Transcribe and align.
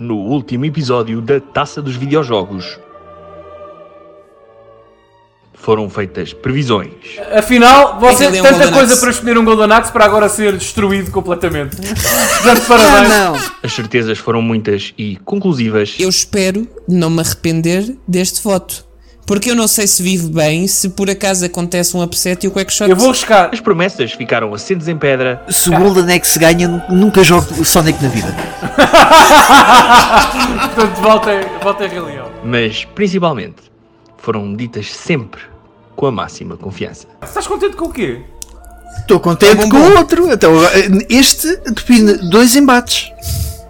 No 0.00 0.16
último 0.16 0.64
episódio 0.64 1.20
da 1.20 1.38
Taça 1.38 1.82
dos 1.82 1.94
Videojogos, 1.94 2.78
foram 5.52 5.90
feitas 5.90 6.32
previsões. 6.32 6.90
Afinal, 7.36 8.00
você 8.00 8.28
um 8.28 8.32
tanta 8.32 8.50
Golden 8.52 8.72
coisa 8.72 8.92
Axe. 8.94 9.00
para 9.02 9.10
escolher 9.10 9.36
um 9.38 9.44
Golden 9.44 9.70
Axe 9.76 9.92
para 9.92 10.06
agora 10.06 10.26
ser 10.30 10.56
destruído 10.56 11.10
completamente. 11.10 11.76
Portanto, 11.76 12.62
Ah, 12.62 12.66
parabéns. 12.66 13.08
não. 13.10 13.34
As 13.62 13.72
certezas 13.74 14.16
foram 14.16 14.40
muitas 14.40 14.94
e 14.96 15.16
conclusivas. 15.18 15.96
Eu 15.98 16.08
espero 16.08 16.66
não 16.88 17.10
me 17.10 17.20
arrepender 17.20 17.94
deste 18.08 18.42
voto. 18.42 18.86
Porque 19.30 19.48
eu 19.48 19.54
não 19.54 19.68
sei 19.68 19.86
se 19.86 20.02
vivo 20.02 20.28
bem, 20.28 20.66
se 20.66 20.88
por 20.88 21.08
acaso 21.08 21.46
acontece 21.46 21.96
um 21.96 22.02
upset 22.02 22.44
e 22.44 22.48
o 22.48 22.50
Quackshot. 22.50 22.90
Eu 22.90 22.96
vou 22.96 23.10
arriscar. 23.10 23.48
As 23.52 23.60
promessas 23.60 24.10
ficaram 24.10 24.52
assentes 24.52 24.88
em 24.88 24.98
pedra 24.98 25.40
Se 25.48 25.70
o 25.70 25.78
Golden 25.78 26.12
Axe 26.16 26.36
ganha, 26.36 26.66
nu- 26.66 26.82
nunca 26.88 27.22
jogo 27.22 27.64
Sonic 27.64 28.02
na 28.02 28.08
vida. 28.08 28.26
Portanto, 30.74 31.00
voltem, 31.00 31.40
voltem 31.62 31.86
a 31.86 31.90
Rei 31.90 32.00
Leão. 32.00 32.28
mas 32.42 32.84
principalmente 32.86 33.62
foram 34.18 34.52
ditas 34.56 34.90
sempre 34.90 35.40
com 35.94 36.06
a 36.06 36.10
máxima 36.10 36.56
confiança. 36.56 37.06
Estás 37.22 37.46
contente 37.46 37.76
com 37.76 37.84
o 37.84 37.92
quê? 37.92 38.22
Estou 38.98 39.20
contente 39.20 39.54
bom, 39.54 39.68
com 39.68 39.76
o 39.76 39.96
outro. 39.96 40.28
Então, 40.32 40.54
este 41.08 41.54
define 41.72 42.14
dois 42.30 42.56
embates. 42.56 43.12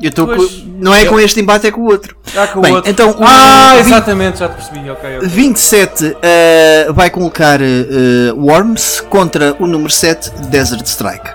Eu 0.03 0.09
estou 0.09 0.27
Pois. 0.27 0.51
com- 0.51 0.63
não 0.81 0.95
é 0.95 1.05
com 1.05 1.21
este 1.21 1.41
embate, 1.41 1.67
é 1.67 1.71
com 1.71 1.83
o 1.83 1.85
outro. 1.91 2.17
Ah, 2.35 2.47
com 2.47 2.61
Bem, 2.63 2.73
o 2.73 2.77
outro. 2.77 2.91
então, 2.91 3.15
ah, 3.21 3.75
o- 3.77 3.81
exatamente, 3.81 4.39
já 4.39 4.49
te 4.49 4.55
percebi. 4.55 4.89
Ok, 4.91 5.17
ok. 5.19 5.29
27 5.29 6.17
eh, 6.23 6.87
vai 6.93 7.11
colocar 7.11 7.61
eh, 7.61 8.33
Worms 8.35 9.01
contra 9.11 9.55
o 9.61 9.67
número 9.67 9.91
7 9.91 10.31
Desert 10.49 10.87
Strike. 10.87 11.29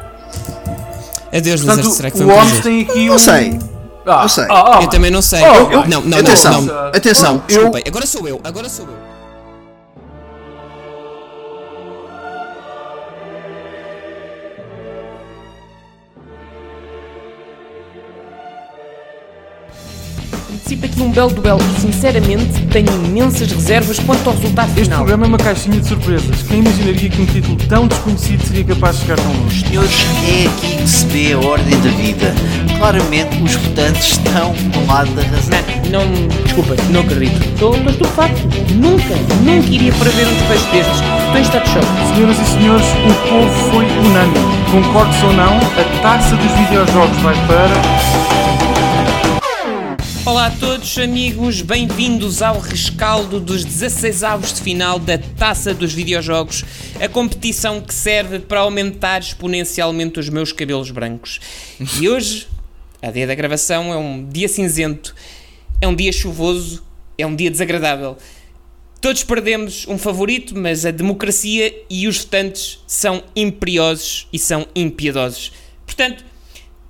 Adeus, 1.27 1.61
Desert 1.61 1.65
Portanto, 1.65 1.91
Strike. 1.93 2.17
Foi 2.17 2.25
o 2.25 2.29
Worms 2.29 2.59
tem 2.61 2.81
aqui 2.81 3.07
Não 3.07 3.15
um. 3.15 3.19
sei. 3.19 3.59
Ah, 4.07 4.21
não 4.21 4.29
sei. 4.29 4.45
ah, 4.49 4.77
ah, 4.77 4.83
Eu 4.83 4.87
também 4.87 5.11
não 5.11 5.21
sei. 5.21 5.41
Oh, 5.41 5.45
Eu- 5.45 5.71
eu- 5.71 5.87
não, 5.87 6.01
não, 6.01 6.17
atenção, 6.19 6.61
não, 6.61 6.73
não. 6.73 6.87
atenção. 6.87 7.33
Eu, 7.35 7.41
desculpem, 7.47 7.83
agora 7.87 8.05
sou 8.05 8.27
eu, 8.27 8.39
agora 8.43 8.69
sou 8.69 8.85
eu. 8.85 9.04
Antecipa 20.65 20.87
aqui 20.87 21.01
um 21.03 21.11
belo 21.11 21.29
duelo. 21.29 21.59
Sinceramente, 21.79 22.65
tenho 22.71 22.87
imensas 23.05 23.51
reservas 23.51 23.99
quanto 23.99 24.27
ao 24.27 24.35
resultado 24.35 24.69
Este 24.69 24.81
final. 24.85 24.97
programa 24.97 25.25
é 25.25 25.27
uma 25.27 25.37
caixinha 25.37 25.79
de 25.79 25.87
surpresas. 25.87 26.41
Quem 26.41 26.57
imaginaria 26.57 27.07
que 27.07 27.21
um 27.21 27.25
título 27.27 27.55
tão 27.69 27.87
desconhecido 27.87 28.43
seria 28.47 28.63
capaz 28.63 28.95
de 28.95 29.01
chegar 29.03 29.17
tão 29.17 29.31
longe? 29.31 29.63
Senhores, 29.63 30.05
é 30.27 30.47
aqui 30.47 30.77
que 30.77 30.89
se 30.89 31.05
vê 31.05 31.33
a 31.33 31.37
ordem 31.37 31.79
da 31.81 31.89
vida. 31.91 32.33
Claramente, 32.79 33.43
os 33.43 33.53
votantes 33.53 34.07
estão 34.07 34.53
do 34.53 34.87
lado 34.87 35.11
da 35.11 35.21
razão. 35.21 35.59
Não, 35.91 36.03
não, 36.03 36.27
desculpa, 36.43 36.75
não 36.89 37.01
acredito. 37.01 37.45
Estou 37.45 37.75
estou 37.75 37.91
estupefacto. 37.91 38.41
Nunca, 38.73 39.15
nunca 39.43 39.69
iria 39.69 39.93
prever 39.93 40.27
um 40.27 40.33
desfecho 40.33 40.71
destes. 40.71 40.99
Estou 41.27 41.37
em 41.37 41.41
estado 41.41 41.63
de 41.63 41.69
choque. 41.69 42.15
Senhoras 42.15 42.39
e 42.39 42.45
senhores, 42.57 42.87
o 42.87 43.29
povo 43.29 43.69
foi 43.69 43.85
unânime. 43.85 44.55
Concordes 44.71 45.23
ou 45.25 45.33
não, 45.33 45.57
a 45.57 46.01
taça 46.01 46.35
dos 46.35 46.51
videojogos 46.53 47.17
vai 47.21 47.35
para. 47.45 48.44
Olá 50.25 50.47
a 50.47 50.51
todos, 50.51 50.97
amigos, 50.97 51.61
bem-vindos 51.61 52.41
ao 52.41 52.59
rescaldo 52.59 53.39
dos 53.39 53.63
16 53.63 54.23
avos 54.23 54.53
de 54.53 54.61
final 54.61 54.97
da 54.97 55.19
Taça 55.19 55.71
dos 55.71 55.93
Videojogos, 55.93 56.65
a 56.99 57.07
competição 57.07 57.79
que 57.79 57.93
serve 57.93 58.39
para 58.39 58.61
aumentar 58.61 59.21
exponencialmente 59.21 60.19
os 60.19 60.27
meus 60.27 60.51
cabelos 60.51 60.89
brancos. 60.89 61.39
E 62.01 62.09
hoje, 62.09 62.47
a 63.03 63.11
dia 63.11 63.27
da 63.27 63.35
gravação, 63.35 63.93
é 63.93 63.97
um 63.97 64.27
dia 64.27 64.47
cinzento, 64.47 65.13
é 65.79 65.87
um 65.87 65.95
dia 65.95 66.11
chuvoso, 66.11 66.83
é 67.19 67.25
um 67.27 67.35
dia 67.35 67.51
desagradável. 67.51 68.17
Todos 68.99 69.23
perdemos 69.23 69.87
um 69.87 69.99
favorito, 69.99 70.57
mas 70.57 70.87
a 70.87 70.91
democracia 70.91 71.71
e 71.87 72.07
os 72.07 72.17
votantes 72.17 72.79
são 72.87 73.23
imperiosos 73.35 74.27
e 74.33 74.39
são 74.39 74.65
impiedosos. 74.75 75.51
Portanto, 75.85 76.25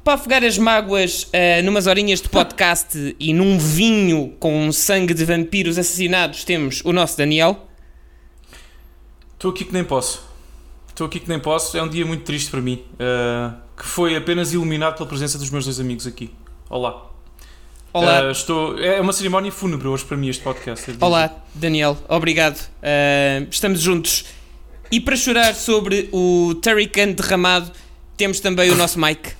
para 0.05 0.13
afogar 0.13 0.43
as 0.43 0.55
mágoas 0.59 1.27
ah, 1.33 1.63
numas 1.63 1.87
horinhas 1.87 2.21
de 2.21 2.29
podcast 2.29 3.15
e 3.19 3.33
num 3.33 3.57
vinho 3.57 4.35
com 4.39 4.71
sangue 4.71 5.15
de 5.15 5.25
vampiros 5.25 5.79
assassinados, 5.79 6.43
temos 6.43 6.81
o 6.85 6.93
nosso 6.93 7.17
Daniel. 7.17 7.67
Estou 9.33 9.49
aqui 9.49 9.65
que 9.65 9.73
nem 9.73 9.83
posso. 9.83 10.23
Estou 10.87 11.07
aqui 11.07 11.19
que 11.19 11.27
nem 11.27 11.39
posso. 11.39 11.75
É 11.75 11.81
um 11.81 11.89
dia 11.89 12.05
muito 12.05 12.23
triste 12.23 12.51
para 12.51 12.61
mim. 12.61 12.83
eh, 12.99 13.49
que 13.75 13.83
foi 13.85 14.15
apenas 14.15 14.53
iluminado 14.53 14.95
pela 14.95 15.09
presença 15.09 15.37
dos 15.39 15.49
meus 15.49 15.65
dois 15.65 15.79
amigos 15.79 16.05
aqui. 16.05 16.29
Olá. 16.69 17.07
Olá, 17.91 18.25
Eh, 18.27 18.31
estou... 18.31 18.77
É 18.77 19.01
uma 19.01 19.11
cerimónia 19.11 19.51
fúnebre 19.51 19.87
hoje 19.87 20.05
para 20.05 20.15
mim 20.15 20.29
este 20.29 20.43
podcast. 20.43 20.95
olá 21.01 21.35
Daniel, 21.55 21.97
obrigado. 22.07 22.59
Estamos 23.49 23.81
juntos. 23.81 24.25
E 24.91 25.01
para 25.01 25.15
chorar 25.15 25.55
sobre 25.55 26.09
o 26.13 26.53
Turrican 26.61 27.11
derramado, 27.13 27.71
temos 28.15 28.39
também 28.39 28.69
o 28.69 28.75
nosso 28.75 28.99
Mike. 28.99 29.31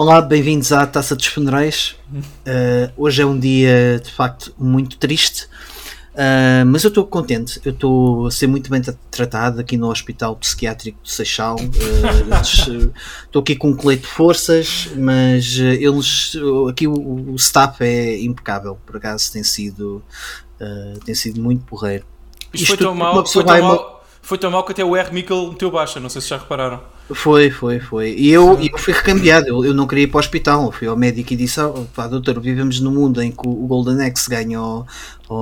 Olá, 0.00 0.22
bem-vindos 0.22 0.72
à 0.72 0.86
Taça 0.86 1.14
dos 1.14 1.26
Funerais. 1.26 1.94
Uh, 2.10 2.90
hoje 2.96 3.20
é 3.20 3.26
um 3.26 3.38
dia 3.38 4.00
de 4.02 4.10
facto 4.10 4.50
muito 4.58 4.96
triste, 4.96 5.44
uh, 6.14 6.64
mas 6.66 6.82
eu 6.84 6.88
estou 6.88 7.06
contente. 7.06 7.60
Eu 7.62 7.72
estou 7.72 8.26
a 8.26 8.30
ser 8.30 8.46
muito 8.46 8.70
bem 8.70 8.80
tra- 8.80 8.94
tratado 9.10 9.60
aqui 9.60 9.76
no 9.76 9.90
Hospital 9.90 10.34
Psiquiátrico 10.36 11.02
do 11.02 11.06
Seixal. 11.10 11.56
Uh, 11.56 11.64
uh, 11.66 12.94
Estou 13.26 13.40
aqui 13.42 13.54
com 13.54 13.68
um 13.68 13.76
colete 13.76 14.04
de 14.04 14.08
forças, 14.08 14.88
mas 14.96 15.58
uh, 15.58 15.64
eles 15.64 16.32
uh, 16.36 16.68
aqui 16.68 16.88
o, 16.88 16.94
o 17.32 17.36
staff 17.36 17.84
é 17.84 18.22
impecável. 18.22 18.78
Por 18.86 18.96
acaso 18.96 19.30
tem 19.30 19.44
sido, 19.44 20.02
uh, 20.58 20.98
tem 21.04 21.14
sido 21.14 21.42
muito 21.42 21.62
porreiro. 21.66 22.06
Isto 22.54 22.68
foi 22.68 22.74
Isto, 22.76 22.84
tão 22.84 22.92
uma 22.94 23.12
mal, 23.12 23.26
foi 23.26 23.44
tão 23.44 23.52
vai- 23.52 23.60
mal, 23.60 24.06
foi 24.22 24.38
tão 24.38 24.50
mal 24.50 24.64
que 24.64 24.72
até 24.72 24.82
o 24.82 24.96
R. 24.96 25.12
Mikkel 25.12 25.50
meteu 25.50 25.70
baixa, 25.70 26.00
não 26.00 26.08
sei 26.08 26.22
se 26.22 26.28
já 26.30 26.38
repararam. 26.38 26.80
Foi, 27.12 27.50
foi, 27.50 27.80
foi. 27.80 28.14
E 28.16 28.30
eu, 28.30 28.58
eu 28.60 28.78
fui 28.78 28.92
recambiado, 28.92 29.46
eu, 29.48 29.64
eu 29.64 29.74
não 29.74 29.86
queria 29.86 30.04
ir 30.04 30.06
para 30.06 30.18
o 30.18 30.20
hospital, 30.20 30.64
eu 30.66 30.72
fui 30.72 30.86
ao 30.86 30.96
médico 30.96 31.32
e 31.32 31.36
disse, 31.36 31.60
oh, 31.60 31.84
pá, 31.94 32.06
doutor, 32.06 32.40
vivemos 32.40 32.78
num 32.80 32.92
mundo 32.92 33.20
em 33.20 33.32
que 33.32 33.46
o 33.48 33.66
Golden 33.66 34.00
Axe 34.06 34.30
ganha 34.30 34.58
ao, 34.58 34.86
ao, 35.28 35.36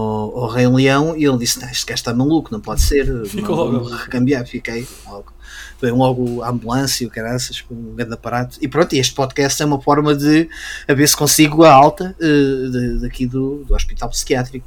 ao 0.44 0.48
Rei 0.48 0.66
Leão 0.66 1.14
e 1.16 1.24
ele 1.26 1.36
disse, 1.36 1.58
este 1.66 1.84
gajo 1.86 1.94
está 2.00 2.14
maluco, 2.14 2.50
não 2.50 2.60
pode 2.60 2.80
ser, 2.80 3.04
Ficou 3.28 3.56
não, 3.70 3.80
logo. 3.82 3.88
recambiar, 3.94 4.46
fiquei 4.46 4.86
logo. 5.06 5.32
Veio 5.80 5.94
logo 5.96 6.42
a 6.42 6.48
ambulância, 6.50 7.06
o 7.06 7.10
caraças, 7.10 7.62
um 7.70 7.94
grande 7.94 8.14
aparato. 8.14 8.58
E 8.60 8.66
pronto, 8.66 8.92
este 8.94 9.14
podcast 9.14 9.62
é 9.62 9.66
uma 9.66 9.80
forma 9.80 10.14
de 10.14 10.48
a 10.88 10.94
ver 10.94 11.06
se 11.08 11.16
consigo 11.16 11.62
a 11.64 11.70
alta 11.72 12.16
eh, 12.20 12.24
de- 12.70 12.98
daqui 13.00 13.26
do, 13.26 13.62
do 13.64 13.74
hospital 13.74 14.08
psiquiátrico. 14.08 14.66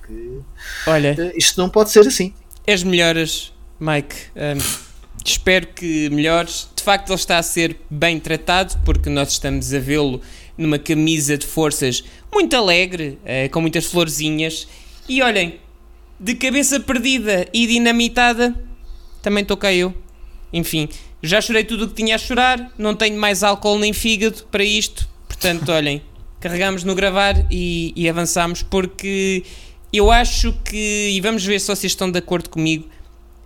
Porque 0.00 0.38
Olha, 0.86 1.14
eh, 1.16 1.32
isto 1.36 1.60
não 1.60 1.68
pode 1.68 1.90
ser 1.90 2.00
assim. 2.00 2.32
as 2.66 2.82
melhoras, 2.82 3.52
Mike. 3.78 4.16
Ahm, 4.34 4.58
espero 5.24 5.66
que 5.68 6.08
melhores. 6.10 6.68
De 6.74 6.82
facto, 6.82 7.10
ele 7.10 7.16
está 7.16 7.38
a 7.38 7.42
ser 7.42 7.76
bem 7.90 8.18
tratado, 8.18 8.78
porque 8.84 9.10
nós 9.10 9.32
estamos 9.32 9.72
a 9.74 9.78
vê-lo 9.78 10.20
numa 10.56 10.78
camisa 10.78 11.36
de 11.36 11.46
forças 11.46 12.02
muito 12.32 12.56
alegre, 12.56 13.18
eh, 13.24 13.48
com 13.48 13.60
muitas 13.60 13.86
florzinhas. 13.86 14.66
E 15.08 15.22
olhem, 15.22 15.58
de 16.18 16.34
cabeça 16.34 16.80
perdida 16.80 17.46
e 17.52 17.66
dinamitada, 17.66 18.54
também 19.22 19.42
estou 19.42 19.56
cá 19.56 19.72
eu. 19.72 19.94
Enfim, 20.52 20.88
já 21.22 21.40
chorei 21.40 21.64
tudo 21.64 21.84
o 21.84 21.88
que 21.88 21.94
tinha 21.94 22.14
a 22.14 22.18
chorar, 22.18 22.72
não 22.78 22.94
tenho 22.94 23.18
mais 23.18 23.42
álcool 23.42 23.78
nem 23.78 23.92
fígado 23.92 24.44
para 24.50 24.64
isto. 24.64 25.08
Portanto, 25.26 25.70
olhem, 25.70 26.02
carregamos 26.40 26.84
no 26.84 26.94
gravar 26.94 27.46
e, 27.50 27.92
e 27.94 28.08
avançamos, 28.08 28.62
porque 28.62 29.44
eu 29.92 30.10
acho 30.10 30.52
que, 30.64 31.10
e 31.12 31.20
vamos 31.20 31.44
ver 31.44 31.60
se 31.60 31.66
vocês 31.68 31.92
estão 31.92 32.10
de 32.10 32.18
acordo 32.18 32.50
comigo, 32.50 32.88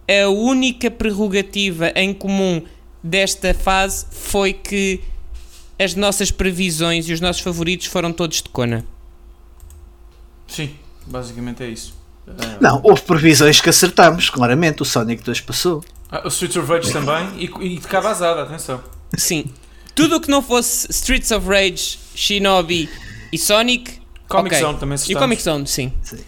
a 0.09 0.29
única 0.29 0.91
prerrogativa 0.91 1.93
em 1.95 2.13
comum 2.13 2.63
desta 3.03 3.53
fase 3.55 4.07
foi 4.11 4.53
que 4.53 5.01
as 5.79 5.95
nossas 5.95 6.31
previsões 6.31 7.09
e 7.09 7.13
os 7.13 7.21
nossos 7.21 7.43
favoritos 7.43 7.87
foram 7.87 8.13
todos 8.13 8.43
de 8.43 8.49
Kona. 8.49 8.85
Sim, 10.47 10.75
basicamente 11.07 11.63
é 11.63 11.69
isso. 11.69 11.95
Eh, 12.27 12.33
Não, 12.61 12.81
houve 12.85 13.03
previsões 13.03 13.61
que 13.61 13.69
acertámos, 13.69 14.29
claramente, 14.31 14.83
o 14.83 14.85
Sonic 14.85 15.23
2 15.23 15.41
passou. 15.41 15.83
ah, 16.11 16.23
o 16.25 16.29
Streets 16.29 16.57
of 16.57 16.69
Rage 16.71 16.93
também 16.93 17.29
e, 17.39 17.45
e 17.75 17.79
de 17.79 17.89
cá 17.89 18.01
vazada, 18.01 18.43
atenção. 18.43 18.83
Sim, 19.17 19.47
tudo 19.95 20.17
o 20.17 20.21
que 20.21 20.31
não 20.31 20.43
fosse 20.43 20.87
Streets 20.91 21.31
of 21.31 21.47
Rage, 21.49 21.99
Shinobi 22.15 22.89
e 23.33 23.39
Sonic. 23.39 24.01
Comic 24.29 24.55
ok. 24.55 24.67
Zone 24.67 24.79
também 24.79 24.99
E. 25.09 25.15
Comic 25.15 25.43
Zone, 25.43 25.67
sim. 25.67 25.93
Sim. 26.03 26.19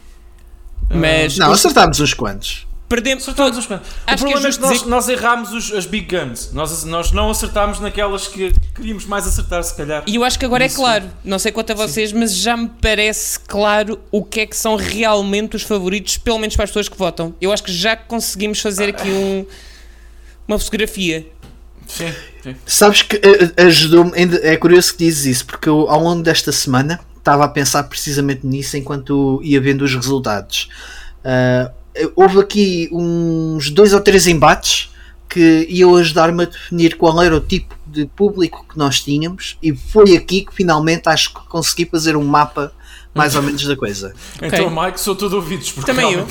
Mas 0.91 1.39
Não, 1.39 1.51
os- 1.51 1.59
acertámos 1.61 2.01
uns 2.01 2.13
quantos. 2.13 2.67
Perdemos. 2.95 3.23
Acertámos 3.25 3.59
os 3.59 3.67
quantos. 3.67 3.89
O 3.89 3.93
Acho 3.93 4.05
que 4.07 4.13
é 4.13 4.17
problema 4.33 4.49
é 4.49 4.53
que 4.53 4.61
nós, 4.61 4.83
que- 4.83 4.89
nós 4.89 5.09
errámos 5.09 5.53
os- 5.53 5.73
as 5.73 5.87
big 5.87 6.07
guns. 6.17 6.53
Nós, 6.53 6.85
nós 6.85 7.13
não 7.13 7.31
acertámos 7.31 7.81
naquelas 7.81 8.27
que 8.29 8.53
queríamos 8.75 9.05
mais 9.07 9.27
acertar, 9.27 9.63
se 9.65 9.75
calhar. 9.77 10.03
E 10.07 10.15
eu 10.17 10.25
acho 10.25 10.39
que 10.39 10.45
agora 10.45 10.65
Isso. 10.65 10.77
é 10.77 10.79
claro, 10.85 11.05
não 11.25 11.39
sei 11.39 11.53
quanto 11.53 11.73
a 11.73 11.75
vocês, 11.75 12.13
mas 12.13 12.35
já 12.35 12.57
me 12.57 12.69
parece 12.81 13.39
claro 13.41 13.99
o 14.11 14.23
que 14.25 14.41
é 14.41 14.47
que 14.47 14.57
são 14.57 14.77
realmente 14.77 15.57
os 15.57 15.63
favoritos, 15.63 16.17
pelo 16.17 16.39
menos 16.39 16.55
para 16.57 16.65
as 16.65 16.71
pessoas 16.71 16.89
que 16.89 16.97
votam. 16.99 17.35
Eu 17.41 17.53
acho 17.53 17.63
que 17.63 17.73
já 17.73 17.97
conseguimos 17.97 18.61
fazer 18.61 18.89
aqui 18.91 19.09
um, 19.09 19.47
uma 20.47 20.59
fotografia. 20.59 21.27
Sim, 21.87 22.13
sim. 22.43 22.57
Sabes 22.67 23.03
que 23.03 23.17
eh, 23.17 23.63
ajudou-me, 23.65 24.13
ainda- 24.15 24.41
é 24.43 24.57
curioso 24.57 24.93
que 24.93 25.05
dizes 25.05 25.27
isso, 25.27 25.47
porque 25.47 25.69
eu 25.69 25.89
ao 25.91 26.01
longo 26.03 26.23
desta 26.23 26.51
semana 26.53 26.99
estava 27.19 27.45
a 27.45 27.49
pensar 27.49 27.85
precisamente 27.85 28.47
nisso 28.47 28.77
enquanto 28.77 29.41
ia 29.43 29.61
vendo 29.61 29.83
os 29.83 29.95
resultados. 29.95 30.69
Ah, 31.25 31.71
houve 32.17 32.39
aqui 32.41 32.89
uns 32.93 33.71
dois 33.71 33.93
ou 33.93 34.01
três 34.01 34.27
embates 34.27 34.91
que 35.29 35.67
iam 35.69 35.97
ajudar-me 35.97 36.45
a 36.45 36.47
definir 36.47 36.97
qual 36.97 37.21
era 37.23 37.37
o 37.37 37.41
tipo 37.41 37.75
de 37.87 38.07
público 38.07 38.65
que 38.71 38.79
nós 38.79 39.01
tínhamos, 39.01 39.57
e 39.63 39.73
foi 39.75 40.17
aqui 40.17 40.45
que 40.45 40.55
finalmente 40.55 41.09
acho 41.09 41.33
que 41.35 41.41
consegui 41.49 41.87
fazer 41.87 42.17
um 42.17 42.25
mapa 42.25 42.73
mais 43.15 43.35
ou 43.37 43.43
menos 43.43 43.65
da 43.65 43.77
coisa. 43.77 44.13
Então, 44.43 44.69
Mike, 44.71 45.01
sou 45.01 45.15
todo 45.15 45.35
ouvidos. 45.35 45.71
Porque 45.73 45.91
Também 45.91 46.13
eu. 46.13 46.27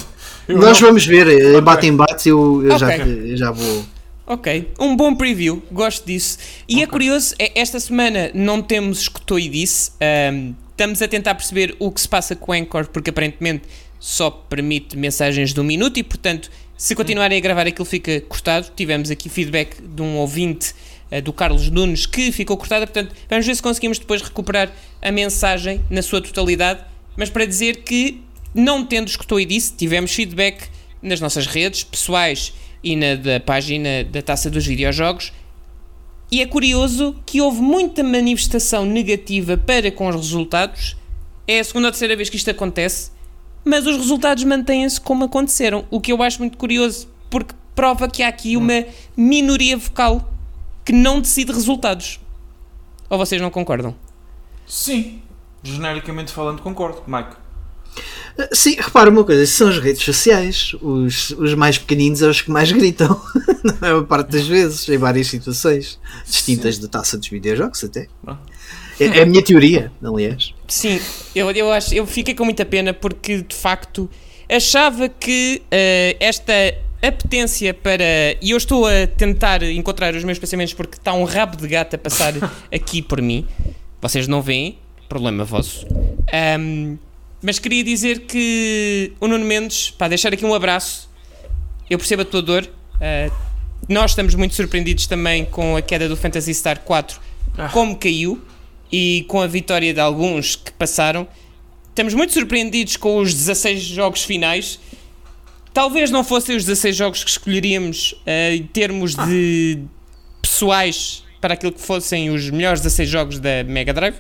eu 0.48 0.58
Nós 0.58 0.80
não- 0.80 0.88
vamos 0.88 1.06
ver, 1.06 1.28
eh, 1.28 1.58
embate 1.58 1.86
em 1.86 1.90
embate, 1.90 2.28
eu, 2.30 2.62
eu 2.66 2.78
já, 2.78 2.88
Ok. 2.88 3.32
eu 3.32 3.38
já 3.38 3.52
vou. 3.52 3.86
Ok, 4.26 4.70
um 4.80 4.96
bom 4.96 5.14
preview, 5.16 5.62
gosto 5.72 6.06
disso. 6.06 6.38
E 6.68 6.82
é 6.82 6.88
curioso, 6.88 7.36
é- 7.40 7.60
esta 7.60 7.80
semana 7.80 8.32
não 8.34 8.62
temos 8.62 9.00
escutou 9.02 9.38
e 9.38 9.50
disse, 9.50 9.92
ahm, 10.02 10.54
estamos 10.72 11.02
a 11.02 11.08
tentar 11.10 11.36
perceber 11.36 11.76
o 11.80 11.92
que 11.92 12.00
se 12.02 12.08
passa 12.08 12.36
com 12.36 12.52
o 12.52 12.56
Anchor, 12.56 12.88
porque 12.88 13.10
aparentemente 13.10 13.64
só 14.04 14.30
permite 14.30 14.98
mensagens 14.98 15.54
de 15.54 15.62
um 15.62 15.64
minuto 15.64 15.98
e, 15.98 16.04
portanto, 16.04 16.52
se 16.78 16.94
continuarem 16.94 17.38
a 17.38 17.42
gravar 17.42 17.66
aquilo 17.66 17.86
fica 17.86 18.20
cortado. 18.20 18.70
Tivemos 18.76 19.10
aqui 19.10 19.30
feedback 19.30 19.82
de 19.82 20.02
um 20.02 20.18
ouvinte, 20.18 20.76
ah, 21.10 21.22
do 21.22 21.32
Carlos 21.32 21.70
Nunes, 21.70 22.06
que 22.06 22.30
ficou 22.30 22.58
cortada, 22.58 22.86
portanto, 22.86 23.16
vamos 23.30 23.46
ver 23.46 23.56
se 23.56 23.64
conseguimos 23.64 23.98
depois 23.98 24.22
recuperar 24.22 24.74
a 25.02 25.10
mensagem 25.10 25.82
na 25.90 26.02
sua 26.02 26.22
totalidade. 26.22 26.82
Mas 27.16 27.30
para 27.30 27.46
dizer 27.46 27.78
que, 27.84 28.20
não 28.54 28.86
tendo 28.86 29.08
escutou 29.08 29.40
e 29.40 29.46
disse, 29.46 29.72
tivemos 29.74 30.12
feedback 30.12 30.68
nas 31.02 31.22
nossas 31.22 31.48
redes 31.48 31.86
pessoais 31.86 32.52
e 32.84 32.98
na 32.98 33.16
da 33.16 33.40
página 33.40 34.04
da 34.04 34.22
Taça 34.22 34.50
dos 34.50 34.68
Videojogos. 34.68 35.32
E 36.30 36.42
é 36.42 36.46
curioso 36.46 37.16
que 37.26 37.40
houve 37.40 37.62
muita 37.62 38.04
manifestação 38.04 38.84
negativa 38.84 39.56
para 39.56 39.90
com 39.90 40.10
os 40.10 40.16
resultados. 40.18 40.98
É 41.48 41.62
a 41.62 41.64
segunda 41.64 41.88
ou 41.88 41.92
terceira 41.94 42.18
vez 42.18 42.30
que 42.30 42.36
isto 42.36 42.52
acontece, 42.52 43.13
mas 43.64 43.86
os 43.88 43.98
resultados 43.98 44.44
mantêm-se 44.44 45.00
como 45.00 45.26
aconteceram, 45.26 45.86
o 45.90 46.02
que 46.02 46.12
eu 46.12 46.22
acho 46.22 46.40
muito 46.40 46.58
curioso, 46.58 47.08
porque 47.30 47.54
prova 47.76 48.08
que 48.08 48.22
há 48.22 48.28
aqui 48.28 48.56
uma 48.58 48.86
minoria 49.16 49.78
vocal 49.78 50.32
que 50.86 50.92
não 50.92 51.22
decide 51.22 51.52
resultados. 51.52 52.20
Ou 53.10 53.18
vocês 53.18 53.42
não 53.42 53.50
concordam? 53.50 53.96
Sim, 54.68 55.22
genericamente 55.62 56.32
falando, 56.32 56.62
concordo, 56.62 57.04
Mike. 57.08 57.44
Sim, 58.52 58.76
repara 58.80 59.10
uma 59.10 59.24
coisa, 59.24 59.46
são 59.46 59.68
as 59.68 59.78
redes 59.78 60.04
sociais. 60.04 60.76
Os, 60.82 61.30
os 61.32 61.54
mais 61.54 61.78
pequeninos 61.78 62.20
são 62.20 62.30
os 62.30 62.42
que 62.42 62.50
mais 62.50 62.72
gritam, 62.72 63.22
na 63.64 63.74
maior 63.80 64.06
parte 64.06 64.32
das 64.32 64.48
vezes, 64.48 64.90
em 64.90 64.98
várias 64.98 65.28
situações 65.28 66.00
distintas 66.26 66.80
da 66.80 66.88
taça 66.88 67.18
dos 67.18 67.28
videojogos, 67.28 67.84
até. 67.84 68.08
Ah. 68.26 68.38
É, 69.00 69.06
é 69.06 69.22
a 69.22 69.26
minha 69.26 69.44
teoria, 69.44 69.92
aliás. 70.04 70.54
Sim, 70.68 71.00
eu, 71.36 71.50
eu 71.52 71.72
acho, 71.72 71.94
eu 71.94 72.06
fiquei 72.06 72.34
com 72.34 72.44
muita 72.46 72.66
pena 72.66 72.94
porque 72.94 73.42
de 73.42 73.56
facto 73.56 74.10
achava 74.50 75.10
que 75.10 75.62
eh, 75.72 76.16
esta 76.20 76.54
apetência 77.02 77.74
para. 77.74 78.04
E 78.42 78.52
eu 78.52 78.58
estou 78.58 78.86
a 78.88 79.08
tentar 79.08 79.62
encontrar 79.64 80.14
os 80.16 80.24
meus 80.24 80.40
pensamentos 80.40 80.74
porque 80.74 80.98
está 80.98 81.14
um 81.14 81.24
rabo 81.24 81.58
de 81.58 81.68
gato 81.68 81.96
a 81.96 81.98
passar 81.98 82.34
aqui 82.74 83.02
por 83.02 83.22
mim. 83.22 83.46
Vocês 84.02 84.28
não 84.28 84.42
veem, 84.42 84.78
problema 85.10 85.44
vosso. 85.44 85.86
Ahm, 86.32 86.98
mas 87.42 87.60
queria 87.60 87.84
dizer 87.84 88.22
que 88.22 89.12
o 89.20 89.28
Nuno 89.28 89.44
Mendes, 89.46 89.90
para 89.92 90.10
deixar 90.10 90.32
aqui 90.34 90.46
um 90.46 90.54
abraço, 90.54 91.10
eu 91.90 91.98
percebo 91.98 92.22
a 92.22 92.26
tua 92.26 92.42
dor. 92.42 92.68
ah, 93.02 93.30
nós 93.90 94.12
estamos 94.12 94.34
muito 94.36 94.56
surpreendidos 94.56 95.08
também 95.08 95.44
com 95.44 95.76
a 95.76 95.82
queda 95.82 96.08
do 96.08 96.16
Phantasy 96.16 96.54
Star 96.54 96.80
4, 96.80 97.20
Ah. 97.58 97.68
como 97.68 97.98
caiu 97.98 98.42
e 98.94 99.26
com 99.28 99.42
a 99.42 99.48
vitória 99.48 99.92
de 99.92 100.00
alguns 100.00 100.56
que 100.56 100.72
passaram. 100.74 101.28
Estamos 101.90 102.14
muito 102.14 102.32
surpreendidos 102.32 102.96
com 102.96 103.18
os 103.18 103.34
16 103.34 103.82
jogos 103.82 104.24
finais. 104.24 104.80
Talvez 105.74 106.12
não 106.12 106.24
fossem 106.24 106.56
os 106.56 106.64
16 106.64 106.96
jogos 106.96 107.24
que 107.24 107.32
escolheríamos 107.32 108.14
ah, 108.28 108.54
em 108.54 108.62
termos 108.68 109.16
de 109.16 109.80
pessoais 110.40 111.24
para 111.42 111.56
aquilo 111.56 111.72
que 111.72 111.82
fossem 111.82 112.30
os 112.30 112.52
melhores 112.52 112.82
16 112.82 113.10
jogos 113.10 113.40
da 113.40 113.64
Mega 113.64 113.92
Drive. 113.92 114.16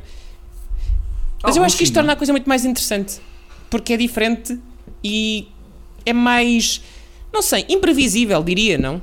Mas 1.43 1.55
eu 1.55 1.61
Alguns 1.61 1.65
acho 1.67 1.77
que 1.77 1.83
isto 1.83 1.93
torna 1.93 2.13
a 2.13 2.15
coisa 2.15 2.33
muito 2.33 2.49
mais 2.49 2.65
interessante. 2.65 3.21
Porque 3.69 3.93
é 3.93 3.97
diferente 3.97 4.57
e 5.03 5.47
é 6.03 6.13
mais. 6.13 6.81
Não 7.31 7.43
sei, 7.43 7.63
imprevisível, 7.69 8.41
diria, 8.43 8.79
não? 8.79 8.99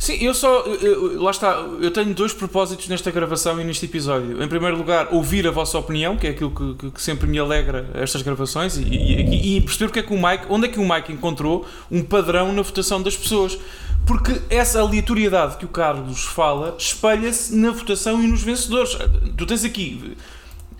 Sim, 0.00 0.14
eu 0.24 0.32
só. 0.32 0.60
eu- 0.60 1.22
lá 1.22 1.30
está, 1.30 1.62
eu 1.78 1.90
tenho 1.90 2.14
dois 2.14 2.32
propósitos 2.32 2.88
nesta 2.88 3.10
gravação 3.10 3.60
e 3.60 3.64
neste 3.64 3.84
episódio. 3.84 4.42
Em 4.42 4.48
primeiro 4.48 4.74
lugar, 4.78 5.08
ouvir 5.12 5.46
a 5.46 5.50
vossa 5.50 5.78
opinião, 5.78 6.16
que 6.16 6.26
é 6.26 6.30
aquilo 6.30 6.50
que, 6.50 6.74
que- 6.74 6.90
que 6.92 7.02
sempre 7.02 7.26
me 7.28 7.38
alegra 7.38 7.86
estas 7.92 8.22
gravações, 8.22 8.78
e, 8.78 8.82
e- 8.82 9.56
e 9.58 9.60
perceber 9.60 9.92
que 9.92 9.98
é 9.98 10.02
que 10.02 10.14
o 10.14 10.16
Mike, 10.16 10.46
onde 10.48 10.66
é 10.66 10.68
que 10.70 10.80
o 10.80 10.88
Mike 10.88 11.12
encontrou 11.12 11.66
um 11.90 12.02
padrão 12.02 12.50
na 12.50 12.62
votação 12.62 13.02
das 13.02 13.14
pessoas. 13.14 13.58
Porque 14.06 14.40
essa 14.48 14.80
aleatoriedade 14.80 15.58
que 15.58 15.66
o 15.66 15.68
Carlos 15.68 16.24
fala 16.24 16.74
espelha-se 16.78 17.54
na 17.54 17.70
votação 17.70 18.22
e 18.24 18.26
nos 18.26 18.42
vencedores. 18.42 18.96
Tu 19.36 19.44
tens 19.44 19.62
aqui. 19.66 20.16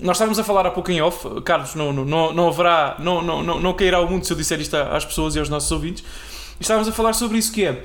Nós 0.00 0.16
estávamos 0.16 0.38
a 0.38 0.44
falar 0.44 0.64
há 0.66 0.70
pouco 0.70 0.90
em 0.90 1.02
off, 1.02 1.28
Carlos, 1.42 1.74
não, 1.74 1.92
não, 1.92 2.32
não, 2.32 2.48
haverá, 2.48 2.96
não, 2.98 3.20
não, 3.20 3.42
não, 3.42 3.60
não 3.60 3.74
cairá 3.74 4.00
o 4.00 4.08
mundo 4.10 4.24
se 4.24 4.32
eu 4.32 4.36
disser 4.38 4.58
isto 4.58 4.74
às 4.74 5.04
pessoas 5.04 5.36
e 5.36 5.38
aos 5.38 5.50
nossos 5.50 5.70
ouvintes. 5.70 6.02
Estávamos 6.58 6.88
a 6.88 6.92
falar 6.92 7.12
sobre 7.12 7.36
isso 7.36 7.52
que 7.52 7.64
é 7.66 7.84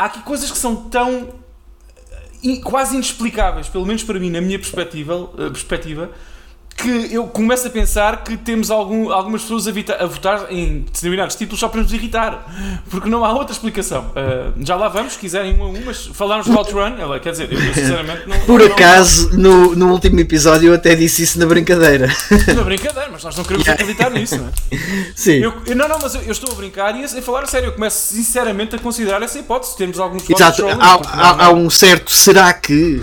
há 0.00 0.06
aqui 0.06 0.22
coisas 0.22 0.50
que 0.50 0.56
são 0.56 0.88
tão 0.88 1.28
eh, 2.42 2.56
quase 2.64 2.94
inexplicáveis, 2.94 3.68
pelo 3.68 3.84
menos 3.84 4.02
para 4.02 4.18
mim, 4.18 4.30
na 4.30 4.40
minha 4.40 4.58
perspectiva, 4.58 5.30
eh, 5.38 5.50
perspectiva 5.50 6.10
que 6.80 7.12
eu 7.14 7.24
começo 7.26 7.66
a 7.66 7.70
pensar 7.70 8.24
que 8.24 8.36
temos 8.36 8.70
algum, 8.70 9.10
algumas 9.12 9.42
pessoas 9.42 9.66
a, 9.68 9.70
vita- 9.72 9.96
a 10.02 10.06
votar 10.06 10.46
em 10.50 10.80
determinados 10.80 11.34
títulos 11.36 11.60
só 11.60 11.68
para 11.68 11.82
nos 11.82 11.92
irritar, 11.92 12.82
porque 12.90 13.08
não 13.08 13.24
há 13.24 13.32
outra 13.32 13.52
explicação. 13.52 14.10
Eh, 14.16 14.46
já 14.60 14.76
lá 14.76 14.88
vamos, 14.88 15.12
se 15.14 15.18
quiserem 15.18 15.58
um 15.58 15.62
a 15.64 15.66
um, 15.68 15.82
mas 15.84 16.06
falarmos 16.06 16.46
do 16.46 16.56
Outrun, 16.56 16.96
ela, 16.98 17.20
quer 17.20 17.32
dizer, 17.32 17.52
eu 17.52 17.58
sinceramente 17.74 18.28
não. 18.28 18.38
Por 18.40 18.60
não- 18.60 18.66
acaso, 18.66 19.30
no, 19.38 19.74
no 19.76 19.92
último 19.92 20.18
episódio 20.20 20.68
eu 20.68 20.74
até 20.74 20.94
disse 20.94 21.22
isso 21.22 21.38
na 21.38 21.46
brincadeira. 21.46 22.08
Não, 22.54 22.62
é 22.62 22.64
brincadeira, 22.64 23.08
mas 23.12 23.22
nós 23.24 23.36
não 23.36 23.44
queremos 23.44 23.68
acreditar 23.68 24.10
nisso, 24.10 24.38
não 24.38 24.46
é? 24.48 24.50
Sim. 25.14 25.32
Eu, 25.38 25.52
eu- 25.66 25.76
não, 25.76 25.88
não, 25.88 25.98
mas 26.00 26.14
eu, 26.14 26.22
eu 26.22 26.32
estou 26.32 26.50
a 26.52 26.54
brincar 26.54 26.94
e 26.96 27.02
a, 27.02 27.06
a 27.06 27.22
falar 27.22 27.42
a 27.42 27.46
sério. 27.46 27.68
Eu 27.68 27.72
começo 27.72 28.14
sinceramente 28.14 28.74
a 28.74 28.78
considerar 28.78 29.22
essa 29.22 29.38
hipótese. 29.38 29.76
Temos 29.76 29.98
alguns 29.98 30.28
Exato, 30.28 30.66
há, 30.66 30.72
há- 30.72 31.36
não- 31.36 31.44
há 31.44 31.50
um 31.52 31.68
certo 31.70 32.10
será 32.10 32.52
que. 32.52 33.00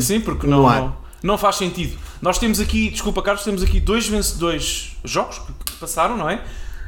Sim, 0.00 0.20
porque 0.20 0.46
não, 0.48 0.62
não, 0.62 0.96
não 1.22 1.38
faz 1.38 1.56
sentido. 1.56 1.96
Nós 2.20 2.38
temos 2.38 2.60
aqui, 2.60 2.90
desculpa 2.90 3.22
Carlos, 3.22 3.44
temos 3.44 3.62
aqui 3.62 3.78
dois 3.80 4.06
vencedores 4.08 4.92
jogos 5.04 5.38
que, 5.38 5.72
passaram, 5.78 6.16
não 6.16 6.28
é? 6.30 6.42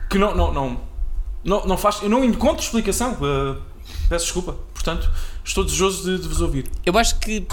Que 0.08 0.16
não, 0.18 0.34
não, 0.34 0.52
não, 0.52 0.80
não, 1.44 1.66
não 1.66 1.76
faz. 1.76 2.00
Eu 2.02 2.08
não 2.08 2.24
encontro 2.24 2.62
explicação. 2.64 3.12
uh, 3.20 3.60
peço 4.08 4.24
desculpa. 4.26 4.56
Portanto, 4.72 5.10
estou 5.44 5.64
desejoso 5.64 6.04
de, 6.04 6.22
de 6.22 6.28
vos 6.28 6.40
ouvir. 6.40 6.64
Eu 6.86 6.96
acho 6.96 7.18
que 7.18 7.46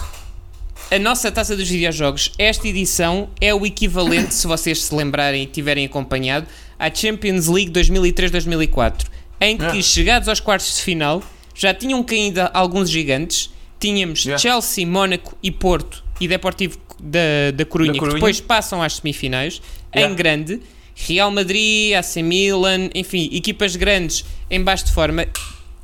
a 0.91 0.99
nossa 0.99 1.31
taça 1.31 1.55
dos 1.55 1.67
videojogos, 1.67 2.31
esta 2.37 2.67
edição, 2.67 3.29
é 3.41 3.53
o 3.53 3.65
equivalente, 3.65 4.33
se 4.33 4.47
vocês 4.47 4.83
se 4.83 4.95
lembrarem 4.95 5.43
e 5.43 5.45
tiverem 5.47 5.85
acompanhado, 5.85 6.47
à 6.79 6.93
Champions 6.93 7.47
League 7.47 7.71
2003-2004, 7.71 9.05
em 9.41 9.57
que, 9.57 9.79
É. 9.79 9.81
chegados 9.81 10.29
aos 10.29 10.39
quartos 10.39 10.75
de 10.77 10.81
final, 10.81 11.21
já 11.53 11.73
tinham 11.73 12.01
caído 12.03 12.41
alguns 12.53 12.89
gigantes. 12.89 13.49
Tínhamos 13.79 14.23
Yeah. 14.23 14.41
Chelsea, 14.41 14.87
Mónaco 14.87 15.37
e 15.43 15.51
Porto 15.51 16.03
e 16.19 16.27
Deportivo 16.27 16.77
da, 17.01 17.51
da 17.53 17.65
Corunha, 17.65 17.89
Da 17.89 17.93
que 17.93 17.99
Corunha. 17.99 18.15
depois 18.15 18.39
passam 18.41 18.81
às 18.81 18.93
semifinais, 18.97 19.61
Yeah. 19.95 20.11
em 20.13 20.15
grande. 20.15 20.61
Real 20.95 21.29
Madrid, 21.31 21.93
AC 21.93 22.21
Milan, 22.21 22.89
enfim, 22.95 23.29
equipas 23.33 23.75
grandes 23.75 24.23
em 24.49 24.61
baixo 24.63 24.85
de 24.85 24.91
forma. 24.93 25.25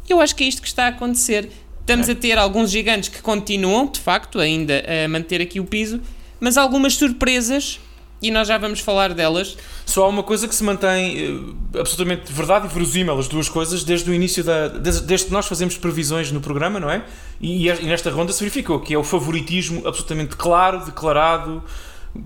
Eu 0.08 0.20
acho 0.22 0.36
que 0.36 0.44
é 0.44 0.48
isto 0.48 0.62
que 0.62 0.68
está 0.68 0.86
a 0.86 0.88
acontecer. 0.89 1.50
Estamos 1.82 2.08
a 2.10 2.15
ter 2.15 2.38
alguns 2.38 2.70
gigantes 2.72 3.10
que 3.10 3.22
continuam, 3.22 3.88
de 3.88 4.00
facto, 4.00 4.39
ainda 4.39 4.84
a 5.06 5.08
manter 5.10 5.41
aqui 5.41 5.60
o 5.60 5.65
piso, 5.65 6.00
mas 6.39 6.58
algumas 6.58 6.94
surpresas, 6.96 7.80
e 8.22 8.30
nós 8.30 8.48
já 8.48 8.58
vamos 8.58 8.80
falar 8.80 9.13
delas. 9.13 9.58
Só 9.86 10.06
há 10.06 10.08
uma 10.08 10.24
coisa 10.24 10.48
que 10.48 10.54
se 10.54 10.63
mantém 10.63 11.56
eh, 11.74 11.80
absolutamente 11.80 12.32
verdade 12.32 12.68
e 12.68 12.70
verosímil, 12.70 13.18
as 13.18 13.28
duas 13.28 13.50
coisas, 13.50 13.84
desde 13.84 14.10
o 14.10 14.13
início 14.13 14.44
da. 14.44 14.68
Desde, 14.68 15.01
desde 15.04 15.28
que 15.28 15.34
nós 15.34 15.48
fazemos 15.48 15.78
previsões 15.78 16.32
no 16.32 16.40
programa, 16.40 16.80
não 16.80 16.90
é? 16.90 17.04
E, 17.40 17.68
e 17.68 17.86
nesta 17.86 18.12
ronda 18.12 18.32
se 18.32 18.40
verificou 18.40 18.80
que 18.80 18.94
é 18.94 18.98
o 18.98 19.04
favoritismo 19.04 19.88
absolutamente 19.88 20.36
claro, 20.36 20.86
declarado, 20.86 21.63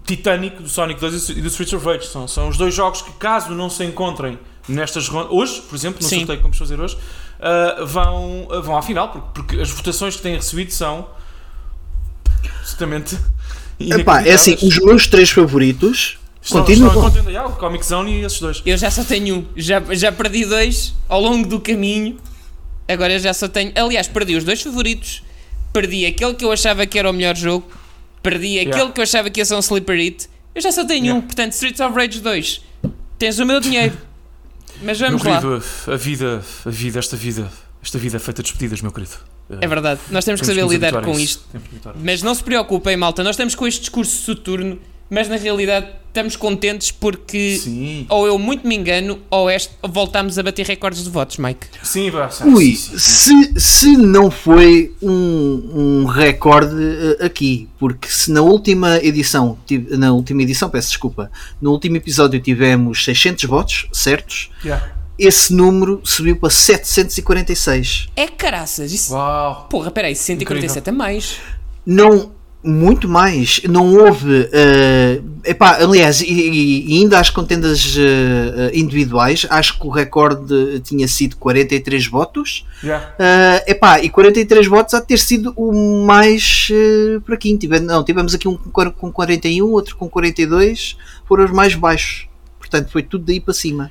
titânico 0.06 0.64
do 0.64 0.70
Sonic 0.70 1.00
2 1.00 1.30
e 1.30 1.42
do 1.42 1.48
Streets 1.48 1.74
of 1.74 1.86
Rage. 1.86 2.08
São, 2.08 2.28
são 2.28 2.50
os 2.50 2.58
dois 2.58 2.74
jogos 2.74 3.02
que, 3.02 3.12
caso 3.14 3.52
não 3.52 3.70
se 3.70 3.84
encontrem 3.84 4.38
nestas 4.68 5.08
rondas, 5.08 5.32
hoje, 5.32 5.62
por 5.62 5.76
exemplo, 5.76 6.04
Sim. 6.04 6.18
sorteio 6.18 6.38
que 6.40 6.44
vamos 6.44 6.58
fazer 6.58 6.80
hoje, 6.80 6.98
ah, 7.40 7.84
vão, 7.86 8.48
ah, 8.52 8.60
vão 8.60 8.78
à 8.78 8.82
final, 8.82 9.10
porque, 9.10 9.28
porque 9.34 9.62
as 9.62 9.70
votações 9.70 10.16
que 10.16 10.22
têm 10.22 10.36
recebido 10.36 10.72
são 10.72 11.08
absolutamente. 12.60 13.18
Epá, 13.80 14.22
é 14.22 14.34
assim, 14.34 14.56
os 14.62 14.80
meus 14.80 15.06
três 15.08 15.30
favoritos 15.30 16.18
Estão, 16.42 16.64
continuam. 16.64 17.08
estão 17.10 17.46
o 17.48 17.52
Comic 17.54 17.86
Zone 17.86 18.22
e 18.22 18.24
esses 18.24 18.40
dois. 18.40 18.62
Eu 18.66 18.78
já 18.78 18.90
só 18.92 19.04
tenho 19.04 19.38
um, 19.38 19.46
já, 19.56 19.82
já 19.92 20.12
perdi 20.12 20.46
dois 20.46 20.94
ao 21.10 21.20
longo 21.20 21.48
do 21.48 21.60
caminho. 21.60 22.18
Agora 22.88 23.14
eu 23.14 23.20
já 23.20 23.34
só 23.34 23.48
tenho. 23.48 23.72
Aliás, 23.76 24.08
perdi 24.08 24.36
os 24.36 24.44
dois 24.44 24.62
favoritos. 24.62 25.24
Perdi 25.74 26.06
aquele 26.06 26.36
que 26.36 26.46
eu 26.46 26.52
achava 26.52 26.86
que 26.86 26.98
era 27.00 27.10
o 27.10 27.14
melhor 27.14 27.36
jogo. 27.36 27.68
Perdi 28.24 28.60
aquele 28.60 28.72
Yeah. 28.76 28.92
que 28.94 29.00
eu 29.00 29.04
achava 29.04 29.30
que 29.30 29.42
ia 29.42 29.46
ser 29.46 29.56
um 29.56 29.60
sleeper 29.60 29.98
hit. 29.98 30.30
Eu 30.54 30.62
já 30.62 30.72
só 30.72 30.86
tenho 30.86 31.04
Yeah. 31.06 31.20
um, 31.20 31.22
portanto, 31.22 31.52
Streets 31.54 31.80
of 31.82 31.96
Rage 31.96 32.22
2. 32.22 32.62
Tens 33.18 33.40
o 33.40 33.46
meu 33.46 33.60
dinheiro. 33.60 33.98
Mas 34.84 35.00
Meu 35.00 35.10
vamos 35.10 35.24
lá. 35.24 35.40
querido, 35.42 35.64
a 35.88 35.96
vida, 35.96 36.44
a 36.66 36.70
vida, 36.70 37.00
esta 37.00 37.16
vida, 37.18 37.52
esta 37.82 37.98
vida 37.98 38.18
é 38.18 38.20
feita 38.20 38.44
de 38.44 38.50
despedidas, 38.50 38.82
meu 38.82 38.92
querido. 38.92 39.14
É 39.62 39.68
verdade, 39.68 40.00
nós 40.10 40.26
temos 40.26 40.42
que 40.42 40.48
Temos 40.48 40.60
saber 40.62 40.62
nos 40.64 40.72
lidar 40.74 41.04
com 41.04 41.12
isso. 41.20 41.46
isto. 41.54 41.90
Que. 41.92 42.00
Mas 42.04 42.22
não 42.24 42.34
se 42.34 42.44
preocupem, 42.44 42.98
malta, 42.98 43.24
nós 43.24 43.36
estamos 43.36 43.54
com 43.56 43.68
este 43.68 43.82
discurso 43.82 44.24
soturno, 44.24 44.80
mas 45.10 45.30
na 45.30 45.36
realidade 45.36 45.88
estamos 46.08 46.36
contentes 46.38 46.92
porque 46.92 47.58
Sim, 47.58 48.06
ou 48.10 48.26
eu 48.26 48.40
muito 48.40 48.66
me 48.66 48.74
engano 48.74 49.20
ou 49.30 49.52
este, 49.52 49.72
voltámos 49.84 50.40
a 50.40 50.44
bater 50.44 50.66
recordes 50.66 51.04
de 51.04 51.10
votos, 51.10 51.38
Mike. 51.38 51.68
sim, 51.84 52.10
vá, 52.10 52.30
sim, 52.30 52.46
Ui, 52.46 52.74
sim, 52.76 52.98
sim. 52.98 53.54
se, 53.54 53.60
se 53.60 53.98
não 53.98 54.32
foi 54.32 54.96
um, 55.02 56.02
um 56.02 56.06
recorde 56.06 56.74
eh, 57.20 57.26
aqui, 57.26 57.68
porque 57.78 58.08
se 58.08 58.32
na 58.32 58.42
última 58.42 58.98
edição, 59.04 59.58
na 59.92 60.14
última 60.14 60.42
edição, 60.42 60.70
peço 60.70 60.88
desculpa, 60.88 61.30
no 61.62 61.72
último 61.72 61.98
episódio 61.98 62.40
tivemos 62.40 63.04
600 63.04 63.44
votos 63.44 63.88
certos, 63.94 64.50
Yeah. 64.64 64.92
Esse 65.18 65.54
número 65.54 66.02
subiu 66.04 66.36
para 66.36 66.50
746. 66.50 68.10
É 68.16 68.28
caraças, 68.28 68.92
isso. 68.92 69.14
Uau! 69.14 69.68
Porra, 69.70 69.92
peraí, 69.92 70.16
147 70.16 70.90
a 70.90 70.94
mais. 70.94 71.38
Não, 71.86 72.32
muito 72.64 73.08
mais, 73.08 73.62
não 73.70 73.94
houve, 73.96 74.50
eh, 74.52 75.22
epá, 75.46 75.76
aliás, 75.76 76.20
e, 76.22 76.26
e- 76.26 76.98
ainda 76.98 77.20
às 77.20 77.30
contendas 77.30 77.96
eh, 77.96 78.72
individuais, 78.74 79.46
acho 79.52 79.80
que 79.80 79.86
o 79.86 79.90
recorde 79.92 80.80
tinha 80.80 81.08
sido 81.08 81.38
43 81.38 82.08
votos, 82.08 82.66
Yeah. 82.84 83.16
Uh, 83.18 83.72
epá, 83.72 84.00
e 84.02 84.10
43 84.10 84.68
votos 84.68 84.94
há 84.94 85.00
de 85.00 85.08
ter 85.08 85.18
sido 85.18 85.52
o 85.56 86.06
mais 86.06 86.68
uh, 86.72 87.22
para 87.22 87.34
aqui. 87.36 87.58
Tive, 87.58 87.80
não, 87.80 88.04
tivemos 88.04 88.34
aqui 88.36 88.48
um 88.48 88.56
com 88.58 89.12
41, 89.12 89.66
outro 89.72 89.96
com 89.96 90.08
42, 90.08 90.96
foram 91.28 91.46
os 91.46 91.52
mais 91.52 91.74
baixos. 91.74 92.28
Portanto, 92.60 92.92
foi 92.92 93.02
tudo 93.02 93.26
daí 93.26 93.40
para 93.40 93.54
cima. 93.54 93.90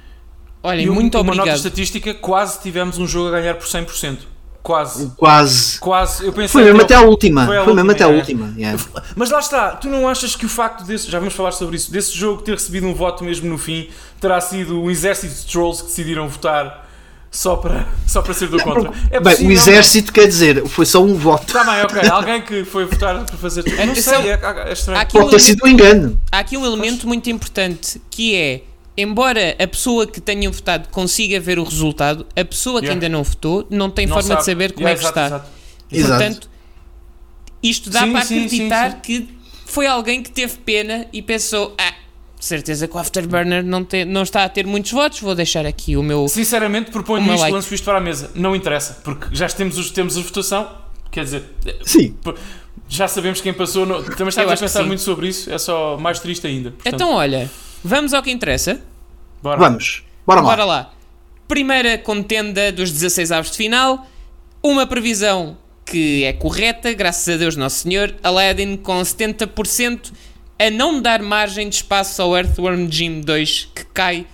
Olhem, 0.64 0.87
E 0.87 0.90
um- 0.90 0.94
muito 0.94 1.14
uma 1.18 1.25
nota 1.26 1.40
obrigado. 1.42 1.56
estatística, 1.59 2.14
quase 2.14 2.59
tivemos 2.61 2.99
um 2.99 3.06
jogo 3.06 3.28
a 3.28 3.38
ganhar 3.38 3.54
por 3.54 3.66
100%. 3.68 4.21
Quase. 4.62 5.12
Quase. 5.18 5.78
Quase. 5.78 6.25
Eu 6.25 6.33
pensei 6.33 6.49
Foi 6.49 6.64
mesmo 6.64 6.80
até 6.80 6.94
a 6.94 7.02
última. 7.02 7.44
Foi 7.44 7.54
Foi, 7.54 7.62
a 7.62 7.66
mesmo 7.66 7.90
última, 7.90 7.92
até 7.92 8.04
a 8.04 8.09
é. 8.09 8.18
última. 8.18 8.54
yeah. 8.56 8.83
Mas 9.14 9.28
lá 9.30 9.38
está, 9.38 9.73
tu 9.73 9.90
não 9.90 10.09
achas 10.09 10.35
que 10.35 10.47
o 10.47 10.49
facto 10.49 10.85
desse, 10.85 11.11
já 11.11 11.18
vamos 11.18 11.35
falar 11.35 11.52
sobre 11.52 11.76
isso, 11.76 11.92
desse 11.92 12.16
jogo 12.16 12.40
ter 12.40 12.52
recebido 12.52 12.87
um 12.87 12.94
voto 12.94 13.23
mesmo 13.23 13.47
no 13.47 13.59
fim, 13.59 13.90
terá 14.18 14.40
sido 14.40 14.80
um 14.80 14.90
exército 14.90 15.35
de 15.35 15.52
trolls 15.52 15.83
que 15.83 15.88
decidiram 15.90 16.26
votar 16.28 16.88
só 17.30 17.56
para, 17.56 17.87
só 18.09 18.23
para 18.23 18.33
ser 18.33 18.49
do 18.49 18.59
contra? 18.62 18.90
É 19.11 19.21
Bem, 19.21 19.33
possível, 19.33 19.49
o 19.50 19.52
exército 19.52 20.12
quer 20.14 20.26
dizer, 20.28 20.66
foi 20.66 20.87
só 20.87 21.02
um 21.04 21.14
voto. 21.14 21.47
Está 21.47 21.62
bem, 21.62 21.83
ok. 21.83 22.09
Alguém 22.09 22.40
que 22.40 22.64
foi 22.64 22.87
votar 22.87 23.23
para 23.23 23.37
fazer. 23.37 23.64
Não 23.66 23.85
Atenção. 23.92 24.23
sei, 24.23 24.30
é, 24.30 24.40
é 24.68 24.73
estranho. 24.73 24.99
Aqui, 24.99 25.18
um 25.18 25.21
Pode 25.21 25.30
ter 25.33 25.37
elemento, 25.37 25.42
sido 25.44 25.64
um 25.66 25.68
engano. 25.68 26.21
há 26.33 26.38
aqui 26.38 26.56
um 26.56 26.64
elemento 26.64 27.06
muito 27.06 27.28
importante 27.28 28.00
que 28.11 28.35
é. 28.35 28.62
Embora 28.96 29.56
a 29.58 29.66
pessoa 29.66 30.06
que 30.06 30.20
tenha 30.20 30.48
votado 30.50 30.88
consiga 30.88 31.40
ver 31.40 31.58
o 31.58 31.64
resultado, 31.64 32.26
a 32.36 32.44
pessoa 32.44 32.80
que 32.80 32.86
Yeah. 32.86 32.94
ainda 33.06 33.08
não 33.16 33.24
votou 33.24 33.66
não 33.68 33.90
tem 33.90 34.06
Não 34.06 34.14
forma 34.14 34.28
sabe. 34.28 34.40
de 34.40 34.46
saber 34.46 34.72
como 34.72 34.86
Yeah, 34.86 35.00
é 35.00 35.02
que 35.02 35.18
exato, 35.18 35.36
está. 35.36 35.50
exato. 35.96 36.22
Portanto, 36.24 36.50
isto 37.62 37.90
dá 37.90 38.00
Sim, 38.02 38.12
para 38.12 38.20
sim, 38.24 38.34
sim, 38.40 38.44
acreditar 38.46 38.90
sim. 38.92 38.98
que 39.02 39.28
foi 39.66 39.86
alguém 39.86 40.22
que 40.22 40.30
teve 40.30 40.58
pena 40.58 41.06
e 41.12 41.20
pensou: 41.22 41.74
ah, 41.78 41.92
de 42.38 42.44
certeza 42.44 42.86
que 42.86 42.94
o 42.94 42.98
Afterburner 42.98 43.64
não, 43.64 43.84
te- 43.84 44.04
não 44.04 44.22
está 44.22 44.44
a 44.44 44.48
ter 44.48 44.66
muitos 44.66 44.92
votos, 44.92 45.18
vou 45.20 45.34
deixar 45.34 45.66
aqui 45.66 45.96
o 45.96 46.02
meu. 46.02 46.28
Sinceramente, 46.28 46.90
proponho 46.90 47.22
Uma 47.24 47.32
isto, 47.34 47.40
like. 47.42 47.54
lanço 47.54 47.74
isto 47.74 47.84
para 47.84 47.98
a 47.98 48.00
mesa. 48.00 48.30
Não 48.34 48.54
interessa, 48.54 49.00
porque 49.02 49.26
já 49.34 49.48
temos, 49.48 49.76
os, 49.78 49.90
temos 49.90 50.16
a 50.16 50.20
votação, 50.20 50.70
quer 51.10 51.24
dizer, 51.24 51.42
Sim. 51.84 52.14
já 52.88 53.08
sabemos 53.08 53.40
quem 53.40 53.52
passou. 53.52 53.86
No, 53.86 54.02
também 54.02 54.18
Eu 54.20 54.28
estamos 54.28 54.52
a 54.52 54.56
pensar 54.56 54.82
muito 54.84 55.02
sobre 55.02 55.28
isso, 55.28 55.50
é 55.50 55.58
só 55.58 55.96
mais 55.96 56.20
triste 56.20 56.46
ainda. 56.46 56.70
Portanto, 56.72 56.94
Então, 56.94 57.12
olha, 57.14 57.50
vamos 57.84 58.14
ao 58.14 58.22
que 58.22 58.30
interessa. 58.30 58.80
bora. 59.42 59.58
Vamos. 59.58 60.02
Bora 60.26 60.40
lá. 60.40 60.48
Bora 60.48 60.64
lá. 60.64 60.92
Primeira 61.46 61.98
contenda 61.98 62.72
dos 62.72 62.90
16 62.90 63.30
avos 63.30 63.50
de 63.50 63.58
final. 63.58 64.06
Uma 64.62 64.86
previsão 64.86 65.58
que 65.84 66.24
é 66.24 66.32
correta, 66.32 66.92
graças 66.94 67.28
a 67.34 67.36
Deus 67.36 67.56
Nosso 67.56 67.80
Senhor. 67.80 68.14
Aladdin 68.22 68.76
com 68.78 69.00
70% 69.00 70.12
a 70.58 70.70
não 70.70 71.00
dar 71.02 71.22
margem 71.22 71.68
de 71.68 71.76
espaço 71.76 72.22
ao 72.22 72.34
Earthworm 72.34 72.88
Jim 72.90 73.20
2, 73.20 73.70
que 73.74 73.84
cai 73.92 74.26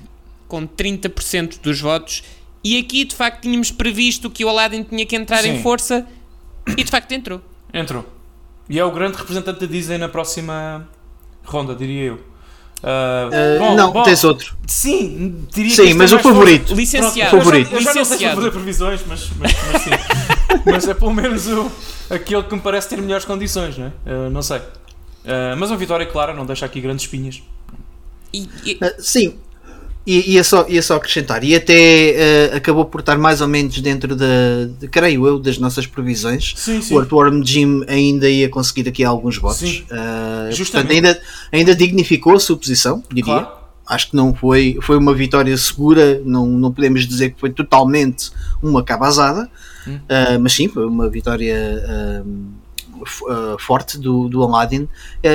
com 0.47 0.67
30% 0.67 1.61
dos 1.61 1.81
votos. 1.81 2.23
E 2.63 2.79
aqui, 2.79 3.05
de 3.05 3.17
facto, 3.17 3.43
tínhamos 3.43 3.71
previsto 3.73 4.31
que 4.31 4.45
o 4.45 4.49
Aladdin 4.49 4.83
tinha 4.83 5.05
que 5.05 5.17
entrar 5.17 5.45
em 5.45 5.57
Sim. 5.57 5.63
força 5.63 6.07
e, 6.77 6.85
de 6.85 6.91
facto, 6.91 7.11
entrou. 7.13 7.41
Entrou. 7.73 8.07
E 8.69 8.79
é 8.79 8.85
o 8.85 8.91
grande 8.93 9.17
representante 9.17 9.61
da 9.61 9.67
Disney 9.67 9.99
na 9.99 10.09
próxima 10.09 10.89
ronda, 11.45 11.75
diria 11.75 12.05
eu. 12.05 12.30
Uh, 12.83 13.59
bom, 13.59 13.75
não, 13.77 13.93
bom, 13.93 14.03
tens 14.03 14.25
outro. 14.25 14.57
Sim, 14.67 15.45
diria 15.53 15.75
Sim, 15.75 15.87
que 15.89 15.95
mas 15.95 16.13
é 16.13 16.17
o 16.17 16.19
favorito. 16.21 16.75
Licenciado. 16.75 17.31
Pronto, 17.31 17.45
Favorito. 17.45 17.73
Eu 17.75 17.81
já, 17.81 17.91
eu 17.91 17.95
já 17.95 18.01
não 18.01 18.05
sei 18.07 18.19
se 18.19 18.35
fazer 18.35 18.51
previsões, 18.51 19.01
mas, 19.07 19.31
mas, 19.39 19.53
mas 19.73 19.83
sim. 19.83 19.91
mas 20.65 20.89
é 20.89 20.95
pelo 20.95 21.13
menos 21.13 21.47
o, 21.47 21.71
aquele 22.09 22.43
que 22.45 22.55
me 22.55 22.61
parece 22.61 22.89
ter 22.89 23.01
melhores 23.03 23.25
condições, 23.25 23.77
não 23.77 23.87
é? 23.87 23.93
Ah, 24.07 24.31
não 24.31 24.43
sei. 24.43 24.61
Mas 25.59 25.71
uma 25.71 25.77
vitória 25.77 26.07
clara 26.07 26.33
não 26.33 26.47
deixa 26.47 26.65
aqui 26.65 26.81
grandes 26.81 27.05
espinhas. 27.05 27.43
E, 28.33 28.49
e- 28.65 28.79
Uh, 28.83 29.03
I- 30.07 30.33
Ia 30.33 30.43
só, 30.45 30.67
ia 30.69 30.83
só 30.83 30.97
acrescentar, 30.97 31.45
e 31.45 31.55
até 31.55 32.51
uh, 32.53 32.57
acabou 32.57 32.85
por 32.87 33.01
estar 33.01 33.19
mais 33.19 33.41
ou 33.41 33.49
menos 33.49 33.79
dentro 33.81 34.17
da, 34.17 34.27
de, 34.79 34.89
creio 34.89 35.27
eu, 35.27 35.39
das 35.39 35.59
nossas 35.59 35.87
previsões. 35.87 36.55
Sim, 36.57 36.81
sim. 36.81 36.95
O 36.95 36.99
Earthworm 37.01 37.43
Jim 37.45 37.85
ainda 37.87 38.29
ia 38.29 38.49
conseguir 38.49 38.89
aqui 38.89 39.05
alguns 39.05 39.37
votos. 39.37 39.85
Uh, 39.91 40.57
portanto, 40.57 40.91
ainda, 40.91 41.21
ainda 41.53 41.75
dignificou 41.75 42.35
a 42.35 42.41
sua 42.41 42.57
posição, 42.57 43.03
diria. 43.11 43.25
Claro. 43.25 43.61
Acho 43.87 44.11
que 44.11 44.17
não 44.17 44.33
foi, 44.33 44.79
foi 44.81 44.97
uma 44.97 45.13
vitória 45.13 45.57
segura, 45.57 46.23
não, 46.25 46.47
não 46.47 46.71
podemos 46.73 47.07
dizer 47.09 47.31
que 47.33 47.41
foi 47.41 47.51
totalmente 47.51 48.31
uma 48.63 48.83
cabazada, 48.83 49.51
Hum. 49.87 49.97
uh, 49.97 50.39
mas 50.41 50.53
sim, 50.53 50.69
foi 50.69 50.85
uma 50.87 51.09
vitória 51.09 51.83
uh, 52.25 53.57
forte 53.59 53.99
do, 53.99 54.29
do 54.29 54.43
Aladdin. 54.43 54.83
Uh, 54.83 54.89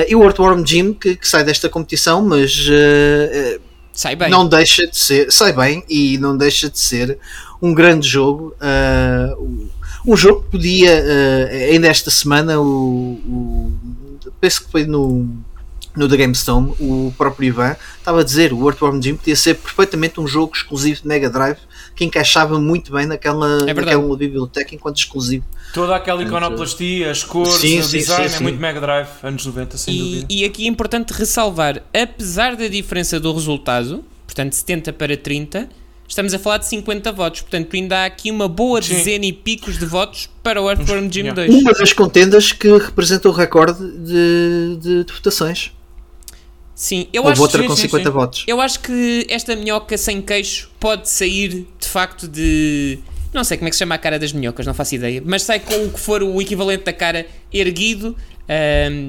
e 0.08 0.14
o 0.16 0.22
Earthworm 0.22 0.64
Jim 0.64 0.92
que, 0.92 1.16
que 1.16 1.28
sai 1.28 1.44
desta 1.44 1.68
competição, 1.68 2.24
mas 2.24 2.66
uh, 2.68 3.60
sai 3.96 4.14
bem. 4.14 4.30
não 4.30 4.46
deixa 4.46 4.86
de 4.86 4.96
ser, 4.96 5.32
sai 5.32 5.52
bem 5.52 5.82
e 5.88 6.16
não 6.18 6.36
deixa 6.36 6.70
de 6.70 6.78
ser 6.78 7.18
um 7.60 7.72
grande 7.74 8.06
jogo. 8.06 8.54
uh, 8.60 9.68
um 10.06 10.16
jogo 10.16 10.42
que 10.44 10.50
podia, 10.52 11.02
uh, 11.02 11.72
ainda 11.72 11.88
esta 11.88 12.10
semana, 12.12 12.60
o, 12.60 12.64
o- 12.64 13.72
penso 14.40 14.64
que 14.64 14.70
foi 14.70 14.84
no, 14.86 15.28
no 15.96 16.08
The 16.08 16.16
GameStone, 16.16 16.74
o 16.78 17.12
próprio 17.18 17.48
Ivan 17.48 17.74
estava 17.98 18.20
a 18.20 18.24
dizer 18.24 18.52
o 18.52 18.68
Earthworm 18.68 19.00
Jim 19.02 19.16
podia 19.16 19.34
ser 19.34 19.54
perfeitamente 19.54 20.20
um 20.20 20.26
jogo 20.26 20.52
exclusivo 20.54 21.00
de 21.02 21.08
Mega 21.08 21.28
Drive 21.30 21.58
que 21.96 22.04
encaixava 22.04 22.60
muito 22.60 22.92
bem 22.92 23.06
naquela, 23.06 23.58
É 23.68 23.72
naquela 23.72 24.16
biblioteca 24.16 24.74
enquanto 24.74 24.98
exclusivo. 24.98 25.44
Toda 25.72 25.96
aquela 25.96 26.22
iconoplastia, 26.22 27.10
as 27.10 27.24
cores, 27.24 27.54
Sim, 27.54 27.80
o 27.80 27.82
sim, 27.82 27.98
design 27.98 28.28
sim, 28.28 28.36
é 28.36 28.40
muito 28.40 28.60
Mega 28.60 28.80
Drive, 28.80 29.08
anos 29.22 29.44
90, 29.46 29.76
sem 29.78 29.94
E, 29.94 29.98
dúvida. 29.98 30.26
e 30.28 30.44
aqui 30.44 30.64
é 30.66 30.68
importante 30.68 31.12
ressalvar, 31.12 31.82
apesar 31.92 32.54
da 32.54 32.68
diferença 32.68 33.18
do 33.18 33.32
resultado, 33.32 34.04
portanto 34.26 34.52
70 34.52 34.92
para 34.92 35.16
30, 35.16 35.68
estamos 36.06 36.32
a 36.34 36.38
falar 36.38 36.58
de 36.58 36.66
50 36.66 37.10
votos, 37.12 37.40
portanto 37.40 37.74
ainda 37.74 37.98
há 37.98 38.04
aqui 38.04 38.30
uma 38.30 38.46
boa 38.46 38.80
Sim. 38.82 38.94
dezena 38.94 39.24
e 39.26 39.32
picos 39.32 39.78
de 39.78 39.86
votos 39.86 40.28
para 40.42 40.60
o 40.62 40.68
Earthworm 40.70 41.10
Jim 41.10 41.20
Yeah. 41.22 41.46
2. 41.46 41.62
Uma 41.62 41.72
das 41.72 41.92
contendas 41.94 42.52
que 42.52 42.68
representa 42.76 43.28
o 43.28 43.32
recorde 43.32 43.78
de, 43.82 44.76
de, 44.80 45.04
de 45.04 45.12
votações. 45.12 45.72
Sim, 46.76 47.08
eu 47.10 47.22
Houve 47.22 47.32
acho, 47.32 47.42
outra 47.42 47.62
sim, 47.62 47.68
com 47.68 47.74
sim, 47.74 47.82
50 47.82 48.04
sim. 48.04 48.10
votos. 48.12 48.44
eu 48.46 48.60
acho 48.60 48.80
que 48.80 49.26
esta 49.30 49.56
minhoca 49.56 49.96
sem 49.96 50.20
queixo 50.20 50.68
pode 50.78 51.08
sair 51.08 51.66
de 51.80 51.88
facto 51.88 52.28
de. 52.28 52.98
Não 53.32 53.42
sei 53.44 53.56
como 53.56 53.66
é 53.68 53.70
que 53.70 53.76
se 53.76 53.80
chama 53.80 53.94
a 53.94 53.98
cara 53.98 54.18
das 54.18 54.32
minhocas, 54.32 54.66
não 54.66 54.74
faço 54.74 54.94
ideia, 54.94 55.22
mas 55.24 55.42
sai 55.42 55.58
com 55.58 55.74
o 55.86 55.90
que 55.90 55.98
for 55.98 56.22
o 56.22 56.40
equivalente 56.40 56.84
da 56.84 56.92
cara 56.92 57.26
erguido. 57.52 58.14
ahm, 58.48 59.08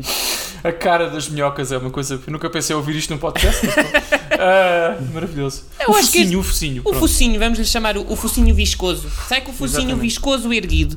A 0.63 0.71
cara 0.71 1.09
das 1.09 1.27
minhocas 1.29 1.71
é 1.71 1.77
uma 1.77 1.89
coisa. 1.91 2.15
Eu 2.25 2.31
nunca 2.33 2.49
pensei 2.49 2.73
em 2.73 2.77
ouvir 2.77 2.95
isto 2.95 3.11
num 3.13 3.19
podcast. 3.19 3.65
mas. 3.65 4.17
Ah, 4.39 4.97
maravilhoso. 5.13 5.63
Eu 5.79 5.89
o 5.89 5.95
acho 5.95 6.11
que 6.11 6.19
focinho, 6.19 6.39
o 6.39 6.43
focinho. 6.43 6.81
o 6.81 6.83
pronto. 6.83 6.99
focinho, 6.99 7.39
vamos 7.39 7.57
lhe 7.57 7.65
chamar 7.65 7.97
o, 7.97 8.11
o 8.11 8.15
focinho 8.15 8.53
viscoso. 8.53 9.09
Sai 9.27 9.41
com 9.41 9.49
o 9.49 9.53
focinho 9.53 9.79
Exatamente. 9.79 10.01
viscoso 10.01 10.53
erguido. 10.53 10.95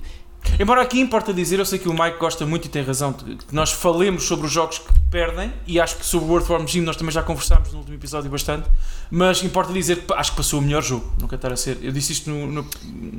Embora 0.58 0.82
aqui 0.82 1.00
importa 1.00 1.32
dizer, 1.32 1.58
eu 1.58 1.64
sei 1.64 1.78
que 1.78 1.88
o 1.88 1.92
Mike 1.94 2.18
gosta 2.18 2.44
muito 2.44 2.66
e 2.66 2.68
tem 2.68 2.82
razão, 2.82 3.14
que 3.14 3.38
nós 3.54 3.72
falemos 3.72 4.24
sobre 4.24 4.46
os 4.46 4.52
jogos 4.52 4.78
que 4.78 4.92
perdem, 5.10 5.52
e 5.66 5.80
acho 5.80 5.96
que 5.96 6.06
sobre 6.06 6.30
o 6.30 6.36
Earthworm 6.36 6.66
Jim 6.66 6.82
nós 6.82 6.94
também 6.96 7.12
já 7.12 7.20
conversámos 7.22 7.72
no 7.72 7.78
último 7.78 7.96
episódio 7.96 8.30
bastante, 8.30 8.68
mas 9.10 9.42
importa 9.42 9.72
dizer 9.72 10.02
que 10.02 10.14
acho 10.14 10.30
que 10.30 10.36
passou 10.36 10.60
o 10.60 10.62
melhor 10.62 10.82
jogo, 10.84 11.10
quero 11.18 11.34
estar 11.34 11.52
a 11.52 11.56
ser. 11.56 11.78
Eu 11.82 11.90
disse 11.90 12.12
isto 12.12 12.30
no, 12.30 12.46
no, 12.46 12.66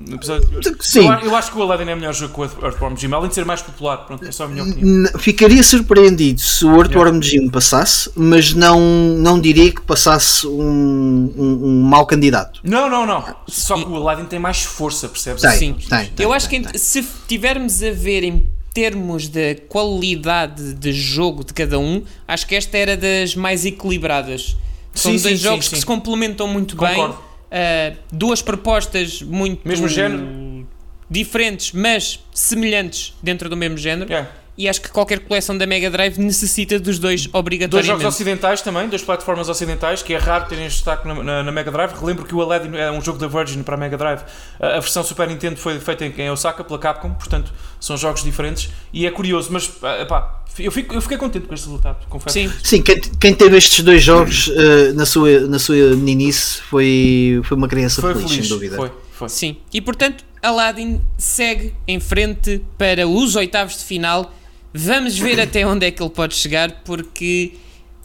no 0.07 0.15
episódio 0.15 0.47
anterior. 0.47 0.77
Sim. 0.79 1.07
Eu, 1.07 1.13
eu 1.19 1.35
acho 1.35 1.51
que 1.51 1.57
o 1.57 1.61
Aladdin 1.61 1.89
é 1.89 1.93
o 1.93 1.97
melhor 1.97 2.13
jogo 2.13 2.33
que 2.33 2.39
o 2.61 2.65
Earthworm 2.65 2.95
Jim, 2.95 3.11
além 3.11 3.27
de 3.27 3.35
ser 3.35 3.43
mais 3.45 3.61
popular, 3.61 3.97
pronto, 4.05 4.23
é 4.25 4.31
só 4.31 4.45
a 4.45 4.47
minha 4.47 4.63
opinião. 4.63 5.11
Ficaria 5.19 5.61
surpreendido 5.63 6.39
se 6.39 6.65
o 6.65 6.77
Earthworm 6.77 7.21
Jim 7.21 7.49
passasse, 7.49 8.09
mas 8.15 8.53
não, 8.53 8.79
não 8.79 9.37
diria 9.39 9.69
que 9.73 9.81
passasse 9.81 10.47
um, 10.47 11.33
um, 11.37 11.59
um 11.65 11.81
mau 11.83 12.05
candidato. 12.05 12.61
Não, 12.63 12.89
não, 12.89 13.05
não. 13.05 13.35
Só 13.49 13.75
que 13.75 13.83
o 13.89 13.95
Aladdin 13.97 14.25
tem 14.25 14.39
mais 14.39 14.63
força, 14.63 15.09
percebes? 15.09 15.41
Tem, 15.41 15.57
Sim. 15.59 15.73
tem, 15.73 16.07
tem, 16.07 16.23
Eu 16.25 16.31
acho 16.31 16.47
que 16.47 16.55
tem, 16.57 16.61
ent- 16.65 16.71
tem. 16.71 16.79
se 16.79 17.05
tivermos 17.27 17.83
a 17.83 17.91
ver 17.91 18.23
em 18.23 18.49
termos 18.73 19.27
da 19.27 19.55
qualidade 19.67 20.73
de 20.73 20.93
jogo 20.93 21.43
de 21.43 21.53
cada 21.53 21.77
um, 21.77 22.03
acho 22.27 22.47
que 22.47 22.55
esta 22.55 22.77
era 22.77 22.95
das 22.95 23.35
mais 23.35 23.65
equilibradas. 23.65 24.55
São 24.93 25.17
Sim, 25.17 25.23
dois 25.23 25.39
sim, 25.39 25.43
jogos 25.45 25.65
sim, 25.65 25.71
que 25.71 25.79
se 25.79 25.85
complementam 25.85 26.47
muito 26.47 26.75
Concordo. 26.75 27.13
bem. 27.13 27.31
Uh, 27.51 27.97
duas 28.11 28.41
propostas 28.41 29.21
muito 29.21 29.67
Mesmo 29.67 29.87
género. 29.89 30.65
diferentes, 31.09 31.73
mas 31.73 32.19
semelhantes 32.33 33.13
dentro 33.21 33.49
do 33.49 33.57
mesmo 33.57 33.77
género. 33.77 34.11
É. 34.11 34.27
E 34.57 34.67
acho 34.67 34.81
que 34.81 34.89
qualquer 34.89 35.19
coleção 35.19 35.57
da 35.57 35.65
Mega 35.65 35.89
Drive 35.89 36.17
necessita 36.19 36.77
dos 36.77 36.99
dois 36.99 37.21
Dois 37.25 37.33
obrigatoriamente. 37.33 38.01
jogos 38.01 38.05
ocidentais 38.15 38.61
também, 38.61 38.87
duas 38.89 39.01
plataformas 39.01 39.47
ocidentais, 39.49 40.03
que 40.03 40.13
é 40.13 40.17
raro 40.17 40.45
terem 40.47 40.65
este 40.65 40.75
destaque 40.77 41.07
na, 41.07 41.15
na- 41.23 41.43
na 41.43 41.51
Mega 41.51 41.71
Drive. 41.71 41.93
Relembro 41.99 42.25
que 42.25 42.35
o 42.35 42.41
Aladdin 42.41 42.75
é 42.75 42.91
um 42.91 43.01
jogo 43.01 43.17
da 43.17 43.27
Virgin 43.27 43.63
para 43.63 43.75
a 43.75 43.77
Mega 43.77 43.97
Drive. 43.97 44.19
A, 44.59 44.67
a 44.77 44.79
versão 44.81 45.03
Super 45.03 45.27
Nintendo 45.29 45.55
foi 45.55 45.79
feita 45.79 46.05
em, 46.05 46.13
em 46.17 46.29
Osaka 46.29 46.63
pela 46.63 46.77
Capcom, 46.77 47.11
portanto 47.13 47.51
são 47.79 47.95
jogos 47.97 48.23
diferentes. 48.23 48.69
E 48.93 49.07
é 49.07 49.11
curioso, 49.11 49.49
mas 49.51 49.71
ah, 49.81 50.01
epá, 50.01 50.43
eu, 50.59 50.71
fico- 50.71 50.93
eu 50.93 51.01
fiquei 51.01 51.17
contente 51.17 51.47
com 51.47 51.53
este 51.53 51.65
resultado, 51.65 52.05
confesso. 52.09 52.33
Sim, 52.37 52.51
Sim, 52.61 52.81
quem, 52.83 52.99
quem 53.19 53.33
teve 53.33 53.57
estes 53.57 53.83
dois 53.83 54.03
jogos 54.03 54.51
eh, 54.53 54.91
na, 54.93 55.05
sua, 55.05 55.39
na 55.47 55.57
sua 55.59 55.75
meninice 55.95 56.61
foi, 56.63 57.39
foi 57.45 57.55
uma 57.57 57.69
criança 57.69 58.01
Foi 58.01 58.13
feliz, 58.13 58.29
feliz. 58.29 58.47
sem 58.47 58.53
dúvida. 58.53 58.75
Foi, 58.75 58.91
foi. 59.13 59.29
Sim, 59.29 59.55
e 59.73 59.79
portanto 59.79 60.25
Aladdin 60.43 61.01
segue 61.17 61.73
em 61.87 61.99
frente 62.01 62.61
para 62.77 63.07
os 63.07 63.35
oitavos 63.37 63.77
de 63.77 63.85
final. 63.85 64.31
Vamos 64.73 65.17
ver 65.17 65.39
até 65.39 65.65
onde 65.65 65.85
é 65.85 65.91
que 65.91 66.01
ele 66.01 66.09
pode 66.09 66.33
chegar, 66.35 66.81
porque 66.85 67.53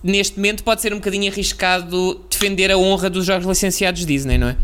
neste 0.03 0.37
momento 0.37 0.65
pode 0.65 0.81
ser 0.83 0.93
um 0.93 0.97
bocadinho 0.97 1.31
arriscado 1.31 2.21
defender 2.31 2.71
a 2.71 2.77
honra 2.79 3.09
dos 3.09 3.25
jogos 3.27 3.47
licenciados 3.47 4.05
Disney, 4.05 4.37
não 4.39 4.49
é? 4.49 4.57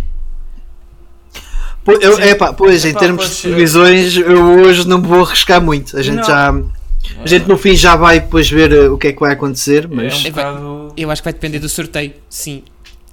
Eu- 2.00 2.20
epá, 2.20 2.52
pois, 2.52 2.84
em 2.84 2.90
Epá, 2.90 3.00
termos 3.00 3.36
de 3.36 3.42
previsões, 3.42 4.16
eu 4.16 4.40
hoje 4.60 4.86
não 4.86 4.98
me 5.00 5.06
vou 5.08 5.24
arriscar 5.24 5.60
muito. 5.60 5.96
A 5.98 6.02
gente 6.02 6.16
Não. 6.16 6.24
já. 6.24 6.50
A 7.20 7.26
gente 7.26 7.48
no 7.48 7.58
fim 7.58 7.74
já 7.74 7.96
vai 7.96 8.20
depois 8.20 8.48
ver 8.48 8.70
eh, 8.72 8.88
o 8.88 8.96
que 8.96 9.08
é 9.08 9.12
que 9.12 9.18
vai 9.18 9.32
acontecer, 9.32 9.84
É 9.84 9.88
mas. 9.88 10.20
um 10.20 10.30
bocado. 10.30 10.92
Eu 10.96 11.10
acho 11.10 11.20
que 11.22 11.24
vai 11.26 11.32
depender 11.32 11.58
do 11.58 11.68
sorteio, 11.68 12.12
sim. 12.28 12.62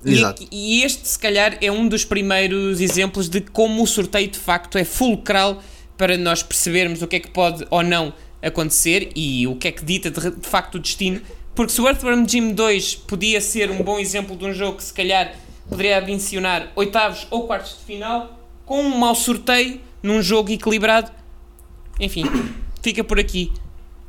E- 0.05 0.13
Exato. 0.13 0.45
E, 0.51 0.83
este, 0.83 1.07
se 1.07 1.17
calhar, 1.17 1.57
é 1.61 1.71
um 1.71 1.87
dos 1.87 2.05
primeiros 2.05 2.79
exemplos 2.79 3.27
de 3.27 3.41
como 3.41 3.81
o 3.83 3.87
sorteio 3.87 4.27
de 4.27 4.37
facto 4.37 4.77
é 4.77 4.83
fulcral 4.85 5.61
para 5.97 6.15
nós 6.15 6.43
percebermos 6.43 7.01
o 7.01 7.07
que 7.07 7.15
é 7.15 7.19
que 7.19 7.29
pode 7.31 7.65
ou 7.71 7.81
não 7.83 8.13
acontecer 8.41 9.11
e 9.15 9.45
o 9.47 9.55
que 9.55 9.67
é 9.67 9.71
que 9.71 9.83
dita 9.83 10.09
de, 10.09 10.31
de 10.31 10.47
facto 10.47 10.75
o 10.75 10.79
destino. 10.79 11.21
Porque 11.55 11.71
se 11.71 11.81
o 11.81 11.87
Earthworm 11.87 12.25
Jim 12.27 12.53
2 12.53 12.95
podia 12.95 13.41
ser 13.41 13.69
um 13.69 13.83
bom 13.83 13.99
exemplo 13.99 14.35
de 14.35 14.45
um 14.45 14.53
jogo 14.53 14.77
que 14.77 14.83
se 14.83 14.93
calhar 14.93 15.33
poderia 15.67 15.99
ambicionar 15.99 16.71
oitavos 16.75 17.27
ou 17.29 17.45
quartos 17.45 17.77
de 17.79 17.85
final, 17.85 18.39
com 18.65 18.81
um 18.81 18.97
mau 18.97 19.13
sorteio 19.13 19.79
num 20.01 20.21
jogo 20.21 20.51
equilibrado, 20.51 21.11
enfim, 21.99 22.23
fica 22.81 23.03
por 23.03 23.19
aqui. 23.19 23.51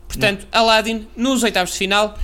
Portanto, 0.07 0.47
Aladdin 0.51 1.07
nos 1.17 1.43
oitavos 1.43 1.73
de 1.73 1.79
final. 1.79 2.17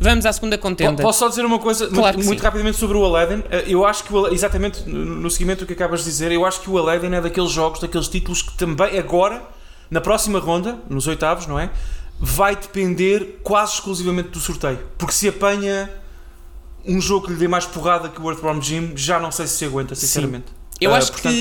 Vamos 0.00 0.26
à 0.26 0.32
segunda 0.32 0.58
contenda. 0.58 1.02
Posso 1.02 1.20
só 1.20 1.28
dizer 1.28 1.44
uma 1.44 1.58
coisa 1.58 1.86
Claro 1.86 2.16
muito, 2.16 2.26
muito 2.26 2.42
rapidamente 2.42 2.76
sobre 2.76 2.96
o 2.96 3.04
Aladdin? 3.04 3.44
Eh, 3.48 3.64
Eu 3.68 3.86
acho 3.86 4.02
que, 4.02 4.12
o, 4.12 4.26
exatamente 4.26 4.88
no 4.88 5.04
no 5.04 5.30
seguimento 5.30 5.60
do 5.60 5.66
que 5.66 5.72
acabas 5.72 6.00
de 6.00 6.06
dizer, 6.06 6.32
eu 6.32 6.44
acho 6.44 6.60
que 6.62 6.68
o 6.68 6.76
Aladdin 6.76 7.14
é 7.14 7.20
daqueles 7.20 7.52
jogos, 7.52 7.80
daqueles 7.80 8.08
títulos 8.08 8.42
que 8.42 8.56
também 8.56 8.98
agora, 8.98 9.46
na 9.90 10.00
próxima 10.00 10.38
ronda, 10.38 10.78
nos 10.88 11.06
oitavos, 11.06 11.46
não 11.46 11.58
é? 11.58 11.70
Vai 12.20 12.56
depender 12.56 13.40
quase 13.42 13.74
exclusivamente 13.74 14.28
do 14.30 14.40
sorteio. 14.40 14.78
Porque 14.96 15.12
se 15.12 15.28
apanha 15.28 15.90
um 16.86 17.00
jogo 17.00 17.26
que 17.26 17.32
lhe 17.32 17.38
dê 17.38 17.48
mais 17.48 17.64
porrada 17.66 18.08
que 18.08 18.20
o 18.20 18.30
Earthworm 18.30 18.60
Jim, 18.60 18.92
já 18.94 19.18
não 19.18 19.32
sei 19.32 19.46
se 19.46 19.56
se 19.56 19.64
aguenta, 19.64 19.94
sinceramente. 19.94 20.46
Eu 20.80 20.92
Ah, 20.92 20.98
acho 20.98 21.12
portanto, 21.12 21.34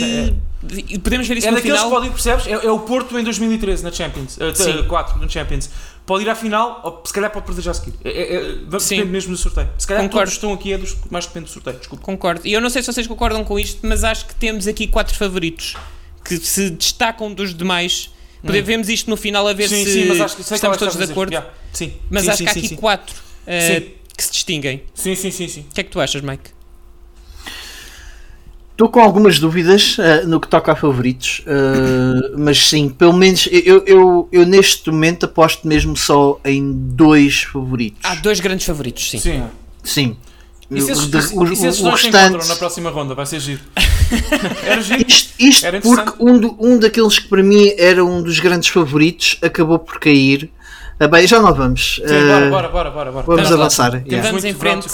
que 0.87 0.99
podemos 0.99 1.27
ver 1.27 1.37
isso 1.37 1.47
É, 1.47 1.49
é 1.49 1.51
no 1.51 1.57
daqueles 1.57 1.77
final. 1.81 1.89
que 1.89 1.95
pode 1.95 2.07
ir, 2.07 2.11
percebes? 2.11 2.47
É, 2.47 2.51
é 2.67 2.71
o 2.71 2.79
Porto 2.79 3.17
em 3.17 3.23
2013 3.23 3.83
na 3.83 3.91
Champions. 3.91 4.37
Uh, 4.37 4.53
Sim. 4.55 4.83
4 4.87 5.19
na 5.19 5.27
Champions. 5.27 5.69
Pode 6.05 6.23
ir 6.23 6.29
à 6.29 6.35
final, 6.35 6.81
ou 6.83 7.01
se 7.05 7.11
calhar 7.11 7.31
pode 7.31 7.45
perder 7.45 7.61
já 7.63 7.71
a 7.71 7.73
seguir. 7.73 7.93
É, 8.03 8.09
é, 8.09 8.35
é, 8.75 8.79
Sim. 8.79 8.97
depende 8.97 9.11
mesmo 9.11 9.31
do 9.31 9.37
sorteio. 9.37 9.69
Se 9.77 9.87
calhar 9.87 10.03
Concordo. 10.03 10.25
todos 10.25 10.33
estão 10.33 10.53
aqui 10.53 10.71
é 10.73 10.77
dos 10.77 10.93
que 10.93 11.11
mais 11.11 11.25
depende 11.25 11.45
do 11.45 11.51
sorteio. 11.51 11.77
Desculpa. 11.77 12.03
Concordo. 12.05 12.41
E 12.45 12.53
eu 12.53 12.61
não 12.61 12.69
sei 12.69 12.83
se 12.83 12.93
vocês 12.93 13.07
concordam 13.07 13.43
com 13.43 13.57
isto, 13.59 13.79
mas 13.85 14.03
acho 14.03 14.27
que 14.27 14.35
temos 14.35 14.67
aqui 14.67 14.87
quatro 14.87 15.15
favoritos 15.15 15.75
que 16.23 16.37
se 16.37 16.69
destacam 16.69 17.33
dos 17.33 17.53
demais. 17.55 18.11
Podemos 18.45 18.89
isto 18.89 19.09
no 19.09 19.15
final 19.15 19.47
a 19.47 19.53
ver 19.53 19.69
sim, 19.69 19.83
se 19.83 19.93
sim, 19.93 20.05
mas 20.05 20.19
acho 20.19 20.35
que 20.35 20.41
estamos 20.41 20.77
todos 20.77 20.95
de 20.95 21.03
acordo. 21.03 21.31
Yeah. 21.31 21.49
Sim. 21.71 21.93
Mas 22.09 22.23
sim, 22.23 22.29
acho 22.29 22.37
sim, 22.37 22.43
que 22.43 22.49
há 22.49 22.53
sim, 22.53 22.59
aqui 22.59 22.67
sim. 22.69 22.75
quatro 22.75 23.15
uh, 23.15 23.91
que 24.17 24.23
se 24.23 24.31
distinguem. 24.31 24.83
Sim, 24.93 25.15
sim, 25.15 25.31
sim, 25.31 25.47
sim. 25.47 25.61
O 25.61 25.73
que 25.73 25.81
é 25.81 25.83
que 25.83 25.89
tu 25.89 25.99
achas, 25.99 26.21
Mike? 26.21 26.51
Estou 28.73 28.89
com 28.89 28.99
algumas 28.99 29.37
dúvidas 29.37 29.97
eh, 29.99 30.23
no 30.25 30.39
que 30.39 30.47
toca 30.47 30.71
a 30.71 30.75
favoritos, 30.75 31.43
eh, 31.45 32.31
mas 32.35 32.57
sim, 32.57 32.89
pelo 32.89 33.13
menos 33.13 33.47
eu, 33.51 33.83
eu, 33.85 34.27
eu 34.31 34.45
neste 34.47 34.89
momento 34.89 35.27
aposto 35.27 35.67
mesmo 35.67 35.95
só 35.95 36.39
em 36.43 36.73
dois 36.73 37.43
favoritos. 37.43 37.99
Há 38.03 38.15
dois 38.15 38.39
grandes 38.39 38.65
favoritos, 38.65 39.11
sim. 39.11 39.19
Sim. 39.19 39.43
Sim. 39.83 40.17
E 40.71 40.81
se 40.81 40.91
esses, 40.91 41.03
O 41.05 41.09
de- 41.09 41.17
e 41.17 41.21
se 41.21 41.35
o- 41.35 41.43
esses 41.69 41.79
o 41.79 41.83
dois 41.83 41.99
se 41.99 42.05
restante- 42.07 42.29
encontram 42.29 42.47
na 42.47 42.55
próxima 42.55 42.89
ronda? 42.89 43.13
Vai 43.13 43.25
ser 43.25 43.39
giro. 43.39 43.61
Era 44.65 44.81
giro. 44.81 45.05
Isto, 45.07 45.33
isto 45.39 45.65
Era 45.65 45.81
porque 45.81 46.13
um, 46.23 46.37
do- 46.39 46.57
um 46.59 46.79
daqueles 46.79 47.19
que 47.19 47.27
para 47.27 47.43
mim 47.43 47.73
era 47.77 48.03
um 48.03 48.21
dos 48.23 48.39
grandes 48.39 48.69
favoritos 48.69 49.37
acabou 49.41 49.77
por 49.79 49.99
cair. 49.99 50.49
Ah, 50.99 51.07
bem, 51.07 51.27
já 51.27 51.41
não 51.41 51.53
vamos. 51.53 51.95
Sim, 51.95 52.03
Ah, 52.05 52.49
bora, 52.49 52.69
bora, 52.69 52.69
bora, 52.69 53.11
bora. 53.11 53.11
bora. 53.25 53.37
Vamos 53.37 53.51
avançar. 53.51 53.91
Temos- 53.91 54.07
yeah. 54.07 54.27
Vamos 54.29 54.43
muito 54.43 54.55
em 54.55 54.59
frente. 54.59 54.87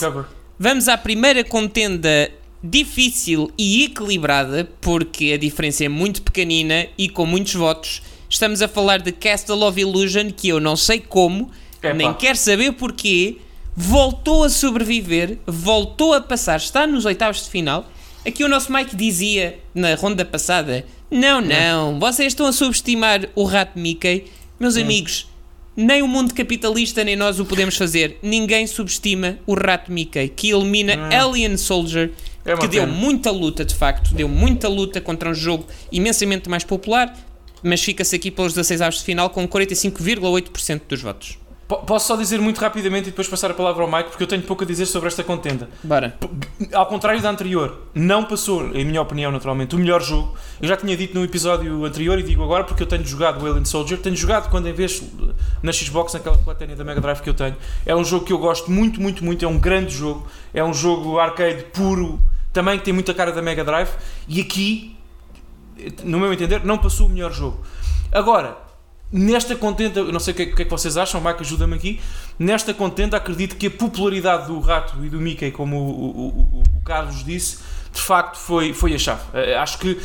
Vamos 0.57 0.87
à 0.87 0.97
primeira 0.97 1.43
contenda 1.43 2.31
difícil 2.63 3.51
e 3.57 3.85
equilibrada, 3.85 4.67
porque 4.81 5.31
a 5.33 5.37
diferença 5.37 5.83
é 5.85 5.89
muito 5.89 6.21
pequenina 6.21 6.87
e 6.97 7.07
com 7.09 7.25
muitos 7.25 7.53
votos. 7.55 8.01
Estamos 8.29 8.61
a 8.61 8.67
falar 8.67 8.99
de 8.99 9.11
Castle 9.11 9.63
of 9.63 9.79
Illusion, 9.79 10.29
que 10.35 10.49
eu 10.49 10.59
não 10.59 10.75
sei 10.75 10.99
como, 10.99 11.49
Epá. 11.81 11.93
nem 11.93 12.13
quero 12.13 12.37
saber 12.37 12.73
porquê, 12.73 13.37
voltou 13.79 14.43
a 14.43 14.49
sobreviver, 14.49 15.37
voltou 15.47 16.13
a 16.13 16.19
passar, 16.19 16.57
está 16.57 16.85
nos 16.85 17.05
oitavos 17.05 17.45
de 17.45 17.49
final. 17.49 17.89
Aqui 18.27 18.43
o 18.43 18.49
nosso 18.49 18.71
Mike 18.73 18.93
dizia 18.93 19.57
na 19.73 19.95
ronda 19.95 20.25
passada: 20.25 20.85
Não, 21.09 21.39
não, 21.39 21.97
vocês 21.97 22.33
estão 22.33 22.45
a 22.45 22.51
subestimar 22.51 23.29
o 23.33 23.45
rato 23.45 23.79
Mickey. 23.79 24.25
Meus 24.59 24.75
amigos, 24.75 25.29
nem 25.77 26.01
o 26.01 26.07
mundo 26.09 26.33
capitalista 26.33 27.05
nem 27.05 27.15
nós 27.15 27.39
o 27.39 27.45
podemos 27.45 27.77
fazer. 27.77 28.19
Ninguém 28.21 28.67
subestima 28.67 29.39
o 29.47 29.53
rato 29.53 29.89
Mickey, 29.89 30.27
que 30.27 30.49
elimina 30.51 31.07
Alien 31.17 31.55
Soldier, 31.55 32.11
É 32.43 32.57
que 32.57 32.67
deu 32.67 32.83
pena. 32.83 32.91
muita 32.93 33.31
luta 33.31 33.63
de 33.63 33.73
facto, 33.73 34.13
deu 34.13 34.27
muita 34.27 34.67
luta 34.67 34.99
contra 34.99 35.29
um 35.29 35.33
jogo 35.33 35.65
imensamente 35.89 36.49
mais 36.49 36.65
popular, 36.65 37.17
mas 37.63 37.81
fica-se 37.81 38.13
aqui 38.17 38.29
pelos 38.29 38.51
16 38.51 38.81
avos 38.81 38.99
de 38.99 39.05
final 39.05 39.29
com 39.29 39.47
45,8% 39.47 40.81
dos 40.89 41.01
votos. 41.01 41.38
Po- 41.69 41.77
Posso 41.85 42.07
só 42.07 42.15
dizer 42.15 42.41
muito 42.41 42.59
rapidamente 42.59 43.07
e 43.09 43.11
depois 43.11 43.27
passar 43.27 43.51
a 43.51 43.53
palavra 43.53 43.83
ao 43.83 43.89
Mike, 43.91 44.09
porque 44.09 44.23
eu 44.23 44.27
tenho 44.27 44.41
pouco 44.41 44.63
a 44.63 44.65
dizer 44.67 44.87
sobre 44.87 45.07
esta 45.07 45.23
contenda. 45.23 45.69
Bora. 45.83 46.17
Ao 46.73 46.87
contrário 46.87 47.21
da 47.21 47.29
anterior, 47.29 47.83
não 47.93 48.25
passou, 48.25 48.75
em 48.75 48.83
minha 48.83 48.99
opinião, 48.99 49.31
naturalmente, 49.31 49.75
o 49.75 49.79
melhor 49.79 50.01
jogo. 50.01 50.33
Eu 50.59 50.67
já 50.67 50.75
tinha 50.75 50.97
dito 50.97 51.13
no 51.13 51.23
episódio 51.23 51.85
anterior 51.85 52.17
e 52.17 52.23
digo 52.23 52.43
agora 52.43 52.63
porque 52.63 52.81
eu 52.81 52.87
tenho 52.87 53.05
jogado 53.05 53.41
o 53.43 53.45
Alien 53.47 53.65
Soldier. 53.65 53.99
Tenho 54.01 54.15
jogado 54.15 54.49
quando 54.49 54.67
em 54.67 54.73
vez 54.73 55.03
na 55.61 55.71
Xbox, 55.71 56.11
naquela 56.15 56.39
platânia 56.39 56.75
da 56.75 56.83
Mega 56.83 56.99
Drive 56.99 57.21
que 57.21 57.29
eu 57.29 57.35
tenho. 57.35 57.55
É 57.85 57.95
um 57.95 58.03
jogo 58.03 58.25
que 58.25 58.33
eu 58.33 58.39
gosto 58.39 58.71
muito, 58.71 58.99
muito, 58.99 59.23
muito. 59.23 59.45
É 59.45 59.47
um 59.47 59.59
grande 59.59 59.93
jogo. 59.93 60.25
É 60.51 60.63
um 60.63 60.73
jogo 60.73 61.19
arcade 61.19 61.65
puro, 61.65 62.19
também 62.51 62.79
que 62.79 62.85
tem 62.85 62.93
muita 62.95 63.13
cara 63.13 63.31
da 63.31 63.43
Mega 63.43 63.63
Drive. 63.63 63.89
E 64.27 64.41
aqui, 64.41 64.97
no 66.03 66.19
meu 66.19 66.33
entender, 66.33 66.65
não 66.65 66.79
passou 66.79 67.05
o 67.05 67.09
melhor 67.11 67.31
jogo. 67.31 67.61
Agora, 68.11 68.57
nesta 69.11 69.55
contenta, 69.55 69.99
eu 69.99 70.11
não 70.11 70.19
sei 70.19 70.33
o 70.33 70.35
que, 70.37 70.41
é- 70.43 70.45
que 70.47 70.61
é 70.61 70.65
que 70.65 70.71
vocês 70.71 70.97
acham, 70.97 71.19
Mike, 71.21 71.41
ajuda-me 71.41 71.75
aqui. 71.75 71.99
Nesta 72.37 72.73
contenta, 72.73 73.17
acredito 73.17 73.55
que 73.55 73.67
a 73.67 73.71
popularidade 73.71 74.47
do 74.47 74.59
rato 74.59 75.03
e 75.03 75.09
do 75.09 75.19
Mickey, 75.19 75.51
como 75.51 75.77
o, 75.77 75.89
o- 75.89 76.61
o- 76.61 76.63
Carlos 76.83 77.23
disse, 77.23 77.59
de 77.93 78.01
facto 78.01 78.37
foi, 78.37 78.73
foi 78.73 78.93
a 78.93 78.99
chave. 78.99 79.21
Eh, 79.33 79.55
Acho 79.55 79.77
que 79.79 79.99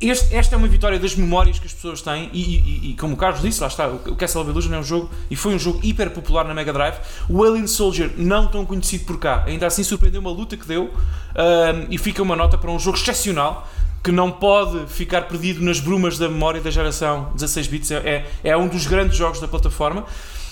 este- 0.00 0.34
esta 0.36 0.54
é 0.54 0.58
uma 0.58 0.68
vitória 0.68 0.98
das 0.98 1.14
memórias 1.14 1.58
que 1.58 1.66
as 1.66 1.72
pessoas 1.72 2.02
têm 2.02 2.28
e, 2.32 2.40
e- 2.56 2.90
e 2.90 2.96
como 2.96 3.14
o 3.14 3.16
Carlos 3.16 3.40
disse, 3.42 3.60
lá 3.60 3.66
está, 3.68 3.88
o 3.88 4.14
Castle 4.14 4.44
Illusion 4.48 4.74
é 4.74 4.78
um 4.78 4.82
jogo 4.82 5.10
e 5.30 5.34
foi 5.36 5.54
um 5.54 5.58
jogo 5.58 5.80
hiper 5.82 6.10
popular 6.10 6.44
na 6.44 6.52
Mega 6.54 6.72
Drive. 6.72 6.96
O 7.28 7.42
Alien 7.42 7.66
Soldier 7.66 8.12
não 8.16 8.46
tão 8.46 8.64
conhecido 8.66 9.04
por 9.06 9.18
cá, 9.18 9.44
ainda 9.46 9.66
assim 9.66 9.82
surpreendeu 9.82 10.20
uma 10.20 10.30
luta 10.30 10.56
que 10.56 10.66
deu 10.66 10.92
ahm, 11.34 11.86
e 11.90 11.98
fica 11.98 12.22
uma 12.22 12.36
nota 12.36 12.56
para 12.58 12.70
um 12.70 12.78
jogo 12.78 12.96
excepcional 12.98 13.68
que 14.06 14.12
não 14.12 14.30
pode 14.30 14.86
ficar 14.86 15.22
perdido 15.22 15.60
nas 15.64 15.80
brumas 15.80 16.16
da 16.16 16.28
memória 16.28 16.60
da 16.60 16.70
geração 16.70 17.32
16 17.34 17.66
bits. 17.66 17.90
É, 17.90 18.24
é, 18.44 18.56
um 18.56 18.68
dos 18.68 18.86
grandes 18.86 19.16
jogos 19.16 19.40
da 19.40 19.48
plataforma. 19.48 20.06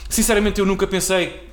Sinceramente, 0.08 0.58
eu 0.58 0.66
nunca 0.66 0.88
pensei 0.88 1.52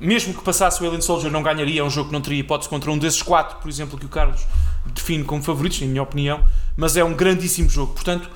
mesmo 0.00 0.32
que 0.32 0.44
passasse 0.44 0.80
o 0.80 0.86
Alien 0.86 1.00
Soldier, 1.00 1.28
não 1.28 1.42
ganharia. 1.42 1.80
É 1.80 1.82
um 1.82 1.90
jogo 1.90 2.10
que 2.10 2.12
não 2.12 2.20
teria 2.20 2.38
hipótese 2.38 2.68
contra 2.68 2.88
um 2.92 2.96
desses 2.96 3.20
quatro, 3.20 3.56
por 3.56 3.68
exemplo, 3.68 3.98
que 3.98 4.06
o 4.06 4.08
Carlos 4.08 4.46
define 4.94 5.24
como 5.24 5.42
favoritos, 5.42 5.80
na 5.80 5.88
minha 5.88 6.04
opinião. 6.04 6.40
Mas 6.76 6.96
é 6.96 7.02
um 7.02 7.12
grandíssimo 7.12 7.68
jogo. 7.68 7.94
Portanto, 7.94 8.30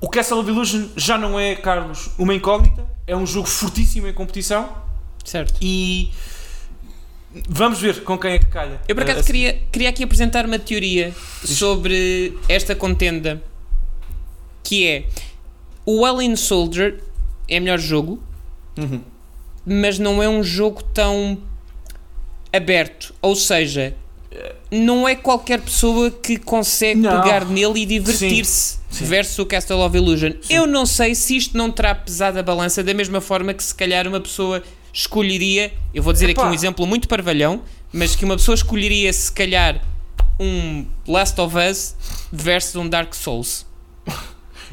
o 0.00 0.08
Castle 0.08 0.38
of 0.38 0.48
Illusion 0.48 0.88
já 0.96 1.18
não 1.18 1.38
é, 1.38 1.54
Carlos, 1.54 2.08
uma 2.16 2.32
incógnita. 2.32 2.82
É 3.06 3.14
um 3.14 3.26
jogo 3.26 3.46
fortíssimo 3.46 4.08
em 4.08 4.14
competição. 4.14 4.70
Certo. 5.22 5.58
E 5.60 6.12
vamos 7.48 7.80
ver 7.80 8.02
com 8.04 8.18
quem 8.18 8.32
é 8.32 8.38
que 8.38 8.46
calha. 8.46 8.80
Eu 8.88 8.94
por 8.94 9.02
acaso 9.04 9.20
Uh, 9.20 9.24
queria, 9.24 9.60
queria 9.70 9.88
aqui 9.88 10.04
apresentar 10.04 10.44
uma 10.46 10.58
teoria 10.58 11.14
sobre 11.44 12.36
esta 12.48 12.74
contenda 12.74 13.42
que 14.62 14.86
é 14.86 15.04
o 15.84 16.04
Alien 16.04 16.36
Soldier 16.36 16.98
é 17.48 17.58
melhor 17.60 17.78
jogo, 17.78 18.22
Uhum. 18.78 19.00
mas 19.66 19.98
não 19.98 20.22
é 20.22 20.28
um 20.28 20.42
jogo 20.42 20.82
tão 20.82 21.38
aberto. 22.52 23.14
Ou 23.20 23.34
seja, 23.34 23.94
não 24.70 25.06
é 25.08 25.14
qualquer 25.14 25.60
pessoa 25.60 26.10
que 26.10 26.38
consegue 26.38 27.00
Não. 27.00 27.20
pegar 27.20 27.44
nele 27.44 27.80
e 27.80 27.86
divertir-se. 27.86 28.78
Sim. 28.90 29.04
Versus 29.06 29.38
o 29.38 29.46
Castle 29.46 29.78
of 29.80 29.96
Illusion. 29.96 30.32
Eu 30.50 30.66
não 30.66 30.84
sei 30.86 31.14
se 31.14 31.36
isto 31.36 31.56
não 31.56 31.70
terá 31.70 31.94
pesado 31.94 32.38
a 32.38 32.42
balança 32.42 32.82
da 32.82 32.92
mesma 32.94 33.20
forma 33.20 33.52
que 33.54 33.62
se 33.64 33.74
calhar 33.74 34.06
uma 34.06 34.20
pessoa 34.20 34.62
escolheria. 34.92 35.72
Eu 35.94 36.02
vou 36.02 36.12
dizer 36.12 36.28
Epá. 36.30 36.42
aqui 36.42 36.50
um 36.50 36.54
exemplo 36.54 36.86
muito 36.86 37.08
parvalhão, 37.08 37.62
mas 37.92 38.14
que 38.14 38.24
uma 38.24 38.36
pessoa 38.36 38.54
escolheria 38.54 39.12
se 39.12 39.30
calhar 39.32 39.80
um 40.38 40.84
Last 41.06 41.40
of 41.40 41.56
Us 41.56 41.94
versus 42.32 42.76
um 42.76 42.88
Dark 42.88 43.14
Souls. 43.14 43.66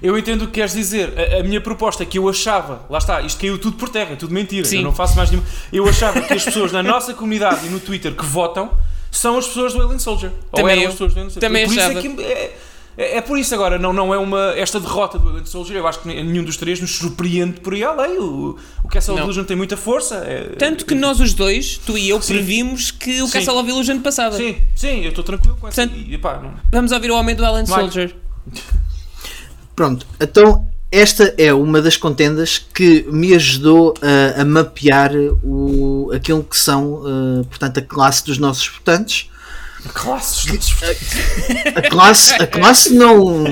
Eu 0.01 0.17
entendo 0.17 0.43
o 0.43 0.47
que 0.47 0.53
queres 0.53 0.73
dizer. 0.73 1.13
A, 1.17 1.39
a 1.39 1.43
minha 1.43 1.59
proposta 1.59 2.03
é 2.03 2.05
que 2.05 2.17
eu 2.17 2.27
achava, 2.29 2.85
lá 2.89 2.97
está, 2.97 3.21
isto 3.21 3.39
caiu 3.39 3.57
tudo 3.57 3.75
por 3.75 3.89
terra, 3.89 4.13
é 4.13 4.15
tudo 4.15 4.33
mentira. 4.33 4.65
Sim. 4.65 4.77
Eu 4.77 4.83
não 4.83 4.93
faço 4.93 5.15
mais 5.15 5.29
nenhum. 5.29 5.43
Eu 5.73 5.87
achava 5.87 6.21
que 6.21 6.33
as 6.33 6.43
pessoas 6.43 6.71
na 6.71 6.81
nossa 6.81 7.13
comunidade 7.13 7.65
e 7.67 7.69
no 7.69 7.79
Twitter 7.79 8.15
que 8.15 8.25
votam 8.25 8.71
são 9.11 9.37
as 9.37 9.47
pessoas 9.47 9.73
do 9.73 9.81
Alien 9.81 9.99
Soldier. 9.99 10.31
Ou 10.51 10.57
Também 10.57 10.71
eram 10.73 10.83
eu. 10.83 10.87
as 10.87 10.93
pessoas 10.93 11.13
do 11.13 11.19
Alien 11.19 11.29
Soldier. 11.31 11.49
Também 11.49 11.65
por 11.65 11.71
isso 11.71 11.81
achava. 11.81 11.99
é, 11.99 12.01
que 12.01 12.23
é, 12.23 12.57
é, 13.01 13.17
é 13.17 13.21
por 13.21 13.39
isso 13.39 13.55
agora, 13.55 13.79
não, 13.79 13.93
não 13.93 14.13
é 14.13 14.17
uma. 14.17 14.53
Esta 14.57 14.79
derrota 14.79 15.17
do 15.17 15.29
Alien 15.29 15.45
Soldier, 15.45 15.77
eu 15.77 15.87
acho 15.87 15.99
que 15.99 16.07
nenhum 16.07 16.43
dos 16.43 16.57
três 16.57 16.81
nos 16.81 16.95
surpreende 16.97 17.61
por 17.61 17.73
aí 17.73 17.83
além. 17.83 18.17
O, 18.19 18.57
o 18.83 18.87
Castle 18.89 19.13
of 19.13 19.21
Não. 19.21 19.27
Illusion 19.27 19.45
tem 19.45 19.55
muita 19.55 19.77
força. 19.77 20.15
é- 20.17 20.55
Tanto 20.57 20.85
que 20.85 20.93
nós 20.93 21.19
os 21.21 21.33
dois, 21.33 21.77
tu 21.85 21.97
e 21.97 22.09
eu, 22.09 22.21
Sim. 22.21 22.33
previmos 22.33 22.91
que 22.91 23.21
o 23.21 23.27
Sim. 23.27 23.33
Castle 23.33 23.55
of 23.57 23.69
Illusion 23.69 23.99
passava. 24.01 24.35
Sim, 24.35 24.57
sim, 24.75 25.01
eu 25.03 25.09
estou 25.09 25.23
tranquilo 25.23 25.55
com 25.59 25.67
essa. 25.69 25.81
Portanto- 25.87 26.05
e, 26.09 26.17
pá, 26.17 26.39
não- 26.43 26.53
Vamos 26.71 26.91
ouvir 26.91 27.09
o 27.09 27.15
homem 27.15 27.35
do 27.35 27.43
Mike. 27.43 27.67
Soldier. 27.69 28.15
Pronto, 29.75 30.05
então 30.19 30.67
esta 30.91 31.33
é 31.37 31.53
uma 31.53 31.81
das 31.81 31.95
contendas 31.95 32.57
que 32.57 33.05
me 33.11 33.33
ajudou 33.33 33.93
a, 34.01 34.41
a 34.41 34.45
mapear 34.45 35.11
o, 35.43 36.11
aquilo 36.13 36.43
que 36.43 36.57
são, 36.57 37.03
eh, 37.05 37.43
portanto, 37.47 37.77
a 37.77 37.81
classe 37.81 38.25
dos 38.25 38.37
nossos 38.39 38.67
votantes. 38.67 39.29
Classes 39.93 40.45
desses- 40.45 40.75
A 41.75 41.81
classe, 41.89 42.33
a 42.33 42.45
classe 42.47 42.93
não. 42.93 43.43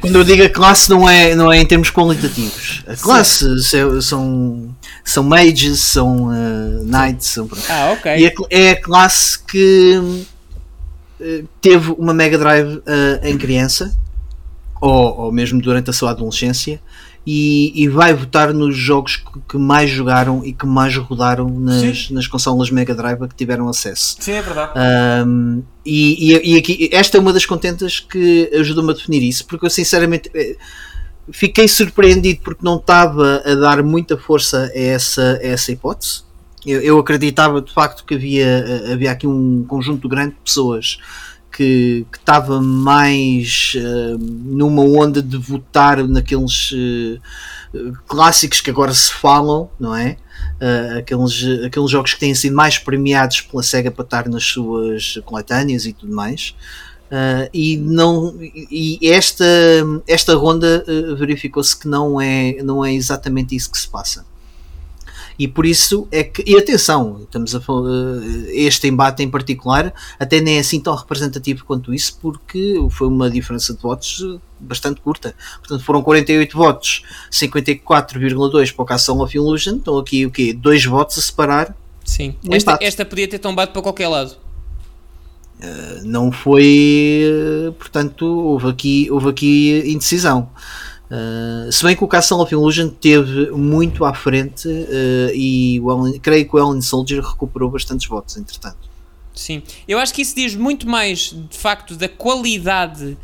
Quando 0.00 0.16
eu 0.16 0.24
digo 0.24 0.42
a 0.42 0.48
classe, 0.48 0.88
não 0.88 1.08
é, 1.08 1.34
não 1.34 1.52
é 1.52 1.58
em 1.58 1.66
termos 1.66 1.90
qualitativos. 1.90 2.82
A 2.86 2.96
classe 2.96 3.62
se- 3.62 4.02
são, 4.02 4.74
são 5.04 5.22
mages, 5.22 5.80
são 5.80 6.30
eh, 6.32 6.82
knights, 6.82 7.28
são. 7.28 7.48
Ah, 7.68 7.92
ok. 7.92 8.16
E 8.16 8.26
a 8.26 8.32
é 8.50 8.70
a 8.70 8.80
classe 8.80 9.38
que 9.38 10.24
eh, 11.20 11.44
teve 11.60 11.92
uma 11.98 12.14
Mega 12.14 12.38
Drive 12.38 12.82
eh, 12.86 13.20
em 13.30 13.36
criança, 13.38 13.94
ou, 14.80 15.18
ou 15.24 15.32
mesmo 15.32 15.60
durante 15.60 15.90
a 15.90 15.92
sua 15.92 16.10
adolescência, 16.12 16.80
e, 17.26 17.72
e 17.82 17.86
vai 17.88 18.14
votar 18.14 18.52
nos 18.54 18.76
jogos 18.76 19.16
que, 19.16 19.24
que 19.50 19.58
mais 19.58 19.90
jogaram 19.90 20.44
e 20.44 20.52
que 20.52 20.64
mais 20.66 20.96
rodaram 20.96 21.48
nas, 21.48 22.10
nas 22.10 22.26
consolas 22.26 22.70
Mega 22.70 22.94
Drive 22.94 23.28
que 23.28 23.34
tiveram 23.34 23.68
acesso. 23.68 24.16
Sim, 24.20 24.32
é 24.32 24.42
verdade. 24.42 24.72
Um, 25.26 25.62
e, 25.84 26.32
e- 26.32 26.54
e 26.54 26.58
aqui, 26.58 26.88
esta 26.92 27.18
é 27.18 27.20
uma 27.20 27.32
das 27.32 27.44
contentas 27.44 28.00
que 28.00 28.50
ajudou-me 28.54 28.90
a 28.90 28.94
definir 28.94 29.22
isso, 29.22 29.46
porque 29.46 29.66
eu 29.66 29.70
sinceramente 29.70 30.30
eh, 30.34 30.56
fiquei 31.30 31.68
surpreendido 31.68 32.40
porque 32.42 32.64
não 32.64 32.76
estava 32.76 33.42
a 33.44 33.54
dar 33.54 33.82
muita 33.82 34.16
força 34.16 34.70
a 34.74 34.78
essa, 34.78 35.38
a 35.42 35.46
essa 35.46 35.70
hipótese. 35.72 36.22
Eu, 36.66 36.80
eu 36.82 36.98
acreditava 36.98 37.60
de 37.62 37.72
facto 37.72 38.04
que 38.04 38.14
havia, 38.14 38.46
eh, 38.46 38.92
havia 38.92 39.10
aqui 39.12 39.26
um 39.26 39.64
conjunto 39.68 40.08
grande 40.08 40.30
de 40.30 40.40
pessoas 40.44 40.98
que 41.52 42.06
estava 42.12 42.60
mais 42.60 43.72
eh, 43.76 44.16
numa 44.18 44.82
onda 44.82 45.20
de 45.20 45.36
votar 45.36 46.06
naqueles 46.06 46.72
eh, 46.74 47.18
clássicos 48.06 48.60
que 48.60 48.70
agora 48.70 48.92
se 48.94 49.12
falam, 49.12 49.70
não 49.78 49.94
é? 49.94 50.16
Uh, 50.60 50.98
aqueles, 50.98 51.64
aqueles 51.64 51.90
jogos 51.90 52.14
que 52.14 52.20
têm 52.20 52.34
sido 52.34 52.54
mais 52.54 52.78
premiados 52.78 53.40
pela 53.40 53.62
SEGA 53.62 53.90
para 53.90 54.04
estar 54.04 54.28
nas 54.28 54.44
suas 54.44 55.18
coletâneas 55.24 55.86
e 55.86 55.92
tudo 55.92 56.14
mais. 56.14 56.54
Uh, 57.10 57.50
e 57.52 57.76
não 57.76 58.36
e 58.40 58.98
esta, 59.10 59.44
esta 60.06 60.34
ronda 60.34 60.84
uh, 60.86 61.16
verificou-se 61.16 61.76
que 61.76 61.88
não 61.88 62.20
é, 62.20 62.62
não 62.62 62.84
é 62.84 62.94
exatamente 62.94 63.54
isso 63.56 63.70
que 63.70 63.78
se 63.78 63.88
passa. 63.88 64.24
E 65.40 65.48
por 65.48 65.64
isso 65.64 66.06
é 66.12 66.22
que, 66.22 66.44
e 66.46 66.54
atenção, 66.54 67.22
estamos 67.22 67.54
a 67.54 67.62
falar, 67.62 67.88
uh, 67.88 68.22
este 68.50 68.86
embate 68.88 69.22
em 69.22 69.30
particular 69.30 69.90
até 70.18 70.38
nem 70.38 70.58
é 70.58 70.60
assim 70.60 70.78
tão 70.78 70.94
representativo 70.94 71.64
quanto 71.64 71.94
isso, 71.94 72.18
porque 72.20 72.76
foi 72.90 73.08
uma 73.08 73.30
diferença 73.30 73.72
de 73.72 73.80
votos 73.80 74.20
uh, 74.20 74.38
bastante 74.60 75.00
curta. 75.00 75.34
Portanto, 75.60 75.82
foram 75.82 76.02
48 76.02 76.54
votos, 76.54 77.04
54,2 77.32 78.74
para 78.74 78.82
o 78.82 78.84
Castle 78.84 79.22
of 79.22 79.34
Illusion. 79.34 79.76
Estão 79.76 79.96
aqui 79.96 80.26
o 80.26 80.30
quê? 80.30 80.52
Dois 80.52 80.84
votos 80.84 81.16
a 81.16 81.22
separar. 81.22 81.74
Sim. 82.04 82.34
Um 82.46 82.52
Esta, 82.52 82.72
empate. 82.72 82.84
esta 82.84 83.06
podia 83.06 83.26
ter 83.26 83.38
tombado 83.38 83.72
para 83.72 83.80
qualquer 83.80 84.08
lado. 84.08 84.36
Não 86.02 86.30
foi, 86.30 87.22
uh, 87.66 87.72
portanto, 87.72 88.26
houve 88.26 88.68
aqui, 88.68 89.10
houve 89.10 89.30
aqui 89.30 89.84
indecisão. 89.86 90.50
Uh, 91.10 91.72
se 91.72 91.82
bem 91.82 91.96
que 91.96 92.04
o 92.04 92.06
Castle 92.06 92.38
of 92.38 92.54
Illusion 92.54 92.88
teve 92.88 93.50
muito 93.50 94.04
à 94.04 94.14
frente 94.14 94.68
uh, 94.68 95.34
e 95.34 95.80
o 95.80 95.90
Alien- 95.90 96.20
creio 96.20 96.48
que 96.48 96.54
o 96.54 96.64
Alien 96.64 96.80
Soldier 96.80 97.20
recuperou 97.20 97.68
bastantes 97.68 98.06
votos, 98.08 98.36
entretanto. 98.36 98.78
Sim. 99.34 99.60
Eu 99.88 99.98
acho 99.98 100.14
que 100.14 100.22
isso 100.22 100.36
diz 100.36 100.54
muito 100.54 100.88
mais, 100.88 101.34
de 101.50 101.58
facto, 101.58 101.96
da 101.96 102.08
qualidade 102.08 103.16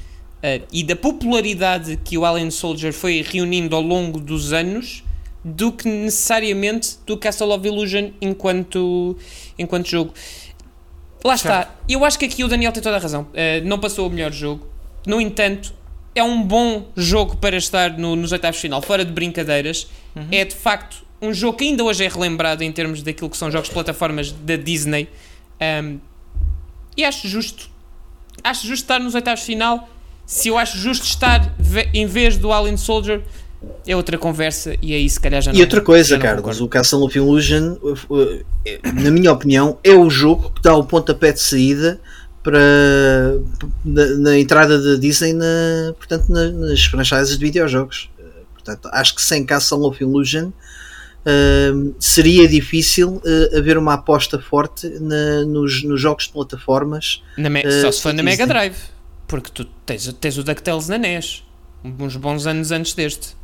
eh, 0.42 0.62
e 0.72 0.82
da 0.82 0.96
popularidade 0.96 1.98
que 2.02 2.16
o 2.16 2.24
Alien 2.24 2.50
Soldier 2.50 2.92
foi 2.92 3.22
reunindo 3.22 3.76
ao 3.76 3.82
longo 3.82 4.18
dos 4.18 4.52
anos 4.52 5.04
do 5.44 5.70
que 5.70 5.88
necessariamente 5.88 6.98
do 7.06 7.16
Castle 7.16 7.50
of 7.52 7.66
Illusion 7.66 8.10
enquanto, 8.20 9.16
enquanto 9.58 9.88
jogo. 9.88 10.14
Lá 11.24 11.34
está. 11.34 11.74
Eu 11.88 12.04
acho 12.04 12.18
que 12.18 12.24
aqui 12.24 12.42
o 12.42 12.48
Daniel 12.48 12.72
tem 12.72 12.82
toda 12.82 12.96
a 12.96 13.00
razão. 13.00 13.26
Não 13.64 13.78
passou 13.78 14.06
o 14.06 14.10
melhor 14.10 14.32
jogo. 14.32 14.66
No 15.06 15.20
entanto, 15.20 15.74
é 16.16 16.24
um 16.24 16.42
bom 16.42 16.88
jogo 16.96 17.36
para 17.36 17.56
estar 17.56 17.96
no- 17.96 18.16
nos 18.16 18.32
oitavos 18.32 18.56
de 18.56 18.62
final, 18.62 18.80
fora 18.82 19.04
de 19.04 19.12
brincadeiras. 19.12 19.86
É 20.32 20.44
de 20.46 20.54
facto 20.54 21.04
um 21.20 21.32
jogo 21.32 21.58
que 21.58 21.64
ainda 21.64 21.84
hoje 21.84 22.04
é 22.04 22.08
relembrado 22.08 22.62
em 22.62 22.72
termos 22.72 23.02
daquilo 23.02 23.28
que 23.28 23.36
são 23.36 23.50
jogos 23.50 23.68
de 23.68 23.74
plataformas 23.74 24.32
da 24.32 24.56
Disney. 24.56 25.08
Um, 25.60 25.98
e 26.96 27.04
acho 27.04 27.28
justo. 27.28 27.68
Acho 28.42 28.66
justo 28.66 28.84
estar 28.84 28.98
nos 28.98 29.14
oitavos 29.14 29.40
de 29.40 29.46
final. 29.46 29.88
Se 30.24 30.48
eu 30.48 30.56
acho 30.58 30.78
justo 30.78 31.04
estar 31.04 31.54
em 31.92 32.06
vez 32.06 32.38
do 32.38 32.50
Alien 32.52 32.76
Soldier, 32.78 33.22
é 33.86 33.94
outra 33.94 34.16
conversa 34.18 34.74
e 34.80 34.94
aí 34.94 35.08
se 35.08 35.20
calhar 35.20 35.40
já 35.42 35.52
não 35.52 35.58
E 35.58 35.62
outra 35.62 35.80
coisa, 35.80 36.18
Carlos, 36.18 36.60
o 36.60 36.68
Castle 36.68 37.02
of 37.04 37.16
Illusion, 37.16 37.76
uh, 37.82 37.92
uh, 38.10 38.44
na 39.02 39.10
minha 39.10 39.32
opinião, 39.32 39.78
é 39.84 39.92
o 39.92 40.08
jogo 40.08 40.50
que 40.50 40.62
dá 40.62 40.74
o 40.74 40.84
pontapé 40.84 41.32
de 41.32 41.40
saída 41.40 42.00
para 42.50 43.38
na, 43.84 44.04
na 44.18 44.38
entrada 44.38 44.80
da 44.80 44.94
Disney 44.96 45.32
na, 45.32 45.92
portanto, 45.98 46.28
na- 46.30 46.50
nas 46.50 46.84
franchises 46.84 47.36
de 47.36 47.44
videojogos. 47.44 48.08
Uh, 48.18 48.24
Portanto, 48.54 48.88
acho 48.92 49.14
que 49.14 49.22
sem 49.22 49.44
Castle 49.44 49.80
of 49.84 50.02
Illusion 50.02 50.48
uh, 50.48 51.94
seria 52.00 52.48
difícil 52.48 53.22
uh, 53.24 53.56
haver 53.58 53.76
uma 53.78 53.94
aposta 53.94 54.38
forte 54.40 54.88
na- 55.00 55.44
nos, 55.44 55.82
nos 55.84 56.00
jogos 56.00 56.24
de 56.26 56.32
plataformas. 56.32 57.22
Me- 57.36 57.62
eh, 57.62 57.80
só 57.82 57.92
se 57.92 58.00
for 58.02 58.12
na. 58.12 58.22
Mega 58.22 58.46
Drive. 58.46 58.76
Porque 59.28 59.50
tu 59.50 59.64
tens, 59.84 60.12
tens 60.20 60.38
o 60.38 60.42
DuckTales 60.44 60.88
na 60.88 60.98
NES. 60.98 61.42
Uns 61.84 62.16
bons 62.16 62.46
anos 62.46 62.70
antes 62.72 62.94
deste. 62.94 63.36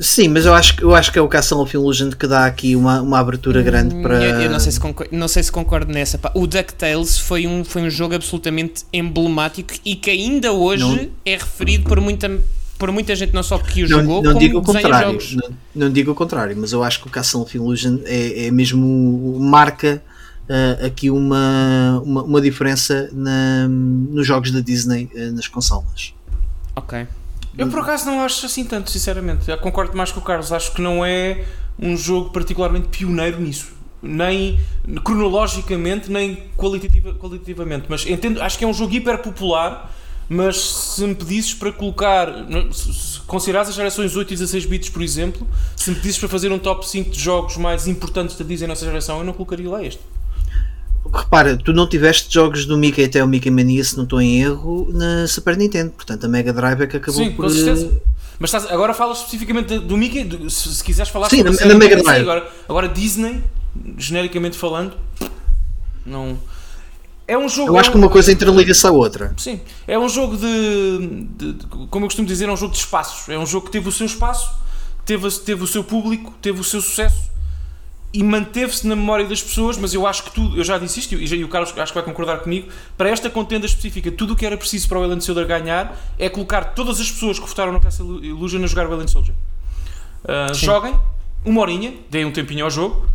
Sim, 0.00 0.28
mas 0.28 0.46
eu 0.46 0.54
acho, 0.54 0.76
que- 0.76 0.82
eu 0.82 0.94
acho 0.94 1.12
que 1.12 1.18
é 1.18 1.22
o 1.22 1.28
Castle 1.28 1.58
of 1.60 1.76
Illusion 1.76 2.10
que 2.10 2.26
dá 2.26 2.44
aqui 2.46 2.74
uma, 2.74 3.00
uma 3.00 3.18
abertura 3.20 3.62
grande 3.62 3.94
para. 4.02 4.18
Hum, 4.18 4.22
Eu, 4.22 4.40
eu 4.42 4.50
não, 4.50 4.58
sei 4.58 4.72
se 4.72 4.80
concordo, 4.80 5.16
não 5.16 5.28
sei 5.28 5.42
se 5.42 5.52
concordo 5.52 5.92
nessa. 5.92 6.18
pá. 6.18 6.32
O 6.34 6.46
DuckTales 6.46 7.18
foi 7.18 7.46
um, 7.46 7.62
foi 7.64 7.82
um 7.82 7.90
jogo 7.90 8.14
absolutamente 8.14 8.84
emblemático 8.92 9.74
e 9.84 9.94
que 9.94 10.10
ainda 10.10 10.52
hoje 10.52 10.82
Não- 10.84 11.08
é 11.24 11.32
referido 11.36 11.84
por 11.88 12.00
muita, 12.00 12.28
por 12.78 12.90
muita 12.90 13.14
gente, 13.14 13.32
não 13.32 13.42
só 13.44 13.58
que 13.58 13.84
o 13.84 13.88
Não, 13.88 14.00
jogou, 14.00 14.22
não 14.22 14.32
como 14.32 14.40
digo 14.40 14.58
o 14.58 14.62
contrário, 14.62 15.08
jogos. 15.20 15.36
não, 15.36 15.50
não 15.74 15.90
digo 15.92 16.10
o 16.10 16.14
contrário, 16.16 16.56
mas 16.58 16.72
eu 16.72 16.82
acho 16.82 17.00
que 17.00 17.06
o 17.06 17.10
Castle 17.10 17.42
of 17.42 17.56
Illusion 17.56 17.98
é, 18.04 18.46
é 18.46 18.50
mesmo 18.50 19.38
marca 19.38 20.02
ah, 20.48 20.86
aqui 20.86 21.10
uma, 21.10 22.02
uma, 22.04 22.22
uma 22.24 22.40
diferença 22.40 23.08
na- 23.12 23.68
nos 23.68 24.26
jogos 24.26 24.50
da 24.50 24.60
Disney 24.60 25.08
ah, 25.16 25.30
nas 25.30 25.46
consolas. 25.46 26.12
Ok. 26.74 27.06
Eu 27.56 27.68
por 27.68 27.80
acaso 27.80 28.06
não 28.06 28.20
acho 28.22 28.46
assim 28.46 28.64
tanto, 28.64 28.90
sinceramente. 28.90 29.50
Eu 29.50 29.58
concordo 29.58 29.96
mais 29.96 30.10
com 30.10 30.20
o 30.20 30.22
Carlos. 30.22 30.52
Acho 30.52 30.72
que 30.72 30.80
não 30.80 31.04
é 31.04 31.44
um 31.78 31.96
jogo 31.96 32.30
particularmente 32.30 32.88
pioneiro 32.88 33.40
nisso. 33.40 33.72
nem 34.02 34.58
cronologicamente, 35.04 36.10
nem 36.10 36.42
qualitativa, 36.56 37.14
qualitativamente. 37.14 37.86
Mas 37.88 38.06
entendo, 38.06 38.42
acho 38.42 38.58
que 38.58 38.64
é 38.64 38.66
um 38.66 38.74
jogo 38.74 38.94
hiper 38.94 39.18
popular. 39.18 39.92
Mas 40.28 40.56
se 40.56 41.06
me 41.06 41.14
pedisses 41.14 41.52
para 41.52 41.70
colocar, 41.70 42.28
se, 42.72 43.20
considerares 43.26 43.68
as 43.68 43.74
gerações 43.74 44.16
8 44.16 44.32
e 44.32 44.36
16 44.36 44.64
bits, 44.64 44.88
por 44.88 45.02
exemplo, 45.02 45.46
se 45.76 45.90
me 45.90 45.96
pedisses 45.96 46.18
para 46.18 46.28
fazer 46.28 46.50
um 46.50 46.58
top 46.58 46.88
5 46.88 47.10
de 47.10 47.20
jogos 47.20 47.58
mais 47.58 47.86
importantes 47.86 48.36
da 48.36 48.44
Disney 48.44 48.66
nessa 48.66 48.86
geração, 48.86 49.18
eu 49.18 49.24
não 49.24 49.34
colocaria 49.34 49.68
lá 49.68 49.84
este. 49.84 50.00
Repara, 51.12 51.56
tu 51.56 51.72
não 51.72 51.88
tiveste 51.88 52.32
jogos 52.32 52.64
do 52.64 52.76
Mickey 52.78 53.04
até 53.04 53.22
o 53.24 53.26
Mickey 53.26 53.50
Mania, 53.50 53.82
se 53.84 53.96
não 53.96 54.04
estou 54.04 54.20
em 54.20 54.40
erro, 54.40 54.88
na 54.92 55.26
Super 55.26 55.56
Nintendo. 55.56 55.90
Portanto, 55.90 56.24
a 56.24 56.28
Mega 56.28 56.52
Drive 56.52 56.80
é 56.82 56.86
que 56.86 56.96
acabou 56.96 57.24
Sim, 57.24 57.30
por. 57.32 57.44
com 57.46 57.50
certeza. 57.50 57.90
Mas 58.38 58.48
estás, 58.52 58.72
agora 58.72 58.94
falas 58.94 59.18
especificamente 59.18 59.78
do 59.78 59.96
Mickey, 59.96 60.24
do- 60.24 60.48
se, 60.48 60.74
se 60.74 60.82
quiseres 60.82 61.10
falar 61.12 61.28
Sim, 61.28 61.38
sobre 61.38 61.52
na- 61.60 61.66
na 61.66 61.74
Mega 61.74 61.96
Drive. 62.02 62.22
Agora, 62.22 62.50
agora 62.68 62.88
Disney, 62.88 63.42
genericamente 63.98 64.56
falando, 64.56 64.94
não. 66.06 66.38
É 67.26 67.36
um 67.38 67.48
jogo. 67.48 67.68
Eu 67.70 67.78
acho 67.78 67.88
é 67.88 67.92
que 67.92 67.98
um- 67.98 68.02
uma 68.02 68.08
coisa 68.08 68.32
interliga-se 68.32 68.86
à 68.86 68.90
outra. 68.90 69.32
Sim, 69.36 69.60
é 69.86 69.98
um 69.98 70.08
jogo 70.08 70.36
de, 70.36 71.26
de- 71.36 71.52
de- 71.54 71.66
Como 71.88 72.04
eu 72.04 72.08
costumo 72.08 72.26
dizer, 72.26 72.48
é 72.48 72.52
um 72.52 72.56
jogo 72.56 72.72
de 72.72 72.78
espaços. 72.80 73.28
É 73.28 73.38
um 73.38 73.46
jogo 73.46 73.66
que 73.66 73.72
teve 73.72 73.88
o 73.88 73.92
seu 73.92 74.06
espaço, 74.06 74.50
teve, 75.04 75.28
teve 75.30 75.62
o 75.62 75.66
seu 75.66 75.82
público, 75.84 76.32
teve 76.42 76.60
o 76.60 76.64
seu 76.64 76.80
sucesso 76.80 77.30
e 78.12 78.22
manteve-se 78.22 78.86
na 78.86 78.94
memória 78.94 79.26
das 79.26 79.42
pessoas. 79.42 79.76
Mas 79.76 79.94
eu 79.94 80.06
acho 80.06 80.24
que 80.24 80.32
tudo, 80.32 80.56
eu 80.56 80.64
já 80.64 80.78
disse 80.78 81.00
isto 81.00 81.14
e, 81.14 81.24
e 81.24 81.44
o 81.44 81.48
Carlos 81.48 81.72
acho 81.76 81.92
que 81.92 81.98
vai 81.98 82.04
concordar 82.04 82.40
comigo. 82.40 82.68
Para 82.96 83.08
esta 83.08 83.30
contenda 83.30 83.66
específica, 83.66 84.10
tudo 84.10 84.34
o 84.34 84.36
que 84.36 84.44
era 84.44 84.56
preciso 84.56 84.88
para 84.88 84.98
o 84.98 85.02
Alien 85.02 85.20
Soldier 85.20 85.46
ganhar 85.46 85.96
é 86.18 86.28
colocar 86.28 86.74
todas 86.74 87.00
as 87.00 87.10
pessoas 87.10 87.38
que 87.38 87.46
votaram 87.46 87.72
no 87.72 87.80
Castle 87.80 88.24
Illusion 88.24 88.62
a 88.62 88.66
jogar 88.66 88.86
o 88.88 88.92
Alien 88.92 89.08
Soldier. 89.08 89.34
Uh, 90.24 90.54
joguem 90.54 90.94
uma 91.44 91.60
horinha, 91.60 91.94
deem 92.10 92.24
um 92.24 92.32
tempinho 92.32 92.64
ao 92.64 92.70
jogo. 92.70 93.06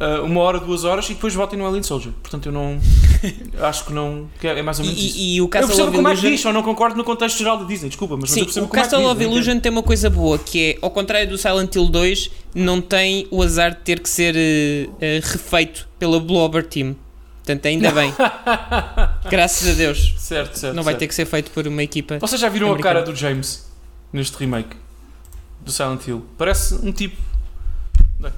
Uh, 0.00 0.24
uma 0.24 0.40
hora, 0.40 0.58
duas 0.60 0.84
horas 0.84 1.06
e 1.10 1.14
depois 1.14 1.34
votem 1.34 1.58
no 1.58 1.66
Alien 1.66 1.82
Soldier. 1.82 2.12
Portanto, 2.22 2.46
eu 2.46 2.52
não. 2.52 2.78
acho 3.62 3.84
que 3.86 3.92
não. 3.92 4.28
que 4.40 4.46
é 4.46 4.62
mais 4.62 4.78
ou 4.78 4.84
E, 4.84 4.88
menos 4.88 5.02
isso. 5.02 5.16
e- 5.18 5.34
e 5.36 5.40
o 5.40 5.44
Eu 5.44 5.48
Castle 5.48 5.68
percebo 5.68 5.88
of 5.88 5.96
como 5.96 6.08
é 6.08 6.10
que 6.12 6.16
Illusion... 6.18 6.30
diz, 6.32 6.40
só 6.40 6.52
não 6.52 6.62
concordo 6.62 6.96
no 6.96 7.04
contexto 7.04 7.38
geral 7.38 7.58
da 7.58 7.64
Disney, 7.64 7.88
desculpa, 7.88 8.14
mas, 8.16 8.22
mas 8.22 8.30
Sim, 8.30 8.40
eu 8.40 8.44
percebo 8.46 8.66
o 8.66 8.68
como 8.68 8.80
é 8.80 8.82
que 8.84 8.90
Castle 8.90 9.08
diz, 9.08 9.12
of 9.16 9.22
Illusion 9.24 9.60
tem 9.60 9.72
uma 9.72 9.82
coisa 9.82 10.08
boa, 10.10 10.38
que 10.38 10.70
é, 10.72 10.78
ao 10.82 10.90
contrário 10.90 11.28
do 11.28 11.38
Silent 11.38 11.74
Hill 11.74 11.88
2, 11.88 12.30
não 12.54 12.80
tem 12.80 13.26
o 13.30 13.42
azar 13.42 13.70
de 13.74 13.80
ter 13.80 14.00
que 14.00 14.08
ser 14.08 14.34
eh, 14.36 14.88
eh, 15.00 15.20
refeito 15.22 15.88
pela 15.98 16.18
Blobber 16.20 16.64
Team. 16.66 16.94
Portanto, 17.44 17.66
ainda 17.66 17.92
bem. 17.92 18.12
Graças 19.30 19.68
a 19.68 19.72
Deus. 19.74 20.14
Certo, 20.18 20.58
certo. 20.58 20.74
Não 20.74 20.82
vai 20.82 20.94
certo. 20.94 21.00
ter 21.00 21.06
que 21.08 21.14
ser 21.14 21.26
feito 21.26 21.50
por 21.52 21.66
uma 21.66 21.82
equipa. 21.82 22.18
Vocês 22.18 22.40
já 22.40 22.48
viram 22.48 22.66
a 22.68 22.70
americana. 22.70 22.94
cara 22.96 23.06
do 23.06 23.14
James 23.14 23.66
neste 24.12 24.36
remake 24.36 24.76
do 25.60 25.70
Silent 25.70 26.06
Hill? 26.06 26.24
Parece 26.36 26.74
um 26.74 26.90
tipo. 26.92 27.16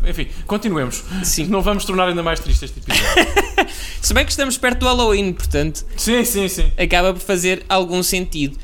Enfim, 0.07 0.27
continuemos. 0.47 1.05
Sim. 1.25 1.47
Não 1.47 1.63
vamos 1.63 1.85
tornar 1.85 2.09
ainda 2.09 2.23
mais 2.23 2.41
triste 2.41 2.65
este 2.65 2.79
episódio. 2.81 3.07
Se 4.03 4.13
bem 4.13 4.25
que 4.25 4.31
estamos 4.31 4.57
perto 4.59 4.81
do 4.81 4.87
Halloween, 4.87 5.33
portanto, 5.33 5.85
sim, 5.97 6.25
sim, 6.25 6.49
sim. 6.49 6.73
acaba 6.77 7.13
por 7.13 7.21
fazer 7.21 7.65
algum 7.69 8.03
sentido. 8.03 8.59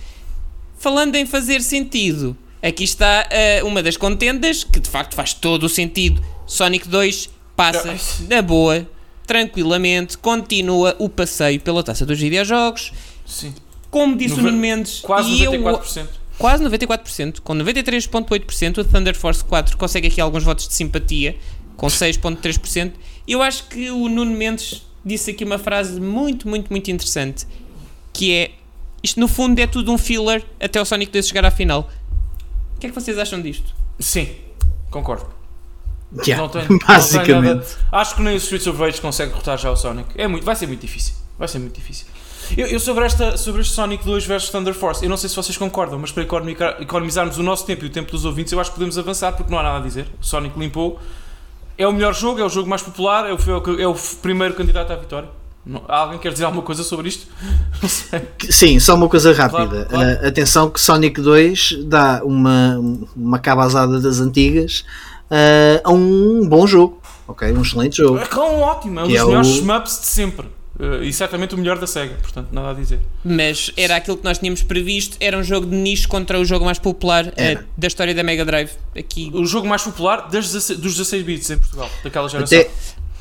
Falando 0.78 1.14
em 1.14 1.24
fazer 1.24 1.62
sentido, 1.62 2.36
aqui 2.62 2.84
está 2.84 3.26
eh, 3.30 3.62
uma 3.64 3.82
das 3.82 3.96
contendas 3.96 4.64
que 4.64 4.80
de 4.80 4.88
facto 4.90 5.14
faz 5.14 5.32
todo 5.32 5.64
o 5.64 5.68
sentido. 5.68 6.20
Sonic 6.46 6.88
2 6.88 7.30
passa 7.56 7.90
Ai. 7.92 8.00
na 8.28 8.42
boa, 8.42 8.86
tranquilamente, 9.26 10.18
continua 10.18 10.94
o 10.98 11.08
passeio 11.08 11.60
pela 11.60 11.82
taça 11.82 12.04
dos 12.04 12.18
videojogos. 12.18 12.92
sim. 13.26 13.54
Como 13.90 14.16
disse 14.16 14.34
o 14.34 14.42
Nuno 14.42 14.58
Mendes, 14.58 14.98
Quase 15.02 15.30
e 15.30 15.44
eu- 15.44 15.52
94%. 15.52 16.08
Quase 16.38 16.64
94%, 16.64 17.40
com 17.40 17.54
93,8%, 17.54 18.78
o 18.78 18.84
Thunder 18.84 19.14
Force 19.16 19.44
4 19.44 19.76
consegue 19.76 20.08
aqui 20.08 20.20
alguns 20.20 20.42
votos 20.44 20.66
de 20.68 20.74
simpatia, 20.74 21.36
com 21.76 21.86
6,3%. 21.86 22.92
E 23.26 23.32
eu 23.32 23.42
acho 23.42 23.64
que 23.68 23.90
o 23.90 24.08
Nuno 24.08 24.32
Mendes 24.36 24.82
disse 25.04 25.30
aqui 25.30 25.44
uma 25.44 25.58
frase 25.58 26.00
muito, 26.00 26.48
muito, 26.48 26.70
muito 26.70 26.90
interessante, 26.90 27.46
que 28.12 28.32
é, 28.34 28.50
isto 29.02 29.18
no 29.20 29.28
fundo 29.28 29.58
é 29.60 29.66
tudo 29.66 29.92
um 29.92 29.98
filler 29.98 30.44
até 30.60 30.80
o 30.80 30.84
Sonic 30.84 31.10
2 31.12 31.26
chegar 31.28 31.44
à 31.44 31.50
final. 31.50 31.90
O 32.76 32.80
que 32.80 32.86
é 32.86 32.88
que 32.90 32.94
vocês 32.94 33.18
acham 33.18 33.40
disto? 33.40 33.74
Sim, 33.98 34.28
concordo. 34.90 35.26
Yeah, 36.26 36.40
Não 36.42 36.48
tenho, 36.48 36.64
não 36.70 36.78
tenho 36.78 36.86
basicamente. 36.86 37.54
nada- 37.56 37.66
Acho 37.90 38.14
que 38.14 38.22
nem 38.22 38.34
o 38.34 38.36
Streets 38.36 38.66
of 38.68 38.78
Rage 38.78 39.00
consegue 39.00 39.30
derrotar 39.32 39.58
já 39.58 39.70
o 39.70 39.76
Sonic. 39.76 40.10
É 40.16 40.28
muito, 40.28 40.44
vai 40.44 40.54
ser 40.54 40.66
muito 40.68 40.80
difícil. 40.80 41.14
Vai 41.36 41.48
ser 41.48 41.58
muito 41.58 41.74
difícil. 41.74 42.06
Eu, 42.56 42.66
eu 42.66 42.78
sobre, 42.80 43.04
esta, 43.04 43.36
sobre 43.36 43.62
este 43.62 43.72
Sonic 43.74 44.04
2 44.04 44.26
versus 44.26 44.50
Thunder 44.50 44.74
Force, 44.74 45.02
eu 45.02 45.08
não 45.10 45.16
sei 45.16 45.28
se 45.28 45.36
vocês 45.36 45.56
concordam, 45.56 45.98
mas 45.98 46.12
para 46.12 46.22
economizarmos 46.80 47.38
o 47.38 47.42
nosso 47.42 47.64
tempo 47.66 47.84
e 47.84 47.88
o 47.88 47.90
tempo 47.90 48.10
dos 48.12 48.24
ouvintes, 48.24 48.52
eu 48.52 48.60
acho 48.60 48.70
que 48.70 48.76
podemos 48.76 48.96
avançar 48.98 49.32
porque 49.32 49.50
não 49.50 49.58
há 49.58 49.62
nada 49.62 49.78
a 49.78 49.82
dizer. 49.82 50.06
O 50.20 50.24
Sonic 50.24 50.58
limpou. 50.58 50.98
É 51.76 51.86
o 51.88 51.92
melhor 51.92 52.14
jogo, 52.14 52.40
é 52.40 52.44
o 52.44 52.48
jogo 52.48 52.68
mais 52.68 52.82
popular, 52.82 53.28
é 53.28 53.32
o, 53.32 53.80
é 53.80 53.86
o- 53.88 53.94
primeiro 54.22 54.54
candidato 54.54 54.92
à 54.92 54.96
vitória. 54.96 55.28
Não- 55.66 55.82
alguém 55.88 56.18
quer 56.18 56.30
dizer 56.32 56.44
alguma 56.44 56.62
coisa 56.62 56.84
sobre 56.84 57.08
isto? 57.08 57.26
Não 57.82 57.88
sei. 57.88 58.22
Sim, 58.50 58.78
só 58.78 58.94
uma 58.94 59.08
coisa 59.08 59.32
rápida. 59.32 59.86
Claro, 59.86 59.88
claro. 59.88 60.22
Uh, 60.24 60.28
atenção 60.28 60.70
que 60.70 60.80
Sonic 60.80 61.20
2 61.20 61.78
dá 61.86 62.20
uma, 62.22 62.78
uma 63.16 63.38
cabazada 63.40 63.98
das 63.98 64.20
antigas 64.20 64.84
uh, 65.30 65.80
a 65.82 65.90
um 65.90 66.46
bom 66.46 66.66
jogo. 66.66 67.00
Ok, 67.26 67.50
um 67.52 67.62
excelente 67.62 67.96
jogo. 67.96 68.18
É 68.18 68.36
um 68.38 68.60
ótimo, 68.60 69.00
é 69.00 69.02
um 69.04 69.08
dos 69.08 69.16
é 69.16 69.24
melhores 69.24 69.48
o- 69.48 69.54
shmups 69.62 70.00
de 70.00 70.06
sempre. 70.06 70.46
Eh, 70.78 71.04
e 71.04 71.12
certamente 71.12 71.54
o 71.54 71.58
melhor 71.58 71.78
da 71.78 71.86
SEGA, 71.86 72.14
portanto, 72.20 72.48
nada 72.52 72.70
a 72.70 72.74
dizer. 72.74 72.98
Mas 73.24 73.70
era 73.76 73.96
aquilo 73.96 74.16
que 74.16 74.24
nós 74.24 74.38
tínhamos 74.38 74.62
previsto, 74.62 75.16
era 75.20 75.38
um 75.38 75.42
jogo 75.42 75.66
de 75.66 75.76
nicho 75.76 76.08
contra 76.08 76.38
o 76.40 76.44
jogo 76.44 76.64
mais 76.64 76.78
popular 76.78 77.32
Era. 77.36 77.64
da 77.76 77.86
história 77.86 78.12
da 78.14 78.22
Mega 78.24 78.44
Drive. 78.44 78.72
Aqui 78.96 79.30
O 79.32 79.44
jogo 79.46 79.68
mais 79.68 79.82
popular 79.82 80.28
das 80.28 80.46
16 80.46 80.78
dos 80.80 80.92
16 80.96 81.22
bits 81.24 81.50
em 81.50 81.58
Portugal, 81.58 81.88
daquela 82.02 82.28
geração. 82.28 82.58
Até, 82.58 82.70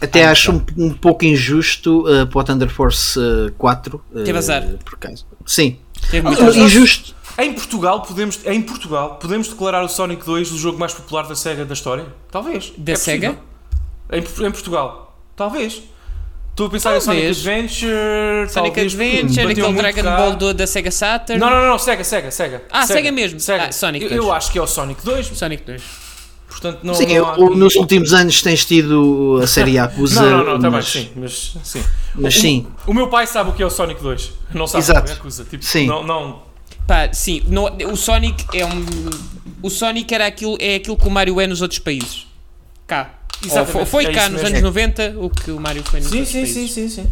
até 0.02 0.24
Ah, 0.26 0.32
acho 0.32 0.52
um, 0.52 0.62
um 0.78 0.94
pouco 0.94 1.26
injusto 1.26 2.06
uh, 2.08 2.26
para 2.28 2.40
o 2.40 2.44
Thunder 2.44 2.70
Force 2.70 3.20
uh, 3.20 3.52
4. 3.58 4.04
uh, 4.14 4.24
Teve 4.24 4.38
azar. 4.38 4.64
Por 4.84 4.96
acaso. 4.96 5.26
Sim. 5.46 5.78
teve 6.10 6.26
Ah, 6.26 6.32
muita 6.32 6.44
mas- 6.44 6.56
razão. 6.56 6.68
Injusto. 6.68 7.16
Em 7.38 7.52
Portugal, 7.54 8.02
podemos, 8.04 8.40
em 8.46 8.62
Portugal, 8.62 9.16
podemos 9.16 9.48
declarar 9.48 9.84
o 9.84 9.90
Sonic 9.90 10.24
2 10.26 10.52
o 10.52 10.58
jogo 10.58 10.78
mais 10.78 10.94
popular 10.94 11.24
da 11.28 11.36
SEGA 11.36 11.66
da 11.66 11.74
história? 11.74 12.06
Talvez. 12.32 12.72
Da 12.78 12.94
É 12.94 12.96
SEGA? 12.96 13.38
Em, 14.12 14.20
em 14.20 14.52
Portugal. 14.52 15.18
Talvez. 15.36 15.82
Estou 16.54 16.68
a 16.68 16.70
pensar 16.70 16.96
em 16.96 17.02
Sonic. 17.02 17.28
Adventure. 17.28 18.48
Sonic 18.48 18.76
talvez, 18.76 18.94
Adventure, 18.94 19.52
aquele 19.52 19.74
Dragon 19.74 20.04
cá. 20.04 20.18
Ball 20.18 20.36
do, 20.36 20.54
da 20.54 20.68
Sega 20.68 20.92
Saturn. 20.92 21.40
Não, 21.40 21.50
não, 21.50 21.68
não, 21.68 21.80
Sega, 21.80 22.04
Sega, 22.04 22.30
Sega. 22.30 22.64
Ah, 22.70 22.86
Sega 22.86 23.12
mesmo. 23.12 23.40
Ah, 23.60 23.72
Sonic 23.72 24.04
Eu, 24.04 24.10
2. 24.10 24.22
eu 24.24 24.32
acho 24.32 24.52
que 24.52 24.60
é 24.60 24.62
o 24.62 24.68
Sonic 24.68 25.04
2, 25.04 25.26
Sonic 25.36 25.64
2. 25.64 25.82
portanto 26.48 26.80
não. 26.84 26.94
Sim, 26.94 27.08
não 27.08 27.12
eu- 27.16 27.26
há- 27.28 27.38
nos 27.56 27.76
últimos 27.76 28.14
anos 28.14 28.40
tens 28.44 28.64
tido 28.66 29.40
a 29.42 29.48
série 29.48 29.72
Yakuza. 29.78 30.22
Não, 30.22 30.30
não, 30.30 30.38
não, 30.46 30.54
também, 30.58 30.72
mas, 30.74 30.86
sim, 30.86 31.10
mas 31.16 31.56
sim. 31.64 31.84
mas 32.14 32.36
O- 32.36 32.40
sim. 32.40 32.68
O, 32.86 32.94
meu 32.94 33.08
pai 33.08 33.26
sabe 33.26 33.50
o 33.50 33.54
que 33.54 33.64
é 33.64 33.66
o 33.66 33.72
Sonic 33.72 34.00
2. 34.04 34.32
Não 34.54 34.68
sabe 34.68 34.84
Exato. 34.84 35.00
o 35.00 35.04
que 35.06 35.10
é 35.10 35.14
Yakuza. 35.16 35.46
Tipo, 35.46 35.66
Sim. 35.66 35.88
Não, 35.88 36.04
não, 36.04 36.44
Pá, 36.86 37.12
sim, 37.14 37.42
não- 37.48 37.76
o 37.92 37.96
Sonic 37.98 38.46
é 38.56 38.64
um. 38.64 38.86
O 39.64 39.70
Sonic 39.72 40.14
era 40.14 40.28
aquilo, 40.28 40.56
é 40.60 40.76
aquilo 40.76 40.98
que 40.98 41.08
o 41.08 41.10
Mario 41.10 41.42
é 41.42 41.48
nos 41.48 41.62
outros 41.64 41.80
países. 41.80 42.28
Cá. 42.86 43.10
Exatamente, 43.46 43.90
foi, 43.90 44.06
é 44.06 44.12
cá 44.12 44.30
nos 44.30 44.42
mesmo. 44.42 44.48
anos 44.58 44.62
90 44.62 45.16
o 45.18 45.30
que 45.30 45.52
o 45.52 45.60
Mario 45.60 45.84
foi 45.84 46.00
nos 46.00 46.10
Sim, 46.10 46.26
sim, 46.26 46.46
sim, 46.46 46.68
sim, 46.68 46.90
sim. 46.90 47.08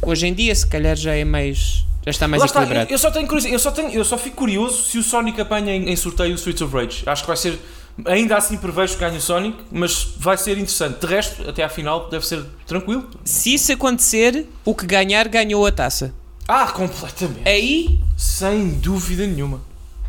Hoje 0.00 0.26
em 0.26 0.34
dia, 0.34 0.54
se 0.54 0.66
calhar, 0.66 0.96
já 0.96 1.14
é 1.14 1.24
mais. 1.24 1.84
Já 2.04 2.10
está 2.10 2.26
mais 2.26 2.40
Lá 2.40 2.46
está, 2.46 2.60
eu, 2.60 2.64
equilibrado. 2.64 2.92
eu 2.92 2.98
só 2.98 3.10
tenho 3.10 3.26
curiosidade, 3.28 3.54
eu 3.54 3.58
só 3.60 3.70
tenho, 3.70 3.90
eu 3.90 4.04
só 4.04 4.18
fico 4.18 4.36
curioso 4.36 4.82
se 4.82 4.98
o 4.98 5.02
Sonic 5.02 5.40
apanha 5.40 5.72
em, 5.74 5.88
em 5.88 5.94
sorteio 5.96 6.32
o 6.32 6.34
Streets 6.34 6.60
of 6.62 6.74
Rage. 6.74 7.02
Acho 7.06 7.22
que 7.22 7.28
vai 7.28 7.36
ser, 7.36 7.60
ainda 8.04 8.36
assim 8.36 8.56
prevejo 8.56 8.94
que 8.94 9.00
ganhe 9.00 9.18
o 9.18 9.20
Sonic, 9.20 9.56
mas 9.70 10.08
vai 10.18 10.36
ser 10.36 10.52
interessante. 10.52 10.98
De 10.98 11.06
resto, 11.06 11.48
até 11.48 11.62
à 11.62 11.68
final 11.68 12.10
deve 12.10 12.26
ser 12.26 12.44
tranquilo. 12.66 13.08
Se 13.24 13.54
isso 13.54 13.72
acontecer, 13.72 14.46
o 14.64 14.74
que 14.74 14.84
ganhar, 14.84 15.28
ganhou 15.28 15.64
a 15.64 15.70
taça. 15.70 16.12
Ah, 16.48 16.66
completamente. 16.66 17.48
Aí. 17.48 18.00
Sem 18.16 18.70
dúvida 18.70 19.24
nenhuma. 19.24 19.60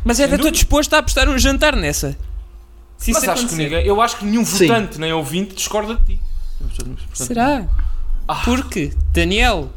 Mas 0.04 0.18
era 0.18 0.34
estou 0.34 0.50
disposto 0.50 0.92
a 0.94 0.98
apostar 0.98 1.28
um 1.28 1.38
jantar 1.38 1.76
nessa. 1.76 2.16
Se 2.96 3.12
mas 3.12 3.28
acho 3.28 3.46
que 3.48 3.54
ninguém, 3.54 3.84
eu 3.86 4.00
acho 4.00 4.16
que 4.18 4.24
nenhum 4.24 4.44
Sim. 4.44 4.66
votante 4.68 4.98
nem 4.98 5.12
ouvinte 5.12 5.54
discorda 5.54 5.96
de 5.96 6.04
ti. 6.04 6.20
Portanto, 6.58 7.02
Será? 7.12 7.66
Ah. 8.26 8.36
Porque, 8.44 8.92
Daniel, 9.12 9.70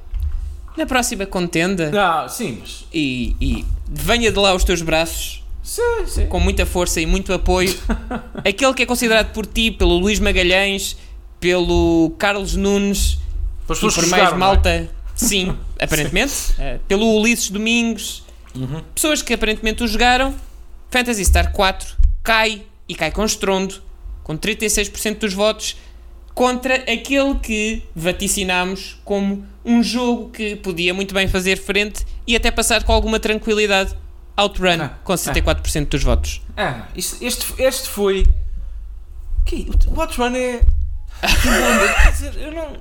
na 0.78 0.86
próxima 0.86 1.26
contenda, 1.26 1.92
Ah, 1.96 2.30
sim, 2.30 2.60
mas. 2.62 2.86
e, 2.94 3.36
e 3.42 3.66
venha 3.90 4.32
de 4.32 4.40
lá 4.40 4.54
os 4.56 4.64
teus 4.64 4.82
braços, 4.82 5.44
Sim, 5.62 5.82
sim. 6.06 6.26
com 6.28 6.40
muita 6.40 6.66
força 6.66 7.02
e 7.02 7.06
muito 7.06 7.34
apoio, 7.34 7.78
aquele 8.48 8.74
que 8.74 8.84
é 8.84 8.86
considerado 8.86 9.34
por 9.34 9.46
ti, 9.46 9.70
pelo 9.72 9.98
Luís 9.98 10.20
Magalhães, 10.20 10.96
pelo 11.40 12.14
Carlos 12.18 12.56
Nunes 12.56 13.18
as 13.70 13.78
e 13.80 13.82
por 13.82 14.08
mais 14.08 14.32
é? 14.32 14.36
malta, 14.36 14.90
sim, 15.14 15.54
aparentemente, 15.80 16.54
eh, 16.58 16.80
pelo 16.88 17.20
Ulisses 17.20 17.50
Domingos, 17.50 18.24
Uhum. 18.56 18.82
pessoas 18.96 19.22
que 19.22 19.34
aparentemente 19.34 19.84
o 19.84 19.88
jogaram, 19.88 20.34
Fantasy 20.90 21.24
Star 21.26 21.52
4 21.52 21.96
cai 22.24 22.64
e 22.88 22.96
cai 22.96 23.12
com 23.12 23.24
estrondo, 23.26 23.82
com 24.24 24.38
36% 24.38 25.20
dos 25.20 25.34
votos, 25.34 25.78
contra 26.34 26.76
aquele 26.76 27.36
que 27.40 27.84
vaticinámos 27.96 29.00
como 29.04 29.46
um 29.66 29.82
jogo 29.84 30.30
que 30.30 30.56
podia 30.56 30.94
muito 30.94 31.14
bem 31.14 31.28
fazer 31.28 31.58
frente 31.58 32.06
e 32.26 32.36
até 32.36 32.52
passar 32.52 32.84
com 32.84 32.94
alguma 32.94 33.20
tranquilidade. 33.20 33.96
Outrun, 34.36 34.82
Ah, 34.82 34.90
com 35.04 35.14
64% 35.14 35.88
dos 35.90 36.04
votos. 36.04 36.42
Ah, 36.56 36.88
isto- 36.96 37.24
este, 37.26 37.46
este 37.62 37.90
foi. 37.90 38.24
Que, 39.46 39.68
o 39.88 40.00
Outrun 40.00 40.36
é. 40.36 40.62
Quer 42.04 42.12
dizer, 42.12 42.36
eu 42.38 42.52
não. 42.52 42.78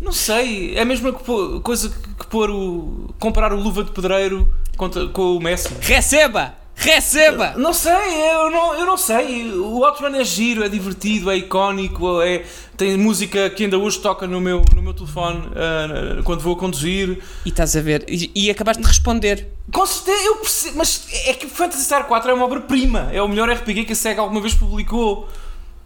Não 0.00 0.12
sei. 0.12 0.76
É 0.76 0.82
a 0.82 0.84
mesma 0.84 1.12
coisa 1.12 1.88
que 1.88 2.26
pôr 2.26 2.50
o. 2.50 3.14
comparar 3.18 3.54
o 3.54 3.56
Luva 3.58 3.82
de 3.84 3.92
Pedreiro 3.92 4.52
com 4.76 5.36
o 5.36 5.40
Messi. 5.40 5.68
Receba! 5.80 6.54
Receba! 6.76 7.54
Não 7.56 7.72
sei, 7.72 7.92
eu 7.92 8.50
não, 8.50 8.74
eu 8.74 8.84
não 8.86 8.96
sei. 8.96 9.50
O 9.52 9.84
Outrun 9.84 10.14
é 10.14 10.24
giro, 10.24 10.64
é 10.64 10.68
divertido, 10.68 11.30
é 11.30 11.36
icónico, 11.36 12.20
é, 12.20 12.44
tem 12.76 12.96
música 12.96 13.48
que 13.48 13.64
ainda 13.64 13.78
hoje 13.78 13.98
toca 14.00 14.26
no 14.26 14.40
meu, 14.40 14.62
no 14.74 14.82
meu 14.82 14.92
telefone 14.92 15.48
ah, 15.54 16.20
quando 16.24 16.40
vou 16.40 16.54
a 16.54 16.58
conduzir. 16.58 17.18
E 17.44 17.48
estás 17.48 17.76
a 17.76 17.80
ver, 17.80 18.04
e, 18.08 18.30
e 18.34 18.50
acabaste 18.50 18.82
de 18.82 18.88
responder. 18.88 19.48
Com 19.72 19.86
certeza, 19.86 20.24
eu 20.24 20.36
percebo, 20.36 20.76
mas 20.78 21.06
é 21.26 21.32
que 21.32 21.46
Phantasy 21.46 21.84
Star 21.84 22.06
4 22.06 22.30
é 22.30 22.34
uma 22.34 22.44
obra-prima. 22.44 23.08
É 23.12 23.22
o 23.22 23.28
melhor 23.28 23.48
RPG 23.48 23.84
que 23.84 23.92
a 23.92 23.96
SEGA 23.96 24.20
alguma 24.20 24.40
vez 24.40 24.54
publicou. 24.54 25.28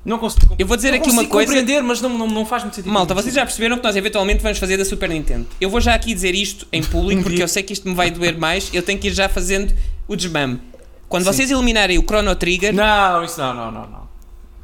Não 0.05 0.19
consigo, 0.19 0.55
Eu 0.59 0.67
vou 0.67 0.77
dizer 0.77 0.95
aqui 0.95 1.11
uma 1.11 1.27
coisa- 1.27 1.49
compreender, 1.53 1.83
mas 1.83 2.01
não, 2.01 2.09
não, 2.09 2.27
não 2.27 2.47
faz 2.47 2.63
muito 2.63 2.75
sentido. 2.77 2.91
Malta, 2.91 3.13
vocês 3.15 3.35
já 3.35 3.45
perceberam 3.45 3.77
que 3.77 3.85
nós 3.85 3.95
eventualmente 3.95 4.43
vamos 4.43 4.57
fazer 4.57 4.79
da 4.79 4.85
Super 4.85 5.11
Nintendo. 5.11 5.47
Eu 5.61 5.69
vou 5.69 5.81
já 5.81 5.95
aqui 5.95 6.15
dizer 6.15 6.35
isto 6.35 6.67
em 6.73 6.83
público 6.83 7.23
porque 7.29 7.43
eu 7.43 7.49
sei 7.49 7.63
que 7.63 7.73
isto 7.75 7.87
me 7.87 7.95
vai 7.95 8.11
doer 8.11 8.39
mais. 8.39 8.71
Eu 8.73 8.83
tenho 8.83 8.99
que 8.99 9.09
ir 9.09 9.13
já 9.13 9.29
fazendo 9.29 9.75
o 10.07 10.17
desmame. 10.17 10.61
Quando 11.09 11.25
vocês 11.25 11.51
eliminarem 11.51 11.99
o 11.99 12.03
Chrono 12.03 12.35
Trigger, 12.35 12.75
Não, 12.75 13.25
isso 13.25 13.41
não, 13.41 13.55
não, 13.55 13.71
não. 13.73 13.81
não. 13.83 14.09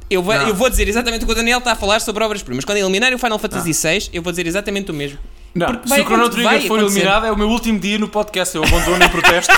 eu, 0.09 0.21
vou, 0.21 0.33
Não. 0.35 0.47
eu 0.47 0.53
vou 0.53 0.69
dizer 0.69 0.87
exatamente 0.87 1.23
o 1.23 1.25
que 1.25 1.31
o 1.31 1.35
Daniel 1.35 1.57
está 1.59 1.71
a 1.71 1.75
falar 1.75 1.99
sobre 2.01 2.23
obras-primas. 2.23 2.63
Quando 2.63 2.77
eliminarem 2.77 3.15
o 3.15 3.19
Final 3.19 3.39
Fantasy 3.39 3.71
VI, 3.73 4.09
eu 4.13 4.21
vou 4.21 4.31
dizer 4.31 4.45
exatamente 4.45 4.91
o 4.91 4.93
mesmo. 4.93 5.17
Não, 5.55 5.67
Porque 5.67 5.87
se 5.87 6.01
o 6.01 6.03
Chrono 6.03 6.29
Trigger 6.29 6.67
for 6.67 6.79
eliminado, 6.79 7.25
é 7.25 7.31
o 7.31 7.37
meu 7.37 7.47
último 7.49 7.79
dia 7.79 7.97
no 7.97 8.07
podcast. 8.09 8.55
Eu 8.55 8.63
abandono 8.63 9.03
em 9.03 9.09
protesto. 9.09 9.51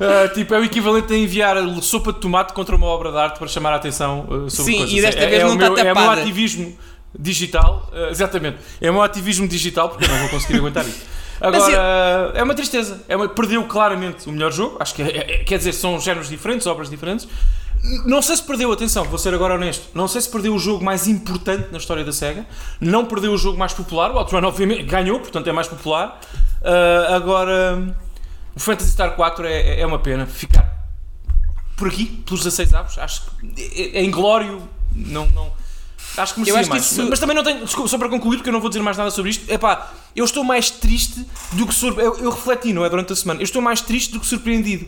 Ah, 0.00 0.28
tipo, 0.34 0.52
é 0.54 0.58
o 0.58 0.64
equivalente 0.64 1.12
a 1.12 1.16
enviar 1.16 1.56
sopa 1.80 2.12
de 2.12 2.18
tomate 2.20 2.52
contra 2.52 2.74
uma 2.76 2.86
obra 2.86 3.10
de 3.12 3.16
arte 3.18 3.38
para 3.38 3.46
chamar 3.48 3.72
a 3.72 3.76
atenção 3.76 4.26
ah, 4.28 4.50
sobre 4.50 4.72
Sim, 4.72 4.78
coisas. 4.78 4.98
e 4.98 5.00
desta 5.00 5.20
é, 5.22 5.26
vez 5.28 5.40
é 5.42 5.44
não 5.44 5.52
o 5.52 5.54
está 5.54 5.70
meu, 5.70 5.78
É 5.78 5.82
o 5.82 5.84
meu 5.84 5.94
tapada. 5.94 6.20
ativismo 6.20 6.76
digital. 7.18 7.88
ah, 7.94 8.08
exatamente. 8.10 8.58
É 8.80 8.90
o 8.90 8.92
meu 8.92 9.02
ativismo 9.02 9.46
digital 9.48 9.88
porque 9.88 10.04
eu 10.04 10.08
não 10.08 10.18
vou 10.18 10.28
conseguir 10.28 10.58
aguentar 10.58 10.84
isso. 10.86 11.00
Agora, 11.40 12.32
é 12.34 12.42
uma 12.42 12.54
tristeza. 12.54 13.02
É 13.08 13.16
uma, 13.16 13.28
perdeu 13.28 13.62
claramente 13.64 14.28
o 14.28 14.32
melhor 14.32 14.52
jogo. 14.52 14.76
Acho 14.80 14.94
que 14.94 15.02
é- 15.02 15.16
é- 15.40 15.44
quer 15.44 15.58
dizer, 15.58 15.72
são 15.72 15.98
géneros 16.00 16.28
diferentes, 16.28 16.66
obras 16.66 16.88
diferentes. 16.88 17.26
Não 18.06 18.22
sei 18.22 18.36
se 18.36 18.42
perdeu, 18.42 18.72
atenção, 18.72 19.04
vou 19.04 19.18
ser 19.18 19.34
agora 19.34 19.54
honesto. 19.54 19.88
Não 19.94 20.08
sei 20.08 20.20
se 20.22 20.30
perdeu 20.30 20.54
o 20.54 20.58
jogo 20.58 20.82
mais 20.82 21.06
importante 21.06 21.68
na 21.70 21.76
história 21.78 22.02
da 22.02 22.12
SEGA. 22.12 22.46
Não 22.80 23.04
perdeu 23.04 23.32
o 23.32 23.36
jogo 23.36 23.58
mais 23.58 23.74
popular. 23.74 24.10
O 24.10 24.18
Outrun, 24.18 24.42
obviamente, 24.44 24.84
ganhou, 24.84 25.20
portanto 25.20 25.46
é 25.48 25.52
mais 25.52 25.68
popular. 25.68 26.18
Ah, 26.62 27.14
agora, 27.14 27.94
o 28.56 28.60
Phantasy 28.60 28.90
Star 28.90 29.14
4 29.16 29.46
é, 29.46 29.80
é 29.80 29.86
uma 29.86 29.98
pena 29.98 30.24
ficar 30.24 30.72
por 31.76 31.88
aqui, 31.88 32.06
pelos 32.24 32.42
16 32.44 32.72
avos. 32.72 32.96
Acho 32.98 33.22
que 33.40 33.82
é, 33.96 33.98
é 33.98 34.04
inglório. 34.04 34.62
Não, 34.94 35.26
não, 35.26 35.52
acho 36.16 36.34
que 36.34 36.40
merecia 36.40 36.56
Eu 36.56 36.60
acho 36.60 36.70
mais. 36.70 36.90
isso- 36.90 37.06
Mas 37.08 37.18
também 37.18 37.34
não 37.36 37.42
tenho. 37.42 37.64
Desculpa, 37.64 37.88
só 37.88 37.98
para 37.98 38.08
concluir, 38.08 38.36
porque 38.38 38.48
eu 38.48 38.52
não 38.52 38.60
vou 38.60 38.68
dizer 38.70 38.82
mais 38.82 38.96
nada 38.96 39.10
sobre 39.10 39.30
isto. 39.30 39.50
Epá, 39.50 39.92
eu 40.14 40.24
estou 40.24 40.42
mais 40.44 40.70
triste 40.70 41.24
do 41.52 41.66
que. 41.66 41.74
Sur... 41.74 41.98
Eu, 41.98 42.16
eu 42.18 42.30
refleti, 42.30 42.72
não 42.72 42.84
é? 42.84 42.88
Durante 42.90 43.12
a 43.12 43.16
semana. 43.16 43.40
Eu 43.40 43.44
estou 43.44 43.60
mais 43.62 43.80
triste 43.80 44.12
do 44.12 44.20
que 44.20 44.26
surpreendido. 44.26 44.86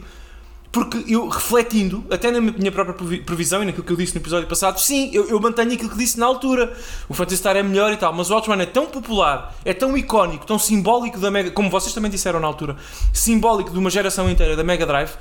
Porque 0.72 1.04
eu, 1.08 1.26
refletindo, 1.28 2.04
até 2.10 2.30
na 2.30 2.38
minha 2.38 2.70
própria 2.70 2.92
previ- 2.94 3.20
previsão 3.22 3.62
e 3.62 3.66
naquilo 3.66 3.82
que 3.82 3.90
eu 3.92 3.96
disse 3.96 4.14
no 4.14 4.20
episódio 4.20 4.46
passado, 4.46 4.78
sim, 4.78 5.08
eu, 5.10 5.26
eu 5.26 5.40
mantenho 5.40 5.72
aquilo 5.72 5.88
que 5.88 5.96
disse 5.96 6.18
na 6.20 6.26
altura. 6.26 6.76
O 7.08 7.14
Phantasy 7.14 7.38
Star 7.38 7.56
é 7.56 7.62
melhor 7.62 7.92
e 7.94 7.96
tal, 7.96 8.12
mas 8.12 8.28
o 8.30 8.34
Outrun 8.34 8.60
é 8.60 8.66
tão 8.66 8.84
popular, 8.84 9.54
é 9.64 9.72
tão 9.72 9.96
icónico, 9.96 10.44
tão 10.44 10.58
simbólico 10.58 11.18
da 11.18 11.30
Mega... 11.30 11.50
Como 11.50 11.70
vocês 11.70 11.94
também 11.94 12.10
disseram 12.10 12.40
na 12.40 12.46
altura, 12.46 12.76
simbólico 13.10 13.70
de 13.70 13.78
uma 13.78 13.88
geração 13.88 14.28
inteira 14.28 14.54
da 14.54 14.62
Mega 14.62 14.84
Drive, 14.84 15.12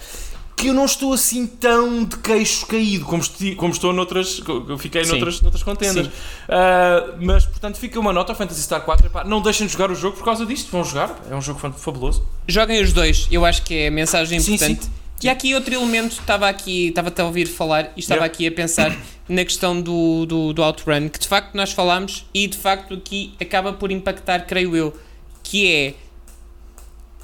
que 0.56 0.68
eu 0.68 0.74
não 0.74 0.86
estou 0.86 1.12
assim 1.14 1.46
tão 1.46 2.04
de 2.06 2.16
queixo 2.18 2.66
caído 2.66 3.04
como, 3.06 3.22
esti- 3.22 3.56
como 3.56 3.74
estou 3.74 3.92
noutras... 3.92 4.42
Eu 4.70 4.78
fiquei 4.78 5.04
Sim. 5.04 5.12
noutras, 5.12 5.42
noutras 5.42 5.64
contendas. 5.64 6.06
Sim. 6.06 6.12
Ah, 6.48 7.16
mas, 7.20 7.46
portanto, 7.46 7.78
fica 7.78 8.00
uma 8.00 8.14
nota 8.14 8.32
ao 8.32 8.36
Phantasy 8.38 8.62
Star 8.62 8.82
4. 8.82 9.08
Epá, 9.08 9.24
não 9.24 9.42
deixem 9.42 9.68
de 9.68 9.74
jogar 9.74 9.92
o 9.92 9.96
jogo 9.96 10.16
por 10.18 10.24
causa 10.24 10.46
disto. 10.46 10.72
Vão 10.72 10.84
jogar, 10.84 11.20
é 11.30 11.36
um 11.36 11.42
jogo 11.42 11.60
fabuloso. 11.78 12.26
Joguem 12.48 12.82
os 12.82 12.94
dois, 12.94 13.28
eu 13.32 13.44
acho 13.46 13.64
que 13.64 13.74
é 13.76 13.88
a 13.88 13.92
mensagem 13.92 14.40
Sim, 14.40 14.54
importante. 14.56 14.86
sim. 14.86 14.92
E 15.24 15.30
há 15.30 15.32
aqui 15.32 15.56
outro 15.56 15.74
elemento, 15.74 16.12
estava 16.20 16.48
aqui, 16.48 16.90
estava 16.90 17.12
a 17.18 17.24
ouvir 17.24 17.48
falar 17.48 17.92
e 17.96 18.00
estava 18.02 18.20
Yeah. 18.22 18.34
aqui 18.34 18.48
a 18.48 18.52
pensar 18.52 18.96
na 19.28 19.44
questão 19.44 19.82
do, 19.82 20.26
do, 20.26 20.54
do 20.54 20.62
Outrun, 20.64 21.10
que 21.10 21.18
de 21.20 21.28
facto 21.28 21.56
nós 21.56 21.72
falámos 21.72 22.26
e 22.34 22.46
de 22.48 22.58
facto 22.58 22.94
aqui 22.94 23.34
acaba 23.42 23.74
por 23.74 23.92
impactar, 23.92 24.42
creio 24.46 24.76
eu, 24.76 24.96
que 25.42 25.72
é 25.72 25.94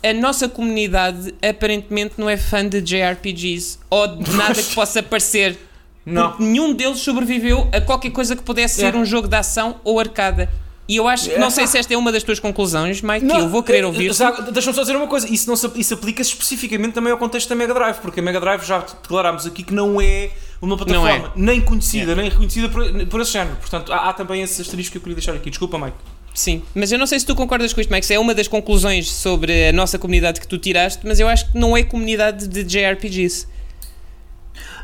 a 0.03 0.13
nossa 0.13 0.47
comunidade 0.49 1.33
aparentemente 1.47 2.13
não 2.17 2.29
é 2.29 2.37
fã 2.37 2.67
de 2.67 2.81
JRPGs 2.81 3.79
ou 3.89 4.07
de 4.07 4.31
nada 4.35 4.55
que 4.55 4.73
possa 4.75 5.01
parecer. 5.03 5.57
Não. 6.05 6.29
Porque 6.29 6.43
nenhum 6.43 6.73
deles 6.73 6.99
sobreviveu 6.99 7.69
a 7.71 7.79
qualquer 7.79 8.09
coisa 8.11 8.35
que 8.35 8.41
pudesse 8.41 8.75
ser 8.75 8.81
Yeah. 8.85 8.99
um 8.99 9.05
jogo 9.05 9.27
de 9.27 9.35
ação 9.35 9.79
ou 9.83 9.99
arcada. 9.99 10.49
E 10.87 10.95
eu 10.97 11.07
acho 11.07 11.25
que, 11.25 11.29
não 11.31 11.47
Yeah. 11.47 11.51
sei 11.55 11.67
se 11.67 11.77
esta 11.77 11.93
é 11.93 11.97
uma 11.97 12.11
das 12.11 12.23
tuas 12.23 12.39
conclusões, 12.39 13.01
Mike, 13.01 13.25
que 13.27 13.31
eu 13.37 13.47
vou 13.47 13.61
querer 13.61 13.83
eh, 13.83 13.85
ouvir. 13.85 14.11
Deixa-me 14.51 14.75
só 14.75 14.81
dizer 14.81 14.95
uma 14.95 15.07
coisa: 15.07 15.31
isso, 15.31 15.47
não 15.47 15.55
se, 15.55 15.69
isso 15.75 15.93
aplica-se 15.93 16.31
especificamente 16.31 16.93
também 16.93 17.11
ao 17.11 17.19
contexto 17.19 17.47
da 17.49 17.55
Mega 17.55 17.73
Drive, 17.73 17.97
porque 17.99 18.19
a 18.19 18.23
Mega 18.23 18.39
Drive 18.39 18.63
já 18.65 18.79
declarámos 18.79 19.45
aqui 19.45 19.61
que 19.63 19.73
não 19.73 20.01
é 20.01 20.31
uma 20.59 20.75
plataforma 20.75 21.09
Não 21.09 21.25
é. 21.27 21.31
nem 21.35 21.61
conhecida, 21.61 22.15
nem 22.15 22.29
reconhecida 22.29 22.67
por, 22.67 22.83
por 23.07 23.21
esse 23.21 23.31
género. 23.31 23.55
Portanto, 23.57 23.93
há, 23.93 24.09
há 24.09 24.13
também 24.13 24.41
esse 24.41 24.59
asterisco 24.61 24.91
que 24.93 24.97
eu 24.97 25.01
queria 25.01 25.15
deixar 25.15 25.33
aqui. 25.33 25.49
Desculpa, 25.51 25.77
Mike. 25.77 25.97
Sim, 26.33 26.63
mas 26.73 26.91
eu 26.91 26.97
não 26.97 27.05
sei 27.05 27.19
se 27.19 27.25
tu 27.25 27.35
concordas 27.35 27.73
com 27.73 27.81
isto, 27.81 28.03
se 28.03 28.13
é 28.13 28.19
uma 28.19 28.33
das 28.33 28.47
conclusões 28.47 29.11
sobre 29.11 29.67
a 29.69 29.73
nossa 29.73 29.99
comunidade 29.99 30.39
que 30.39 30.47
tu 30.47 30.57
tiraste, 30.57 31.05
mas 31.05 31.19
eu 31.19 31.27
acho 31.27 31.51
que 31.51 31.57
não 31.57 31.75
é 31.75 31.83
comunidade 31.83 32.47
de 32.47 32.63
JRPGs. 32.63 33.47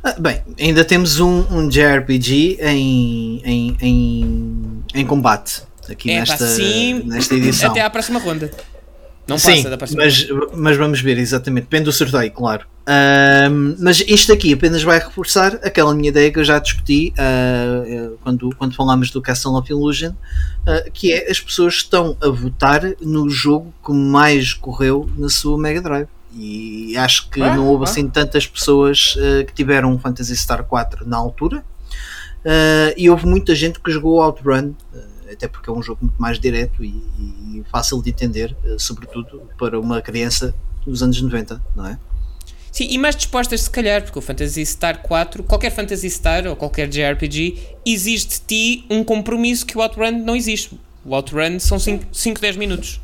Ah, 0.04 0.16
bem, 0.20 0.42
ainda 0.60 0.84
temos 0.86 1.20
um, 1.20 1.46
um 1.52 1.70
JRPG 1.70 2.60
em, 2.62 3.42
em, 3.44 3.78
em, 3.82 4.84
em 4.94 5.06
combate 5.06 5.64
aqui 5.90 6.12
É, 6.12 6.26
pá, 6.26 6.32
nesta, 6.32 6.48
sim. 6.48 7.04
nesta 7.06 7.36
edição. 7.36 7.72
Até 7.72 7.82
à 7.82 7.90
próxima 7.90 8.20
ronda. 8.20 8.52
Não 9.28 9.38
Sim, 9.38 9.58
passa 9.58 9.70
da 9.70 9.78
próxima 9.78 10.04
mas, 10.04 10.28
mas 10.54 10.78
vamos 10.78 11.02
ver, 11.02 11.18
exatamente. 11.18 11.66
Depende 11.66 11.86
do 11.86 11.92
sorteio, 11.92 12.32
claro. 12.32 12.66
Ahm, 12.90 13.76
mas 13.80 14.00
isto 14.08 14.32
aqui 14.32 14.54
apenas 14.54 14.82
vai 14.82 14.98
reforçar 14.98 15.56
aquela 15.56 15.94
minha 15.94 16.08
ideia 16.08 16.32
que 16.32 16.40
eu 16.40 16.44
já 16.46 16.58
discuti 16.58 17.14
eh, 17.18 18.12
quando, 18.24 18.50
quando 18.56 18.74
falámos 18.74 19.12
do 19.12 19.22
Castle 19.22 19.58
of 19.58 19.70
Illusion, 19.70 20.14
ah, 20.66 20.86
que 20.94 21.12
é 21.12 21.30
as 21.30 21.38
pessoas 21.42 21.76
estão 21.76 22.16
a 22.22 22.30
votar 22.30 22.82
no 23.02 23.30
jogo 23.30 23.74
que 23.86 23.92
mais 23.92 24.54
correu 24.54 25.10
na 25.18 25.28
sua 25.28 25.58
Mega 25.58 25.82
Drive. 25.82 26.08
E 26.34 26.96
acho 26.96 27.30
que 27.30 27.42
Ah, 27.42 27.56
não 27.58 27.68
houve 27.68 27.84
ah. 27.84 27.90
assim 27.90 28.08
tantas 28.08 28.48
pessoas 28.48 29.18
ah, 29.18 29.44
que 29.44 29.54
tiveram 29.54 29.92
um 29.92 30.00
Phantasy 30.00 30.38
Star 30.38 30.64
4 30.64 31.06
na 31.06 31.18
altura. 31.18 31.66
E 32.96 33.10
houve 33.10 33.26
muita 33.26 33.54
gente 33.54 33.82
que 33.82 33.92
jogou 33.92 34.22
Outrun, 34.22 34.74
até 35.30 35.50
porque 35.50 35.70
é 35.70 35.74
um 35.74 35.82
jogo 35.84 36.00
muito 36.04 36.16
mais 36.18 36.40
direto 36.40 36.82
e, 36.82 36.88
e 36.90 37.64
fácil 37.70 38.02
de 38.02 38.10
entender, 38.10 38.56
sobretudo 38.78 39.42
para 39.60 39.78
uma 39.78 40.02
criança 40.02 40.56
dos 40.86 41.04
anos 41.04 41.22
90, 41.22 41.62
não 41.76 41.88
é? 41.88 42.00
Sim, 42.72 42.88
e 42.90 42.98
mais 42.98 43.16
dispostas 43.16 43.62
se 43.62 43.70
calhar, 43.70 44.04
porque 44.04 44.20
o 44.20 44.22
Phantasy 44.22 44.66
Star 44.66 45.00
4, 45.02 45.44
qualquer 45.44 45.72
Phantasy 45.72 46.10
Star 46.10 46.46
ou 46.48 46.56
qualquer 46.56 46.88
JRPG, 46.88 47.58
exige 47.86 48.28
de 48.28 48.40
ti 48.42 48.86
um 48.90 49.04
compromisso 49.04 49.66
que 49.66 49.78
o 49.78 49.82
Outrun 49.82 50.12
não 50.24 50.36
existe. 50.36 50.80
O 51.04 51.16
Outrun 51.16 51.60
são 51.60 51.80
5, 51.80 52.40
10 52.42 52.56
minutos. 52.58 53.00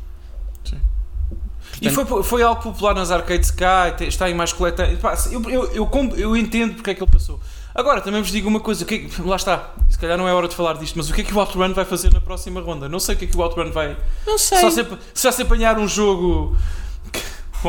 E 1.82 1.90
foi, 1.90 2.22
foi 2.22 2.42
algo 2.42 2.62
popular 2.62 2.94
nas 2.94 3.10
arcades 3.10 3.50
cá, 3.50 3.94
está 4.00 4.30
em 4.30 4.34
mais 4.34 4.52
coletâneas. 4.52 4.98
Eu, 5.32 5.42
eu, 5.50 5.72
eu, 5.74 5.90
eu 6.16 6.36
entendo 6.36 6.74
porque 6.74 6.90
é 6.90 6.94
que 6.94 7.02
ele 7.02 7.10
passou. 7.10 7.40
Agora, 7.74 8.00
também 8.00 8.22
vos 8.22 8.30
digo 8.30 8.48
uma 8.48 8.60
coisa: 8.60 8.84
o 8.84 8.86
que 8.86 8.94
é 8.94 8.98
que- 9.00 9.22
lá 9.22 9.34
está, 9.36 9.74
se 9.90 9.98
calhar 9.98 10.16
não 10.16 10.28
é 10.28 10.32
hora 10.32 10.46
de 10.46 10.54
falar 10.54 10.74
disto, 10.74 10.94
mas 10.96 11.10
o 11.10 11.12
que 11.12 11.22
é 11.22 11.24
que 11.24 11.34
o 11.34 11.38
Outrun 11.40 11.72
vai 11.74 11.84
fazer 11.84 12.12
na 12.12 12.20
próxima 12.20 12.60
ronda? 12.60 12.88
Não 12.88 13.00
sei 13.00 13.16
o 13.16 13.18
que 13.18 13.24
é 13.24 13.28
que 13.28 13.36
o 13.36 13.40
Outrun 13.40 13.72
vai. 13.72 13.96
Não 14.24 14.38
sei. 14.38 14.58
Só 14.60 14.70
se, 14.70 14.86
só 15.12 15.32
se 15.32 15.42
apanhar 15.42 15.76
um 15.78 15.88
jogo. 15.88 16.56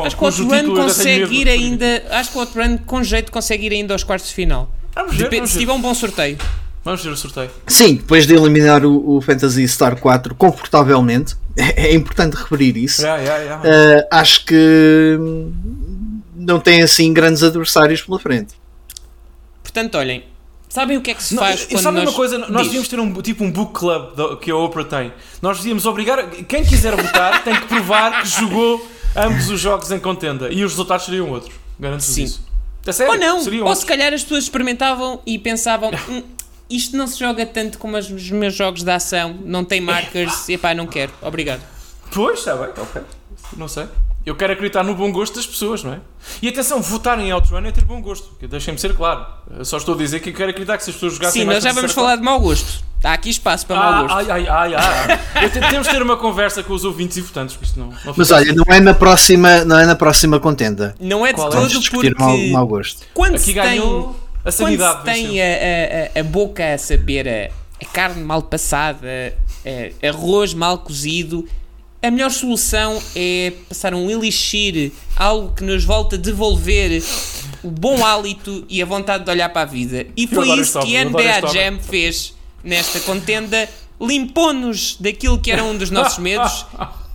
Acho 0.04 0.16
que 0.16 0.22
o 0.22 0.26
Outrun 0.26 0.74
consegue 0.74 1.34
ir 1.40 1.48
ainda. 1.48 2.02
Acho 2.10 2.30
que 2.32 2.36
o 2.38 2.40
Outrun 2.40 2.78
com 2.78 3.02
jeito 3.02 3.30
consegue 3.32 3.66
ir 3.66 3.72
ainda 3.72 3.94
aos 3.94 4.02
quartos 4.04 4.28
de 4.28 4.34
final. 4.34 4.70
Vamos 4.94 5.12
ver, 5.12 5.24
Depende, 5.24 5.36
vamos 5.36 5.50
se 5.50 5.54
ver. 5.56 5.60
tiver 5.60 5.72
um 5.72 5.80
bom 5.80 5.94
sorteio. 5.94 6.38
Vamos 6.84 7.02
ver 7.04 7.10
o 7.10 7.16
sorteio. 7.16 7.50
Sim, 7.66 7.96
depois 7.96 8.26
de 8.26 8.34
eliminar 8.34 8.84
o, 8.84 9.16
o 9.16 9.20
Phantasy 9.20 9.66
Star 9.68 9.98
4 9.98 10.34
confortavelmente, 10.36 11.34
é, 11.56 11.92
importante 11.94 12.34
referir 12.34 12.76
isso. 12.76 13.02
Yeah, 13.02 13.22
yeah, 13.22 13.42
yeah. 13.62 14.06
Ah, 14.12 14.20
acho 14.20 14.44
que 14.44 15.18
não 16.34 16.60
tem 16.60 16.82
assim 16.82 17.12
grandes 17.12 17.42
adversários 17.42 18.02
pela 18.02 18.18
frente. 18.18 18.54
Portanto, 19.62 19.96
olhem, 19.98 20.24
sabem 20.68 20.96
o 20.96 21.02
que 21.02 21.10
é 21.10 21.14
que 21.14 21.22
se 21.22 21.34
Não, 21.34 21.42
faz 21.42 21.62
e 21.64 21.66
quando 21.68 21.82
sabe 21.82 21.96
nós... 21.98 22.08
uma 22.08 22.14
coisa? 22.14 22.38
Nós 22.38 22.48
Diz. 22.48 22.62
devíamos 22.66 22.88
ter 22.88 23.00
um 23.00 23.22
tipo 23.22 23.44
um 23.44 23.50
book 23.50 23.72
club 23.78 24.14
do- 24.14 24.36
que 24.36 24.50
a 24.50 24.56
Oprah 24.56 24.84
tem. 24.84 25.12
Nós 25.42 25.58
devíamos 25.58 25.86
obrigar. 25.86 26.24
Quem 26.48 26.64
quiser 26.64 26.94
votar 26.94 27.42
tem 27.42 27.54
que 27.54 27.66
provar 27.66 28.22
que 28.22 28.28
jogou 28.28 28.86
ambos 29.16 29.48
os 29.50 29.60
jogos 29.60 29.90
em 29.90 29.98
contenda. 29.98 30.48
E 30.52 30.64
os 30.64 30.72
resultados 30.72 31.06
seriam 31.06 31.30
outros. 31.30 31.54
Garanto-vos 31.78 32.18
isso. 32.18 32.46
A 32.86 32.92
sério? 32.92 33.12
Ou 33.14 33.18
não, 33.18 33.38
ou 33.38 33.58
outros. 33.60 33.78
se 33.78 33.86
calhar 33.86 34.12
as 34.12 34.22
pessoas 34.22 34.44
experimentavam 34.44 35.20
e 35.26 35.38
pensavam 35.38 35.90
"Hum, 36.08 36.22
isto 36.70 36.96
não 36.96 37.06
se 37.06 37.18
joga 37.18 37.44
tanto 37.44 37.78
como 37.78 37.96
os 37.96 38.08
meus 38.30 38.54
jogos 38.54 38.82
de 38.84 38.90
ação, 38.90 39.36
não 39.44 39.64
tem 39.64 39.80
markers, 39.80 40.48
e 40.48 40.56
pá, 40.56 40.72
não 40.74 40.86
quero, 40.86 41.12
obrigado. 41.20 41.62
Pois, 42.12 42.38
está 42.38 42.54
bem, 42.54 42.68
ok. 42.76 43.02
Não 43.56 43.66
sei. 43.68 43.86
Eu 44.26 44.34
quero 44.34 44.52
acreditar 44.54 44.82
no 44.82 44.92
bom 44.92 45.12
gosto 45.12 45.36
das 45.36 45.46
pessoas, 45.46 45.84
não 45.84 45.92
é? 45.92 46.00
E 46.42 46.48
atenção, 46.48 46.82
votar 46.82 47.16
em 47.20 47.32
Outrun 47.32 47.58
é 47.64 47.70
ter 47.70 47.84
bom 47.84 48.02
gosto. 48.02 48.34
que 48.40 48.48
Deixem-me 48.48 48.76
ser 48.78 48.92
claro. 48.96 49.24
Eu 49.56 49.64
só 49.64 49.76
estou 49.76 49.94
a 49.94 49.98
dizer 49.98 50.18
que 50.18 50.30
eu 50.30 50.34
quero 50.34 50.50
acreditar 50.50 50.76
que 50.76 50.82
se 50.82 50.90
as 50.90 50.96
pessoas 50.96 51.14
jogassem 51.14 51.42
Sim, 51.42 51.46
nós 51.48 51.62
já 51.62 51.72
vamos 51.72 51.92
falar 51.92 52.16
de 52.16 52.22
mau 52.22 52.40
gosto. 52.40 52.84
Está 52.96 53.12
aqui 53.12 53.30
espaço 53.30 53.64
para 53.66 53.76
mau 53.76 53.92
Ah, 53.92 54.02
gosto. 54.02 54.16
ai, 54.16 54.30
ai, 54.30 54.48
ai, 54.48 54.74
ai. 54.74 55.48
Te- 55.48 55.60
Temos 55.70 55.86
de 55.86 55.92
ter 55.92 56.02
uma 56.02 56.16
conversa 56.16 56.60
com 56.64 56.72
os 56.72 56.84
ouvintes 56.84 57.16
e 57.18 57.20
votantes, 57.20 57.54
porque 57.54 57.66
isto 57.68 57.78
não, 57.78 57.90
não 58.04 58.14
Mas 58.16 58.30
olha, 58.32 58.52
não 58.52 58.64
é 58.68 58.80
na 58.80 58.94
próxima, 58.94 59.64
não 59.64 59.78
é 59.78 59.86
na 59.86 59.94
próxima 59.94 60.40
contenda. 60.40 60.96
Não 60.98 61.24
é 61.24 61.28
de 61.30 61.36
Qual 61.36 61.48
é? 61.48 61.50
Todo 61.52 61.68
discutir 61.68 62.12
porque 62.16 62.22
mau, 62.24 62.36
mau 62.48 62.66
gosto. 62.66 63.02
quando 63.14 63.36
Aqui 63.36 63.44
se 63.44 63.54
tem, 63.54 63.62
ganhou 63.62 64.10
a 64.40 64.42
quando 64.42 64.52
sanidade. 64.52 64.98
se 64.98 65.04
tem 65.04 65.40
a, 65.40 65.44
a- 65.44 65.48
a- 66.16 66.20
a 66.20 66.24
boca 66.24 66.74
a 66.74 66.78
saber 66.78 67.28
a, 67.28 67.84
a 67.84 67.88
carne 67.92 68.24
mal 68.24 68.42
passada, 68.42 69.06
a- 69.64 70.08
arroz 70.08 70.52
mal 70.52 70.78
cozido, 70.78 71.46
a 72.02 72.10
melhor 72.10 72.30
solução 72.30 73.02
é 73.14 73.52
passar 73.68 73.94
um 73.94 74.10
elixir, 74.10 74.92
algo 75.16 75.54
que 75.54 75.64
nos 75.64 75.84
volta 75.84 76.16
a 76.16 76.18
devolver 76.18 77.02
o 77.62 77.70
bom 77.70 78.04
hálito 78.04 78.64
e 78.68 78.80
a 78.82 78.86
vontade 78.86 79.24
de 79.24 79.30
olhar 79.30 79.48
para 79.48 79.62
a 79.62 79.64
vida. 79.64 80.06
E 80.16 80.26
foi 80.26 80.48
isso 80.60 80.78
este 80.78 80.90
que 80.90 81.04
NBA. 81.04 81.52
Jam 81.52 81.78
fez 81.80 82.34
nesta 82.62 83.00
contenda, 83.00 83.68
limpou-nos 84.00 84.96
daquilo 85.00 85.38
que 85.38 85.50
era 85.50 85.64
um 85.64 85.76
dos 85.76 85.90
nossos 85.90 86.18
medos. 86.22 86.66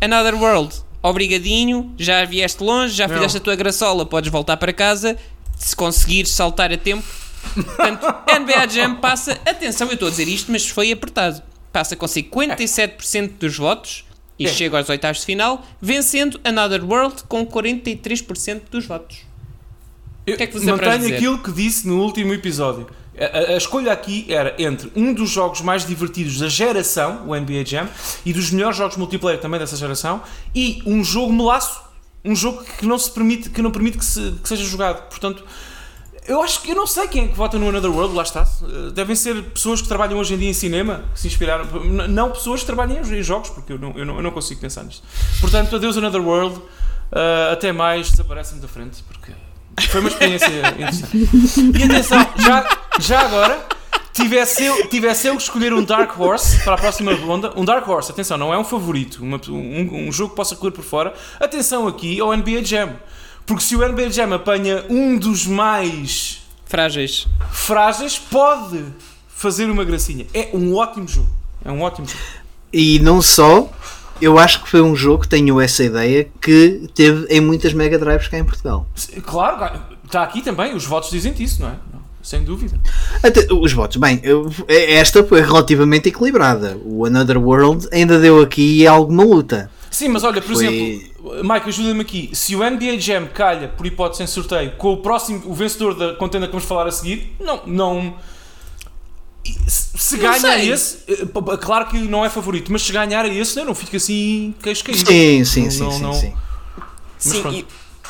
Another 0.02 0.36
World, 0.36 0.76
obrigadinho, 1.02 1.94
já 1.98 2.26
vieste 2.26 2.64
longe, 2.64 2.94
já 2.96 3.08
Não. 3.08 3.16
fizeste 3.16 3.38
a 3.38 3.42
tua 3.42 3.56
graçola, 3.56 4.06
podes 4.06 4.32
voltar 4.32 4.58
para 4.58 4.74
casa, 4.74 5.16
se 5.58 5.76
conseguires 5.76 6.32
saltar 6.32 6.72
a 6.74 6.78
tempo. 6.78 7.06
Portanto, 7.54 8.06
NBA 8.40 8.68
Jam 8.70 8.96
passa, 8.96 9.34
atenção, 9.46 9.88
eu 9.88 9.94
estou 9.94 10.08
a 10.08 10.12
dizer 10.12 10.28
isto, 10.28 10.52
mas 10.52 10.68
foi 10.68 10.92
apertado. 10.92 11.42
Passa 11.72 11.96
com 11.96 12.06
57% 12.06 13.38
dos 13.40 13.58
votos 13.58 14.04
e 14.40 14.46
É. 14.46 14.50
chega 14.50 14.78
aos 14.78 14.90
oitavos 14.90 15.20
de 15.20 15.26
final, 15.26 15.66
vencendo 15.82 16.40
Another 16.44 16.84
World 16.84 17.24
com 17.28 17.46
43% 17.46 18.62
dos 18.72 18.86
votos. 18.86 19.20
Eu 20.26 20.36
O 20.36 20.38
que 20.38 20.44
é 20.44 20.48
que 20.48 20.54
você 20.60 20.66
mantenho 20.72 21.16
aquilo 21.16 21.40
que 21.40 21.52
disse 21.52 21.88
no 21.88 22.02
último 22.02 22.34
episódio. 22.34 22.88
A, 23.20 23.26
a- 23.26 23.54
a 23.54 23.58
escolha 23.58 23.92
aqui 23.92 24.26
era 24.30 24.56
entre 24.58 24.92
um 24.96 25.14
dos 25.14 25.30
jogos 25.30 25.62
mais 25.62 25.86
divertidos 25.86 26.40
da 26.40 26.48
geração, 26.48 27.28
o 27.28 27.36
NBA 27.36 27.66
Jam, 27.66 27.90
e 28.26 28.32
dos 28.32 28.52
melhores 28.52 28.78
jogos 28.78 28.98
multiplayer 28.98 29.40
também 29.40 29.60
dessa 29.60 29.76
geração, 29.76 30.22
e 30.56 30.82
um 30.86 31.04
jogo 31.04 31.34
melaço, 31.34 31.82
um 32.24 32.36
jogo 32.36 32.64
que 32.64 32.86
não 32.86 32.98
se 32.98 33.12
permite, 33.12 33.50
que 33.50 33.62
não 33.62 33.72
permite 33.72 33.98
que, 33.98 34.06
se- 34.06 34.34
que 34.42 34.48
seja 34.48 34.64
jogado. 34.64 35.08
Portanto, 35.10 35.44
eu 36.28 36.42
acho 36.42 36.62
que 36.62 36.72
eu 36.72 36.76
não 36.76 36.86
sei 36.88 37.08
quem 37.08 37.26
é 37.26 37.28
que 37.28 37.36
vota 37.36 37.58
no 37.58 37.70
Another 37.70 37.92
World, 37.92 38.16
lá 38.16 38.24
está. 38.24 38.42
Eh, 38.64 38.92
Devem 38.92 39.16
ser 39.16 39.42
pessoas 39.46 39.82
que 39.82 39.88
trabalham 39.88 40.18
hoje 40.20 40.34
em 40.34 40.38
dia 40.38 40.50
em 40.50 40.54
cinema, 40.54 41.04
que 41.14 41.20
se 41.20 41.28
inspiraram, 41.28 41.66
não 42.08 42.32
pessoas 42.32 42.60
que 42.62 42.66
trabalham 42.68 43.02
em 43.02 43.24
jogos, 43.24 43.50
porque 43.50 43.74
eu 43.74 43.80
não, 43.80 43.92
eu 43.98 44.06
não, 44.06 44.18
eu 44.18 44.24
não 44.24 44.32
consigo 44.32 44.62
pensar 44.62 44.84
nisto. 44.84 45.04
Portanto, 45.40 45.76
adeus 45.76 45.98
Another 45.98 46.22
World, 46.22 46.62
eh, 47.12 47.50
até 47.52 47.72
mais, 47.72 48.10
desaparece-me 48.12 48.62
da 48.62 48.68
frente, 48.68 49.04
porque 49.04 49.32
foi 49.90 50.00
uma 50.02 50.10
experiência 50.10 50.48
interessante. 50.78 51.30
E 51.80 51.84
atenção, 51.84 52.28
já, 52.38 52.78
já 53.00 53.20
agora, 53.22 53.66
tivesse 54.14 54.64
eu, 54.66 54.88
tivesse 54.90 55.28
eu 55.28 55.36
que 55.36 55.42
escolher 55.42 55.74
um 55.74 55.84
Dark 55.84 56.20
Horse 56.20 56.64
para 56.64 56.74
a 56.76 56.78
próxima 56.78 57.14
ronda, 57.14 57.52
um 57.56 57.66
Dark 57.66 57.88
Horse, 57.88 58.12
atenção, 58.12 58.38
não 58.38 58.54
é 58.54 58.58
um 58.58 58.64
favorito, 58.64 59.24
uma- 59.24 59.40
um, 59.50 60.08
um 60.08 60.12
jogo 60.12 60.32
que 60.32 60.36
possa 60.36 60.56
correr 60.56 60.72
por 60.72 60.84
fora, 60.84 61.14
atenção 61.40 61.88
aqui 61.88 62.20
ao 62.20 62.32
NBA 62.36 62.64
Jam. 62.64 62.90
Porque 63.46 63.64
se 63.64 63.76
o 63.76 63.80
NBA 63.88 64.10
Jam 64.12 64.34
apanha 64.34 64.86
um 64.90 65.18
dos 65.18 65.46
mais 65.48 66.42
Frágeis. 66.66 67.28
frágeis, 67.52 68.18
pode 68.18 68.84
fazer 69.28 69.66
uma 69.70 69.84
gracinha. 69.84 70.26
É 70.34 70.50
um 70.54 70.76
ótimo 70.76 71.08
jogo. 71.08 71.28
É 71.66 71.72
um 71.72 71.82
ótimo 71.82 72.08
jogo. 72.08 72.20
E 72.72 73.00
não 73.00 73.22
só, 73.22 73.70
eu 74.22 74.38
acho 74.40 74.64
que 74.64 74.70
foi 74.70 74.82
um 74.82 74.96
jogo, 74.96 75.28
tenho 75.28 75.60
essa 75.60 75.84
ideia, 75.84 76.30
que 76.42 76.90
teve 76.96 77.26
em 77.30 77.42
muitas 77.42 77.74
Mega 77.74 78.00
Drives 78.00 78.28
cá 78.30 78.38
em 78.38 78.46
Portugal. 78.46 78.88
Claro, 79.26 79.82
está 80.06 80.24
aqui 80.24 80.42
também, 80.42 80.74
os 80.74 80.86
votos 80.86 81.10
dizem 81.10 81.34
isso, 81.40 81.62
não 81.62 81.70
é? 81.70 81.76
Sem 82.24 82.44
dúvida. 82.44 82.80
Até, 83.24 83.48
os 83.52 83.74
votos, 83.74 83.98
bem, 83.98 84.20
eu- 84.24 84.50
esta 84.68 85.24
foi 85.24 85.42
relativamente 85.42 86.08
equilibrada. 86.08 86.78
O 86.86 87.04
Another 87.06 87.38
World 87.38 87.88
ainda 87.92 88.20
deu 88.20 88.40
aqui 88.42 88.86
alguma 88.86 89.24
luta. 89.24 89.72
Sim, 89.92 90.08
mas 90.08 90.24
olha, 90.24 90.42
por 90.42 90.56
Foi- 90.56 90.66
exemplo, 90.66 91.44
Mike, 91.44 91.68
ajuda-me 91.70 92.02
aqui. 92.02 92.30
Se 92.34 92.56
o 92.56 92.64
NBA 92.64 92.98
Jam 93.00 93.28
calha, 93.28 93.68
por 93.68 93.86
hipótese 93.86 94.24
em 94.24 94.28
sorteio, 94.28 94.72
com 94.78 94.94
o 94.94 94.98
próximo, 94.98 95.42
o 95.46 95.54
vencedor 95.54 95.94
da 95.94 96.14
contenda 96.16 96.48
que 96.48 96.52
vamos 96.54 96.66
falar 96.68 96.88
a 96.88 96.92
seguir, 96.92 97.36
não. 97.40 97.62
não 97.68 98.16
se 99.68 100.18
ganhar 100.18 100.40
sei. 100.40 100.72
esse, 100.72 101.00
eh, 101.08 101.26
claro 101.60 101.88
que 101.88 101.98
não 101.98 102.24
é 102.24 102.30
favorito, 102.30 102.72
mas 102.72 102.84
se 102.84 102.92
ganhar 102.92 103.26
esse, 103.26 103.60
eu 103.60 103.66
não 103.66 103.76
fico 103.76 103.96
assim 103.96 104.54
queixo 104.62 104.84
caído. 104.84 105.06
Sim, 105.06 105.44
sim, 105.44 105.64
Não, 105.64 105.72
sim, 105.72 105.80
não, 105.84 105.92
sim, 105.92 106.02
não. 106.04 106.14
sim. 106.14 106.34
Sim, 107.18 107.66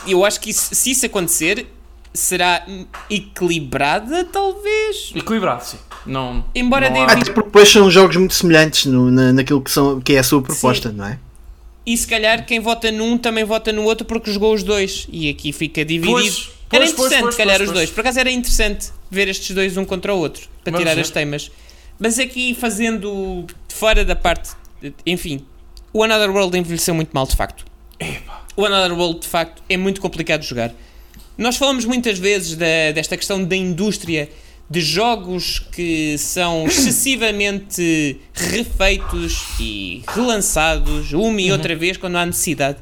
e 0.05 0.11
eu 0.11 0.23
acho 0.25 0.39
que 0.39 0.49
isso- 0.51 0.73
se 0.75 0.91
isso 0.91 1.05
acontecer, 1.05 1.67
será 2.13 2.65
equilibrada, 3.09 4.23
talvez. 4.25 5.11
Equilibrado, 5.15 5.63
sim. 5.63 5.77
Não, 6.05 6.43
Embora 6.55 6.89
não 6.89 7.01
há- 7.01 7.05
Até 7.05 7.25
porque 7.31 7.47
depois 7.47 7.69
são 7.69 7.89
jogos 7.89 8.15
muito 8.17 8.33
semelhantes 8.33 8.85
no, 8.87 9.09
na, 9.11 9.31
naquilo 9.33 9.61
que, 9.61 9.69
são, 9.71 9.99
que 10.01 10.13
é 10.13 10.19
a 10.19 10.23
sua 10.23 10.41
proposta, 10.41 10.91
não 10.91 11.05
é? 11.05 11.19
E 11.85 11.97
se 11.97 12.07
calhar 12.07 12.45
quem 12.45 12.59
vota 12.59 12.91
num 12.91 13.17
também 13.17 13.43
vota 13.43 13.71
no 13.73 13.83
outro 13.83 14.05
porque 14.05 14.31
jogou 14.31 14.53
os 14.53 14.63
dois. 14.63 15.07
E 15.11 15.29
aqui 15.29 15.51
fica 15.51 15.83
dividido. 15.83 16.11
Pois, 16.13 16.49
era 16.71 16.79
pois, 16.85 16.91
interessante, 16.91 17.21
pois, 17.23 17.35
calhar, 17.35 17.61
os 17.61 17.71
dois. 17.71 17.89
Por 17.89 18.01
acaso 18.01 18.19
era 18.19 18.29
interessante 18.31 18.89
ver 19.09 19.27
estes 19.27 19.55
dois 19.55 19.75
um 19.77 19.85
contra 19.85 20.13
o 20.13 20.17
outro 20.19 20.47
para 20.63 20.71
Vamos 20.71 20.79
tirar 20.83 20.95
ver. 20.95 21.01
as 21.01 21.09
temas. 21.09 21.51
Mas 21.99 22.19
aqui 22.19 22.53
fazendo 22.55 23.45
fora 23.69 24.05
da 24.05 24.15
parte. 24.15 24.51
Enfim, 25.05 25.45
o 25.93 26.03
Another 26.03 26.29
World 26.31 26.57
envelheceu 26.57 26.93
muito 26.93 27.09
mal, 27.13 27.25
de 27.25 27.35
facto. 27.35 27.65
O 28.55 28.65
Another 28.65 28.97
World, 28.97 29.19
de 29.21 29.27
facto, 29.27 29.61
é 29.69 29.77
muito 29.77 29.99
complicado 30.01 30.41
de 30.41 30.47
jogar. 30.47 30.73
Nós 31.37 31.57
falamos 31.57 31.85
muitas 31.85 32.19
vezes 32.19 32.55
da- 32.55 32.91
desta 32.93 33.15
questão 33.17 33.43
da 33.43 33.55
indústria 33.55 34.29
de 34.71 34.79
jogos 34.79 35.59
que 35.59 36.17
são 36.17 36.65
excessivamente 36.71 38.17
refeitos 38.33 39.43
e 39.59 40.01
relançados 40.07 41.11
uma 41.11 41.41
e 41.41 41.51
outra 41.51 41.75
vez 41.75 41.97
quando 41.97 42.15
há 42.15 42.25
necessidade. 42.25 42.77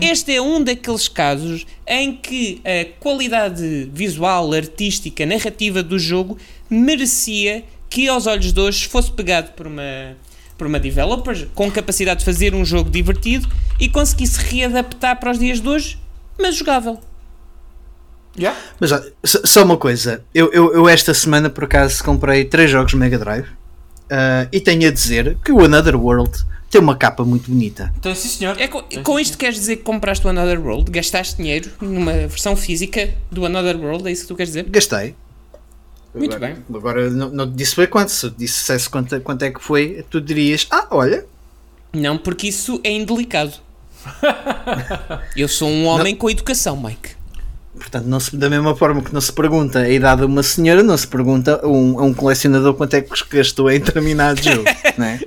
Este 0.00 0.34
é 0.34 0.40
um 0.40 0.64
daqueles 0.64 1.08
casos 1.08 1.66
em 1.86 2.16
que 2.16 2.58
a 2.64 2.86
qualidade 2.98 3.90
visual, 3.92 4.54
artística, 4.54 5.26
narrativa 5.26 5.82
do 5.82 5.98
jogo 5.98 6.38
merecia 6.70 7.62
que, 7.90 8.08
aos 8.08 8.26
olhos 8.26 8.50
de 8.50 8.58
hoje, 8.58 8.88
fosse 8.88 9.12
pegado 9.12 9.50
por 9.50 9.66
uma, 9.66 10.16
por 10.56 10.66
uma 10.66 10.80
developer 10.80 11.48
com 11.54 11.70
capacidade 11.70 12.20
de 12.20 12.24
fazer 12.24 12.54
um 12.54 12.64
jogo 12.64 12.88
divertido 12.88 13.46
e 13.78 13.86
conseguisse 13.86 14.38
readaptar 14.38 15.20
para 15.20 15.30
os 15.30 15.38
dias 15.38 15.60
de 15.60 15.68
hoje, 15.68 15.98
mas 16.40 16.56
jogável. 16.56 16.98
Yeah? 18.36 18.58
Mas 18.80 18.90
olha, 18.92 19.12
só 19.24 19.62
uma 19.62 19.76
coisa, 19.76 20.24
eu, 20.34 20.52
eu, 20.52 20.74
eu 20.74 20.88
esta 20.88 21.14
semana 21.14 21.48
por 21.48 21.64
acaso 21.64 22.02
comprei 22.02 22.44
três 22.44 22.70
jogos 22.70 22.94
Mega 22.94 23.18
Drive 23.18 23.46
ah, 24.10 24.48
e 24.52 24.60
tenho 24.60 24.88
a 24.88 24.90
dizer 24.90 25.36
que 25.44 25.52
o 25.52 25.64
Another 25.64 25.96
World 25.96 26.44
tem 26.70 26.80
uma 26.80 26.96
capa 26.96 27.24
muito 27.24 27.50
bonita. 27.50 27.92
Tem 28.02 28.14
sim, 28.14 28.28
senhor. 28.28 28.60
É 28.60 28.66
com 28.66 28.82
sim, 28.90 29.22
isto 29.22 29.38
queres 29.38 29.54
dizer 29.54 29.76
que 29.76 29.82
compraste 29.84 30.26
o 30.26 30.30
Another 30.30 30.60
World, 30.60 30.90
gastaste 30.90 31.36
dinheiro 31.36 31.70
numa 31.80 32.12
versão 32.12 32.56
física 32.56 33.14
do 33.30 33.46
Another 33.46 33.76
World, 33.76 34.08
é 34.08 34.12
isso 34.12 34.22
que 34.22 34.28
tu 34.28 34.36
queres 34.36 34.52
dizer? 34.52 34.68
Gastei. 34.68 35.14
Muito 36.12 36.36
agora, 36.36 36.54
bem. 36.54 36.76
Agora 36.76 37.10
não, 37.10 37.30
não 37.30 37.50
te 37.50 37.56
disse 37.56 37.74
foi 37.74 37.86
quanto, 37.86 38.10
se 38.10 38.26
eu 38.26 38.30
dissesse 38.30 38.88
quanto, 38.88 39.20
quanto 39.20 39.42
é 39.42 39.50
que 39.50 39.62
foi, 39.62 40.04
tu 40.10 40.20
dirias, 40.20 40.66
ah, 40.70 40.86
olha, 40.90 41.24
Não, 41.92 42.18
porque 42.18 42.48
isso 42.48 42.80
é 42.84 42.90
indelicado. 42.90 43.54
Eu 45.36 45.48
sou 45.48 45.68
um 45.68 45.86
homem 45.86 46.14
com 46.14 46.28
educação, 46.28 46.76
Mike. 46.76 47.13
Portanto, 47.78 48.06
não 48.06 48.18
se, 48.20 48.36
da 48.36 48.48
mesma 48.50 48.74
forma 48.74 49.02
que 49.02 49.12
não 49.12 49.20
se 49.20 49.32
pergunta 49.32 49.80
a 49.80 49.88
idade 49.88 50.20
de 50.20 50.26
uma 50.26 50.42
senhora, 50.42 50.82
não 50.82 50.96
se 50.96 51.06
pergunta 51.06 51.60
a 51.62 51.66
um, 51.66 51.98
a 51.98 52.02
um 52.02 52.14
colecionador 52.14 52.74
quanto 52.74 52.94
é 52.94 53.00
que 53.02 53.10
gastou 53.36 53.70
em 53.70 53.80
determinado 53.80 54.42
jogo, 54.42 54.64
não 54.98 55.06
é? 55.06 55.20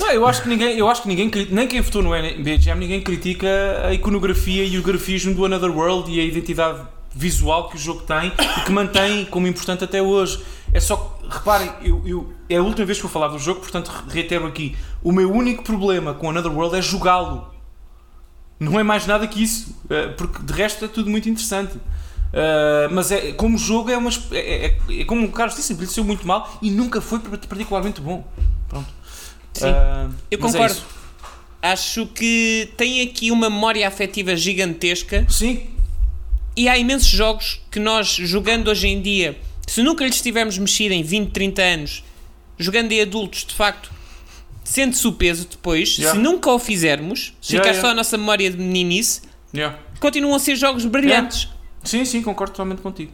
Não, 0.00 0.10
eu 0.10 0.26
acho 0.26 0.42
que 0.42 0.48
ninguém, 0.48 0.76
eu 0.76 0.88
acho 0.88 1.02
que 1.02 1.08
ninguém, 1.08 1.30
nem 1.50 1.68
quem 1.68 1.80
votou 1.80 2.02
no 2.02 2.10
NBA 2.10 2.58
Jam, 2.60 2.74
ninguém 2.76 3.00
critica 3.00 3.46
a 3.86 3.94
iconografia 3.94 4.64
e 4.64 4.76
o 4.78 4.82
grafismo 4.82 5.32
do 5.34 5.44
Another 5.44 5.70
World 5.70 6.10
e 6.10 6.20
a 6.20 6.24
identidade 6.24 6.80
visual 7.14 7.68
que 7.68 7.76
o 7.76 7.78
jogo 7.78 8.00
tem 8.02 8.32
e 8.58 8.60
que 8.64 8.72
mantém 8.72 9.24
como 9.26 9.46
importante 9.46 9.84
até 9.84 10.02
hoje. 10.02 10.40
É 10.72 10.80
só, 10.80 10.96
que, 11.22 11.32
reparem, 11.32 11.70
eu, 11.84 12.02
eu- 12.04 12.32
é 12.50 12.56
a 12.56 12.62
última 12.62 12.84
vez 12.84 12.98
que 12.98 13.02
vou 13.02 13.10
falar 13.12 13.28
do 13.28 13.38
jogo, 13.38 13.60
portanto 13.60 13.92
reitero 14.08 14.44
aqui, 14.48 14.74
o 15.00 15.12
meu 15.12 15.30
único 15.30 15.62
problema 15.62 16.12
com 16.12 16.28
Another 16.28 16.50
World 16.52 16.74
é 16.76 16.82
jogá-lo. 16.82 17.53
Não 18.60 18.78
é 18.78 18.82
mais 18.82 19.06
nada 19.06 19.26
que 19.26 19.42
isso, 19.42 19.76
eh, 19.90 20.08
porque 20.16 20.42
de 20.42 20.52
resto 20.52 20.84
é 20.84 20.88
tudo 20.88 21.10
muito 21.10 21.28
interessante. 21.28 21.74
Eh, 22.32 22.88
mas 22.90 23.10
é, 23.12 23.32
como 23.32 23.56
jogo 23.58 23.90
é 23.90 23.96
uma. 23.96 24.10
É, 24.32 24.66
é- 24.66 25.00
é 25.00 25.04
como 25.04 25.24
o 25.26 25.30
Carlos 25.30 25.56
disse, 25.56 25.72
envelheceu 25.72 26.02
muito 26.04 26.26
mal 26.26 26.58
e 26.62 26.70
nunca 26.70 27.00
foi 27.00 27.18
particularmente 27.20 28.00
bom. 28.00 28.26
Pronto. 28.68 28.88
Sim. 29.52 29.66
Eh, 29.66 30.08
Eu 30.32 30.38
é 30.38 30.40
concordo. 30.40 30.74
isso. 30.74 30.86
Acho 31.62 32.06
que 32.06 32.70
tem 32.76 33.00
aqui 33.02 33.30
uma 33.30 33.48
memória 33.48 33.88
afetiva 33.88 34.36
gigantesca 34.36 35.24
Sim, 35.30 35.62
e 36.54 36.68
há 36.68 36.76
imensos 36.76 37.08
jogos 37.08 37.60
que 37.70 37.78
nós, 37.80 38.08
jogando 38.08 38.68
hoje 38.68 38.86
em 38.88 39.00
dia, 39.00 39.38
se 39.66 39.82
nunca 39.82 40.04
lhes 40.04 40.20
tivermos 40.20 40.58
mexido 40.58 40.92
em 40.92 41.02
20, 41.02 41.30
30 41.30 41.62
anos, 41.62 42.04
jogando 42.58 42.92
em 42.92 43.00
adultos, 43.00 43.46
de 43.46 43.54
facto, 43.54 43.90
sente-se 44.64 45.06
o 45.06 45.12
peso 45.12 45.46
depois. 45.48 45.96
Yeah. 45.98 46.18
Se 46.18 46.22
nunca 46.22 46.50
o 46.50 46.58
fizermos, 46.58 47.34
se 47.40 47.54
Yeah, 47.54 47.68
ficar 47.68 47.76
yeah. 47.76 47.80
só 47.80 47.92
a 47.92 47.94
nossa 47.94 48.16
memória 48.18 48.50
de 48.50 48.56
meninice, 48.56 49.22
yeah. 49.54 49.78
continuam 50.00 50.34
a 50.34 50.38
ser 50.38 50.56
jogos 50.56 50.84
brilhantes. 50.86 51.48
sim, 51.84 52.04
sim, 52.04 52.22
concordo 52.22 52.52
totalmente 52.52 52.80
contigo. 52.80 53.12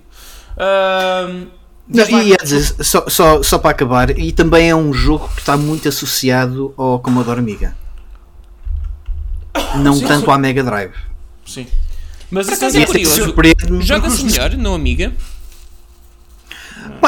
Ahm, 0.56 1.46
Não, 1.88 2.22
e 2.22 2.36
dizer, 2.36 2.84
só, 2.84 3.04
só, 3.08 3.42
só 3.42 3.58
para 3.58 3.70
acabar, 3.70 4.16
e 4.16 4.32
também 4.32 4.70
é 4.70 4.74
um 4.74 4.92
jogo 4.92 5.28
que 5.28 5.40
está 5.40 5.56
muito 5.56 5.88
associado 5.88 6.72
ao 6.76 7.00
Commodore 7.00 7.40
Amiga. 7.40 7.76
Não 9.76 9.94
Sim, 9.94 10.06
tanto 10.06 10.26
sim. 10.26 10.30
à 10.32 10.38
Mega 10.38 10.62
Drive. 10.62 10.94
Sim. 11.44 11.66
Mas 12.30 12.48
isso 12.48 12.64
é 12.64 12.82
é 12.82 12.86
curioso. 12.86 13.24
Surpreende-me. 13.24 13.82
Joga-se 13.82 14.24
melhor 14.24 14.52
no 14.52 14.74
Amiga? 14.74 15.12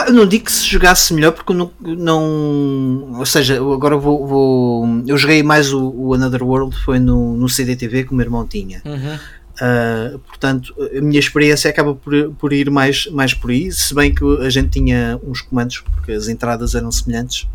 Eu 0.07 0.13
não 0.13 0.27
digo 0.27 0.45
que 0.47 0.53
se 0.53 0.65
jogasse 0.67 1.13
melhor 1.15 1.33
porque 1.33 1.53
não, 1.53 1.71
não 1.81 3.19
ou 3.19 3.27
seja, 3.27 3.57
agora 3.57 3.97
vou, 3.97 4.27
vou- 4.27 5.03
eu 5.07 5.17
joguei 5.17 5.43
mais 5.43 5.73
o, 5.73 5.91
o 5.91 6.15
Another 6.15 6.43
World 6.43 6.75
foi 6.85 6.99
no, 6.99 7.37
no 7.37 7.49
CDTV 7.49 8.05
que 8.05 8.13
o 8.13 8.15
meu 8.15 8.25
irmão 8.25 8.47
tinha. 8.47 8.83
Uhum. 8.85 9.19
Uh, 9.53 10.19
portanto 10.21 10.75
a 10.97 11.01
minha 11.01 11.21
experiência 11.21 11.69
acaba 11.71 11.95
por, 11.95 12.13
por 12.39 12.53
ir 12.55 12.71
mais, 12.71 13.07
mais 13.09 13.35
por 13.35 13.51
aí 13.51 13.71
se 13.71 13.95
bem 13.95 14.13
que 14.13 14.25
a 14.41 14.49
gente 14.49 14.71
tinha 14.71 15.21
uns 15.23 15.43
comandos 15.43 15.81
porque 15.81 16.13
as 16.13 16.27
entradas 16.27 16.75
eram 16.75 16.91
semelhantes 16.91 17.47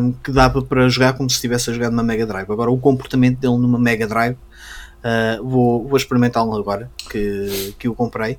um, 0.00 0.12
que 0.12 0.30
dava 0.30 0.62
para 0.62 0.88
jogar 0.88 1.14
como 1.14 1.28
se 1.28 1.34
estivesse 1.34 1.68
a 1.68 1.72
jogar 1.72 1.90
numa 1.90 2.02
Mega 2.04 2.24
Drive. 2.24 2.50
Agora 2.50 2.70
o 2.70 2.78
comportamento 2.78 3.40
dele 3.40 3.58
numa 3.58 3.78
Mega 3.78 4.06
Drive 4.06 4.36
uh, 4.36 5.44
vou, 5.44 5.86
vou 5.86 5.96
experimentá-lo 5.96 6.54
agora 6.56 6.90
que, 7.10 7.74
que 7.78 7.88
o 7.88 7.94
comprei 7.94 8.38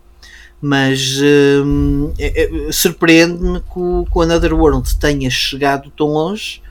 mas 0.61 1.19
hum, 1.63 2.11
é- 2.17 2.43
é- 2.43 2.71
surpreende-me 2.71 3.59
que 3.59 3.79
o, 3.79 4.05
que 4.05 4.17
o 4.17 4.21
Another 4.21 4.53
World 4.53 4.95
tenha 4.97 5.29
chegado 5.29 5.91
tão 5.95 6.07
longe 6.07 6.61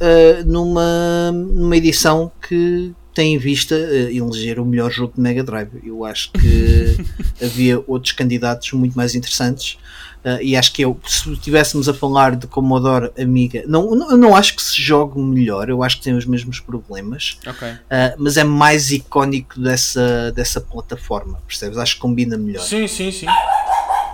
uh, 0.00 0.44
numa, 0.46 1.32
numa 1.32 1.76
edição 1.76 2.30
que 2.48 2.92
tem 3.14 3.34
em 3.34 3.38
vista 3.38 3.74
uh, 3.74 4.10
eleger 4.10 4.58
o 4.58 4.64
melhor 4.64 4.90
jogo 4.90 5.14
de 5.14 5.20
Mega 5.20 5.42
Drive. 5.42 5.70
Eu 5.84 6.04
acho 6.04 6.30
que 6.32 6.96
havia 7.42 7.82
outros 7.86 8.12
candidatos 8.12 8.72
muito 8.72 8.94
mais 8.94 9.14
interessantes. 9.14 9.78
Uh, 10.24 10.40
e 10.40 10.56
acho 10.56 10.72
que 10.72 10.82
eu, 10.82 10.98
se 11.06 11.32
estivéssemos 11.32 11.88
a 11.88 11.94
falar 11.94 12.36
de 12.36 12.46
Commodore 12.46 13.10
Amiga, 13.20 13.62
não, 13.66 13.94
não, 13.94 14.10
eu 14.10 14.16
não 14.16 14.34
acho 14.34 14.56
que 14.56 14.62
se 14.62 14.80
jogue 14.80 15.18
melhor, 15.20 15.68
eu 15.68 15.82
acho 15.82 15.98
que 15.98 16.04
tem 16.04 16.14
os 16.14 16.26
mesmos 16.26 16.60
problemas, 16.60 17.38
Ok. 17.46 17.68
uh, 17.68 17.78
mas 18.18 18.36
é 18.36 18.44
mais 18.44 18.90
icónico 18.90 19.58
dessa, 19.60 20.32
dessa 20.32 20.60
plataforma, 20.60 21.38
percebes? 21.46 21.78
Acho 21.78 21.94
que 21.96 22.00
combina 22.00 22.36
melhor. 22.36 22.62
Sim, 22.62 22.86
sim, 22.86 23.10
sim. 23.10 23.26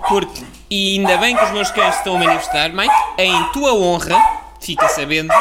Porque, 0.09 0.42
e 0.70 0.98
ainda 0.98 1.18
bem 1.18 1.36
que 1.36 1.44
os 1.44 1.50
meus 1.50 1.70
cães 1.70 1.96
estão 1.96 2.16
a 2.16 2.18
manifestar, 2.18 2.72
Mike, 2.72 2.94
em 3.18 3.44
tua 3.52 3.74
honra, 3.74 4.16
fica 4.61 4.88
sabendo, 4.88 5.32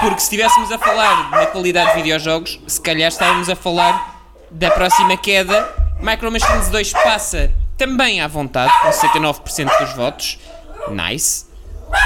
porque 0.00 0.18
se 0.18 0.24
estivéssemos 0.24 0.70
a 0.72 0.78
falar 0.78 1.30
na 1.30 1.46
qualidade 1.46 1.90
de 1.90 1.96
videojogos, 1.96 2.60
se 2.66 2.80
calhar 2.80 3.08
estávamos 3.08 3.48
a 3.48 3.54
falar 3.54 4.14
da 4.50 4.70
próxima 4.70 5.16
queda. 5.16 5.68
Micro 6.00 6.30
Machines 6.30 6.68
2 6.68 6.92
passa 6.92 7.50
também 7.76 8.20
à 8.20 8.28
vontade, 8.28 8.72
com 8.82 8.88
69% 8.88 9.78
dos 9.78 9.94
votos. 9.94 10.38
Nice. 10.90 11.46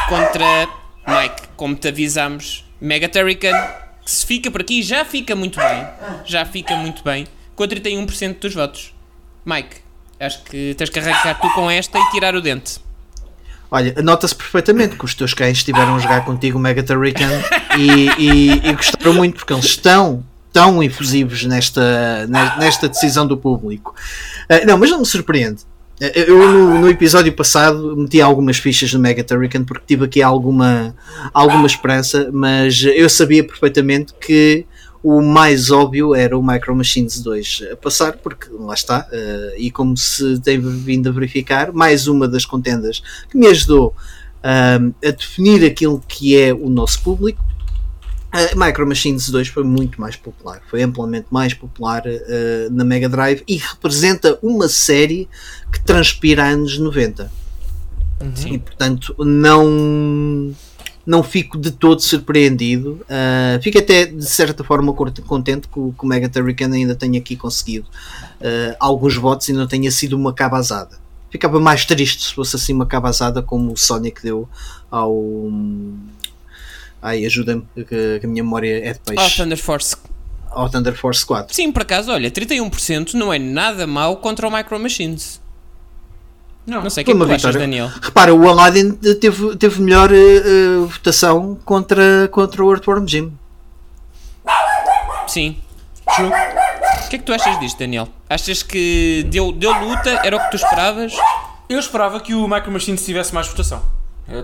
Contra 0.08 0.68
Mike, 1.06 1.48
como 1.56 1.74
te 1.74 1.88
avisámos, 1.88 2.64
Mega 2.80 3.08
Turrican, 3.08 3.52
que 4.04 4.10
se 4.10 4.26
fica 4.26 4.50
por 4.50 4.60
aqui, 4.60 4.82
já 4.82 5.04
fica 5.04 5.34
muito 5.34 5.58
bem. 5.58 5.86
Já 6.24 6.44
fica 6.44 6.76
muito 6.76 7.02
bem, 7.02 7.26
com 7.54 7.64
31% 7.64 8.38
dos 8.38 8.54
votos. 8.54 8.94
Mike, 9.44 9.76
acho 10.20 10.42
que 10.44 10.74
tens 10.76 10.90
que 10.90 10.98
arrancar 10.98 11.40
tu 11.40 11.50
com 11.54 11.70
esta 11.70 11.98
e 11.98 12.10
tirar 12.10 12.34
o 12.34 12.40
dente. 12.40 12.80
Olha, 13.70 13.94
nota-se 14.02 14.34
perfeitamente 14.34 14.96
que 14.96 15.04
os 15.04 15.14
teus 15.14 15.34
cães 15.34 15.58
estiveram 15.58 15.96
a 15.96 15.98
jogar 15.98 16.24
contigo 16.24 16.58
Mega 16.58 16.82
Turrican 16.82 17.28
e, 17.76 18.08
e, 18.18 18.68
e 18.68 18.72
gostaram 18.72 19.12
muito 19.12 19.36
porque 19.36 19.52
eles 19.52 19.66
estão 19.66 20.24
tão 20.52 20.82
efusivos 20.82 21.44
nesta, 21.44 22.26
ne- 22.26 22.58
nesta 22.58 22.88
decisão 22.88 23.26
do 23.26 23.36
público. 23.36 23.94
Ah, 24.48 24.64
não, 24.66 24.78
mas 24.78 24.90
não 24.90 25.00
me 25.00 25.06
surpreende. 25.06 25.62
Ah, 26.00 26.06
Eu 26.14 26.38
no, 26.52 26.80
no 26.80 26.88
episódio 26.88 27.32
passado 27.32 27.96
meti 27.96 28.20
algumas 28.20 28.56
fichas 28.58 28.92
no 28.92 29.00
Mega 29.00 29.22
Turrican 29.24 29.64
porque 29.64 29.84
tive 29.86 30.04
aqui 30.04 30.22
alguma, 30.22 30.94
alguma 31.34 31.66
esperança, 31.66 32.30
mas 32.32 32.82
eu 32.82 33.08
sabia 33.08 33.44
perfeitamente 33.44 34.14
que 34.20 34.64
o 35.02 35.22
mais 35.22 35.70
óbvio 35.70 36.12
era 36.14 36.36
o 36.36 36.42
Micro 36.44 36.74
Machines 36.74 37.20
2 37.20 37.64
a 37.72 37.76
passar, 37.76 38.14
porque 38.16 38.48
lá 38.58 38.74
está, 38.74 39.06
ah, 39.12 39.54
e 39.56 39.70
como 39.70 39.96
se 39.96 40.40
tem 40.40 40.58
vindo 40.60 41.08
a 41.08 41.12
verificar, 41.12 41.72
mais 41.72 42.08
uma 42.08 42.26
das 42.26 42.44
contendas 42.44 43.00
que 43.30 43.36
me 43.38 43.46
ajudou 43.46 43.94
ahm, 44.42 44.90
a 45.04 45.10
definir 45.10 45.64
aquilo 45.64 46.02
que 46.06 46.36
é 46.40 46.52
o 46.52 46.68
nosso 46.68 47.00
público. 47.02 47.44
A 48.30 48.54
Micro 48.54 48.86
Machines 48.86 49.30
2 49.30 49.48
foi 49.48 49.64
muito 49.64 50.00
mais 50.00 50.14
popular, 50.14 50.60
foi 50.68 50.82
amplamente 50.82 51.28
mais 51.30 51.54
popular 51.54 52.02
ah, 52.06 52.68
na 52.70 52.84
Mega 52.84 53.08
Drive 53.08 53.42
e 53.48 53.56
representa 53.56 54.38
uma 54.42 54.68
série 54.68 55.28
que 55.72 55.80
transpira 55.80 56.44
anos 56.44 56.78
90. 56.78 57.30
E 58.52 58.58
portanto 58.58 59.14
não, 59.18 60.54
não 61.06 61.22
fico 61.22 61.56
de 61.56 61.70
todo 61.70 62.00
surpreendido. 62.00 63.00
Ah, 63.08 63.58
fico 63.62 63.78
até 63.78 64.04
de 64.04 64.26
certa 64.26 64.62
forma 64.62 64.92
contente 64.92 65.66
que 65.68 65.78
o, 65.78 65.94
que 65.98 66.04
o 66.04 66.06
Mega 66.06 66.28
Turrican 66.28 66.70
ainda 66.70 66.94
tenha 66.94 67.18
aqui 67.18 67.34
conseguido 67.34 67.86
ah, 68.42 68.76
alguns 68.78 69.16
votos 69.16 69.48
e 69.48 69.54
não 69.54 69.66
tenha 69.66 69.90
sido 69.90 70.14
uma 70.14 70.34
cabazada. 70.34 70.98
Ficava 71.30 71.60
mais 71.60 71.84
triste 71.84 72.24
se 72.24 72.34
fosse 72.34 72.56
assim 72.56 72.72
uma 72.72 72.86
cabazada 72.86 73.42
como 73.42 73.72
o 73.72 73.76
Sonic 73.76 74.22
deu 74.22 74.48
ao. 74.90 75.14
Ai, 77.02 77.24
ajuda-me, 77.24 77.64
que, 77.74 77.84
que 78.18 78.20
a 78.24 78.28
minha 78.28 78.42
memória 78.42 78.78
é 78.84 78.92
de 78.92 78.98
Oh, 79.00 79.14
peixe. 79.14 79.36
Thunder 79.42 79.58
Force. 79.58 79.96
ao 80.50 80.68
Thunder 80.68 80.94
Force 80.96 81.24
4. 81.24 81.54
Sim, 81.54 81.70
por 81.70 81.82
acaso, 81.82 82.10
olha, 82.10 82.30
31% 82.30 83.14
não 83.14 83.32
é 83.32 83.38
nada 83.38 83.86
mau 83.86 84.16
contra 84.16 84.46
o 84.48 84.50
Micro 84.50 84.78
Machines. 84.80 85.40
Não, 86.66 86.82
Não 86.82 86.90
sei 86.90 87.02
o 87.02 87.04
que 87.06 87.10
é 87.12 87.14
que 87.14 87.16
uma 87.18 87.24
tu 87.26 87.30
achas, 87.32 87.40
vitória. 87.46 87.60
Daniel. 87.60 87.90
Repara, 88.02 88.34
o 88.34 88.46
Aladdin 88.48 88.92
teve, 88.92 89.56
teve 89.56 89.80
melhor 89.80 90.10
eh, 90.12 90.76
votação 90.86 91.58
contra, 91.64 92.28
contra 92.30 92.62
o 92.62 92.70
Earthworm 92.70 93.06
Jim. 93.06 93.32
Sim. 95.26 95.56
O 96.06 97.08
que 97.08 97.16
é 97.16 97.18
que 97.18 97.24
tu 97.24 97.32
achas 97.32 97.58
disto, 97.60 97.78
Daniel? 97.78 98.08
Achas 98.28 98.62
que 98.62 99.24
deu, 99.30 99.52
deu 99.52 99.72
luta? 99.72 100.10
Era 100.24 100.36
o 100.36 100.40
que 100.40 100.50
tu 100.50 100.56
esperavas? 100.56 101.12
Eu 101.68 101.78
esperava 101.78 102.18
que 102.20 102.34
o 102.34 102.46
Micro 102.48 102.70
Machines 102.72 103.04
tivesse 103.04 103.32
mais 103.34 103.46
votação. 103.46 103.82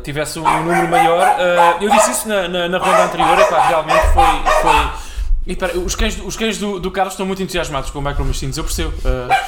Tivesse 0.03 0.39
um 0.39 0.43
número 0.43 0.89
maior. 0.89 1.37
Eh, 1.39 1.77
eu 1.83 1.91
disse 1.91 2.11
isso 2.13 2.29
na, 2.29 2.49
na, 2.49 2.69
na 2.69 2.79
ronda 2.79 3.05
anterior, 3.05 3.39
é 3.39 3.45
claro, 3.45 3.69
realmente 3.69 4.07
foi. 4.15 4.63
foi... 4.63 4.91
E, 5.47 5.55
pera, 5.55 5.79
os 5.79 5.95
cães, 5.95 6.19
os 6.25 6.37
cães 6.37 6.57
do, 6.57 6.81
do 6.81 6.91
Carlos 6.91 7.13
estão 7.13 7.27
muito 7.27 7.43
entusiasmados 7.43 7.91
com 7.91 7.99
o 7.99 8.03
Micro 8.03 8.25
Machines, 8.25 8.57
eu 8.57 8.65
percebo. 8.65 8.95
Eh, 9.05 9.45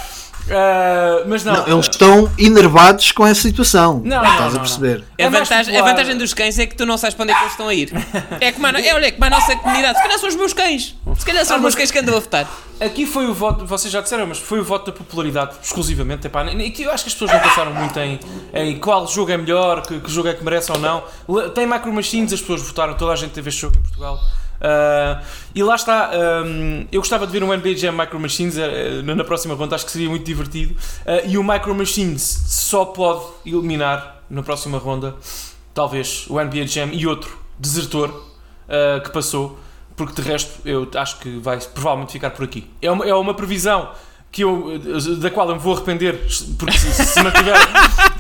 eh, 0.48 1.24
mas 1.26 1.44
não. 1.44 1.54
Não, 1.54 1.66
eles 1.74 1.86
estão 1.88 2.30
enervados 2.38 3.12
com 3.12 3.26
essa 3.26 3.42
situação. 3.42 4.00
Não, 4.04 4.22
não, 4.22 4.30
Estás 4.32 4.52
não, 4.52 4.60
a 4.60 4.62
perceber? 4.62 5.04
A, 5.18 5.22
É 5.22 5.28
mais 5.28 5.48
vantagem, 5.48 5.76
a 5.76 5.82
vantagem 5.82 6.16
dos 6.16 6.32
cães 6.34 6.58
é 6.58 6.66
que 6.66 6.74
tu 6.76 6.86
não 6.86 6.96
sabes 6.96 7.14
para 7.14 7.24
onde 7.24 7.32
é 7.32 7.34
que 7.34 7.40
eles 7.42 7.52
estão 7.52 7.68
a 7.68 7.74
ir. 7.74 7.90
É 8.40 8.52
como 8.52 8.66
a, 8.66 8.72
no- 8.72 8.78
é, 8.78 8.94
olha, 8.94 9.12
como 9.12 9.24
a 9.24 9.30
nossa 9.30 9.56
comunidade. 9.56 9.96
Se 9.96 10.02
calhar 10.02 10.18
são 10.18 10.28
os 10.28 10.36
meus 10.36 10.52
cães. 10.52 10.94
Se 11.18 11.24
calhar 11.26 11.44
são 11.44 11.56
Ah, 11.56 11.58
os 11.58 11.62
meus 11.62 11.74
cães 11.74 11.90
que 11.90 11.98
andam 11.98 12.16
a 12.16 12.20
votar. 12.20 12.46
Aqui 12.80 13.06
foi 13.06 13.26
o 13.26 13.32
voto, 13.32 13.64
vocês 13.64 13.90
já 13.92 14.00
disseram, 14.02 14.26
mas 14.26 14.38
foi 14.38 14.60
o 14.60 14.64
voto 14.64 14.90
da 14.90 14.92
popularidade 14.96 15.52
exclusivamente. 15.62 16.26
Epá, 16.26 16.44
que 16.44 16.82
eu 16.82 16.90
acho 16.90 17.04
que 17.04 17.08
as 17.08 17.14
pessoas 17.14 17.32
não 17.32 17.40
pensaram 17.40 17.72
muito 17.74 17.98
em, 17.98 18.20
em 18.52 18.78
qual 18.78 19.06
jogo 19.08 19.30
é 19.32 19.36
melhor, 19.36 19.80
que, 19.82 19.98
que 19.98 20.10
jogo 20.10 20.28
é 20.28 20.34
que 20.34 20.44
merece 20.44 20.70
ou 20.70 20.78
não. 20.78 21.02
Tem 21.54 21.66
Micro 21.66 21.92
Machines, 21.92 22.32
as 22.32 22.40
pessoas 22.40 22.60
votaram, 22.62 22.94
toda 22.94 23.12
a 23.12 23.16
gente 23.16 23.30
teve 23.32 23.48
este 23.48 23.62
jogo 23.62 23.76
em 23.78 23.82
Portugal. 23.82 24.18
Ah, 24.60 25.22
e 25.54 25.62
lá 25.62 25.74
está, 25.74 26.10
eu 26.90 27.00
gostava 27.00 27.26
de 27.26 27.32
ver 27.32 27.42
um 27.42 27.54
NBA 27.54 27.76
Jam 27.76 27.92
Micro 27.92 28.18
Machines 28.18 28.56
eh, 28.58 29.02
na 29.02 29.24
próxima 29.24 29.54
ronda, 29.54 29.74
acho 29.74 29.86
que 29.86 29.92
seria 29.92 30.08
muito 30.08 30.24
divertido. 30.24 30.76
Ah, 31.06 31.22
e 31.24 31.38
o 31.38 31.44
Micro 31.44 31.74
Machines 31.74 32.22
só 32.22 32.84
pode 32.84 33.24
eliminar 33.44 34.22
na 34.28 34.42
próxima 34.42 34.78
ronda, 34.78 35.14
talvez, 35.72 36.26
o 36.28 36.40
NBA 36.40 36.66
Jam 36.66 36.88
e 36.92 37.06
outro 37.06 37.38
desertor 37.58 38.24
ah, 38.68 39.00
que 39.00 39.10
passou 39.10 39.58
porque 39.96 40.20
de 40.20 40.28
resto 40.28 40.60
eu 40.68 40.88
acho 40.94 41.18
que 41.18 41.38
vai 41.38 41.58
provavelmente 41.58 42.12
ficar 42.12 42.30
por 42.30 42.44
aqui. 42.44 42.70
É 42.82 42.90
uma, 42.90 43.06
é 43.06 43.14
uma 43.14 43.32
previsão 43.32 43.90
que 44.30 44.44
eu, 44.44 44.78
da 45.18 45.30
qual 45.30 45.48
eu 45.48 45.54
me 45.54 45.60
vou 45.60 45.74
arrepender 45.74 46.20
porque 46.58 46.76
se, 46.76 46.92
se 46.92 47.22
mantiver 47.22 47.56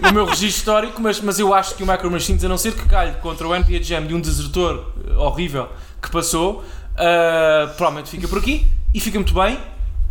o 0.08 0.12
meu 0.14 0.24
registro 0.24 0.46
histórico, 0.46 1.02
mas, 1.02 1.20
mas 1.20 1.38
eu 1.38 1.52
acho 1.52 1.74
que 1.74 1.82
o 1.82 1.86
Micro 1.86 2.10
Machines, 2.10 2.42
a 2.42 2.48
não 2.48 2.56
ser 2.56 2.74
que 2.74 2.88
calhe 2.88 3.12
contra 3.20 3.46
o 3.46 3.54
NPA 3.54 3.82
Jam 3.82 4.06
de 4.06 4.14
um 4.14 4.20
desertor 4.20 4.92
eh, 5.06 5.12
horrível 5.14 5.68
que 6.00 6.10
passou, 6.10 6.64
eh, 6.96 7.66
provavelmente 7.76 8.10
fica 8.10 8.26
por 8.28 8.38
aqui 8.38 8.66
e 8.94 9.00
fica 9.00 9.18
muito 9.18 9.34
bem. 9.34 9.58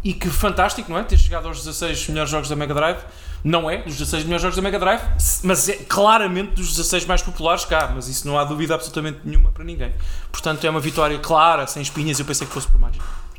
E 0.04 0.14
que 0.14 0.30
fantástico, 0.30 0.92
não 0.92 1.00
é? 1.00 1.04
Ter 1.04 1.18
chegado 1.18 1.48
aos 1.48 1.58
16 1.58 2.10
melhores 2.10 2.30
jogos 2.30 2.48
da 2.48 2.56
Mega 2.56 2.76
Drive. 2.76 3.00
Não 3.44 3.70
é 3.70 3.78
dos 3.78 3.94
16 3.98 4.24
melhores 4.24 4.42
jogos 4.44 4.56
da 4.56 4.62
Mega 4.62 4.78
Drive, 4.78 5.02
mas 5.44 5.68
é 5.68 5.74
claramente 5.74 6.54
dos 6.54 6.70
16 6.70 7.06
mais 7.06 7.24
populares 7.24 7.66
cá. 7.66 7.92
Mas 7.94 8.08
isso 8.08 8.28
não 8.28 8.38
há 8.38 8.44
dúvida 8.44 8.76
absolutamente 8.76 9.20
nenhuma 9.26 9.52
para 9.52 9.64
ninguém. 9.64 9.92
Portanto, 10.32 10.64
é 10.64 10.70
uma 10.70 10.80
vitória 10.80 11.18
clara, 11.18 11.66
sem 11.66 11.82
espinhas. 11.82 12.20
Eu 12.20 12.26
pensei 12.26 12.46
que 12.46 12.54
fosse 12.54 12.68
por 12.68 12.80
mais. 12.80 12.96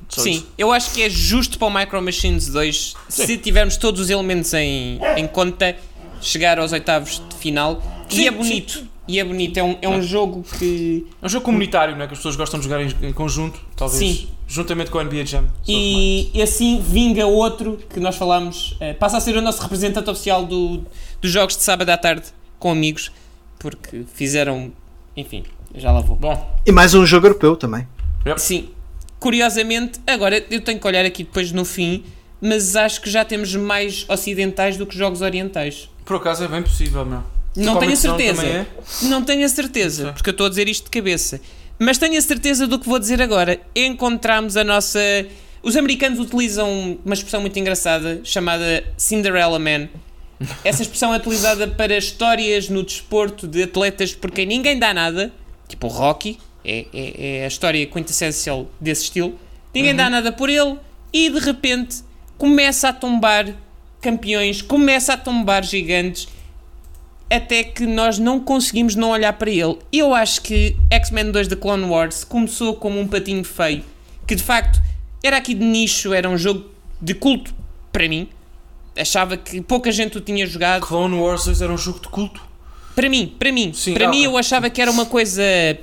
Só 0.08 0.22
Sim, 0.22 0.32
isso. 0.32 0.48
eu 0.58 0.72
acho 0.72 0.92
que 0.92 1.02
é 1.02 1.10
justo 1.10 1.58
para 1.58 1.68
o 1.68 1.70
Micro 1.74 2.00
Machines 2.02 2.48
2, 2.48 2.94
se 3.08 3.38
tivermos 3.38 3.76
todos 3.76 4.00
os 4.00 4.10
elementos 4.10 4.52
em, 4.54 5.00
em 5.16 5.26
conta, 5.26 5.76
chegar 6.20 6.58
aos 6.58 6.72
oitavos 6.72 7.22
de 7.28 7.36
final. 7.36 7.82
Sim, 8.08 8.22
e 8.22 8.26
é 8.26 8.30
bonito. 8.30 8.84
E 9.08 9.18
é 9.20 9.24
bonito. 9.24 9.56
É 9.56 9.62
um, 9.62 9.76
é 9.82 9.88
um 9.88 10.02
jogo 10.02 10.44
que. 10.58 11.06
É 11.22 11.26
um 11.26 11.28
jogo 11.28 11.44
comunitário, 11.44 11.94
não 11.94 12.02
é? 12.02 12.06
Que 12.06 12.12
as 12.14 12.18
pessoas 12.18 12.36
gostam 12.36 12.58
de 12.58 12.64
jogar 12.68 12.82
em, 12.82 12.92
em 13.02 13.12
conjunto, 13.12 13.60
talvez. 13.76 13.98
Sim. 13.98 14.28
Juntamente 14.48 14.90
com 14.90 14.98
a 14.98 15.04
NBA 15.04 15.24
Jam. 15.26 15.44
E, 15.66 16.30
e 16.32 16.42
assim 16.42 16.80
vinga 16.80 17.26
outro 17.26 17.78
que 17.92 17.98
nós 18.00 18.16
falámos, 18.16 18.76
eh, 18.80 18.92
passa 18.94 19.16
a 19.16 19.20
ser 19.20 19.36
o 19.36 19.42
nosso 19.42 19.60
representante 19.62 20.08
oficial 20.08 20.44
do, 20.46 20.84
dos 21.20 21.30
jogos 21.30 21.56
de 21.56 21.62
sábado 21.62 21.90
à 21.90 21.96
tarde 21.96 22.26
com 22.58 22.70
amigos, 22.70 23.10
porque 23.58 24.04
fizeram, 24.14 24.72
enfim, 25.16 25.44
já 25.74 25.90
lá 25.90 26.00
vou. 26.00 26.16
Bom, 26.16 26.56
E 26.64 26.72
mais 26.72 26.94
um 26.94 27.04
jogo 27.04 27.26
europeu 27.26 27.56
também. 27.56 27.86
Sim, 28.36 28.68
curiosamente, 29.18 30.00
agora 30.06 30.44
eu 30.50 30.60
tenho 30.60 30.78
que 30.78 30.86
olhar 30.86 31.04
aqui 31.04 31.24
depois 31.24 31.52
no 31.52 31.64
fim, 31.64 32.04
mas 32.40 32.76
acho 32.76 33.00
que 33.00 33.10
já 33.10 33.24
temos 33.24 33.54
mais 33.54 34.04
ocidentais 34.08 34.76
do 34.76 34.86
que 34.86 34.96
jogos 34.96 35.22
orientais. 35.22 35.88
por 36.04 36.16
acaso 36.16 36.44
é 36.44 36.48
bem 36.48 36.62
possível, 36.62 37.04
meu. 37.04 37.22
Não 37.56 37.74
Comic 37.74 37.80
tenho 37.80 37.92
a 37.92 37.96
certeza. 37.96 38.46
é? 38.46 38.66
Não 39.02 39.22
tenho 39.22 39.44
a 39.44 39.48
certeza, 39.48 40.12
porque 40.12 40.30
eu 40.30 40.32
estou 40.32 40.46
a 40.46 40.48
dizer 40.48 40.68
isto 40.68 40.84
de 40.84 40.90
cabeça. 40.90 41.40
Mas 41.78 41.98
tenho 41.98 42.16
a 42.16 42.20
certeza 42.20 42.66
do 42.66 42.78
que 42.78 42.88
vou 42.88 42.98
dizer 42.98 43.20
agora. 43.20 43.60
Encontramos 43.74 44.56
a 44.56 44.64
nossa. 44.64 45.00
Os 45.62 45.76
americanos 45.76 46.18
utilizam 46.18 46.98
uma 47.04 47.14
expressão 47.14 47.40
muito 47.40 47.58
engraçada 47.58 48.20
chamada 48.24 48.84
Cinderella 48.96 49.58
Man. 49.58 49.88
Essa 50.64 50.82
expressão 50.82 51.12
é 51.14 51.16
utilizada 51.16 51.66
para 51.66 51.96
histórias 51.96 52.68
no 52.68 52.82
desporto 52.82 53.48
de 53.48 53.62
atletas 53.62 54.14
por 54.14 54.30
quem 54.30 54.46
ninguém 54.46 54.78
dá 54.78 54.92
nada, 54.92 55.32
tipo 55.66 55.86
o 55.86 55.90
Rocky, 55.90 56.38
é, 56.64 56.86
é, 56.92 57.38
é 57.38 57.44
a 57.44 57.48
história 57.48 57.84
quintessencial 57.86 58.68
desse 58.78 59.04
estilo. 59.04 59.38
Ninguém 59.74 59.94
dá 59.94 60.10
nada 60.10 60.30
por 60.32 60.48
ele 60.48 60.78
e 61.12 61.30
de 61.30 61.38
repente 61.38 62.02
começa 62.36 62.88
a 62.88 62.92
tombar 62.92 63.46
campeões, 64.00 64.60
começa 64.62 65.14
a 65.14 65.16
tombar 65.16 65.64
gigantes 65.64 66.28
até 67.30 67.64
que 67.64 67.86
nós 67.86 68.18
não 68.18 68.40
conseguimos 68.40 68.94
não 68.94 69.10
olhar 69.10 69.32
para 69.32 69.50
ele. 69.50 69.78
Eu 69.92 70.14
acho 70.14 70.42
que 70.42 70.76
X-Men 70.90 71.30
2 71.30 71.48
The 71.48 71.56
Clone 71.56 71.84
Wars 71.84 72.24
começou 72.24 72.76
como 72.76 73.00
um 73.00 73.06
patinho 73.06 73.44
feio, 73.44 73.84
que 74.26 74.34
de 74.34 74.42
facto 74.42 74.80
era 75.22 75.36
aqui 75.36 75.54
de 75.54 75.64
nicho, 75.64 76.12
era 76.12 76.28
um 76.28 76.38
jogo 76.38 76.64
de 77.00 77.14
culto 77.14 77.54
para 77.92 78.08
mim. 78.08 78.28
Achava 78.96 79.36
que 79.36 79.60
pouca 79.60 79.92
gente 79.92 80.16
o 80.16 80.20
tinha 80.20 80.46
jogado. 80.46 80.86
Clone 80.86 81.16
Wars 81.16 81.44
2 81.44 81.60
era 81.62 81.72
um 81.72 81.78
jogo 81.78 82.00
de 82.00 82.08
culto. 82.08 82.40
Para 82.94 83.10
mim, 83.10 83.34
para 83.38 83.52
mim, 83.52 83.72
Sim, 83.74 83.92
para 83.92 84.06
ah, 84.06 84.10
mim 84.10 84.22
eu 84.22 84.38
achava 84.38 84.70
que 84.70 84.80
era 84.80 84.90
uma 84.90 85.04
coisa 85.04 85.42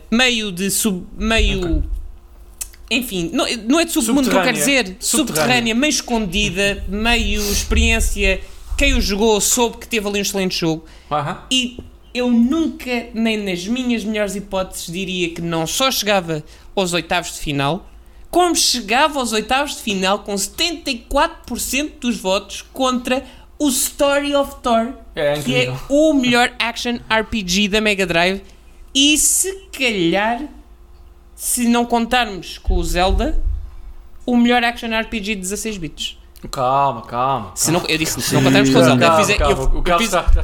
meio 0.10 0.52
de 0.52 0.72
sub, 0.72 1.06
meio 1.16 1.84
enfim, 2.90 3.30
não, 3.34 3.46
não 3.68 3.80
é 3.80 3.86
de 3.86 3.92
submundo 3.92 4.30
que 4.30 4.36
eu 4.36 4.42
quero 4.42 4.58
dizer, 4.58 4.98
Subterrânea. 5.00 5.02
subterrânea, 5.02 5.76
meio 5.76 5.90
escondida, 5.90 6.84
meio 6.88 7.42
experiência. 7.42 8.42
Quem 8.78 8.94
o 8.96 9.02
jogou 9.02 9.40
soube 9.40 9.78
que 9.78 9.88
teve 9.88 10.08
ali 10.08 10.20
um 10.20 10.22
excelente 10.22 10.58
jogo. 10.60 10.86
E 11.52 11.78
eu 12.14 12.30
nunca, 12.32 13.08
nem 13.14 13.38
nas 13.38 13.66
minhas 13.68 14.04
melhores 14.04 14.36
hipóteses, 14.36 14.88
diria 14.92 15.30
que 15.30 15.42
não 15.42 15.66
só 15.66 15.90
chegava 15.92 16.44
aos 16.76 16.94
oitavos 16.94 17.34
de 17.34 17.40
final, 17.40 17.90
como 18.30 18.56
chegava 18.56 19.20
aos 19.20 19.32
oitavos 19.32 19.76
de 19.76 19.82
final 19.84 20.20
com 20.20 20.34
74% 20.34 21.92
dos 22.00 22.18
votos 22.18 22.62
contra 22.74 23.24
o 23.60 23.70
Story 23.70 24.36
of 24.36 24.56
Thor, 24.62 24.94
É 25.16 25.34
que 25.40 25.56
é 25.56 25.74
o 25.90 26.14
melhor 26.14 26.52
action 26.60 26.98
RPG 27.10 27.68
da 27.70 27.80
Mega 27.80 28.06
Drive. 28.06 28.42
E 28.94 29.18
se 29.18 29.68
calhar, 29.78 30.44
se 31.36 31.68
não 31.68 31.86
contarmos 31.86 32.58
com 32.58 32.76
o 32.76 32.84
Zelda, 32.84 33.42
o 34.26 34.36
melhor 34.36 34.64
action 34.64 34.90
RPG 34.90 35.36
de 35.36 35.42
16 35.42 35.78
bits. 35.78 36.18
Calma, 36.52 37.02
calma. 37.04 37.52
Se 37.56 37.72
não, 37.72 37.82
eu 37.88 37.98
disse, 37.98 38.22
se 38.22 38.34
não 38.34 38.44
contarmos 38.44 38.70
com 38.70 38.80
o 38.80 38.84
Zelda, 38.84 39.06
eu 39.06 39.26
fiz, 39.26 39.38
calma, 39.38 39.54
eu, 39.74 39.80
o 39.80 39.82
Carlos 39.84 40.06
fiz, 40.10 40.14
está, 40.14 40.30
está, 40.30 40.42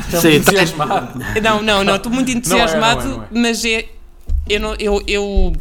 está 0.00 0.20
Sim, 0.20 0.28
muito 0.30 0.44
tá- 0.44 0.50
entusiasmado. 0.52 1.18
Não, 1.42 1.62
não, 1.62 1.84
não, 1.84 1.96
estou 1.96 2.12
muito 2.12 2.30
entusiasmado, 2.30 3.04
não 3.08 3.14
é, 3.14 3.16
não 3.16 3.24
é. 3.24 3.28
mas 3.32 3.64
é. 3.64 3.88
Eu 4.48 4.60
não, 4.60 4.74
eu, 4.78 5.02
eu 5.06 5.52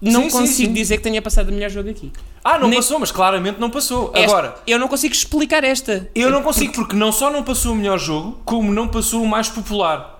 não 0.00 0.22
Sim, 0.24 0.30
sim, 0.30 0.36
consigo 0.38 0.68
sim. 0.68 0.72
dizer 0.72 0.96
que 0.96 1.02
tenha 1.02 1.20
passado 1.22 1.48
o 1.50 1.52
melhor 1.52 1.70
jogo 1.70 1.90
aqui. 1.90 2.12
Ah, 2.42 2.58
não 2.58 2.68
Nem- 2.68 2.78
passou, 2.78 2.98
mas 2.98 3.12
claramente 3.12 3.60
não 3.60 3.68
passou. 3.70 4.10
Esta- 4.14 4.30
Agora, 4.32 4.54
eu 4.66 4.78
não 4.78 4.88
consigo 4.88 5.14
explicar 5.14 5.62
esta. 5.62 6.08
eu 6.14 6.30
não 6.30 6.42
consigo 6.42 6.72
porque 6.72 6.96
não 6.96 7.12
só 7.12 7.30
não 7.30 7.42
passou 7.42 7.72
o 7.72 7.76
melhor 7.76 7.98
jogo, 7.98 8.40
como 8.44 8.72
não 8.72 8.88
passou 8.88 9.22
o 9.22 9.28
mais 9.28 9.48
popular. 9.48 10.18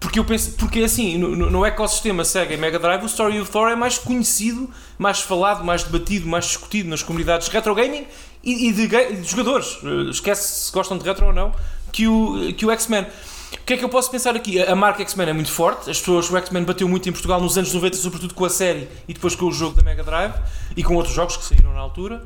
Porque 0.00 0.18
eu 0.18 0.24
penso, 0.24 0.52
porque 0.52 0.80
assim, 0.80 1.18
no, 1.18 1.36
no- 1.36 1.50
no 1.50 1.64
ecossistema 1.64 2.24
Sega 2.24 2.54
e 2.54 2.56
Mega 2.56 2.78
Drive, 2.78 3.02
o 3.02 3.06
Story 3.06 3.38
of 3.38 3.50
Thor 3.50 3.68
é 3.68 3.76
mais 3.76 3.98
conhecido, 3.98 4.68
mais 4.98 5.20
falado, 5.20 5.62
mais 5.62 5.82
debatido, 5.84 6.26
mais 6.26 6.46
discutido 6.46 6.88
nas 6.88 7.02
comunidades 7.02 7.48
de 7.48 7.52
retro 7.54 7.74
gaming 7.74 8.06
e, 8.42 8.68
e 8.68 8.72
de, 8.72 8.86
de 8.88 9.28
jogadores. 9.28 9.78
Eh, 9.84 10.10
Esquece 10.10 10.66
se 10.66 10.72
gostam 10.72 10.96
de 10.98 11.04
retro 11.04 11.26
ou 11.26 11.32
não, 11.32 11.52
que 11.92 12.06
o, 12.08 12.52
que 12.54 12.64
o 12.66 12.70
X-Men. 12.70 13.06
O 13.52 13.64
que 13.66 13.74
é 13.74 13.76
que 13.76 13.84
eu 13.84 13.88
posso 13.88 14.10
pensar 14.10 14.36
aqui? 14.36 14.62
A 14.62 14.76
marca 14.76 15.02
X-Men 15.02 15.28
é 15.28 15.32
muito 15.32 15.50
forte, 15.50 15.90
as 15.90 15.98
pessoas, 15.98 16.30
o 16.30 16.36
X-Men 16.36 16.62
bateu 16.64 16.88
muito 16.88 17.08
em 17.08 17.12
Portugal 17.12 17.40
nos 17.40 17.58
anos 17.58 17.72
90, 17.74 17.96
sobretudo 17.96 18.32
com 18.34 18.44
a 18.44 18.50
série 18.50 18.88
e 19.08 19.12
depois 19.14 19.34
com 19.34 19.46
o 19.46 19.52
jogo 19.52 19.74
da 19.76 19.82
Mega 19.82 20.04
Drive 20.04 20.34
e 20.76 20.84
com 20.84 20.94
outros 20.94 21.14
jogos 21.14 21.36
que 21.36 21.44
saíram 21.44 21.72
na 21.74 21.80
altura. 21.80 22.22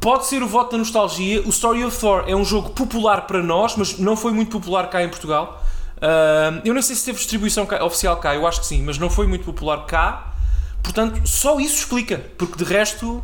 Pode 0.00 0.26
ser 0.26 0.42
o 0.42 0.46
voto 0.48 0.72
da 0.72 0.78
nostalgia. 0.78 1.40
O 1.42 1.50
Story 1.50 1.84
of 1.84 1.98
Thor 1.98 2.24
é 2.26 2.34
um 2.36 2.44
jogo 2.44 2.70
popular 2.70 3.22
para 3.26 3.42
nós, 3.42 3.74
mas 3.76 3.98
não 3.98 4.16
foi 4.16 4.32
muito 4.32 4.50
popular 4.50 4.88
cá 4.90 5.02
em 5.02 5.08
Portugal. 5.08 5.64
Ah, 6.00 6.60
eu 6.64 6.74
não 6.74 6.82
sei 6.82 6.94
se 6.96 7.04
teve 7.04 7.18
distribuição 7.18 7.64
cá- 7.64 7.82
oficial 7.84 8.16
cá, 8.18 8.34
eu 8.34 8.46
acho 8.46 8.60
que 8.60 8.66
sim, 8.66 8.82
mas 8.82 8.98
não 8.98 9.08
foi 9.08 9.26
muito 9.26 9.44
popular 9.44 9.86
cá. 9.86 10.34
Portanto, 10.82 11.22
só 11.26 11.58
isso 11.58 11.76
explica, 11.76 12.18
porque 12.36 12.56
de 12.62 12.64
resto, 12.64 13.22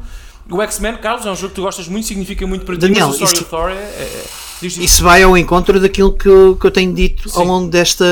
o 0.51 0.63
X-Men, 0.63 0.97
Carlos, 0.99 1.27
é 1.27 1.31
um 1.31 1.37
jogo 1.37 1.49
que 1.51 1.55
tu 1.57 1.63
gostas 1.63 1.87
muito, 1.89 2.07
significa 2.07 2.47
muito 2.47 2.65
para 2.65 2.75
ti, 2.75 2.81
Daniel, 2.83 3.09
mas 3.09 3.21
o 3.21 3.25
Story 3.25 3.33
isso- 3.35 3.43
of 3.43 3.51
Thor 3.51 3.71
é. 3.71 3.75
é- 3.75 4.25
é-. 4.63 4.67
Isso 4.67 5.03
vai 5.03 5.23
ao 5.23 5.39
encontro 5.39 5.81
daquilo 5.81 6.13
que 6.13 6.29
eu, 6.29 6.55
que 6.55 6.67
eu 6.67 6.71
tenho 6.71 6.93
dito 6.93 7.31
ao 7.35 7.43
Sim. 7.43 7.49
longo 7.49 7.71
desta, 7.71 8.05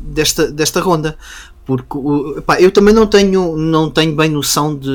desta, 0.00 0.50
desta 0.50 0.80
ronda. 0.80 1.16
Porque 1.64 1.96
epá, 2.38 2.60
eu 2.60 2.72
também 2.72 2.92
não 2.92 3.06
tenho, 3.06 3.56
não 3.56 3.88
tenho 3.88 4.16
bem 4.16 4.28
noção 4.28 4.74
de, 4.74 4.90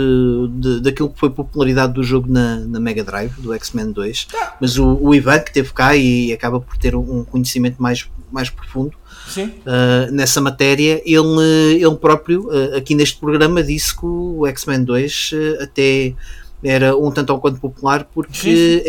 de, 0.52 0.82
daquilo 0.82 1.10
que 1.10 1.18
foi 1.18 1.30
a 1.30 1.32
popularidade 1.32 1.94
do 1.94 2.04
jogo 2.04 2.30
na, 2.30 2.58
na 2.58 2.78
Mega 2.82 3.02
Drive, 3.06 3.32
do 3.40 3.54
X-Men 3.54 3.94
2. 3.94 4.28
Mas 4.60 4.78
o, 4.78 4.98
o 5.02 5.16
Ivan, 5.16 5.40
que 5.40 5.52
esteve 5.52 5.72
cá 5.72 5.96
e 5.96 6.34
acaba 6.34 6.60
por 6.60 6.78
ter 6.78 6.94
um 6.94 7.24
conhecimento 7.24 7.82
mais, 7.82 8.06
mais 8.30 8.50
profundo 8.50 8.92
uh, 9.38 10.12
nessa 10.12 10.42
matéria, 10.42 11.02
ele, 11.06 11.80
ele 11.82 11.96
próprio, 11.96 12.48
uh, 12.50 12.76
aqui 12.76 12.94
neste 12.96 13.18
programa, 13.18 13.64
disse 13.64 13.96
que 13.96 14.06
o 14.06 14.46
X-Men 14.48 14.84
2 14.84 15.32
uh, 15.32 15.64
até 15.64 16.14
era 16.64 16.96
um 16.98 17.12
tanto 17.12 17.32
ou 17.34 17.40
quanto 17.40 17.60
popular, 17.60 18.06
porque 18.14 18.84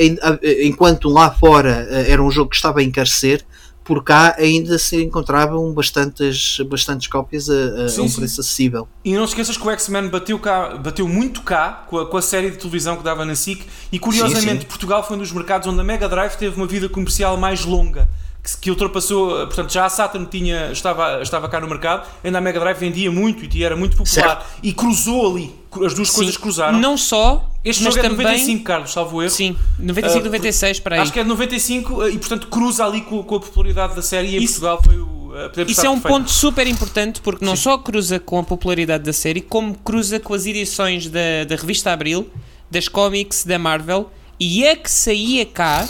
enquanto 0.65 1.09
lá 1.09 1.31
fora 1.31 1.87
uh, 1.91 2.11
era 2.11 2.23
um 2.23 2.31
jogo 2.31 2.51
que 2.51 2.57
estava 2.57 2.81
a 2.81 2.83
encarecer, 2.83 3.45
por 3.85 4.05
cá 4.05 4.35
ainda 4.39 4.79
se 4.79 5.03
encontravam 5.03 5.73
bastantes, 5.73 6.59
bastantes 6.69 7.07
cópias 7.09 7.49
a, 7.49 7.85
a- 7.85 7.89
Sim, 7.89 8.03
um 8.03 8.09
sim. 8.09 8.17
preço 8.17 8.41
acessível. 8.41 8.87
E 9.05 9.15
não 9.15 9.25
esqueças 9.25 9.57
que 9.57 9.67
o 9.67 9.71
X-Men 9.71 10.09
bateu, 10.09 10.39
cá, 10.39 10.77
bateu 10.77 11.09
muito 11.09 11.41
cá 11.43 11.87
com 11.89 11.99
a, 11.99 12.07
com 12.07 12.17
a 12.19 12.23
série 12.23 12.51
de 12.51 12.59
televisão 12.59 12.97
que 12.97 13.03
dava 13.03 13.25
na 13.25 13.35
SIC 13.35 13.65
e 13.91 13.99
curiosamente 13.99 14.63
sim. 14.63 14.67
Portugal 14.69 15.03
foi 15.07 15.17
um 15.17 15.21
dos 15.21 15.33
mercados 15.33 15.67
onde 15.69 15.81
a 15.81 15.85
Mega 15.85 16.07
Drive 16.09 16.37
teve 16.37 16.55
uma 16.57 16.67
vida 16.67 16.89
comercial 16.89 17.37
mais 17.39 17.65
longa. 17.65 18.09
Que, 18.57 18.71
ultrapassou, 18.71 19.47
portanto, 19.47 19.73
já 19.73 19.85
a 19.85 19.89
Saturn 19.89 20.27
tinha, 20.27 20.71
estava, 20.73 21.21
estava 21.23 21.49
cá 21.49 21.61
no 21.61 21.69
mercado, 21.69 22.07
ainda 22.25 22.39
a 22.39 22.41
Mega 22.41 22.59
Drive 22.59 22.79
vendia 22.79 23.11
muito 23.11 23.45
e 23.57 23.63
era 23.65 23.77
muito 23.77 23.97
popular 23.97 24.47
e 24.63 24.73
cruzou 24.73 25.31
ali, 25.35 25.55
as 25.85 25.93
duas 25.95 26.11
coisas 26.11 26.37
cruzaram. 26.37 26.79
Não 26.79 26.97
só, 26.97 27.49
este 27.65 27.85
jogo 27.85 27.99
é 27.99 28.03
de 28.03 28.09
também. 28.09 28.27
95, 28.27 28.65
Carlos, 28.65 28.93
salvo 28.93 29.23
erro. 29.23 29.31
Sim, 29.31 29.57
95, 29.79 30.19
Ah, 30.21 30.25
96 30.25 30.81
para 30.81 30.97
aí. 30.97 31.03
Acho 31.03 31.13
que 31.13 31.21
é 31.21 31.23
de 31.23 31.29
95 31.29 32.03
eh, 32.05 32.11
e, 32.11 32.19
portanto, 32.19 32.47
cruza 32.47 32.85
ali 32.87 33.03
com, 33.03 33.23
com 33.23 33.35
a 33.37 33.41
popularidade 33.41 33.95
da 33.95 34.03
série 34.03 34.29
e 34.29 34.37
em 34.37 34.43
Isso- 34.43 34.61
Portugal 34.61 34.81
foi 34.83 34.99
o. 34.99 35.19
podemos 35.51 35.73
Isso 35.73 35.87
é 35.87 35.91
um 35.91 35.95
perfeito. 36.01 36.15
ponto 36.17 36.31
super 36.31 36.67
importante 36.67 37.21
porque 37.21 37.45
não 37.45 37.55
só 37.55 37.77
cruza 37.79 38.19
com 38.19 38.39
a 38.39 38.43
popularidade 38.43 39.05
da 39.05 39.13
série, 39.13 39.41
como 39.43 39.75
cruza 39.75 40.19
com 40.19 40.33
as 40.35 40.47
edições 40.47 41.09
da, 41.09 41.45
da 41.47 41.55
revista 41.57 41.93
Abril, 41.93 42.29
das 42.71 42.89
cómics 42.89 43.45
da 43.45 43.59
Marvel, 43.59 44.11
e 44.41 44.67
a 44.67 44.75
que 44.75 44.91
saía 44.91 45.45
cá, 45.45 45.87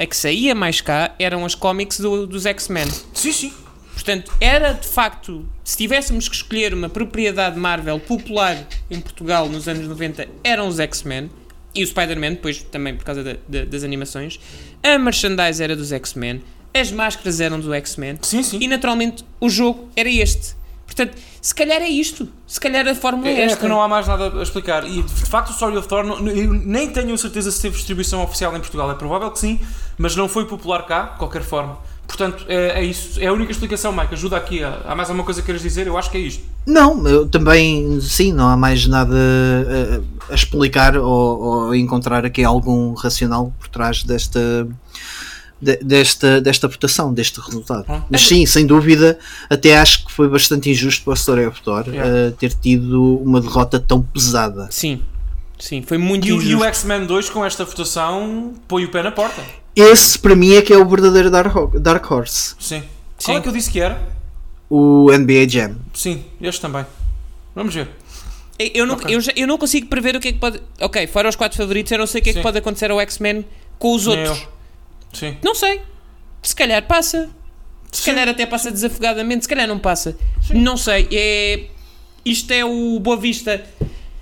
a 0.00 0.06
que 0.06 0.16
saía 0.16 0.54
mais 0.54 0.80
cá, 0.80 1.14
eram 1.18 1.44
as 1.44 1.54
cómics 1.54 2.00
do- 2.00 2.26
dos 2.26 2.46
X-Men. 2.46 2.88
Sim, 3.12 3.32
sim. 3.32 3.52
Portanto, 3.92 4.32
era 4.40 4.72
de 4.72 4.88
facto, 4.88 5.44
se 5.62 5.76
tivéssemos 5.76 6.26
que 6.28 6.34
escolher 6.34 6.72
uma 6.72 6.88
propriedade 6.88 7.58
Marvel 7.58 8.00
popular 8.00 8.56
em 8.90 8.98
Portugal 8.98 9.46
nos 9.48 9.68
anos 9.68 9.86
90, 9.86 10.26
eram 10.42 10.66
os 10.68 10.80
X-Men. 10.80 11.30
E 11.74 11.84
o 11.84 11.86
Spider-Man, 11.86 12.30
depois 12.30 12.62
também 12.62 12.96
por 12.96 13.04
causa 13.04 13.22
da- 13.22 13.36
da- 13.46 13.64
das 13.64 13.84
animações. 13.84 14.40
A 14.82 14.98
merchandise 14.98 15.62
era 15.62 15.76
dos 15.76 15.92
X-Men. 15.92 16.42
As 16.74 16.90
máscaras 16.90 17.40
eram 17.40 17.60
do 17.60 17.72
X-Men. 17.74 18.18
Sim, 18.22 18.42
sim. 18.42 18.58
E 18.60 18.66
naturalmente 18.66 19.24
o 19.38 19.48
jogo 19.50 19.88
era 19.94 20.08
este. 20.08 20.58
Portanto, 20.86 21.16
se 21.40 21.54
calhar 21.54 21.80
é 21.80 21.88
isto. 21.88 22.28
Se 22.46 22.58
calhar 22.58 22.86
a 22.88 22.94
fórmula 22.94 23.28
é, 23.28 23.32
É, 23.34 23.40
é 23.40 23.44
esta. 23.44 23.58
que 23.58 23.68
não 23.68 23.80
há 23.80 23.86
mais 23.86 24.08
nada 24.08 24.36
a 24.36 24.42
explicar. 24.42 24.84
E 24.88 25.00
de 25.02 25.12
facto, 25.26 25.50
o 25.50 25.52
Story 25.52 25.76
of 25.76 25.86
Thor, 25.86 26.02
não- 26.04 26.26
eu 26.26 26.52
nem 26.52 26.90
tenho 26.90 27.16
certeza 27.16 27.52
se 27.52 27.62
teve 27.62 27.76
distribuição 27.76 28.20
oficial 28.24 28.56
em 28.56 28.60
Portugal. 28.60 28.90
É 28.90 28.94
provável 28.94 29.30
que 29.30 29.38
sim, 29.38 29.60
mas 30.00 30.16
não 30.16 30.28
foi 30.28 30.46
popular 30.46 30.86
cá, 30.86 31.02
de 31.12 31.18
qualquer 31.18 31.42
forma. 31.42 31.78
Portanto, 32.06 32.44
é, 32.48 32.80
é 32.80 32.84
isso. 32.84 33.20
É 33.20 33.26
a 33.28 33.32
única 33.32 33.52
explicação, 33.52 33.92
Mike. 33.92 34.14
Ajuda 34.14 34.36
aqui. 34.36 34.64
Há 34.64 34.80
há 34.84 34.96
mais 34.96 35.08
alguma 35.08 35.24
coisa 35.24 35.40
que 35.40 35.46
queiras 35.46 35.62
dizer? 35.62 35.86
Eu 35.86 35.96
acho 35.96 36.10
que 36.10 36.16
é 36.16 36.20
isto. 36.20 36.42
Não, 36.66 37.06
eu 37.06 37.28
também, 37.28 38.00
sim, 38.00 38.32
não 38.32 38.48
há 38.48 38.56
mais 38.56 38.84
nada 38.88 39.14
a, 40.28 40.32
a 40.32 40.34
explicar 40.34 40.96
ou, 40.96 41.06
ou 41.40 41.74
encontrar 41.74 42.24
aqui 42.26 42.42
algum 42.42 42.94
racional 42.94 43.52
por 43.60 43.68
trás 43.68 44.02
desta, 44.02 44.66
de- 45.62 45.76
desta, 45.84 46.40
desta 46.40 46.66
votação, 46.66 47.14
deste 47.14 47.40
resultado. 47.40 47.84
Hum. 47.88 48.02
Mas 48.10 48.22
sim, 48.26 48.44
sem 48.44 48.66
dúvida, 48.66 49.16
até 49.48 49.78
acho 49.78 50.06
que 50.06 50.12
foi 50.12 50.28
bastante 50.28 50.68
injusto 50.68 51.04
para 51.04 51.12
a 51.12 51.16
Story 51.16 51.46
of 51.46 51.62
Thor 51.62 51.84
Yeah. 51.86 52.10
eh, 52.10 52.30
ter 52.32 52.52
tido 52.54 53.18
uma 53.18 53.40
derrota 53.40 53.78
tão 53.78 54.02
pesada. 54.02 54.66
Sim, 54.72 55.00
sim, 55.60 55.80
foi 55.82 55.96
muito 55.96 56.26
E, 56.26 56.32
o- 56.32 56.36
e 56.36 56.44
injusto. 56.44 56.58
o 56.58 56.64
X-Men 56.64 57.06
2 57.06 57.30
com 57.30 57.44
esta 57.44 57.64
votação 57.64 58.52
põe 58.66 58.84
o 58.84 58.90
pé 58.90 59.02
na 59.04 59.12
porta. 59.12 59.40
Esse 59.80 60.18
para 60.18 60.34
mim 60.34 60.54
é 60.54 60.62
que 60.62 60.72
é 60.72 60.76
o 60.78 60.86
verdadeiro 60.88 61.30
Dark, 61.30 61.54
Dark 61.80 62.10
Horse, 62.10 62.54
Sim. 62.58 62.80
Sim. 62.80 63.24
Qual 63.26 63.38
é 63.38 63.40
que 63.40 63.48
eu 63.48 63.52
disse 63.52 63.70
que 63.70 63.80
era? 63.80 64.00
o 64.68 65.10
NBA 65.10 65.48
Jam. 65.48 65.76
Sim, 65.92 66.24
este 66.40 66.60
também. 66.60 66.86
Vamos 67.54 67.74
ver. 67.74 67.88
Eu 68.58 68.86
não, 68.86 68.94
Ok. 68.94 69.12
eu, 69.14 69.20
já- 69.20 69.32
eu 69.34 69.46
não 69.46 69.58
consigo 69.58 69.86
prever 69.88 70.14
o 70.14 70.20
que 70.20 70.28
é 70.28 70.32
que 70.32 70.38
pode. 70.38 70.60
Ok, 70.80 71.06
fora 71.08 71.28
os 71.28 71.34
quatro 71.34 71.56
favoritos, 71.58 71.90
eu 71.90 71.98
não 71.98 72.06
sei 72.06 72.20
o 72.20 72.24
que 72.24 72.30
é 72.30 72.32
que 72.34 72.38
Sim. 72.38 72.42
pode 72.42 72.58
acontecer 72.58 72.90
ao 72.90 73.00
X-Men 73.00 73.44
com 73.78 73.94
os 73.94 74.06
Nem 74.06 74.18
outros. 74.20 74.42
eu. 74.42 74.48
Sim. 75.18 75.36
Não 75.42 75.54
sei. 75.54 75.80
Se 76.42 76.54
calhar 76.54 76.86
passa. 76.86 77.28
Se 77.90 78.02
Sim. 78.02 78.10
calhar 78.12 78.28
até 78.28 78.46
passa 78.46 78.70
desafogadamente, 78.70 79.44
se 79.44 79.48
calhar 79.48 79.66
não 79.66 79.78
passa. 79.78 80.16
Não 80.50 80.76
sei. 80.76 81.08
É... 81.10 81.64
Isto 82.24 82.52
é 82.52 82.64
o 82.64 83.00
Boa 83.00 83.16
Vista 83.16 83.64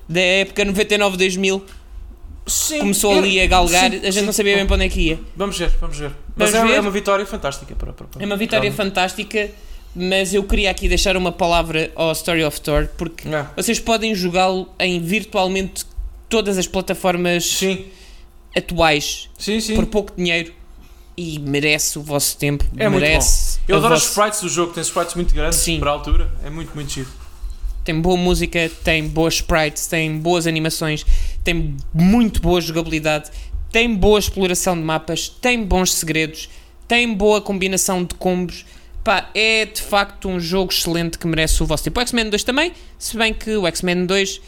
da 0.09 0.21
época 0.21 0.65
99-2000. 0.65 1.63
Sim. 2.49 2.79
Começou 2.81 3.17
ali 3.17 3.41
a 3.41 3.47
galgar, 3.47 3.91
sim, 3.91 3.97
a 3.99 4.01
gente 4.11 4.13
sim. 4.15 4.23
não 4.23 4.33
sabia 4.33 4.57
bem 4.57 4.67
para 4.67 4.75
onde 4.77 4.85
é 4.85 4.89
que 4.89 5.01
ia. 5.01 5.21
Vamos 5.37 5.59
ver, 5.59 5.71
vamos 5.81 5.97
ver. 5.99 6.13
Mas 6.37 6.51
Vamos 6.51 6.69
é, 6.69 6.73
ver. 6.73 6.79
é 6.79 6.81
uma 6.81 6.91
vitória 6.91 7.27
fantástica 7.27 7.75
para, 7.75 7.93
para, 7.93 8.07
para- 8.07 8.23
É 8.23 8.27
uma 8.27 8.37
vitória 8.37 8.71
para- 8.71 8.85
fantástica, 8.85 9.51
mas 9.95 10.33
eu 10.35 10.43
queria 10.45 10.71
aqui 10.71 10.89
deixar 10.89 11.17
uma 11.17 11.33
palavra 11.33 11.91
ao 11.95 12.13
Story 12.13 12.45
of 12.45 12.61
Thor, 12.61 12.89
porque 12.97 13.29
É. 13.29 13.45
vocês 13.57 13.79
podem 13.81 14.15
jogá-lo 14.15 14.69
em 14.79 15.01
virtualmente 15.01 15.85
todas 16.29 16.57
as 16.59 16.67
plataformas 16.67 17.45
Sim, 17.45 17.87
atuais 18.57 19.29
sim, 19.39 19.61
sim. 19.61 19.75
por 19.75 19.87
pouco 19.87 20.13
dinheiro 20.17 20.53
e 21.17 21.39
merece 21.41 21.99
o 21.99 22.03
vosso 22.03 22.37
tempo. 22.37 22.65
É 22.77 22.89
muito 22.89 23.03
merece 23.03 23.59
bom. 23.59 23.65
Eu 23.69 23.77
adoro 23.79 23.95
os 23.95 24.01
vossa- 24.03 24.11
sprites 24.13 24.41
do 24.41 24.49
jogo, 24.49 24.73
tem 24.73 24.83
sprites 24.83 25.15
muito 25.15 25.35
grandes 25.35 25.59
Sim. 25.59 25.81
para 25.81 25.91
a 25.91 25.93
altura. 25.95 26.31
É 26.45 26.51
muito, 26.51 26.73
muito 26.75 26.91
giro. 26.93 27.09
Tem 27.89 27.99
boa 27.99 28.19
música, 28.19 28.71
tem 28.85 29.09
boas 29.09 29.37
sprites, 29.37 29.87
tem 29.87 30.19
boas 30.19 30.47
animações, 30.47 31.07
tem 31.43 31.75
muito 31.95 32.39
boa 32.39 32.61
jogabilidade, 32.61 33.31
tem 33.73 33.95
boa 33.95 34.19
exploração 34.19 34.77
de 34.77 34.83
mapas, 34.83 35.31
tem 35.31 35.65
bons 35.65 35.95
segredos, 35.95 36.51
tem 36.87 37.11
boa 37.15 37.41
combinação 37.41 38.05
de 38.05 38.15
combos. 38.15 38.67
Pá, 39.03 39.31
é 39.35 39.65
de 39.65 39.81
facto 39.81 40.29
um 40.29 40.39
jogo 40.39 40.71
excelente 40.71 41.19
que 41.19 41.27
merece 41.27 41.63
o 41.63 41.67
vosso 41.67 41.85
tempo. 41.85 41.99
O 41.99 42.03
X-Men 42.03 42.29
2 42.29 42.45
também, 42.45 42.75
se 42.99 43.17
bem 43.17 43.33
que 43.33 43.57
o 43.57 43.67
X-Men 43.67 44.05
2 44.05 44.39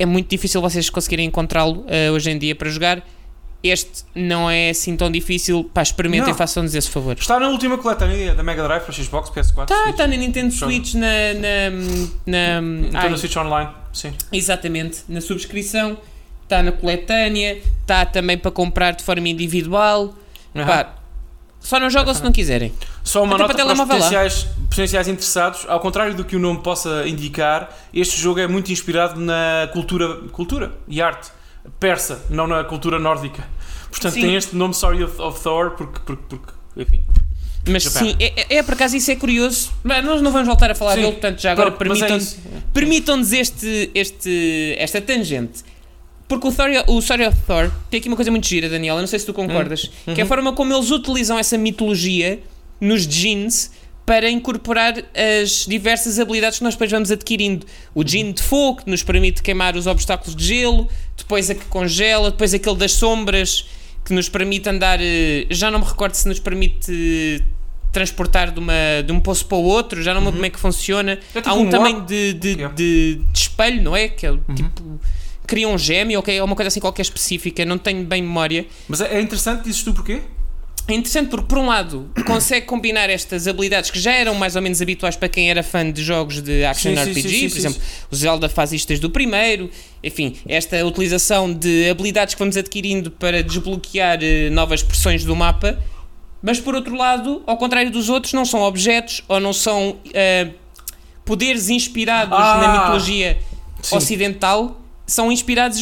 é 0.00 0.04
muito 0.04 0.28
difícil 0.28 0.60
vocês 0.60 0.90
conseguirem 0.90 1.26
encontrá-lo 1.26 1.84
eh, 1.86 2.10
hoje 2.10 2.28
em 2.28 2.36
dia 2.36 2.56
para 2.56 2.68
jogar. 2.68 3.06
Este 3.64 4.04
não 4.14 4.50
é 4.50 4.68
assim 4.68 4.94
tão 4.94 5.10
difícil. 5.10 5.64
Pá, 5.72 5.80
experimentem 5.80 6.34
e 6.34 6.36
façam-nos 6.36 6.74
esse 6.74 6.90
favor. 6.90 7.16
Está 7.18 7.40
na 7.40 7.48
última 7.48 7.78
coletânea 7.78 8.34
da 8.34 8.42
Mega 8.42 8.62
Drive 8.62 8.82
para 8.82 8.92
Xbox, 8.92 9.30
PS4. 9.30 9.64
Tá, 9.64 9.84
Switch. 9.84 9.96
tá 9.96 10.06
na 10.06 10.16
Nintendo. 10.16 10.52
Switch, 10.52 10.92
na. 10.92 11.06
na, 11.06 12.60
na, 12.60 12.86
Está 12.88 13.00
ai, 13.00 13.16
Switch 13.16 13.36
Online. 13.38 13.70
Sim. 13.90 14.12
Exatamente, 14.30 15.04
na 15.08 15.22
subscrição, 15.22 15.96
está 16.42 16.62
na 16.62 16.72
coletânea, 16.72 17.58
está 17.80 18.04
também 18.04 18.36
para 18.36 18.50
comprar 18.50 18.90
de 18.90 19.02
forma 19.02 19.26
individual. 19.30 20.14
Aham. 20.54 20.66
Pá, 20.66 20.94
só 21.58 21.80
não 21.80 21.88
jogam 21.88 22.12
se 22.12 22.22
não 22.22 22.32
quiserem. 22.32 22.70
Só 23.02 23.22
uma 23.22 23.36
Até 23.36 23.44
nota 23.44 23.54
para 23.54 23.64
para 23.64 23.72
os 23.72 23.88
potenciais, 23.88 24.46
potenciais 24.68 25.08
interessados, 25.08 25.64
ao 25.66 25.80
contrário 25.80 26.14
do 26.14 26.22
que 26.22 26.36
o 26.36 26.38
nome 26.38 26.62
possa 26.62 27.08
indicar, 27.08 27.74
este 27.94 28.20
jogo 28.20 28.40
é 28.40 28.46
muito 28.46 28.70
inspirado 28.70 29.18
na 29.18 29.70
cultura, 29.72 30.16
cultura 30.32 30.72
e 30.86 31.00
arte 31.00 31.30
persa, 31.80 32.24
não 32.30 32.46
na 32.46 32.64
cultura 32.64 32.98
nórdica. 32.98 33.46
Portanto, 33.90 34.14
Sim. 34.14 34.20
tem 34.22 34.34
este 34.36 34.56
nome 34.56 34.72
Story 34.74 35.04
of, 35.04 35.20
of 35.20 35.40
Thor, 35.42 35.70
porque, 35.72 36.00
porque, 36.04 36.22
porque 36.28 36.52
enfim. 36.76 37.02
Mas 37.68 37.84
Japão. 37.84 38.02
sim, 38.02 38.16
é, 38.20 38.54
é- 38.54 38.56
é 38.58 38.62
por 38.62 38.74
acaso 38.74 38.96
isso 38.96 39.10
é 39.10 39.16
curioso. 39.16 39.72
Bem, 39.84 40.02
nós 40.02 40.20
não 40.20 40.30
vamos 40.30 40.46
voltar 40.46 40.70
a 40.70 40.74
falar 40.74 40.94
Sim. 40.96 41.00
dele, 41.00 41.12
portanto, 41.12 41.40
já 41.40 41.52
agora 41.52 41.70
Não, 41.70 41.76
mas 41.88 42.02
é 42.02 42.06
permitam- 42.06 42.62
permitam-nos 42.74 43.32
este, 43.32 43.90
este, 43.94 44.74
esta 44.78 45.00
tangente. 45.00 45.62
Porque 46.28 46.46
o, 46.48 46.52
Thor, 46.52 46.68
o 46.88 46.98
Story 46.98 47.26
of 47.26 47.36
Thor 47.46 47.70
tem 47.90 48.00
aqui 48.00 48.08
uma 48.08 48.16
coisa 48.16 48.30
muito 48.30 48.46
gira, 48.46 48.68
Daniel. 48.68 48.96
Eu 48.96 49.00
não 49.00 49.06
sei 49.06 49.18
se 49.18 49.26
tu 49.26 49.32
concordas. 49.32 49.90
Que 50.14 50.20
é 50.20 50.24
a 50.24 50.26
forma 50.26 50.52
como 50.52 50.74
eles 50.74 50.90
utilizam 50.90 51.38
essa 51.38 51.56
mitologia 51.56 52.40
nos 52.80 53.06
jeans 53.06 53.70
para 54.06 54.28
incorporar 54.28 54.94
as 55.42 55.64
diversas 55.66 56.18
habilidades 56.18 56.58
que 56.58 56.64
nós 56.64 56.74
depois 56.74 56.90
vamos 56.90 57.10
adquirindo. 57.10 57.66
O 57.94 58.04
jean 58.06 58.32
de 58.32 58.42
fogo, 58.42 58.82
que 58.84 58.90
nos 58.90 59.02
permite 59.02 59.42
queimar 59.42 59.76
os 59.76 59.86
obstáculos 59.86 60.36
de 60.36 60.44
gelo, 60.44 60.88
depois 61.16 61.48
a 61.48 61.54
que 61.54 61.64
congela, 61.66 62.30
depois 62.30 62.52
aquele 62.52 62.76
das 62.76 62.92
sombras, 62.92 63.66
que 64.04 64.12
nos 64.12 64.28
permite 64.28 64.68
andar. 64.68 64.98
eh, 65.00 65.46
Já 65.50 65.70
não 65.70 65.78
me 65.78 65.86
recordo 65.86 66.14
se 66.14 66.28
nos 66.28 66.38
permite 66.38 66.92
eh, 67.40 67.44
transportar 67.92 68.50
de, 68.50 68.58
uma, 68.58 68.74
de 69.06 69.10
um 69.12 69.20
poço 69.20 69.46
para 69.46 69.56
o 69.56 69.62
outro, 69.62 70.02
já 70.02 70.12
não 70.12 70.20
me 70.20 70.26
lembro 70.26 70.38
como 70.38 70.46
é 70.46 70.50
que 70.50 70.60
funciona. 70.60 71.12
É 71.34 71.40
tipo 71.40 71.48
Há 71.48 71.54
um, 71.54 71.60
um 71.62 71.70
também 71.70 71.94
orc. 71.96 72.06
de, 72.06 72.34
de, 72.34 72.48
Yeah. 72.50 72.74
de, 72.74 73.20
de 73.32 73.38
espelho, 73.38 73.82
não 73.82 73.96
é? 73.96 74.08
Que 74.08 74.26
é 74.26 74.32
o 74.32 74.38
tipo. 74.54 75.00
Cria 75.46 75.68
um 75.68 75.76
gêmeo, 75.78 76.18
ok? 76.20 76.36
É 76.36 76.42
uma 76.42 76.56
coisa 76.56 76.68
assim 76.68 76.80
qualquer 76.80 77.02
específica, 77.02 77.64
não 77.64 77.78
tenho 77.78 78.04
bem 78.04 78.20
memória. 78.22 78.66
Mas 78.88 79.00
é, 79.00 79.14
é 79.16 79.20
interessante, 79.20 79.64
dizes 79.64 79.82
tu 79.82 79.92
porquê? 79.94 80.22
É 80.86 80.92
interessante 80.92 81.30
porque, 81.30 81.46
por 81.46 81.58
um 81.58 81.66
lado, 81.66 82.10
consegue 82.26 82.66
combinar 82.66 83.08
estas 83.08 83.48
habilidades 83.48 83.90
que 83.90 83.98
já 83.98 84.12
eram 84.12 84.34
mais 84.34 84.54
ou 84.54 84.62
menos 84.62 84.82
habituais 84.82 85.16
para 85.16 85.28
quem 85.28 85.50
era 85.50 85.62
fã 85.62 85.90
de 85.90 86.02
jogos 86.02 86.42
de 86.42 86.64
action 86.64 86.94
Sim, 86.94 87.02
RPG, 87.02 87.22
sim, 87.22 87.28
sim, 87.30 87.48
por 87.48 87.58
exemplo, 87.58 87.82
o 88.10 88.16
Zelda 88.16 88.48
faz 88.48 88.72
isto 88.72 88.88
desde 88.88 89.06
o 89.06 89.10
primeiro, 89.10 89.70
enfim, 90.02 90.36
esta 90.46 90.84
utilização 90.84 91.52
de 91.52 91.88
habilidades 91.88 92.34
que 92.34 92.38
vamos 92.38 92.56
adquirindo 92.56 93.10
para 93.10 93.42
desbloquear 93.42 94.18
eh, 94.22 94.50
novas 94.50 94.82
porções 94.82 95.24
do 95.24 95.34
mapa, 95.34 95.78
mas 96.42 96.60
por 96.60 96.74
outro 96.74 96.94
lado, 96.94 97.42
ao 97.46 97.56
contrário 97.56 97.90
dos 97.90 98.10
outros, 98.10 98.34
não 98.34 98.44
são 98.44 98.60
objetos 98.60 99.22
ou 99.26 99.40
não 99.40 99.54
são 99.54 99.96
eh, 100.12 100.50
poderes 101.24 101.70
inspirados 101.70 102.38
Ah, 102.38 102.58
na 102.58 102.78
mitologia 102.78 103.38
ocidental, 103.90 104.80
são 105.06 105.32
inspirados 105.32 105.80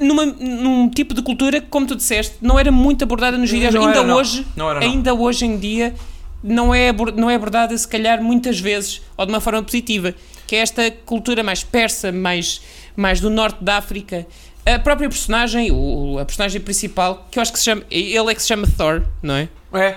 numa, 0.00 0.26
num 0.26 0.88
tipo 0.88 1.14
de 1.14 1.22
cultura 1.22 1.60
que, 1.60 1.66
como 1.68 1.86
tu 1.86 1.96
disseste, 1.96 2.36
não 2.40 2.58
era 2.58 2.70
muito 2.72 3.02
abordada 3.04 3.36
nos 3.38 3.50
vídeos. 3.50 3.74
Ainda 3.74 3.98
era, 4.00 4.14
hoje, 4.14 4.46
Não 4.56 4.70
era, 4.70 4.80
não. 4.80 4.86
ainda 4.86 5.14
hoje 5.14 5.44
em 5.46 5.58
dia, 5.58 5.94
não 6.42 6.74
é, 6.74 6.92
não 7.14 7.30
é 7.30 7.34
abordada, 7.34 7.76
se 7.76 7.86
calhar, 7.88 8.22
muitas 8.22 8.58
vezes, 8.60 9.02
ou 9.16 9.26
de 9.26 9.32
uma 9.32 9.40
forma 9.40 9.62
positiva, 9.62 10.14
que 10.46 10.54
é 10.56 10.60
esta 10.60 10.90
cultura 10.90 11.42
mais 11.42 11.64
persa, 11.64 12.12
mais, 12.12 12.60
mais 12.96 13.20
do 13.20 13.30
norte 13.30 13.62
da 13.62 13.76
África. 13.78 14.26
A 14.64 14.78
própria 14.78 15.08
personagem, 15.08 15.70
o, 15.70 16.18
a 16.18 16.24
personagem 16.24 16.60
principal, 16.60 17.26
que 17.30 17.38
eu 17.38 17.42
acho 17.42 17.52
que 17.52 17.58
se 17.58 17.64
chama, 17.64 17.82
ele 17.90 18.30
é 18.30 18.34
que 18.34 18.42
se 18.42 18.48
chama 18.48 18.66
Thor, 18.76 19.02
não 19.22 19.34
é? 19.34 19.48
É. 19.72 19.96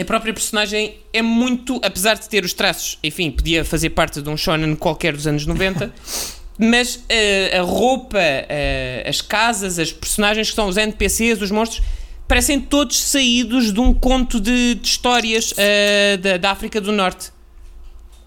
A 0.00 0.04
própria 0.04 0.32
personagem 0.32 0.94
é 1.12 1.20
muito, 1.20 1.80
apesar 1.82 2.14
de 2.14 2.28
ter 2.28 2.44
os 2.44 2.52
traços, 2.52 2.98
enfim, 3.02 3.32
podia 3.32 3.64
fazer 3.64 3.90
parte 3.90 4.22
de 4.22 4.28
um 4.28 4.36
shonen 4.36 4.76
qualquer 4.76 5.12
dos 5.12 5.26
anos 5.26 5.44
90, 5.44 5.92
mas 6.58 7.04
eh, 7.08 7.56
a 7.56 7.62
roupa, 7.62 8.18
eh, 8.18 9.04
as 9.06 9.20
casas, 9.20 9.78
as 9.78 9.92
personagens 9.92 10.50
que 10.50 10.56
são 10.56 10.68
os 10.68 10.76
NPCs, 10.76 11.40
os 11.40 11.52
monstros, 11.52 11.86
parecem 12.26 12.60
todos 12.60 13.00
saídos 13.00 13.72
de 13.72 13.78
um 13.80 13.94
conto 13.94 14.40
de, 14.40 14.74
de 14.74 14.86
histórias 14.86 15.54
eh, 15.56 16.16
da, 16.16 16.36
da 16.36 16.50
África 16.50 16.80
do 16.80 16.90
Norte. 16.90 17.30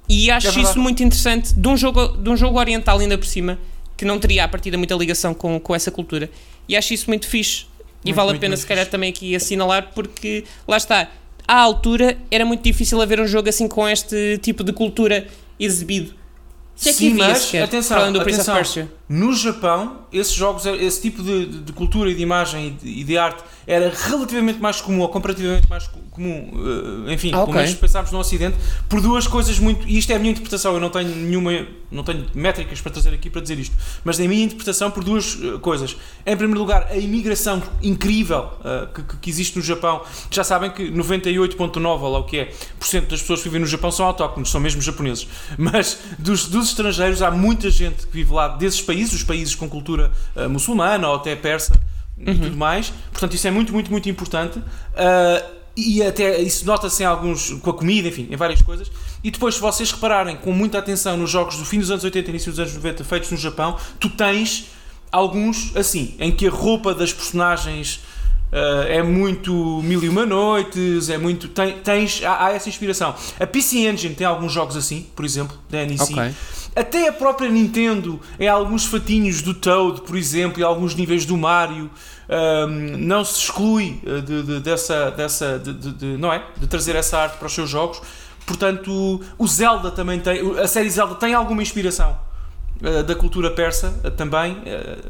E 0.07 0.31
acho 0.31 0.47
É 0.47 0.61
isso 0.61 0.79
muito 0.79 1.03
interessante 1.03 1.53
de 1.53 1.67
um, 1.67 1.75
jogo, 1.75 2.07
de 2.17 2.29
um 2.29 2.37
jogo 2.37 2.57
oriental 2.57 2.99
ainda 2.99 3.17
por 3.17 3.27
cima, 3.27 3.59
que 3.97 4.05
não 4.05 4.17
teria 4.17 4.45
a 4.45 4.47
partida 4.47 4.77
muita 4.77 4.95
ligação 4.95 5.33
com, 5.33 5.59
com 5.59 5.75
essa 5.75 5.91
cultura. 5.91 6.29
E 6.67 6.75
acho 6.75 6.93
isso 6.93 7.09
muito 7.09 7.27
fixe. 7.27 7.65
E 8.03 8.07
Muito, 8.07 8.15
vale 8.15 8.29
a 8.29 8.31
muito, 8.31 8.41
pena, 8.41 8.51
muito 8.51 8.61
se 8.61 8.67
calhar, 8.67 8.87
também 8.87 9.09
aqui 9.09 9.35
assinalar, 9.35 9.91
porque 9.93 10.43
lá 10.67 10.77
está, 10.77 11.07
à 11.47 11.59
altura 11.59 12.17
era 12.31 12.45
muito 12.45 12.63
difícil 12.63 12.99
haver 13.01 13.19
um 13.19 13.27
jogo 13.27 13.49
assim 13.49 13.67
com 13.67 13.87
este 13.87 14.39
tipo 14.41 14.63
de 14.63 14.73
cultura 14.73 15.27
exibido. 15.59 16.20
Se 16.75 16.89
é 16.89 16.91
que 16.93 16.97
Sim, 16.97 17.13
mas, 17.13 17.37
sequer, 17.39 17.63
atenção, 17.63 18.11
do 18.11 18.21
atenção. 18.21 18.55
No 19.07 19.33
Japão, 19.33 19.99
esses 20.11 20.33
jogos, 20.33 20.65
esse 20.65 21.01
tipo 21.01 21.21
de, 21.21 21.45
de- 21.45 21.73
cultura 21.73 22.09
e 22.09 22.15
de 22.15 22.23
imagem 22.23 22.67
e 22.67 22.69
de, 22.71 22.89
e 23.01 23.03
de 23.03 23.17
arte 23.17 23.43
era 23.67 23.91
relativamente 23.93 24.59
mais 24.59 24.81
comum, 24.81 25.01
ou 25.01 25.09
comparativamente 25.09 25.69
mais 25.69 25.87
comum, 26.21 26.51
eh, 27.07 27.13
enfim, 27.13 27.29
Ah, 27.29 27.37
pelo 27.37 27.43
ok. 27.43 27.55
menos 27.55 27.71
se 27.71 27.77
pensarmos 27.77 28.11
no 28.11 28.19
Ocidente, 28.19 28.55
por 28.87 29.01
duas 29.01 29.25
coisas 29.27 29.57
muito. 29.59 29.87
E 29.87 29.97
isto 29.97 30.11
é 30.11 30.15
a 30.15 30.19
minha 30.19 30.31
interpretação, 30.31 30.73
eu 30.73 30.79
não 30.79 30.89
tenho 30.89 31.09
nenhuma. 31.15 31.51
não 31.91 32.03
tenho 32.03 32.25
métricas 32.33 32.79
para 32.79 32.91
trazer 32.91 33.13
aqui 33.13 33.29
para 33.29 33.41
dizer 33.41 33.59
isto, 33.59 33.75
mas 34.05 34.17
é 34.19 34.25
a 34.25 34.27
minha 34.29 34.43
interpretação 34.45 34.89
por 34.91 35.03
duas 35.03 35.37
eh, 35.43 35.57
coisas. 35.59 35.97
Em 36.25 36.37
primeiro 36.37 36.59
lugar, 36.61 36.87
a 36.89 36.95
imigração 36.97 37.61
incrível 37.81 38.49
eh, 38.63 38.87
que, 38.93 39.17
que- 39.17 39.29
existe 39.29 39.57
no 39.57 39.61
Japão. 39.63 40.01
Já 40.29 40.43
sabem 40.43 40.71
que 40.71 40.89
98,9% 40.91 42.01
ou 42.01 42.11
lá 42.11 42.19
o 42.19 42.23
que 42.23 42.37
é, 42.37 42.53
por 42.79 42.87
cento 42.87 43.09
das 43.09 43.19
pessoas 43.21 43.39
que 43.41 43.49
vivem 43.49 43.59
no 43.61 43.67
Japão 43.67 43.91
são 43.91 44.05
autóctonos, 44.05 44.49
são 44.49 44.61
mesmo 44.61 44.81
japoneses. 44.81 45.27
Mas 45.57 45.97
dos, 46.19 46.47
dos 46.47 46.69
estrangeiros 46.69 47.21
há 47.21 47.29
muita 47.31 47.69
gente 47.69 48.05
que 48.07 48.13
vive 48.13 48.31
lá 48.33 48.47
desses 48.49 48.81
países, 48.81 49.13
os 49.13 49.23
países 49.23 49.53
com 49.55 49.67
cultura 49.69 50.11
eh, 50.35 50.47
muçulmana 50.47 51.09
ou 51.09 51.15
até 51.15 51.35
persa 51.35 51.77
e 52.17 52.35
tudo 52.35 52.55
mais. 52.55 52.93
Portanto, 53.11 53.33
isso 53.35 53.47
é 53.47 53.51
muito, 53.51 53.73
muito, 53.73 53.89
muito 53.91 54.07
importante. 54.07 54.61
E 55.75 56.03
até 56.03 56.39
isso 56.41 56.65
nota-se 56.65 57.03
em 57.03 57.05
alguns, 57.05 57.51
com 57.61 57.69
a 57.69 57.73
comida, 57.73 58.07
enfim, 58.07 58.27
em 58.29 58.35
várias 58.35 58.61
coisas. 58.61 58.91
E 59.23 59.31
depois, 59.31 59.55
se 59.55 59.61
vocês 59.61 59.91
repararem 59.91 60.35
com 60.35 60.51
muita 60.51 60.77
atenção 60.77 61.15
nos 61.15 61.29
jogos 61.29 61.57
do 61.57 61.65
fim 61.65 61.79
dos 61.79 61.89
anos 61.89 62.03
80 62.03 62.27
e 62.27 62.29
início 62.29 62.51
dos 62.51 62.59
anos 62.59 62.73
90 62.73 63.03
feitos 63.03 63.31
no 63.31 63.37
Japão, 63.37 63.77
tu 63.99 64.09
tens 64.09 64.67
alguns 65.11 65.75
assim, 65.75 66.15
em 66.19 66.31
que 66.31 66.47
a 66.47 66.51
roupa 66.51 66.93
das 66.93 67.13
personagens 67.13 68.01
Uh, 68.51 68.83
é 68.89 69.01
muito 69.01 69.81
Mil 69.81 70.03
e 70.03 70.09
Uma 70.09 70.25
Noites, 70.25 71.09
é 71.09 71.17
muito. 71.17 71.47
Tem, 71.47 71.77
tens, 71.77 72.21
há, 72.21 72.47
há, 72.47 72.51
essa 72.51 72.67
inspiração. 72.67 73.15
A 73.39 73.47
PC 73.47 73.87
Engine 73.87 74.13
tem 74.13 74.27
alguns 74.27 74.51
jogos 74.51 74.75
assim, 74.75 75.07
por 75.15 75.23
exemplo, 75.23 75.57
da 75.69 75.85
NEC. 75.85 76.01
Okay. 76.01 76.33
Até 76.75 77.07
a 77.07 77.13
própria 77.13 77.49
Nintendo 77.49 78.19
é 78.37 78.49
alguns 78.49 78.85
fatinhos 78.85 79.41
do 79.41 79.53
Toad, 79.53 80.01
por 80.01 80.17
exemplo, 80.17 80.59
e 80.59 80.63
alguns 80.63 80.95
níveis 80.95 81.25
do 81.25 81.37
Mario. 81.37 81.89
Um, 82.29 82.97
não 82.97 83.23
se 83.23 83.39
exclui 83.39 84.01
uh, 84.05 84.21
de, 84.21 84.43
de, 84.43 84.59
dessa, 84.59 85.11
dessa 85.11 85.57
de, 85.57 85.73
de, 85.73 86.05
não 86.17 86.31
é? 86.31 86.43
de 86.57 86.67
trazer 86.67 86.95
essa 86.95 87.19
arte 87.19 87.37
para 87.37 87.47
os 87.47 87.53
seus 87.53 87.69
jogos. 87.69 88.01
Portanto, 88.45 89.21
o 89.37 89.47
Zelda 89.47 89.91
também 89.91 90.19
tem. 90.19 90.59
A 90.59 90.67
série 90.67 90.89
Zelda 90.89 91.15
tem 91.15 91.33
alguma 91.33 91.61
inspiração 91.61 92.17
uh, 92.81 93.03
da 93.03 93.15
cultura 93.15 93.51
persa 93.51 93.93
uh, 94.03 94.11
também, 94.11 94.57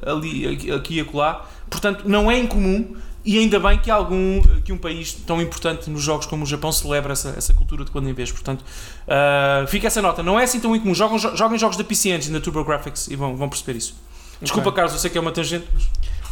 ali, 0.03 0.71
aqui 0.71 0.97
e 0.97 1.01
acolá. 1.01 1.45
Portanto, 1.69 2.03
não 2.05 2.29
é 2.29 2.37
incomum 2.37 2.95
e 3.23 3.37
ainda 3.37 3.59
bem 3.59 3.77
que 3.77 3.91
algum 3.91 4.41
que 4.63 4.73
um 4.73 4.77
país 4.77 5.13
tão 5.13 5.41
importante 5.41 5.89
nos 5.89 6.01
jogos 6.01 6.25
como 6.25 6.43
o 6.43 6.47
Japão 6.47 6.71
celebra 6.71 7.13
essa, 7.13 7.33
essa 7.37 7.53
cultura 7.53 7.85
de 7.85 7.91
quando 7.91 8.09
em 8.09 8.13
vez. 8.13 8.31
Portanto, 8.31 8.61
uh, 8.61 9.67
fica 9.67 9.87
essa 9.87 10.01
nota. 10.01 10.23
Não 10.23 10.39
é 10.39 10.43
assim 10.43 10.59
tão 10.59 10.75
incomum. 10.75 10.95
Jogam, 10.95 11.17
joguem 11.17 11.57
jogos 11.57 11.77
da 11.77 11.83
PC 11.83 12.09
Engine, 12.09 12.33
da 12.33 12.41
TurboGrafx 12.41 13.07
e 13.07 13.15
vão, 13.15 13.35
vão 13.35 13.47
perceber 13.47 13.77
isso. 13.77 13.95
Desculpa, 14.41 14.69
okay. 14.69 14.77
Carlos, 14.77 14.93
eu 14.93 14.99
sei 14.99 15.11
que 15.11 15.17
é 15.17 15.21
uma 15.21 15.31
tangente. 15.31 15.67
Mas... 15.73 15.83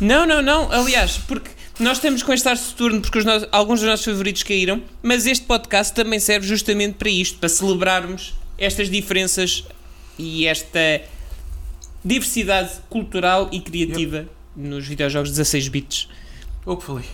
Não, 0.02 0.26
não, 0.26 0.42
não. 0.42 0.72
Aliás, 0.72 1.18
porque 1.28 1.52
nós 1.80 1.98
estamos 1.98 2.24
com 2.24 2.34
este 2.34 2.48
ar 2.48 2.58
Saturno 2.58 3.02
porque 3.02 3.22
nossos, 3.22 3.48
alguns 3.52 3.82
dos 3.82 3.90
nossos 3.90 4.06
favoritos 4.06 4.42
caíram, 4.44 4.82
mas 5.04 5.28
este 5.28 5.46
podcast 5.46 5.94
também 5.94 6.20
serve 6.20 6.48
justamente 6.48 6.96
para 6.96 7.10
isto, 7.10 7.38
para 7.38 7.50
celebrarmos 7.50 8.34
estas 8.58 8.90
diferenças 8.90 9.64
e 10.18 10.48
esta 10.48 11.02
diversidade 12.04 12.72
cultural 12.90 13.50
e 13.52 13.60
criativa 13.60 14.18
yep. 14.18 14.30
nos 14.56 14.88
videojogos 14.88 15.30
16 15.30 15.68
bits. 15.68 16.10
Hopefully. 16.66 17.05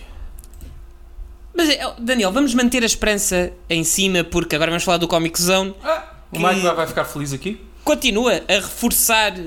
Mas, 1.56 1.70
eh, 1.70 1.80
Daniel, 1.98 2.30
vamos 2.30 2.54
manter 2.54 2.82
a 2.82 2.86
esperança 2.86 3.52
em 3.68 3.82
cima, 3.82 4.22
porque 4.22 4.54
agora 4.54 4.70
vamos 4.70 4.84
falar 4.84 4.98
do 4.98 5.08
Comic 5.08 5.40
Zone. 5.40 5.74
Ah, 5.82 6.04
o 6.30 6.38
Mike 6.38 6.60
vai 6.60 6.86
ficar 6.86 7.04
feliz 7.04 7.32
aqui. 7.32 7.60
Continua 7.82 8.42
a 8.48 8.54
reforçar 8.54 9.32
uh, 9.32 9.44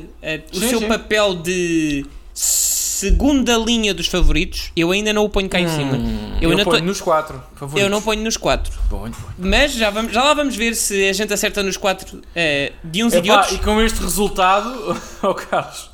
o 0.54 0.60
sim, 0.60 0.70
seu 0.70 0.80
sim. 0.80 0.88
papel 0.88 1.36
de 1.36 2.06
segunda 2.34 3.58
linha 3.58 3.94
dos 3.94 4.08
favoritos. 4.08 4.72
Eu 4.76 4.92
ainda 4.92 5.14
não 5.14 5.26
o 5.26 5.30
ponho 5.30 5.48
cá 5.48 5.60
em 5.60 5.68
cima. 5.68 5.98
Hum, 5.98 6.38
eu, 6.42 6.52
eu 6.52 6.66
ponho 6.66 6.80
tô... 6.80 6.86
nos 6.86 7.02
quatro 7.02 7.44
favoritos. 7.56 7.84
Eu 7.84 7.90
não 7.90 8.02
ponho 8.02 8.24
nos 8.24 8.38
quatro. 8.38 8.72
Bom, 8.90 9.10
bom. 9.10 9.30
Mas 9.38 9.74
já, 9.74 9.90
vamos, 9.90 10.12
já 10.12 10.24
lá 10.24 10.34
vamos 10.34 10.56
ver 10.56 10.76
se 10.76 11.10
a 11.10 11.14
gente 11.14 11.34
acerta 11.34 11.62
nos 11.62 11.78
quatro 11.78 12.18
uh, 12.18 12.74
de 12.84 13.04
uns 13.04 13.14
Epá, 13.14 13.20
e 13.20 13.22
de 13.22 13.32
outros. 13.32 13.52
E 13.52 13.58
com 13.60 13.82
este 13.82 14.02
resultado, 14.02 14.98
oh 15.22 15.34
Carlos. 15.34 15.90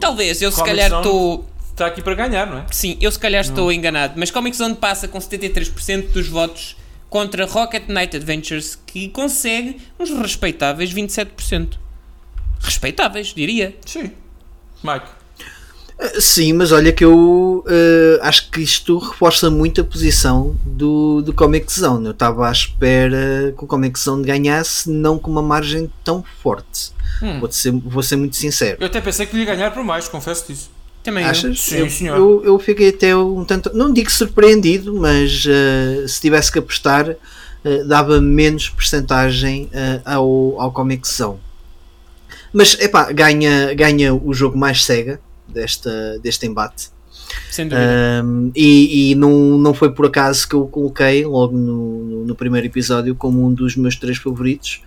Talvez, 0.00 0.40
eu 0.40 0.52
se 0.52 0.62
calhar 0.62 0.92
estou 0.92 1.48
está 1.74 1.86
aqui 1.86 2.00
para 2.00 2.14
ganhar, 2.14 2.46
não 2.46 2.58
é? 2.58 2.66
Sim, 2.70 2.96
eu 3.00 3.10
se 3.10 3.18
calhar 3.18 3.42
estou 3.42 3.70
enganado, 3.70 4.14
mas 4.16 4.30
Comic 4.30 4.56
Zone 4.56 4.76
passa 4.76 5.06
com 5.06 5.18
73% 5.18 6.12
dos 6.12 6.28
votos 6.28 6.76
contra 7.10 7.44
Rocket 7.46 7.88
Knight 7.88 8.16
Adventures, 8.16 8.78
que 8.86 9.08
consegue 9.08 9.80
uns 9.98 10.10
respeitáveis 10.10 10.92
27%. 10.92 11.74
Respeitáveis, 12.60 13.28
diria. 13.28 13.76
Sim. 13.84 14.12
Mike. 14.82 15.06
Uh, 15.96 16.20
sim, 16.20 16.52
mas 16.52 16.72
olha 16.72 16.92
que 16.92 17.04
eu 17.04 17.64
uh, 17.66 18.18
acho 18.22 18.50
que 18.50 18.60
isto 18.60 18.98
reforça 18.98 19.48
muito 19.48 19.80
a 19.80 19.84
posição 19.84 20.56
do, 20.64 21.22
do 21.22 21.32
Comic 21.32 21.72
Zone. 21.72 22.06
Eu 22.06 22.12
estava 22.12 22.48
à 22.48 22.52
espera 22.52 23.54
que 23.56 23.64
o 23.64 23.66
Comic 23.66 23.98
Zone 23.98 24.24
ganhasse, 24.24 24.90
não 24.90 25.18
com 25.18 25.30
uma 25.30 25.42
margem 25.42 25.90
tão 26.02 26.24
forte. 26.42 26.92
Hum. 27.22 27.38
Vou, 27.38 27.52
ser, 27.52 27.70
vou 27.70 28.02
ser 28.02 28.16
muito 28.16 28.34
sincero. 28.34 28.78
Eu 28.80 28.86
até 28.86 29.00
pensei 29.00 29.26
que 29.26 29.36
ia 29.36 29.44
ganhar 29.44 29.70
por 29.70 29.84
mais, 29.84 30.08
confesso 30.08 30.46
disso. 30.48 30.73
Também 31.04 31.22
Achas? 31.22 31.44
Eu. 31.44 31.54
Sim, 31.54 31.76
eu, 31.76 31.90
senhor. 31.90 32.16
Eu, 32.16 32.42
eu, 32.44 32.58
fiquei 32.58 32.88
até 32.88 33.14
um 33.14 33.44
tanto, 33.44 33.70
não 33.76 33.92
digo 33.92 34.10
surpreendido, 34.10 34.94
mas 34.94 35.44
uh, 35.44 36.08
se 36.08 36.18
tivesse 36.18 36.50
que 36.50 36.58
apostar, 36.58 37.10
uh, 37.10 37.84
dava 37.86 38.22
menos 38.22 38.70
percentagem 38.70 39.64
uh, 39.66 40.00
ao, 40.02 40.60
ao 40.60 40.72
Comic 40.72 41.06
Zone. 41.06 41.38
Mas 42.54 42.80
epá, 42.80 43.12
ganha, 43.12 43.74
ganha 43.74 44.14
o 44.14 44.32
jogo 44.32 44.56
mais 44.56 44.82
cega 44.82 45.20
desta, 45.46 46.18
deste 46.20 46.46
embate. 46.46 46.88
Sem 47.50 47.68
dúvida. 47.68 48.24
Um, 48.24 48.50
e, 48.54 49.10
e 49.10 49.14
não, 49.14 49.58
não 49.58 49.74
foi 49.74 49.92
por 49.92 50.06
acaso 50.06 50.48
que 50.48 50.54
eu 50.54 50.66
coloquei 50.68 51.26
logo 51.26 51.54
no, 51.54 52.04
no, 52.04 52.24
no 52.24 52.34
primeiro 52.34 52.66
episódio 52.66 53.14
como 53.14 53.44
um 53.46 53.52
dos 53.52 53.76
meus 53.76 53.96
três 53.96 54.16
favoritos 54.16 54.82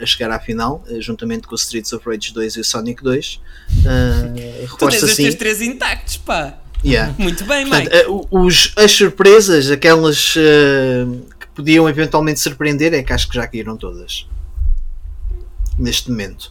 a 0.00 0.06
chegar 0.06 0.30
à 0.30 0.38
final, 0.38 0.84
eh, 0.88 1.00
juntamente 1.00 1.46
com 1.46 1.54
o 1.54 1.56
Streets 1.56 1.92
of 1.92 2.08
Rage 2.08 2.32
2 2.32 2.56
e 2.56 2.60
o 2.60 2.64
Sonic 2.64 3.02
2. 3.02 3.40
Uh, 3.70 4.76
tu 4.76 4.88
tens 4.88 5.02
assim, 5.02 5.28
os 5.28 5.34
três 5.34 5.60
intactos, 5.60 6.16
pá. 6.18 6.58
Yeah. 6.84 7.14
Muito 7.18 7.44
bem, 7.44 7.66
Portanto, 7.66 7.90
Mike. 7.92 8.10
Uh, 8.10 8.26
os, 8.30 8.72
as 8.76 8.90
surpresas, 8.92 9.70
aquelas 9.70 10.34
uh, 10.36 11.22
que 11.38 11.46
podiam 11.54 11.88
eventualmente 11.88 12.40
surpreender, 12.40 12.92
é 12.92 13.02
que 13.02 13.12
acho 13.12 13.28
que 13.28 13.34
já 13.34 13.46
caíram 13.46 13.76
todas. 13.76 14.26
Neste 15.78 16.10
momento. 16.10 16.50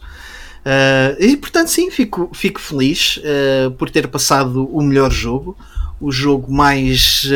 Uh, 0.64 1.20
e 1.20 1.36
portanto, 1.36 1.68
sim, 1.68 1.90
fico, 1.90 2.30
fico 2.34 2.60
feliz 2.60 3.18
uh, 3.18 3.70
por 3.72 3.90
ter 3.90 4.08
passado 4.08 4.64
o 4.64 4.80
melhor 4.80 5.10
jogo, 5.10 5.56
o 6.00 6.10
jogo 6.10 6.52
mais 6.52 7.26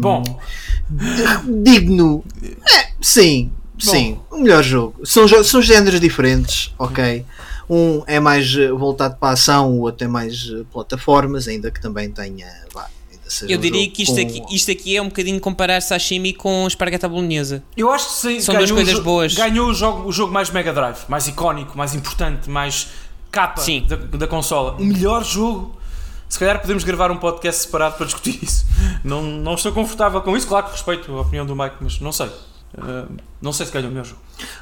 bom, 0.00 0.22
digno. 1.62 2.24
É, 2.42 2.90
sim, 3.00 3.50
Sim, 3.80 4.18
o 4.30 4.38
melhor 4.38 4.62
jogo. 4.62 4.94
São, 5.04 5.26
são 5.44 5.62
géneros 5.62 6.00
diferentes, 6.00 6.72
ok. 6.78 7.24
Um 7.68 8.02
é 8.06 8.18
mais 8.18 8.54
eh, 8.56 8.72
voltado 8.72 9.16
para 9.16 9.28
a 9.28 9.32
ação, 9.32 9.70
o 9.70 9.82
outro 9.82 10.04
é 10.04 10.08
mais 10.08 10.50
eh, 10.52 10.64
plataformas, 10.72 11.46
ainda 11.46 11.70
que 11.70 11.80
também 11.80 12.10
tenha. 12.10 12.46
Vá, 12.74 12.88
eu 13.46 13.58
diria 13.58 13.88
que 13.88 14.02
isto, 14.02 14.16
com... 14.16 14.20
aqui, 14.20 14.42
isto 14.50 14.70
aqui 14.70 14.96
é 14.96 15.02
um 15.02 15.06
bocadinho 15.06 15.38
comparar 15.40 15.80
sashimi 15.80 16.32
com 16.32 16.66
espargueta 16.66 17.08
bolonhesa. 17.08 17.62
Eu 17.76 17.90
acho 17.90 18.08
que 18.08 18.14
sim, 18.14 18.40
são 18.40 18.56
duas 18.56 18.70
coisas 18.70 18.98
boas. 18.98 19.34
Ganhou 19.34 19.68
o 19.68 19.74
jogo, 19.74 20.08
o 20.08 20.12
jogo 20.12 20.32
mais 20.32 20.50
Mega 20.50 20.72
Drive, 20.72 20.98
mais 21.08 21.28
icónico, 21.28 21.78
mais 21.78 21.94
importante, 21.94 22.50
mais 22.50 22.88
capa 23.30 23.62
da, 23.88 23.96
da 24.18 24.26
consola. 24.26 24.72
O 24.72 24.84
melhor 24.84 25.24
jogo. 25.24 25.78
Se 26.28 26.38
calhar 26.38 26.60
podemos 26.60 26.84
gravar 26.84 27.10
um 27.10 27.16
podcast 27.16 27.62
separado 27.62 27.96
para 27.96 28.06
discutir 28.06 28.38
isso. 28.42 28.66
Não, 29.02 29.22
não 29.22 29.54
estou 29.54 29.72
confortável 29.72 30.20
com 30.22 30.36
isso. 30.36 30.46
Claro 30.46 30.66
que 30.66 30.72
respeito 30.72 31.12
a 31.16 31.20
opinião 31.20 31.46
do 31.46 31.54
Mike, 31.54 31.76
mas 31.80 32.00
não 32.00 32.12
sei. 32.12 32.30
Uh, 32.72 33.16
não 33.42 33.52
sei 33.52 33.66
se 33.66 33.72
calhar 33.72 33.86
é 33.86 33.88
o 33.88 33.92
melhor 33.92 34.06
jogo. 34.06 34.20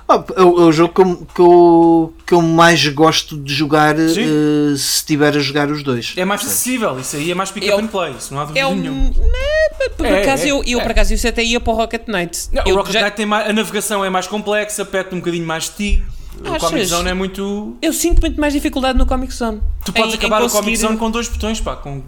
Oh, 0.09 0.15
é, 0.15 0.43
o, 0.43 0.61
é, 0.61 0.65
o, 0.65 0.73
jogo 0.73 0.95
que 0.95 1.01
eu, 1.01 1.27
que, 1.35 1.41
eu, 1.41 2.15
que 2.27 2.35
eu 2.35 2.43
mais 2.43 2.87
gosto 2.89 3.37
de 3.37 3.55
jogar 3.55 3.97
uh, 3.97 4.09
se 4.09 4.97
estiver 4.97 5.37
a 5.37 5.41
jogar 5.41 5.71
os 5.71 5.83
dois. 5.83 6.15
É 6.17 6.25
mais 6.25 6.41
acessível, 6.41 6.99
isso 6.99 7.17
aí 7.17 7.31
é 7.31 7.35
mais 7.35 7.51
pick 7.51 7.65
up 7.65 7.83
and 7.83 7.87
play, 7.89 8.13
isso 8.13 8.33
não 8.33 8.41
há 8.41 8.45
dúvida 8.45 8.61
é 8.61 8.67
um, 8.67 8.75
nenhuma. 8.75 9.11
Né, 9.11 9.89
por 9.97 10.07
é, 10.07 10.23
acaso, 10.23 10.45
é, 10.45 10.51
eu, 10.51 10.63
eu 10.65 10.81
por 10.81 10.91
acaso 10.91 11.13
eu 11.13 11.29
até 11.29 11.45
ia 11.45 11.61
para 11.61 11.73
o 11.73 11.77
Rocket 11.77 12.09
Knight. 12.09 12.49
Não, 12.53 12.65
o 12.65 12.77
Rocket 12.77 12.95
já... 12.95 13.03
Knight 13.03 13.17
tem 13.17 13.27
mais, 13.27 13.49
a 13.49 13.53
navegação 13.53 14.05
é 14.05 14.11
mais 14.11 14.27
complexa, 14.27 14.85
pede 14.85 15.15
um 15.15 15.19
bocadinho 15.19 15.47
mais 15.47 15.65
de 15.65 15.71
ti. 15.71 16.05
O 16.41 16.59
Comic 16.59 16.87
Zone 16.87 17.09
é 17.11 17.15
muito. 17.15 17.77
Eu 17.83 17.93
sinto 17.93 18.21
muito 18.21 18.41
mais 18.41 18.53
dificuldade 18.53 18.97
no 18.97 19.05
Comic 19.05 19.35
Zone. 19.35 19.61
Tu 19.85 19.93
podes 19.93 20.15
em, 20.15 20.19
acabar 20.19 20.39
em 20.39 20.43
conseguir... 20.43 20.59
o 20.59 20.63
Comic 20.63 20.79
Zone 20.79 20.97
com 20.97 21.11
dois 21.11 21.29
botões, 21.29 21.61
pá, 21.61 21.75
com 21.75 22.03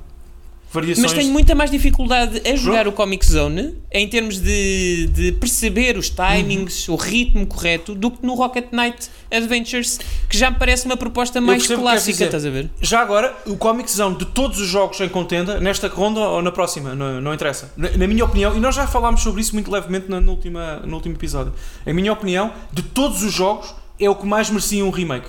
variações. 0.72 1.02
Mas 1.02 1.12
tenho 1.12 1.32
muita 1.32 1.54
mais 1.54 1.70
dificuldade 1.70 2.40
a 2.48 2.56
jogar 2.56 2.86
o 2.86 2.92
Comic 2.92 3.26
Zone 3.26 3.74
em 3.92 4.08
termos 4.08 4.40
de, 4.40 5.06
de 5.08 5.32
perceber 5.32 5.96
os 5.96 6.10
timings, 6.10 6.88
uhum. 6.88 6.94
o 6.94 6.96
ritmo 6.96 7.46
correto, 7.46 7.94
do 7.94 8.10
que 8.10 8.24
no 8.24 8.34
Rocket 8.34 8.66
Knight 8.72 9.10
Adventures, 9.30 9.98
que 10.28 10.38
já 10.38 10.50
me 10.50 10.58
parece 10.58 10.86
uma 10.86 10.96
proposta 10.96 11.40
mais 11.40 11.66
clássica, 11.66 12.24
estás 12.24 12.46
a 12.46 12.50
ver? 12.50 12.70
Já 12.80 13.00
agora, 13.00 13.36
o 13.46 13.56
Comic 13.56 13.90
Zone 13.90 14.16
de 14.16 14.26
todos 14.26 14.60
os 14.60 14.68
jogos 14.68 15.00
em 15.00 15.08
contenda, 15.08 15.60
nesta 15.60 15.88
ronda 15.88 16.20
ou 16.20 16.42
na 16.42 16.52
próxima, 16.52 16.94
não, 16.94 17.20
não 17.20 17.34
interessa. 17.34 17.72
Na, 17.76 17.90
na, 17.90 18.06
minha 18.06 18.24
opinião, 18.24 18.56
e 18.56 18.60
nós 18.60 18.74
já 18.74 18.86
falámos 18.86 19.22
sobre 19.22 19.40
isso 19.40 19.54
muito 19.54 19.70
levemente 19.70 20.08
no, 20.08 20.20
no, 20.20 20.32
última, 20.32 20.76
no 20.84 20.94
último 20.96 21.14
episódio, 21.14 21.52
a 21.84 21.92
minha 21.92 22.12
opinião, 22.12 22.52
de 22.72 22.82
todos 22.82 23.22
os 23.22 23.32
jogos, 23.32 23.74
é 23.98 24.08
o 24.08 24.14
que 24.14 24.26
mais 24.26 24.48
merecia 24.48 24.84
um 24.84 24.90
remake. 24.90 25.28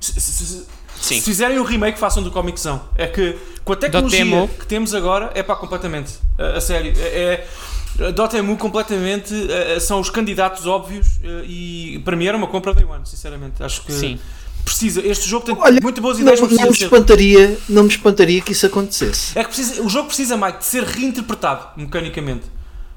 Se, 0.00 0.18
se, 0.18 0.32
se, 0.32 0.66
Sim. 1.00 1.16
Se 1.16 1.22
fizerem 1.22 1.58
um 1.58 1.64
remake, 1.64 1.98
façam 1.98 2.22
do 2.22 2.30
Comic 2.30 2.60
Zone. 2.60 2.80
É 2.94 3.06
que 3.06 3.36
com 3.64 3.72
a 3.72 3.76
tecnologia 3.76 4.48
que 4.58 4.66
temos 4.66 4.94
agora, 4.94 5.30
é 5.34 5.42
pá, 5.42 5.56
completamente. 5.56 6.12
A, 6.38 6.58
a 6.58 6.60
sério. 6.60 6.92
É, 6.96 7.46
é, 7.98 8.12
Dotemu 8.12 8.56
completamente 8.56 9.34
uh, 9.34 9.80
são 9.80 10.00
os 10.00 10.08
candidatos 10.08 10.64
óbvios 10.66 11.16
uh, 11.18 11.44
e 11.44 12.00
para 12.04 12.16
mim 12.16 12.26
era 12.26 12.36
uma 12.36 12.46
compra 12.46 12.72
day 12.72 12.84
one, 12.84 13.04
sinceramente. 13.04 13.62
Acho 13.62 13.82
que 13.82 13.92
Sim. 13.92 14.18
precisa. 14.64 15.06
Este 15.06 15.28
jogo 15.28 15.44
tem 15.44 15.56
Olha, 15.58 15.80
muito 15.82 16.00
boas 16.00 16.18
ideias, 16.18 16.40
não, 16.40 16.48
não 16.48 16.66
me 16.66 16.70
espantaria, 16.70 17.58
não 17.68 17.82
me 17.82 17.88
espantaria 17.88 18.40
que 18.40 18.52
isso 18.52 18.64
acontecesse. 18.64 19.38
É 19.38 19.42
que 19.42 19.48
precisa, 19.48 19.82
o 19.82 19.88
jogo 19.88 20.06
precisa, 20.06 20.36
Mike, 20.36 20.58
de 20.58 20.64
ser 20.64 20.84
reinterpretado 20.84 21.66
mecanicamente. 21.76 22.44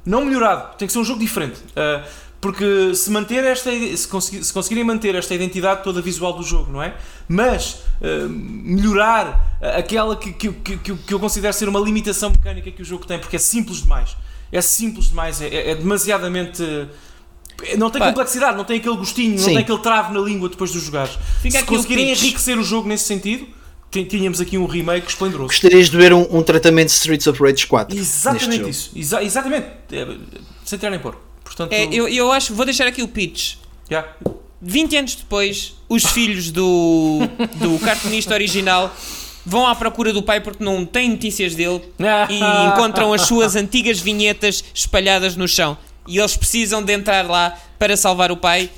Não 0.06 0.24
melhorado, 0.24 0.78
tem 0.78 0.86
que 0.86 0.94
ser 0.94 1.00
um 1.00 1.04
jogo 1.04 1.20
diferente. 1.20 1.60
Uh, 1.72 2.04
porque 2.44 2.94
se 2.94 3.10
manter 3.10 3.42
esta 3.46 3.72
se, 3.72 4.06
conseguir, 4.06 4.44
se 4.44 4.52
conseguirem 4.52 4.84
manter 4.84 5.16
esta 5.16 5.34
identidade 5.34 5.82
toda 5.82 6.02
visual 6.02 6.34
do 6.34 6.44
jogo, 6.44 6.70
não 6.70 6.84
é? 6.84 6.94
Mas 7.26 7.76
uh, 8.02 8.28
melhorar 8.30 9.58
aquela 9.62 10.14
que, 10.18 10.34
que, 10.34 10.52
que, 10.52 10.78
que 10.78 11.14
eu 11.14 11.20
considero 11.22 11.54
ser 11.54 11.70
uma 11.70 11.80
limitação 11.80 12.30
mecânica 12.32 12.70
que 12.70 12.82
o 12.82 12.86
jogo 12.86 13.08
tem, 13.08 13.18
porque 13.18 13.38
é 13.38 13.40
simples 13.40 13.82
demais. 13.82 14.18
É 14.52 14.60
simples 14.62 15.08
demais, 15.08 15.42
é, 15.42 15.72
é, 15.72 15.76
demasiadamente. 15.76 16.62
Não 17.78 17.90
tem 17.90 18.00
Pá. 18.00 18.10
complexidade, 18.10 18.58
não 18.58 18.66
tem 18.66 18.78
aquele 18.78 18.98
gostinho, 18.98 19.38
Sim. 19.38 19.46
não 19.46 19.54
tem 19.54 19.58
aquele 19.60 19.80
travo 19.80 20.14
na 20.14 20.20
língua 20.20 20.50
depois 20.50 20.70
de 20.74 20.80
jogares. 20.80 21.18
Fica 21.42 21.60
se 21.60 21.64
conseguirem 21.66 22.12
enriquecer 22.12 22.58
o 22.60 22.64
jogo 22.64 22.90
nesse 22.90 23.06
sentido, 23.06 23.48
ti- 23.90 24.04
tínhamos 24.04 24.42
aqui 24.42 24.58
um 24.58 24.66
remake 24.66 25.08
esplendoroso. 25.08 25.48
Gostarias 25.48 25.90
de 25.90 25.96
ver 25.96 26.12
um, 26.14 26.28
um 26.30 26.44
tratamento 26.44 26.88
de 26.90 26.94
Streets 26.96 27.26
of 27.26 27.42
Rage 27.42 27.66
4? 27.68 27.96
neste 27.96 28.12
Exatamente 28.12 28.58
jogo? 28.58 28.70
isso. 28.70 28.92
Exa- 28.94 29.24
exatamente. 29.24 29.68
É, 29.94 30.18
sem 30.66 30.78
tirar 30.78 30.92
nem 30.92 31.00
pôr. 31.00 31.16
Portanto, 31.56 31.72
É, 31.74 31.86
eu, 31.92 32.08
eu 32.08 32.32
acho, 32.32 32.54
vou 32.54 32.66
deixar 32.66 32.88
aqui 32.88 33.02
o 33.04 33.08
pitch. 33.08 33.56
já. 33.90 34.06
20 34.66 34.96
anos 34.96 35.16
depois, 35.16 35.74
os 35.90 36.06
filhos 36.06 36.50
do, 36.50 37.20
do 37.56 37.78
cartunista 37.84 38.34
original 38.34 38.96
vão 39.46 39.68
à 39.68 39.76
procura 39.76 40.14
do 40.14 40.24
pai 40.24 40.40
porque 40.40 40.64
não 40.64 40.86
têm 40.86 41.10
notícias 41.10 41.54
dele 41.54 41.82
e 42.30 42.40
encontram 42.72 43.12
as 43.12 43.24
suas 43.24 43.58
antigas 43.58 44.00
vinhetas 44.00 44.64
espalhadas 44.74 45.36
no 45.36 45.48
chão. 45.50 45.78
E 46.08 46.18
eles 46.18 46.36
precisam 46.38 46.82
de 46.82 46.94
entrar 46.94 47.26
lá 47.30 47.58
para 47.78 47.96
salvar 47.98 48.32
o 48.32 48.38
pai. 48.38 48.70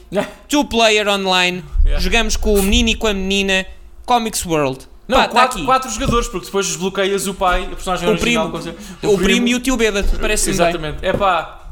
Two 0.49 0.65
player 0.65 1.07
online, 1.07 1.63
Yeah. 1.85 2.03
jogamos 2.03 2.35
com 2.35 2.55
o 2.55 2.63
menino 2.63 2.89
e 2.89 2.95
com 2.95 3.05
a 3.05 3.13
menina. 3.13 3.63
Comics 4.07 4.43
World. 4.43 4.79
Não, 5.07 5.17
Pá, 5.19 5.25
tá 5.27 5.31
quatro, 5.33 5.57
aqui. 5.57 5.65
quatro 5.67 5.91
jogadores, 5.91 6.27
porque 6.27 6.47
depois 6.47 6.65
desbloqueias 6.65 7.27
o 7.27 7.33
pai, 7.35 7.63
a 7.65 7.75
personagem 7.75 8.07
O 8.07 8.11
original. 8.11 8.49
primo, 8.51 8.73
com- 9.01 9.07
o 9.07 9.17
primo 9.19 9.47
e 9.49 9.53
o 9.55 9.59
tio 9.59 9.77
bêbado, 9.77 10.07
parece-me. 10.19 10.55
Exatamente. 10.55 10.97
É 11.05 11.13
pá, 11.13 11.64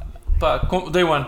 pá, 0.43 0.59
com- 0.59 0.91
day 0.91 1.03
one. 1.03 1.25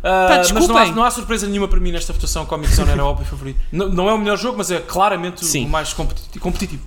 Pá, 0.00 0.42
mas 0.52 0.68
não 0.68 0.76
há, 0.76 0.86
não 0.92 1.02
há 1.04 1.10
surpresa 1.10 1.46
nenhuma 1.46 1.66
para 1.66 1.80
mim 1.80 1.90
nesta 1.90 2.12
votação. 2.12 2.44
Comic 2.46 2.72
Zone 2.74 2.90
era 2.90 3.02
o 3.04 3.08
óbvio 3.08 3.26
favorito. 3.26 3.60
Não, 3.72 3.88
não 3.88 4.08
é 4.08 4.12
o 4.14 4.18
melhor 4.18 4.36
jogo, 4.36 4.58
mas 4.58 4.70
é 4.70 4.78
claramente 4.80 5.44
Sim. 5.44 5.64
o 5.64 5.68
mais 5.68 5.92
competi- 5.92 6.38
competitivo. 6.38 6.86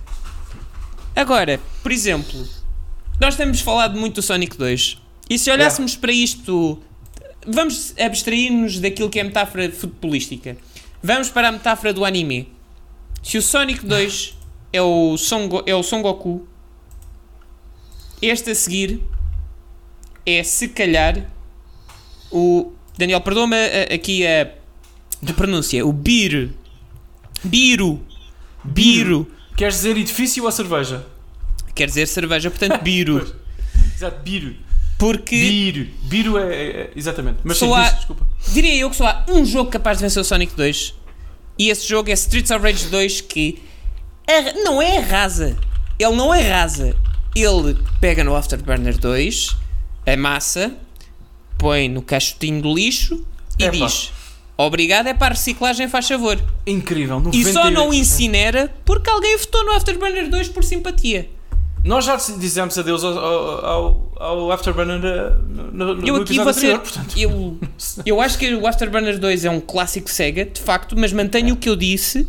Agora, 1.14 1.60
por 1.82 1.90
exemplo, 1.92 2.46
nós 3.20 3.34
temos 3.36 3.60
falado 3.60 3.98
muito 3.98 4.14
do 4.16 4.22
Sonic 4.22 4.56
2. 4.56 5.02
E 5.28 5.38
se 5.38 5.50
olhássemos 5.50 5.96
para 5.96 6.12
isto, 6.12 6.80
vamos 7.46 7.92
abstrair-nos 7.98 8.78
daquilo 8.78 9.10
que 9.10 9.18
é 9.18 9.24
metáfora 9.24 9.70
futebolística. 9.70 10.56
Vamos 11.02 11.28
para 11.28 11.48
a 11.48 11.52
metáfora 11.52 11.92
do 11.92 12.04
anime. 12.04 12.50
Se 13.22 13.36
o 13.36 13.42
Sonic 13.42 13.84
2 13.84 14.38
é 14.72 14.80
o 14.80 15.16
Son, 15.18 15.48
é 15.66 15.74
o 15.74 15.82
Son 15.82 16.00
Goku, 16.02 16.46
este 18.22 18.50
a 18.52 18.54
seguir 18.54 19.02
é 20.24 20.42
se 20.42 20.68
calhar 20.68 21.24
o. 22.30 22.72
Daniel, 22.96 23.20
perdoa-me 23.20 23.56
aqui 23.94 24.26
a, 24.26 24.50
a 25.28 25.32
pronúncia. 25.34 25.86
O 25.86 25.92
Biru. 25.92 26.50
Biru. 27.44 28.02
Biru. 28.64 29.30
Queres 29.56 29.74
dizer 29.76 29.96
edifício 29.96 30.44
ou 30.44 30.50
cerveja? 30.52 31.04
Quer 31.74 31.86
dizer 31.86 32.06
cerveja, 32.06 32.50
portanto, 32.50 32.80
Biru. 32.82 33.24
Exato, 33.94 34.20
Biro. 34.22 34.54
Porque 34.98 35.36
Biro. 35.36 35.86
Biro 36.04 36.38
é, 36.38 36.54
é- 36.54 36.66
é- 36.82 36.90
Exatamente. 36.96 37.38
Mas 37.44 37.58
Só 37.58 37.72
há- 37.72 37.84
diz, 37.84 37.94
desculpa. 37.98 38.26
diria 38.52 38.74
eu 38.76 38.90
que 38.90 38.96
só 38.96 39.06
há 39.06 39.24
um 39.28 39.44
jogo 39.44 39.70
capaz 39.70 39.98
de 39.98 40.02
vencer 40.04 40.20
o 40.20 40.24
Sonic 40.24 40.54
2. 40.56 40.94
E 41.56 41.70
esse 41.70 41.86
jogo 41.88 42.10
é 42.10 42.12
Streets 42.14 42.50
of 42.50 42.62
Rage 42.62 42.86
2 42.88 43.20
que 43.20 43.62
arra- 44.28 44.52
não 44.64 44.82
é 44.82 44.98
arrasa. 44.98 45.56
Ele 45.98 46.16
não 46.16 46.32
arrasa. 46.32 46.96
Ele 47.34 47.76
pega 48.00 48.24
no 48.24 48.34
Afterburner 48.34 48.98
2, 48.98 49.56
amassa, 50.06 50.72
põe 51.58 51.88
no 51.88 52.00
caixotinho 52.00 52.62
do 52.62 52.74
lixo 52.74 53.24
e 53.58 53.68
diz: 53.70 54.12
Obrigado, 54.56 55.08
é 55.08 55.14
para 55.14 55.34
a 55.34 55.36
reciclagem, 55.36 55.88
faz 55.88 56.08
favor. 56.08 56.38
Incrível. 56.66 57.22
E 57.32 57.44
só 57.44 57.64
98. 57.64 57.74
não 57.74 57.92
incinera 57.92 58.74
porque 58.84 59.10
alguém 59.10 59.36
votou 59.36 59.64
no 59.64 59.72
Afterburner 59.72 60.30
2 60.30 60.48
por 60.48 60.64
simpatia. 60.64 61.28
Nós 61.84 62.04
já 62.04 62.16
dizemos 62.16 62.76
adeus 62.76 63.04
ao, 63.04 63.16
ao, 63.18 64.12
ao, 64.16 64.52
Afterburner 64.52 64.98
uh, 64.98 65.72
no, 65.72 65.94
no, 65.94 66.06
Eu 66.06 66.16
aqui 66.16 66.36
vou 66.36 66.48
anterior, 66.48 66.80
portanto. 66.80 67.16
Eu, 67.16 67.58
eu 68.04 68.20
acho 68.20 68.36
que 68.36 68.52
o 68.52 68.66
Afterburner 68.66 69.18
2 69.18 69.44
é 69.44 69.50
um 69.50 69.60
clássico 69.60 70.10
Sega, 70.10 70.44
de 70.44 70.60
facto, 70.60 70.96
mas 70.98 71.12
mantenho 71.12 71.54
o 71.54 71.56
que 71.56 71.68
eu 71.68 71.76
disse. 71.76 72.26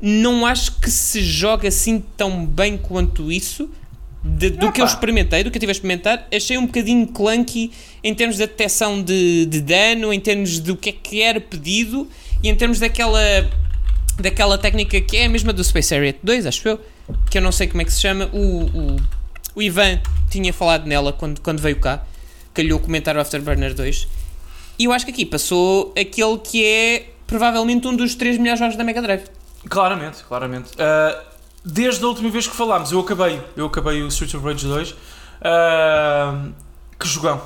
Não 0.00 0.46
acho 0.46 0.78
que 0.80 0.90
se 0.90 1.20
joga 1.20 1.68
assim 1.68 2.02
tão 2.16 2.46
bem 2.46 2.78
quanto 2.78 3.32
isso. 3.32 3.68
De- 4.26 4.50
do 4.50 4.72
que 4.72 4.80
eu 4.80 4.84
experimentei, 4.84 5.44
do 5.44 5.50
que 5.50 5.56
eu 5.56 5.60
tive 5.60 5.70
a 5.70 5.72
experimentar, 5.72 6.26
achei 6.34 6.58
um 6.58 6.66
bocadinho 6.66 7.06
clunky 7.06 7.70
em 8.02 8.14
termos 8.14 8.36
da 8.36 8.46
detecção 8.46 9.02
de, 9.02 9.46
de 9.46 9.60
dano, 9.60 10.12
em 10.12 10.20
termos 10.20 10.58
do 10.58 10.76
que 10.76 10.90
é 10.90 10.92
que 10.92 11.22
era 11.22 11.40
pedido 11.40 12.08
e 12.42 12.48
em 12.48 12.54
termos 12.54 12.78
daquela, 12.78 13.20
daquela 14.18 14.58
técnica 14.58 15.00
que 15.00 15.16
é 15.16 15.26
a 15.26 15.28
mesma 15.28 15.52
do 15.52 15.62
Space 15.62 15.94
Harrier 15.94 16.16
2, 16.22 16.46
acho 16.46 16.68
eu, 16.68 16.80
que 17.30 17.38
eu 17.38 17.42
não 17.42 17.52
sei 17.52 17.66
como 17.66 17.82
é 17.82 17.84
que 17.84 17.92
se 17.92 18.00
chama. 18.00 18.28
O, 18.32 18.64
o, 18.64 18.96
o 19.54 19.62
Ivan 19.62 20.00
tinha 20.30 20.52
falado 20.52 20.86
nela 20.86 21.12
quando, 21.12 21.40
quando 21.40 21.60
veio 21.60 21.76
cá, 21.80 22.04
calhou 22.52 22.78
comentar 22.80 23.16
o 23.16 23.20
Afterburner 23.20 23.74
2. 23.74 24.08
E 24.78 24.84
eu 24.84 24.92
acho 24.92 25.04
que 25.06 25.12
aqui 25.12 25.24
passou 25.24 25.94
aquele 25.98 26.36
que 26.38 26.64
é 26.64 27.06
provavelmente 27.26 27.86
um 27.86 27.96
dos 27.96 28.14
três 28.14 28.36
melhores 28.38 28.58
jogos 28.60 28.76
da 28.76 28.84
Mega 28.84 29.00
Drive. 29.00 29.24
Claramente, 29.68 30.22
claramente. 30.24 30.70
Uh, 30.72 31.35
desde 31.66 32.04
a 32.04 32.08
última 32.08 32.30
vez 32.30 32.46
que 32.46 32.54
falámos, 32.54 32.92
eu 32.92 33.00
acabei, 33.00 33.42
eu 33.56 33.66
acabei 33.66 34.02
o 34.02 34.06
Streets 34.08 34.34
of 34.36 34.44
Rage 34.46 34.66
2. 34.66 34.90
Uh, 34.90 36.52
que 36.98 37.06
jogão. 37.08 37.40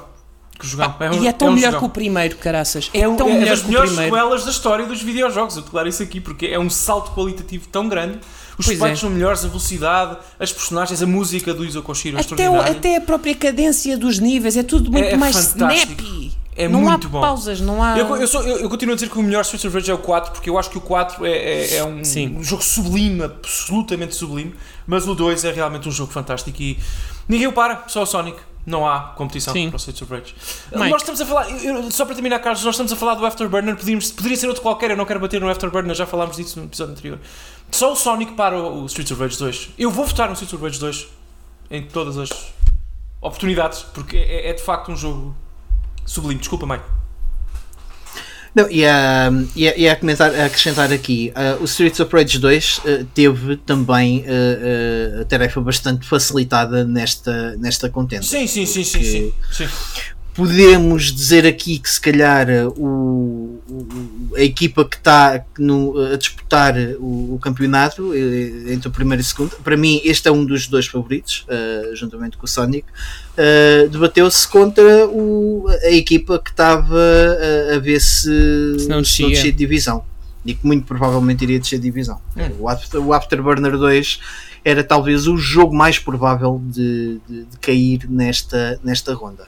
Que 0.58 0.66
jogão. 0.66 0.94
um- 1.14 1.22
e 1.22 1.26
é 1.26 1.32
tão 1.32 1.48
um 1.48 1.52
melhor 1.52 1.68
jogão. 1.72 1.80
que 1.80 1.86
o 1.86 1.88
primeiro, 1.88 2.36
caraças. 2.36 2.90
É, 2.92 3.00
É, 3.00 3.16
tão 3.16 3.28
é 3.28 3.32
melhor 3.32 3.48
das 3.48 3.60
que 3.62 3.68
melhores 3.68 3.90
sequelas 3.92 4.44
da 4.44 4.50
história 4.50 4.86
dos 4.86 5.02
videojogos, 5.02 5.56
eu 5.56 5.62
declaro 5.62 5.88
isso 5.88 6.02
aqui, 6.02 6.20
porque 6.20 6.46
é 6.46 6.58
um 6.58 6.68
salto 6.68 7.12
qualitativo 7.12 7.66
tão 7.68 7.88
grande. 7.88 8.18
Os 8.58 8.66
Pois 8.66 8.80
é. 8.82 8.94
são 8.94 9.08
melhores, 9.08 9.42
a 9.42 9.48
velocidade, 9.48 10.18
as 10.38 10.52
personagens, 10.52 11.02
a 11.02 11.06
música 11.06 11.54
do 11.54 11.64
Iso 11.64 11.80
Koshiro 11.82 12.18
é 12.18 12.20
Até, 12.20 12.50
o- 12.50 12.60
até 12.60 12.96
a 12.96 13.00
própria 13.00 13.34
cadência 13.34 13.96
dos 13.96 14.18
níveis 14.18 14.54
é 14.54 14.62
tudo 14.62 14.92
muito 14.92 15.06
É- 15.06 15.12
é 15.12 15.16
mais 15.16 15.34
fantástico. 15.34 15.92
snappy. 16.02 16.32
É 16.64 16.68
não 16.68 16.80
muito 16.82 17.06
há 17.06 17.10
bom. 17.10 17.20
pausas, 17.20 17.60
não 17.60 17.82
há. 17.82 17.98
Eu, 17.98 18.16
eu, 18.16 18.26
sou- 18.28 18.42
eu- 18.42 18.58
eu 18.58 18.68
continuo 18.68 18.92
a 18.92 18.96
dizer 18.96 19.08
que 19.10 19.18
o 19.18 19.22
melhor 19.22 19.42
Streets 19.42 19.64
of 19.64 19.74
Rage 19.76 19.90
é 19.90 19.94
o 19.94 19.98
4, 19.98 20.32
porque 20.32 20.48
eu 20.50 20.58
acho 20.58 20.70
que 20.70 20.78
o 20.78 20.80
4 20.80 21.24
é, 21.24 21.30
é- 21.30 21.76
é 21.76 21.84
um, 21.84 22.00
um 22.38 22.42
jogo 22.44 22.62
sublime, 22.62 23.22
absolutamente 23.22 24.14
sublime, 24.14 24.54
mas 24.86 25.06
o 25.08 25.14
2 25.14 25.44
é 25.44 25.52
realmente 25.52 25.88
um 25.88 25.92
jogo 25.92 26.12
fantástico 26.12 26.60
e 26.60 26.78
ninguém 27.28 27.46
o 27.46 27.52
para, 27.52 27.84
só 27.88 28.02
o 28.02 28.06
Sonic. 28.06 28.38
Não 28.66 28.86
há 28.86 29.00
competição 29.16 29.54
Sim. 29.54 29.68
para 29.70 29.76
o 29.76 29.78
Streets 29.78 30.02
of 30.02 30.12
Rage. 30.12 30.34
Mike. 30.76 30.90
Nós 30.90 31.00
estamos 31.00 31.20
a 31.22 31.24
falar, 31.26 31.46
só 31.90 32.04
para 32.04 32.14
terminar, 32.14 32.38
Carlos, 32.40 32.62
nós 32.62 32.74
estamos 32.74 32.92
a 32.92 32.96
falar 32.96 33.14
do 33.14 33.24
Afterburner, 33.24 33.74
podíamos, 33.74 34.12
poderia 34.12 34.36
ser 34.36 34.48
outro 34.48 34.60
qualquer, 34.62 34.90
eu 34.90 34.96
não 34.98 35.06
quero 35.06 35.18
bater 35.18 35.40
no 35.40 35.48
Afterburner, 35.48 35.94
já 35.96 36.04
falámos 36.04 36.36
disso 36.36 36.58
no 36.60 36.66
episódio 36.66 36.92
anterior. 36.92 37.18
Só 37.70 37.90
o 37.92 37.96
Sonic 37.96 38.32
para 38.34 38.58
o, 38.60 38.82
o 38.82 38.86
Streets 38.86 39.12
of 39.12 39.22
Rage 39.22 39.38
2. 39.38 39.70
Eu 39.78 39.90
vou 39.90 40.04
votar 40.04 40.26
no 40.28 40.34
Streets 40.34 40.52
of 40.52 40.62
Rage 40.62 40.78
2 40.78 41.08
em 41.70 41.82
todas 41.84 42.18
as 42.18 42.28
oportunidades, 43.22 43.80
porque 43.94 44.18
é, 44.18 44.50
é 44.50 44.52
de 44.52 44.62
facto 44.62 44.92
um 44.92 44.96
jogo 44.96 45.34
sublime. 46.12 46.40
Desculpa, 46.40 46.66
Mike. 46.66 46.84
Não, 48.52 48.68
e 48.68 48.84
a, 48.84 49.30
e 49.54 49.68
a, 49.68 49.76
e 49.78 49.88
a 49.88 49.94
comentar, 49.94 50.34
a 50.34 50.46
acrescentar 50.46 50.92
aqui, 50.92 51.32
uh, 51.36 51.62
o 51.62 51.66
Streets 51.66 52.00
of 52.00 52.12
Rage 52.12 52.36
2 52.36 52.78
uh, 52.78 53.04
teve 53.14 53.56
também 53.58 54.24
uh, 54.26 55.20
a 55.20 55.24
tarefa 55.24 55.60
bastante 55.60 56.04
facilitada 56.04 56.84
nesta, 56.84 57.56
nesta 57.58 57.88
contenda. 57.88 58.24
Sim, 58.24 58.48
sim, 58.48 58.66
sim, 58.66 58.82
sim, 58.82 59.04
sim. 59.04 59.32
sim. 59.52 59.68
Podemos 60.34 61.12
dizer 61.12 61.46
aqui 61.46 61.78
que 61.78 61.88
se 61.90 62.00
calhar 62.00 62.48
o, 62.76 63.60
o- 63.68 64.32
a 64.36 64.42
equipa 64.42 64.84
que 64.84 64.96
está 64.96 65.34
a 65.34 66.16
disputar 66.16 66.74
o, 66.98 67.34
o 67.34 67.38
campeonato 67.40 68.12
eh, 68.14 68.72
entre 68.72 68.88
o 68.88 68.90
primeiro 68.90 69.20
e 69.20 69.24
o 69.24 69.26
segundo, 69.26 69.56
para 69.62 69.76
mim 69.76 70.00
este 70.04 70.28
é 70.28 70.32
um 70.32 70.44
dos 70.44 70.66
dois 70.68 70.86
favoritos, 70.86 71.44
juntamente 71.94 72.36
com 72.36 72.46
o 72.46 72.48
Sonic, 72.48 72.86
uh, 73.40 73.88
debateu-se 73.88 74.46
contra 74.48 75.06
o- 75.08 75.66
a 75.84 75.90
equipa 75.90 76.38
que 76.38 76.50
estava 76.50 76.94
uh, 76.94 77.76
a 77.76 77.78
ver 77.78 78.00
se, 78.00 78.78
Se 78.80 78.88
não 78.88 79.00
descia. 79.02 79.28
de 79.42 79.52
divisão 79.52 80.04
e 80.44 80.54
que 80.54 80.66
muito 80.66 80.86
provavelmente 80.86 81.42
iria 81.42 81.58
descer 81.58 81.76
de 81.78 81.84
divisão. 81.84 82.20
Hum. 82.36 82.50
O, 82.60 82.68
After, 82.68 83.00
o 83.00 83.12
Afterburner 83.12 83.76
2 83.76 84.20
era 84.64 84.82
talvez 84.84 85.26
o 85.26 85.36
jogo 85.36 85.74
mais 85.74 85.98
provável 85.98 86.60
de, 86.64 87.20
de- 87.28 87.44
de 87.44 87.58
cair 87.60 88.06
nesta, 88.08 88.78
nesta 88.84 89.14
ronda, 89.14 89.46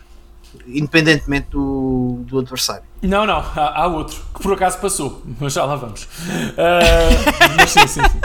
independentemente 0.67 1.49
do, 1.51 2.21
do 2.27 2.39
adversário. 2.39 2.83
Não, 3.03 3.27
não, 3.27 3.37
há, 3.39 3.83
há 3.83 3.87
outro 3.89 4.17
que 4.35 4.43
por 4.43 4.53
acaso 4.55 4.79
passou, 4.79 5.23
mas 5.41 5.53
já 5.55 5.65
lá 5.65 5.77
vamos. 5.77 6.07
Ah, 6.57 7.53
mas 7.57 7.71
sim, 7.71 7.87
sim, 7.87 8.01
sim. 8.03 8.21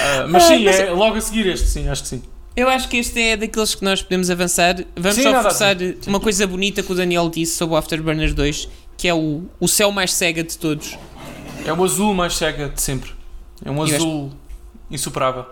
Ah, 0.00 0.26
mas 0.28 0.42
sim, 0.44 0.64
mas- 0.64 0.80
é 0.80 0.90
logo 0.90 1.16
a 1.16 1.20
seguir 1.20 1.46
este, 1.46 1.68
sim, 1.68 1.88
acho 1.88 2.02
que 2.02 2.08
sim. 2.08 2.22
Eu 2.54 2.68
acho 2.68 2.88
que 2.88 2.98
este 2.98 3.18
é 3.20 3.36
daqueles 3.36 3.74
que 3.74 3.82
nós 3.84 4.02
podemos 4.02 4.28
avançar. 4.30 4.76
Vamos 4.96 5.16
Sim, 5.16 5.22
só 5.22 5.30
nada. 5.32 5.50
Sim. 5.50 5.96
uma 6.06 6.20
coisa 6.20 6.46
bonita 6.46 6.82
que 6.82 6.92
o 6.92 6.94
Daniel 6.94 7.28
disse 7.30 7.56
sobre 7.56 7.74
o 7.74 7.78
Afterburner 7.78 8.34
2, 8.34 8.68
que 8.96 9.08
é 9.08 9.14
o, 9.14 9.44
o 9.58 9.66
céu 9.66 9.90
mais 9.90 10.12
cega 10.12 10.42
de 10.44 10.58
todos. 10.58 10.98
É 11.64 11.72
o 11.72 11.82
azul 11.84 12.12
mais 12.12 12.36
cega 12.36 12.68
de 12.68 12.80
sempre. 12.82 13.10
É 13.64 13.70
um 13.70 13.76
Eu 13.86 13.94
azul 13.94 14.32
insuperável. 14.90 15.46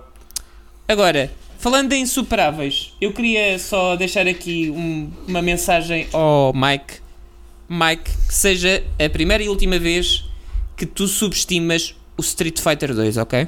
Agora, 0.86 1.32
falando 1.58 1.92
em 1.92 2.02
insuperáveis, 2.02 2.92
eu 3.00 3.12
queria 3.12 3.58
só 3.58 3.96
deixar 3.96 4.26
aqui 4.26 4.70
um- 4.70 5.10
uma 5.26 5.40
mensagem 5.40 6.06
ao 6.12 6.52
Mike. 6.54 7.00
Mike, 7.68 8.10
que 8.26 8.34
seja 8.34 8.82
a 8.98 9.08
primeira 9.08 9.42
e 9.42 9.48
última 9.48 9.78
vez 9.78 10.24
que 10.76 10.84
tu 10.84 11.06
subestimas 11.06 11.94
o 12.18 12.20
Street 12.20 12.58
Fighter 12.58 12.92
2, 12.94 13.16
ok? 13.16 13.46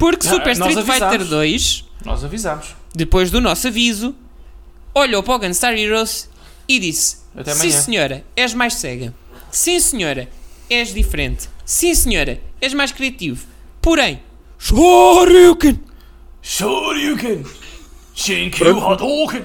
Porque 0.00 0.26
Ah, 0.26 0.30
Super 0.30 0.52
Street 0.52 0.78
Fighter 0.78 1.02
avisámos. 1.04 1.28
2, 1.28 1.84
Nós 2.04 2.24
avisámos. 2.24 2.74
depois 2.94 3.30
do 3.30 3.40
nosso 3.40 3.68
aviso, 3.68 4.14
olhou 4.94 5.22
para 5.22 5.34
o 5.34 5.38
Gunstar 5.38 5.74
Heroes 5.74 6.28
e 6.66 6.78
disse: 6.80 7.18
Até 7.36 7.52
Sim, 7.54 7.60
amanhã." 7.60 7.80
senhora, 7.82 8.24
és 8.34 8.52
mais 8.54 8.74
cega. 8.74 9.14
Sim, 9.52 9.78
senhora, 9.78 10.28
és 10.68 10.92
diferente. 10.94 11.48
Sim, 11.64 11.94
senhora, 11.94 12.40
és 12.60 12.72
mais 12.74 12.90
criativo. 12.90 13.44
Porém, 13.82 14.20
Shoryuken! 14.58 15.78
Shoryuken! 16.42 17.44
Shinkyu 18.14 18.78
Hadouken! 18.80 19.44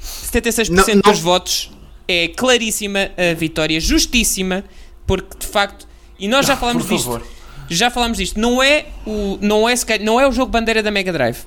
76% 0.00 0.70
Não- 0.70 0.84
não- 0.94 1.00
dos 1.12 1.20
votos 1.20 1.70
é 2.06 2.28
claríssima 2.28 3.10
a 3.16 3.34
vitória, 3.34 3.80
justíssima, 3.80 4.64
porque 5.06 5.36
de 5.38 5.46
facto, 5.46 5.86
e 6.18 6.28
nós 6.28 6.46
já 6.46 6.56
falamos 6.56 6.84
Ah, 6.84 6.88
Por 6.88 6.94
disto, 6.94 7.04
favor. 7.10 7.26
Já 7.68 7.90
falámos 7.90 8.18
disto, 8.18 8.38
não 8.40 8.62
é 8.62 8.86
o 9.06 9.38
não 9.40 9.68
é, 9.68 9.74
não 10.00 10.20
é 10.20 10.26
o 10.28 10.32
jogo 10.32 10.50
bandeira 10.50 10.82
da 10.82 10.90
Mega 10.90 11.12
Drive. 11.12 11.38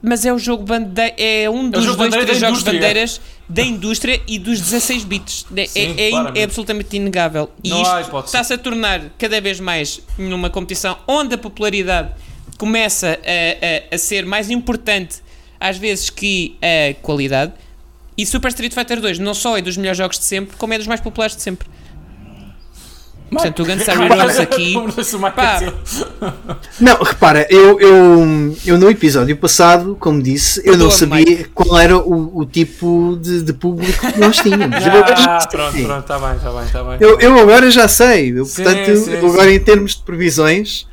Mas 0.00 0.24
é 0.24 0.32
o 0.32 0.38
jogo 0.38 0.62
bandeira, 0.62 1.12
é 1.18 1.50
um 1.50 1.68
dos 1.68 1.82
jogo 1.84 1.96
dois, 1.96 2.14
três 2.14 2.38
jogos 2.38 2.58
indústria. 2.60 2.72
bandeiras 2.80 3.20
da 3.48 3.62
indústria 3.62 4.22
e 4.28 4.38
dos 4.38 4.60
16 4.60 5.02
bits. 5.04 5.44
É, 5.56 5.66
Sim, 5.66 5.94
é- 5.98 6.10
é 6.10 6.40
é 6.40 6.44
absolutamente 6.44 6.96
inegável. 6.96 7.50
E 7.64 7.70
Não 7.70 7.82
isto 7.82 8.18
está-se 8.26 8.52
a 8.52 8.58
tornar 8.58 9.00
cada 9.18 9.40
vez 9.40 9.58
mais 9.58 10.00
numa 10.16 10.48
competição 10.50 10.96
onde 11.08 11.34
a 11.34 11.38
popularidade 11.38 12.10
começa 12.56 13.08
a, 13.24 13.92
a- 13.92 13.94
a 13.94 13.98
ser 13.98 14.24
mais 14.24 14.50
importante 14.50 15.16
às 15.58 15.76
vezes 15.76 16.10
que 16.10 16.56
a 16.62 16.94
qualidade. 17.02 17.52
E 18.16 18.24
Super 18.24 18.48
Street 18.48 18.72
Fighter 18.72 19.00
2 19.00 19.18
não 19.18 19.34
só 19.34 19.58
é 19.58 19.62
dos 19.62 19.76
melhores 19.76 19.98
jogos 19.98 20.18
de 20.18 20.24
sempre, 20.24 20.56
como 20.56 20.72
é 20.74 20.78
dos 20.78 20.86
mais 20.86 21.00
populares 21.00 21.34
de 21.34 21.42
sempre. 21.42 21.66
Portanto, 23.30 23.62
o 23.62 23.66
Gunstar 23.66 24.00
Heroes 24.00 24.38
aqui. 24.38 24.74
Pá. 25.34 25.60
Não, 26.80 26.96
repara, 27.02 27.46
eu, 27.50 27.78
eu, 27.80 28.56
eu 28.64 28.78
no 28.78 28.90
episódio 28.90 29.36
passado, 29.36 29.96
como 30.00 30.22
disse, 30.22 30.62
eu 30.64 30.76
não 30.76 30.90
sabia 30.90 31.46
qual 31.54 31.78
era 31.78 31.98
o, 31.98 32.38
o 32.38 32.46
tipo 32.46 33.18
de, 33.20 33.42
de 33.42 33.52
público 33.52 34.12
que 34.12 34.18
nós 34.18 34.36
tínhamos. 34.38 34.78
Ah, 35.28 35.46
pronto, 35.50 35.72
pronto, 35.72 36.00
está 36.00 36.18
bem, 36.18 36.36
está 36.36 36.50
bem, 36.50 36.64
está 36.64 36.84
bem. 36.84 36.96
Eu, 37.00 37.18
eu 37.20 37.38
agora 37.38 37.70
já 37.70 37.86
sei, 37.88 38.32
eu, 38.38 38.44
Sim, 38.44 38.62
portanto, 38.62 38.96
sim, 38.96 39.16
agora 39.16 39.52
em 39.52 39.58
termos 39.60 39.96
de 39.96 40.02
previsões, 40.02 40.86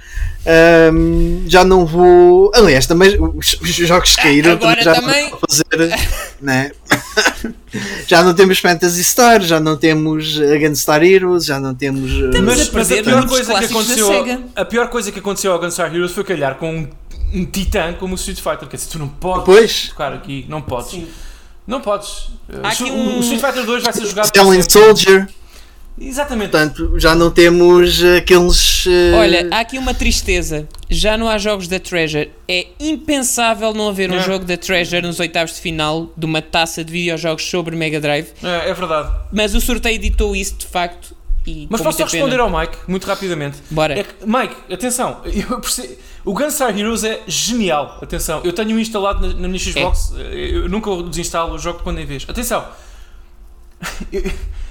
hum, 0.93 1.43
já 1.47 1.63
não 1.63 1.85
vou. 1.85 2.51
Aliás, 2.53 2.85
também 2.87 3.17
os, 3.19 3.53
os 3.61 3.69
jogos 3.69 4.15
que 4.15 4.21
caíram 4.21 4.53
Agora 4.53 4.81
já 4.81 4.95
também. 4.95 5.23
não 5.23 5.29
vou 5.31 5.39
fazer. 5.49 5.65
né? 6.41 6.71
já 8.07 8.23
não 8.23 8.33
temos 8.33 8.59
Fantasy 8.59 9.03
Star, 9.03 9.41
já 9.41 9.59
não 9.59 9.77
temos 9.77 10.37
Gunstar 10.37 11.03
Heroes, 11.03 11.45
já 11.45 11.59
não 11.59 11.73
temos. 11.73 12.11
uh, 12.11 12.25
Estamos 12.27 12.57
Mas, 12.57 12.69
a 12.69 12.71
mas 12.73 12.91
a 12.91 13.03
pior 13.03 13.27
coisa 13.27 13.53
que 13.59 13.65
aconteceu 13.65 14.49
a 14.55 14.65
pior 14.65 14.87
coisa 14.89 15.11
que 15.11 15.19
aconteceu 15.19 15.51
ao 15.51 15.59
Gunstar 15.59 15.93
Heroes 15.93 16.11
foi 16.11 16.23
calhar 16.23 16.55
com 16.55 16.71
um, 16.75 16.87
um 17.33 17.45
titã 17.45 17.93
como 17.93 18.13
o 18.13 18.15
Street 18.15 18.39
Fighter 18.39 18.67
quer 18.67 18.77
dizer 18.77 18.89
tu 18.89 18.99
não 18.99 19.07
podes 19.07 19.45
Pois. 19.45 19.89
tocar 19.89 20.13
aqui 20.13 20.45
não 20.47 20.61
podes 20.61 21.01
não 21.67 21.81
podes 21.81 22.29
Há 22.63 22.69
aqui 22.69 22.83
o- 22.83 22.93
um- 22.93 23.17
o 23.17 23.21
Street 23.21 23.41
Fighter 23.41 23.65
2 23.65 23.83
vai 23.83 23.93
ser 23.93 24.05
jogado 24.05 24.25
por 24.31 24.39
Stellan 24.39 24.61
sempre. 24.61 25.27
Exatamente 25.97 26.49
portanto, 26.51 26.99
já 26.99 27.15
não 27.15 27.31
temos 27.31 28.03
aqueles. 28.17 28.85
uh, 28.85 28.89
Olha, 29.17 29.47
há 29.49 29.61
aqui 29.61 29.77
uma 29.77 29.93
tristeza. 29.93 30.67
Já 30.89 31.17
não 31.17 31.29
há 31.29 31.37
jogos 31.37 31.69
da 31.69 31.79
Treasure. 31.79 32.31
É 32.49 32.67
impensável 32.79 33.73
não 33.73 33.87
haver 33.87 34.11
um 34.11 34.15
É. 34.15 34.19
jogo 34.23 34.43
da 34.43 34.57
Treasure 34.57 35.01
nos 35.01 35.21
oitavos 35.21 35.55
de 35.55 35.61
final 35.61 36.11
de 36.17 36.25
uma 36.25 36.41
taça 36.41 36.83
de 36.83 36.91
videojogos 36.91 37.45
sobre 37.49 37.75
Mega 37.77 38.01
Drive. 38.01 38.27
é, 38.43 38.69
é 38.69 38.73
verdade 38.73 39.09
Mas 39.31 39.55
o 39.55 39.61
sorteio 39.61 39.95
editou 39.95 40.35
isso 40.35 40.55
de 40.57 40.65
facto. 40.65 41.15
E 41.47 41.67
mas 41.69 41.79
posso 41.79 42.01
responder 42.03 42.31
pena. 42.31 42.43
ao 42.43 42.49
Mike 42.59 42.75
muito 42.87 43.05
rapidamente 43.05 43.57
Bora. 43.69 43.99
É 43.99 44.03
que, 44.03 44.13
Mike, 44.25 44.73
atenção, 44.73 45.21
eu 45.49 45.61
perce- 45.61 45.97
o 46.25 46.33
Gunstar 46.33 46.77
Heroes 46.77 47.03
é 47.03 47.21
genial. 47.27 47.99
Atenção, 48.01 48.41
eu 48.43 48.51
tenho 48.51 48.77
instalado 48.79 49.25
na, 49.27 49.33
na 49.33 49.47
minha 49.47 49.59
Xbox, 49.59 50.11
É. 50.17 50.57
eu 50.57 50.67
nunca 50.67 50.89
o 50.89 51.03
desinstalo, 51.03 51.53
o 51.53 51.59
jogo 51.59 51.81
quando 51.83 51.99
em 51.99 52.05
vez. 52.05 52.25
Atenção, 52.27 52.65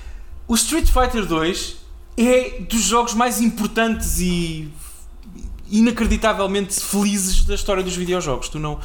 o 0.47 0.55
Street 0.55 0.87
Fighter 0.87 1.27
2 1.27 1.77
é 2.17 2.61
dos 2.61 2.83
jogos 2.83 3.15
mais 3.15 3.41
importantes 3.41 4.19
e 4.21 4.71
inacreditavelmente 5.71 6.81
felizes 6.81 7.45
da 7.45 7.55
história 7.55 7.83
dos 7.83 7.97
videojogos. 7.97 8.49
Tu 8.49 8.59
não. 8.59 8.79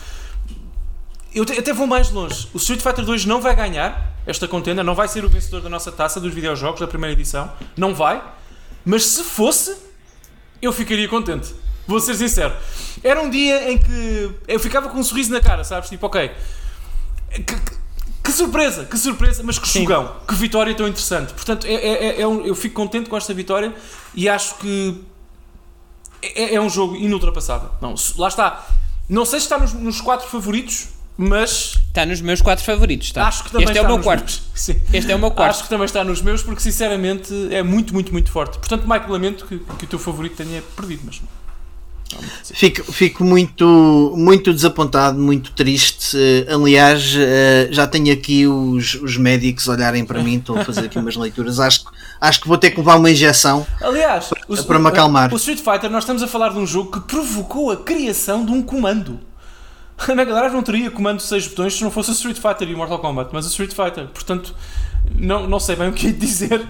Eu 1.34 1.43
até 1.43 1.74
vou 1.74 1.86
mais 1.86 2.10
longe. 2.10 2.47
O 2.53 2.57
Street 2.57 2.82
Fighter 2.82 3.05
2 3.05 3.26
não 3.26 3.39
vai 3.39 3.55
ganhar 3.55 4.16
esta 4.26 4.47
contenda, 4.47 4.84
não 4.84 4.95
vai 4.95 5.07
ser 5.07 5.24
o 5.24 5.30
vencedor 5.30 5.62
da 5.62 5.70
nossa 5.70 5.91
taça 5.91 6.20
dos 6.20 6.34
videojogos 6.34 6.80
da 6.80 6.88
primeira 6.88 7.14
edição. 7.14 7.51
Não 7.78 7.93
vai. 7.93 8.24
Mas 8.84 9.05
se 9.05 9.24
fosse, 9.24 9.76
eu 10.62 10.74
ficaria 10.74 11.07
contente. 11.07 11.53
Vou 11.86 11.99
ser 11.99 12.16
sincero. 12.16 12.53
Era 13.03 13.22
um 13.22 13.30
dia 13.30 13.72
em 13.72 13.78
que 13.78 14.32
eu 14.47 14.60
ficava 14.60 14.89
com 14.89 14.97
um 14.97 15.03
sorriso 15.03 15.32
na 15.32 15.41
cara, 15.41 15.64
sabes? 15.64 15.89
Tipo, 15.89 16.07
ok. 16.07 16.32
Que, 17.32 17.80
que- 18.32 18.38
surpresa, 18.38 18.86
que 18.86 18.97
surpresa, 18.97 19.41
mas 19.43 19.59
que 19.59 19.67
jogão, 19.67 20.15
que 20.27 20.36
vitória 20.36 20.73
tão 20.75 20.88
interessante. 20.88 21.34
Portanto, 21.34 21.65
é, 21.67 21.73
é- 21.73 22.05
é- 22.07 22.21
é 22.21 22.27
um- 22.27 22.45
eu 22.45 22.55
fico 22.55 22.75
contente 22.75 23.09
com 23.09 23.17
esta 23.17 23.34
vitória 23.34 23.73
e 24.15 24.27
acho 24.30 24.55
que 24.55 25.03
é, 26.21 26.55
é 26.55 26.61
um 26.61 26.69
jogo 26.69 26.95
inultrapassável. 26.95 27.69
Não, 27.82 27.95
lá 28.17 28.27
está. 28.27 28.65
Não 29.07 29.25
sei 29.25 29.39
se 29.39 29.45
está 29.45 29.57
nos, 29.57 29.73
nos 29.73 30.01
quatro 30.01 30.27
favoritos, 30.27 30.88
mas 31.17 31.77
Está 31.88 32.05
nos 32.05 32.21
meus 32.21 32.41
quatro 32.41 32.63
favoritos. 32.63 33.11
Tá? 33.11 33.27
acho 33.27 33.43
que 33.43 33.51
também 33.51 33.65
este 33.65 33.77
é 33.77 33.82
está 33.82 33.88
o 33.88 33.88
meu 33.88 33.97
nos 33.97 34.05
quarto. 34.05 34.41
Este 34.93 35.11
é 35.11 35.15
o 35.15 35.19
meu 35.19 35.32
quarto. 35.32 35.49
Acho 35.51 35.63
que 35.63 35.69
também 35.69 35.86
está 35.86 36.03
nos 36.03 36.21
meus, 36.21 36.43
porque 36.43 36.61
sinceramente 36.61 37.34
é 37.51 37.63
muito, 37.63 37.93
muito, 37.93 38.11
muito 38.11 38.32
forte. 38.32 38.57
Portanto, 38.57 38.88
Mike, 38.88 39.09
lamento 39.09 39.45
que, 39.45 39.57
que 39.59 39.86
o 39.86 39.88
teu 39.88 39.99
favorito 39.99 40.36
tenha 40.38 40.61
perdido, 40.75 41.01
mas 41.05 41.19
Fico, 42.43 42.91
fico 42.91 43.24
muito, 43.24 44.14
muito 44.18 44.53
desapontado, 44.53 45.20
muito 45.20 45.51
triste. 45.51 46.18
Eh, 46.18 46.51
aliás, 46.51 47.14
eh, 47.16 47.68
já 47.72 47.86
tenho 47.86 48.12
aqui 48.12 48.47
os, 48.47 48.95
os 48.95 49.16
médicos 49.18 49.68
olharem 49.68 50.03
para 50.03 50.22
mim, 50.24 50.38
estou 50.38 50.57
a 50.57 50.66
fazer 50.66 50.86
aqui 50.86 50.97
umas 50.97 51.16
leituras. 51.16 51.60
Acho, 51.60 51.86
que- 51.86 51.91
acho 52.20 52.41
que 52.41 52.47
vou 52.47 52.57
ter 52.57 52.72
que 52.72 52.78
levar 52.78 52.95
uma 52.97 53.12
injeção. 53.12 53.66
Aliás, 53.82 54.30
o, 54.47 54.64
Para 54.64 54.80
me 54.80 54.88
acalmar. 54.88 55.32
O 55.34 55.38
Street 55.38 55.60
Fighter, 55.60 55.89
nós 55.89 56.03
estamos 56.03 56.24
a 56.24 56.28
falar 56.28 56.49
de 56.49 56.57
um 56.57 56.66
jogo 56.66 56.91
que 56.91 57.01
provocou 57.01 57.72
a 57.72 57.78
criação 57.78 58.43
de 58.45 58.51
um 58.51 58.62
comando. 58.62 59.20
A 60.07 60.16
Mega 60.16 60.34
Drive 60.34 60.53
não 60.53 60.64
teria 60.64 60.89
comando 60.89 61.18
de 61.18 61.24
6 61.24 61.47
botões 61.49 61.76
se 61.76 61.84
não 61.84 61.91
fosse 61.91 62.10
o 62.10 62.14
Street 62.14 62.38
Fighter 62.38 62.70
e 62.70 62.74
o 62.74 62.78
Mortal 62.78 62.99
Kombat, 62.99 63.30
mas 63.34 63.45
o 63.45 63.49
Street 63.49 63.72
Fighter. 63.74 64.07
Portanto, 64.07 64.55
não, 65.14 65.45
não 65.47 65.60
sei 65.60 65.76
bem 65.76 65.89
o 65.89 65.93
que 65.93 66.07
ia 66.07 66.14
dizer. 66.14 66.66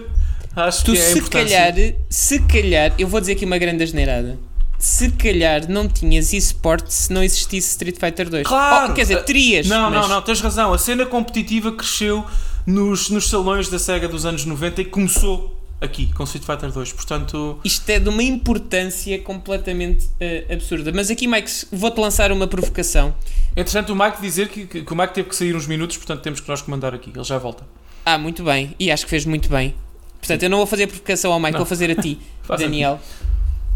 Acho 0.56 0.84
Tu 0.84 0.94
que 0.94 0.98
é 0.98 1.02
se 1.02 1.22
calhar, 1.22 1.74
se 2.10 2.40
calhar, 2.42 2.94
eu 2.98 3.08
vou 3.08 3.20
dizer 3.22 3.34
aqui 3.34 3.46
uma 3.46 3.58
grande 3.58 3.84
asneirada. 3.84 4.38
Se 4.80 5.12
calhar 5.12 5.70
não 5.70 5.90
tinhas 5.90 6.32
eSports 6.32 6.94
se 6.94 7.14
não 7.14 7.22
existisse 7.22 7.72
Street 7.72 7.98
Fighter 8.00 8.30
2. 8.30 8.48
Claro! 8.48 8.92
Oh, 8.92 8.96
quer 8.96 9.02
dizer, 9.02 9.24
terias. 9.26 9.68
Não, 9.68 9.92
mas 9.92 10.02
não, 10.02 10.16
não, 10.16 10.22
tens 10.22 10.40
razão. 10.40 10.74
A 10.74 10.78
cena 10.78 11.06
competitiva 11.06 11.72
cresceu 11.74 12.26
nos, 12.66 13.10
nos 13.10 13.30
salões 13.30 13.68
da 13.68 13.78
SEGA 13.78 14.08
dos 14.08 14.26
anos 14.26 14.46
90 14.46 14.82
e 14.82 14.86
começou 14.86 15.60
aqui, 15.82 16.08
com 16.14 16.24
Street 16.24 16.46
Fighter 16.46 16.72
2. 16.72 16.94
Portanto, 16.94 17.60
Isto 17.64 17.90
é 17.90 18.00
de 18.00 18.08
uma 18.08 18.24
importância 18.24 19.20
completamente 19.20 20.08
eh, 20.20 20.46
absurda. 20.50 20.92
Mas 20.94 21.10
aqui, 21.12 21.28
Mike, 21.28 21.52
vou-te 21.74 22.00
lançar 22.00 22.32
uma 22.32 22.48
provocação. 22.48 23.14
entretanto, 23.58 23.92
o 23.92 23.96
Mike 23.96 24.22
dizer 24.22 24.48
que, 24.48 24.66
que, 24.66 24.82
que 24.84 24.94
o 24.94 24.96
Mike 24.96 25.14
teve 25.14 25.28
que 25.28 25.36
sair 25.36 25.56
uns 25.56 25.68
minutos, 25.68 25.98
portanto 25.98 26.22
temos 26.22 26.40
que 26.40 26.48
nós 26.48 26.62
comandar 26.62 26.94
aqui. 26.94 27.12
Ele 27.14 27.24
já 27.24 27.38
volta. 27.38 27.66
Ah, 28.06 28.18
muito 28.18 28.44
bem. 28.44 28.74
E 28.80 28.90
acho 28.90 29.04
que 29.04 29.10
fez 29.10 29.26
muito 29.26 29.50
bem. 29.50 29.76
Portanto, 30.20 30.44
eu 30.44 30.50
não 30.50 30.58
vou 30.58 30.68
fazer 30.68 30.88
provocação 30.88 31.32
ao 31.34 31.40
Mike, 31.40 31.52
Não. 31.54 31.60
vou 31.60 31.66
fazer 31.66 31.92
a 31.92 31.96
ti, 31.96 32.18
Daniel. 32.48 33.00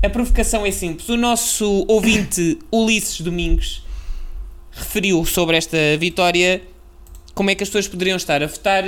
A 0.03 0.09
provocação 0.09 0.65
é 0.65 0.71
simples. 0.71 1.07
O 1.07 1.15
nosso 1.15 1.85
ouvinte 1.87 2.59
Ulisses 2.69 3.21
Domingos 3.21 3.85
referiu 4.69 5.23
sobre 5.23 5.55
esta 5.55 5.77
vitória 5.97 6.61
como 7.33 7.49
é 7.49 7.55
que 7.55 7.63
as 7.63 7.69
pessoas 7.69 7.87
poderiam 7.87 8.17
estar 8.17 8.43
a 8.43 8.47
votar 8.47 8.83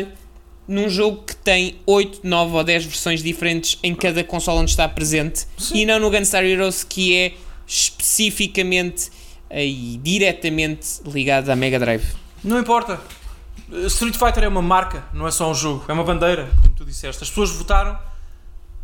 num 0.68 0.90
jogo 0.90 1.24
que 1.24 1.34
tem 1.38 1.78
8, 1.86 2.20
9 2.22 2.58
ou 2.58 2.64
10 2.66 2.86
versões 2.86 3.24
diferentes 3.24 3.80
em 3.82 3.96
cada 3.96 4.26
console 4.26 4.60
onde 4.60 4.72
está 4.72 4.90
presente 4.90 5.48
Sim. 5.58 5.78
e 5.78 5.86
não 5.86 6.00
no 6.00 6.12
Gunstar 6.12 6.44
Heroes 6.44 6.84
que 6.84 7.16
é 7.16 7.34
especificamente 7.66 9.10
e 9.50 9.98
diretamente 10.04 11.00
ligado 11.06 11.50
à 11.50 11.56
Mega 11.56 11.80
Drive. 11.80 12.14
Não 12.44 12.60
importa. 12.60 13.00
Street 13.88 14.18
Fighter 14.18 14.44
é 14.44 14.48
uma 14.50 14.62
marca, 14.62 15.06
não 15.14 15.26
é 15.26 15.32
só 15.32 15.50
um 15.50 15.56
jogo, 15.56 15.86
é 15.88 15.94
uma 15.94 16.04
bandeira, 16.04 16.52
como 16.62 16.76
tu 16.76 16.84
disseste. 16.84 17.24
As 17.24 17.30
pessoas 17.30 17.52
votaram 17.52 17.98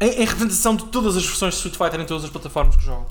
em, 0.02 0.10
em 0.10 0.26
representação 0.26 0.76
de 0.76 0.84
todas 0.86 1.16
as 1.16 1.24
versões 1.26 1.54
de 1.54 1.60
Street 1.60 1.78
Fighter 1.78 2.02
em 2.02 2.06
todas 2.06 2.26
as 2.26 2.30
plataformas 2.30 2.76
que 2.76 2.84
jogam. 2.84 3.06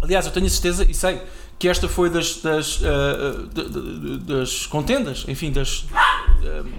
Aliás, 0.00 0.26
eu 0.26 0.32
tenho 0.32 0.46
a 0.46 0.50
certeza 0.50 0.84
e 0.88 0.92
sei 0.94 1.20
que 1.58 1.66
esta 1.68 1.88
foi 1.88 2.10
das, 2.10 2.36
das, 2.42 2.80
de- 3.54 4.18
das 4.18 4.66
contendas, 4.66 5.24
enfim, 5.28 5.50
das, 5.50 5.86
ah, 5.94 6.24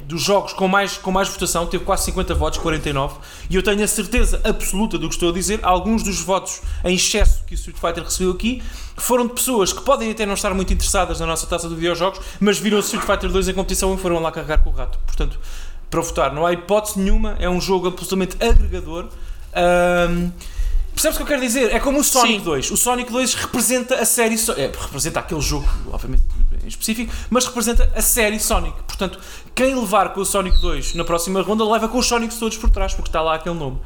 dos 0.05 0.21
jogos 0.21 0.53
com 0.53 0.67
mais, 0.67 0.97
com 0.97 1.11
mais 1.11 1.29
votação, 1.29 1.65
teve 1.65 1.83
quase 1.83 2.03
50 2.05 2.35
votos, 2.35 2.59
49, 2.59 3.15
e 3.49 3.55
eu 3.55 3.63
tenho 3.63 3.83
a 3.83 3.87
certeza 3.87 4.39
absoluta 4.43 4.97
do 4.99 5.07
que 5.07 5.15
estou 5.15 5.29
a 5.29 5.33
dizer. 5.33 5.59
Alguns 5.63 6.03
dos 6.03 6.19
votos 6.19 6.61
em 6.83 6.93
excesso 6.95 7.43
que 7.45 7.53
o 7.53 7.55
Street 7.55 7.77
Fighter 7.79 8.03
recebeu 8.03 8.31
aqui 8.33 8.61
foram 8.97 9.25
de 9.27 9.33
pessoas 9.33 9.73
que 9.73 9.81
podem 9.81 10.11
até 10.11 10.25
não 10.25 10.33
estar 10.35 10.53
muito 10.53 10.71
interessadas 10.73 11.19
na 11.19 11.25
nossa 11.25 11.47
taça 11.47 11.67
de 11.67 11.73
videojogos, 11.75 12.19
mas 12.39 12.59
viram 12.59 12.77
o 12.77 12.81
Street 12.81 13.03
Fighter 13.05 13.31
2 13.31 13.47
em 13.49 13.53
competição 13.53 13.93
e 13.95 13.97
foram 13.97 14.19
lá 14.19 14.31
carregar 14.31 14.59
com 14.59 14.69
o 14.69 14.73
rato. 14.73 14.99
Portanto, 15.05 15.39
para 15.95 16.01
votar, 16.01 16.33
não 16.33 16.45
há 16.45 16.51
hipótese 16.51 16.99
nenhuma, 16.99 17.37
é 17.39 17.49
um 17.49 17.61
jogo 17.61 17.87
absolutamente 17.87 18.35
agregador. 18.43 19.07
Ahm, 19.53 20.29
Percebes 20.93 21.17
o 21.17 21.19
que 21.19 21.23
eu 21.23 21.27
quero 21.27 21.41
dizer? 21.41 21.75
É 21.75 21.79
como 21.79 21.99
o 21.99 22.03
Sonic 22.05 22.37
Sim. 22.39 22.43
2. 22.45 22.71
O 22.71 22.77
Sonic 22.77 23.11
2 23.11 23.33
representa 23.33 23.95
a 23.95 24.05
série. 24.05 24.37
So- 24.37 24.53
é, 24.53 24.67
representa 24.67 25.19
aquele 25.19 25.41
jogo, 25.41 25.67
obviamente, 25.91 26.23
em 26.63 26.67
específico, 26.69 27.11
mas 27.29 27.45
representa 27.45 27.91
a 27.93 28.01
série 28.01 28.39
Sonic. 28.39 28.81
Portanto, 28.83 29.19
quem 29.53 29.75
levar 29.75 30.13
com 30.13 30.21
o 30.21 30.25
Sonic 30.25 30.57
2 30.61 30.95
na 30.95 31.03
próxima 31.03 31.41
ronda 31.41 31.65
leva 31.69 31.89
com 31.89 31.97
os 31.97 32.05
Sonics 32.07 32.37
todos 32.37 32.57
por 32.57 32.69
trás, 32.69 32.93
porque 32.93 33.09
está 33.09 33.21
lá 33.21 33.35
aquele 33.35 33.55
nome. 33.55 33.77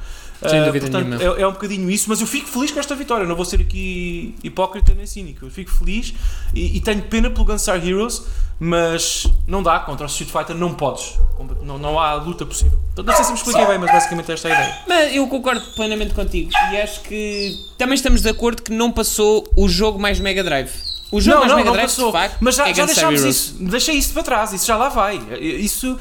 Sem 0.47 0.61
Uh, 0.61 0.65
dúvida 0.65 0.85
portanto, 0.89 1.07
nenhuma. 1.09 1.37
é, 1.37 1.41
é 1.41 1.47
um 1.47 1.51
bocadinho 1.51 1.89
isso, 1.91 2.05
mas 2.07 2.21
eu 2.21 2.27
fico 2.27 2.47
feliz 2.47 2.71
com 2.71 2.79
esta 2.79 2.95
vitória. 2.95 3.27
Não 3.27 3.35
vou 3.35 3.43
ser 3.43 3.59
aqui 3.59 4.35
hipócrita 4.43 4.93
nem 4.93 5.05
cínico. 5.05 5.45
Eu 5.45 5.49
fico 5.51 5.69
feliz 5.69 6.13
e, 6.53 6.77
e 6.77 6.81
tenho 6.81 7.01
pena 7.01 7.29
pelo 7.29 7.43
Gunstar 7.43 7.85
Heroes, 7.85 8.21
mas 8.57 9.27
não 9.45 9.61
dá 9.61 9.79
contra 9.79 10.05
o 10.05 10.09
Street 10.09 10.31
Fighter, 10.31 10.55
não 10.55 10.73
podes. 10.73 11.13
Não, 11.61 11.77
não 11.77 11.99
há 11.99 12.13
luta 12.13 12.45
possível. 12.45 12.79
Então, 12.93 13.03
não 13.03 13.13
sei 13.13 13.25
se 13.25 13.31
me 13.31 13.37
expliquei 13.37 13.65
bem, 13.65 13.77
mas 13.79 13.91
basicamente 13.91 14.31
esta 14.31 14.47
é 14.47 14.51
a 14.51 14.55
ideia. 14.61 14.77
Mas 14.87 15.15
eu 15.15 15.27
concordo 15.27 15.61
plenamente 15.75 16.13
contigo 16.13 16.51
e 16.71 16.77
acho 16.77 17.01
que 17.01 17.57
também 17.77 17.95
estamos 17.95 18.21
de 18.21 18.29
acordo 18.29 18.61
que 18.61 18.71
não 18.71 18.91
passou 18.93 19.45
o 19.57 19.67
jogo 19.67 19.99
mais 19.99 20.19
Mega 20.21 20.43
Drive. 20.43 20.71
O 21.11 21.19
jogo 21.19 21.33
não, 21.35 21.39
mais 21.39 21.49
não, 21.51 21.57
Mega 21.57 21.67
não 21.69 21.73
Drive, 21.73 21.89
passou. 21.89 22.11
facto, 22.11 22.37
mas 22.39 22.55
já, 22.55 22.69
é 22.69 22.73
já 22.73 22.85
deixámos 22.85 23.23
isso. 23.23 23.55
Deixei 23.59 23.95
isso 23.95 24.13
para 24.13 24.23
trás, 24.23 24.53
isso 24.53 24.65
já 24.65 24.77
lá 24.77 24.89
vai. 24.89 25.19
Isso. 25.41 25.97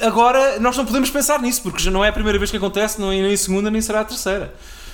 Agora 0.00 0.58
nós 0.60 0.76
não 0.76 0.84
podemos 0.84 1.10
pensar 1.10 1.40
nisso, 1.40 1.62
porque 1.62 1.82
já 1.82 1.90
não 1.90 2.04
é 2.04 2.08
a 2.08 2.12
primeira 2.12 2.38
vez 2.38 2.50
que 2.50 2.56
acontece, 2.56 3.00
não 3.00 3.10
é 3.12 3.20
nem 3.22 3.32
a 3.32 3.36
segunda, 3.36 3.70
nem 3.70 3.80
será 3.80 4.00
a 4.00 4.04
terceira. 4.04 4.52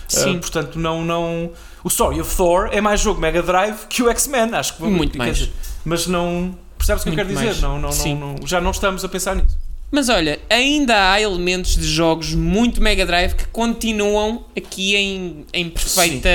Sim. 0.08 0.36
Uh, 0.36 0.40
portanto, 0.40 0.78
não, 0.78 1.04
não. 1.04 1.50
O 1.82 1.88
Story 1.88 2.20
of 2.20 2.36
Thor 2.36 2.68
é 2.70 2.80
mais 2.80 3.00
jogo 3.00 3.20
Mega 3.20 3.42
Drive 3.42 3.86
que 3.88 4.02
o 4.02 4.08
X-Men, 4.10 4.54
acho 4.54 4.76
que 4.76 4.82
Muito 4.84 5.18
mais. 5.18 5.38
dizer, 5.38 5.52
mas 5.84 6.06
não. 6.06 6.56
Percebes 6.76 7.02
o 7.02 7.04
que 7.04 7.10
eu 7.10 7.14
Muito 7.24 7.28
quero 7.38 7.48
dizer? 7.50 7.62
Não, 7.62 7.80
não, 7.80 7.92
Sim. 7.92 8.14
não, 8.16 8.36
já 8.46 8.60
não 8.60 8.70
estamos 8.72 9.04
a 9.04 9.08
pensar 9.08 9.34
nisso. 9.36 9.56
Mas 9.90 10.08
olha, 10.08 10.40
ainda 10.48 11.12
há 11.12 11.20
elementos 11.20 11.76
de 11.76 11.84
jogos 11.86 12.34
muito 12.34 12.80
Mega 12.82 13.04
Drive 13.04 13.34
que 13.34 13.46
continuam 13.48 14.44
aqui 14.56 14.96
em, 14.96 15.44
em 15.52 15.68
perfeita 15.68 16.28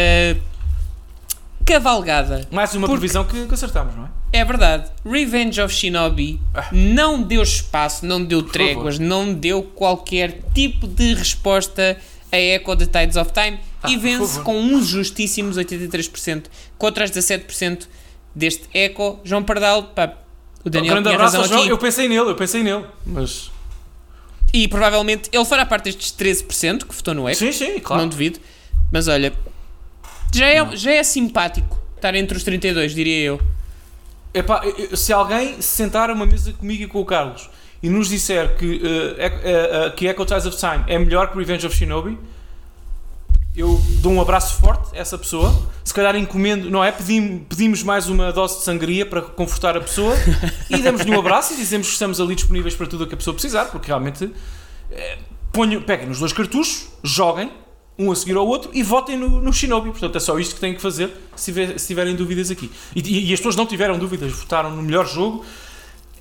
cavalgada. 1.66 2.48
Mais 2.52 2.74
uma 2.74 2.88
Porque- 2.88 3.00
previsão 3.00 3.24
que, 3.26 3.46
que 3.46 3.54
acertamos, 3.54 3.96
não 3.96 4.06
é? 4.06 4.08
É 4.32 4.44
verdade, 4.44 4.92
Revenge 5.06 5.62
of 5.62 5.74
Shinobi 5.74 6.40
não 6.72 7.22
deu 7.24 7.42
espaço, 7.42 8.06
não 8.06 8.24
deu 8.24 8.40
favor. 8.40 8.52
tréguas, 8.52 9.00
não 9.00 9.34
deu 9.34 9.64
qualquer 9.64 10.42
tipo 10.54 10.86
de 10.86 11.14
resposta 11.14 11.98
a 12.32 12.38
Echo 12.38 12.76
the 12.76 12.86
Tides 12.86 13.16
of 13.16 13.32
Time 13.32 13.58
Ah, 13.82 13.90
e 13.90 13.94
por 13.96 14.02
vence 14.02 14.28
favor. 14.34 14.44
com 14.44 14.60
uns 14.60 14.88
justíssimos 14.88 15.58
83% 15.58 16.44
contra 16.78 17.06
os 17.06 17.12
17% 17.12 17.88
deste 18.36 18.64
Echo. 18.74 19.18
João 19.24 19.44
Pardal, 19.44 19.84
pá, 19.84 20.14
o 20.64 20.70
Daniel 20.70 20.96
Grande 20.96 21.10
abraço 21.10 21.44
João. 21.46 21.62
aqui. 21.62 21.70
Eu 21.70 21.78
pensei 21.78 22.10
nele, 22.10 22.30
eu 22.30 22.36
pensei 22.36 22.62
nele. 22.64 22.84
Mas. 23.06 23.50
E 24.54 24.68
provavelmente 24.68 25.30
ele 25.32 25.46
fará 25.46 25.66
parte 25.66 25.86
destes 25.86 26.12
13% 26.12 26.86
que 26.86 26.94
votou 26.94 27.14
no 27.14 27.30
Echo. 27.30 27.40
Sim, 27.40 27.52
sim, 27.54 27.80
claro. 27.80 28.02
Não 28.02 28.10
duvido. 28.10 28.40
Mas 28.92 29.08
olha, 29.08 29.34
já 30.34 30.46
é, 30.48 30.76
já 30.76 30.92
é 30.92 31.04
simpático 31.04 31.78
estar 31.96 32.14
entre 32.14 32.36
os 32.38 32.44
32, 32.44 32.94
diria 32.94 33.20
eu. 33.22 33.42
Epá, 34.34 34.62
se 34.96 35.12
alguém 35.14 35.62
se 35.62 35.70
sentar 35.76 36.10
a 36.10 36.14
uma 36.14 36.26
mesa 36.26 36.54
comigo 36.54 36.84
e 36.84 36.88
com 36.88 37.02
o 37.02 37.06
Carlos 37.06 37.50
e 37.82 37.90
nos 37.90 38.10
disser 38.10 38.56
que, 38.58 38.66
Echo- 38.76 39.40
eh, 39.44 39.86
eh, 39.88 39.90
que 39.96 40.08
Echo 40.08 40.26
Ties 40.26 40.46
of 40.46 40.58
Time 40.58 40.84
é 40.88 40.98
melhor 41.00 41.32
que 41.32 41.38
Revenge 41.38 41.66
of 41.66 41.76
Shinobi, 41.76 42.18
eu 43.56 43.82
dou 44.02 44.12
um 44.12 44.22
abraço 44.22 44.60
forte 44.60 44.96
a 44.96 45.00
essa 45.00 45.18
pessoa. 45.18 45.52
Se 45.84 45.92
calhar 45.94 46.16
encomendo, 46.16 46.70
não 46.70 46.84
é? 46.84 46.92
Pedim- 46.92 47.40
pedimos 47.50 47.82
mais 47.82 48.08
uma 48.08 48.32
dose 48.32 48.58
de 48.60 48.64
sangria 48.64 49.04
para 49.06 49.22
confortar 49.22 49.76
a 49.76 49.82
pessoa 49.82 50.14
e 50.70 50.78
damos-lhe 50.78 51.10
um 51.10 51.20
abraço 51.20 51.54
e 51.54 51.58
dizemos 51.58 51.88
que 51.88 51.94
estamos 51.94 52.20
ali 52.22 52.36
disponíveis 52.36 52.76
para 52.76 52.86
tudo 52.86 53.06
o 53.06 53.08
que 53.08 53.16
a 53.16 53.18
pessoa 53.18 53.34
precisar, 53.34 53.66
porque 53.66 53.88
realmente 53.88 54.32
eh, 54.92 55.18
ponho, 55.52 55.82
peguem 55.82 56.08
nos 56.08 56.20
dois 56.20 56.34
cartuchos, 56.34 56.88
joguem 57.04 57.52
um 58.00 58.12
a 58.12 58.16
seguir 58.16 58.36
ao 58.38 58.46
outro 58.48 58.70
e 58.74 58.84
votem 58.84 59.18
no, 59.18 59.42
no 59.42 59.52
Shinobi. 59.52 59.90
Portanto, 59.92 60.16
é 60.16 60.20
só 60.20 60.38
isto 60.40 60.56
que 60.56 60.62
têm 60.62 60.74
que 60.76 60.82
fazer 60.82 61.12
se, 61.36 61.46
tiver- 61.52 61.78
se 61.80 61.88
tiverem 61.88 62.16
dúvidas 62.16 62.52
aqui. 62.52 62.70
E, 62.96 63.30
e- 63.30 63.34
as 63.34 63.40
pessoas 63.40 63.56
não 63.56 63.66
tiveram 63.66 63.98
dúvidas, 63.98 64.32
votaram 64.32 64.70
no 64.76 64.82
melhor 64.84 65.08
jogo. 65.08 65.44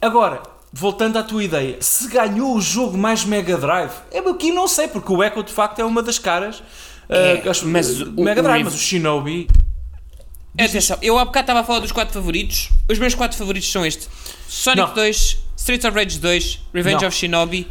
Agora, 0.01 0.43
voltando 0.73 1.19
à 1.19 1.23
tua 1.23 1.43
ideia, 1.45 1.77
se 1.81 2.09
ganhou 2.09 2.57
o 2.57 2.61
jogo 2.61 2.97
mais 2.97 3.25
Mega 3.25 3.57
Drive, 3.57 3.93
eu 4.13 4.29
aqui 4.31 4.51
não 4.51 4.67
sei, 4.69 4.89
porque 4.89 5.13
o 5.13 5.23
Echo 5.23 5.43
de 5.43 5.53
facto 5.53 5.79
é 5.81 5.85
uma 5.85 6.03
das 6.03 6.19
caras. 6.19 6.63
É, 7.09 7.43
ah, 7.47 7.51
acho- 7.51 7.67
mas 7.67 8.01
o- 8.01 8.13
Mega 8.23 8.41
o 8.41 8.45
Drive, 8.45 8.57
Rev- 8.59 8.65
mas 8.65 8.75
o 8.75 8.79
Shinobi. 8.79 9.49
Atenção, 10.59 10.97
eu 11.03 11.19
há 11.19 11.25
bocado 11.25 11.43
estava 11.45 11.61
a 11.61 11.65
falar 11.65 11.81
dos 11.81 11.93
4 11.93 12.15
favoritos. 12.15 12.71
Os 12.91 12.99
meus 12.99 13.15
4 13.15 13.37
favoritos 13.37 13.71
são 13.71 13.85
estes: 13.85 14.09
Sonic 14.49 14.87
Não. 14.89 14.95
2, 14.95 15.39
Streets 15.57 15.85
of 15.85 15.95
Rage 15.95 16.19
2, 16.19 16.61
Revenge 16.73 17.03
Não. 17.03 17.09
of 17.09 17.17
Shinobi 17.17 17.69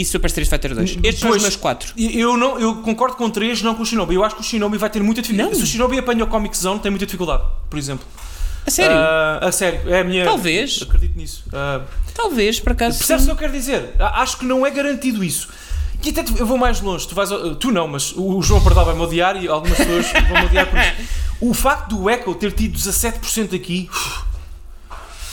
e 0.00 0.04
Super 0.04 0.28
Street 0.28 0.48
Fighter 0.48 0.74
2. 0.74 0.90
Estes 1.02 1.18
são 1.20 1.30
os 1.30 1.42
meus 1.42 1.56
4. 1.56 1.92
e 1.96 2.18
Eu, 2.18 2.36
não, 2.36 2.58
eu 2.58 2.76
concordo 2.76 3.16
com 3.16 3.28
três, 3.28 3.60
não 3.62 3.74
com 3.74 3.82
o 3.82 3.86
Shinobi. 3.86 4.14
Eu 4.14 4.24
acho 4.24 4.36
que 4.36 4.40
o 4.40 4.44
Shinobi 4.44 4.78
vai 4.78 4.88
ter 4.90 5.02
muita 5.02 5.20
dificuldade. 5.22 5.56
Se 5.56 5.62
o 5.62 5.66
Shinobi 5.66 5.98
apanha 5.98 6.24
o 6.24 6.26
Comic 6.26 6.56
Zone, 6.56 6.78
tem 6.80 6.90
muita 6.90 7.04
dificuldade, 7.06 7.42
por 7.68 7.78
exemplo. 7.78 8.06
A 8.66 8.70
sério? 8.70 8.96
Ah, 8.96 9.38
a 9.42 9.50
sério, 9.52 9.80
é 9.86 10.00
a 10.00 10.04
minha. 10.04 10.24
Talvez. 10.24 10.80
Acredito 10.82 11.16
nisso. 11.16 11.44
Ah, 11.52 11.80
Talvez, 12.14 12.60
por 12.60 12.72
acaso. 12.72 12.98
Percebes 12.98 13.22
o 13.24 13.26
que 13.26 13.32
eu 13.32 13.36
quero 13.36 13.52
dizer? 13.52 13.94
Acho 13.98 14.38
que 14.38 14.44
não 14.44 14.66
é 14.66 14.70
garantido 14.70 15.24
isso. 15.24 15.48
E 16.04 16.10
até 16.10 16.24
eu 16.38 16.46
vou 16.46 16.56
mais 16.58 16.80
longe, 16.80 17.08
tu 17.08 17.14
vais. 17.14 17.28
Tu 17.58 17.72
não, 17.72 17.88
mas 17.88 18.12
o 18.16 18.40
João 18.42 18.62
Pardal 18.62 18.84
vai-me 18.84 19.00
odiar 19.00 19.42
e 19.42 19.48
algumas 19.48 19.76
pessoas 19.78 20.06
vão-me 20.28 20.46
odiar 20.46 20.66
por 20.68 20.78
isso. 20.78 21.18
O 21.40 21.54
facto 21.54 21.94
do 21.94 22.10
Echo 22.10 22.34
ter 22.34 22.50
tido 22.50 22.76
17% 22.76 23.54
aqui. 23.54 23.88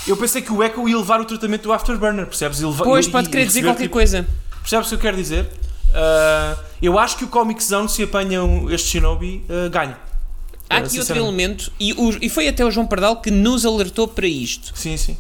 Eu 0.07 0.15
pensei 0.15 0.39
que 0.41 0.51
o 0.53 0.61
Echo 0.63 0.87
ia 0.87 0.95
levar 0.97 1.19
o 1.19 1.25
tratamento 1.25 1.63
do 1.63 1.73
Afterburner, 1.73 2.27
percebes? 2.27 2.59
Levar- 2.61 2.83
Pois, 2.83 3.07
ia- 3.07 3.11
pode 3.11 3.29
querer 3.29 3.47
dizer 3.47 3.63
qualquer 3.63 3.83
tipo, 3.83 3.93
coisa. 3.93 4.27
Percebes 4.65 4.87
o 4.87 4.89
que 4.89 4.95
eu 4.95 4.99
quero 4.99 5.17
dizer? 5.17 5.47
Ah, 5.93 6.57
eu 6.81 6.97
acho 6.97 7.17
que 7.17 7.23
o 7.23 7.27
Comic 7.27 7.63
Zone, 7.63 7.87
se 7.87 8.01
apanham 8.03 8.69
este 8.71 8.89
Shinobi, 8.89 9.43
ah, 9.47 9.69
ganha. 9.69 9.97
Há 10.67 10.77
Ah, 10.77 10.79
aqui 10.79 10.97
outro 10.99 11.15
elemento, 11.15 11.71
e, 11.79 11.93
o- 11.93 12.17
e 12.19 12.27
foi 12.27 12.47
até 12.47 12.65
o 12.65 12.71
João 12.71 12.87
Pardal 12.87 13.21
que 13.21 13.29
nos 13.29 13.63
alertou 13.65 14.07
para 14.07 14.25
isto. 14.27 14.71
Sim, 14.75 14.97
sim. 14.97 15.15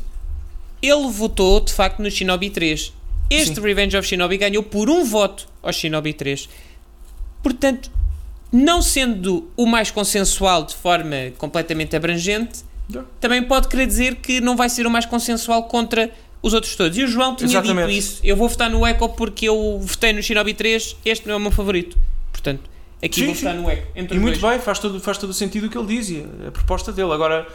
Ele 0.81 1.07
votou, 1.09 1.59
de 1.59 1.71
facto, 1.71 2.01
no 2.01 2.09
Shinobi 2.09 2.49
3. 2.49 2.91
Este 3.29 3.55
Sim. 3.55 3.61
Revenge 3.61 3.95
of 3.95 4.07
Shinobi 4.07 4.37
ganhou 4.37 4.63
por 4.63 4.89
um 4.89 5.03
voto 5.03 5.47
ao 5.61 5.71
Shinobi 5.71 6.13
3. 6.13 6.49
Portanto, 7.43 7.91
não 8.51 8.81
sendo 8.81 9.49
o 9.55 9.65
mais 9.67 9.91
consensual 9.91 10.63
de 10.63 10.73
forma 10.75 11.15
completamente 11.37 11.95
abrangente, 11.95 12.63
Yeah. 12.87 13.09
também 13.19 13.41
pode 13.41 13.67
querer 13.67 13.87
dizer 13.87 14.15
que 14.17 14.39
não 14.39 14.55
vai 14.55 14.69
ser 14.69 14.85
o 14.85 14.91
mais 14.91 15.07
consensual 15.07 15.63
contra 15.63 16.11
os 16.45 16.53
outros 16.53 16.75
todos. 16.75 16.95
E 16.95 17.03
o 17.03 17.07
João 17.07 17.35
tinha 17.35 17.49
Exatamente. 17.49 17.87
dito 17.87 17.97
isso. 17.97 18.19
Eu 18.23 18.35
vou 18.35 18.47
votar 18.47 18.69
no 18.69 18.85
Echo 18.85 19.09
porque 19.09 19.49
eu 19.49 19.79
votei 19.81 20.13
no 20.13 20.21
Shinobi 20.21 20.53
3, 20.53 20.95
este 21.03 21.25
não 21.25 21.33
é 21.33 21.37
o 21.37 21.39
meu 21.39 21.49
favorito. 21.49 21.97
Portanto, 22.31 22.69
aqui 23.03 23.21
Sim, 23.21 23.25
vou 23.25 23.33
votar 23.33 23.55
no 23.55 23.71
Echo. 23.71 23.87
E 23.95 24.19
muito 24.19 24.39
dois. 24.39 24.53
bem, 24.53 24.61
faz 24.61 24.77
todo, 24.77 24.99
faz 24.99 25.17
todo 25.17 25.31
o 25.31 25.33
sentido 25.33 25.65
o 25.65 25.69
que 25.71 25.77
ele 25.77 25.87
diz 25.87 26.07
e 26.11 26.23
a, 26.47 26.51
proposta 26.51 26.91
dele. 26.91 27.11
Agora, 27.11 27.47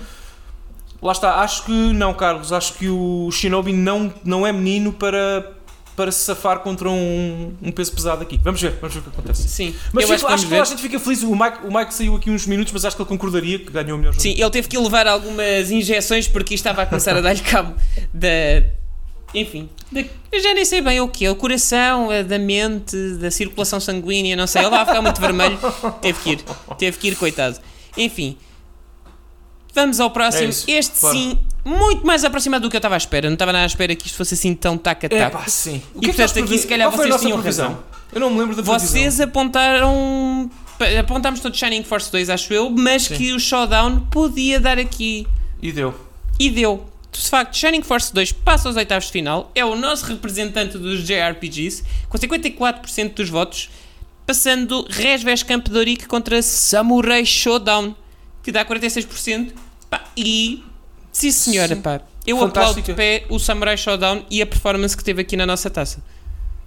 lá 1.01 1.13
está, 1.13 1.37
acho 1.37 1.67
que 1.67 1.71
não, 1.71 2.13
Carlos, 2.13 2.53
acho 2.53 2.75
que 2.75 2.89
o 2.89 3.31
Shinobi 3.31 3.73
não, 3.73 4.13
não 4.25 4.45
é 4.45 4.53
menino 4.53 4.93
para, 4.93 5.53
para 5.95 6.11
se 6.11 6.25
safar 6.25 6.59
contra 6.59 6.91
um, 6.91 7.55
um 7.63 7.71
peso 7.71 7.93
pesado 7.93 8.23
aqui. 8.23 8.41
Vamos 8.43 8.61
ver, 8.61 8.73
vamos 8.81 8.93
ver 8.93 8.99
o 8.99 9.03
que 9.05 9.09
acontece. 9.11 9.49
Sim, 9.49 9.73
Mas 9.93 10.09
eu 10.09 10.17
acho 10.17 10.27
que 10.27 10.33
acho 10.33 10.49
que 10.49 10.55
a 10.57 10.65
gente 10.65 10.83
fica 10.83 10.99
feliz. 10.99 11.23
O 11.23 11.37
Mike, 11.37 11.59
o 11.65 11.73
Mike 11.73 11.95
saiu 11.95 12.17
aqui 12.17 12.29
uns 12.29 12.45
minutos, 12.45 12.73
mas 12.73 12.85
acho 12.85 12.97
que 12.97 13.03
ele 13.03 13.09
concordaria 13.09 13.61
que 13.61 13.71
ganhou 13.71 13.95
o 13.95 13.99
melhor 13.99 14.13
jogo. 14.15 14.21
Sim, 14.21 14.35
ele 14.37 14.51
teve 14.51 14.67
que 14.67 14.77
levar 14.77 15.07
algumas 15.07 15.71
injeções 15.71 16.27
porque 16.27 16.55
estava 16.55 16.83
a 16.83 16.87
começar 16.87 17.17
a 17.17 17.21
dar-lhe 17.21 17.41
cabo 17.41 17.77
da. 18.13 18.80
Enfim, 19.35 19.69
da- 19.93 20.05
eu 20.33 20.41
já 20.43 20.53
nem 20.55 20.65
sei 20.65 20.81
bem 20.81 21.01
o 21.01 21.07
que 21.09 21.25
é, 21.25 21.31
o 21.31 21.37
coração, 21.37 22.11
a 22.11 22.23
da 22.23 22.39
mente, 22.39 22.97
da 23.21 23.31
circulação 23.31 23.79
sanguínea, 23.79 24.35
não 24.35 24.47
sei, 24.47 24.63
ele 24.63 24.71
vai 24.71 24.85
ficar 24.85 25.01
muito 25.03 25.21
vermelho, 25.21 25.59
teve 26.03 26.19
que 26.21 26.31
ir, 26.31 26.45
teve 26.79 26.99
que 26.99 27.09
ir, 27.09 27.17
coitado. 27.17 27.59
Enfim, 27.97 28.37
vamos 29.75 30.01
ao 30.01 30.11
próximo. 30.11 30.45
É 30.47 30.49
isso, 30.49 30.65
este 30.69 31.01
bora. 31.01 31.15
sim, 31.15 31.39
muito 31.65 32.05
mais 32.07 32.25
aproximado 32.25 32.63
do 32.63 32.71
que 32.71 32.77
eu 32.77 32.79
estava 32.79 32.97
à 32.97 32.99
espera, 32.99 33.29
não 33.29 33.35
estava 33.35 33.53
nada 33.53 33.65
à 33.65 33.67
espera 33.67 33.95
que 33.95 34.07
isto 34.07 34.17
fosse 34.17 34.35
assim 34.35 34.55
tão 34.55 34.75
É 34.75 34.79
taca-taca. 34.79 35.31
pá, 35.39 35.47
sim. 35.47 35.81
O 35.95 35.99
E, 35.99 36.01
que 36.01 36.11
é 36.11 36.13
que 36.13 36.17
portanto, 36.17 36.31
aqui, 36.31 36.43
previ- 36.47 36.59
se 36.59 36.67
calhar, 36.67 36.91
Qual 36.91 36.97
vocês 37.07 37.21
tinham 37.21 37.39
previsão? 37.41 37.67
razão. 37.69 37.85
Eu 38.13 38.21
não 38.21 38.31
me 38.31 38.41
lembro 38.41 38.57
da 38.57 38.63
previsão. 38.63 38.89
Vocês 38.89 39.21
apontaram. 39.21 40.51
Apontámos 40.99 41.41
todos 41.41 41.59
Shining 41.59 41.85
Force 41.85 42.11
2, 42.11 42.31
acho 42.31 42.53
eu, 42.55 42.71
mas 42.71 43.03
Sim. 43.03 43.15
que 43.17 43.33
o 43.35 43.39
Showdown 43.39 44.01
podia 44.11 44.59
dar 44.59 44.79
aqui 44.79 45.27
E 45.63 45.71
deu. 45.71 45.95
e 46.39 46.49
deu. 46.49 46.87
De 47.13 47.29
facto, 47.29 47.57
Shining 47.57 47.83
Force 47.83 48.13
2 48.13 48.33
passa 48.33 48.69
aos 48.69 48.77
oitavos 48.77 49.07
de 49.07 49.13
final, 49.13 49.51
é 49.55 49.65
o 49.65 49.75
nosso 49.75 50.07
representante 50.07 50.79
dos 50.79 51.05
JRPGs, 51.05 51.85
com 52.09 52.17
54% 52.17 53.15
dos 53.15 53.29
votos, 53.29 53.71
passando 54.27 54.87
Resves 54.89 55.43
Camp 55.43 55.67
Doric 55.69 56.07
contra 56.07 56.41
Samurai 56.41 57.27
Showdown, 57.27 57.95
que 58.43 58.53
dá 58.53 58.65
46%. 58.65 59.53
Pá, 59.89 60.05
e, 60.17 60.63
sim 61.11 61.33
senhora, 61.33 61.75
Sim. 61.75 61.83
pá, 61.83 62.01
eu 62.27 62.43
aplaudo 62.43 62.81
de 62.81 62.95
pé 62.95 63.25
o 63.29 63.39
Samurai 63.39 63.77
Showdown 63.77 64.25
e 64.31 64.41
a 64.41 64.47
performance 64.47 64.97
que 64.97 65.03
teve 65.03 65.23
aqui 65.23 65.37
na 65.37 65.47
nossa 65.47 65.69
taça. 65.69 66.03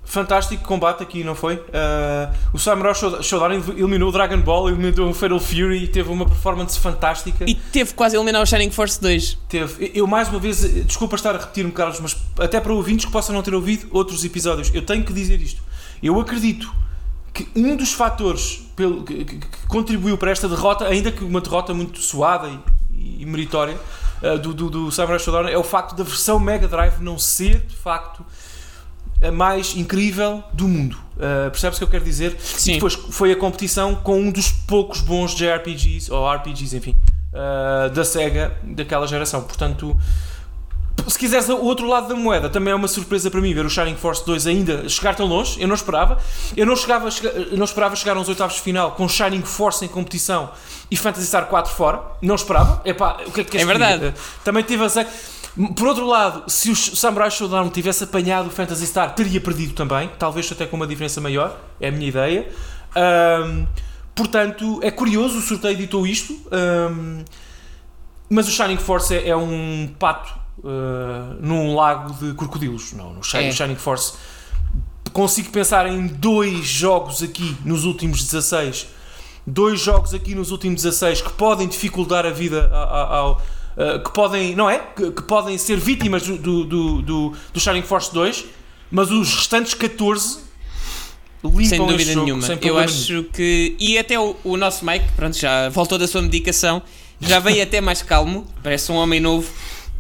Fantástico 0.06 0.64
combate 0.64 1.02
aqui, 1.02 1.24
não 1.24 1.34
foi? 1.34 1.64
Ah, 1.74 2.32
o 2.54 2.60
Samurai 2.60 2.94
Showdown 2.94 3.54
eliminou 3.78 4.10
o 4.10 4.12
Dragon 4.12 4.38
Ball, 4.42 4.70
eliminou 4.70 5.10
o 5.10 5.14
Fatal 5.14 5.40
Fury 5.40 5.84
e 5.84 5.88
teve 5.88 6.10
uma 6.12 6.26
performance 6.26 6.78
fantástica. 6.78 7.46
E 7.50 7.56
teve 7.56 7.94
quase 7.94 8.16
a 8.16 8.20
eliminar 8.20 8.42
o 8.42 8.46
Shining 8.46 8.70
Force 8.70 9.00
2. 9.02 9.38
Teve. 9.48 9.92
Eu, 9.96 10.06
mais 10.06 10.28
uma 10.30 10.40
vez, 10.40 10.62
desculpa 10.86 11.16
estar 11.16 11.34
a 11.36 11.40
repetir-me, 11.40 11.72
Carlos, 11.72 12.00
mas 12.00 12.16
até 12.38 12.60
para 12.60 12.74
ouvintes 12.74 13.06
que 13.06 13.12
possam 13.12 13.34
não 13.34 13.42
ter 13.42 13.54
ouvido 13.56 13.88
outros 13.92 14.24
episódios, 14.26 14.70
eu 14.74 14.82
tenho 14.86 15.04
que 15.04 15.14
dizer 15.14 15.42
isto. 15.42 15.62
Eu 16.02 16.20
acredito 16.20 16.72
que 17.34 17.48
um 17.56 17.76
dos 17.76 17.94
fatores 17.94 18.62
pelo, 18.76 19.04
que, 19.04 19.24
que- 19.26 19.38
que 19.38 19.68
contribuiu 19.68 20.18
para 20.18 20.30
esta 20.32 20.48
derrota, 20.48 20.86
ainda 20.86 21.12
que 21.12 21.24
uma 21.24 21.42
derrota 21.42 21.74
muito 21.74 22.00
suada 22.00 22.48
e, 22.92 23.22
e 23.22 23.26
meritória, 23.26 23.76
eh, 24.22 24.38
do, 24.38 24.54
do, 24.54 24.70
do 24.70 24.92
Samurai 24.92 25.18
Showdown, 25.18 25.48
é 25.48 25.58
o 25.58 25.64
facto 25.64 25.96
da 25.96 26.04
versão 26.04 26.38
Mega 26.40 26.68
Drive 26.68 27.00
não 27.00 27.18
ser, 27.18 27.62
de 27.62 27.76
facto, 27.76 28.24
mais 29.32 29.76
incrível 29.76 30.44
do 30.54 30.68
mundo. 30.68 30.98
Uh, 31.16 31.50
percebes 31.52 31.78
o 31.78 31.80
que 31.80 31.84
eu 31.84 31.90
quero 31.90 32.04
dizer? 32.04 32.36
Sim. 32.40 32.72
E 32.72 32.74
depois 32.76 32.94
foi 32.94 33.32
a 33.32 33.36
competição 33.36 33.96
com 33.96 34.20
um 34.20 34.32
dos 34.32 34.52
poucos 34.52 35.02
bons 35.02 35.36
JRPGs, 35.36 36.12
ou 36.12 36.30
RPGs, 36.30 36.76
enfim, 36.76 36.96
uh, 37.34 37.90
da 37.90 38.04
SEGA 38.04 38.56
daquela 38.64 39.08
geração. 39.08 39.42
Portanto, 39.44 39.98
se 41.08 41.20
quiseres 41.20 41.50
o 41.50 41.58
outro 41.58 41.88
lado 41.88 42.08
da 42.08 42.16
moeda, 42.16 42.50
também 42.50 42.72
é 42.72 42.76
uma 42.76 42.88
surpresa 42.88 43.30
para 43.30 43.42
mim 43.42 43.54
ver 43.54 43.66
o 43.66 43.70
Shining 43.70 43.96
Force 43.96 44.26
2 44.26 44.48
ainda 44.48 44.88
chegar 44.88 45.16
tão 45.16 45.26
longe. 45.26 45.62
Eu 45.62 45.68
não 45.68 45.76
esperava. 45.76 46.18
Eu 46.56 46.66
não, 46.66 46.76
chegava, 46.76 47.10
eu 47.52 47.58
não 47.58 47.66
esperava 47.66 47.96
chegar 47.96 48.16
aos 48.16 48.30
oitavos 48.30 48.56
de 48.56 48.62
final 48.62 48.92
com 48.92 49.08
Shining 49.08 49.42
Force 49.42 49.84
em 49.84 49.88
competição 49.88 50.52
e 50.90 50.96
Phantasy 50.96 51.28
Star 51.28 51.48
4 51.48 51.74
fora. 51.74 52.02
Não 52.22 52.36
esperava. 52.36 52.82
Epá, 52.86 53.18
o 53.26 53.32
que 53.32 53.42
é 53.42 53.44
que 53.44 53.52
queres 53.52 53.68
É 53.68 53.70
verdade. 53.70 54.14
Também 54.44 54.64
tive 54.64 54.84
a. 54.86 55.08
Por 55.76 55.88
outro 55.88 56.08
lado, 56.08 56.50
se 56.50 56.72
o 56.72 56.76
Samurai 56.76 57.30
Showdown 57.30 57.70
tivesse 57.70 58.04
apanhado 58.04 58.48
o 58.48 58.52
Phantasy 58.52 58.88
Star, 58.88 59.14
teria 59.14 59.40
perdido 59.40 59.74
também. 59.74 60.10
Talvez 60.18 60.52
até 60.52 60.66
com 60.66 60.76
uma 60.76 60.88
diferença 60.88 61.22
maior. 61.22 61.56
É 61.80 61.90
a 61.90 61.92
minha 61.92 62.08
ideia. 62.08 62.50
Ahm, 62.96 63.66
portanto, 64.16 64.80
é 64.82 64.90
curioso. 64.90 65.38
O 65.38 65.42
sorteio 65.42 65.74
editou 65.74 66.08
isto. 66.08 66.34
Ahm, 66.52 67.24
mas 68.30 68.48
o 68.48 68.52
Shining 68.52 68.78
Force 68.78 69.14
é, 69.16 69.30
é 69.30 69.36
um 69.36 69.94
pato 70.00 70.34
uh, 70.60 71.36
num 71.40 71.76
lago 71.76 72.14
de 72.14 72.34
crocodilos. 72.34 72.94
Não, 72.94 73.14
no 73.14 73.24
Shining, 73.24 73.48
É. 73.50 73.52
Shining 73.52 73.76
Force 73.76 74.14
consigo 75.12 75.52
pensar 75.52 75.86
em 75.86 76.08
dois 76.08 76.66
jogos 76.66 77.22
aqui 77.22 77.56
nos 77.64 77.84
últimos 77.84 78.24
16. 78.24 78.88
Dois 79.46 79.80
jogos 79.80 80.16
aqui 80.16 80.34
nos 80.34 80.50
últimos 80.50 80.82
16 80.82 81.22
que 81.22 81.32
podem 81.34 81.68
dificultar 81.68 82.26
a 82.26 82.32
vida 82.32 82.72
a- 82.74 82.78
a- 82.84 83.16
ao. 83.18 83.42
Uh, 83.78 84.04
que 84.04 84.14
podem, 84.14 84.56
não 84.56 84.70
é? 84.70 84.80
Que, 84.80 85.12
que 85.12 85.22
podem 85.24 85.58
ser 85.58 85.78
vítimas 85.78 86.24
do, 86.24 86.38
do, 86.38 86.64
do, 86.64 87.02
do, 87.02 87.34
do 87.54 87.60
Shining 87.60 87.84
Force 87.84 88.14
2, 88.14 88.46
mas 88.92 89.12
os 89.12 89.34
restantes 89.36 89.74
14 89.74 90.40
limpam 91.44 91.66
Sem 91.66 91.86
dúvida 91.86 92.14
jogo, 92.14 92.26
nenhuma. 92.26 92.42
sem 92.42 92.58
Eu 92.62 92.78
acho 92.78 93.24
que. 93.34 93.76
E 93.80 93.98
até 93.98 94.20
o, 94.20 94.36
o 94.44 94.58
nosso 94.58 94.86
Mike, 94.86 95.06
pronto, 95.16 95.38
já 95.38 95.70
voltou 95.70 95.98
da 95.98 96.08
sua 96.08 96.22
medicação, 96.22 96.82
já 97.20 97.40
veio 97.40 97.62
até 97.64 97.82
mais 97.82 98.02
calmo, 98.02 98.48
parece 98.62 98.92
um 98.92 98.96
homem 98.96 99.20
novo. 99.20 99.50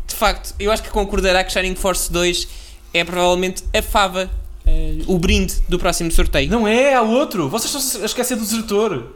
De 0.08 0.16
facto, 0.16 0.54
eu 0.60 0.72
acho 0.72 0.84
que 0.84 0.90
concordará 0.90 1.44
que 1.44 1.52
Shining 1.52 1.76
Force 1.76 2.12
2 2.12 2.48
é 2.94 3.04
provavelmente 3.04 3.64
a 3.74 3.82
fava, 3.82 4.30
eh, 4.66 5.00
o 5.08 5.18
brinde 5.18 5.56
do 5.68 5.80
próximo 5.80 6.12
sorteio. 6.12 6.50
Não 6.50 6.68
é, 6.68 6.94
há 6.94 7.02
outro. 7.02 7.50
Vocês 7.50 7.74
estão 7.74 8.02
a 8.02 8.06
esquecer 8.06 8.36
do 8.36 8.44
desertor. 8.44 9.12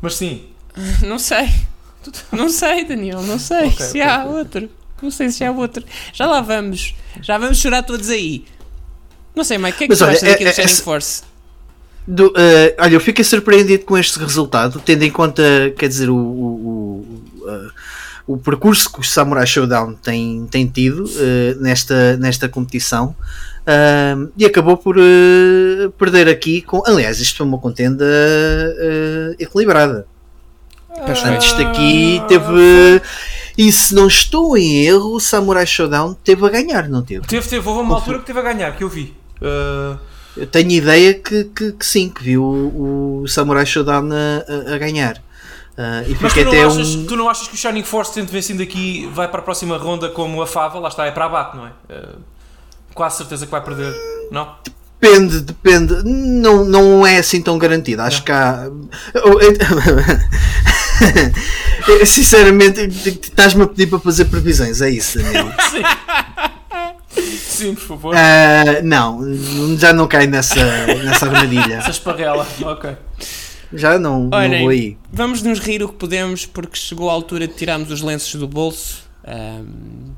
Mas 0.00 0.14
sim. 0.14 0.42
Não 1.02 1.18
sei. 1.18 1.48
Não 2.32 2.48
sei, 2.48 2.84
Daniel, 2.84 3.22
não 3.22 3.38
sei 3.38 3.66
Ok, 3.68 3.76
se 3.84 3.90
ok, 3.90 4.02
há 4.02 4.24
ok. 4.24 4.36
outro. 4.38 4.70
Não 5.02 5.10
sei 5.10 5.30
se 5.30 5.44
há 5.44 5.50
outro. 5.52 5.84
Já 6.12 6.26
lá 6.26 6.40
vamos. 6.40 6.94
Já 7.22 7.38
vamos 7.38 7.58
chorar 7.58 7.82
todos 7.82 8.08
aí. 8.10 8.44
Não 9.34 9.44
sei, 9.44 9.58
Mike, 9.58 9.74
o 9.74 9.78
que 9.78 9.84
é 9.84 9.86
que 9.86 9.92
Mas 9.92 9.98
tu 9.98 10.04
olha, 10.04 10.12
achas 10.12 10.22
é- 10.24 10.36
do 10.36 10.44
é- 10.48 10.52
Shining 10.52 10.66
esse- 10.72 10.82
Force? 10.82 11.22
Do, 12.06 12.32
eh, 12.36 12.74
olha, 12.78 12.94
eu 12.94 13.00
fiquei 13.00 13.22
surpreendido 13.24 13.84
com 13.84 13.96
este 13.98 14.18
resultado, 14.18 14.80
tendo 14.84 15.02
em 15.04 15.10
conta, 15.10 15.42
quer 15.76 15.88
dizer, 15.88 16.08
o, 16.08 16.16
o, 16.16 17.04
o, 17.42 17.48
eh, 17.50 17.68
o 18.26 18.38
percurso 18.38 18.90
que 18.90 19.00
o 19.00 19.02
Samurai 19.04 19.46
Showdown 19.46 19.94
tem, 19.94 20.46
tem 20.50 20.66
tido 20.66 21.04
eh, 21.18 21.54
nesta, 21.60 22.16
nesta 22.16 22.48
competição. 22.48 23.14
ah, 23.66 24.16
e 24.38 24.46
acabou 24.46 24.76
por 24.78 24.96
eh, 24.98 25.90
perder 25.98 26.28
aqui 26.28 26.62
com. 26.62 26.82
Aliás, 26.86 27.20
isto 27.20 27.36
foi 27.36 27.46
uma 27.46 27.58
contenda 27.58 28.06
eh, 28.06 29.36
equilibrada. 29.38 30.06
Portanto, 31.06 31.42
isto 31.44 31.60
aqui 31.62 32.22
teve. 32.28 33.02
E 33.56 33.72
se 33.72 33.94
não 33.94 34.06
estou 34.06 34.56
em 34.56 34.84
erro, 34.86 35.14
o 35.14 35.20
Samurai 35.20 35.66
Showdown 35.66 36.14
teve 36.22 36.46
a 36.46 36.48
ganhar, 36.48 36.88
não 36.88 37.02
teve? 37.02 37.26
Teve, 37.26 37.48
teve, 37.48 37.68
houve 37.68 37.80
uma 37.80 37.96
altura 37.96 38.20
que 38.20 38.26
teve 38.26 38.38
a 38.38 38.42
ganhar, 38.42 38.76
que 38.76 38.84
eu 38.84 38.88
vi. 38.88 39.14
Uh, 39.42 39.98
Eu 40.36 40.46
tenho 40.46 40.70
ideia 40.70 41.14
que, 41.14 41.44
que, 41.44 41.72
que 41.72 41.84
sim, 41.86 42.08
que 42.08 42.22
viu 42.22 42.42
o, 42.44 43.22
o 43.22 43.28
Samurai 43.28 43.66
Showdown 43.66 44.08
a, 44.12 44.74
a- 44.74 44.78
ganhar. 44.78 45.20
Ah, 45.76 46.02
e 46.06 46.16
mas 46.20 46.32
tu 46.32 46.40
até 46.40 46.60
não, 46.62 46.66
achas, 46.68 46.94
um. 46.94 47.06
tu 47.06 47.16
não 47.16 47.28
achas 47.28 47.46
que 47.48 47.54
o 47.54 47.56
Shining 47.56 47.84
Force, 47.84 48.12
tendo 48.12 48.28
vencido 48.30 48.60
aqui, 48.62 49.08
vai 49.14 49.28
para 49.28 49.40
a 49.40 49.42
próxima 49.42 49.76
ronda 49.76 50.08
como 50.08 50.40
a 50.42 50.46
Fava? 50.46 50.78
Lá 50.80 50.88
está, 50.88 51.06
é 51.06 51.10
para 51.12 51.24
abate, 51.26 51.56
não 51.56 51.66
é? 51.66 51.70
Uh, 51.88 52.18
quase 52.94 53.18
certeza 53.18 53.44
que 53.46 53.50
vai 53.52 53.60
perder, 53.62 53.94
não? 54.30 54.54
Depende, 55.00 55.40
depende. 55.40 55.94
Não, 56.04 56.64
não 56.64 57.06
é 57.06 57.18
assim 57.18 57.40
tão 57.40 57.56
garantido. 57.58 58.02
Acho 58.02 58.24
que 58.24 58.32
há. 58.32 58.68
Sinceramente, 62.06 62.80
estás-me 62.80 63.62
a 63.62 63.66
pedir 63.66 63.86
para 63.86 63.98
fazer 63.98 64.26
previsões, 64.26 64.80
é 64.80 64.90
isso, 64.90 65.18
Daniel? 65.18 65.48
Sim, 67.48 67.74
por 67.74 67.84
favor. 67.84 68.14
Ah, 68.16 68.82
não, 68.82 69.20
já 69.76 69.92
não 69.92 70.06
cai 70.06 70.26
nessa, 70.26 70.64
nessa 70.96 71.26
armadilha. 71.26 71.74
Essa 71.74 71.90
esparrela, 71.90 72.46
ok. 72.62 72.96
Já 73.72 73.98
não, 73.98 74.24
não 74.24 74.38
Olhem, 74.38 74.62
vou 74.62 74.70
aí. 74.70 74.96
Vamos 75.12 75.42
nos 75.42 75.58
rir 75.58 75.82
o 75.82 75.88
que 75.88 75.94
podemos, 75.96 76.46
porque 76.46 76.76
chegou 76.76 77.10
a 77.10 77.12
altura 77.12 77.48
de 77.48 77.54
tirarmos 77.54 77.90
os 77.90 78.00
lenços 78.00 78.34
do 78.36 78.46
bolso, 78.46 79.02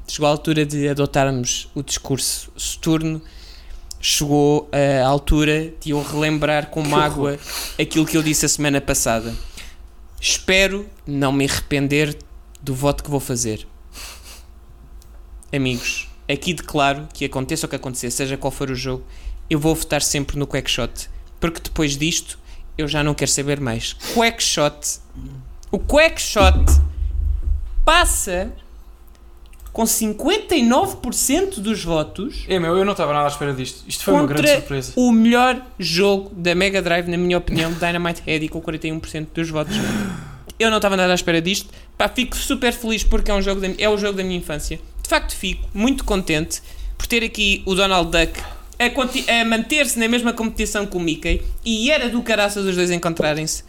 chegou 0.07 0.28
a 0.28 0.31
altura 0.31 0.65
de 0.66 0.89
adotarmos 0.89 1.69
o 1.74 1.82
discurso 1.82 2.52
soturno, 2.57 3.23
chegou 4.01 4.69
a 4.73 5.07
altura 5.07 5.73
de 5.81 5.90
eu 5.90 6.02
relembrar 6.02 6.66
com 6.66 6.82
mágoa 6.82 7.39
aquilo 7.81 8.07
que 8.07 8.16
eu 8.16 8.23
disse 8.23 8.47
a 8.47 8.48
semana 8.48 8.81
passada. 8.81 9.35
Espero 10.20 10.86
não 11.06 11.32
me 11.32 11.47
arrepender 11.47 12.14
do 12.62 12.74
voto 12.74 13.02
que 13.02 13.10
vou 13.10 13.20
fazer. 13.20 13.66
Amigos, 15.51 16.09
aqui 16.30 16.52
declaro 16.52 17.09
que 17.12 17.24
aconteça 17.24 17.64
o 17.64 17.68
que 17.68 17.76
acontecer, 17.76 18.10
seja 18.10 18.36
qual 18.36 18.51
for 18.51 18.70
o 18.70 18.74
jogo, 18.74 19.02
eu 19.48 19.59
vou 19.59 19.74
votar 19.74 20.02
sempre 20.02 20.38
no 20.38 20.47
Quackshot, 20.47 21.09
porque 21.40 21.60
depois 21.60 21.97
disto 21.97 22.38
eu 22.76 22.86
já 22.86 23.02
não 23.02 23.14
quero 23.14 23.30
saber 23.30 23.60
mais. 23.60 23.97
Quackshot, 24.14 25.01
o 25.72 25.78
Quackshot 25.78 26.66
passa 27.82 28.52
com 29.72 29.84
59% 29.84 31.60
dos 31.60 31.84
votos 31.84 32.44
É 32.48 32.59
meu, 32.59 32.76
eu 32.76 32.84
não 32.84 32.92
estava 32.92 33.12
nada 33.12 33.26
à 33.26 33.28
espera 33.28 33.52
disto. 33.52 33.84
Isto 33.88 34.05
foi 34.05 34.14
uma 34.14 34.26
grande 34.26 34.51
surpresa. 34.51 34.92
o 34.97 35.12
melhor 35.12 35.62
jogo 35.78 36.30
da 36.34 36.55
Mega 36.55 36.82
Drive, 36.82 37.09
na 37.09 37.16
minha 37.16 37.38
opinião, 37.38 37.72
Dynamite 37.72 38.22
Head 38.26 38.48
com 38.48 38.60
41% 38.60 39.28
dos 39.34 39.48
votos. 39.48 39.76
Eu 40.59 40.70
não 40.70 40.76
estava 40.76 40.97
nada 40.97 41.12
à 41.12 41.14
espera 41.14 41.40
disto. 41.40 41.70
Pá, 41.97 42.09
fico 42.09 42.36
super 42.36 42.72
feliz 42.72 43.02
porque 43.05 43.30
é, 43.30 43.34
um 43.34 43.40
jogo 43.40 43.60
da, 43.60 43.68
é 43.78 43.88
o 43.88 43.97
jogo 43.97 44.16
da 44.16 44.24
minha 44.24 44.36
infância. 44.36 44.78
De 45.02 45.09
facto, 45.09 45.34
fico 45.34 45.66
muito 45.72 46.05
contente 46.05 46.60
por 46.98 47.06
ter 47.06 47.24
aqui 47.24 47.62
o 47.64 47.74
Donald 47.74 48.10
Duck 48.10 48.40
a, 48.78 49.40
a 49.40 49.44
manter-se 49.44 49.98
na 49.98 50.09
mesma 50.09 50.32
competição 50.32 50.86
com 50.86 50.98
o 50.98 51.01
Mickey 51.01 51.42
e 51.64 51.90
era 51.90 52.09
do 52.09 52.22
caraças 52.22 52.64
os 52.64 52.74
dois 52.74 52.90
encontrarem-se. 52.90 53.62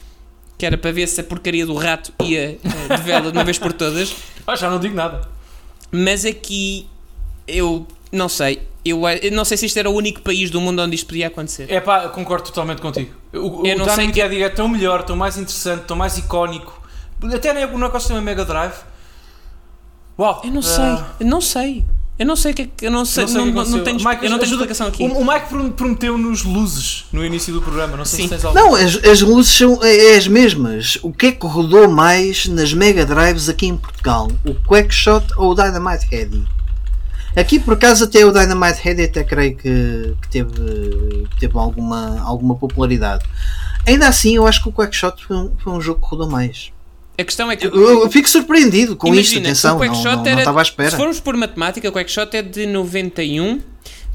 Que 0.58 0.66
era 0.66 0.78
para 0.78 0.92
ver 0.92 1.08
se 1.08 1.20
a 1.20 1.24
porcaria 1.24 1.66
do 1.66 1.76
rato 1.76 2.14
ia 2.24 2.60
eh, 2.64 2.96
de 2.96 3.02
vela 3.04 3.32
de 3.32 3.38
uma 3.38 3.44
vez 3.44 3.58
por 3.58 3.74
todas. 3.74 4.16
Ah, 4.46 4.56
já 4.56 4.70
não 4.70 4.80
digo 4.80 4.96
nada. 4.96 5.28
Mas 5.92 6.26
aqui 6.26 6.88
eu 7.48 7.86
não 8.12 8.30
sei. 8.30 8.62
Eu, 8.84 9.08
eu 9.08 9.32
não 9.32 9.46
sei 9.46 9.58
se 9.58 9.66
isto 9.68 9.78
era 9.78 9.90
o 9.90 9.94
único 9.94 10.22
país 10.22 10.50
do 10.50 10.60
mundo 10.60 10.82
onde 10.82 10.96
isto 10.96 11.06
podia 11.06 11.28
acontecer. 11.28 11.72
É 11.72 11.80
pá, 11.80 12.10
concordo 12.10 12.46
totalmente 12.46 12.82
contigo. 12.82 13.14
O, 13.34 13.62
o 13.62 13.68
Eu 13.68 13.78
não 13.78 13.88
sei 13.90 14.12
que- 14.12 14.22
é 14.22 14.50
tão 14.50 14.68
melhor, 14.68 15.04
tão 15.04 15.16
mais 15.16 15.38
interessante, 15.38 15.84
tão 15.86 15.96
mais 15.96 16.18
icónico. 16.18 16.82
Até 17.32 17.54
nem 17.54 17.68
no 17.68 17.86
ecossistema 17.86 18.20
Mega 18.22 18.44
Drive. 18.44 18.74
Uau! 20.18 20.42
Eu 20.44 20.52
não 20.52 20.60
ah, 20.60 20.64
sei, 20.64 21.06
eu 21.20 21.28
não 21.28 21.42
sei. 21.42 21.86
Eu 22.22 22.28
não 22.28 22.36
sei 22.36 22.52
o 22.52 22.54
que 22.56 22.62
é 22.62 22.68
que. 22.68 22.86
Eu 22.86 22.92
não 22.92 23.04
sei, 23.04 23.24
não 23.24 23.32
sei 23.32 23.42
o 23.42 23.46
não, 23.48 23.66
não, 23.66 23.84
tenho, 23.84 23.98
Mike, 23.98 24.24
eu 24.24 24.30
não 24.30 24.38
tenho 24.38 24.52
explicação 24.52 24.86
aqui. 24.86 25.04
O, 25.04 25.08
o 25.08 25.26
Mike 25.26 25.50
prom- 25.50 25.72
prometeu-nos 25.72 26.44
luzes 26.44 27.06
no 27.12 27.26
início 27.26 27.52
do 27.52 27.64
programa. 27.64 27.98
Não 27.98 28.06
sei 28.06 28.18
Sim. 28.18 28.24
se 28.26 28.30
tens 28.30 28.46
algo. 28.46 28.60
Não, 28.60 28.76
as, 28.76 28.96
as 29.04 29.22
luzes 29.22 29.52
são 29.52 29.84
é, 29.84 30.14
é 30.14 30.18
as 30.18 30.28
mesmas. 30.28 31.00
O 31.02 31.12
que 31.12 31.26
é 31.26 31.32
que 31.32 31.48
rodou 31.48 31.90
mais 31.90 32.46
nas 32.46 32.76
Mega 32.76 33.08
Drives 33.08 33.50
aqui 33.50 33.66
em 33.66 33.76
Portugal? 33.76 34.28
O 34.46 34.54
Quackshot 34.54 35.34
ou 35.36 35.54
o 35.54 35.56
Dynamite 35.56 36.14
Heady? 36.14 36.46
Aqui 37.36 37.60
por 37.60 37.74
acaso 37.74 38.04
até 38.04 38.24
o 38.24 38.32
Dynamite 38.32 38.88
Heady 38.88 39.02
até 39.02 39.24
creio 39.24 39.56
que, 39.58 40.14
que 40.22 40.30
teve, 40.30 41.28
que 41.32 41.40
teve 41.40 41.58
alguma, 41.58 42.22
alguma 42.22 42.54
popularidade. 42.54 43.26
Ainda 43.88 44.08
assim 44.08 44.36
eu 44.36 44.46
acho 44.46 44.62
que 44.62 44.70
o 44.70 44.72
Quackshot 44.72 45.26
foi 45.26 45.38
um, 45.38 45.52
foi 45.58 45.74
um 45.74 45.82
jogo 45.82 46.00
que 46.00 46.08
rodou 46.08 46.30
mais. 46.30 46.72
A 47.22 47.26
questão 47.26 47.52
é 47.52 47.56
que. 47.56 47.66
Eu, 47.68 47.74
eu 48.04 48.10
fico 48.12 48.28
surpreendido 48.30 48.96
com 48.96 49.08
isto, 49.14 49.34
Imagina, 49.34 49.48
atenção, 49.50 49.78
o 49.78 49.80
não, 49.80 49.86
Quackshot 49.88 50.16
não, 50.16 50.24
não 50.24 50.32
era. 50.32 50.40
estava 50.40 50.62
à 50.62 50.66
Se 50.66 50.72
espera. 50.72 50.98
formos 50.98 51.20
por 51.20 51.36
matemática, 51.38 51.88
o 51.90 51.92
Quackshot 51.92 52.36
é 52.36 52.42
de 52.42 52.66
91. 52.66 53.62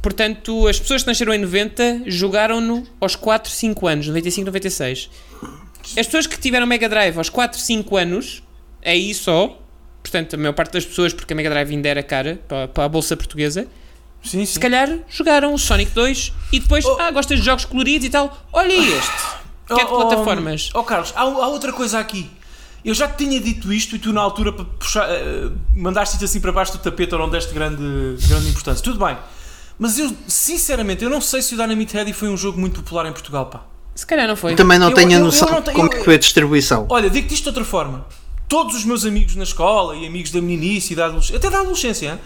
Portanto, 0.03 0.69
as 0.69 0.79
pessoas 0.79 1.03
que 1.03 1.09
nasceram 1.09 1.35
em 1.35 1.39
90 1.39 2.03
jogaram-no 2.07 2.87
aos 3.01 3.17
4, 3.17 3.51
5 3.51 3.87
anos, 3.89 4.07
95, 4.09 4.47
96. 4.47 5.11
As 5.99 6.07
pessoas 6.07 6.27
que 6.27 6.39
tiveram 6.39 6.67
Mega 6.67 6.89
Drive 6.89 7.17
aos 7.17 7.29
4, 7.29 7.59
5 7.59 7.97
anos, 7.97 8.43
aí 8.85 9.13
só, 9.15 9.59
portanto, 10.03 10.35
a 10.35 10.37
maior 10.37 10.53
parte 10.53 10.73
das 10.73 10.85
pessoas, 10.85 11.13
porque 11.13 11.33
a 11.33 11.37
Mega 11.37 11.51
Drive 11.51 11.71
ainda 11.71 11.89
era 11.89 12.03
cara 12.03 12.41
para, 12.47 12.69
para 12.69 12.85
a 12.85 12.89
bolsa 12.89 13.17
portuguesa, 13.17 13.67
Sim, 14.23 14.41
sim. 14.41 14.47
se 14.47 14.61
calhar 14.61 14.89
jogaram 15.09 15.53
o 15.55 15.59
Sonic 15.59 15.91
2 15.93 16.33
e 16.53 16.61
depois, 16.61 16.85
Oh. 16.85 16.97
ah, 17.01 17.11
gostas 17.11 17.39
de 17.41 17.45
jogos 17.45 17.65
coloridos 17.65 18.07
e 18.07 18.11
tal, 18.11 18.47
olha 18.53 18.73
este. 18.73 19.11
Que 19.67 19.73
é 19.81 19.85
de 19.85 19.91
Oh, 19.91 19.95
oh, 19.95 20.07
plataformas. 20.07 20.71
Oh, 20.75 20.83
Carlos, 20.85 21.13
há, 21.17 21.23
há 21.23 21.49
outra 21.49 21.73
coisa 21.73 21.99
aqui. 21.99 22.31
Eu 22.85 22.95
já 22.95 23.09
te 23.09 23.25
tinha 23.25 23.41
dito 23.41 23.73
isto 23.73 23.97
e 23.97 23.99
tu 23.99 24.13
na 24.13 24.21
altura 24.21 24.53
puxar, 24.53 25.09
eh, 25.11 25.51
mandaste 25.75 26.15
isto 26.15 26.25
assim 26.25 26.41
para 26.41 26.53
baixo 26.53 26.73
do 26.73 26.79
tapete 26.79 27.13
ou 27.15 27.21
não 27.21 27.29
deste 27.29 27.53
grande, 27.53 27.83
grande 28.29 28.49
importância. 28.49 28.83
Tudo 28.83 29.05
bem. 29.05 29.17
Mas 29.79 29.99
eu, 29.99 30.11
sinceramente, 30.29 31.03
eu 31.05 31.11
não 31.11 31.21
sei 31.21 31.43
se 31.43 31.55
o 31.55 31.57
Dynamite 31.59 31.97
Heady 31.97 32.13
foi 32.13 32.29
um 32.29 32.37
jogo 32.37 32.59
muito 32.61 32.81
popular 32.83 33.07
em 33.07 33.13
Portugal, 33.13 33.47
pá. 33.47 33.63
Se 33.95 34.07
calhar 34.07 34.29
não 34.29 34.37
foi. 34.37 34.55
Também 34.55 34.79
não 34.79 34.91
Eu- 34.91 34.95
tenho 34.95 35.11
eu- 35.13 35.17
a 35.17 35.21
eu 35.21 35.25
noção 35.25 35.61
de 35.61 35.73
como 35.73 35.89
eu- 35.89 35.93
é 35.93 35.99
que 35.99 36.05
foi 36.05 36.15
a 36.15 36.19
distribuição. 36.19 36.87
Olha, 36.89 37.11
digo-te 37.11 37.35
isto 37.35 37.43
de 37.45 37.49
outra 37.49 37.65
forma. 37.65 38.07
Todos 38.49 38.77
os 38.77 38.85
meus 38.85 39.05
amigos 39.05 39.35
na 39.35 39.43
escola 39.43 39.97
e 39.97 40.07
amigos 40.07 40.31
da 40.31 40.41
meninice 40.41 40.93
e 40.93 40.97
da 40.97 41.07
adolescência, 41.07 41.37
até 41.39 41.51
da 41.51 41.61
adolescência, 41.61 42.09
hein, 42.13 42.19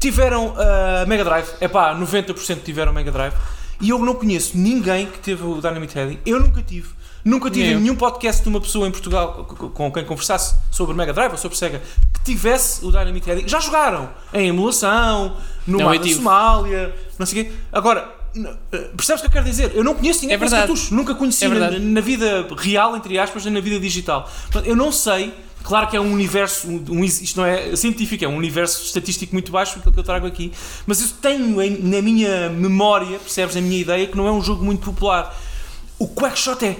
tiveram 0.00 0.54
a 0.58 1.06
Mega 1.06 1.24
Drive. 1.24 1.46
É 1.60 1.68
pá, 1.68 1.94
90% 1.94 2.62
tiveram 2.64 2.92
Mega 2.92 3.12
Drive. 3.12 3.34
E 3.80 3.88
eu 3.90 3.98
não 3.98 4.14
conheço 4.14 4.58
ninguém 4.58 5.06
que 5.06 5.18
teve 5.20 5.42
o 5.44 5.54
Dynamite 5.60 5.96
Heady. 5.98 6.18
Eu 6.26 6.40
nunca 6.40 6.60
tive. 6.62 6.88
Nunca 7.24 7.50
tive 7.50 7.74
nenhum 7.74 7.94
podcast 7.96 8.42
de 8.42 8.48
uma 8.48 8.60
pessoa 8.60 8.88
em 8.88 8.90
Portugal 8.90 9.44
com- 9.74 9.90
quem 9.92 10.04
conversasse 10.04 10.54
sobre 10.70 10.94
Mega 10.94 11.12
Drive 11.12 11.32
ou 11.32 11.38
sobre 11.38 11.56
Sega 11.58 11.82
que 12.14 12.20
tivesse 12.24 12.84
o 12.84 12.90
Dynamite 12.90 13.28
Heady. 13.30 13.44
Já 13.46 13.60
jogaram 13.60 14.08
em 14.32 14.48
emulação, 14.48 15.36
no 15.66 15.78
Não, 15.78 15.86
mar 15.86 15.98
da. 15.98 16.08
Somália, 16.08 16.94
não 17.18 17.26
sei 17.26 17.42
o 17.42 17.44
quê. 17.44 17.52
Agora, 17.70 18.10
eh, 18.72 18.88
percebes 18.96 19.20
o 19.20 19.24
que 19.24 19.26
eu 19.28 19.32
quero 19.32 19.44
dizer? 19.44 19.72
Eu 19.74 19.84
não 19.84 19.94
conheço 19.94 20.22
ninguém 20.22 20.34
É 20.34 20.38
verdade. 20.38 20.62
cartucho. 20.66 20.94
Nunca 20.94 21.14
conheci 21.14 21.44
É 21.44 21.48
na, 21.48 21.70
na 21.78 22.00
vida 22.00 22.46
real, 22.56 22.96
entre 22.96 23.18
aspas, 23.18 23.44
nem 23.44 23.52
na 23.54 23.60
vida 23.60 23.78
digital. 23.78 24.28
Portanto, 24.50 24.66
eu 24.66 24.74
não 24.76 24.90
sei. 24.90 25.34
Claro 25.62 25.88
que 25.88 25.96
é 25.96 26.00
um 26.00 26.10
universo, 26.10 26.66
um, 26.68 27.04
isto 27.04 27.36
não 27.38 27.44
é 27.44 27.76
científico, 27.76 28.24
é 28.24 28.28
um 28.28 28.34
universo 28.36 28.82
estatístico 28.82 29.34
muito 29.34 29.52
baixo, 29.52 29.78
aquilo 29.78 29.92
que 29.92 30.00
eu 30.00 30.04
trago 30.04 30.26
aqui. 30.26 30.50
Mas 30.86 31.02
eu 31.02 31.08
tenho 31.20 31.60
em- 31.60 31.76
na 31.82 32.00
minha 32.00 32.48
memória, 32.48 33.18
percebes, 33.18 33.54
na 33.56 33.60
minha 33.60 33.78
ideia, 33.78 34.06
que 34.06 34.16
não 34.16 34.26
é 34.26 34.32
um 34.32 34.40
jogo 34.42 34.64
muito 34.64 34.82
popular. 34.86 35.38
O 35.98 36.08
Quackshot 36.08 36.64
é. 36.64 36.76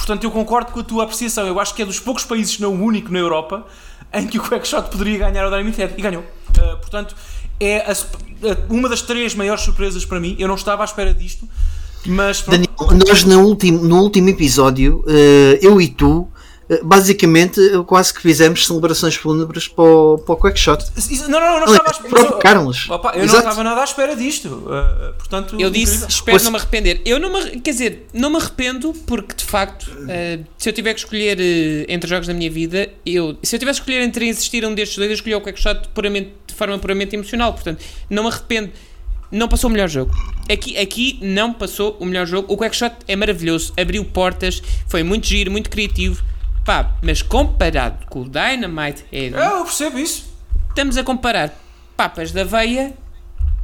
Portanto, 0.00 0.24
eu 0.24 0.30
concordo 0.30 0.72
com 0.72 0.80
a 0.80 0.82
tua 0.82 1.04
apreciação. 1.04 1.46
Eu 1.46 1.60
acho 1.60 1.74
que 1.74 1.82
é 1.82 1.84
dos 1.84 2.00
poucos 2.00 2.24
países, 2.24 2.58
não 2.58 2.74
o 2.74 2.82
único 2.82 3.12
na 3.12 3.18
Europa, 3.18 3.66
em 4.12 4.26
que 4.26 4.38
o 4.38 4.42
Quackshot 4.42 4.88
poderia 4.90 5.18
ganhar 5.18 5.46
o 5.46 5.50
Dynamite 5.50 5.78
Head. 5.78 5.94
E 5.96 6.02
ganhou. 6.02 6.22
Uh, 6.22 6.76
portanto, 6.78 7.14
é 7.60 7.88
a 7.90 7.94
sup- 7.94 8.16
a- 8.42 8.72
uma 8.72 8.88
das 8.88 9.02
três 9.02 9.34
maiores 9.34 9.62
surpresas 9.62 10.04
para 10.04 10.18
mim. 10.18 10.34
Eu 10.38 10.48
não 10.48 10.54
estava 10.54 10.82
à 10.82 10.86
espera 10.86 11.12
disto, 11.14 11.46
mas. 12.06 12.42
Daniel, 12.42 12.70
nós 13.06 13.24
no 13.24 13.40
último, 13.44 13.84
no 13.84 13.98
último 14.00 14.28
episódio, 14.30 15.04
eh, 15.06 15.58
eu 15.62 15.80
e 15.80 15.86
tu, 15.88 16.26
basicamente, 16.82 17.60
eh, 17.60 17.82
quase 17.84 18.14
que 18.14 18.20
fizemos 18.20 18.66
celebrações 18.66 19.16
fúnebres 19.16 19.66
para 19.66 19.84
o, 19.84 20.18
para 20.18 20.34
o 20.34 20.36
Quackshot. 20.36 20.84
Não, 21.28 21.40
não, 21.40 21.40
não, 21.40 21.66
não 21.66 21.72
estava 21.72 21.88
à 21.88 21.92
espera. 21.92 22.08
provocaram-nos. 22.10 22.88
Opa, 22.90 23.12
eu 23.14 23.26
não 23.26 23.38
estava 23.38 23.64
nada 23.64 23.80
à 23.80 23.84
espera 23.84 24.14
disto. 24.14 24.48
Uh, 24.48 25.14
portanto, 25.18 25.56
Eu 25.58 25.68
disse, 25.70 25.94
incrível. 25.96 26.08
espero 26.08 26.32
Pois- 26.32 26.44
não 26.44 26.50
me 26.52 26.56
arrepender. 26.58 27.02
Eu 27.04 27.18
não 27.18 27.32
me, 27.32 27.60
quer 27.60 27.70
dizer, 27.72 28.06
não 28.12 28.30
me 28.30 28.36
arrependo 28.36 28.92
porque 29.06 29.34
de 29.34 29.44
facto, 29.44 29.90
eh, 30.08 30.40
se 30.56 30.68
eu 30.68 30.72
tiver 30.72 30.94
que 30.94 31.00
escolher 31.00 31.38
eh, 31.40 31.86
entre 31.92 32.08
jogos 32.08 32.26
da 32.26 32.34
minha 32.34 32.50
vida, 32.50 32.88
eu, 33.04 33.36
se 33.42 33.56
eu 33.56 33.58
tivesse 33.58 33.80
que 33.80 33.90
escolher 33.90 34.04
entre 34.06 34.28
existir 34.28 34.64
um 34.64 34.74
destes 34.74 34.96
dois, 34.96 35.10
eu 35.10 35.14
escolhi 35.14 35.34
o 35.34 35.40
Quackshot 35.40 35.88
puramente, 35.92 36.30
de 36.46 36.54
forma 36.54 36.78
puramente 36.78 37.16
emocional. 37.16 37.52
Portanto, 37.52 37.82
não 38.08 38.22
me 38.22 38.28
arrependo. 38.28 38.70
Não 39.32 39.46
passou 39.46 39.70
o 39.70 39.72
melhor 39.72 39.88
jogo. 39.88 40.12
Aqui, 40.52 40.76
aqui 40.76 41.18
não 41.22 41.52
passou 41.52 41.96
o 42.00 42.04
melhor 42.04 42.26
jogo. 42.26 42.52
O 42.52 42.56
Quackshot 42.56 42.92
é 43.06 43.14
maravilhoso, 43.14 43.72
abriu 43.80 44.04
portas, 44.04 44.60
foi 44.88 45.02
muito 45.04 45.26
giro, 45.26 45.50
muito 45.52 45.70
criativo. 45.70 46.22
Pá, 46.64 46.90
mas 47.02 47.22
comparado 47.22 48.06
com 48.06 48.20
o 48.22 48.28
Dynamite 48.28 49.04
Head, 49.10 49.34
Ah, 49.36 49.54
eu 49.58 49.64
percebo 49.64 49.98
isso. 49.98 50.32
estamos 50.68 50.96
a 50.96 51.02
comparar 51.04 51.52
papas 51.96 52.32
da 52.32 52.44
veia 52.44 52.92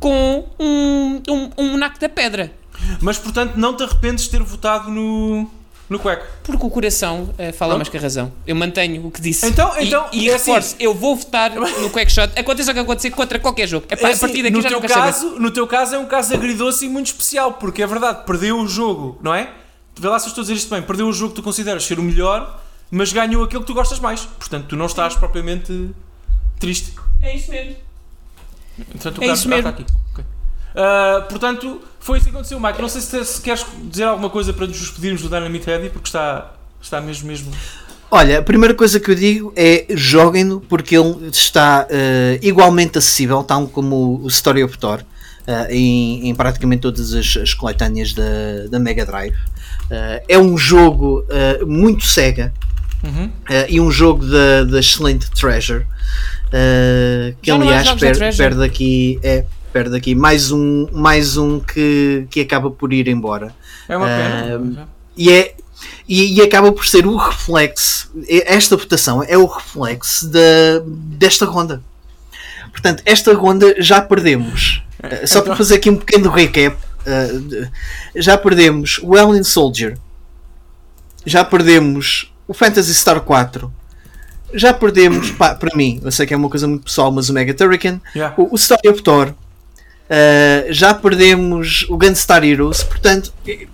com 0.00 0.44
um, 0.58 1.22
um, 1.28 1.50
um 1.58 1.76
naco 1.76 1.98
da 2.00 2.08
pedra. 2.08 2.52
Mas 3.00 3.18
portanto, 3.18 3.54
não 3.56 3.74
te 3.76 3.82
arrependes 3.82 4.24
de 4.24 4.30
ter 4.30 4.42
votado 4.42 4.90
no, 4.90 5.48
no 5.88 5.98
Quack. 5.98 6.22
Porque 6.42 6.66
o 6.66 6.68
coração 6.70 7.32
eh, 7.38 7.52
fala 7.52 7.70
Pronto. 7.70 7.78
mais 7.78 7.88
que 7.88 7.96
a 7.96 8.00
razão. 8.00 8.30
Eu 8.46 8.54
mantenho 8.54 9.06
o 9.06 9.10
que 9.10 9.20
disse. 9.20 9.46
Então- 9.46 9.72
E- 9.78 9.86
então, 9.86 10.06
e, 10.12 10.28
é 10.28 10.34
assim. 10.34 10.50
reforço, 10.52 10.76
eu 10.78 10.94
vou 10.94 11.16
votar 11.16 11.50
no 11.54 11.90
Quackshot, 11.90 12.38
aconteça 12.38 12.70
o 12.72 12.74
que 12.74 12.80
acontecer 12.80 13.10
contra 13.10 13.38
qualquer 13.38 13.66
jogo. 13.66 13.86
É 13.88 13.94
a 13.94 14.08
assim, 14.08 14.20
partir 14.20 14.42
daqui 14.42 14.54
no, 14.56 14.62
já 14.62 14.68
teu 14.68 14.80
saber. 14.80 14.92
caso, 14.94 15.30
no 15.40 15.50
teu 15.50 15.66
caso 15.66 15.94
é 15.94 15.98
um 15.98 16.06
caso 16.06 16.34
agridoce 16.34 16.84
e 16.84 16.88
muito 16.88 17.06
especial, 17.06 17.54
porque 17.54 17.82
é 17.82 17.86
verdade, 17.86 18.24
perdeu 18.26 18.58
o 18.58 18.68
jogo, 18.68 19.18
não 19.22 19.34
é? 19.34 19.50
Vê 19.98 20.08
lá 20.08 20.18
se 20.18 20.26
eu 20.26 20.28
estou 20.28 20.42
a 20.42 20.44
dizer 20.44 20.54
isto 20.54 20.68
bem, 20.68 20.82
perdeu 20.82 21.08
o 21.08 21.12
jogo 21.12 21.30
que 21.30 21.36
tu 21.36 21.42
consideras 21.42 21.82
ser 21.84 21.98
o 21.98 22.02
melhor, 22.02 22.62
mas 22.90 23.12
ganhou 23.12 23.44
aquele 23.44 23.60
que 23.60 23.66
tu 23.66 23.74
gostas 23.74 23.98
mais. 23.98 24.20
Portanto, 24.20 24.66
tu 24.68 24.76
não 24.76 24.86
estás 24.86 25.14
propriamente 25.14 25.90
triste. 26.58 26.94
É 27.22 27.36
isso 27.36 27.50
mesmo. 27.50 27.76
Portanto, 28.92 29.18
o 29.18 29.24
É 29.24 29.26
isso 29.28 29.46
ah, 29.46 29.50
mesmo. 29.50 29.68
está 29.68 29.70
aqui. 29.70 29.86
Ok. 30.12 30.24
Ah, 30.74 31.26
portanto, 31.28 31.80
foi 31.98 32.18
isso 32.18 32.26
que 32.26 32.30
aconteceu, 32.30 32.60
Mike. 32.60 32.80
Não 32.80 32.88
sei 32.88 33.00
se, 33.00 33.24
se 33.24 33.40
queres 33.40 33.64
dizer 33.90 34.04
alguma 34.04 34.30
coisa 34.30 34.52
para 34.52 34.66
nos 34.66 34.78
despedirmos 34.78 35.22
do 35.22 35.28
Dynamite 35.28 35.68
Heady, 35.68 35.90
porque 35.90 36.08
está, 36.08 36.52
está 36.80 37.00
mesmo, 37.00 37.26
mesmo. 37.26 37.50
Olha, 38.10 38.38
a 38.38 38.42
primeira 38.42 38.74
coisa 38.74 39.00
que 39.00 39.10
eu 39.10 39.14
digo 39.14 39.52
é 39.56 39.86
joguem-no 39.90 40.60
porque 40.60 40.96
ele 40.96 41.28
está 41.28 41.86
eh, 41.90 42.38
igualmente 42.40 42.98
acessível, 42.98 43.42
tal 43.42 43.66
como 43.66 44.20
o 44.22 44.28
Story 44.28 44.62
of 44.62 44.78
Thor, 44.78 45.02
eh, 45.46 45.74
em, 45.74 46.28
em 46.28 46.34
praticamente 46.34 46.82
todas 46.82 47.12
as, 47.12 47.36
as 47.36 47.52
coletâneas 47.52 48.12
da, 48.12 48.68
da 48.70 48.78
Mega 48.78 49.04
Drive. 49.04 49.34
Eh, 49.90 50.22
é 50.28 50.38
um 50.38 50.56
jogo 50.56 51.24
eh, 51.28 51.64
muito 51.64 52.04
Sega 52.04 52.52
Uhum. 53.02 53.30
eh, 53.48 53.66
e 53.68 53.80
um 53.80 53.90
jogo 53.90 54.24
da, 54.26 54.78
excelente 54.78 55.30
Treasure. 55.30 55.86
eh, 56.52 57.34
que 57.40 57.50
Já 57.50 57.56
aliás 57.56 57.84
da 57.86 58.32
perde, 58.36 58.64
aqui, 58.64 59.18
é, 59.22 59.44
perde 59.72 59.96
aqui 59.96 60.14
mais 60.14 60.50
um, 60.50 60.86
mais 60.92 61.36
um 61.36 61.60
que, 61.60 62.26
que 62.30 62.40
acaba 62.40 62.70
por 62.70 62.92
ir 62.92 63.08
embora. 63.08 63.54
É 63.88 63.96
uma 63.96 64.06
pena. 64.06 64.88
E, 65.16 65.30
é, 65.30 65.54
e, 66.08 66.34
e 66.38 66.42
acaba 66.42 66.72
por 66.72 66.86
ser 66.86 67.06
o 67.06 67.16
reflexo, 67.16 68.10
esta 68.28 68.76
votação 68.76 69.22
é 69.22 69.36
o 69.36 69.46
reflexo 69.46 70.28
da, 70.28 70.82
desta 70.84 71.44
ronda. 71.44 71.82
Portanto, 72.70 73.02
esta 73.06 73.32
ronda 73.34 73.74
já 73.78 74.00
perdemos. 74.00 74.82
Uh, 75.02 75.26
Só 75.26 75.40
para 75.42 75.56
fazer 75.56 75.76
aqui 75.76 75.90
um 75.90 75.96
pequeno 75.96 76.30
recap, 76.30 76.76
uh, 76.76 77.68
já 78.14 78.36
perdemos 78.36 79.00
o 79.02 79.16
Alien 79.16 79.42
Soldier, 79.44 79.98
já 81.24 81.44
perdemos 81.44 82.32
o 82.48 82.54
Phantasy 82.54 82.94
Star 82.94 83.20
4, 83.20 83.72
já 84.54 84.72
perdemos, 84.72 85.30
pá, 85.32 85.54
para 85.54 85.74
mim, 85.76 86.00
eu 86.02 86.10
sei 86.10 86.26
que 86.26 86.34
é 86.34 86.36
uma 86.36 86.48
coisa 86.48 86.66
muito 86.66 86.84
pessoal, 86.84 87.10
mas 87.10 87.28
o 87.28 87.32
Mega 87.32 87.52
Turrican, 87.52 88.00
Yeah. 88.14 88.34
o, 88.38 88.52
o 88.52 88.56
Story 88.56 88.88
of 88.88 89.02
Thor, 89.02 89.28
uh, 89.28 90.72
já 90.72 90.94
perdemos 90.94 91.86
o 91.88 91.96
Gunstar 91.96 92.44
Heroes, 92.44 92.82
portanto, 92.82 93.32
eh, 93.46 93.66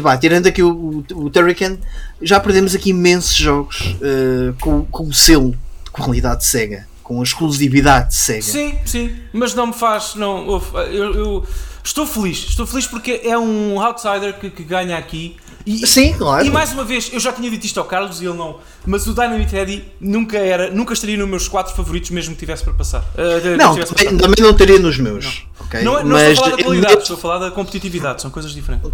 vá, 0.00 0.16
tirando 0.16 0.46
aqui 0.46 0.62
o, 0.62 1.04
o, 1.10 1.24
o 1.24 1.30
Turrican, 1.30 1.78
já 2.20 2.40
perdemos 2.40 2.74
aqui 2.74 2.90
imensos 2.90 3.34
jogos 3.34 3.96
uh, 4.00 4.54
com, 4.60 4.84
com 4.86 5.04
o 5.04 5.12
selo 5.12 5.54
de 5.84 5.90
qualidade 5.90 6.40
de 6.40 6.46
Sega, 6.46 6.88
com 7.02 7.20
a 7.20 7.22
exclusividade 7.22 8.08
de 8.08 8.16
Sega. 8.16 8.42
Sim, 8.42 8.78
sim, 8.84 9.16
mas 9.32 9.54
não 9.54 9.68
me 9.68 9.72
faz. 9.74 10.14
Não, 10.14 10.62
eu, 10.90 11.14
eu 11.14 11.46
estou 11.84 12.06
feliz, 12.06 12.46
estou 12.48 12.66
feliz 12.66 12.86
porque 12.86 13.20
é 13.24 13.38
um 13.38 13.80
outsider 13.80 14.38
que, 14.38 14.50
que 14.50 14.62
ganha 14.64 14.96
aqui. 14.96 15.36
E, 15.68 15.86
Sim, 15.86 16.14
claro. 16.16 16.46
E 16.46 16.50
mais 16.50 16.72
uma 16.72 16.82
vez, 16.84 17.10
eu 17.12 17.20
já 17.20 17.30
tinha 17.32 17.50
dito 17.50 17.66
isto 17.66 17.78
ao 17.78 17.84
Carlos 17.84 18.22
e 18.22 18.24
ele 18.24 18.36
não. 18.38 18.56
Mas 18.86 19.06
o 19.06 19.12
Dynamite 19.12 19.54
Heady 19.54 19.84
nunca 20.00 20.38
era, 20.38 20.70
nunca 20.70 20.94
estaria 20.94 21.16
nos 21.18 21.28
meus 21.28 21.46
quatro 21.46 21.74
favoritos, 21.74 22.08
mesmo 22.10 22.34
que 22.34 22.40
tivesse 22.40 22.64
para 22.64 22.72
passar. 22.72 23.00
Uh, 23.14 23.56
Não, 23.58 23.74
também, 23.76 24.16
também 24.16 24.36
não 24.44 24.54
teria 24.54 24.78
nos 24.78 24.96
meus. 24.98 25.44
ok? 25.60 25.82
Não, 25.82 25.98
é- 25.98 26.02
não 26.02 26.10
Mas 26.12 26.32
estou 26.32 26.44
a 26.44 26.46
falar 26.46 26.56
da 26.56 26.62
eu- 26.62 26.64
qualidade, 26.66 27.02
estou 27.02 27.16
a 27.16 27.20
falar 27.20 27.38
da 27.38 27.50
competitividade, 27.50 28.22
são 28.22 28.30
coisas 28.30 28.52
diferentes. 28.52 28.90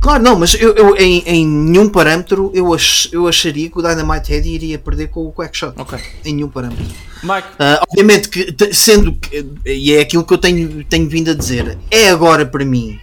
Claro, 0.00 0.22
não, 0.22 0.34
mas 0.38 0.54
eu, 0.54 0.72
eu, 0.74 0.96
em, 0.96 1.22
em 1.26 1.46
nenhum 1.46 1.86
parâmetro 1.88 2.50
eu, 2.54 2.72
ach, 2.72 3.08
eu 3.12 3.28
acharia 3.28 3.68
que 3.70 3.78
o 3.78 3.82
Dynamite 3.82 4.32
Head 4.32 4.48
iria 4.48 4.78
perder 4.78 5.08
com 5.08 5.26
o 5.26 5.32
Quackshot. 5.32 5.74
Ok. 5.78 5.98
Em 6.24 6.34
nenhum 6.34 6.48
parâmetro. 6.48 6.82
Mike, 7.22 7.48
Ah, 7.58 7.80
obviamente 7.86 8.28
que, 8.30 8.72
sendo 8.74 9.12
que, 9.14 9.44
e 9.66 9.92
é 9.92 10.00
aquilo 10.00 10.24
que 10.24 10.32
eu 10.32 10.38
tenho, 10.38 10.82
tenho 10.84 11.06
vindo 11.08 11.30
a 11.30 11.34
dizer, 11.34 11.78
é 11.90 12.08
agora 12.08 12.46
para 12.46 12.64
mim 12.64 12.98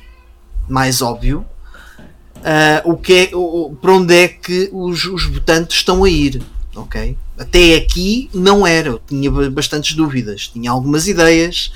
mais 0.67 1.01
óbvio 1.03 1.45
ah, 2.49 2.81
o 2.85 2.95
que 2.95 3.13
é, 3.13 3.35
o, 3.35 3.75
para 3.81 3.91
onde 3.91 4.13
é 4.15 4.27
que 4.29 4.69
os, 4.71 5.03
os 5.05 5.25
votantes 5.25 5.77
estão 5.77 6.03
a 6.05 6.09
ir. 6.09 6.41
ok? 6.75 7.17
Até 7.37 7.75
aqui 7.75 8.29
não 8.33 8.65
era, 8.65 8.87
eu 8.89 9.01
tinha 9.05 9.29
ba- 9.29 9.49
bastantes 9.49 9.93
dúvidas, 9.95 10.47
tinha 10.47 10.71
algumas 10.71 11.07
ideias. 11.07 11.71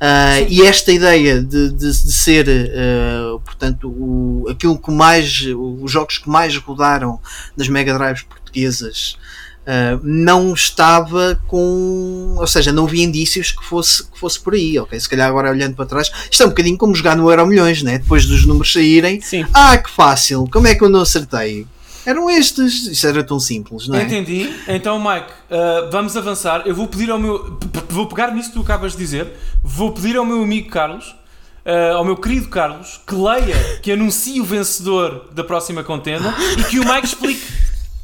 ah, 0.00 0.40
e 0.48 0.62
esta 0.62 0.90
ideia 0.90 1.40
de, 1.42 1.70
de, 1.70 1.86
de 1.92 2.12
ser 2.12 2.46
ah, 2.48 3.38
portanto 3.44 3.88
o, 3.88 4.46
aquilo 4.48 4.78
que 4.78 4.90
mais 4.90 5.42
os 5.82 5.90
jogos 5.90 6.18
que 6.18 6.28
mais 6.28 6.56
rodaram 6.56 7.20
nas 7.56 7.68
Mega 7.68 7.96
Drives 7.98 8.22
portuguesas 8.22 9.16
Uh, 9.64 9.98
não 10.02 10.52
estava 10.52 11.40
com. 11.48 12.36
Ou 12.38 12.46
seja, 12.46 12.70
não 12.70 12.84
havia 12.84 13.02
indícios 13.02 13.50
que 13.50 13.64
fosse, 13.64 14.04
que 14.04 14.18
fosse 14.18 14.38
por 14.38 14.52
aí, 14.52 14.78
ok? 14.78 15.00
Se 15.00 15.08
calhar 15.08 15.26
agora 15.26 15.50
olhando 15.50 15.74
para 15.74 15.86
trás, 15.86 16.10
isto 16.30 16.42
é 16.42 16.46
um 16.46 16.50
bocadinho 16.50 16.76
como 16.76 16.94
jogar 16.94 17.16
no 17.16 17.30
Euro 17.30 17.46
Milhões, 17.46 17.82
né? 17.82 17.98
Depois 17.98 18.26
dos 18.26 18.44
números 18.44 18.70
saírem, 18.70 19.22
Sim. 19.22 19.46
ah, 19.54 19.78
que 19.78 19.90
fácil, 19.90 20.46
como 20.52 20.66
é 20.66 20.74
que 20.74 20.84
eu 20.84 20.90
não 20.90 21.00
acertei? 21.00 21.66
Eram 22.06 22.28
estes, 22.28 22.86
isto 22.86 23.06
era 23.06 23.24
tão 23.24 23.40
simples, 23.40 23.88
não 23.88 23.98
é? 23.98 24.02
entendi. 24.02 24.54
Então, 24.68 24.98
Mike, 24.98 25.30
uh, 25.50 25.90
vamos 25.90 26.14
avançar. 26.16 26.62
Eu 26.66 26.74
vou 26.74 26.86
pedir 26.86 27.10
ao 27.10 27.18
meu. 27.18 27.58
Vou 27.88 28.06
pegar 28.06 28.30
nisso 28.34 28.50
que 28.50 28.56
tu 28.56 28.60
acabas 28.60 28.92
de 28.92 28.98
dizer. 28.98 29.32
Vou 29.62 29.92
pedir 29.92 30.16
ao 30.16 30.26
meu 30.26 30.42
amigo 30.42 30.68
Carlos, 30.68 31.16
uh, 31.64 31.96
ao 31.96 32.04
meu 32.04 32.16
querido 32.16 32.48
Carlos, 32.48 33.00
que 33.06 33.14
leia, 33.14 33.78
que 33.82 33.90
anuncie 33.90 34.38
o 34.38 34.44
vencedor 34.44 35.30
da 35.32 35.42
próxima 35.42 35.82
contenda 35.82 36.34
e 36.58 36.64
que 36.64 36.78
o 36.78 36.84
Mike 36.84 37.06
explique. 37.06 37.46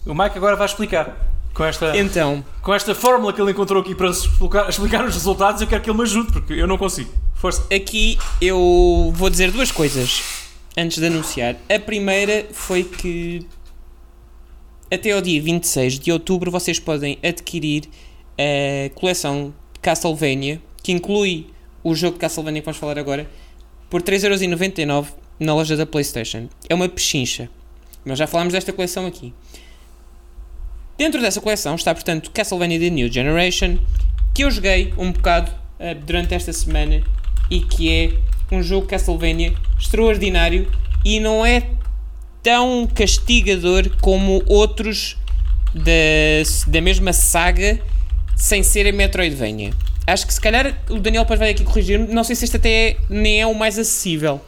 O 0.06 0.14
Mike 0.14 0.38
agora 0.38 0.56
vai 0.56 0.64
explicar. 0.64 1.14
Com 1.60 1.66
esta, 1.66 1.94
Então, 1.94 2.42
com 2.62 2.72
esta 2.72 2.94
fórmula 2.94 3.34
que 3.34 3.42
ele 3.42 3.50
encontrou 3.50 3.82
aqui 3.82 3.94
para 3.94 4.08
explicar, 4.08 4.66
explicar 4.70 5.04
os 5.04 5.12
resultados, 5.12 5.60
eu 5.60 5.68
quero 5.68 5.82
que 5.82 5.90
ele 5.90 5.98
me 5.98 6.04
ajude, 6.04 6.32
porque 6.32 6.54
eu 6.54 6.66
não 6.66 6.78
consigo. 6.78 7.12
Força. 7.34 7.62
Aqui 7.70 8.16
eu 8.40 9.12
vou 9.14 9.28
dizer 9.28 9.50
duas 9.50 9.70
coisas 9.70 10.22
antes 10.74 10.96
de 10.96 11.04
anunciar. 11.04 11.56
A 11.68 11.78
primeira 11.78 12.46
foi 12.50 12.82
que 12.82 13.46
até 14.90 15.10
ao 15.10 15.20
dia 15.20 15.38
26 15.42 15.98
de 15.98 16.10
outubro 16.10 16.50
vocês 16.50 16.78
podem 16.78 17.18
adquirir 17.22 17.82
a 18.38 18.88
coleção 18.94 19.52
Castlevania, 19.82 20.62
que 20.82 20.92
inclui 20.92 21.48
o 21.84 21.94
jogo 21.94 22.14
de 22.14 22.20
Castlevania 22.20 22.62
que 22.62 22.64
vamos 22.64 22.78
falar 22.78 22.98
agora, 22.98 23.28
por 23.90 24.00
3,99€ 24.00 25.08
na 25.38 25.54
loja 25.54 25.76
da 25.76 25.84
PlayStation. 25.84 26.48
É 26.70 26.74
uma 26.74 26.88
pechincha. 26.88 27.50
Nós 28.02 28.18
já 28.18 28.26
falámos 28.26 28.54
desta 28.54 28.72
coleção 28.72 29.04
aqui. 29.04 29.34
Dentro 31.00 31.18
dessa 31.22 31.40
coleção 31.40 31.76
está, 31.76 31.94
portanto, 31.94 32.30
Castlevania 32.30 32.78
The 32.78 32.90
New 32.90 33.10
Generation, 33.10 33.78
que 34.34 34.44
eu 34.44 34.50
joguei 34.50 34.92
um 34.98 35.10
bocado 35.10 35.50
uh, 35.50 35.94
durante 36.04 36.34
esta 36.34 36.52
semana 36.52 37.02
e 37.50 37.60
que 37.60 37.90
é 37.90 38.12
um 38.54 38.62
jogo 38.62 38.86
Castlevania 38.86 39.54
extraordinário 39.78 40.70
e 41.02 41.18
não 41.18 41.46
é 41.46 41.62
tão 42.42 42.86
castigador 42.94 43.88
como 44.02 44.42
outros 44.44 45.16
da, 45.72 46.70
da 46.70 46.82
mesma 46.82 47.14
saga 47.14 47.80
sem 48.36 48.62
ser 48.62 48.86
a 48.86 48.92
Metroidvania. 48.92 49.70
Acho 50.06 50.26
que 50.26 50.34
se 50.34 50.40
calhar 50.42 50.78
o 50.90 50.98
Daniel 50.98 51.22
depois 51.22 51.40
vai 51.40 51.48
aqui 51.48 51.64
corrigir 51.64 51.98
não 51.98 52.24
sei 52.24 52.36
se 52.36 52.44
este 52.44 52.58
até 52.58 52.90
é, 52.90 52.96
nem 53.08 53.40
é 53.40 53.46
o 53.46 53.54
mais 53.54 53.78
acessível. 53.78 54.38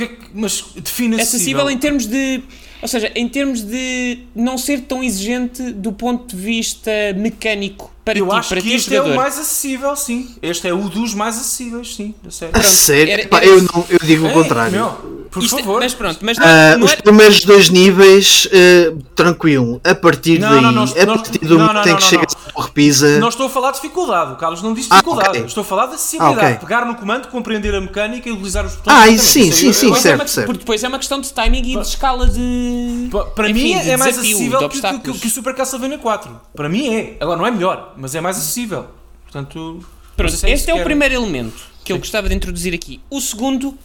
É 0.00 0.08
mas 0.32 0.64
define 0.76 1.20
acessível 1.20 1.68
em 1.68 1.78
termos 1.78 2.06
de 2.06 2.44
ou 2.84 2.88
seja, 2.88 3.10
em 3.14 3.26
termos 3.26 3.62
de 3.62 4.18
não 4.36 4.58
ser 4.58 4.82
tão 4.82 5.02
exigente 5.02 5.72
do 5.72 5.90
ponto 5.90 6.36
de 6.36 6.42
vista 6.42 6.90
mecânico 7.16 7.90
para 8.04 8.18
eu 8.18 8.28
ti, 8.28 8.34
acho 8.34 8.48
para 8.50 8.60
que 8.60 8.68
ti 8.68 8.74
este 8.74 8.90
jogador. 8.90 9.10
é 9.10 9.12
o 9.14 9.16
mais 9.16 9.38
acessível, 9.38 9.96
sim. 9.96 10.28
Este 10.42 10.68
é 10.68 10.74
o 10.74 10.88
dos 10.90 11.14
mais 11.14 11.36
acessíveis, 11.38 11.94
sim. 11.96 12.14
A 12.26 12.30
sério. 12.30 12.56
A 12.58 12.62
sério? 12.62 13.12
era- 13.14 13.26
Pá, 13.28 13.38
era 13.38 13.46
eu, 13.46 13.62
não, 13.62 13.86
eu 13.88 13.98
digo 14.02 14.24
o 14.26 14.28
Ei, 14.28 14.34
contrário. 14.34 14.72
meu, 14.72 14.90
por 15.30 15.42
Isto 15.42 15.56
é- 15.56 15.62
favor. 15.62 15.80
mas 15.80 15.94
pronto, 15.94 16.18
mas 16.20 16.36
não, 16.36 16.78
não 16.78 16.84
os 16.84 16.92
é, 16.92 16.96
primeiros 16.96 17.40
dois 17.40 17.70
níveis, 17.70 18.46
eh, 18.52 18.92
tranquilo. 19.16 19.80
A 19.82 19.94
partir 19.94 20.38
Não, 20.38 20.50
daí, 20.50 20.60
não, 20.60 20.72
nós- 20.72 20.94
a 20.94 21.06
partir 21.06 21.38
do 21.38 21.58
momento 21.58 21.88
em 21.88 21.96
que 21.96 22.02
chega 22.02 22.26
repisa. 22.62 23.18
Não 23.18 23.28
estou 23.28 23.46
a 23.46 23.50
falar 23.50 23.70
de 23.72 23.76
dificuldade, 23.76 24.32
o 24.32 24.36
Carlos 24.36 24.62
não 24.62 24.72
disse 24.74 24.88
Ah, 24.90 24.96
dificuldade. 24.96 25.28
ok. 25.30 25.44
Estou 25.46 25.62
a 25.62 25.64
falar 25.64 25.86
de 25.86 25.94
acessibilidade. 25.94 26.40
Ah, 26.46 26.48
ok. 26.50 26.58
Pegar 26.60 26.84
no 26.84 26.94
comando, 26.94 27.28
compreender 27.28 27.74
a 27.74 27.80
mecânica 27.80 28.28
e 28.28 28.32
utilizar 28.32 28.64
os 28.64 28.74
botões. 28.76 28.96
Ah, 28.96 29.08
isso 29.08 29.24
sim, 29.24 29.48
Isso 29.48 29.58
sim, 29.58 29.66
eu- 29.68 29.72
sim, 29.74 29.86
eu- 29.88 29.96
é 29.96 30.00
certo, 30.00 30.20
uma- 30.20 30.28
certo. 30.28 30.46
Porque 30.46 30.58
depois 30.60 30.82
é 30.84 30.88
uma 30.88 30.98
questão 30.98 31.20
de 31.20 31.32
timing 31.32 31.58
e 31.72 31.76
de 31.76 31.86
escala 31.86 32.26
de. 32.28 33.08
Pa- 33.10 33.24
Para 33.26 33.50
enfim, 33.50 33.74
mim 33.74 33.80
de 33.80 33.90
é 33.90 33.96
mais 33.96 34.18
acessível 34.18 34.68
que, 34.68 34.80
que, 34.80 35.18
que, 35.20 35.26
o 35.26 35.30
Super 35.30 35.54
Castlevania 35.54 35.98
4. 35.98 36.40
Para 36.54 36.68
mim 36.68 36.86
é. 36.94 37.16
Agora 37.20 37.36
não 37.38 37.46
é 37.46 37.50
melhor, 37.50 37.94
mas 37.96 38.14
é 38.14 38.20
mais 38.20 38.36
acessível. 38.36 38.86
Portanto, 39.24 39.84
Pronto, 40.16 40.32
se 40.32 40.46
é 40.46 40.50
este 40.52 40.70
é 40.70 40.74
o 40.74 40.84
primeiro 40.84 41.14
elemento 41.14 41.56
que 41.84 41.92
eu 41.92 41.96
Sim. 41.96 42.00
gostava 42.00 42.28
de 42.28 42.34
introduzir 42.34 42.72
aqui. 42.72 43.00
O 43.10 43.20
segundo, 43.20 43.76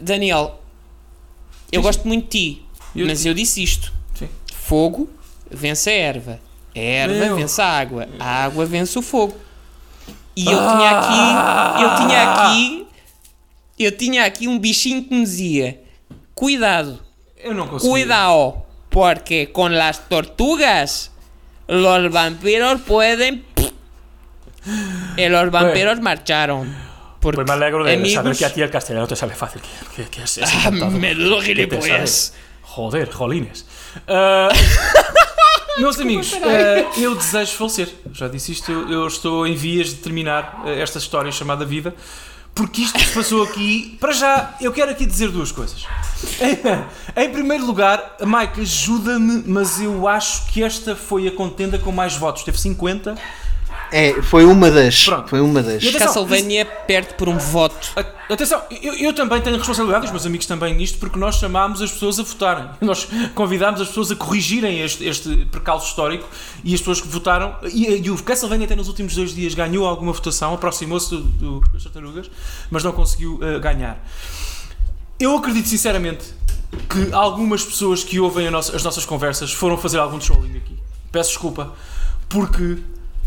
Daniel, 0.00 0.60
eu 1.72 1.80
Sim, 1.80 1.86
gosto 1.86 2.06
muito 2.08 2.24
de 2.24 2.30
ti, 2.56 2.62
Eu- 2.94 3.06
mas 3.06 3.24
eu 3.24 3.34
disse 3.34 3.62
isto: 3.62 3.92
Sim. 4.14 4.28
fogo 4.54 5.08
vence 5.50 5.88
a 5.90 5.92
erva, 5.92 6.40
a 6.78 6.82
erva 6.82 7.14
Meu. 7.26 7.36
vence 7.36 7.60
a 7.60 7.66
água, 7.66 8.08
a 8.18 8.44
água 8.44 8.64
vence 8.66 8.98
o 8.98 9.02
fogo. 9.02 9.36
E 10.36 10.44
eu 10.44 10.58
tinha 10.58 10.90
aqui, 10.98 11.82
eu 11.82 11.96
tinha 11.96 12.32
aqui, 12.32 12.86
eu 13.78 13.96
tinha 13.96 14.24
aqui 14.24 14.48
um 14.48 14.58
bichinho 14.58 15.02
que 15.04 15.14
me 15.14 15.22
dizia: 15.24 15.80
cuidado, 16.34 17.00
Eu 17.36 17.54
não 17.54 17.66
consigo. 17.66 17.90
cuidado, 17.92 18.62
porque 18.90 19.46
con 19.52 19.76
las 19.76 20.08
tortugas 20.08 21.10
los 21.66 22.10
vampiros 22.12 22.80
pueden. 22.82 23.44
Y 25.16 25.28
los 25.28 25.50
vampiros 25.50 26.00
marcharon. 26.00 26.74
Porque, 27.20 27.36
Pues 27.36 27.48
me 27.48 27.52
alegro 27.54 27.82
de 27.84 27.94
amigos, 27.94 28.12
saber 28.12 28.36
que 28.36 28.44
a 28.44 28.52
ti 28.52 28.62
el 28.62 28.70
castellano 28.70 29.06
te 29.08 29.16
sale 29.16 29.34
fácil. 29.34 29.60
Que, 29.96 30.04
que, 30.04 30.10
que 30.10 30.22
es, 30.22 30.38
es 30.38 30.44
Ah, 30.54 30.70
gilipollas. 31.42 32.10
sale. 32.32 32.42
Joder, 32.62 33.10
rolines. 33.10 33.66
Ah, 34.06 34.48
meus 35.78 35.98
amigos, 35.98 36.32
ah, 36.34 36.98
eu 36.98 37.14
desejo 37.14 37.52
falecer. 37.52 37.88
Já 38.12 38.28
disse 38.28 38.52
isto, 38.52 38.70
eu, 38.70 38.90
eu 38.90 39.06
estou 39.06 39.46
em 39.46 39.54
vias 39.54 39.88
de 39.88 39.96
terminar 39.96 40.62
ah, 40.64 40.70
esta 40.70 40.98
história 40.98 41.30
chamada 41.30 41.64
vida. 41.64 41.94
Porque 42.54 42.82
isto 42.82 42.98
que 42.98 43.04
se 43.04 43.14
passou 43.14 43.44
aqui, 43.44 43.96
para 44.00 44.10
já, 44.10 44.56
eu 44.60 44.72
quero 44.72 44.90
aqui 44.90 45.06
dizer 45.06 45.28
duas 45.28 45.52
coisas. 45.52 45.86
em 47.16 47.28
primeiro 47.30 47.64
lugar, 47.64 48.16
Mike, 48.20 48.62
ajuda-me, 48.62 49.44
mas 49.46 49.80
eu 49.80 50.08
acho 50.08 50.46
que 50.46 50.64
esta 50.64 50.96
foi 50.96 51.28
a 51.28 51.30
contenda 51.30 51.78
com 51.78 51.92
mais 51.92 52.16
votos. 52.16 52.42
Teve 52.42 52.58
50. 52.58 53.14
É, 53.90 54.20
foi 54.22 54.44
uma 54.44 54.70
das. 54.70 55.04
Pronto. 55.04 55.28
Foi 55.28 55.40
uma 55.40 55.62
das. 55.62 55.82
E 55.82 55.88
atenção, 55.88 56.06
Castlevania 56.08 56.64
perde 56.64 57.14
por 57.14 57.28
um 57.28 57.38
voto. 57.38 57.90
A- 57.96 58.18
Atenção, 58.30 58.62
eu, 58.82 58.92
eu 58.92 59.12
também 59.14 59.40
tenho 59.40 59.56
responsabilidade, 59.56 60.04
os 60.04 60.10
meus 60.10 60.26
amigos 60.26 60.44
também 60.46 60.74
nisto, 60.74 60.98
porque 60.98 61.18
nós 61.18 61.36
chamámos 61.36 61.80
as 61.80 61.90
pessoas 61.90 62.20
a 62.20 62.22
votarem. 62.22 62.68
Nós 62.82 63.08
convidámos 63.34 63.80
as 63.80 63.88
pessoas 63.88 64.10
a 64.10 64.16
corrigirem 64.16 64.80
este, 64.82 65.02
este 65.06 65.46
percalço 65.50 65.86
histórico 65.88 66.28
e 66.62 66.74
as 66.74 66.80
pessoas 66.80 67.00
que 67.00 67.08
votaram. 67.08 67.56
E, 67.72 67.86
e 68.04 68.10
o 68.10 68.22
Castlevania 68.22 68.66
até 68.66 68.76
nos 68.76 68.86
últimos 68.88 69.14
dois 69.14 69.34
dias 69.34 69.54
ganhou 69.54 69.86
alguma 69.86 70.12
votação, 70.12 70.52
aproximou-se 70.52 71.08
do, 71.08 71.20
do, 71.22 71.60
das 71.72 71.82
tartarugas, 71.84 72.30
mas 72.70 72.84
não 72.84 72.92
conseguiu 72.92 73.38
eh, 73.42 73.58
ganhar. 73.58 73.98
Eu 75.18 75.34
acredito 75.36 75.66
sinceramente 75.68 76.26
que 76.88 77.12
algumas 77.14 77.64
pessoas 77.64 78.04
que 78.04 78.20
ouvem 78.20 78.46
a 78.48 78.50
nossa- 78.50 78.76
as 78.76 78.82
nossas 78.82 79.06
conversas 79.06 79.50
foram 79.52 79.78
fazer 79.78 79.98
algum 79.98 80.18
trolling 80.18 80.58
aqui. 80.58 80.76
Peço 81.10 81.30
desculpa, 81.30 81.72
porque 82.28 82.76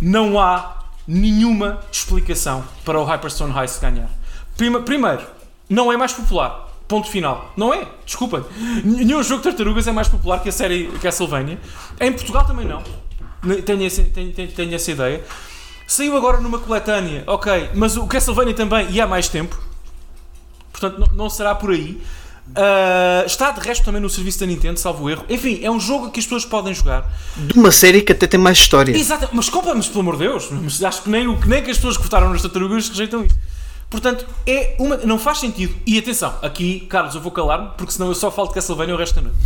não 0.01 0.39
há 0.39 0.77
nenhuma 1.07 1.79
explicação 1.91 2.63
para 2.83 2.99
o 2.99 3.03
Hyperstone 3.05 3.57
Heist 3.57 3.79
ganhar. 3.79 4.09
Prima- 4.57 4.81
primeiro, 4.81 5.21
não 5.69 5.91
é 5.91 5.97
mais 5.97 6.11
popular. 6.13 6.69
Ponto 6.87 7.07
final. 7.09 7.53
Não 7.55 7.73
é. 7.73 7.87
Desculpem. 8.05 8.43
Nenhum 8.83 9.23
jogo 9.23 9.41
de 9.41 9.49
tartarugas 9.49 9.87
é 9.87 9.91
mais 9.93 10.09
popular 10.09 10.39
que 10.41 10.49
a 10.49 10.51
série 10.51 10.87
Castlevania. 11.01 11.57
Em 11.99 12.11
Portugal 12.11 12.45
também 12.45 12.65
não. 12.65 12.83
Tenho, 13.65 13.83
esse- 13.83 14.03
tenho- 14.03 14.33
tenho- 14.33 14.51
tenho 14.51 14.75
essa 14.75 14.91
ideia. 14.91 15.23
Saiu 15.87 16.15
agora 16.17 16.39
numa 16.41 16.59
coletânea, 16.59 17.23
ok, 17.27 17.71
mas 17.75 17.95
o 17.97 18.05
Castlevania 18.07 18.53
também 18.53 18.89
e 18.91 18.99
há 19.01 19.07
mais 19.07 19.27
tempo. 19.29 19.57
Portanto, 20.71 20.99
não, 20.99 21.07
não 21.15 21.29
será 21.29 21.55
por 21.55 21.71
aí. 21.71 22.01
Ah, 22.55 23.23
está 23.25 23.51
de 23.51 23.59
resto 23.65 23.83
também 23.85 24.01
no 24.01 24.09
serviço 24.09 24.39
da 24.39 24.45
Nintendo, 24.45 24.79
salvo 24.79 25.09
erro. 25.09 25.23
Enfim, 25.29 25.59
é 25.63 25.71
um 25.71 25.79
jogo 25.79 26.09
que 26.11 26.19
as 26.19 26.25
pessoas 26.25 26.45
podem 26.45 26.73
jogar. 26.73 27.09
De 27.37 27.57
uma 27.57 27.71
série 27.71 28.01
que 28.01 28.11
até 28.11 28.27
tem 28.27 28.39
mais 28.39 28.57
história. 28.57 28.95
Exato, 28.95 29.29
mas 29.31 29.49
compra-nos, 29.49 29.87
pelo 29.87 30.01
amor 30.01 30.17
de 30.17 30.23
Deus. 30.27 30.49
Mas 30.51 30.83
acho 30.83 31.03
que 31.03 31.09
nem, 31.09 31.27
o- 31.27 31.39
nem 31.45 31.63
que 31.63 31.71
as 31.71 31.77
pessoas 31.77 31.97
que 31.97 32.03
votaram 32.03 32.29
nas 32.29 32.41
tartarugas 32.41 32.89
rejeitam 32.89 33.23
isso. 33.25 33.37
Portanto, 33.89 34.25
é 34.47 34.75
uma, 34.79 34.97
não 34.97 35.19
faz 35.19 35.39
sentido. 35.39 35.75
E 35.85 35.97
atenção, 35.97 36.33
aqui, 36.41 36.81
Carlos, 36.89 37.13
eu 37.15 37.21
vou 37.21 37.31
calar-me, 37.31 37.69
porque 37.77 37.91
senão 37.93 38.07
eu 38.07 38.15
só 38.15 38.31
falo 38.31 38.47
de 38.47 38.53
Castlevania 38.53 38.95
o 38.95 38.97
resto 38.97 39.15
da 39.15 39.21
noite. 39.23 39.37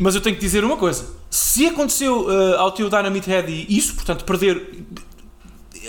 Mas 0.00 0.14
eu 0.14 0.20
tenho 0.20 0.34
que 0.36 0.40
dizer 0.42 0.64
uma 0.64 0.76
coisa: 0.76 1.06
se 1.30 1.66
aconteceu 1.66 2.26
ah, 2.28 2.60
ao 2.60 2.72
teu 2.72 2.88
Dynamite 2.88 3.28
Head 3.28 3.66
isso, 3.68 3.94
portanto, 3.94 4.24
perder, 4.24 4.84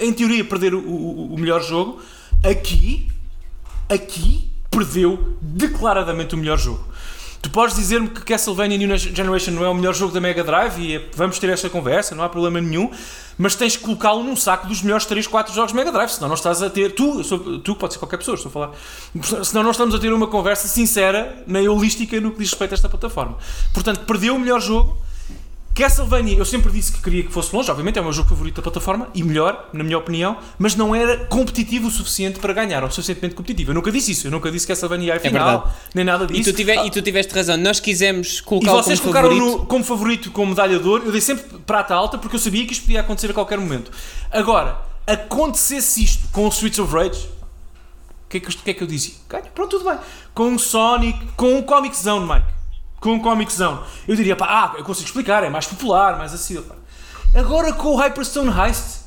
em 0.01 0.13
teoria, 0.13 0.43
perder 0.45 0.73
o, 0.73 0.79
o- 0.79 1.33
o 1.33 1.37
melhor 1.39 1.61
jogo, 1.63 1.99
aqui, 2.43 3.07
aqui, 3.87 4.48
perdeu 4.69 5.35
declaradamente 5.41 6.35
o 6.35 6.37
melhor 6.37 6.57
jogo. 6.57 6.87
Tu 7.41 7.49
podes 7.49 7.75
dizer-me 7.77 8.09
que 8.09 8.21
Castlevania 8.21 8.77
New 8.77 8.97
Generation 8.97 9.51
não 9.53 9.63
é 9.63 9.69
o 9.69 9.73
melhor 9.73 9.93
jogo 9.95 10.13
da 10.13 10.19
Mega 10.19 10.43
Drive 10.43 10.77
e 10.79 10.95
é- 10.97 11.09
vamos 11.15 11.39
ter 11.39 11.49
esta 11.49 11.69
conversa, 11.69 12.13
não 12.13 12.21
há 12.23 12.27
problema 12.27 12.59
nenhum, 12.59 12.91
mas 13.37 13.55
tens 13.55 13.77
que 13.77 13.83
colocá-lo 13.83 14.21
num 14.23 14.35
saco 14.35 14.67
dos 14.67 14.81
melhores 14.81 15.05
3, 15.05 15.25
4 15.25 15.53
jogos 15.55 15.71
Mega 15.71 15.89
Drive, 15.89 16.09
senão 16.09 16.27
não 16.27 16.35
estás 16.35 16.61
a 16.61 16.69
ter. 16.69 16.93
Tu, 16.95 17.23
sou- 17.23 17.59
tu 17.59 17.75
pode 17.75 17.93
ser 17.93 17.99
qualquer 17.99 18.17
pessoa, 18.17 18.35
estou 18.35 18.49
a 18.49 18.53
falar. 18.53 18.71
Senão 19.45 19.63
não 19.63 19.71
estamos 19.71 19.95
a 19.95 19.99
ter 19.99 20.11
uma 20.11 20.27
conversa 20.27 20.67
sincera 20.67 21.41
nem 21.47 21.65
holística 21.69 22.19
no 22.19 22.31
que 22.31 22.39
diz 22.39 22.49
respeito 22.49 22.71
a 22.71 22.75
esta 22.75 22.89
plataforma. 22.89 23.37
Portanto, 23.73 24.01
perdeu 24.01 24.35
o 24.35 24.39
melhor 24.39 24.59
jogo. 24.59 24.97
Castlevania, 25.75 26.37
eu 26.37 26.43
sempre 26.43 26.71
disse 26.71 26.91
que 26.91 27.01
queria 27.01 27.23
que 27.23 27.31
fosse 27.31 27.55
longe, 27.55 27.71
obviamente 27.71 27.97
é 27.97 28.01
o 28.01 28.03
meu 28.03 28.11
jogo 28.11 28.27
favorito 28.27 28.57
da 28.57 28.61
plataforma 28.61 29.07
e 29.13 29.23
melhor, 29.23 29.69
na 29.71 29.81
minha 29.83 29.97
opinião, 29.97 30.37
mas 30.57 30.75
não 30.75 30.93
era 30.93 31.25
competitivo 31.27 31.87
o 31.87 31.91
suficiente 31.91 32.37
para 32.39 32.51
ganhar, 32.51 32.83
ou 32.83 32.91
suficientemente 32.91 33.33
competitivo. 33.35 33.71
Eu 33.71 33.75
nunca 33.75 33.89
disse 33.89 34.11
isso, 34.11 34.27
eu 34.27 34.31
nunca 34.31 34.51
disse 34.51 34.67
que 34.67 34.73
Castlevania 34.73 35.17
final, 35.21 35.47
É 35.47 35.51
verdade. 35.57 35.73
nem 35.95 36.03
nada 36.03 36.25
E 36.25 36.27
disso. 36.27 36.51
tu, 36.51 36.55
tive- 36.57 36.75
e 36.85 36.91
tu 36.91 37.01
tiveste 37.01 37.33
razão, 37.33 37.55
nós 37.55 37.79
quisemos 37.79 38.39
E 38.39 38.43
colocá-lo 38.43 38.83
vocês 38.83 38.99
como 38.99 39.13
colocaram 39.13 39.35
favorito. 39.37 39.59
no, 39.61 39.65
como 39.67 39.83
favorito, 39.85 40.31
como 40.31 40.47
medalha 40.49 40.79
de 40.79 40.87
ouro, 40.87 41.05
eu 41.05 41.11
dei 41.13 41.21
sempre 41.21 41.45
prata 41.65 41.93
alta 41.95 42.17
porque 42.17 42.35
eu 42.35 42.39
sabia 42.41 42.65
que 42.65 42.73
isto 42.73 42.81
podia 42.81 42.99
acontecer 42.99 43.31
a 43.31 43.33
qualquer 43.33 43.57
momento. 43.57 43.89
Agora, 44.31 44.79
acontecesse 45.07 46.03
isto 46.03 46.27
com 46.33 46.45
o 46.45 46.49
Streets 46.49 46.79
of 46.79 46.93
Rage, 46.93 47.25
o 47.25 48.29
que, 48.29 48.37
é 48.37 48.39
que, 48.41 48.47
eu- 48.47 48.51
o 48.51 48.63
que 48.63 48.69
é 48.71 48.73
que 48.73 48.83
eu 48.83 48.87
dizia? 48.87 49.13
Ganha, 49.29 49.45
pronto, 49.55 49.77
tudo 49.77 49.89
bem. 49.89 49.97
Com 50.33 50.49
um 50.49 50.59
Sonic, 50.59 51.17
com 51.37 51.55
um 51.57 51.61
Comic 51.61 51.95
Zone, 51.97 52.27
Mike. 52.27 52.58
Com 52.99 53.13
um 53.13 53.19
Comic 53.19 53.51
Zone. 53.53 53.79
Eu 54.07 54.15
diria, 54.15 54.35
pá, 54.35 54.45
ah, 54.49 54.77
eu 54.77 54.83
consigo 54.83 55.07
explicar, 55.07 55.43
é 55.43 55.49
mais 55.49 55.65
popular, 55.67 56.17
mais 56.17 56.33
acessível. 56.33 56.63
pá. 56.63 56.75
Agora 57.33 57.71
com 57.73 57.89
o 57.89 57.95
Hyperstone 57.95 58.49
Heist, 58.51 59.01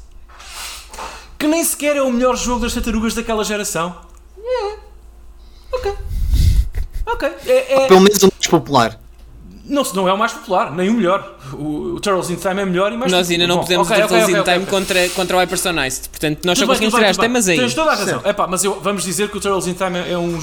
que 1.39 1.47
nem 1.47 1.62
sequer 1.64 1.97
é 1.97 2.02
o 2.02 2.10
melhor 2.10 2.36
jogo 2.36 2.60
das 2.62 2.73
tartarugas 2.73 3.14
daquela 3.14 3.44
geração. 3.44 3.94
É. 4.39 4.78
Ok. 5.73 5.94
Ok. 7.06 7.28
É, 7.47 7.82
é- 7.85 7.89
Pelo 7.89 8.01
menos 8.01 8.23
o 8.23 8.32
mais 8.32 8.47
popular. 8.48 8.98
Não, 9.72 9.82
se 9.82 9.96
não 9.96 10.06
é 10.06 10.12
o 10.12 10.18
mais 10.18 10.34
popular, 10.34 10.70
nem 10.70 10.90
o 10.90 10.92
melhor. 10.92 11.34
O, 11.54 11.94
o 11.94 12.00
Turtles 12.00 12.28
in 12.28 12.36
Time 12.36 12.60
é 12.60 12.64
melhor 12.66 12.92
e 12.92 12.96
mais 12.98 13.10
Nós 13.10 13.30
ainda 13.30 13.46
não 13.46 13.56
Bom, 13.56 13.62
pusemos 13.62 13.90
ok, 13.90 13.96
o 13.96 14.00
Turtles 14.00 14.24
ok, 14.24 14.34
in 14.34 14.40
ok, 14.40 14.54
Time. 14.54 14.66
Contra, 14.66 15.08
contra 15.08 15.36
o 15.38 15.40
Hyperstonized. 15.40 16.10
Portanto, 16.10 16.44
nós 16.44 16.58
só 16.58 16.66
Tudo 16.66 16.78
bem, 16.78 16.90
conseguimos 16.90 16.94
bem, 16.94 17.12
tirar 17.12 17.22
temas 17.22 17.48
aí. 17.48 17.56
Tens 17.56 17.72
toda 17.72 17.90
a 17.90 17.94
razão. 17.94 18.20
Epá, 18.22 18.46
mas 18.46 18.62
eu, 18.62 18.78
vamos 18.82 19.02
dizer 19.02 19.30
que 19.30 19.38
o 19.38 19.40
Turtles 19.40 19.66
in 19.66 19.72
Time 19.72 19.98
é 19.98 20.18
um, 20.18 20.36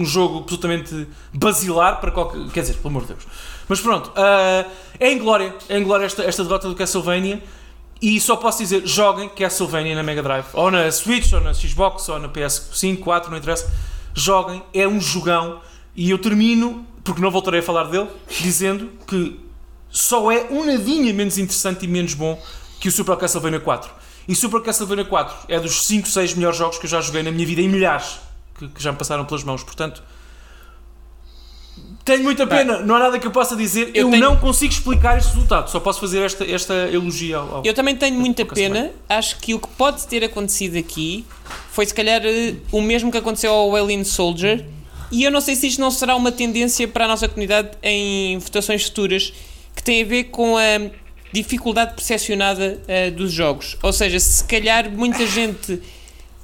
um 0.00 0.04
jogo 0.04 0.38
absolutamente 0.38 1.08
basilar 1.34 2.00
para 2.00 2.12
qualquer. 2.12 2.40
Quer 2.52 2.60
dizer, 2.60 2.74
pelo 2.74 2.90
amor 2.90 3.02
de 3.02 3.08
Deus. 3.08 3.22
Mas 3.68 3.80
pronto, 3.80 4.12
ah, 4.14 4.64
é 5.00 5.10
em 5.10 5.18
glória. 5.18 5.52
É 5.68 5.76
em 5.76 5.82
glória 5.82 6.04
esta, 6.04 6.22
esta 6.22 6.44
derrota 6.44 6.68
do 6.68 6.76
Castlevania. 6.76 7.42
E 8.00 8.20
só 8.20 8.36
posso 8.36 8.58
dizer, 8.58 8.86
joguem 8.86 9.28
Castlevania 9.28 9.96
na 9.96 10.04
Mega 10.04 10.22
Drive. 10.22 10.46
Ou 10.52 10.70
na 10.70 10.88
Switch, 10.92 11.32
ou 11.32 11.40
na 11.40 11.52
Xbox, 11.52 12.08
ou 12.08 12.20
na 12.20 12.28
PS5, 12.28 13.00
4, 13.00 13.28
não 13.28 13.38
interessa. 13.38 13.72
Joguem, 14.14 14.62
é 14.72 14.86
um 14.86 15.00
jogão. 15.00 15.60
E 15.96 16.10
eu 16.10 16.18
termino, 16.18 16.86
porque 17.04 17.20
não 17.20 17.30
voltarei 17.30 17.60
a 17.60 17.62
falar 17.62 17.84
dele, 17.84 18.08
dizendo 18.40 18.90
que 19.06 19.38
só 19.90 20.30
é 20.30 20.46
um 20.50 20.64
nadinha 20.64 21.12
menos 21.12 21.36
interessante 21.38 21.84
e 21.84 21.88
menos 21.88 22.14
bom 22.14 22.40
que 22.80 22.88
o 22.88 22.92
Super 22.92 23.16
Castlevania 23.16 23.60
4. 23.60 23.90
E 24.28 24.34
Super 24.34 24.62
Castlevania 24.62 25.04
4 25.04 25.46
é 25.48 25.58
dos 25.60 25.84
5, 25.86 26.08
6 26.08 26.34
melhores 26.34 26.56
jogos 26.56 26.78
que 26.78 26.86
eu 26.86 26.90
já 26.90 27.00
joguei 27.00 27.22
na 27.22 27.30
minha 27.30 27.46
vida 27.46 27.60
e 27.60 27.68
milhares 27.68 28.18
que, 28.58 28.68
que 28.68 28.82
já 28.82 28.92
me 28.92 28.98
passaram 28.98 29.24
pelas 29.24 29.42
mãos. 29.42 29.62
Portanto, 29.64 30.02
tenho 32.04 32.22
muita 32.22 32.46
pena, 32.46 32.80
não 32.80 32.94
há 32.96 32.98
nada 32.98 33.18
que 33.18 33.26
eu 33.26 33.30
possa 33.30 33.54
dizer. 33.56 33.90
Eu, 33.94 34.06
eu 34.06 34.10
tenho- 34.10 34.22
não 34.24 34.36
consigo 34.36 34.72
explicar 34.72 35.16
este 35.18 35.32
resultado, 35.34 35.70
só 35.70 35.78
posso 35.80 36.00
fazer 36.00 36.20
esta, 36.22 36.44
esta 36.44 36.74
elogia 36.90 37.38
ao. 37.38 37.56
ao- 37.56 37.62
Eu 37.64 37.72
também 37.74 37.96
tenho 37.96 38.18
muita 38.18 38.44
pena. 38.44 38.90
Acho 39.08 39.38
que 39.38 39.54
o 39.54 39.58
que 39.60 39.68
pode 39.68 40.06
ter 40.06 40.22
acontecido 40.24 40.76
aqui 40.76 41.24
foi 41.70 41.86
se 41.86 41.94
calhar 41.94 42.20
eh, 42.24 42.56
o 42.72 42.80
mesmo 42.80 43.10
que 43.10 43.18
aconteceu 43.18 43.52
ao 43.52 43.74
Alien 43.76 44.04
Soldier. 44.04 44.64
E 45.12 45.24
eu 45.24 45.30
não 45.30 45.42
sei 45.42 45.54
se 45.54 45.66
isto 45.66 45.80
não 45.80 45.90
será 45.90 46.16
uma 46.16 46.32
tendência 46.32 46.88
para 46.88 47.04
a 47.04 47.08
nossa 47.08 47.28
comunidade 47.28 47.70
em 47.82 48.38
votações 48.38 48.84
futuras 48.84 49.32
que 49.76 49.82
tem 49.82 50.02
a 50.02 50.06
ver 50.06 50.24
com 50.24 50.56
a 50.56 50.90
dificuldade 51.32 51.94
percepcionada 51.94 52.80
eh, 52.88 53.10
dos 53.10 53.30
jogos. 53.30 53.76
Ou 53.82 53.92
seja, 53.92 54.18
se 54.18 54.42
calhar 54.44 54.90
muita 54.90 55.26
gente 55.26 55.80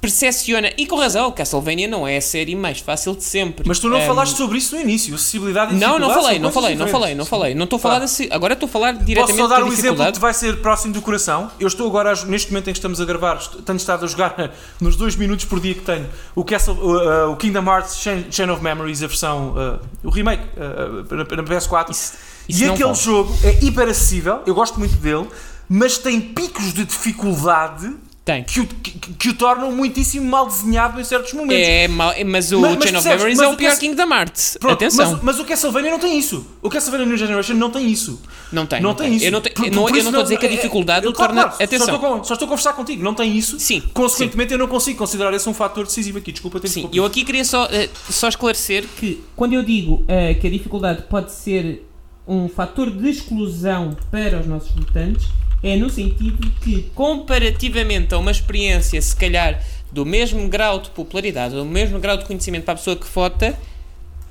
percepciona, 0.01 0.71
e 0.77 0.85
com 0.85 0.95
razão, 0.95 1.31
Castlevania 1.31 1.87
não 1.87 2.07
é 2.07 2.17
a 2.17 2.21
série 2.21 2.55
mais 2.55 2.79
fácil 2.79 3.15
de 3.15 3.23
sempre. 3.23 3.67
Mas 3.67 3.79
tu 3.79 3.89
não 3.89 3.99
Ehm, 3.99 4.07
falaste 4.07 4.37
sobre 4.37 4.57
isso 4.57 4.75
no 4.75 4.81
início, 4.81 5.13
acessibilidade 5.15 5.73
e 5.73 5.77
Não, 5.77 5.99
não 5.99 6.13
falei, 6.13 6.39
não 6.39 6.51
falei, 6.51 6.75
não 6.75 6.87
falei, 6.87 7.15
não 7.15 7.25
falei. 7.25 7.55
Não 7.55 7.63
estou 7.65 7.77
a 7.77 7.79
falar 7.79 8.01
assim. 8.01 8.27
Agora 8.31 8.53
estou 8.53 8.67
a 8.67 8.71
falar 8.71 8.93
Posso 8.93 9.05
diretamente 9.05 9.41
só 9.41 9.47
dar 9.47 9.59
da 9.59 9.65
um 9.65 9.71
exemplo 9.73 10.11
que 10.11 10.19
vai 10.19 10.33
ser 10.33 10.61
próximo 10.61 10.93
do 10.93 11.01
coração? 11.01 11.51
Eu 11.59 11.67
estou 11.67 11.87
agora, 11.87 12.13
neste 12.25 12.51
momento 12.51 12.69
em 12.69 12.73
que 12.73 12.79
estamos 12.79 13.01
a 13.01 13.05
gravar, 13.05 13.37
tenho 13.65 13.77
estado 13.77 14.05
a 14.05 14.07
jogar 14.07 14.53
nos 14.79 14.95
dois 14.95 15.15
minutos 15.15 15.45
por 15.45 15.59
dia 15.59 15.73
que 15.73 15.81
tenho 15.81 16.07
o, 16.35 16.43
Castle, 16.43 16.75
uh, 16.75 17.27
uh, 17.27 17.31
o 17.31 17.35
Kingdom 17.35 17.65
Hearts 17.65 17.97
Chain, 17.97 18.49
of 18.49 18.63
Memories, 18.63 19.03
a 19.03 19.07
versão, 19.07 19.53
uh, 19.55 19.79
o 20.03 20.09
remake 20.09 20.43
uh, 20.57 21.15
na, 21.15 21.23
na 21.23 21.43
PS4. 21.43 21.89
isso 21.91 22.13
e 22.49 22.65
não 22.65 22.73
aquele 22.73 22.89
vale. 22.89 22.99
jogo 22.99 23.37
é 23.43 23.63
hiper 23.63 23.87
acessível, 23.87 24.41
eu 24.45 24.55
gosto 24.55 24.79
muito 24.79 24.95
dele, 24.95 25.27
mas 25.67 25.99
tem 25.99 26.19
picos 26.19 26.73
de 26.73 26.83
dificuldade 26.83 27.95
Tem. 28.25 28.43
que 28.43 28.59
o, 28.59 28.67
que, 28.67 28.91
que 28.91 29.29
o 29.29 29.33
tornam 29.33 29.71
muitíssimo 29.71 30.29
mal 30.29 30.45
desenhado 30.45 30.99
em 31.01 31.03
certos 31.03 31.33
momentos. 31.33 31.67
É, 31.67 31.87
mau- 31.87 32.11
é, 32.11 32.23
mas 32.23 32.51
o 32.51 32.59
Mas- 32.59 32.75
mas 32.75 32.83
Chain 32.83 32.95
of 32.97 33.03
percebes, 33.03 33.05
Memories 33.17 33.37
mas 33.39 33.47
é 33.47 33.49
o 33.51 33.57
pior 33.57 33.77
Kingdom 33.79 34.13
Hearts. 34.13 34.57
Pronto, 34.59 34.73
Atenção. 34.73 35.11
Mas, 35.13 35.23
mas 35.23 35.39
o 35.39 35.45
Castlevania 35.45 35.89
não 35.89 35.99
tem 35.99 36.19
isso. 36.19 36.45
O 36.61 36.69
Castlevania 36.69 37.07
New 37.07 37.17
Generation 37.17 37.55
não 37.55 37.71
tem 37.71 37.89
isso. 37.89 38.21
não 38.51 38.65
tem. 38.67 38.81
Não, 38.81 38.93
tem, 38.93 39.15
isso. 39.15 39.25
Eu 39.25 39.31
não, 39.31 39.41
te- 39.41 39.49
Por- 39.49 39.65
eu 39.65 39.71
não, 39.71 39.83
por 39.83 39.91
não 39.91 39.97
estou 39.99 40.19
a 40.19 40.23
dizer 40.23 40.37
que 40.37 40.45
a 40.45 40.49
é- 40.49 40.51
dificuldade 40.51 41.05
eu- 41.05 41.11
o 41.11 41.13
torna. 41.13 41.43
claro, 41.43 41.63
Atenção. 41.63 41.87
Só 41.87 41.95
estou, 41.95 42.23
só 42.23 42.33
estou 42.35 42.45
a 42.45 42.49
conversar 42.49 42.73
contigo. 42.73 43.03
Não 43.03 43.15
tem 43.15 43.35
isso. 43.35 43.59
Sim, 43.59 43.81
Consequentemente, 43.93 44.51
eu 44.53 44.59
não 44.59 44.67
consigo 44.67 44.97
considerar 44.99 45.33
esse 45.33 45.49
um 45.49 45.53
fator 45.53 45.85
decisivo 45.85 46.19
aqui. 46.19 46.31
Desculpa, 46.31 46.59
tenho 46.59 46.69
Sim, 46.71 46.79
desculpa. 46.81 46.97
eu 46.97 47.05
aqui 47.05 47.23
queria 47.25 47.43
só, 47.45 47.65
eh, 47.71 47.89
só 48.11 48.27
esclarecer 48.27 48.85
que 48.99 49.23
Quando 49.35 49.53
eu 49.53 49.63
digo 49.63 50.03
eh, 50.07 50.35
que 50.35 50.45
a 50.45 50.49
dificuldade 50.51 51.03
pode 51.09 51.31
ser 51.31 51.87
um 52.27 52.47
fator 52.47 52.91
de 52.91 53.09
exclusão 53.09 53.97
para 54.11 54.39
os 54.39 54.45
nossos 54.45 54.69
votantes, 54.71 55.27
é 55.63 55.75
no 55.75 55.89
sentido 55.89 56.49
que 56.61 56.83
comparativamente 56.95 58.13
a 58.13 58.17
uma 58.17 58.31
experiência, 58.31 59.01
se 59.01 59.15
calhar, 59.15 59.61
do 59.91 60.05
mesmo 60.05 60.47
grau 60.47 60.79
de 60.79 60.89
popularidade, 60.91 61.55
do 61.55 61.65
mesmo 61.65 61.99
grau 61.99 62.17
de 62.17 62.25
conhecimento 62.25 62.63
para 62.63 62.73
a 62.75 62.77
pessoa 62.77 62.95
que 62.95 63.07
vota, 63.07 63.57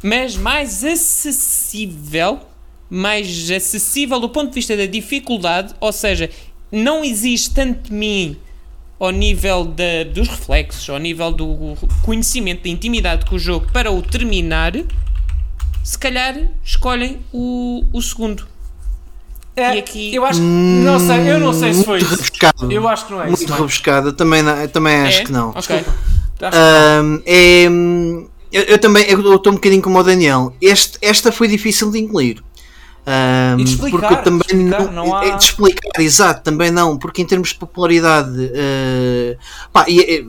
mas 0.02 0.36
mais 0.36 0.84
acessível, 0.84 2.40
mais 2.88 3.50
acessível 3.50 4.20
do 4.20 4.28
ponto 4.28 4.48
de 4.48 4.54
vista 4.54 4.76
da 4.76 4.86
dificuldade, 4.86 5.74
ou 5.80 5.92
seja, 5.92 6.30
não 6.70 7.04
existe 7.04 7.50
tanto 7.52 7.88
de 7.88 7.92
mim 7.92 8.36
ao 9.00 9.10
nível 9.10 9.64
da- 9.64 10.04
dos 10.12 10.28
reflexos, 10.28 10.88
ao 10.88 10.98
nível 10.98 11.30
do 11.32 11.76
conhecimento, 12.02 12.62
da 12.64 12.68
intimidade 12.68 13.26
com 13.26 13.36
o 13.36 13.38
jogo 13.38 13.70
para 13.72 13.90
o 13.90 14.00
terminar, 14.02 14.72
se 15.84 15.98
calhar 15.98 16.48
escolhem 16.64 17.18
o, 17.32 17.84
o 17.92 18.00
segundo. 18.02 18.46
É, 19.58 19.76
e 19.76 19.78
aqui- 19.78 20.14
Eu 20.14 20.24
acho 20.24 20.40
que. 20.40 20.46
Não 20.46 20.98
sei, 21.00 21.30
eu 21.30 21.38
não 21.40 21.52
sei 21.52 21.74
se 21.74 21.84
foi 21.84 21.98
Muito 21.98 22.04
isso. 22.06 22.14
rebuscado. 22.22 22.72
Eu 22.72 22.88
acho 22.88 23.06
que 23.06 23.12
não 23.12 23.22
é 23.22 23.26
Muito 23.26 23.42
isso. 23.42 23.52
é? 23.52 23.56
rebuscado. 23.56 24.12
Também, 24.12 24.42
não- 24.42 24.68
também 24.68 24.96
acho 25.02 25.20
É? 25.20 25.24
que 25.24 25.32
não. 25.32 25.50
Ok. 25.50 25.76
Acho 25.76 25.84
não. 26.40 26.48
Ahm, 26.52 27.22
é, 27.26 27.68
hum, 27.68 28.26
eu, 28.52 28.62
eu 28.62 28.78
também 28.78 29.04
eu 29.08 29.34
estou 29.36 29.52
um 29.52 29.56
bocadinho 29.56 29.82
como 29.82 29.98
o 29.98 30.02
Daniel. 30.02 30.54
Este, 30.62 30.96
esta 31.02 31.32
foi 31.32 31.48
difícil 31.48 31.90
de 31.90 31.98
engolir. 31.98 32.42
Ahm, 33.10 33.60
E 33.60 33.64
de 33.64 33.70
explicar, 33.70 34.08
porque 34.08 34.22
também 34.22 34.40
de 34.46 34.54
explicar, 34.54 34.92
não 34.92 35.16
há- 35.16 35.24
é 35.24 35.36
de 35.36 35.42
explicar, 35.42 36.00
exato, 36.00 36.42
também 36.42 36.70
não, 36.70 36.98
porque 36.98 37.22
em 37.22 37.24
termos 37.24 37.48
de 37.50 37.54
popularidade, 37.54 38.50
eh, 38.52 39.36
pá, 39.72 39.86
e, 39.88 40.00
eh, 40.00 40.24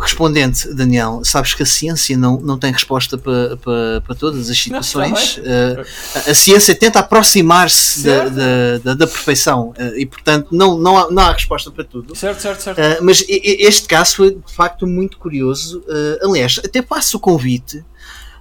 respondente, 0.00 0.72
Daniel, 0.72 1.22
sabes 1.24 1.54
que 1.54 1.64
a 1.64 1.66
ciência 1.66 2.16
não, 2.16 2.38
não 2.40 2.56
tem 2.56 2.70
resposta 2.70 3.18
para, 3.18 3.56
para, 3.56 4.00
para 4.06 4.14
todas 4.14 4.48
as 4.48 4.56
situações. 4.58 5.40
Eh, 5.42 5.84
a, 6.26 6.30
a 6.30 6.34
ciência 6.34 6.72
tenta 6.74 7.00
aproximar-se 7.00 8.04
da, 8.04 8.28
da, 8.28 8.78
da, 8.84 8.94
da 8.94 9.06
perfeição 9.08 9.72
eh, 9.76 9.94
e, 10.02 10.06
portanto, 10.06 10.48
não, 10.52 10.78
não, 10.78 10.96
há, 10.96 11.10
não 11.10 11.22
há 11.22 11.32
resposta 11.32 11.70
para 11.70 11.82
tudo. 11.84 12.14
Certo, 12.14 12.40
certo, 12.40 12.62
certo. 12.62 12.78
Uh, 12.78 13.04
mas 13.04 13.22
e- 13.22 13.40
e- 13.42 13.66
este 13.66 13.88
caso 13.88 14.16
foi 14.16 14.30
de 14.34 14.54
facto 14.54 14.86
muito 14.86 15.18
curioso. 15.18 15.80
Uh, 15.88 16.28
aliás, 16.30 16.60
até 16.64 16.80
passo 16.80 17.16
o 17.16 17.20
convite 17.20 17.84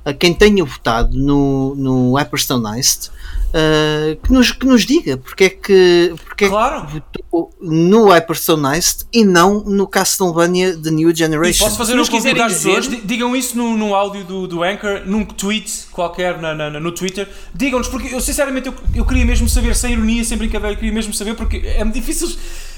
a 0.05 0.13
quem 0.13 0.33
tenha 0.33 0.63
votado 0.65 1.17
no, 1.17 1.75
no 1.75 2.13
Hyperstonized 2.17 3.09
uh, 3.53 4.15
que, 4.21 4.33
nos, 4.33 4.51
que 4.51 4.65
nos 4.65 4.85
diga 4.85 5.15
porque 5.17 5.43
é 5.45 5.49
que, 5.49 6.13
porque 6.25 6.45
é 6.45 6.49
Claro. 6.49 6.85
que 6.87 6.93
votou 6.93 7.53
no 7.61 8.09
Hyperstonized 8.11 9.05
e 9.13 9.23
não 9.23 9.61
no 9.63 9.87
Castlevania 9.87 10.75
The 10.77 10.91
New 10.91 11.15
Generation. 11.15 11.63
Posso 11.65 11.77
fazer 11.77 11.97
um 11.99 12.05
convite 12.05 12.41
às 12.41 12.53
pessoas? 12.53 12.87
Digam 13.05 13.33
isso 13.35 13.57
no, 13.57 13.77
no 13.77 13.95
áudio 13.95 14.23
do, 14.25 14.47
do 14.47 14.61
Anchor, 14.63 15.03
num 15.05 15.23
tweet 15.23 15.85
qualquer 15.91 16.37
na, 16.41 16.53
na- 16.53 16.79
no 16.79 16.91
Twitter. 16.91 17.29
Digam-nos, 17.53 17.87
porque 17.87 18.13
eu 18.13 18.19
sinceramente 18.19 18.67
eu, 18.67 18.73
eu 18.95 19.05
queria 19.05 19.25
mesmo 19.25 19.47
saber, 19.47 19.73
sem 19.75 19.93
ironia, 19.93 20.23
sem 20.25 20.37
brincadeira, 20.37 20.73
eu 20.73 20.77
queria 20.77 20.93
mesmo 20.93 21.13
saber, 21.13 21.33
porque 21.35 21.57
é 21.65 21.83
muito 21.83 21.95
difícil. 21.95 22.29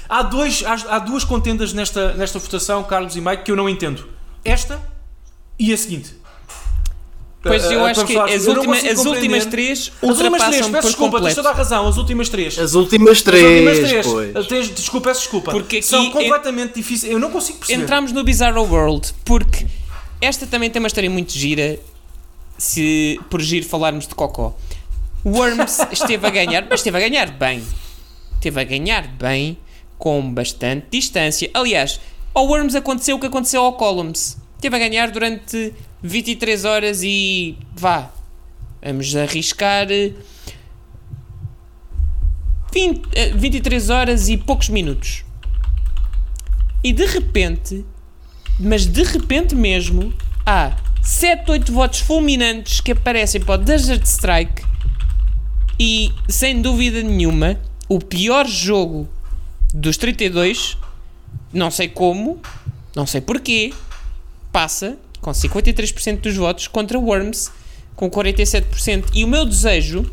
Há, 0.08 0.22
dois, 0.22 0.62
há, 0.64 0.94
há 0.94 0.98
duas 1.00 1.24
contendas 1.24 1.72
nesta, 1.72 2.12
nesta 2.14 2.38
votação, 2.38 2.84
Carlos 2.84 3.16
e 3.16 3.20
Mike, 3.20 3.42
que 3.42 3.50
eu 3.50 3.56
não 3.56 3.68
entendo. 3.68 4.06
Esta 4.44 4.80
e 5.58 5.72
a 5.72 5.76
seguinte. 5.76 6.14
Pois 7.46 7.64
eu 7.64 7.80
uh, 7.80 7.86
acho 7.86 8.04
que 8.04 8.16
as, 8.16 8.46
última, 8.46 8.76
as 8.76 9.04
últimas 9.04 9.46
três 9.46 9.92
As 10.02 10.08
últimas 10.08 10.42
três, 10.44 10.66
peço 10.68 10.86
desculpa, 10.88 11.20
tens 11.20 11.34
toda 11.34 11.50
a 11.50 11.52
razão, 11.52 11.86
as 11.86 11.96
últimas 11.96 12.28
três. 12.28 12.58
As 12.58 12.74
últimas 12.74 13.10
As 13.10 13.18
últimas 13.18 13.22
três, 13.22 14.06
três. 14.06 14.46
Tens- 14.46 14.74
desculpa, 14.74 15.08
peço 15.08 15.20
desculpa. 15.20 15.50
Porque 15.52 15.78
aqui 15.78 15.86
São 15.86 16.04
en- 16.04 16.10
completamente 16.10 16.74
difíceis. 16.74 17.12
Eu 17.12 17.18
não 17.18 17.30
consigo 17.30 17.58
perceber. 17.58 17.82
Entramos 17.82 18.12
no 18.12 18.24
Bizarro 18.24 18.62
World 18.62 19.12
porque 19.24 19.66
esta 20.20 20.46
também 20.46 20.70
tem 20.70 20.80
uma 20.80 20.88
história 20.88 21.10
muito 21.10 21.32
gira. 21.32 21.78
Se 22.58 23.20
por 23.28 23.42
giro 23.42 23.66
falarmos 23.66 24.06
de 24.08 24.14
Cocó, 24.14 24.56
Worms 25.24 25.80
esteve 25.92 26.26
a 26.26 26.30
ganhar, 26.30 26.66
mas 26.68 26.80
esteve 26.80 26.96
a 26.96 27.00
ganhar 27.00 27.30
bem. 27.32 27.62
Esteve 28.34 28.60
a 28.60 28.64
ganhar 28.64 29.06
bem, 29.08 29.58
com 29.98 30.32
bastante 30.32 30.86
distância. 30.90 31.50
Aliás, 31.52 32.00
ao 32.32 32.46
Worms 32.46 32.74
aconteceu 32.74 33.16
o 33.16 33.20
que 33.20 33.26
aconteceu 33.26 33.62
ao 33.62 33.74
Columns. 33.74 34.38
Esteve 34.56 34.76
a 34.76 34.78
ganhar 34.78 35.10
durante 35.10 35.74
23 36.06 36.64
horas 36.64 37.02
e 37.02 37.58
vá, 37.74 38.10
vamos 38.82 39.14
arriscar 39.16 39.90
eh, 39.90 40.12
20, 42.72 43.08
eh, 43.14 43.30
23 43.34 43.90
horas 43.90 44.28
e 44.28 44.36
poucos 44.36 44.68
minutos. 44.68 45.24
E 46.82 46.92
de 46.92 47.04
repente, 47.06 47.84
mas 48.58 48.86
de 48.86 49.02
repente 49.02 49.54
mesmo, 49.54 50.12
há 50.44 50.76
7, 51.02 51.50
8 51.50 51.72
votos 51.72 52.00
fulminantes 52.00 52.80
que 52.80 52.92
aparecem 52.92 53.40
para 53.40 53.60
o 53.60 53.64
Desert 53.64 54.04
Strike 54.04 54.62
e, 55.78 56.12
sem 56.28 56.60
dúvida 56.62 57.02
nenhuma, 57.02 57.58
o 57.88 57.98
pior 57.98 58.46
jogo 58.46 59.08
dos 59.72 59.96
32, 59.96 60.76
não 61.52 61.70
sei 61.70 61.88
como, 61.88 62.40
não 62.94 63.06
sei 63.06 63.20
porquê, 63.20 63.72
passa 64.50 64.98
com 65.26 65.32
53% 65.32 66.20
dos 66.20 66.36
votos 66.36 66.68
contra 66.68 66.96
Worms 66.96 67.50
com 67.96 68.08
47%. 68.08 69.06
E 69.12 69.24
o 69.24 69.28
meu 69.28 69.44
desejo 69.44 70.08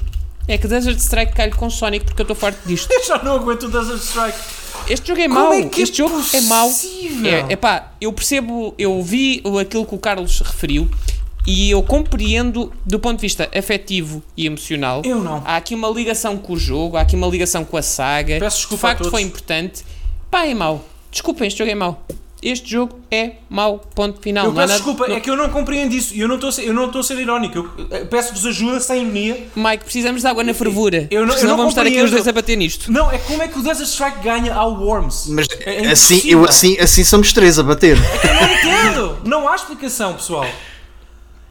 é 0.48 0.58
que 0.58 0.68
Desert 0.68 0.98
Strike 0.98 1.34
calhe 1.34 1.52
com 1.52 1.70
Sonic 1.70 2.04
porque 2.06 2.22
eu 2.22 2.24
estou 2.24 2.36
farto 2.36 2.60
disto. 2.68 2.90
Eu 2.92 3.06
já 3.06 3.22
não 3.22 3.34
aguento 3.36 3.64
o 3.64 3.70
Desert 3.70 4.02
Strike. 4.02 4.38
Este 4.90 5.08
jogo 5.10 5.22
é 5.22 5.28
Como 5.28 5.40
mau. 5.40 5.54
é 5.54 5.62
que 5.70 5.82
é 5.82 5.84
este 5.84 5.98
jogo 6.00 6.20
é 6.34 6.42
mau. 6.42 6.68
possível? 6.68 7.32
É, 7.32 7.54
epá, 7.54 7.94
eu 8.02 8.12
percebo, 8.12 8.74
eu 8.78 9.02
vi 9.04 9.40
o- 9.46 9.60
aquilo 9.60 9.86
que 9.86 9.94
o 9.96 10.00
Carlos 10.00 10.40
referiu 10.42 10.90
e 11.46 11.70
eu 11.70 11.84
compreendo 11.84 12.74
do 12.86 13.00
ponto 13.00 13.18
de 13.18 13.22
vista 13.22 13.50
afetivo 13.56 14.24
e 14.36 14.48
emocional. 14.48 15.04
Eu 15.06 15.22
não. 15.22 15.44
Há 15.46 15.58
aqui 15.58 15.76
uma 15.76 15.90
ligação 15.90 16.38
com 16.38 16.54
o 16.54 16.58
jogo, 16.58 16.98
há 16.98 17.02
aqui 17.02 17.16
uma 17.16 17.28
ligação 17.28 17.64
com 17.64 17.78
a 17.78 17.82
saga. 17.84 18.40
Peço 18.40 18.56
de 18.56 18.62
desculpa 18.62 18.88
a 18.88 18.90
facto 18.92 19.12
foi 19.12 19.22
importante. 19.22 19.86
Pá, 20.32 20.48
é 20.48 20.54
mau. 20.56 20.84
Desculpem, 21.12 21.48
este 21.48 21.60
jogo 21.60 21.70
é 21.70 21.76
mau. 21.76 22.04
Este 22.44 22.70
jogo 22.72 23.00
é 23.10 23.34
mau, 23.50 23.80
ponto 23.96 24.22
final. 24.22 24.46
Eu 24.46 24.52
há 24.52 24.54
peço 24.54 24.68
nada- 24.68 24.74
desculpa, 24.74 25.08
não- 25.08 25.16
é 25.16 25.20
que 25.20 25.30
eu 25.30 25.36
não 25.38 25.50
compreendo 25.50 25.94
isso. 25.94 26.14
e 26.14 26.20
Eu 26.20 26.28
não 26.28 26.36
estou 26.36 26.50
a 26.50 27.04
ser, 27.04 27.14
eu 27.16 27.22
irónico. 27.22 27.58
Eu 27.58 27.88
eh, 27.90 28.06
peço-vos 28.06 28.46
ajuda 28.46 28.80
sem 28.80 29.02
ironia. 29.04 29.48
Mike, 29.56 29.84
precisamos 29.86 30.22
de 30.22 30.28
água 30.28 30.44
na 30.44 30.54
fervura. 30.54 31.08
Eu 31.10 31.26
não- 31.26 31.34
eu 31.34 31.40
senão 31.40 31.52
não 31.52 31.58
vamos 31.58 31.72
estar 31.74 31.86
aqui 31.88 32.02
os 32.02 32.12
dois 32.12 32.28
a 32.28 32.32
bater 32.34 32.58
nisto. 32.58 32.92
Não, 32.92 33.10
é 33.12 33.18
como 33.18 33.42
é 33.42 33.48
que 33.48 33.58
o 33.58 33.62
Desert 33.64 33.88
Strike 33.88 34.20
ganha 34.22 34.54
ao 34.54 34.74
Worms? 34.74 35.28
Mas 35.30 35.48
É 35.66 35.90
assim, 35.92 36.22
eu, 36.26 36.44
assim, 36.46 36.78
assim 36.80 37.04
somos 37.04 37.32
três 37.32 37.58
a 37.58 37.64
bater. 37.64 37.98
Não 37.98 38.54
entendo! 38.54 39.18
Não 39.24 39.48
há 39.48 39.56
explicação, 39.56 40.14
pessoal. 40.16 40.46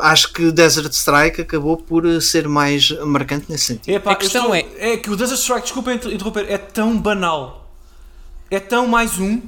acho 0.02 0.34
que 0.34 0.52
Desert 0.52 0.92
Strike 0.92 1.42
acabou 1.42 1.78
por 1.78 2.06
eh, 2.06 2.20
ser 2.20 2.48
mais 2.48 2.90
marcante 3.06 3.46
nesse 3.50 3.66
sentido. 3.66 3.94
Epá, 3.96 4.12
A 4.12 4.16
questão 4.16 4.54
estou- 4.56 4.76
é 4.80 4.98
que 4.98 5.10
o 5.10 5.16
Desert 5.16 5.40
Strike, 5.40 5.62
desculpa 5.64 5.94
inter- 5.94 6.12
interromper, 6.14 6.46
é 6.52 6.58
tão 6.58 6.98
banal. 6.98 7.70
É 8.50 8.60
tão 8.60 8.88
mais 8.88 9.20
um. 9.20 9.42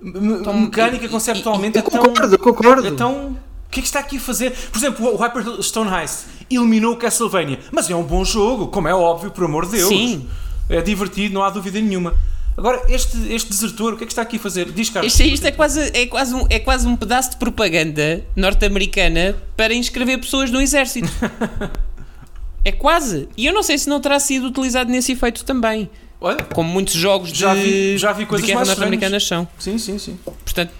Me- 0.00 0.42
Tão- 0.42 0.60
mecânica, 0.60 1.08
conceptualmente, 1.08 1.78
Eu 1.78 1.84
é 1.84 1.90
tão. 1.90 2.00
concordo, 2.02 2.34
eu 2.34 2.38
concordo. 2.38 2.86
É 2.86 2.90
tão. 2.92 3.28
O 3.66 3.70
que 3.70 3.80
é 3.80 3.82
que 3.82 3.88
está 3.88 3.98
aqui 4.00 4.18
a 4.18 4.20
fazer? 4.20 4.52
Por 4.70 4.78
exemplo, 4.78 5.12
o 5.12 5.16
Hyper 5.16 5.62
Stone 5.62 5.90
Heist 5.90 6.26
eliminou 6.50 6.92
o 6.94 6.96
Castlevania, 6.96 7.58
mas 7.72 7.88
é 7.90 7.94
um 7.96 8.02
bom 8.02 8.24
jogo, 8.24 8.68
como 8.68 8.88
é 8.88 8.94
óbvio, 8.94 9.30
por 9.30 9.44
amor 9.44 9.66
de 9.66 9.72
Deus. 9.78 9.88
Sim. 9.88 10.28
É 10.68 10.80
divertido, 10.80 11.34
não 11.34 11.42
há 11.42 11.50
dúvida 11.50 11.80
nenhuma. 11.80 12.14
Agora, 12.56 12.82
este, 12.88 13.16
este 13.32 13.50
desertor, 13.50 13.94
o 13.94 13.96
que 13.96 14.04
é 14.04 14.06
que 14.06 14.12
está 14.12 14.22
aqui 14.22 14.36
a 14.36 14.40
fazer? 14.40 14.70
Diz, 14.70 14.88
Carlos. 14.88 15.12
Isto, 15.12 15.22
isto 15.24 15.46
é, 15.46 15.50
quase, 15.50 15.80
é, 15.92 16.06
quase 16.06 16.34
um, 16.34 16.46
é 16.48 16.58
quase 16.60 16.86
um 16.86 16.94
pedaço 16.96 17.32
de 17.32 17.36
propaganda 17.36 18.24
norte-americana 18.36 19.34
para 19.56 19.74
inscrever 19.74 20.18
pessoas 20.20 20.50
no 20.52 20.60
exército. 20.60 21.08
é 22.64 22.72
quase. 22.72 23.28
E 23.36 23.46
eu 23.46 23.52
não 23.52 23.62
sei 23.62 23.76
se 23.76 23.88
não 23.88 24.00
terá 24.00 24.18
sido 24.20 24.46
utilizado 24.46 24.90
nesse 24.90 25.12
efeito 25.12 25.44
também. 25.44 25.90
Olha, 26.20 26.42
Como 26.54 26.68
muitos 26.70 26.94
jogos 26.94 27.32
de, 27.32 27.40
Já 27.40 27.54
vi- 27.54 27.98
já 27.98 28.12
vi 28.12 28.24
coisas 28.24 28.46
de 28.46 28.52
guerra 28.52 28.64
norte-americanas 28.64 29.26
são. 29.26 29.46
sim, 29.58 29.76
sim, 29.76 29.98
sim. 29.98 30.18
Portanto, 30.24 30.72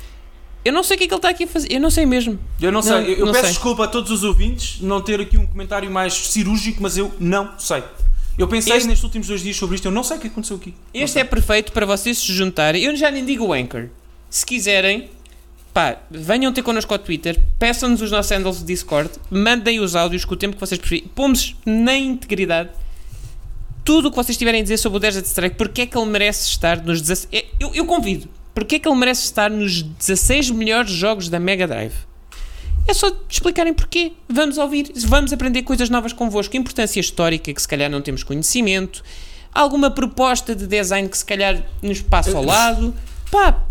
eu 0.64 0.72
não 0.72 0.82
sei 0.82 0.94
o 0.96 0.98
que 0.98 1.04
é 1.04 1.06
que 1.08 1.12
ele 1.14 1.18
está 1.18 1.28
aqui 1.28 1.44
a 1.44 1.46
fazer. 1.48 1.72
Eu 1.72 1.80
não 1.80 1.90
sei 1.90 2.06
mesmo. 2.06 2.38
Eu 2.60 2.72
não 2.72 2.80
sei, 2.82 2.92
Não, 2.92 3.00
eu, 3.02 3.18
eu 3.18 3.26
não 3.26 3.32
peço 3.32 3.44
sei. 3.44 3.52
desculpa 3.54 3.84
a 3.84 3.88
todos 3.88 4.10
os 4.10 4.22
ouvintes 4.24 4.80
não 4.80 5.00
ter 5.00 5.20
aqui 5.20 5.36
um 5.36 5.46
comentário 5.46 5.90
mais 5.90 6.14
cirúrgico, 6.14 6.82
mas 6.82 6.96
eu 6.96 7.12
não 7.20 7.58
sei. 7.58 7.82
Eu 8.36 8.48
pensei 8.48 8.76
Este- 8.76 8.88
nestes 8.88 9.04
últimos 9.04 9.28
dois 9.28 9.42
dias 9.42 9.56
sobre 9.56 9.76
isto, 9.76 9.86
eu 9.86 9.92
não 9.92 10.02
sei 10.02 10.16
o 10.16 10.20
que 10.20 10.26
aconteceu 10.26 10.56
aqui. 10.56 10.74
Este 10.92 11.18
é 11.20 11.24
perfeito 11.24 11.70
para 11.72 11.86
vocês 11.86 12.18
se 12.18 12.32
juntarem. 12.32 12.82
Eu 12.82 12.96
já 12.96 13.10
nem 13.10 13.24
digo 13.24 13.44
o 13.46 13.52
Anchor. 13.52 13.86
Se 14.28 14.44
quiserem, 14.44 15.08
pá, 15.72 15.98
venham 16.10 16.52
ter 16.52 16.62
connosco 16.62 16.92
ao 16.92 16.98
Twitter, 16.98 17.40
peçam-nos 17.60 18.02
os 18.02 18.10
nossos 18.10 18.32
handles 18.32 18.58
de 18.58 18.64
Discord, 18.64 19.10
mandem 19.30 19.78
os 19.78 19.94
áudios 19.94 20.24
com 20.24 20.34
o 20.34 20.36
tempo 20.36 20.54
que 20.56 20.60
vocês 20.60 20.80
preferirem. 20.80 21.08
Pomos 21.14 21.54
na 21.64 21.96
integridade 21.96 22.70
tudo 23.84 24.08
o 24.08 24.10
que 24.10 24.16
vocês 24.16 24.36
tiverem 24.36 24.60
a 24.60 24.62
dizer 24.62 24.78
sobre 24.78 24.96
o 24.96 25.00
Desert 25.00 25.26
Strike, 25.26 25.56
porque 25.56 25.82
é 25.82 25.86
que 25.86 25.96
ele 25.96 26.06
merece 26.06 26.48
estar 26.48 26.82
nos 26.82 27.00
16. 27.02 27.28
é, 27.32 27.44
Eu, 27.60 27.72
eu 27.74 27.84
convido, 27.86 28.28
porque 28.54 28.76
é 28.76 28.78
que 28.78 28.88
ele 28.88 28.96
merece 28.96 29.24
estar 29.24 29.50
nos 29.50 29.82
16 29.82 30.50
melhores 30.50 30.90
jogos 30.90 31.28
da 31.28 31.40
Mega 31.40 31.66
Drive? 31.66 31.94
É 32.86 32.94
só 32.94 33.10
explicarem 33.28 33.72
porquê. 33.72 34.12
Vamos 34.28 34.58
ouvir, 34.58 34.92
vamos 35.06 35.32
aprender 35.32 35.62
coisas 35.62 35.88
novas 35.88 36.12
convosco. 36.12 36.56
Importância 36.56 37.00
histórica 37.00 37.52
que 37.52 37.60
se 37.60 37.66
calhar 37.66 37.90
não 37.90 38.00
temos 38.00 38.22
conhecimento. 38.22 39.02
Alguma 39.52 39.90
proposta 39.90 40.54
de 40.54 40.66
design 40.66 41.08
que 41.08 41.16
se 41.16 41.24
calhar 41.24 41.62
nos 41.82 42.00
passa 42.02 42.36
ao 42.36 42.44
lado. 42.44 42.94
Pá, 43.30 43.62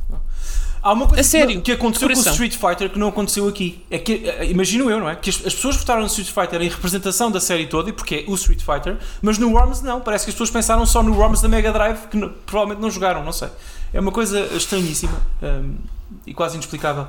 Há 0.83 0.91
uma 0.91 1.07
coisa 1.07 1.21
A 1.21 1.23
sério, 1.23 1.61
que, 1.61 1.71
aconteceu 1.71 2.09
com 2.09 2.15
o. 2.19 2.19
Street 2.19 2.55
Fighter 2.57 2.89
que 2.89 2.99
não 2.99 3.07
aconteceu 3.07 3.47
aqui. 3.47 3.81
É 3.89 3.97
que, 3.97 4.25
eh, 4.27 4.45
imagino 4.51 4.89
eu, 4.91 4.99
não 4.99 5.09
é? 5.09 5.15
Que 5.15 5.29
as, 5.29 5.37
as 5.45 5.53
pessoas 5.55 5.77
votaram 5.77 6.01
no 6.01 6.07
Street 6.07 6.29
Fighter 6.29 6.61
em 6.61 6.67
representação 6.67 7.31
da 7.31 7.39
série 7.39 7.65
toda, 7.67 7.89
e 7.89 7.93
porque 7.93 8.25
é 8.27 8.29
o 8.31 8.35
Street 8.35 8.61
Fighter, 8.61 8.97
mas 9.21 9.37
no 9.37 9.49
Worms 9.53 9.81
não. 9.81 10.01
Parece 10.01 10.25
que 10.25 10.31
as 10.31 10.35
pessoas 10.35 10.49
pensaram 10.51 10.85
só 10.85 11.01
no 11.01 11.15
Worms 11.17 11.41
da 11.41 11.47
Mega 11.47 11.71
Drive, 11.71 12.07
que 12.11 12.17
não- 12.17 12.29
provavelmente 12.45 12.81
não 12.81 12.91
jogaram, 12.91 13.23
não 13.23 13.31
sei. 13.31 13.47
É 13.93 13.99
uma 13.99 14.11
coisa 14.11 14.39
estranhíssima 14.55 15.13
hum, 15.41 15.75
e 16.27 16.33
quase 16.33 16.55
inexplicável. 16.55 17.07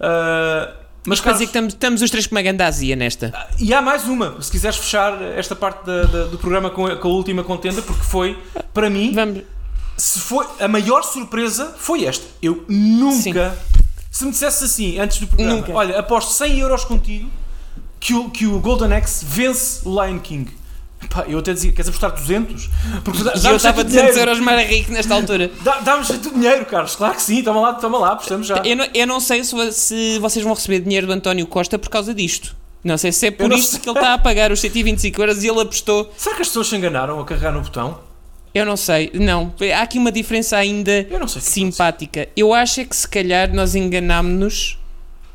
Ah, 0.00 0.72
mas 1.06 1.20
para 1.20 1.32
dizer 1.32 1.44
que 1.46 1.50
estamos, 1.50 1.72
estamos 1.74 2.02
os 2.02 2.10
três 2.10 2.26
com 2.26 2.34
uma 2.34 2.42
grande 2.42 2.62
azia 2.62 2.94
nesta. 2.96 3.32
E 3.58 3.74
há 3.74 3.80
mais 3.82 4.04
uma, 4.06 4.40
se 4.40 4.50
quiseres 4.50 4.76
fechar 4.78 5.20
esta 5.36 5.54
parte 5.56 5.84
da- 5.84 6.02
da- 6.04 6.24
do 6.24 6.38
programa 6.38 6.70
com 6.70 6.86
a, 6.86 6.96
com 6.96 7.08
a 7.08 7.10
última 7.12 7.42
contenda, 7.42 7.82
porque 7.82 8.02
foi, 8.04 8.38
para 8.72 8.88
mim, 8.88 9.12
Vamos. 9.12 9.42
Se 10.02 10.18
foi 10.18 10.44
a 10.58 10.66
maior 10.68 11.02
surpresa 11.02 11.74
foi 11.78 12.04
esta. 12.04 12.24
Eu 12.42 12.64
nunca, 12.68 13.56
se 14.10 14.24
me 14.24 14.30
dissesse 14.32 14.64
assim 14.64 14.98
antes 14.98 15.18
do 15.18 15.26
programa, 15.26 15.56
Nunca. 15.56 15.72
olha, 15.72 15.98
aposto 15.98 16.32
100 16.32 16.58
euros 16.58 16.84
contigo 16.84 17.30
que 18.00 18.14
o, 18.14 18.28
que 18.30 18.46
o 18.46 18.58
Golden 18.58 18.92
Axe 18.94 19.24
vence 19.24 19.80
o 19.88 19.90
Lion 20.04 20.18
King. 20.18 20.50
Pá, 21.10 21.24
eu 21.28 21.38
até 21.38 21.52
dizia, 21.52 21.72
queres 21.72 21.88
apostar 21.88 22.12
200? 22.12 22.70
Porque 23.04 23.18
E 23.22 23.26
eu 23.26 23.56
estava 23.56 23.58
jeito 23.58 23.76
de 23.76 23.84
200 23.84 23.90
dinheiro. 23.92 24.18
euros 24.20 24.40
mais 24.40 24.68
rico 24.68 24.92
nesta 24.92 25.14
altura. 25.14 25.50
Dá- 25.62 25.80
Dá-me 25.80 26.04
jeito 26.04 26.28
de 26.28 26.34
dinheiro, 26.34 26.64
Carlos. 26.66 26.94
Claro 26.96 27.14
que 27.14 27.22
sim. 27.22 27.42
Toma 27.42 27.60
lá, 27.60 27.72
toma 27.74 27.98
lá, 27.98 28.12
apostamos 28.12 28.46
já. 28.46 28.56
Eu 28.64 28.76
não, 28.76 28.86
eu 28.94 29.06
não 29.06 29.18
sei 29.20 29.42
se, 29.44 29.72
se 29.72 30.18
vocês 30.20 30.44
vão 30.44 30.54
receber 30.54 30.78
dinheiro 30.80 31.06
do 31.08 31.12
António 31.12 31.46
Costa 31.46 31.76
por 31.78 31.88
causa 31.90 32.14
disto. 32.14 32.54
Não 32.84 32.96
sei 32.98 33.10
se 33.12 33.26
é 33.26 33.30
por 33.32 33.52
isto 33.52 33.72
sei. 33.72 33.80
que 33.80 33.88
ele 33.88 33.98
está 33.98 34.14
a 34.14 34.18
pagar 34.18 34.50
os 34.52 34.60
125 34.60 35.20
euros 35.22 35.42
e 35.44 35.48
ele 35.48 35.60
apostou. 35.60 36.12
Será 36.16 36.34
que 36.36 36.42
as 36.42 36.48
pessoas 36.48 36.68
se 36.68 36.76
enganaram 36.76 37.18
a 37.20 37.24
carregar 37.24 37.52
no 37.52 37.60
botão? 37.62 37.98
Eu 38.54 38.66
não 38.66 38.76
sei, 38.76 39.10
não. 39.14 39.52
Há 39.74 39.82
aqui 39.82 39.98
uma 39.98 40.12
diferença 40.12 40.56
ainda 40.56 41.06
Eu 41.10 41.20
que 41.20 41.40
simpática. 41.40 42.28
Eu 42.36 42.52
acho 42.52 42.80
é 42.80 42.84
que 42.84 42.94
se 42.94 43.08
calhar 43.08 43.52
nós 43.52 43.74
enganámos-nos 43.74 44.78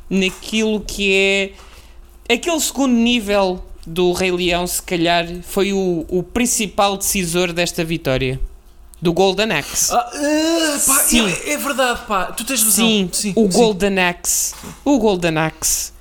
naquilo 0.10 0.82
que 0.82 1.14
é 1.14 2.34
aquele 2.34 2.60
segundo 2.60 2.94
nível 2.94 3.64
do 3.86 4.12
Rei 4.12 4.32
Leão, 4.32 4.68
se 4.68 4.82
calhar 4.82 5.26
foi 5.44 5.72
o, 5.72 6.06
o 6.10 6.22
principal 6.22 6.98
decisor 6.98 7.54
desta 7.54 7.84
vitória. 7.84 8.40
Do 9.00 9.14
Golden 9.14 9.52
Axe. 9.52 9.94
Ah, 9.94 10.10
ah, 10.12 10.80
pá, 10.86 10.96
Sim. 11.02 11.30
É, 11.46 11.52
é 11.52 11.58
verdade, 11.58 12.02
pá. 12.08 12.26
Tu 12.32 12.44
tens 12.44 12.64
razão. 12.64 12.86
Sim, 12.86 13.10
sim 13.14 13.34
o 13.36 13.44
sim. 13.44 13.58
Golden 13.58 14.00
Axe. 14.00 14.56
O 14.84 14.98
Golden 14.98 15.38
Axe. 15.38 15.92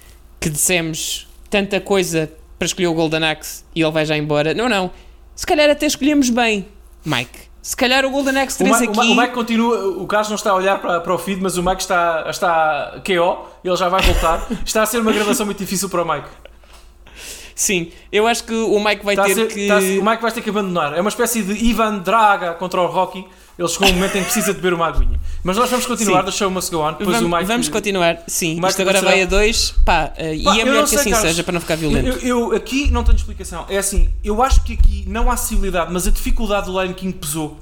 Que 0.40 0.48
dissemos 0.48 1.28
tanta 1.50 1.78
coisa 1.78 2.32
para 2.58 2.64
escolher 2.64 2.86
o 2.86 2.94
Golden 2.94 3.22
Axe 3.24 3.64
e 3.74 3.82
ele 3.82 3.90
vai 3.90 4.06
já 4.06 4.16
embora. 4.16 4.54
Não, 4.54 4.66
não. 4.66 4.90
Se 5.34 5.46
calhar 5.46 5.68
até 5.68 5.84
escolhemos 5.84 6.30
bem, 6.30 6.66
Mike. 7.08 7.38
Se 7.62 7.76
calhar 7.76 8.04
o 8.04 8.10
Golden 8.10 8.38
Axe 8.38 8.62
O 8.62 8.66
3 8.66 8.80
Mike, 8.80 8.96
o 8.96 9.00
aqui. 9.00 9.10
O 9.12 9.16
Mike 9.16 9.34
continua, 9.34 9.88
o 9.98 10.06
Carlos 10.06 10.28
não 10.28 10.36
está 10.36 10.50
a 10.50 10.54
olhar 10.54 10.78
para, 10.80 11.00
para 11.00 11.12
o 11.14 11.18
feed, 11.18 11.40
mas 11.42 11.56
o 11.58 11.62
Mike 11.62 11.82
está, 11.82 12.26
está 12.28 13.00
KO, 13.04 13.46
ele 13.64 13.76
já 13.76 13.88
vai 13.88 14.00
voltar. 14.02 14.46
está 14.64 14.82
a 14.82 14.86
ser 14.86 14.98
uma 15.00 15.12
gravação 15.12 15.44
muito 15.46 15.58
difícil 15.58 15.88
para 15.88 16.02
o 16.02 16.08
Mike. 16.08 16.28
Sim, 17.54 17.90
eu 18.12 18.26
acho 18.26 18.44
que 18.44 18.52
o 18.54 18.78
Mike 18.84 19.04
vai 19.04 19.14
Está 19.14 19.24
ter 19.24 19.34
ser- 19.34 19.46
que. 19.48 19.66
ser- 19.66 19.98
o 19.98 20.04
Mike 20.04 20.20
vai 20.22 20.30
ter 20.30 20.42
que 20.42 20.50
abandonar. 20.50 20.92
É 20.96 21.00
uma 21.00 21.08
espécie 21.08 21.42
de 21.42 21.52
Ivan 21.64 21.98
Draga 21.98 22.52
contra 22.54 22.80
o 22.80 22.86
Rocky. 22.86 23.26
Ele 23.58 23.68
chegou 23.68 23.88
um 23.88 23.92
momento 23.94 24.16
em 24.16 24.18
que 24.18 24.24
precisa 24.24 24.52
de 24.52 24.60
beber 24.60 24.74
uma 24.74 24.86
aguinha. 24.86 25.18
Mas 25.42 25.56
nós 25.56 25.70
vamos 25.70 25.86
continuar, 25.86 26.20
Sim. 26.20 26.24
the 26.26 26.30
show 26.30 26.50
must 26.50 26.70
go 26.70 26.82
on. 26.82 26.92
Depois 26.92 27.08
Vamos, 27.16 27.22
o 27.22 27.34
Mike, 27.34 27.44
vamos 27.46 27.68
continuar. 27.70 28.22
Sim, 28.26 28.56
Mike 28.56 28.68
isto 28.68 28.82
agora 28.82 29.00
vai 29.00 29.22
a 29.22 29.24
dois. 29.24 29.74
Pá, 29.84 30.12
eh, 30.16 30.38
Pá, 30.44 30.54
e 30.54 30.60
é 30.60 30.64
melhor 30.64 30.80
não 30.80 30.82
que 30.84 30.90
sei, 30.90 30.98
assim 30.98 31.10
Carlos. 31.10 31.30
seja 31.30 31.42
para 31.42 31.52
não 31.52 31.60
ficar 31.60 31.76
violento. 31.76 32.18
Eu, 32.18 32.50
eu 32.50 32.56
aqui 32.56 32.90
não 32.90 33.02
tenho 33.02 33.16
explicação. 33.16 33.64
É 33.68 33.78
assim, 33.78 34.10
eu 34.22 34.42
acho 34.42 34.62
que 34.62 34.74
aqui 34.74 35.04
não 35.06 35.30
há 35.30 35.34
acessibilidade, 35.34 35.90
mas 35.90 36.06
a 36.06 36.10
dificuldade 36.10 36.66
do 36.66 36.82
Lion 36.82 36.92
King 36.92 37.14
pesou. 37.14 37.58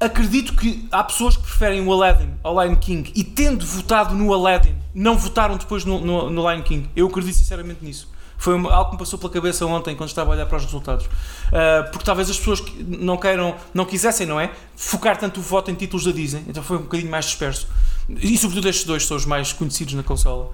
Acredito 0.00 0.54
que 0.54 0.88
há 0.90 1.04
pessoas 1.04 1.36
que 1.36 1.44
preferem 1.44 1.86
o 1.86 1.92
Aladdin 1.92 2.30
ao 2.42 2.60
Lion 2.60 2.74
King 2.74 3.12
e 3.14 3.22
tendo 3.22 3.64
votado 3.64 4.16
no 4.16 4.34
Aladdin, 4.34 4.74
não 4.92 5.16
votaram 5.16 5.56
depois 5.56 5.84
no, 5.84 6.00
no, 6.00 6.28
no 6.28 6.50
Lion 6.50 6.62
King. 6.62 6.90
Eu 6.96 7.06
acredito 7.06 7.36
sinceramente 7.36 7.84
nisso. 7.84 8.11
Foi 8.42 8.54
algo 8.54 8.86
que 8.86 8.92
me 8.92 8.98
passou 8.98 9.20
pela 9.20 9.32
cabeça 9.32 9.64
ontem 9.66 9.94
quando 9.94 10.08
estava 10.08 10.30
a 10.30 10.34
olhar 10.34 10.46
para 10.46 10.56
os 10.58 10.64
resultados. 10.64 11.06
Ah, 11.52 11.88
porque 11.92 12.04
talvez 12.04 12.28
as 12.28 12.36
pessoas 12.36 12.58
que 12.60 12.82
não 12.82 13.16
queiram, 13.16 13.54
não 13.72 13.84
quisessem, 13.84 14.26
não 14.26 14.40
é? 14.40 14.50
Focar 14.74 15.16
tanto 15.16 15.38
o 15.38 15.42
voto 15.44 15.70
em 15.70 15.74
títulos 15.76 16.04
da 16.04 16.10
Disney. 16.10 16.42
Então 16.48 16.60
foi 16.60 16.76
um 16.78 16.82
bocadinho 16.82 17.08
mais 17.08 17.26
disperso. 17.26 17.68
E 18.08 18.36
sobretudo 18.36 18.68
estes 18.68 18.84
dois 18.84 19.06
são 19.06 19.16
os 19.16 19.24
mais 19.24 19.52
conhecidos 19.52 19.94
na 19.94 20.02
consola. 20.02 20.50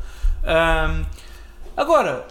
Agora, 1.77 2.27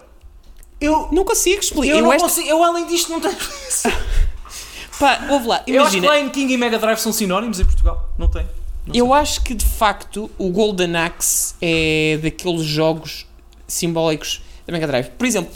eu, 0.80 1.08
Não 1.10 1.24
consigo 1.24 1.58
explicar. 1.60 1.92
eu, 1.96 2.04
Eu, 2.04 2.12
esta- 2.12 2.28
consigo, 2.28 2.48
eu 2.48 2.62
além 2.62 2.86
disto 2.86 3.10
não 3.10 3.20
tenho. 3.20 3.34
pá, 5.00 5.26
ouve 5.30 5.46
lá, 5.48 5.62
Eu 5.66 5.82
acho 5.82 5.90
que 5.90 5.96
imagina. 5.98 6.18
Lion 6.22 6.30
King 6.30 6.52
e 6.52 6.56
Mega 6.56 6.78
Drive 6.78 6.98
são 6.98 7.12
sinónimos 7.12 7.58
em 7.58 7.64
Portugal. 7.64 8.08
Não 8.16 8.28
tem. 8.28 8.46
Não 8.86 8.94
Eu 8.94 9.12
acho 9.12 9.42
que 9.42 9.54
de 9.54 9.64
facto 9.64 10.30
o 10.38 10.50
Golden 10.50 10.96
Axe 10.96 11.54
é 11.60 12.18
daqueles 12.22 12.62
jogos 12.64 13.26
simbólicos 13.66 14.40
da 14.68 14.72
Mega 14.72 14.86
Drive. 14.86 15.08
Por 15.16 15.26
exemplo, 15.26 15.52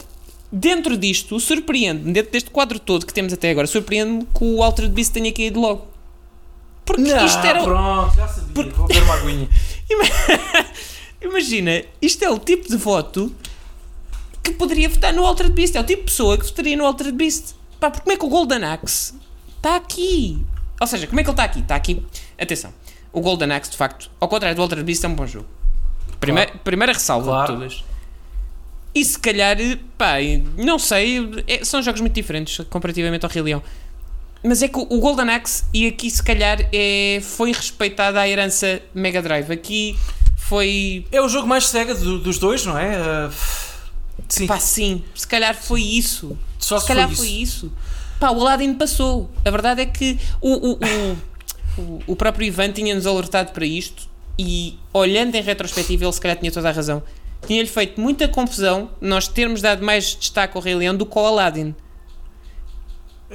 dentro 0.51 0.97
disto, 0.97 1.39
surpreende-me, 1.39 2.11
dentro 2.11 2.31
deste 2.31 2.49
quadro 2.49 2.79
todo 2.79 3.05
que 3.05 3.13
temos 3.13 3.31
até 3.31 3.51
agora, 3.51 3.67
surpreende-me 3.67 4.25
que 4.25 4.43
o 4.43 4.63
Altered 4.63 4.91
Beast 4.93 5.13
tenha 5.13 5.31
caído 5.31 5.59
logo. 5.61 5.87
Porque 6.83 7.01
Não, 7.01 7.25
isto 7.25 7.45
era. 7.45 7.63
pronto, 7.63 8.15
já 8.15 8.27
sabia. 8.27 8.71
Vou 8.71 8.87
ver 8.87 9.03
uma 9.03 9.13
aguinha. 9.13 9.47
Imagina, 11.21 11.83
isto 12.01 12.25
é 12.25 12.29
o 12.29 12.37
tipo 12.39 12.67
de 12.67 12.75
voto 12.75 13.33
que 14.41 14.51
poderia 14.51 14.89
votar 14.89 15.13
no 15.13 15.25
Altered 15.25 15.53
Beast. 15.55 15.75
É 15.75 15.79
o 15.79 15.83
tipo 15.85 16.01
de 16.01 16.07
pessoa 16.07 16.37
que 16.37 16.45
votaria 16.45 16.75
no 16.75 16.85
Altered 16.85 17.15
Beast. 17.15 17.55
Pá, 17.79 17.89
porque 17.89 18.03
como 18.03 18.13
é 18.13 18.17
que 18.17 18.25
o 18.25 18.29
Golden 18.29 18.63
Axe 18.65 19.13
está 19.55 19.75
aqui? 19.77 20.43
Ou 20.81 20.87
seja, 20.87 21.07
como 21.07 21.19
é 21.19 21.23
que 21.23 21.29
ele 21.29 21.33
está 21.33 21.43
aqui? 21.45 21.59
Está 21.59 21.75
aqui. 21.75 22.05
Atenção, 22.37 22.73
o 23.13 23.21
Golden 23.21 23.51
Axe, 23.53 23.71
de 23.71 23.77
facto, 23.77 24.11
ao 24.19 24.27
contrário 24.27 24.55
do 24.55 24.61
Altered 24.61 24.85
Beast, 24.85 25.03
é 25.03 25.07
um 25.07 25.15
bom 25.15 25.25
jogo. 25.25 25.47
Primeira, 26.19 26.51
primeira 26.63 26.91
ressalva 26.91 27.27
Claro. 27.31 27.53
de 27.53 27.59
todas. 27.59 27.83
E 28.95 29.03
se 29.03 29.17
calhar, 29.17 29.57
pá, 29.97 30.15
não 30.57 30.77
sei, 30.77 31.43
é- 31.47 31.63
são 31.65 31.81
jogos 31.81 31.99
muito 32.01 32.13
diferentes 32.13 32.63
comparativamente 32.69 33.25
ao 33.25 33.31
Rei 33.31 33.41
Leão. 33.41 33.63
Mas 34.43 34.61
é 34.61 34.67
que 34.67 34.77
o 34.77 34.99
Golden 34.99 35.29
Axe, 35.29 35.63
e 35.73 35.87
aqui 35.87 36.09
se 36.11 36.21
calhar 36.21 36.59
é, 36.71 37.19
foi 37.23 37.51
respeitada 37.53 38.19
a 38.19 38.27
herança 38.27 38.81
Mega 38.93 39.21
Drive. 39.21 39.49
Aqui 39.51 39.97
foi 40.35 41.05
É 41.11 41.21
o 41.21 41.29
jogo 41.29 41.47
mais 41.47 41.67
cega 41.67 41.95
do- 41.95 42.19
dos 42.19 42.37
dois, 42.37 42.65
não 42.65 42.77
é? 42.77 42.95
Ah, 42.97 43.31
sim, 44.27 44.45
Pá, 44.45 44.59
sim, 44.59 45.03
se 45.15 45.25
calhar 45.27 45.55
foi 45.55 45.81
isso. 45.81 46.37
só 46.59 46.77
Se 46.77 46.83
se 46.83 46.87
calhar 46.89 47.09
foi 47.09 47.27
isso. 47.29 47.65
isso. 47.67 47.73
Pá, 48.19 48.31
o 48.31 48.41
Aladdin 48.41 48.73
passou. 48.73 49.31
A 49.45 49.49
verdade 49.49 49.81
é 49.81 49.85
que 49.85 50.19
o, 50.41 50.51
o, 50.51 50.71
o, 50.73 51.81
o, 51.81 52.03
o 52.07 52.15
próprio 52.15 52.45
Ivan 52.45 52.71
tinha-nos 52.71 53.07
alertado 53.07 53.53
para 53.53 53.65
isto 53.65 54.07
e, 54.37 54.77
olhando 54.93 55.35
em 55.35 55.41
retrospectiva, 55.41 56.03
ele 56.05 56.13
se 56.13 56.21
calhar 56.21 56.37
tinha 56.37 56.51
toda 56.51 56.67
a 56.69 56.71
razão. 56.71 57.01
Tinha-lhe 57.47 57.67
feito 57.67 57.99
muita 57.99 58.27
confusão 58.27 58.89
nós 59.01 59.27
termos 59.27 59.61
dado 59.61 59.83
mais 59.83 60.15
destaque 60.15 60.55
ao 60.57 60.63
Rei 60.63 60.75
Leão 60.75 60.95
do 60.95 61.05
que 61.05 61.17
ao 61.17 61.25
Aladdin. 61.27 61.75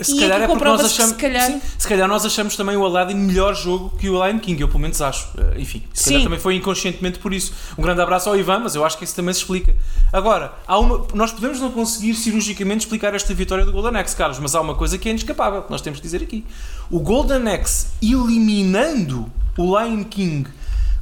Se 0.01 0.13
E 0.15 0.21
calhar 0.21 0.37
aqui 0.37 0.45
é 0.45 0.47
porque 0.47 0.65
nós 0.65 0.85
achamos. 0.85 1.11
se 1.11 1.17
calhar- 1.17 1.47
Sim, 1.51 1.61
se 1.77 1.89
calhar 1.89 2.07
nós 2.07 2.25
achamos 2.25 2.55
também 2.55 2.77
o 2.77 2.87
Aladdin 2.87 3.15
melhor 3.17 3.53
jogo 3.57 3.91
que 3.99 4.09
o 4.09 4.25
Lion 4.25 4.39
King, 4.39 4.61
eu 4.63 4.69
pelo 4.69 4.79
menos 4.79 5.03
acho. 5.03 5.29
Eh, 5.37 5.61
Enfim, 5.61 5.83
se 5.93 6.05
calhar 6.05 6.21
Sim. 6.21 6.25
também 6.25 6.39
foi 6.39 6.55
inconscientemente 6.55 7.19
por 7.19 7.35
isso. 7.35 7.53
Um 7.77 7.83
grande 7.83 8.01
abraço 8.01 8.29
ao 8.29 8.37
Ivan, 8.39 8.61
mas 8.61 8.77
eu 8.77 8.85
acho 8.85 8.97
que 8.97 9.03
isso 9.03 9.17
também 9.17 9.35
se 9.35 9.41
explica. 9.41 9.75
Agora, 10.13 10.53
há 10.69 10.79
uma, 10.79 11.05
nós 11.15 11.33
podemos 11.33 11.59
não 11.59 11.73
conseguir 11.73 12.15
cirurgicamente 12.15 12.85
explicar 12.85 13.13
esta 13.13 13.35
vitória 13.35 13.65
do 13.65 13.73
Golden 13.73 14.01
Axe, 14.01 14.15
Carlos, 14.15 14.39
mas 14.39 14.55
há 14.55 14.61
uma 14.61 14.77
coisa 14.77 14.97
que 14.99 15.09
é 15.09 15.11
inescapável, 15.11 15.63
que 15.63 15.71
nós 15.73 15.81
temos 15.81 15.99
que 15.99 16.05
dizer 16.05 16.23
aqui. 16.23 16.45
O 16.89 17.01
Golden 17.01 17.49
Axe 17.53 17.89
eliminando 18.01 19.33
o 19.57 19.77
Lion 19.81 20.05
King 20.05 20.49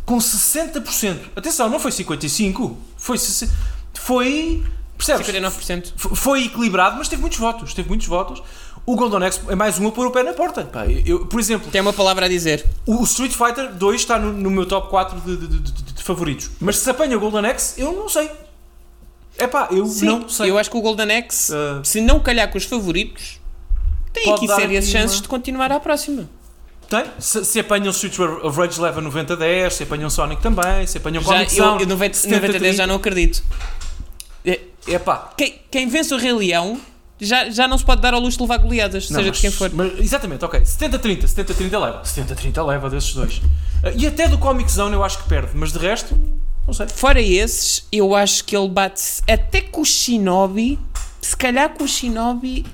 com 0.07 0.17
60%. 0.19 1.19
Atenção, 1.37 1.69
não 1.69 1.79
foi 1.81 1.91
55%, 1.91 2.77
foi. 3.07 3.17
60%, 3.19 3.49
Foi. 3.95 4.63
Percebes? 4.97 5.27
59%. 5.27 5.93
F- 5.97 6.15
Foi 6.17 6.45
equilibrado, 6.45 6.97
mas 6.97 7.09
teve 7.09 7.21
muitos 7.21 7.39
votos. 7.39 7.75
Teve 7.75 7.89
muitos 7.89 8.07
votos. 8.07 8.43
O 8.87 8.95
Golden 8.97 9.27
Axe 9.27 9.41
é 9.49 9.55
mais 9.55 9.79
um 9.79 9.89
a 9.89 9.93
pôr 9.93 10.07
o 10.07 10.11
pé 10.11 10.23
na 10.23 10.33
porta. 10.33 10.65
Pá, 10.65 10.87
eu, 10.87 11.27
por 11.27 11.39
exemplo, 11.41 11.71
Tem 11.71 11.81
uma 11.81 11.93
palavra 11.93 12.27
a 12.27 12.29
dizer. 12.29 12.65
o 12.87 13.03
Street 13.05 13.33
Fighter 13.33 13.73
2 13.75 14.01
está 14.01 14.19
no, 14.19 14.33
no 14.33 14.51
meu 14.51 14.65
top 14.65 14.89
4 14.89 15.21
de, 15.21 15.37
de- 15.37 15.47
de- 15.61 15.73
de- 15.95 16.03
favoritos. 16.03 16.51
Mas 16.61 16.79
se 16.79 16.89
apanha 16.89 17.17
o 17.17 17.21
Golden 17.21 17.45
Axe, 17.51 17.81
eu 17.81 17.93
não 17.93 18.09
sei. 18.09 18.31
É 19.39 19.47
pá, 19.47 19.69
eu 19.71 19.85
Sim, 19.87 20.07
não 20.07 20.29
sei. 20.29 20.51
eu 20.51 20.57
acho 20.57 20.71
que 20.71 20.77
o 20.77 20.81
Golden 20.81 21.19
Axe, 21.19 21.53
Ah. 21.53 21.81
se 21.85 22.01
não 22.01 22.21
calhar 22.21 22.51
com 22.51 22.57
os 22.57 22.65
favoritos, 22.65 23.39
tem 24.13 24.33
aqui 24.33 24.47
sérias 24.49 24.87
chances 24.89 25.17
uma- 25.17 25.23
de 25.23 25.29
continuar 25.29 25.71
à 25.73 25.81
próxima. 25.81 26.29
Tem. 26.89 27.05
Se, 27.19 27.45
se 27.45 27.59
apanham 27.61 27.91
Street 27.91 28.19
of 28.19 28.59
Rage 28.59 28.81
leva 28.81 29.03
90-10, 29.03 29.71
se 29.71 29.83
apanham 29.83 30.09
Sonic 30.09 30.41
também, 30.41 30.87
se 30.87 30.99
apanham 30.99 31.23
Já, 31.23 31.29
Comic 31.33 31.57
eu, 31.59 31.65
Zone. 31.65 31.83
eu 31.83 31.89
90, 31.89 32.29
90 32.29 32.59
10 32.61 32.77
já 32.77 32.87
não 32.87 32.95
acredito. 32.97 33.43
É 34.89 34.99
pá. 35.01 35.33
Quem, 35.37 35.61
quem 35.71 35.89
vence 35.89 36.15
o 36.15 36.17
Rei 36.19 36.33
Leão 36.33 36.81
já, 37.21 37.51
já 37.51 37.67
não 37.67 37.77
se 37.77 37.85
pode 37.85 38.01
dar 38.01 38.15
ao 38.15 38.21
luxo 38.21 38.37
de 38.39 38.43
levar 38.45 38.59
goleadas, 38.59 39.11
Não, 39.11 39.19
seja 39.19 39.31
mas- 39.31 39.37
de 39.39 39.43
quem 39.43 39.51
for. 39.51 39.71
mas- 39.73 39.99
exatamente, 39.99 40.45
ok. 40.45 40.61
70-30, 40.61 41.27
70-30 41.27 41.79
leva. 41.81 42.03
70-30 42.05 42.63
leva 42.65 42.89
desses 42.91 43.13
dois. 43.15 43.41
Ah, 43.83 43.91
E 43.97 44.07
até 44.07 44.29
do 44.29 44.39
Comic 44.39 44.71
Zone 44.71 44.95
eu 44.95 45.03
acho 45.03 45.19
que 45.23 45.29
perde, 45.29 45.51
mas 45.55 45.73
de 45.73 45.79
resto, 45.79 46.17
não 46.67 46.73
sei. 46.75 46.87
Fora 46.89 47.21
esses, 47.21 47.85
eu 47.91 48.15
acho 48.15 48.45
que 48.45 48.57
ele 48.57 48.69
bate-se 48.69 49.23
até 49.29 49.61
com 49.61 49.81
o 49.81 49.85
Shinobi. 49.85 50.79
Se 51.21 51.37
calhar 51.37 51.71
com 51.71 51.83
o 51.83 51.89
Shinobi 51.89 52.65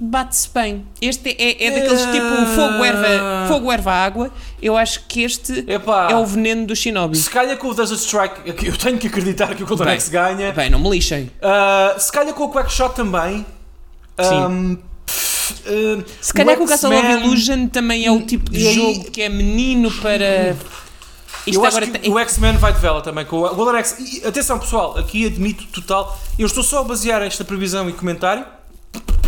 bate-se 0.00 0.48
bem. 0.54 0.84
Este 1.00 1.30
é, 1.38 1.66
é 1.66 1.70
daqueles 1.70 2.00
tipo 2.06 2.46
fogo 2.54 2.84
erva, 2.84 3.46
fogo 3.48 3.70
erva 3.72 3.92
água. 3.92 4.30
Eu 4.62 4.76
acho 4.76 5.04
que 5.06 5.22
este 5.22 5.64
Epá. 5.68 6.08
é 6.10 6.16
o 6.16 6.24
veneno 6.24 6.66
do 6.66 6.74
Shinobi. 6.74 7.16
Se 7.16 7.28
calhar 7.30 7.56
com 7.58 7.68
o 7.68 7.74
Desert 7.74 8.00
Strike, 8.00 8.40
eu 8.66 8.76
tenho 8.76 8.98
que 8.98 9.06
acreditar 9.08 9.54
que 9.54 9.62
o 9.62 9.66
Golden. 9.66 9.88
Axe 9.94 10.10
ganha. 10.10 10.52
Bem, 10.52 10.70
não 10.70 10.78
me 10.78 10.90
lixem. 10.90 11.30
Ah, 11.42 11.94
se 11.98 12.10
calhar 12.10 12.32
com 12.34 12.44
o 12.44 12.50
Quackshot 12.52 12.94
também. 12.94 13.44
Sim. 14.20 14.78
Pff, 15.06 15.54
ah, 15.66 16.04
Se 16.20 16.32
calhar 16.32 16.56
com 16.56 16.64
o 16.64 16.68
Castle 16.68 16.92
of 16.96 17.06
Illusion 17.06 17.66
também 17.68 18.06
é 18.06 18.10
o 18.12 18.20
tipo 18.22 18.50
de 18.50 18.66
aí- 18.66 18.74
jogo 18.74 19.10
que 19.10 19.22
é 19.22 19.28
menino 19.28 19.90
para. 19.90 20.56
Isto 21.46 21.58
Eu 21.58 21.64
acho 21.64 21.80
que 21.80 21.86
tem- 21.98 22.12
o 22.12 22.18
X-Men 22.18 22.58
vai 22.58 22.70
de 22.72 22.80
vela 22.80 23.00
também 23.00 23.24
com 23.24 23.38
o 23.38 23.54
Golden 23.54 23.80
Axe. 23.80 24.20
E, 24.22 24.26
atenção 24.26 24.58
pessoal, 24.58 24.98
aqui 24.98 25.24
admito 25.26 25.64
total. 25.68 26.18
Eu 26.38 26.46
estou 26.46 26.62
só 26.62 26.80
a 26.80 26.84
basear 26.84 27.22
esta 27.22 27.44
previsão 27.44 27.88
e 27.88 27.94
comentário 27.94 28.44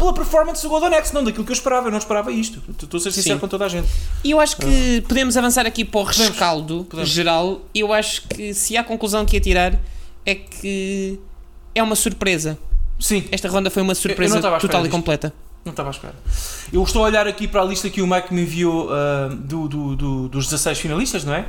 pela 0.03 0.15
performance 0.15 0.63
do 0.63 0.69
Golden 0.69 0.95
Axe, 0.99 1.15
não 1.15 1.23
daquilo 1.23 1.45
que 1.45 1.51
eu 1.53 1.55
esperava. 1.55 1.87
Eu 1.87 1.91
não 1.93 1.99
esperava 1.99 2.31
isto. 2.33 2.61
Estou 2.83 2.99
a 2.99 3.01
ser 3.01 3.13
sincero 3.13 3.37
Sim. 3.37 3.41
com 3.41 3.49
toda 3.49 3.65
a 3.65 3.69
gente. 3.69 3.89
E 4.25 4.31
eu 4.33 4.41
acho 4.41 4.57
que 4.57 5.03
podemos 5.07 5.37
avançar 5.37 5.65
aqui 5.67 5.85
para 5.85 6.01
o 6.01 6.05
rescaldo 6.05 6.85
Podemos. 6.91 7.09
geral. 7.11 7.61
Eu 7.75 7.93
acho 7.93 8.23
que 8.29 8.53
se 8.53 8.77
há 8.77 8.83
conclusão 8.85 9.25
que 9.25 9.37
ia 9.37 9.41
tirar 9.41 9.79
é 10.27 10.35
que 10.35 11.19
é 11.75 11.83
uma 11.83 11.95
surpresa. 11.97 12.59
Sim, 12.99 13.25
Esta 13.33 13.49
ronda 13.49 13.71
foi 13.71 13.83
uma 13.83 13.95
surpresa 13.95 14.41
total 14.41 14.81
e 14.81 14.83
disto. 14.85 14.91
completa. 14.93 15.33
não 15.65 15.71
estava 15.71 15.89
à 15.91 15.93
espera. 15.93 16.15
Eu 16.73 16.83
estou 16.83 17.03
a 17.03 17.07
olhar 17.07 17.27
aqui 17.29 17.47
para 17.49 17.63
a 17.63 17.65
lista 17.65 17.89
que 17.89 18.03
o 18.03 18.07
Mike 18.07 18.33
me 18.35 18.43
enviou 18.43 18.89
ah, 18.93 19.29
do, 19.33 19.69
do- 19.69 19.97
do- 19.97 20.29
dos 20.29 20.47
16 20.47 20.79
finalistas, 20.79 21.25
não 21.25 21.35
é? 21.35 21.47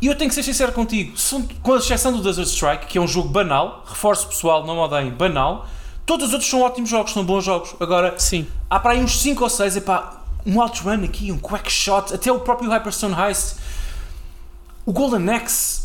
E 0.00 0.06
eu 0.08 0.14
tenho 0.14 0.28
que 0.28 0.34
ser 0.34 0.42
sincero 0.42 0.72
contigo, 0.72 1.16
são, 1.18 1.42
com 1.62 1.72
a 1.72 1.78
exceção 1.78 2.12
do 2.12 2.22
Desert 2.22 2.46
Strike, 2.48 2.86
que 2.86 2.98
é 2.98 3.00
um 3.00 3.08
jogo 3.08 3.28
banal, 3.30 3.82
reforço 3.88 4.28
pessoal, 4.28 4.66
não 4.66 4.78
odeiem, 4.78 5.10
banal, 5.10 5.66
todos 6.06 6.28
os 6.28 6.32
outros 6.32 6.48
são 6.48 6.60
ótimos 6.62 6.88
jogos, 6.88 7.12
são 7.12 7.24
bons 7.24 7.44
jogos. 7.44 7.74
Agora, 7.80 8.14
Sim. 8.18 8.46
há 8.70 8.78
para 8.80 8.92
aí 8.92 9.02
uns 9.02 9.20
5 9.20 9.42
ou 9.42 9.50
6, 9.50 9.76
epá, 9.76 10.22
um 10.46 10.60
Outrun 10.60 11.04
aqui, 11.04 11.30
um 11.32 11.38
Quackshot, 11.38 12.14
até 12.14 12.30
o 12.32 12.38
próprio 12.40 12.70
Hyperstone 12.70 13.14
Heist, 13.20 13.56
o 14.86 14.92
Golden 14.92 15.28
Axe. 15.34 15.84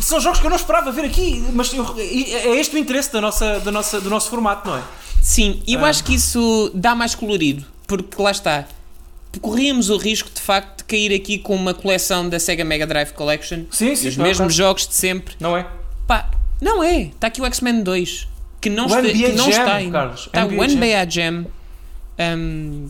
São 0.00 0.20
jogos 0.20 0.40
que 0.40 0.46
eu 0.46 0.50
não 0.50 0.56
esperava 0.56 0.90
ver 0.90 1.04
aqui, 1.04 1.44
mas 1.52 1.72
eu- 1.72 1.84
é 1.98 2.56
este 2.58 2.74
o 2.74 2.78
interesse 2.78 3.12
da 3.12 3.20
nossa, 3.20 3.60
da 3.60 3.70
nossa, 3.70 4.00
do 4.00 4.08
nosso 4.10 4.28
formato, 4.30 4.68
não 4.68 4.76
é? 4.76 4.82
Sim, 5.22 5.62
eu 5.66 5.84
Ah. 5.84 5.88
acho 5.88 6.04
que 6.04 6.14
isso 6.14 6.70
dá 6.74 6.94
mais 6.94 7.14
colorido, 7.14 7.64
porque 7.86 8.20
lá 8.20 8.30
está. 8.30 8.64
Corríamos 9.40 9.90
o 9.90 9.96
risco 9.98 10.30
de 10.30 10.40
facto 10.40 10.78
de 10.78 10.84
cair 10.84 11.14
aqui 11.14 11.38
com 11.38 11.54
uma 11.54 11.74
coleção 11.74 12.26
da 12.28 12.38
Sega 12.40 12.64
Mega 12.64 12.86
Drive 12.86 13.12
Collection 13.12 13.64
Sim, 13.70 13.94
sim, 13.94 14.08
os 14.08 14.14
é 14.18 14.22
mesmos 14.22 14.38
verdade. 14.38 14.54
jogos 14.54 14.88
de 14.88 14.94
sempre. 14.94 15.34
Não 15.38 15.54
é? 15.56 15.66
Pá, 16.06 16.30
não 16.60 16.82
é. 16.82 17.02
Está 17.02 17.26
aqui 17.26 17.42
o 17.42 17.44
X-Men 17.44 17.82
2 17.82 18.26
que 18.60 18.70
não, 18.70 18.86
está, 18.86 19.02
NBA 19.02 19.12
que 19.12 19.32
não 19.32 19.50
Jam, 19.50 19.50
está 19.50 19.74
ainda. 19.74 19.98
Carlos, 19.98 20.20
Está 20.26 20.44
o 20.44 20.50
NBA 20.50 20.66
NBA 20.68 21.10
Jam. 21.10 21.46
Hum, 22.18 22.88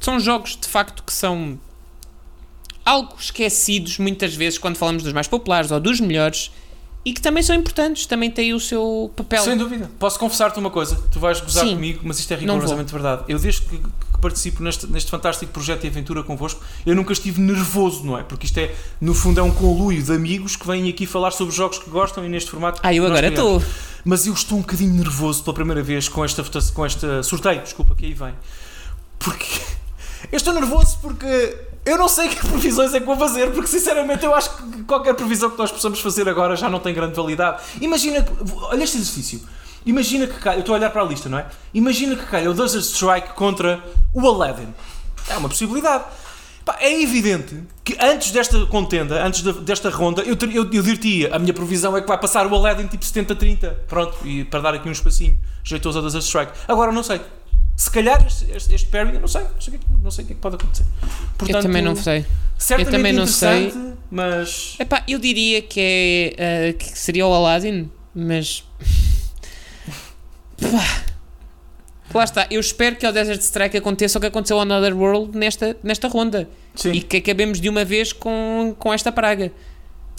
são 0.00 0.20
jogos 0.20 0.56
de 0.56 0.68
facto 0.68 1.02
que 1.02 1.12
são 1.12 1.58
algo 2.84 3.14
esquecidos 3.18 3.98
muitas 3.98 4.34
vezes 4.34 4.58
quando 4.58 4.76
falamos 4.76 5.02
dos 5.02 5.12
mais 5.12 5.26
populares 5.26 5.70
ou 5.72 5.80
dos 5.80 5.98
melhores 5.98 6.52
e 7.04 7.12
que 7.12 7.20
também 7.20 7.40
são 7.40 7.54
importantes, 7.54 8.04
também 8.04 8.28
têm 8.30 8.52
o 8.52 8.58
seu 8.58 9.12
papel. 9.14 9.42
Sem 9.42 9.56
dúvida. 9.56 9.88
Posso 9.96 10.18
confessar-te 10.18 10.58
uma 10.58 10.70
coisa, 10.70 10.96
tu 11.12 11.20
vais 11.20 11.40
gozar 11.40 11.64
Sim. 11.64 11.74
comigo, 11.74 12.00
mas 12.02 12.18
isto 12.18 12.32
é 12.32 12.36
rigorosamente 12.36 12.92
verdade. 12.92 13.22
Eu 13.28 13.38
desde 13.38 13.62
que 13.62 13.80
participo 14.26 14.60
neste, 14.60 14.86
neste 14.88 15.08
fantástico 15.08 15.52
projeto 15.52 15.84
e 15.84 15.88
aventura 15.88 16.22
convosco, 16.22 16.60
eu 16.84 16.96
nunca 16.96 17.12
estive 17.12 17.40
nervoso, 17.40 18.04
não 18.04 18.18
é? 18.18 18.24
Porque 18.24 18.46
isto 18.46 18.58
é, 18.58 18.74
no 19.00 19.14
fundo, 19.14 19.38
é 19.38 19.42
um 19.42 19.52
conluio 19.52 20.02
de 20.02 20.12
amigos 20.12 20.56
que 20.56 20.66
vêm 20.66 20.88
aqui 20.88 21.06
falar 21.06 21.30
sobre 21.30 21.54
jogos 21.54 21.78
que 21.78 21.88
gostam 21.88 22.24
e 22.24 22.28
neste 22.28 22.50
formato. 22.50 22.80
Ah, 22.82 22.92
eu 22.92 23.06
agora 23.06 23.28
estou. 23.28 23.62
Mas 24.04 24.26
eu 24.26 24.32
estou 24.32 24.58
um 24.58 24.60
bocadinho 24.60 24.94
nervoso 24.94 25.42
pela 25.44 25.54
primeira 25.54 25.82
vez 25.82 26.08
com 26.08 26.24
esta, 26.24 26.42
com 26.74 27.22
sorteio, 27.22 27.62
desculpa, 27.62 27.94
que 27.94 28.06
aí 28.06 28.14
vem. 28.14 28.34
Porque 29.18 29.46
eu 30.30 30.36
estou 30.36 30.52
nervoso 30.52 30.98
porque 31.00 31.58
eu 31.84 31.96
não 31.96 32.08
sei 32.08 32.28
que 32.28 32.44
previsões 32.44 32.92
é 32.94 33.00
que 33.00 33.06
vou 33.06 33.16
fazer, 33.16 33.52
porque 33.52 33.68
sinceramente 33.68 34.24
eu 34.24 34.34
acho 34.34 34.56
que 34.56 34.82
qualquer 34.82 35.14
previsão 35.14 35.50
que 35.50 35.58
nós 35.58 35.70
possamos 35.70 36.00
fazer 36.00 36.28
agora 36.28 36.56
já 36.56 36.68
não 36.68 36.80
tem 36.80 36.92
grande 36.92 37.14
validade. 37.14 37.62
Imagina, 37.80 38.26
olha 38.62 38.82
este 38.82 38.96
exercício. 38.96 39.40
Imagina 39.86 40.26
que 40.26 40.34
calha, 40.40 40.56
eu 40.56 40.60
estou 40.60 40.74
a 40.74 40.78
olhar 40.78 40.90
para 40.90 41.00
a 41.02 41.04
lista, 41.04 41.28
não 41.28 41.38
é? 41.38 41.46
Imagina 41.72 42.16
que 42.16 42.26
calha 42.26 42.50
o 42.50 42.54
Desert 42.54 42.84
Strike 42.84 43.28
contra 43.34 43.82
o 44.12 44.26
Aladdin. 44.26 44.68
É 45.28 45.36
uma 45.36 45.48
possibilidade. 45.48 46.04
Pá, 46.64 46.76
é 46.80 47.00
evidente 47.00 47.62
que 47.84 47.96
antes 48.00 48.32
desta 48.32 48.66
contenda, 48.66 49.24
antes 49.24 49.40
da- 49.42 49.52
desta 49.52 49.88
ronda, 49.88 50.22
eu, 50.22 50.34
ter- 50.34 50.52
eu, 50.52 50.68
eu 50.72 50.82
dir-te-ia, 50.82 51.32
a 51.34 51.38
minha 51.38 51.54
previsão 51.54 51.96
é 51.96 52.00
que 52.00 52.08
vai 52.08 52.18
passar 52.18 52.44
o 52.50 52.54
Aladdin 52.56 52.88
tipo 52.88 53.04
70-30. 53.04 53.70
Pronto, 53.86 54.16
e 54.26 54.44
para 54.44 54.60
dar 54.60 54.74
aqui 54.74 54.88
um 54.88 54.92
espacinho 54.92 55.38
jeitoso 55.62 56.00
a 56.00 56.02
Desert 56.02 56.24
Strike. 56.24 56.52
Agora 56.66 56.90
não 56.90 57.04
sei. 57.04 57.20
Se 57.76 57.88
calhar 57.90 58.26
este, 58.26 58.50
este, 58.50 58.74
este 58.74 58.88
pairing, 58.88 59.12
eu 59.14 59.20
não 59.20 59.28
sei, 59.28 59.42
não 59.42 59.60
sei, 59.60 59.74
o 59.74 59.78
que, 59.78 59.84
é 59.84 59.88
que- 59.96 60.02
não 60.02 60.10
sei 60.10 60.24
o 60.24 60.26
que 60.26 60.32
é 60.32 60.36
que 60.36 60.40
pode 60.42 60.56
acontecer. 60.56 60.84
eu 61.42 61.62
também 61.62 61.82
não 61.82 61.94
sei. 62.02 62.26
Certamente 62.58 62.86
eu 62.94 62.98
também 62.98 63.12
não 63.12 63.26
sei. 63.26 63.72
mas. 64.10 64.74
Epá, 64.80 65.04
eu 65.06 65.18
diria 65.20 65.62
que, 65.62 66.34
é, 66.36 66.70
ah, 66.70 66.72
que 66.72 66.98
seria 66.98 67.24
o 67.26 67.32
Aladdin, 67.32 67.88
mas. 68.14 68.64
Pá. 70.60 71.02
Lá 72.14 72.24
está, 72.24 72.46
eu 72.50 72.60
espero 72.60 72.96
que 72.96 73.04
ao 73.04 73.12
Desert 73.12 73.40
Strike 73.42 73.76
aconteça 73.76 74.16
o 74.16 74.20
que 74.20 74.26
aconteceu 74.28 74.56
ao 74.56 74.62
Another 74.62 74.96
World 74.96 75.36
nesta, 75.36 75.76
nesta 75.82 76.08
ronda 76.08 76.48
Sim, 76.74 76.92
e 76.92 77.00
que 77.02 77.18
acabemos 77.18 77.60
de 77.60 77.68
uma 77.68 77.84
vez 77.84 78.12
com, 78.12 78.74
com 78.78 78.92
esta 78.92 79.12
praga. 79.12 79.52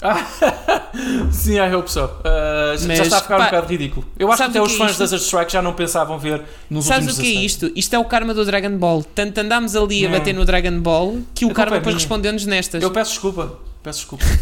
sim 1.32 1.56
I 1.56 1.74
hope 1.74 1.90
so. 1.90 2.04
Uh, 2.04 2.78
já 2.78 2.86
Mas, 2.86 3.00
está 3.00 3.18
a 3.18 3.22
ficar 3.22 3.34
um 3.34 3.38
pá, 3.38 3.44
bocado 3.46 3.66
ridículo. 3.66 4.06
Eu 4.16 4.28
acho 4.28 4.36
que 4.36 4.42
sabes 4.44 4.56
até 4.56 4.60
o 4.60 4.64
os 4.64 4.70
que 4.70 4.76
é 4.76 4.78
fãs 4.86 4.92
de 4.92 4.98
Desert 4.98 5.22
Strike 5.22 5.52
já 5.52 5.60
não 5.62 5.72
pensavam 5.72 6.18
ver 6.18 6.42
nos 6.70 6.84
Sabes 6.84 7.08
últimos 7.08 7.18
o 7.18 7.22
que 7.22 7.26
é 7.26 7.40
16. 7.40 7.52
isto? 7.52 7.72
Isto 7.74 7.94
é 7.94 7.98
o 7.98 8.04
karma 8.04 8.32
do 8.32 8.44
Dragon 8.44 8.76
Ball. 8.76 9.02
Tanto 9.02 9.38
andámos 9.40 9.74
ali 9.74 10.06
a 10.06 10.10
bater 10.10 10.34
no 10.34 10.44
Dragon 10.44 10.78
Ball 10.78 11.18
que 11.34 11.44
o 11.44 11.50
A 11.50 11.54
karma 11.54 11.76
é 11.76 11.78
depois 11.80 11.96
minha. 11.96 12.02
respondeu-nos 12.04 12.46
nestas. 12.46 12.80
Eu 12.80 12.92
peço 12.92 13.10
desculpa. 13.12 13.58
Peço 13.82 14.00
desculpa. 14.00 14.24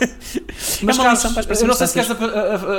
É 0.00 0.82
uma 0.82 0.94
Carlos, 0.96 1.12
lição 1.22 1.34
para 1.34 1.52
as 1.52 1.60
eu 1.60 1.66
não 1.68 1.74
sei 1.74 1.86
se 1.88 1.92
queres 1.92 2.10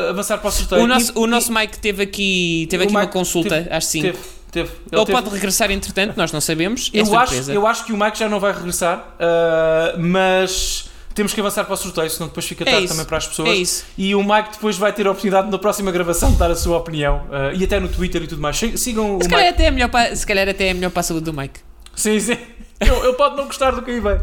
avançar 0.10 0.38
para 0.40 0.48
o 0.48 0.52
sorteio. 0.52 0.82
O 0.82 0.88
nosso, 0.88 1.20
o 1.20 1.28
nosso 1.28 1.54
Mike 1.54 1.78
teve 1.78 2.02
aqui, 2.02 2.66
teve 2.68 2.84
o 2.84 2.86
aqui 2.86 2.94
uma 2.96 3.02
Mike 3.02 3.14
consulta 3.14 3.50
teve- 3.62 3.70
às 3.76 3.86
5. 3.86 4.04
Teve, 4.08 4.18
teve. 4.52 4.70
Ele 4.92 5.06
teve- 5.06 5.12
pode 5.22 5.30
regressar 5.36 5.70
entretanto, 5.70 6.18
nós 6.18 6.32
não 6.32 6.42
sabemos. 6.42 6.90
É 6.94 7.00
eu, 7.02 7.04
acho, 7.04 7.12
surpresa. 7.28 7.54
eu 7.54 7.68
acho 7.68 7.86
que 7.86 7.94
o 7.94 7.98
Mike 7.98 8.18
já 8.18 8.28
não 8.28 8.40
vai 8.40 8.52
regressar, 8.54 9.06
ah, 9.20 9.94
mas 10.00 10.90
temos 11.14 11.32
que 11.34 11.40
avançar 11.40 11.64
para 11.66 11.74
o 11.76 11.78
sorteio, 11.78 12.10
senão 12.10 12.28
depois 12.28 12.46
fica 12.48 12.64
É 12.64 12.72
tarde 12.72 12.86
isso. 12.86 12.94
também 12.96 13.06
para 13.06 13.18
as 13.18 13.28
pessoas. 13.28 13.50
É 13.50 13.54
isso. 13.54 13.86
E 13.96 14.16
o 14.16 14.24
Mike 14.24 14.54
depois 14.54 14.78
vai 14.78 14.92
ter 14.92 15.06
a 15.06 15.12
oportunidade 15.12 15.52
na 15.52 15.60
próxima 15.60 15.92
gravação 15.92 16.32
de 16.32 16.38
dar 16.38 16.50
a 16.50 16.56
sua 16.56 16.78
opinião 16.78 17.28
ah, 17.32 17.52
e 17.54 17.64
até 17.64 17.80
no 17.80 17.88
Twitter 17.88 18.24
e 18.24 18.28
tudo 18.28 18.42
mais. 18.42 18.58
Sig- 18.58 18.78
Sigam 18.78 19.18
o 19.18 19.22
Se 19.22 19.30
calhar, 19.30 19.46
Mike. 19.46 19.54
até 19.60 19.66
é 19.68 19.72
melhor 19.72 19.90
para, 19.90 20.16
se 20.16 20.26
calhar 20.26 20.50
até 20.50 20.70
é 20.70 20.74
melhor 20.74 20.90
para 20.90 21.02
a 21.02 21.04
saúde 21.04 21.26
do 21.26 21.34
Mike. 21.34 21.60
Sim, 21.96 22.20
sim. 22.20 22.38
Ele, 22.82 22.90
ele 22.90 23.14
pode 23.14 23.38
não 23.38 23.46
gostar 23.46 23.70
do 23.76 23.84
que 23.84 23.92
aí 23.92 24.00
vem. 24.00 24.18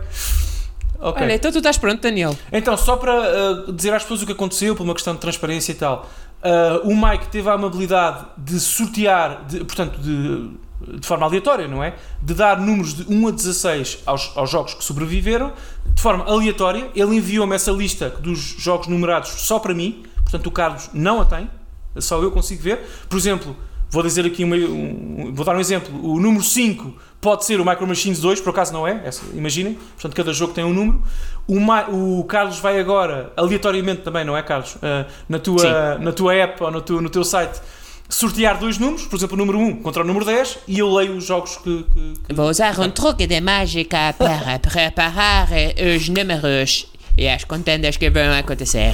Ok. 1.00 1.22
Olha, 1.22 1.34
então 1.34 1.52
tu 1.52 1.58
estás 1.58 1.78
pronto, 1.78 2.00
Daniel? 2.00 2.36
Então, 2.52 2.76
só 2.76 2.96
para 2.96 3.12
ah, 3.12 3.72
dizer 3.72 3.94
às 3.94 4.02
pessoas 4.02 4.22
o 4.22 4.26
que 4.26 4.32
aconteceu, 4.32 4.74
por 4.74 4.82
uma 4.82 4.94
questão 4.94 5.14
de 5.14 5.20
transparência 5.20 5.72
e 5.72 5.74
tal, 5.76 6.08
ah, 6.42 6.80
o 6.84 6.94
Mike 6.96 7.28
teve 7.28 7.48
a 7.48 7.52
amabilidade 7.52 8.26
de 8.36 8.58
sortear, 8.58 9.44
de- 9.46 9.64
portanto, 9.64 9.98
de, 10.00 10.50
de 10.98 11.06
forma 11.06 11.24
aleatória, 11.26 11.68
não 11.68 11.82
é? 11.84 11.94
De 12.20 12.34
dar 12.34 12.58
números 12.60 12.94
de 12.94 13.04
1 13.12 13.28
a 13.28 13.30
16 13.30 13.98
aos, 14.06 14.32
aos 14.36 14.50
jogos 14.50 14.74
que 14.74 14.82
sobreviveram, 14.84 15.52
de 15.86 16.02
forma 16.02 16.24
aleatória. 16.24 16.90
Ele 16.94 17.16
enviou-me 17.16 17.54
essa 17.54 17.70
lista 17.70 18.10
dos 18.10 18.38
jogos 18.58 18.88
numerados 18.88 19.30
só 19.30 19.58
para 19.60 19.72
mim, 19.74 20.02
portanto, 20.22 20.46
o 20.48 20.50
Carlos 20.50 20.90
não 20.92 21.20
a 21.20 21.24
tem, 21.24 21.48
só 21.96 22.20
eu 22.22 22.30
consigo 22.32 22.62
ver. 22.62 22.80
Por 23.08 23.16
exemplo, 23.16 23.56
vou 23.90 24.02
dizer 24.02 24.24
aqui 24.26 24.44
uma, 24.44 24.56
um, 24.56 25.32
vou 25.32 25.44
dar 25.44 25.56
um 25.56 25.60
exemplo: 25.60 25.92
o 26.12 26.20
número 26.20 26.42
5 26.44 26.94
pode 27.20 27.44
ser 27.44 27.60
o 27.60 27.64
Micro 27.64 27.86
Machines 27.86 28.20
2, 28.20 28.40
por 28.40 28.50
acaso 28.50 28.72
não 28.72 28.86
é, 28.86 29.00
essa- 29.04 29.22
imaginem, 29.34 29.74
portanto, 29.74 30.14
cada 30.14 30.32
jogo 30.32 30.52
tem 30.52 30.64
um 30.64 30.72
número. 30.72 31.02
O, 31.46 31.58
Ma- 31.58 31.88
o 31.88 32.22
Carlos 32.24 32.58
vai 32.58 32.78
agora, 32.78 33.32
aleatoriamente 33.36 34.02
também, 34.02 34.24
não 34.24 34.36
é, 34.36 34.42
Carlos? 34.42 34.76
Ah, 34.82 35.06
na, 35.28 35.38
tua, 35.38 35.98
na 35.98 36.12
tua 36.12 36.34
app 36.34 36.62
ou 36.62 36.70
no 36.70 36.80
teu, 36.80 37.00
no 37.00 37.08
teu 37.10 37.24
site, 37.24 37.60
sortear 38.08 38.58
dois 38.58 38.78
números, 38.78 39.06
por 39.06 39.16
exemplo, 39.16 39.34
o 39.34 39.38
número 39.38 39.58
1 39.58 39.82
contra 39.82 40.02
o 40.02 40.06
número 40.06 40.24
10, 40.24 40.58
e 40.68 40.78
eu 40.78 40.88
leio 40.92 41.16
os 41.16 41.24
jogos 41.26 41.56
que. 41.56 41.84
que- 41.92 42.12
que- 42.28 42.34
Vou 42.34 42.48
usar 42.48 42.78
um 42.80 42.90
truque 42.90 43.26
de 43.26 43.40
mágica 43.40 44.14
para 44.16 44.58
preparar 44.58 45.48
os 45.96 46.08
números 46.08 46.86
e 47.18 47.28
as 47.28 47.44
contendas 47.44 47.96
que 47.96 48.08
vão 48.10 48.32
acontecer. 48.32 48.92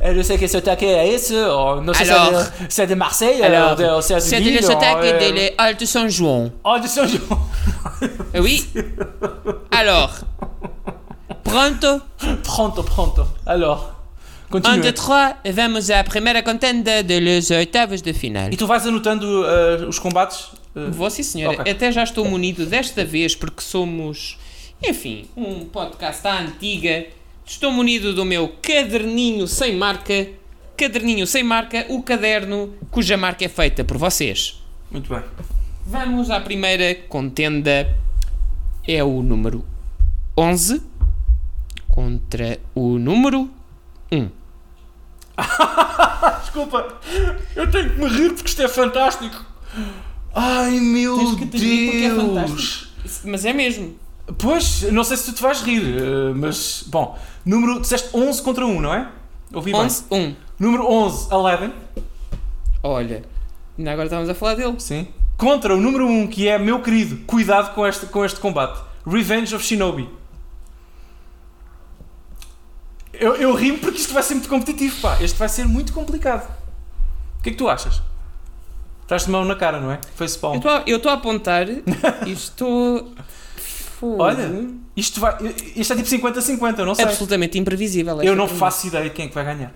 Eu 0.00 0.24
sei 0.24 0.38
que 0.38 0.48
sotaque 0.48 0.86
é 0.86 1.06
esse, 1.08 1.34
ou 1.34 1.82
não 1.82 1.92
sei 1.92 2.10
Alors, 2.10 2.42
se 2.42 2.62
é 2.62 2.66
de, 2.66 2.74
se 2.74 2.82
é 2.82 2.86
de 2.86 2.94
Marseille, 2.94 3.42
Alors, 3.42 3.70
ou 3.70 3.98
de, 4.00 4.04
se 4.06 4.14
é 4.14 4.16
de 4.16 4.22
c'est 4.22 4.40
Lille, 4.40 4.56
le 4.56 4.62
sotaque 4.62 5.06
ou, 5.06 5.18
de 5.32 5.52
Alto 5.58 5.86
São 5.86 6.08
João. 6.08 6.52
De 6.80 6.88
São 6.88 7.06
João. 7.06 7.40
Oui. 8.42 8.64
Alors, 9.70 10.12
pronto? 11.44 12.02
Pronto, 12.42 12.82
pronto. 12.84 13.26
Alors, 13.46 13.96
Um, 14.48 14.60
continue. 14.60 14.80
dois, 14.80 14.92
três, 14.92 15.54
vamos 15.54 15.90
à 15.90 16.04
primeira 16.04 16.40
contenda 16.42 17.02
de 17.02 17.18
los 17.18 17.50
oitavos 17.50 18.00
de 18.00 18.12
final. 18.12 18.48
E 18.52 18.56
tu 18.56 18.66
vais 18.66 18.86
anotando 18.86 19.44
ah, 19.44 19.86
os 19.88 19.98
combates? 19.98 20.50
Ah, 20.74 20.86
Vou 20.90 21.10
sim, 21.10 21.22
senhora. 21.24 21.60
Ok. 21.62 21.72
Até 21.72 21.90
já 21.90 22.04
estou 22.04 22.24
munido 22.24 22.64
desta 22.64 23.04
vez 23.04 23.34
porque 23.34 23.60
somos, 23.60 24.38
enfim, 24.86 25.26
um 25.36 25.64
podcast 25.64 26.26
à 26.28 26.40
antiga. 26.40 27.06
Estou 27.46 27.70
munido 27.70 28.12
do 28.12 28.24
meu 28.24 28.48
caderninho 28.60 29.46
sem 29.46 29.76
marca. 29.76 30.28
Caderninho 30.76 31.26
sem 31.26 31.42
marca, 31.42 31.86
o 31.88 32.02
caderno 32.02 32.74
cuja 32.90 33.16
marca 33.16 33.44
é 33.44 33.48
feita 33.48 33.84
por 33.84 33.96
vocês. 33.96 34.62
muito 34.90 35.08
bem. 35.08 35.22
Vamos 35.86 36.30
à 36.30 36.40
primeira 36.40 36.94
contenda. 37.08 37.96
É 38.86 39.02
o 39.02 39.22
número 39.22 39.64
11 40.36 40.82
contra 41.88 42.58
o 42.74 42.98
número 42.98 43.48
1. 44.12 44.28
Desculpa, 46.42 47.00
eu 47.54 47.70
tenho 47.70 47.90
que 47.90 47.98
me 47.98 48.08
rir 48.08 48.32
porque 48.34 48.48
isto 48.48 48.62
é 48.62 48.68
fantástico. 48.68 49.44
Ai 50.34 50.78
meu 50.80 51.16
Tens 51.18 51.34
que 51.36 51.46
te 51.46 51.56
rir 51.58 51.86
porque 51.90 52.04
é 52.04 52.10
Deus! 52.10 52.22
fantástico. 52.22 53.28
Mas 53.28 53.44
é 53.44 53.52
mesmo. 53.52 53.96
pois, 54.38 54.82
não 54.92 55.04
sei 55.04 55.16
se 55.16 55.26
tu 55.26 55.32
te 55.34 55.42
vais 55.42 55.60
rir, 55.62 55.82
eh, 55.82 56.32
mas 56.34 56.84
bom, 56.88 57.18
número, 57.46 57.80
disseste 57.80 58.10
11 58.14 58.42
contra 58.42 58.66
1, 58.66 58.80
não 58.80 58.92
é? 58.92 59.08
Ouvi 59.54 59.72
bem. 59.72 59.80
11, 59.80 60.04
1. 60.10 60.36
Número 60.58 60.86
11, 60.86 61.32
Eleven, 61.32 61.72
Olha, 62.82 63.22
ainda 63.78 63.92
agora 63.92 64.06
estamos 64.06 64.28
a 64.28 64.34
falar 64.34 64.54
dele. 64.56 64.74
sim. 64.78 65.06
Contra 65.38 65.74
o 65.74 65.80
número 65.80 66.06
1, 66.08 66.28
que 66.28 66.48
é 66.48 66.58
meu 66.58 66.80
querido, 66.82 67.18
cuidado 67.26 67.74
com 67.74 67.86
este, 67.86 68.06
com 68.06 68.24
este 68.24 68.40
combate. 68.40 68.80
Revenge 69.06 69.54
of 69.54 69.62
Shinobi. 69.64 70.08
Eu, 73.12 73.34
eu 73.36 73.54
rimo 73.54 73.78
porque 73.78 73.98
isto 73.98 74.12
vai 74.14 74.22
ser 74.22 74.34
muito 74.34 74.48
competitivo, 74.48 75.00
pá. 75.00 75.18
Este 75.22 75.38
vai 75.38 75.48
ser 75.48 75.66
muito 75.66 75.92
complicado. 75.92 76.48
O 77.38 77.42
que 77.42 77.50
é 77.50 77.52
que 77.52 77.58
tu 77.58 77.68
achas? 77.68 78.02
Estás 79.02 79.24
de 79.24 79.30
mão 79.30 79.44
na 79.44 79.54
cara, 79.54 79.80
não 79.80 79.90
é? 79.92 80.00
Estou 80.56 80.70
a- 80.70 80.82
Eu 80.86 80.96
estou 80.98 81.10
a 81.10 81.14
apontar 81.14 81.66
e 82.26 82.32
estou. 82.32 83.12
Fogo. 83.98 84.22
Olha, 84.22 84.68
Isto, 84.94 85.20
vai, 85.20 85.36
isto 85.74 85.92
é 85.92 85.96
tipo 85.96 86.08
50-50, 86.08 86.78
eu 86.78 86.86
não 86.86 86.94
sei. 86.94 87.04
absolutamente 87.06 87.58
imprevisível. 87.58 88.22
Eu 88.22 88.36
não 88.36 88.46
faço 88.46 88.88
ideia 88.88 89.04
de 89.04 89.10
quem 89.10 89.24
é 89.24 89.28
que 89.28 89.34
vai 89.34 89.44
ganhar. 89.44 89.72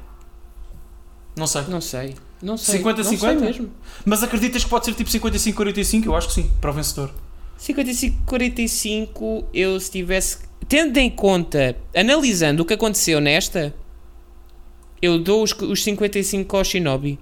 Não 1.34 1.47
sei. 1.47 1.62
Não 1.68 1.80
sei. 1.80 2.14
Não 2.42 2.56
sei. 2.59 2.82
50-50? 2.82 2.97
Não 2.97 3.18
sei 3.18 3.34
mesmo. 3.36 3.70
Mas 4.05 4.22
acreditas 4.22 4.62
que 4.62 4.68
pode 4.68 4.84
ser 4.84 4.94
tipo 4.94 5.09
55-45? 5.09 6.05
Eu 6.05 6.14
acho 6.14 6.28
que 6.28 6.34
sim, 6.34 6.51
para 6.60 6.70
o 6.70 6.74
vencedor. 6.74 7.10
55-45, 7.59 9.44
eu 9.55 9.80
se 9.80 9.90
tivesse. 9.90 10.38
Tendo 10.68 10.98
em 10.98 11.09
conta, 11.10 11.74
analisando 11.97 12.62
o 12.62 12.66
que 12.66 12.74
aconteceu 12.74 13.20
nesta, 13.20 13.74
eu 15.01 15.18
dou 15.18 15.42
os, 15.42 15.52
os 15.52 15.82
55 15.82 16.56
ao 16.56 16.62
Shinobi. 16.64 17.18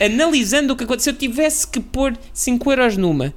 Analisando 0.00 0.74
o 0.74 0.76
que 0.76 0.84
aconteceu, 0.84 1.12
se 1.12 1.16
eu 1.16 1.18
tivesse 1.18 1.66
que 1.66 1.80
pôr 1.80 2.16
5 2.32 2.70
euros 2.70 2.96
numa, 2.96 3.32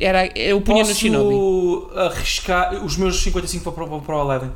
era, 0.00 0.26
eu 0.38 0.60
punha 0.60 0.84
no 0.84 0.94
Shinobi. 0.94 1.34
Posso 1.34 1.98
arriscar 1.98 2.74
os 2.84 2.96
meus 2.96 3.22
55 3.22 3.70
para, 3.72 3.86
para, 3.86 3.98
para 4.00 4.16
o 4.16 4.20
Aladdin? 4.20 4.50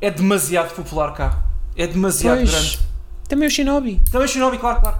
É 0.00 0.10
demasiado 0.10 0.74
popular 0.74 1.12
cá. 1.12 1.42
É 1.76 1.86
demasiado 1.86 2.38
Pois, 2.38 2.50
grande. 2.50 2.78
também 3.28 3.46
o 3.48 3.50
Shinobi. 3.50 4.00
Também 4.10 4.26
Shinobi, 4.28 4.58
claro, 4.58 4.80
claro. 4.80 4.96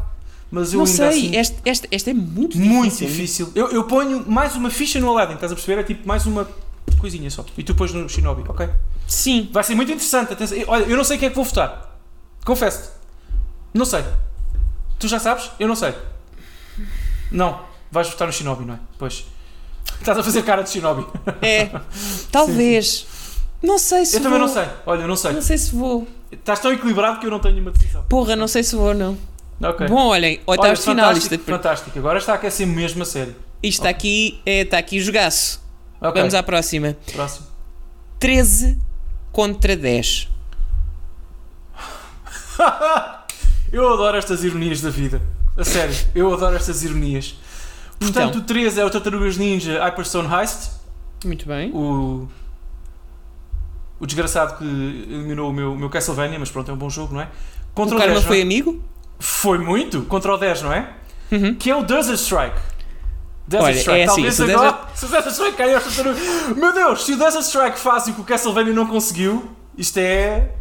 Mas 0.51 0.73
eu 0.73 0.81
Não 0.81 0.87
sei, 0.87 1.07
assim, 1.07 1.37
este, 1.37 1.57
este, 1.65 1.89
este 1.91 2.11
é 2.11 2.15
muito 2.15 2.55
difícil. 2.59 2.75
muito 2.75 2.97
difícil. 2.99 3.53
Eu, 3.55 3.69
eu 3.71 3.85
ponho 3.85 4.29
mais 4.29 4.57
uma 4.57 4.69
ficha 4.69 4.99
no 5.01 5.09
Aladdin, 5.11 5.35
estás 5.35 5.53
a 5.53 5.55
perceber? 5.55 5.81
É 5.81 5.85
tipo 5.85 6.07
mais 6.07 6.27
uma 6.27 6.47
coisinha 6.99 7.31
só. 7.31 7.45
E 7.57 7.63
tu 7.63 7.75
pões 7.75 7.93
no 7.93 8.09
Shinobi, 8.09 8.43
ok? 8.49 8.69
Sim, 9.07 9.49
Vai 9.53 9.63
ser 9.65 9.75
muito 9.75 9.91
interessante. 9.93 10.33
Atenção. 10.33 10.59
Olha, 10.67 10.85
eu 10.85 10.97
não 10.97 11.05
sei 11.05 11.19
quem 11.19 11.27
é 11.27 11.31
que 11.31 11.37
vou 11.37 11.45
votar. 11.45 11.99
Confesso-te. 12.45 12.89
Não 13.73 13.85
sei. 13.85 14.05
Tu 14.99 15.07
já 15.09 15.19
sabes? 15.19 15.51
Eu 15.59 15.69
não 15.69 15.77
sei. 15.77 15.95
Não. 17.31 17.61
Vais 17.91 18.09
votar 18.09 18.27
no 18.29 18.33
Shinobi, 18.33 18.65
não 18.65 18.75
é? 18.75 18.79
Pois. 18.99 19.25
Estás 19.99 20.17
a 20.19 20.23
fazer 20.23 20.43
cara 20.43 20.63
de 20.63 20.71
Shinobi. 20.71 21.07
é. 21.43 21.71
Talvez. 22.31 23.07
Não 23.63 23.79
sei 23.79 24.07
se 24.07 24.17
Eu 24.17 24.23
vou. 24.23 24.31
também 24.31 24.47
não 24.47 24.53
sei. 24.55 24.69
Olha, 24.87 25.03
eu 25.03 25.09
não 25.09 25.17
sei. 25.17 25.33
Não 25.33 25.43
sei 25.43 25.59
se 25.59 25.75
vou. 25.75 26.07
Estás 26.33 26.61
tão 26.61 26.73
equilibrado 26.73 27.19
que 27.21 27.27
eu 27.27 27.31
não 27.31 27.41
tenho 27.41 27.61
uma 27.61 27.71
decisão. 27.71 28.03
Porra, 28.09 28.37
não 28.37 28.49
sei 28.49 28.63
se 28.63 28.75
vou, 28.77 28.95
não. 28.95 29.19
Ok. 29.63 29.87
Bom, 29.89 30.07
olhem, 30.09 30.41
Olha, 30.47 30.61
oitavos 30.61 30.79
de 30.79 30.85
final. 30.87 31.13
Isto, 31.13 31.39
fantástico. 31.41 31.99
Agora 31.99 32.19
está 32.19 32.33
a 32.33 32.37
aquecer 32.37 32.67
mesmo 32.67 33.03
a 33.03 33.07
sério. 33.07 33.37
isto 33.63 33.87
aqui 33.87 34.41
é 34.47 34.61
está 34.63 34.79
aqui 34.79 34.99
o 34.99 35.03
jogaço. 35.03 35.61
Ok. 36.01 36.19
Vamos 36.21 36.33
à 36.35 36.43
próxima. 36.43 36.97
Próximo. 37.13 37.47
13 38.19 38.79
contra 39.33 39.77
10. 39.77 40.29
Eu 43.73 43.93
adoro 43.93 44.17
estas 44.17 44.43
ironias 44.45 44.81
da 44.81 44.91
vida. 44.91 45.21
A 45.57 45.65
sério, 45.65 45.95
eu 46.15 46.33
adoro 46.33 46.57
estas 46.57 46.83
ironias. 46.83 47.35
Portanto, 48.01 48.31
Então. 48.31 48.41
o 48.41 48.45
3 48.45 48.79
é 48.79 48.85
o 48.85 48.91
Tartarugas 48.91 49.37
Ninja 49.37 49.79
Hyperstone 49.85 50.29
Heist. 50.33 50.71
Muito 51.25 51.47
bem. 51.47 51.71
O, 51.73 52.27
o 54.01 54.07
desgraçado 54.07 54.57
que 54.59 54.65
eliminou 54.65 55.51
o 55.51 55.53
meu, 55.53 55.73
o 55.75 55.77
meu 55.77 55.91
Castlevania, 55.91 56.39
mas 56.39 56.51
pronto, 56.51 56.71
é 56.71 56.75
um 56.75 56.79
bom 56.79 56.89
jogo, 56.91 57.15
não 57.15 57.21
é? 57.21 57.29
Contra 57.75 57.95
O 57.95 57.99
o, 57.99 58.01
Karma 58.01 58.15
10, 58.15 58.25
foi 58.27 58.37
não 58.37 58.41
é? 58.43 58.45
amigo? 58.45 58.85
foi 59.19 59.59
muito 59.59 60.03
contra 60.03 60.35
o 60.35 60.39
10, 60.39 60.63
não 60.63 60.73
é? 60.73 60.89
Uhum. 61.31 61.55
Que 61.55 61.71
é 61.71 61.77
o 61.77 61.83
Desert 61.85 62.19
Strike. 62.19 62.57
Desert 63.47 63.65
Olha, 63.69 63.79
Strike. 63.79 64.01
é 64.01 64.05
assim, 64.05 64.15
Talvez 64.15 64.35
se 64.35 64.43
agora, 64.51 64.79
se 64.95 65.05
o 65.05 65.09
Desert 65.09 65.31
Strike 65.33 65.57
cair 65.59 65.75
aos 65.75 65.85
Tartarugas. 65.85 66.57
Meu 66.57 66.73
Deus, 66.73 67.05
se 67.05 67.13
o 67.13 67.19
Desert 67.19 67.45
Strike 67.45 67.79
faz 67.79 68.07
o 68.07 68.15
que 68.15 68.21
o 68.23 68.25
Castlevania 68.25 68.73
não 68.73 68.87
conseguiu, 68.87 69.51
isto 69.77 69.99
é 69.99 70.53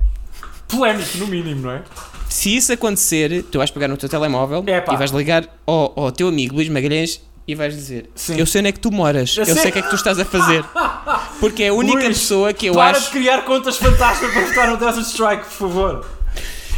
polémico, 0.67 1.17
no 1.19 1.27
mínimo, 1.27 1.61
não 1.61 1.71
é? 1.71 1.83
Se 2.27 2.55
isso 2.55 2.71
acontecer, 2.73 3.43
tu 3.51 3.57
vais 3.57 3.71
pegar 3.71 3.87
no 3.87 3.97
teu 3.97 4.07
telemóvel 4.09 4.63
Epá. 4.67 4.93
e 4.93 4.97
vais 4.97 5.09
ligar 5.11 5.47
ao, 5.65 5.93
ao 5.99 6.11
teu 6.11 6.27
amigo 6.27 6.55
Luís 6.55 6.69
Magalhães 6.69 7.21
e 7.51 7.55
vais 7.55 7.73
dizer: 7.75 8.09
Sim. 8.13 8.37
Eu 8.37 8.45
sei 8.45 8.59
onde 8.59 8.69
é 8.69 8.71
que 8.71 8.79
tu 8.79 8.91
moras, 8.91 9.35
Eu 9.35 9.43
eu, 9.45 9.55
sei 9.55 9.69
o 9.69 9.73
que 9.73 9.79
é 9.79 9.81
que 9.81 9.89
tu 9.89 9.95
estás 9.95 10.19
a 10.19 10.25
fazer. 10.25 10.63
Porque 11.39 11.63
é 11.63 11.67
a 11.69 11.73
única 11.73 11.95
Luís, 12.03 12.17
pessoa 12.19 12.53
que 12.53 12.67
eu 12.67 12.73
Para 12.73 12.97
acho. 12.97 13.05
de 13.05 13.11
criar 13.11 13.43
contas 13.43 13.77
fantásticas 13.77 14.31
para 14.33 14.45
votar 14.45 14.67
no 14.69 14.77
Desert 14.77 15.05
Strike, 15.07 15.43
por 15.45 15.51
favor. 15.51 16.05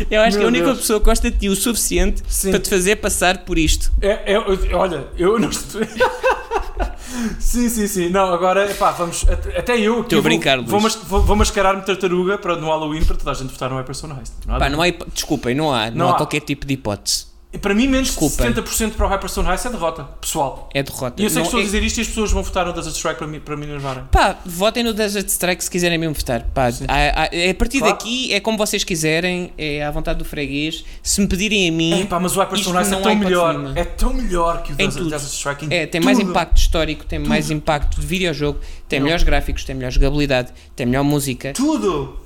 Eu 0.09 0.21
acho 0.21 0.31
que 0.31 0.37
Meu 0.39 0.47
a 0.47 0.47
única 0.47 0.65
Deus. 0.65 0.77
pessoa 0.79 0.99
que 0.99 1.05
gosta 1.05 1.29
de 1.29 1.37
ti 1.37 1.49
o 1.49 1.55
suficiente 1.55 2.23
Sim. 2.27 2.51
para 2.51 2.59
te 2.59 2.69
fazer 2.69 2.95
passar 2.95 3.39
por 3.39 3.57
isto. 3.59 3.91
É, 4.01 4.33
é- 4.33 4.73
olha, 4.75 5.07
eu 5.17 5.37
não 5.37 5.49
estou. 5.49 5.81
sim, 7.39 7.69
sim, 7.69 7.87
sim. 7.87 8.09
Não, 8.09 8.33
agora, 8.33 8.69
epá, 8.71 8.91
vamos. 8.91 9.25
Até 9.29 9.77
eu. 9.79 10.01
Estou 10.01 10.19
a 10.19 10.21
brincar, 10.21 10.59
Vou, 10.61 10.79
Luís. 10.79 10.95
vou, 11.07 11.21
vou 11.21 11.35
mascarar-me 11.35 11.81
tartaruga 11.83 12.37
para, 12.37 12.55
no 12.55 12.67
Halloween 12.67 13.03
para 13.03 13.15
toda 13.17 13.31
a 13.31 13.33
gente 13.33 13.51
votar 13.51 13.69
no 13.69 13.77
Hyperson 13.77 14.07
Heist. 14.17 14.33
Não 14.47 14.55
há 14.55 14.59
Pá, 14.59 14.69
não 14.69 14.81
há, 14.81 14.85
desculpem, 15.13 15.53
não 15.53 15.71
há, 15.73 15.89
não, 15.91 15.97
Não 15.97 16.09
há 16.09 16.11
há. 16.13 16.17
qualquer 16.17 16.39
tipo 16.41 16.65
de 16.65 16.73
hipótese. 16.73 17.30
Para 17.59 17.73
mim, 17.75 17.85
menos 17.85 18.07
Desculpem. 18.07 18.51
de 18.53 18.61
70% 18.61 18.91
para 18.91 19.05
o 19.05 19.09
Hyperstone 19.09 19.49
Heist 19.49 19.65
é 19.65 19.69
derrota, 19.69 20.03
pessoal. 20.21 20.69
É 20.73 20.81
derrota. 20.81 21.21
E 21.21 21.25
eu 21.25 21.29
sei 21.29 21.39
Não 21.39 21.41
que 21.43 21.47
estou 21.47 21.59
a 21.59 21.61
é- 21.61 21.65
dizer 21.65 21.83
isto 21.83 21.97
e 21.97 22.01
as 22.01 22.07
pessoas 22.07 22.31
vão 22.31 22.41
votar 22.43 22.65
no 22.65 22.71
Desert 22.71 22.95
Strike 22.95 23.19
para 23.19 23.39
para 23.41 23.57
me 23.57 23.65
enervarem. 23.65 24.03
Pá, 24.09 24.37
votem 24.45 24.83
no 24.85 24.93
Desert 24.93 25.27
Strike 25.27 25.61
se 25.61 25.69
quiserem 25.69 25.97
mesmo 25.97 26.15
votar. 26.15 26.43
Pá, 26.53 26.67
há- 26.87 27.23
há- 27.23 27.49
a 27.49 27.53
partir 27.55 27.79
Claro. 27.79 27.93
daqui 27.93 28.33
é 28.33 28.39
como 28.39 28.57
vocês 28.57 28.85
quiserem, 28.85 29.51
é 29.57 29.83
à 29.83 29.91
vontade 29.91 30.17
do 30.19 30.23
freguês. 30.23 30.85
Se 31.03 31.19
me 31.19 31.27
pedirem 31.27 31.67
a 31.67 31.71
mim, 31.73 32.01
É, 32.03 32.05
pá, 32.05 32.21
mas 32.21 32.37
o 32.37 32.39
Hyperstone 32.39 32.77
Heist 32.77 32.93
é 32.93 32.99
tão 33.01 33.15
melhor. 33.15 33.73
É 33.75 33.83
tão 33.83 34.13
melhor 34.13 34.63
que 34.63 34.71
o 34.71 34.75
Desert, 34.77 34.95
tudo. 34.97 35.09
Desert 35.09 35.33
Strike. 35.33 35.65
em 35.65 35.73
É, 35.73 35.85
tem 35.85 35.99
mais 35.99 36.17
tudo. 36.17 36.29
impacto 36.29 36.57
histórico, 36.57 37.05
tem 37.05 37.19
mais 37.19 37.51
impacto 37.51 37.99
de 37.99 38.07
videojogo, 38.07 38.59
tem 38.87 38.99
Não. 38.99 39.05
melhores 39.05 39.23
gráficos, 39.25 39.65
tem 39.65 39.75
melhor 39.75 39.91
jogabilidade, 39.91 40.53
tem 40.73 40.85
melhor 40.85 41.03
música. 41.03 41.51
Tudo! 41.51 42.20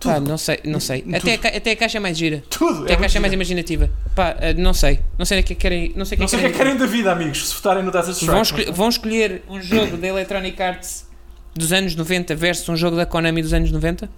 Pá, 0.00 0.18
não 0.18 0.38
sei, 0.38 0.60
não 0.64 0.80
sei. 0.80 1.02
Tudo. 1.02 1.16
Até 1.16 1.34
a, 1.34 1.56
até 1.58 1.70
a 1.72 1.76
caixa 1.76 1.98
é 1.98 2.00
mais 2.00 2.16
gira. 2.16 2.42
Tudo! 2.48 2.84
Até 2.84 2.94
a 2.94 2.96
caixa 2.96 3.18
é 3.18 3.20
mais 3.20 3.32
imaginativa. 3.32 3.90
Pá, 4.14 4.34
eh, 4.40 4.54
não 4.54 4.72
sei. 4.72 5.00
Não 5.18 5.26
sei 5.26 5.40
o 5.40 5.44
que 5.44 5.52
é 5.52 5.56
que 5.56 5.60
querem. 5.60 5.92
Não 5.94 6.04
sei 6.06 6.16
o 6.16 6.18
que 6.18 6.20
Não 6.20 6.24
é 6.24 6.28
sei 6.28 6.38
o 6.38 6.40
que 6.42 6.46
é 6.46 6.50
que 6.52 6.56
querem 6.56 6.76
da 6.76 6.86
vida, 6.86 7.12
amigos, 7.12 7.48
se 7.48 7.54
votarem 7.54 7.82
no 7.82 7.90
Desert 7.90 8.12
Strike. 8.14 8.32
Vão, 8.32 8.42
escolher, 8.42 8.72
vão 8.72 8.88
escolher 8.88 9.42
um 9.48 9.60
jogo 9.60 9.96
da 9.98 10.06
Electronic 10.08 10.62
Arts 10.62 11.06
dos 11.54 11.72
anos 11.72 11.94
90 11.94 12.34
versus 12.34 12.68
um 12.68 12.76
jogo 12.76 12.96
da 12.96 13.04
Konami 13.04 13.42
dos 13.42 13.52
anos 13.52 13.70
90? 13.70 14.08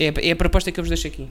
É, 0.00 0.08
a- 0.08 0.12
é 0.22 0.30
a 0.30 0.36
proposta 0.36 0.72
que 0.72 0.80
eu 0.80 0.84
vos 0.84 0.88
deixo 0.88 1.06
aqui. 1.06 1.28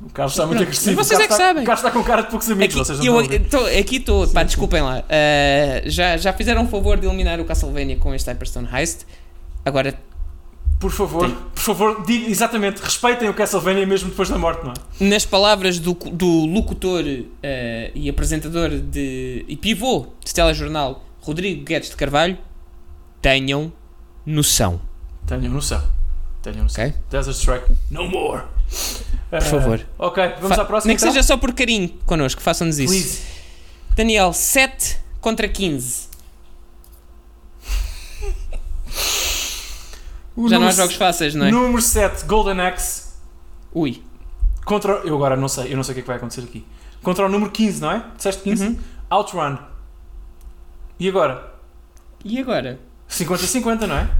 O 0.00 0.10
Carlos 0.10 0.34
está 0.34 0.46
muito 0.46 0.62
agressivo. 0.62 0.96
vocês 1.02 1.18
é 1.18 1.26
que 1.26 1.32
está- 1.32 1.44
sabem. 1.46 1.62
O 1.62 1.66
Carlos 1.66 1.84
está 1.84 1.90
com 1.98 2.04
cara 2.04 2.22
de 2.22 2.28
poucos 2.30 2.48
amigos, 2.50 2.76
Aqui 2.76 2.84
vocês 2.84 2.98
não 3.00 3.20
eu, 3.20 3.44
tô- 3.48 3.64
aqui 3.66 3.96
estou, 3.96 4.28
pá, 4.28 4.42
desculpem 4.44 4.80
lá. 4.82 4.98
Uh, 5.00 5.88
já, 5.90 6.16
já 6.16 6.32
fizeram 6.32 6.62
o 6.64 6.68
favor 6.68 6.98
de 7.00 7.06
eliminar 7.06 7.40
o 7.40 7.44
Castlevania 7.44 7.96
com 7.96 8.14
este 8.14 8.28
Hyperstone 8.30 8.68
Heist. 8.72 9.00
Agora, 9.64 9.94
Por 10.78 10.92
favor, 10.92 11.28
por 11.28 11.60
favor, 11.60 12.04
diga, 12.06 12.30
exatamente, 12.30 12.80
respeitem 12.80 13.28
o 13.28 13.34
Castlevania 13.34 13.84
mesmo 13.84 14.10
depois 14.10 14.28
da 14.28 14.38
morte, 14.38 14.64
não 14.64 14.72
é? 14.72 15.04
nas 15.08 15.24
palavras 15.24 15.80
do, 15.80 15.92
do 15.92 16.46
locutor 16.46 17.02
uh, 17.04 17.28
e 17.94 18.08
apresentador 18.08 18.70
de, 18.70 19.44
e 19.48 19.56
pivô 19.56 20.06
de 20.24 20.32
telejornal 20.32 21.04
Rodrigo 21.20 21.64
Guedes 21.64 21.90
de 21.90 21.96
Carvalho, 21.96 22.38
tenham 23.20 23.72
noção. 24.24 24.80
Tenham 25.26 25.52
noção. 25.52 25.82
Tenham 26.42 26.62
noção. 26.62 26.84
Ok? 26.84 26.94
Desert 27.10 27.36
Strike, 27.36 27.66
no 27.90 28.08
more. 28.08 28.44
Por 29.30 29.42
favor. 29.42 29.80
Ok, 29.98 30.22
vamos 30.40 30.56
Fa- 30.56 30.62
à 30.62 30.64
próxima. 30.64 30.88
Nem 30.90 30.96
que 30.96 31.02
então? 31.02 31.12
seja 31.12 31.22
só 31.26 31.36
por 31.36 31.52
carinho 31.54 31.88
connosco, 32.06 32.40
façam-nos 32.40 32.78
isso. 32.78 32.92
Please. 32.92 33.22
Daniel, 33.96 34.32
7 34.32 34.96
contra 35.20 35.48
15. 35.48 36.06
O 40.40 40.48
Já 40.48 40.58
não 40.58 40.68
há 40.68 40.70
jogos 40.70 40.94
fáceis, 40.94 41.34
não 41.34 41.46
é? 41.46 41.50
Número 41.50 41.82
7, 41.82 42.24
Golden 42.26 42.60
Axe. 42.60 43.08
Ui. 43.72 44.02
Contra. 44.64 44.92
Eu 45.04 45.16
agora 45.16 45.36
não 45.36 45.48
sei, 45.48 45.72
eu 45.72 45.76
não 45.76 45.82
sei 45.82 45.92
o 45.92 45.94
que 45.94 46.00
é 46.00 46.02
que 46.02 46.06
vai 46.06 46.16
acontecer 46.16 46.42
aqui. 46.42 46.64
Contra 47.02 47.26
o 47.26 47.28
número 47.28 47.50
15, 47.50 47.80
não 47.80 47.90
é? 47.90 48.04
Disseste 48.16 48.42
15? 48.42 48.64
Uhum. 48.66 48.78
Outrun. 49.10 49.58
E 51.00 51.08
agora? 51.08 51.52
E 52.24 52.38
agora? 52.38 52.78
50-50, 53.10 53.86
não 53.86 53.96
é? 53.96 54.10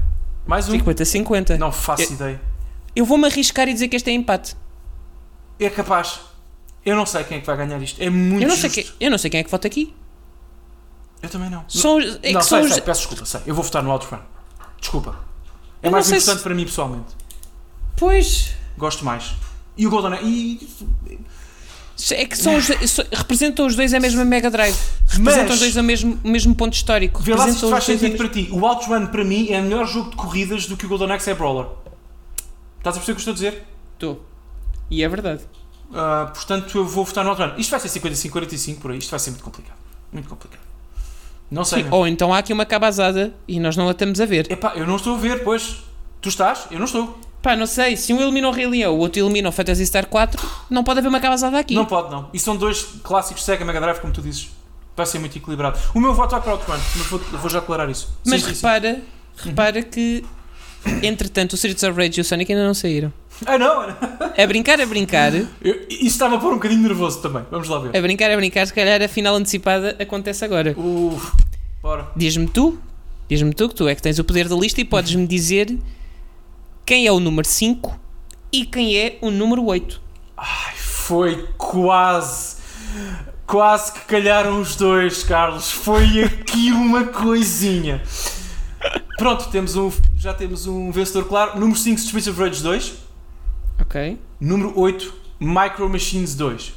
Mais 0.45 0.67
um? 0.67 0.73
50-50. 0.73 1.57
Não 1.57 1.71
faço 1.71 2.03
Eu- 2.03 2.11
ideia. 2.11 2.41
Eu 2.95 3.05
vou-me 3.05 3.25
arriscar 3.27 3.69
e 3.69 3.73
dizer 3.73 3.87
que 3.87 3.95
este 3.95 4.09
é 4.09 4.13
empate. 4.13 4.57
É 5.59 5.69
capaz. 5.69 6.19
Eu 6.85 6.95
não 6.97 7.05
sei 7.05 7.23
quem 7.23 7.37
é 7.37 7.39
que 7.41 7.45
vai 7.47 7.55
ganhar 7.55 7.81
isto. 7.81 8.01
É 8.01 8.09
muito 8.09 8.43
Eu 8.43 8.47
não, 8.49 8.55
sei 8.57 8.69
justo. 8.69 8.93
quem, 8.97 9.07
eu 9.07 9.11
não 9.11 9.17
sei 9.17 9.29
quem 9.29 9.39
é 9.39 9.43
que 9.43 9.51
vota 9.51 9.67
aqui. 9.67 9.93
Eu 11.21 11.29
também 11.29 11.49
não. 11.49 11.63
São, 11.69 11.99
é 11.99 12.31
não, 12.33 12.39
que 12.41 12.45
sei, 12.45 12.61
os- 12.61 12.73
sei, 12.73 12.81
peço 12.81 13.01
desculpa, 13.01 13.25
sei. 13.25 13.41
Eu 13.45 13.53
vou 13.55 13.63
votar 13.63 13.83
no 13.83 13.91
Outrun. 13.91 14.19
Desculpa. 14.81 15.28
É 15.81 15.89
mais 15.89 16.07
importante 16.09 16.37
se- 16.37 16.43
para 16.43 16.53
mim 16.55 16.65
pessoalmente. 16.65 17.07
Pois. 17.95 18.51
Gosto 18.77 19.03
mais. 19.05 19.33
E 19.77 19.87
o 19.87 19.89
Golden 19.89 20.19
e 20.23 20.67
É 22.11 22.25
que 22.25 22.37
são 22.37 22.55
os, 22.55 22.67
representam 23.11 23.65
os 23.67 23.75
dois 23.75 23.93
a 23.93 23.99
mesma 23.99 24.23
Mega 24.23 24.49
Drive. 24.49 24.75
Representam 25.07 25.43
Mas- 25.49 25.53
os 25.55 25.59
dois 25.59 25.75
o 25.75 25.83
mesmo, 25.83 26.19
mesmo 26.23 26.55
ponto 26.55 26.73
histórico. 26.73 27.21
Vê 27.21 27.35
lá 27.35 27.45
se 27.45 27.55
isto 27.55 27.69
faz 27.69 27.83
sentido 27.83 28.15
para 28.17 28.29
ti. 28.29 28.47
O 28.51 28.65
Outrun 28.65 29.07
para 29.07 29.23
mim 29.25 29.49
é 29.49 29.61
melhor 29.61 29.85
jogo 29.85 30.09
de 30.11 30.15
corridas 30.15 30.65
do 30.65 30.77
que 30.77 30.85
o 30.85 30.89
Golden 30.89 31.11
Axe 31.11 31.29
é 31.29 31.33
Brawler. 31.35 31.67
Estás 32.77 32.95
a 32.95 32.99
perceber 32.99 33.11
o 33.11 33.15
que 33.15 33.21
estou 33.21 33.31
a 33.31 33.35
dizer? 33.35 33.63
Estou. 33.95 34.25
E 34.89 35.03
é 35.03 35.09
verdade. 35.09 35.41
Ah, 35.93 36.31
portanto, 36.33 36.77
eu 36.77 36.85
vou 36.87 37.03
votar 37.03 37.23
no 37.23 37.31
Outrun. 37.31 37.51
Isto 37.57 37.71
vai 37.71 37.79
ser 37.81 37.89
55-45 37.89 38.79
por 38.79 38.91
aí. 38.91 38.97
Isto 38.99 39.09
vai 39.11 39.19
ser 39.19 39.31
muito 39.31 39.43
complicado. 39.43 39.77
Muito 40.13 40.29
complicado. 40.29 40.61
Não 41.49 41.63
sei. 41.65 41.83
Sim, 41.83 41.89
ou 41.91 42.07
então 42.07 42.33
há 42.33 42.37
aqui 42.39 42.53
uma 42.53 42.65
cabazada 42.65 43.33
e 43.47 43.59
nós 43.59 43.75
não 43.75 43.87
a 43.87 43.91
estamos 43.91 44.21
a 44.21 44.25
ver. 44.25 44.51
Epá, 44.51 44.73
eu 44.75 44.85
não 44.85 44.95
estou 44.97 45.15
a 45.15 45.17
ver, 45.17 45.43
pois. 45.43 45.77
Tu 46.21 46.29
estás? 46.29 46.67
Eu 46.69 46.77
não 46.77 46.85
estou. 46.85 47.17
Pá, 47.41 47.55
não 47.55 47.65
sei. 47.65 47.95
Se 47.95 48.13
um 48.13 48.21
elimina 48.21 48.47
o 48.49 48.51
Rei 48.51 48.67
Leão, 48.67 48.93
o 48.95 48.99
outro 48.99 49.21
elimina 49.21 49.49
o 49.49 49.51
Fantasy 49.51 49.85
Star 49.85 50.05
4, 50.07 50.45
não 50.69 50.83
pode 50.83 50.99
haver 50.99 51.07
uma 51.07 51.19
cabazada 51.19 51.57
aqui. 51.57 51.73
Não 51.73 51.85
pode, 51.85 52.11
não. 52.11 52.29
E 52.33 52.39
são 52.39 52.55
dois 52.55 52.83
clássicos 53.03 53.43
Sega 53.43 53.63
Mega 53.65 53.79
Drive, 53.79 53.99
como 53.99 54.11
tu 54.13 54.21
dizes. 54.21 54.49
Vai 54.95 55.05
ser 55.05 55.19
muito 55.19 55.37
equilibrado. 55.37 55.79
O 55.95 55.99
meu 56.01 56.13
voto 56.13 56.31
vai 56.31 56.41
para 56.41 56.49
o 56.49 56.53
Outrun, 56.55 56.73
mas 56.73 57.07
vou, 57.07 57.19
vou 57.19 57.49
já 57.49 57.59
aclarar 57.59 57.89
isso. 57.89 58.13
Mas 58.25 58.41
Sim, 58.41 58.49
sim, 58.49 58.55
sim. 58.55 58.61
repara, 58.67 59.01
repara 59.37 59.81
que, 59.81 60.25
entretanto, 61.01 61.53
o 61.53 61.55
Streets 61.55 61.83
of 61.83 61.97
Rage 61.97 62.19
e 62.19 62.21
o 62.21 62.25
Sonic 62.25 62.51
ainda 62.51 62.65
não 62.67 62.73
saíram. 62.73 63.13
Ah, 63.45 63.57
não! 63.57 63.81
A 63.81 64.47
brincar, 64.47 64.79
a 64.81 64.85
brincar, 64.85 65.33
Eu, 65.33 65.85
isso 65.89 66.05
estava 66.05 66.35
a 66.35 66.39
pôr 66.39 66.51
um 66.51 66.55
bocadinho 66.55 66.81
nervoso 66.81 67.21
também. 67.21 67.43
Vamos 67.49 67.67
lá 67.69 67.79
ver. 67.79 67.97
a 67.97 68.01
brincar, 68.01 68.29
a 68.31 68.35
brincar, 68.35 68.65
se 68.67 68.73
calhar 68.73 69.01
a 69.01 69.07
final 69.07 69.35
antecipada 69.35 69.95
acontece 69.99 70.43
agora. 70.43 70.75
Bora. 71.81 72.07
Diz-me 72.15 72.47
tu, 72.47 72.77
diz-me 73.29 73.53
tu 73.53 73.69
que 73.69 73.75
tu 73.75 73.87
é 73.87 73.95
que 73.95 74.01
tens 74.01 74.19
o 74.19 74.23
poder 74.23 74.47
da 74.49 74.55
lista 74.55 74.81
e 74.81 74.85
podes-me 74.85 75.25
dizer 75.25 75.77
quem 76.85 77.07
é 77.07 77.11
o 77.11 77.19
número 77.19 77.47
5 77.47 77.97
e 78.51 78.65
quem 78.65 78.97
é 78.97 79.17
o 79.21 79.31
número 79.31 79.63
8. 79.65 80.01
Ai, 80.37 80.73
foi 80.75 81.47
quase. 81.57 82.57
Quase 83.47 83.93
que 83.93 84.01
calharam 84.01 84.61
os 84.61 84.75
dois, 84.75 85.23
Carlos. 85.23 85.71
Foi 85.71 86.23
aqui 86.23 86.71
uma 86.71 87.05
coisinha. 87.05 88.01
Pronto, 89.17 89.49
temos 89.49 89.75
um, 89.75 89.91
já 90.17 90.33
temos 90.33 90.67
um 90.67 90.91
vencedor 90.91 91.25
claro. 91.25 91.59
Número 91.59 91.77
5, 91.77 91.99
Streets 91.99 92.27
of 92.27 92.39
Rage 92.39 92.61
2. 92.61 93.08
Ok? 93.81 94.17
Número 94.39 94.77
8, 94.79 95.13
Micro 95.39 95.89
Machines 95.89 96.35
2. 96.35 96.73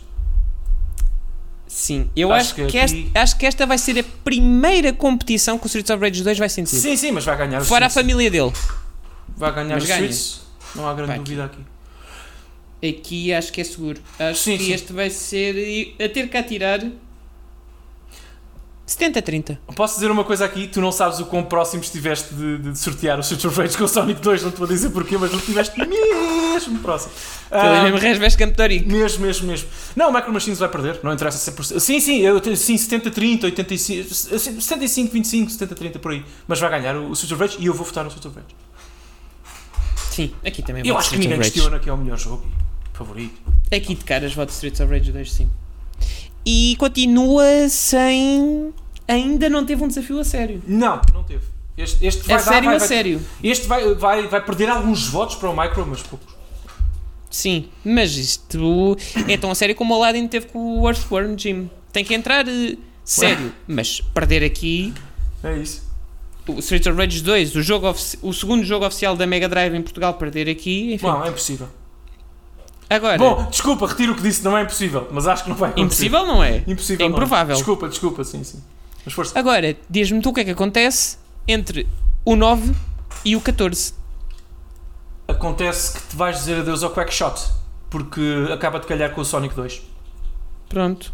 Sim, 1.67 2.11
eu 2.15 2.31
Acho 2.33 2.45
acho, 2.47 2.55
que 2.55 2.67
que, 2.67 2.79
aqui- 2.79 3.07
esta, 3.07 3.21
acho 3.23 3.37
que 3.39 3.47
esta 3.47 3.67
vai 3.67 3.79
ser 3.79 3.99
a 3.99 4.05
primeira 4.23 4.93
competição 4.93 5.59
que 5.59 5.65
o 5.65 5.69
Streets 5.69 5.91
of 5.91 6.03
Rage 6.05 6.23
2 6.23 6.39
vai 6.39 6.49
sentir. 6.49 6.77
Sim, 6.77 6.97
sim, 6.97 7.11
mas 7.13 7.25
vai 7.25 7.37
ganhar 7.37 7.63
o 7.63 7.65
Fora 7.65 7.87
a 7.87 7.91
família 7.91 8.31
dele. 8.31 8.53
Vai 9.37 9.55
ganhar 9.55 9.75
Mas 9.75 9.85
os 9.85 9.89
ganha. 9.89 10.07
Streets. 10.07 10.43
Não 10.75 10.87
há 10.87 10.93
grande 10.95 11.09
Vai. 11.13 11.19
dúvida 11.19 11.45
aqui. 11.47 11.61
Aqui 12.87 13.33
acho 13.33 13.53
que 13.53 13.61
é 13.61 13.65
seguro. 13.65 14.01
Acho 14.19 14.41
Sim, 14.43 14.59
que 14.59 14.65
sim. 14.65 14.73
este 14.73 14.93
vai 14.93 15.09
ser 15.09 15.95
a 16.03 16.09
ter 16.09 16.29
que 16.29 16.37
atirar 16.37 16.81
70-30. 18.87 19.59
Posso 19.77 19.95
dizer 19.95 20.11
uma 20.11 20.25
coisa 20.25 20.45
aqui? 20.45 20.67
Tu 20.67 20.81
não 20.81 20.91
sabes 20.93 21.19
o 21.21 21.27
quão 21.27 21.43
próximo 21.45 21.83
estiveste 21.83 22.35
de, 22.35 22.59
de 22.59 22.79
sortear 22.79 23.17
o 23.17 23.21
Streets 23.21 23.45
of 23.45 23.57
Rage 23.61 23.77
com 23.79 23.85
o 23.85 23.89
Sonic 23.89 24.21
2. 24.21 24.43
Não 24.43 24.51
te 24.51 24.59
vou 24.59 24.67
dizer 24.67 24.91
porquê, 24.91 25.17
mas 25.17 25.31
não 25.31 25.39
estiveste 25.39 25.79
mesmo 25.79 26.79
próximo. 26.81 27.13
Ah, 27.55 27.83
mesmo 27.83 27.99
resves 27.99 28.35
Campetorico. 28.35 28.89
Mesmo, 28.91 29.27
mesmo, 29.27 29.47
mesmo. 29.47 29.69
Não, 29.95 30.09
o 30.09 30.13
Micro 30.15 30.33
Machines 30.33 30.59
vai 30.59 30.71
perder, 30.71 31.01
não 31.03 31.13
interessa 31.13 31.53
100%. 31.53 31.79
Sim, 31.81 32.01
sim, 32.01 32.21
eu, 32.21 32.41
tenho- 32.41 32.57
sim 32.57 32.77
70-30, 32.77 33.45
85, 33.45 34.09
75-25, 34.09 35.49
70-30 35.51 35.99
por 35.99 36.13
aí. 36.13 36.25
Mas 36.49 36.59
vai 36.61 36.71
ganhar 36.71 36.97
o, 36.97 37.11
o 37.11 37.13
Streets 37.13 37.33
of 37.33 37.41
Rage 37.43 37.57
e 37.63 37.67
eu 37.67 37.75
vou 37.75 37.85
votar 37.85 38.05
no 38.05 38.09
Streets 38.09 38.25
of 38.27 38.41
Rage. 38.41 38.57
Sim, 40.13 40.35
aqui 40.47 40.63
também 40.63 40.83
Eu 40.87 40.97
acho 40.97 41.11
que 41.11 41.19
ninguém 41.19 41.39
questiona 41.41 41.79
que 41.79 41.91
é 41.91 41.93
o 41.93 41.97
melhor 41.99 42.19
jogo 42.19 42.47
favorito. 42.95 43.39
Aqui 43.71 43.95
de 43.95 44.05
caras 44.05 44.33
voto 44.33 44.49
Streets 44.49 44.81
of 44.81 44.91
Rage 44.91 45.13
2, 45.13 45.31
sim. 45.31 45.51
E 46.45 46.77
continua 46.79 47.69
sem 47.69 48.73
ainda 49.07 49.49
não 49.49 49.65
teve 49.65 49.83
um 49.83 49.89
desafio 49.89 50.19
a 50.21 50.25
sério. 50.25 50.63
Não, 50.67 51.01
não 51.13 51.23
teve. 51.25 51.45
Este, 51.77 52.05
este 52.07 52.23
vai 52.27 52.35
a 52.37 52.39
dar, 52.39 52.45
sério, 52.45 52.65
vai, 52.67 52.77
a 52.77 52.79
vai- 52.79 52.89
sério. 52.89 53.21
Este 53.43 53.67
vai, 53.67 53.95
vai, 53.95 54.27
vai 54.29 54.45
perder 54.45 54.69
alguns 54.69 55.07
votos 55.09 55.37
para 55.37 55.49
o 55.51 55.57
Micro, 55.59 55.87
mas 55.87 56.03
poucos. 56.03 56.35
Sim, 57.31 57.69
mas 57.85 58.17
isto 58.17 58.97
é 59.27 59.37
tão 59.39 59.51
a 59.51 59.55
sério 59.55 59.75
como 59.75 59.95
o 59.95 59.97
Aladdin 59.97 60.29
teve 60.29 60.47
com 60.47 60.81
o 60.81 60.87
Earthworm 60.89 61.35
Jim. 61.39 61.71
Tem 61.91 62.05
que 62.05 62.13
entrar 62.15 62.47
eh, 62.47 62.77
sério, 63.05 63.53
mas 63.67 64.01
perder 64.13 64.45
aqui 64.45 64.93
É 65.43 65.57
isso. 65.57 65.83
o 66.47 66.59
Streets 66.59 66.87
of 66.87 66.97
Rage 66.99 67.23
2, 67.23 67.55
o, 67.57 67.63
jogo 67.63 67.95
o 68.23 68.33
segundo 68.35 68.65
jogo 68.65 68.87
oficial 68.87 69.17
da 69.17 69.27
Mega 69.27 69.49
Drive 69.49 69.75
em 69.75 69.81
Portugal, 69.83 70.13
perder 70.15 70.49
aqui, 70.51 70.93
enfim. 70.93 71.07
Não, 71.07 71.25
é 71.25 71.29
impossível. 71.31 71.69
Agora, 72.95 73.17
Bom, 73.19 73.47
desculpa, 73.51 73.87
retiro 73.87 74.13
o 74.13 74.17
que 74.17 74.23
disse, 74.23 74.43
não 74.45 74.57
é 74.57 74.63
impossível, 74.63 75.09
mas 75.11 75.27
acho 75.27 75.45
que 75.45 75.49
não 75.51 75.57
vai 75.57 75.71
acontecer. 75.71 76.05
impossível 76.07 76.27
não 76.27 76.43
é? 76.43 76.63
Impossível. 76.67 77.07
É 77.07 77.09
não. 77.09 77.15
improvável. 77.17 77.55
Desculpa, 77.55 77.89
desculpa, 77.89 78.25
sim, 78.25 78.45
sim. 78.45 78.63
Mas 79.05 79.15
força. 79.15 79.39
Agora, 79.39 79.77
diz-me 79.89 80.21
tu 80.21 80.31
o 80.31 80.33
que 80.33 80.41
é 80.41 80.45
que 80.45 80.51
acontece 80.51 81.17
entre 81.49 81.89
o 82.25 82.37
9 82.37 82.73
e 83.25 83.35
o 83.37 83.41
14. 83.41 83.95
Acontece 85.27 85.95
que 85.99 86.09
te 86.09 86.17
vais 86.17 86.37
dizer 86.39 86.59
adeus 86.61 86.83
ao 86.83 86.91
Quackshot, 86.91 87.51
porque 87.89 88.21
acaba 88.53 88.79
de 88.79 88.87
calhar 88.87 89.11
com 89.13 89.21
o 89.21 89.25
Sonic 89.25 89.55
2. 89.55 89.81
Pronto. 90.69 91.13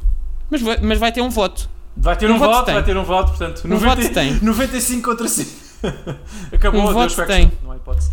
Mas 0.50 0.62
vai, 0.62 0.78
mas 0.78 0.98
vai 0.98 1.12
ter 1.12 1.20
um 1.20 1.30
voto. 1.30 1.68
Vai 1.96 2.16
ter 2.16 2.30
Um 2.30 2.34
um, 2.34 2.38
voto 2.38 2.52
voto, 2.52 2.72
vai 2.72 2.84
ter 2.84 2.96
um 2.96 3.04
voto, 3.04 3.28
portanto. 3.30 3.62
Um 3.64 3.76
voto 3.76 4.08
tem. 4.12 4.34
95 4.40 5.02
contra 5.10 5.28
5. 5.28 5.50
Acabou 6.52 6.88
Um 6.88 6.92
voto 6.92 7.26
tem. 7.26 7.52
Não 7.62 7.72
há 7.72 7.76
hipótese. 7.76 8.10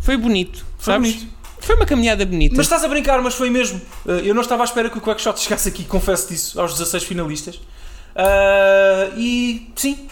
Foi 0.00 0.16
bonito, 0.16 0.64
Foi 0.78 0.94
sabes? 0.94 1.14
bonito. 1.14 1.32
Foi 1.62 1.76
uma 1.76 1.86
caminhada 1.86 2.26
bonita. 2.26 2.54
Mas 2.56 2.66
estás 2.66 2.84
a 2.84 2.88
brincar, 2.88 3.22
mas 3.22 3.34
foi 3.34 3.48
mesmo. 3.50 3.80
Uh, 4.04 4.12
Eu 4.24 4.34
não 4.34 4.42
estava 4.42 4.62
à 4.62 4.64
espera 4.64 4.90
que 4.90 4.98
o 4.98 5.00
Quackshot 5.00 5.38
chegasse 5.40 5.68
aqui, 5.68 5.84
confesso 5.84 6.28
disso, 6.28 6.60
aos 6.60 6.72
16 6.72 7.04
finalistas. 7.04 7.56
Uh, 7.56 9.16
e 9.16 9.70
sim, 9.76 10.06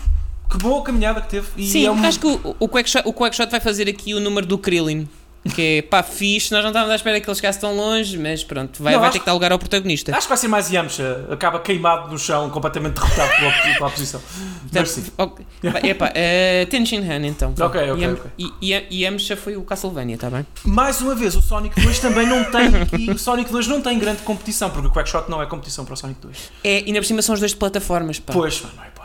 que 0.50 0.56
boa 0.58 0.82
caminhada 0.82 1.20
que 1.20 1.28
teve. 1.28 1.46
E 1.56 1.68
Sim, 1.68 1.86
é 1.86 1.90
um- 1.90 2.04
acho 2.04 2.18
que 2.20 2.26
o, 2.26 2.56
o, 2.58 2.68
Quackshot, 2.68 3.02
o 3.06 3.12
Quackshot 3.12 3.50
vai 3.50 3.60
fazer 3.60 3.88
aqui 3.88 4.14
o 4.14 4.20
número 4.20 4.46
do 4.46 4.56
Krillin. 4.56 5.08
Que 5.54 5.78
é 5.78 5.82
pá, 5.82 6.02
fixe. 6.02 6.52
Nós 6.52 6.62
não 6.62 6.68
estávamos 6.70 6.92
à 6.92 6.96
espera 6.96 7.18
que 7.18 7.26
ele 7.28 7.34
chegasse 7.34 7.58
tão 7.58 7.74
longe, 7.74 8.18
mas 8.18 8.44
pronto, 8.44 8.82
vai, 8.82 8.92
Não, 8.92 9.00
vai 9.00 9.08
acho- 9.08 9.14
ter 9.14 9.20
que 9.20 9.26
dar 9.26 9.32
lugar 9.32 9.50
ao 9.52 9.58
protagonista. 9.58 10.12
Acho 10.14 10.26
que 10.26 10.28
vai 10.28 10.36
ser 10.36 10.48
mais 10.48 10.70
Yamcha. 10.70 11.26
Acaba 11.30 11.58
queimado 11.60 12.10
no 12.10 12.18
chão, 12.18 12.50
completamente 12.50 12.92
derrotado 13.00 13.30
pela, 13.36 13.52
pela 13.74 13.86
oposição. 13.88 14.20
Mas 14.70 14.90
sim. 14.90 15.04
Ok. 15.16 15.46
Epá, 15.82 16.08
uh, 16.10 16.66
Tenshin 16.68 16.98
Han 17.10 17.26
então. 17.26 17.54
Ok, 17.58 17.90
ok, 17.90 18.02
Yam- 18.04 18.12
ok. 18.12 18.30
E, 18.38 18.52
e, 18.60 18.86
e 18.90 19.04
Yamcha 19.04 19.34
foi 19.34 19.56
o 19.56 19.62
Castlevania, 19.62 20.16
está 20.16 20.28
bem? 20.28 20.46
Mais 20.64 21.00
uma 21.00 21.14
vez, 21.14 21.34
o 21.34 21.40
Sonic 21.40 21.80
2 21.80 21.98
também 22.00 22.26
não 22.26 22.44
tem. 22.44 23.00
E 23.00 23.10
o 23.10 23.18
Sonic 23.18 23.50
2 23.50 23.66
não 23.66 23.80
tem 23.80 23.98
grande 23.98 24.20
competição, 24.22 24.68
porque 24.68 24.88
o 24.88 24.90
Quackshot 24.92 25.30
não 25.30 25.40
é 25.42 25.46
competição 25.46 25.86
para 25.86 25.94
o 25.94 25.96
Sonic 25.96 26.20
2. 26.20 26.36
É, 26.62 26.76
ainda 26.86 27.00
por 27.00 27.06
cima 27.06 27.22
são 27.22 27.32
os 27.32 27.40
dois 27.40 27.52
de 27.52 27.56
plataformas, 27.56 28.18
pá. 28.20 28.34
Pois, 28.34 28.60
não 28.62 28.68
hipótese. 28.68 28.99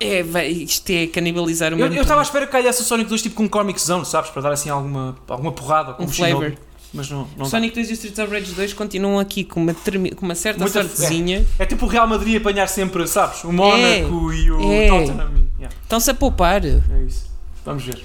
É, 0.00 0.22
vai, 0.22 0.48
isto 0.48 0.90
é 0.90 1.06
canibalizar 1.06 1.72
o 1.72 1.78
Eu, 1.78 1.92
eu 1.92 2.02
estava 2.02 2.20
à 2.20 2.24
espera 2.24 2.46
que 2.46 2.52
calhasse 2.52 2.82
o 2.82 2.84
Sonic 2.84 3.08
2 3.08 3.22
tipo 3.22 3.34
com 3.36 3.44
um 3.44 3.48
Comic 3.48 3.80
Zone, 3.80 4.04
sabes? 4.04 4.30
Para 4.30 4.42
dar 4.42 4.52
assim 4.52 4.68
alguma, 4.68 5.16
alguma 5.28 5.52
porrada. 5.52 5.94
Um 6.02 6.08
Shinobi. 6.08 6.32
flavor. 6.32 6.58
Mas 6.94 7.08
não, 7.10 7.26
não. 7.38 7.46
Sonic 7.46 7.74
2 7.74 7.88
e 7.88 7.92
o 7.92 7.94
Streets 7.94 8.18
of 8.18 8.32
Rage 8.32 8.52
2 8.52 8.74
continuam 8.74 9.18
aqui 9.18 9.44
com 9.44 9.60
uma, 9.62 9.72
com 9.74 10.24
uma 10.26 10.34
certa 10.34 10.60
Muita- 10.64 10.82
sortezinha. 10.82 11.46
É 11.58 11.64
tipo 11.64 11.86
o 11.86 11.88
Real 11.88 12.06
Madrid 12.06 12.36
apanhar 12.36 12.66
sempre, 12.68 13.06
sabes? 13.06 13.44
O 13.44 13.52
Mónaco 13.52 14.32
e 14.32 14.50
o 14.50 14.72
é. 14.72 14.88
Tottenham. 14.88 15.46
Yeah, 15.58 15.76
Estão-se 15.82 16.10
a 16.10 16.14
poupar. 16.14 16.64
é 16.66 16.80
isso. 17.06 17.30
Vamos 17.64 17.84
ver. 17.84 18.02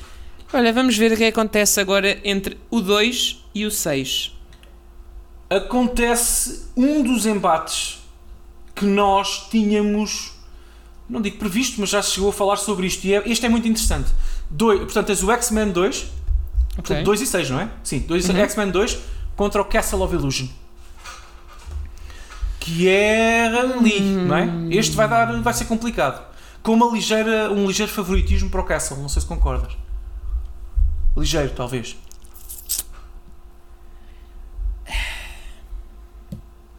Olha, 0.54 0.72
vamos 0.72 0.96
ver 0.98 1.12
o 1.12 1.18
que 1.18 1.26
acontece 1.26 1.80
agora 1.82 2.18
entre 2.24 2.58
o 2.70 2.80
2 2.80 3.44
e 3.54 3.66
o 3.66 3.72
6. 3.72 4.34
Acontece 5.50 6.68
um 6.76 7.02
dos 7.04 7.26
embates 7.26 8.00
que 8.76 8.86
nós 8.86 9.48
tínhamos, 9.50 10.34
não 11.10 11.22
digo 11.22 11.38
previsto, 11.38 11.80
mas 11.80 11.90
já 11.90 12.02
se 12.02 12.12
chegou 12.12 12.30
a 12.30 12.34
falar 12.34 12.58
sobre 12.58 12.86
isto. 12.88 13.04
E 13.06 13.14
é, 13.14 13.24
este 13.30 13.46
é 13.46 13.50
muito 13.50 13.68
interessante. 13.68 14.12
Doi- 14.50 14.80
portanto, 14.80 15.08
tens 15.08 15.24
o 15.24 15.32
X-Men 15.32 15.72
2, 15.72 16.08
Ok. 16.80 17.04
2 17.04 17.22
e 17.22 17.26
6, 17.26 17.50
não 17.50 17.60
é? 17.60 17.70
Sim, 17.84 18.00
2 18.00 18.30
Uhum. 18.30 18.38
X-Men 18.38 18.72
2 18.72 18.98
contra 19.36 19.62
o 19.62 19.66
Castle 19.66 20.02
of 20.02 20.14
Illusion. 20.14 20.48
Que 22.60 22.88
é 22.90 23.46
ali, 23.48 24.00
não 24.02 24.36
é? 24.36 24.48
Este 24.76 24.96
vai, 24.96 25.08
dar, 25.08 25.42
vai 25.42 25.54
ser 25.54 25.66
complicado. 25.66 26.26
Com 26.62 26.74
uma 26.74 26.92
ligeira, 26.92 27.50
um 27.52 27.66
ligeiro 27.66 27.92
favoritismo 27.92 28.50
para 28.50 28.60
o 28.60 28.64
Castle, 28.66 28.98
não 28.98 29.08
sei 29.08 29.22
se 29.22 29.28
concordas. 29.28 29.72
Ligeiro, 31.16 31.52
talvez. 31.56 31.96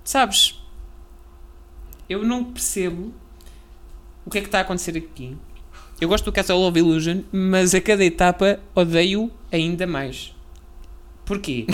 Sabes, 0.05 0.59
eu 2.09 2.25
não 2.25 2.45
percebo 2.45 3.13
o 4.29 4.31
que 4.31 4.37
é 4.37 4.41
que 4.43 4.47
está 4.49 4.59
a 4.59 4.61
acontecer 4.61 4.95
aqui. 4.95 5.35
Eu 5.99 6.07
gosto 6.07 6.27
do 6.27 6.33
Castle 6.33 6.59
of 6.69 6.79
Illusion, 6.79 7.23
mas 7.33 7.75
a 7.75 7.81
cada 7.81 8.05
etapa 8.05 8.61
odeio 8.75 9.31
ainda 9.51 9.87
mais. 9.87 10.35
Porquê? 11.25 11.65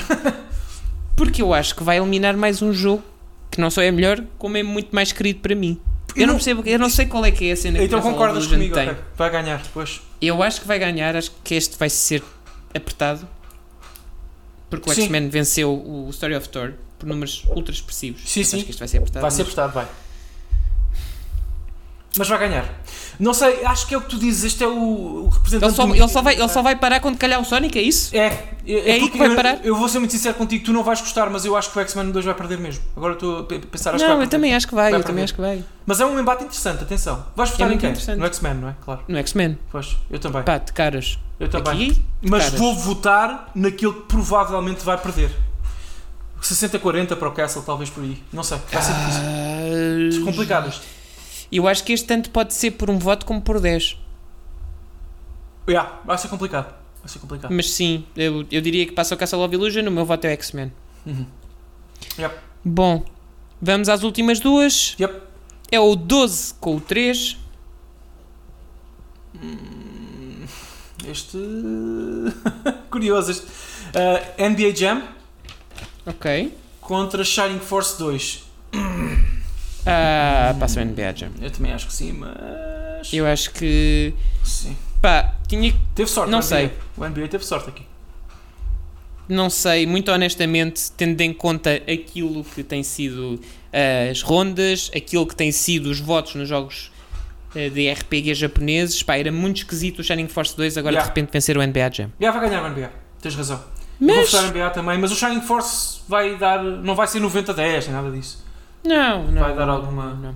Porque 1.17 1.43
eu 1.43 1.53
acho 1.53 1.75
que 1.75 1.83
vai 1.83 1.99
eliminar 1.99 2.37
mais 2.37 2.63
um 2.63 2.73
jogo 2.73 3.03
que 3.51 3.61
não 3.61 3.71
só 3.71 3.83
é 3.83 3.91
melhor, 3.91 4.23
como 4.39 4.57
é 4.57 4.63
muito 4.63 4.95
mais 4.95 5.11
querido 5.11 5.41
para 5.41 5.57
mim. 5.57 5.81
Eu, 6.15 6.23
Eu 6.23 6.27
não 6.29 6.35
percebo, 6.35 6.63
eu 6.65 6.79
não 6.79 6.89
sei 6.89 7.07
qual 7.07 7.25
é 7.25 7.33
que 7.33 7.49
é 7.49 7.53
a 7.53 7.57
cena 7.57 7.79
que 7.81 7.87
Então 7.87 7.99
o 7.99 8.03
Castle 8.03 8.15
of 8.15 8.25
concordas 8.25 8.47
comigo? 8.47 8.75
tem. 8.75 8.89
ok. 8.91 9.03
Vai 9.17 9.31
ganhar, 9.31 9.63
pois. 9.75 10.01
Eu 10.23 10.41
acho 10.45 10.61
que 10.61 10.67
vai 10.69 10.79
ganhar, 10.79 11.17
acho 11.17 11.33
que 11.43 11.57
este 11.57 11.77
vai 11.77 11.91
ser 11.91 12.23
apertado. 12.73 13.29
Porque 14.71 14.91
o. 14.91 14.93
X-Men 14.93 15.29
venceu 15.29 15.73
o 15.75 16.09
Story 16.11 16.37
of 16.37 16.49
Thor 16.49 16.75
por 17.01 17.07
números 17.09 17.45
ultra 17.49 17.75
expressivos. 17.75 18.23
Sim, 18.25 18.45
sim. 18.45 18.57
Acho 18.59 18.65
que 18.65 18.71
este 18.71 18.79
vai 18.79 18.87
ser 18.89 18.99
apertado. 18.99 19.23
Vai 19.23 19.31
ser 19.33 19.43
apostado, 19.43 19.73
vai. 19.73 19.89
Mas 22.17 22.29
vai 22.29 22.39
ganhar. 22.39 22.65
Não 23.19 23.35
sei, 23.35 23.65
acho 23.65 23.87
que 23.89 23.95
é 23.95 23.99
o 23.99 24.01
que 24.01 24.09
tu 24.11 24.19
dizes. 24.19 24.45
Este 24.45 24.63
é 24.63 24.69
o, 24.69 24.73
o 25.25 25.29
representante. 25.29 25.71
Ele 25.71 25.75
só, 25.77 25.87
do- 25.87 25.95
ele, 25.97 26.09
só 26.09 26.23
vai, 26.23 26.35
ele 26.35 26.49
só 26.49 26.63
vai 26.63 26.77
parar 26.77 27.01
quando 27.01 27.17
calhar 27.19 27.41
o 27.41 27.45
Sonic, 27.45 27.77
é 27.77 27.83
isso? 27.83 28.15
É, 28.15 28.27
é, 28.67 28.91
É 28.91 28.93
aí 28.95 29.11
que 29.11 29.19
vai 29.19 29.29
eu- 29.29 29.35
parar? 29.37 29.59
Eu 29.65 29.75
vou 29.77 29.89
ser 29.89 29.99
muito 29.99 30.13
sincero 30.13 30.35
contigo, 30.37 30.65
tu 30.65 30.73
não 30.73 30.85
vais 30.85 31.01
gostar, 31.01 31.29
mas 31.31 31.45
eu 31.45 31.57
acho 31.57 31.71
que 31.73 31.79
o 31.79 31.81
X-Men 31.83 32.13
2 32.13 32.25
vai 32.25 32.35
perder 32.35 32.59
mesmo. 32.59 32.83
Agora 32.97 33.15
estou 33.15 33.41
a 33.41 33.43
pe- 33.45 33.59
pensar, 33.59 33.91
acho 33.95 33.99
que 33.99 34.03
não, 34.09 34.09
vai 34.09 34.15
eu 34.15 34.19
perder. 34.29 34.31
também 34.31 34.55
acho 34.55 34.69
que 34.69 34.75
vai, 34.75 34.91
Vai 34.93 35.01
eu 35.01 35.05
também 35.05 35.15
perder. 35.17 35.25
acho 35.25 35.35
que 35.35 35.41
vai. 35.41 35.65
Mas 35.87 36.01
é 36.01 36.07
um 36.07 36.19
embate 36.21 36.45
interessante, 36.45 36.83
atenção. 36.85 37.25
Vais 37.35 37.51
votar 37.51 37.67
em 37.67 37.71
muito 37.71 37.81
quem? 37.81 38.17
No 38.17 38.27
X-Men, 38.27 38.55
não 38.55 38.69
é? 38.69 38.75
Claro. 38.85 39.01
No 39.09 39.19
X-Men. 39.19 39.59
Pois, 39.73 39.97
eu 40.11 40.19
também. 40.21 40.43
Pá, 40.45 40.59
de 40.59 40.73
caras. 40.73 41.19
eu 41.41 41.49
também. 41.49 41.73
Aqui, 41.91 42.03
mas 42.23 42.45
caras. 42.45 42.59
vou 42.61 42.75
votar 42.77 43.51
naquilo 43.57 43.93
que 43.95 44.03
provavelmente 44.03 44.85
vai 44.85 44.97
perder. 44.99 45.31
60-40 46.41 47.17
para 47.17 47.29
o 47.29 47.33
Castle, 47.33 47.63
talvez 47.63 47.89
por 47.91 48.03
aí. 48.05 48.23
Não 48.33 48.43
sei, 48.43 48.59
vai 48.71 48.83
ser 48.83 48.93
difícil. 48.93 49.23
Ah, 49.23 50.25
Complicado 50.25 50.69
isto. 50.69 50.83
Eu 51.57 51.69
acho 51.69 51.85
que 51.85 51.93
este 51.93 52.07
tanto 52.07 52.31
pode 52.31 52.53
ser 52.53 52.73
por 52.73 52.91
um 52.91 52.99
voto 52.99 53.25
como 53.25 53.41
por 53.41 53.61
10. 53.61 53.97
Yeah, 55.69 56.01
vai 56.05 56.19
ser 56.19 56.29
complicado. 56.29 56.75
Vai 57.01 57.09
ser 57.09 57.21
complicado. 57.21 57.53
Mas 57.53 57.71
sim, 57.71 58.05
eu, 58.17 58.45
eu 58.51 58.61
diria 58.61 58.85
que 58.85 58.93
passa 58.93 59.15
o 59.15 59.19
Castle 59.19 59.41
of 59.41 59.55
Illusion, 59.55 59.87
o 59.87 59.91
meu 59.91 60.05
voto 60.05 60.25
é 60.25 60.33
X-Men. 60.33 60.73
Uhum. 61.07 61.27
Yep. 62.19 62.35
Bom, 62.65 63.05
vamos 63.63 63.89
às 63.89 64.03
últimas 64.03 64.41
duas. 64.41 64.97
Yep. 64.99 65.23
É 65.71 65.79
o 65.79 65.95
12 65.95 66.55
com 66.55 66.77
o 66.77 66.81
3. 66.81 67.37
Este. 71.09 71.39
Curioso. 72.91 73.31
Este. 73.31 73.47
Uh, 73.47 74.51
NBA 74.51 74.75
Jam 74.75 75.03
Ok. 76.05 76.53
contra 76.81 77.23
Shining 77.25 77.61
Force 77.61 77.97
2. 77.99 78.43
Ah, 79.87 80.55
passa 80.59 80.81
o 80.81 80.85
NBA 80.85 81.15
Jam. 81.15 81.31
Eu 81.41 81.51
também 81.51 81.73
acho 81.73 81.87
que 81.87 81.93
sim, 81.93 82.13
mas. 82.13 83.13
Eu 83.13 83.27
acho 83.27 83.51
que. 83.53 84.15
Sim. 84.43 84.77
Pá, 85.03 85.35
tinha 85.47 85.71
que 85.73 85.79
Teve 85.95 86.11
sorte. 86.11 86.31
Não 86.31 86.41
sei. 86.43 86.71
O 86.97 87.05
NBA 87.07 87.29
teve 87.29 87.45
sorte 87.45 87.69
aqui. 87.69 87.83
Não 89.29 89.49
sei, 89.49 89.87
muito 89.87 90.11
honestamente, 90.13 90.91
tendo 90.93 91.19
em 91.23 91.33
conta 91.33 91.77
aquilo 91.91 92.45
que 92.45 92.63
tem 92.63 92.83
sido 92.83 93.41
eh, 93.73 94.11
as 94.11 94.21
rondas, 94.21 94.91
aquilo 94.95 95.27
que 95.27 95.35
tem 95.35 95.51
sido 95.51 95.87
os 95.89 95.99
votos 95.99 96.35
nos 96.35 96.47
jogos 96.47 96.93
eh, 97.55 97.71
de 97.71 97.91
RPG 97.91 98.35
japoneses, 98.35 99.03
pá, 99.03 99.17
era 99.17 99.33
muito 99.33 99.59
esquisito 99.59 100.01
o 100.01 100.05
Shining 100.05 100.29
Force 100.29 100.55
2 100.55 100.77
agora 100.77 100.97
Yeah. 100.97 101.03
de 101.03 101.09
repente 101.21 101.33
vencer 101.33 101.57
o 101.57 101.67
NBA 101.67 101.91
Jam. 101.91 102.13
Já 102.21 102.31
vai 102.33 102.49
ganhar 102.51 102.63
o 102.65 102.69
NBA. 102.69 102.91
Tens 103.23 103.35
razão. 103.35 103.65
Eu 103.99 104.07
Vou 104.09 104.17
Mas, 104.17 104.31
votar 104.31 104.51
NBA 104.51 104.71
também, 104.71 104.99
mas 104.99 105.11
o 105.11 105.17
Shining 105.17 105.41
Force 105.41 106.01
vai 106.07 106.37
dar. 106.37 106.63
Não 106.63 106.95
vai 106.95 107.07
ser 107.07 107.21
90-10, 107.21 107.85
nem 107.87 107.93
nada 107.95 108.11
disso. 108.11 108.44
Não, 108.85 109.31
não. 109.31 109.41
Vai 109.43 109.55
dar 109.57 109.69
alguma- 109.69 110.15
não. 110.15 110.35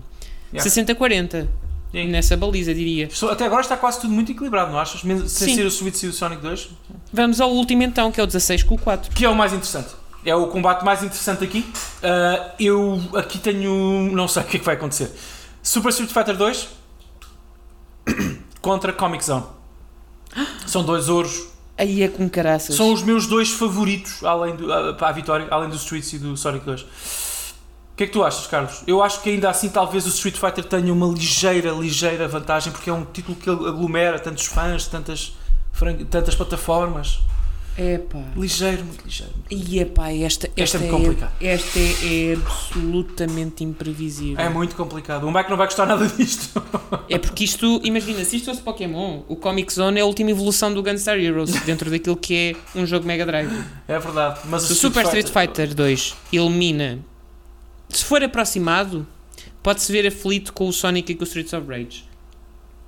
Yeah. 0.52 0.70
60-40, 0.70 1.46
Sim. 1.92 2.08
nessa 2.08 2.36
baliza, 2.36 2.74
diria. 2.74 3.08
Até 3.30 3.44
agora 3.44 3.60
está 3.60 3.76
quase 3.76 4.00
tudo 4.00 4.12
muito 4.12 4.32
equilibrado, 4.32 4.72
não 4.72 4.78
achas? 4.78 5.02
Mesmo 5.02 5.28
Sem 5.28 5.48
Sim. 5.48 5.54
ser 5.56 5.66
o 5.66 5.70
Switch 5.70 6.02
e 6.02 6.06
o 6.06 6.12
Sonic 6.12 6.40
2. 6.40 6.70
Vamos 7.12 7.40
ao 7.40 7.50
último 7.50 7.82
então, 7.82 8.10
que 8.10 8.18
é 8.20 8.22
o 8.24 8.26
16 8.26 8.62
com 8.62 8.74
o 8.74 8.78
4. 8.78 9.10
Que 9.14 9.24
é 9.24 9.28
o 9.28 9.34
mais 9.34 9.52
interessante. 9.52 9.90
É 10.24 10.34
o 10.34 10.46
combate 10.48 10.84
mais 10.84 11.02
interessante 11.02 11.44
aqui. 11.44 11.70
Ah, 12.02 12.52
eu 12.58 13.00
aqui 13.14 13.38
tenho. 13.38 14.10
Não 14.12 14.26
sei 14.26 14.42
o 14.42 14.46
que 14.46 14.56
é 14.56 14.60
que 14.60 14.64
vai 14.66 14.74
acontecer. 14.74 15.10
Super 15.62 15.90
Street 15.90 16.10
Fighter 16.10 16.36
2 16.36 16.68
contra 18.60 18.92
Comic 18.92 19.24
Zone. 19.24 19.44
São 20.66 20.82
dois 20.84 21.08
ouros. 21.08 21.46
Aí 21.76 22.02
é 22.02 22.08
com 22.08 22.28
caraças. 22.28 22.74
São 22.74 22.92
os 22.92 23.02
meus 23.02 23.26
dois 23.26 23.50
favoritos 23.50 24.24
além 24.24 24.56
do, 24.56 24.72
ah, 24.72 24.92
para 24.94 25.08
a 25.08 25.12
vitória, 25.12 25.46
além 25.50 25.68
do 25.68 25.76
Streets 25.76 26.12
e 26.14 26.18
do 26.18 26.36
Sonic 26.36 26.64
2. 26.64 26.84
Que 27.98 28.04
é 28.04 28.06
que 28.06 28.12
tu 28.12 28.22
achas, 28.22 28.46
Carlos? 28.46 28.84
Eu 28.86 29.02
acho 29.02 29.20
que 29.20 29.28
ainda 29.28 29.50
assim 29.50 29.68
talvez 29.68 30.06
o 30.06 30.08
Street 30.08 30.36
Fighter 30.36 30.64
tenha 30.64 30.92
uma 30.92 31.08
ligeira, 31.08 31.72
ligeira 31.72 32.28
vantagem 32.28 32.72
porque 32.72 32.88
é 32.88 32.92
um 32.92 33.04
título 33.04 33.36
que 33.36 33.50
aglomera 33.50 34.20
tantos 34.20 34.46
fãs, 34.46 34.86
tantas, 34.86 35.36
tantas 36.08 36.36
plataformas. 36.36 37.18
Epá. 37.76 38.20
Ligeiro, 38.36 38.84
muito 38.84 39.04
ligeiro. 39.04 39.32
E 39.50 39.80
epá, 39.80 40.12
esta, 40.12 40.46
Esta 40.56 40.62
esta, 40.62 40.76
é 40.76 40.80
muito 40.80 40.92
complicada. 40.96 41.32
é, 41.40 41.46
esta 41.48 41.78
é, 41.78 42.30
é 42.30 42.32
absolutamente 42.34 43.64
imprevisível. 43.64 44.44
É 44.44 44.48
muito 44.48 44.76
complicado. 44.76 45.24
O 45.24 45.32
Mike 45.32 45.50
não 45.50 45.56
vai 45.56 45.66
gostar 45.66 45.86
nada 45.86 46.06
disto. 46.06 46.62
É 47.08 47.18
porque 47.18 47.44
isto, 47.44 47.80
imagina, 47.82 48.24
se 48.24 48.36
isto 48.36 48.46
fosse 48.46 48.60
Pokémon, 48.62 49.22
o 49.28 49.34
Comic 49.34 49.72
Zone 49.72 49.98
é 49.98 50.02
a 50.02 50.06
última 50.06 50.30
evolução 50.30 50.72
do 50.72 50.82
Gunstar 50.82 51.18
Heroes 51.18 51.50
dentro 51.66 51.90
daquilo 51.90 52.16
que 52.16 52.56
é 52.74 52.78
um 52.78 52.86
jogo 52.86 53.06
Mega 53.06 53.26
Drive. 53.26 53.50
É 53.86 53.98
verdade. 53.98 54.40
Mas 54.44 54.70
o 54.70 54.74
Super 54.74 55.04
Street 55.04 55.28
Fighter 55.28 55.74
2 55.74 56.14
elimina, 56.32 56.98
se 57.88 58.04
for 58.04 58.22
aproximado, 58.22 59.06
pode-se 59.62 59.90
ver 59.92 60.06
aflito 60.06 60.52
com 60.52 60.68
o 60.68 60.72
Sonic 60.72 61.12
e 61.12 61.14
com 61.14 61.22
o 61.22 61.26
Streets 61.26 61.52
of 61.52 61.66
Rage. 61.68 62.04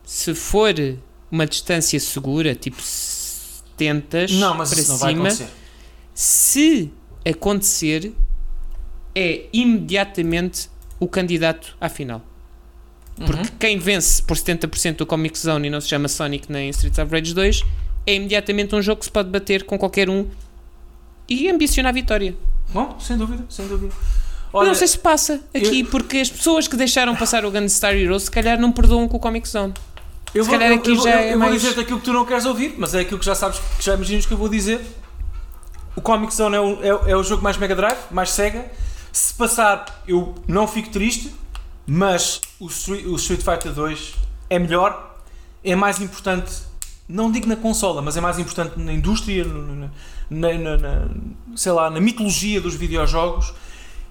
Se 0.05 0.35
for 0.35 0.75
uma 1.31 1.47
distância 1.47 1.99
segura, 2.01 2.55
tipo 2.55 2.81
70 2.83 4.27
Não, 4.33 4.55
mas 4.55 4.71
para 4.71 4.81
isso 4.81 4.91
não 4.91 4.99
vai 4.99 5.13
cima, 5.13 5.29
acontecer. 5.29 5.51
se 6.15 6.93
acontecer, 7.25 8.13
é 9.15 9.47
imediatamente 9.53 10.69
o 10.99 11.09
candidato 11.09 11.77
à 11.81 11.89
final. 11.89 12.23
Porque 13.17 13.43
Uhum. 13.51 13.57
quem 13.59 13.79
vence 13.79 14.23
por 14.23 14.37
70% 14.37 14.97
do 14.99 15.07
Comic 15.07 15.39
Zone 15.39 15.69
e 15.69 15.71
não 15.71 15.81
se 15.81 15.89
chama 15.89 16.09
Sonic 16.09 16.51
nem 16.51 16.71
Streets 16.71 16.99
of 16.99 17.13
Rage 17.13 17.35
2 17.35 17.63
é 18.07 18.15
imediatamente 18.15 18.75
um 18.75 18.81
jogo 18.81 19.01
que 19.01 19.05
se 19.05 19.11
pode 19.11 19.29
bater 19.29 19.65
com 19.65 19.79
qualquer 19.79 20.09
um 20.09 20.27
e 21.29 21.49
ambicionar 21.51 21.91
a 21.91 21.93
vitória. 21.93 22.35
Bom, 22.73 22.99
sem 22.99 23.17
dúvida, 23.19 23.45
sem 23.51 23.67
dúvida. 23.69 23.93
Eu 24.53 24.65
não 24.65 24.75
sei 24.75 24.89
se 24.89 24.99
passa 24.99 25.41
aqui, 25.55 25.85
porque 25.85 26.19
as 26.19 26.29
pessoas 26.31 26.67
que 26.67 26.77
deixaram 26.77 27.15
passar 27.15 27.45
o 27.45 27.51
Gunstar 27.51 27.95
Heroes 27.95 28.25
se 28.25 28.31
calhar 28.31 28.59
não 28.61 28.73
perdoam 28.73 29.07
com 29.09 29.17
o 29.17 29.21
Comic 29.21 29.49
Zone. 29.49 29.73
Eu 30.35 30.45
Se 30.45 30.51
vou, 30.51 30.59
calhar 30.59 30.73
eu- 30.73 30.79
aqui 30.81 30.91
eu, 30.91 30.97
vou- 30.97 31.05
já 31.05 31.11
eu, 31.13 31.19
é 31.19 31.27
eu 31.27 31.31
vou 31.31 31.39
mais- 31.39 31.53
dizer-te 31.61 31.81
aquilo 31.81 31.99
que 31.99 32.05
tu 32.05 32.13
não 32.13 32.25
queres 32.25 32.45
ouvir, 32.47 32.75
mas 32.79 32.95
é 32.95 33.01
aquilo 33.01 33.19
que 33.19 33.27
já 33.27 33.35
sabes, 33.35 33.59
que 33.79 33.85
já 33.85 33.95
imaginas 33.95 34.27
que 34.27 34.33
eu 34.33 34.39
vou 34.39 34.49
dizer. 34.49 34.81
O 35.97 36.01
Comic 36.01 36.35
Zone 36.35 36.57
é 36.57 36.61
o, 36.61 36.79
é, 36.83 37.11
é 37.13 37.17
o 37.17 37.23
jogo 37.23 37.43
mais 37.43 37.57
Mega 37.57 37.75
Drive, 37.75 37.99
mais 38.11 38.31
Sega. 38.31 38.71
Se 39.13 39.35
passar, 39.35 40.03
eu 40.07 40.35
não 40.47 40.67
fico 40.69 40.89
triste, 40.91 41.35
mas 41.87 42.41
o 42.61 42.67
Street, 42.69 43.05
o 43.07 43.17
Street 43.17 43.43
Fighter 43.43 43.73
2 43.73 44.15
é 44.49 44.59
melhor, 44.59 45.19
é 45.65 45.75
mais 45.75 46.01
importante, 46.01 46.53
não 47.09 47.31
digo 47.31 47.49
na 47.49 47.57
consola, 47.57 48.01
mas 48.01 48.17
é 48.17 48.21
mais 48.21 48.39
importante 48.39 48.79
na 48.79 48.93
indústria, 48.93 49.45
na, 49.45 50.53
na- 50.55 50.77
na- 50.77 51.09
sei 51.57 51.73
lá, 51.73 51.91
na 51.91 52.01
mitologia 52.01 52.61
dos 52.61 52.75
videojogos. 52.77 53.53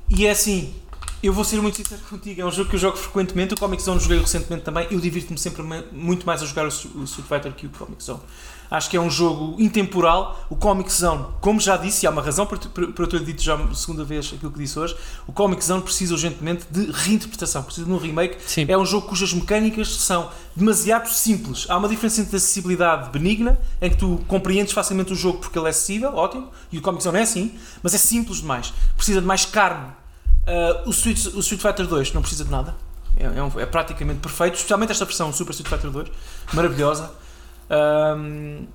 E 0.10 0.26
é 0.26 0.32
assim, 0.32 0.74
eu 1.22 1.32
vou 1.32 1.44
ser 1.44 1.62
muito 1.62 1.78
sincero 1.78 2.02
contigo, 2.10 2.42
é 2.42 2.46
um 2.46 2.52
jogo 2.52 2.70
que 2.70 2.76
eu 2.76 2.80
jogo 2.80 2.98
frequentemente, 2.98 3.54
o 3.54 3.58
Comic 3.58 3.82
Zone 3.84 4.00
joguei 4.00 4.20
recentemente 4.20 4.64
também, 4.64 4.88
eu 4.90 5.00
divirto-me 5.00 5.38
sempre 5.38 5.62
muito 5.92 6.26
mais 6.26 6.42
a 6.42 6.46
jogar 6.46 6.66
o 6.66 6.72
St- 6.72 6.90
o 6.96 7.04
Street 7.04 7.28
Fighter 7.28 7.54
que 7.54 7.68
o 7.68 7.70
Comic 7.70 8.04
Zone. 8.04 8.20
Acho 8.72 8.88
que 8.88 8.96
é 8.96 9.02
um 9.02 9.10
jogo 9.10 9.60
intemporal, 9.60 10.46
o 10.48 10.56
Comic 10.56 10.94
Zone, 10.94 11.26
como 11.42 11.60
já 11.60 11.76
disse, 11.76 12.06
e 12.06 12.08
há 12.08 12.12
uma 12.12 12.22
razão 12.22 12.46
para 12.46 12.60
eu 13.04 13.08
ter 13.08 13.24
dito 13.24 13.42
já 13.42 13.56
a 13.56 13.74
segunda 13.74 14.04
vez 14.04 14.32
aquilo 14.32 14.52
que 14.52 14.60
disse 14.60 14.78
hoje, 14.78 14.96
o 15.26 15.34
Comic 15.34 15.64
Zone 15.66 15.82
precisa 15.82 16.14
urgentemente 16.14 16.66
de 16.70 16.92
reinterpretação, 16.92 17.64
precisa 17.64 17.88
de 17.88 17.92
um 17.92 17.98
remake, 17.98 18.38
Sim. 18.46 18.66
é 18.68 18.78
um 18.78 18.86
jogo 18.86 19.08
cujas 19.08 19.34
mecânicas 19.34 19.90
são 19.96 20.30
demasiado 20.56 21.08
simples. 21.10 21.66
Há 21.68 21.78
uma 21.78 21.90
diferença 21.90 22.22
entre 22.22 22.38
acessibilidade 22.38 23.10
benigna, 23.10 23.60
em 23.82 23.90
que 23.90 23.98
tu 23.98 24.22
compreendes 24.28 24.72
facilmente 24.72 25.14
o 25.14 25.16
jogo 25.16 25.40
porque 25.40 25.58
ele 25.58 25.66
é 25.66 25.72
acessível, 25.72 26.14
ótimo, 26.14 26.50
e 26.72 26.78
o 26.78 26.82
Comic 26.82 27.04
Zone 27.04 27.18
é 27.18 27.22
assim, 27.24 27.58
mas 27.82 27.96
é 27.96 27.98
simples 27.98 28.38
demais. 28.40 28.72
Precisa 28.96 29.20
de 29.20 29.26
mais 29.26 29.46
carne. 29.46 29.99
Ah, 30.50 30.84
o, 30.86 30.90
Street, 30.92 31.18
o 31.36 31.40
Street 31.40 31.62
Fighter 31.62 31.86
2 31.88 32.14
não 32.14 32.22
precisa 32.22 32.44
de 32.44 32.52
nada. 32.52 32.76
É, 33.18 33.26
é 33.26 33.44
um- 33.44 33.60
é 33.60 33.66
praticamente 33.66 34.20
perfeito, 34.20 34.56
especialmente 34.56 34.92
esta 34.92 35.06
versão 35.06 35.32
Super 35.34 35.52
Street 35.52 35.70
Fighter 35.70 35.92
2, 35.92 36.08
maravilhosa. 36.54 37.12
Ahm, 37.70 38.66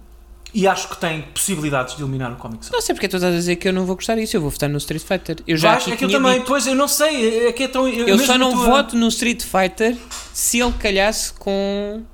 e 0.53 0.69
acho 0.69 0.89
que 0.89 0.97
tem 0.99 1.23
possibilidades 1.23 1.97
de 1.97 2.03
eliminar 2.03 2.31
o 2.33 2.37
Comic 2.37 2.65
Zone. 2.65 2.75
Não 2.75 2.81
sei 2.81 2.95
porque 2.95 3.09
tu 3.09 3.17
estás 3.17 3.33
a 3.35 3.37
dizer 3.37 3.57
que 3.57 3.67
eu 3.69 3.73
não 3.73 3.85
vou 3.87 3.97
gostar 3.97 4.15
disso, 4.15 4.37
eu 4.37 4.41
vou 4.41 4.51
votar 4.51 4.69
no 4.69 4.79
Street 4.79 5.03
Fighter. 5.03 5.37
Eu 5.49 5.57
já 5.57 5.75
aqui 5.75 5.93
é 5.93 5.97
que 5.97 6.05
eu 6.05 6.11
também, 6.11 6.35
dito. 6.35 6.47
pois 6.47 6.65
eu 6.67 6.75
não 6.77 6.87
sei, 6.87 7.49
é 7.49 7.53
que 7.53 7.65
é 7.65 7.69
tão. 7.69 7.89
Eu 7.89 8.19
só 8.21 8.39
não 8.39 8.53
tua- 8.53 8.65
voto 8.67 8.95
no 8.97 9.09
Street 9.09 9.43
Fighter 9.43 9.97
se 10.33 10.61
ele 10.61 10.73
calhasse 10.75 11.33
com. 11.35 12.05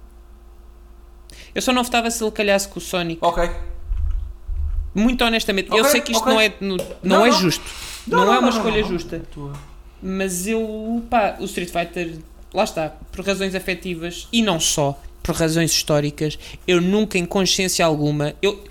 Eu 1.55 1.61
só 1.61 1.73
não 1.73 1.83
votava 1.85 2.11
se 2.11 2.23
ele 2.23 2.31
calhasse 2.31 2.69
com 2.69 2.79
o 2.79 2.83
Sonic. 2.83 3.19
Ok. 3.23 3.51
Muito 4.95 5.25
honestamente, 5.25 5.71
eu 5.71 5.79
Ok, 5.79 5.91
sei 5.91 6.01
que 6.01 6.13
isto 6.13 6.23
ok. 6.23 6.33
não 6.33 6.41
é, 6.41 6.53
no- 6.61 6.77
não, 6.77 6.87
Não, 7.03 7.27
é 7.27 7.31
não. 7.31 7.39
justo. 7.41 7.65
Não, 8.07 8.33
é 8.35 8.39
uma 8.39 8.49
escolha 8.51 8.81
não. 8.83 8.89
justa. 8.89 9.23
Mas 10.03 10.47
eu, 10.47 11.03
pá, 11.11 11.37
o 11.39 11.45
Street 11.45 11.71
Fighter, 11.71 12.17
lá 12.55 12.65
está, 12.65 12.89
por 13.13 13.25
razões 13.25 13.55
afetivas 13.55 14.27
e 14.33 14.43
não 14.43 14.59
só, 14.59 14.99
por 15.23 15.35
razões 15.35 15.71
históricas, 15.73 16.39
eu 16.67 16.81
nunca 16.81 17.19
em 17.19 17.25
consciência 17.27 17.85
alguma, 17.85 18.35
eu, 18.41 18.65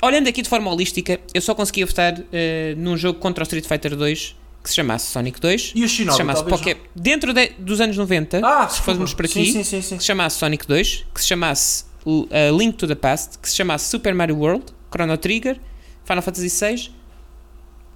olhando 0.00 0.28
aqui 0.28 0.40
de 0.40 0.48
forma 0.48 0.70
holística, 0.72 1.18
eu 1.34 1.40
só 1.42 1.54
conseguia 1.54 1.84
votar 1.84 2.14
eh, 2.32 2.74
num 2.76 2.96
jogo 2.96 3.18
contra 3.18 3.42
o 3.42 3.44
Street 3.44 3.66
Fighter 3.66 3.96
2 3.96 4.36
que 4.62 4.68
se 4.70 4.76
chamasse 4.76 5.06
Sonic 5.10 5.40
2, 5.40 5.72
E 5.74 5.80
o 5.80 5.82
que 5.82 5.88
se 5.88 5.94
Shinobi, 5.96 6.16
chamasse 6.18 6.44
Poké, 6.44 6.76
dentro 6.94 7.32
de- 7.32 7.52
dos 7.58 7.80
anos 7.80 7.96
90, 7.96 8.40
Ah, 8.44 8.68
se 8.68 8.80
fôssemos 8.82 9.14
por 9.14 9.24
aqui, 9.24 9.52
sim, 9.52 9.64
sim. 9.64 9.80
sim. 9.82 9.96
que 9.96 10.02
se 10.02 10.06
chamasse 10.06 10.36
Sonic 10.38 10.66
2, 10.66 11.04
que 11.14 11.20
se 11.20 11.26
chamasse 11.28 11.84
uh, 12.04 12.26
Link 12.56 12.76
to 12.76 12.86
the 12.86 12.94
Past, 12.94 13.38
que 13.38 13.48
se 13.48 13.56
chamasse 13.56 13.88
Super 13.88 14.14
Mario 14.14 14.36
World, 14.36 14.64
Chrono 14.90 15.16
Trigger, 15.18 15.58
Final 16.04 16.22
Fantasy 16.22 16.48
VI, 16.48 16.90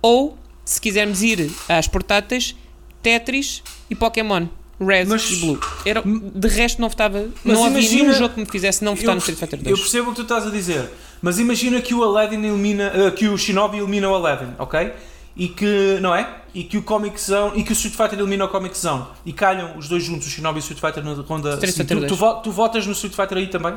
ou, 0.00 0.36
se 0.64 0.80
quisermos 0.80 1.22
ir 1.22 1.50
às 1.68 1.86
portáteis, 1.88 2.54
Tetris 3.02 3.62
e 3.90 3.94
Pokémon. 3.94 4.46
Red 4.80 5.04
Mas- 5.04 5.30
e 5.30 5.36
Blue. 5.36 5.60
Era, 5.86 6.02
de 6.02 6.48
resto 6.48 6.80
não 6.80 6.88
votava. 6.88 7.28
Não 7.44 7.64
havia 7.64 7.78
imagina- 7.80 8.02
nenhum 8.02 8.12
jogo 8.14 8.34
que 8.34 8.40
me 8.40 8.46
fizesse 8.46 8.82
não 8.84 8.94
votar 8.96 9.10
Eu, 9.10 9.14
no 9.14 9.18
Street 9.18 9.38
Fighter 9.38 9.58
eu 9.60 9.64
2. 9.64 9.80
percebo 9.80 10.08
o 10.08 10.10
que 10.10 10.16
tu 10.16 10.22
estás 10.22 10.44
a 10.46 10.50
dizer, 10.50 10.90
mas 11.20 11.38
imagina 11.38 11.80
que 11.80 11.94
o 11.94 12.02
Aladdin 12.02 12.42
elimina, 12.44 12.90
eh, 12.94 13.10
que 13.12 13.28
o 13.28 13.38
Shinobi 13.38 13.78
elimina 13.78 14.08
o 14.08 14.14
Aladdin, 14.14 14.54
ok? 14.58 14.92
E 15.36 15.48
que, 15.48 15.98
não 16.00 16.12
é? 16.14 16.28
E 16.52 16.64
que 16.64 16.76
o 16.76 16.82
Comic 16.82 17.18
Zone, 17.20 17.60
e 17.60 17.62
que 17.62 17.70
o 17.70 17.74
Street 17.74 17.94
Fighter 17.94 18.18
elimina 18.18 18.44
o 18.44 18.48
Comic 18.48 18.76
Zone. 18.76 19.04
E 19.24 19.32
calham 19.32 19.78
os 19.78 19.88
dois 19.88 20.02
juntos, 20.02 20.26
o 20.26 20.30
Shinobi 20.30 20.58
e 20.58 20.60
o 20.60 20.64
Street 20.64 20.80
Fighter 20.80 21.04
na 21.04 21.14
ronda. 21.22 21.54
Street. 21.54 21.74
Fighter 21.76 21.96
tu, 21.96 22.02
tu, 22.02 22.08
2. 22.08 22.18
vo- 22.18 22.34
tu 22.42 22.50
votas 22.50 22.84
no 22.86 22.92
Street 22.92 23.14
Fighter 23.14 23.38
aí 23.38 23.46
também? 23.46 23.74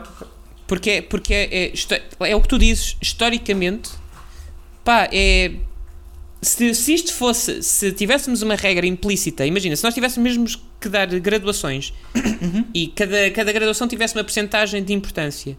Porque, 0.67 0.89
é- 0.89 1.01
porque 1.01 1.33
é, 1.33 1.65
é, 1.67 1.73
é 2.31 2.35
o 2.35 2.41
que 2.41 2.47
tu 2.47 2.57
dizes, 2.57 2.97
historicamente, 3.01 3.89
pá, 4.83 5.07
é. 5.11 5.51
Se, 6.41 6.75
se 6.75 6.93
isto 6.93 7.11
fosse, 7.11 7.63
se 7.63 7.91
tivéssemos 7.91 8.43
uma 8.43 8.53
regra 8.55 8.85
implícita, 8.85 9.45
imagina, 9.47 9.75
se 9.75 9.83
nós 9.83 9.95
tivéssemos 9.95 10.37
mesmo 10.37 10.61
que 10.79 10.87
dar 10.87 11.07
graduações 11.19 11.91
e 12.71 12.87
cada, 12.89 13.31
cada 13.31 13.51
graduação 13.51 13.87
tivesse 13.87 14.13
uma 14.15 14.23
percentagem 14.23 14.83
de 14.83 14.93
importância 14.93 15.57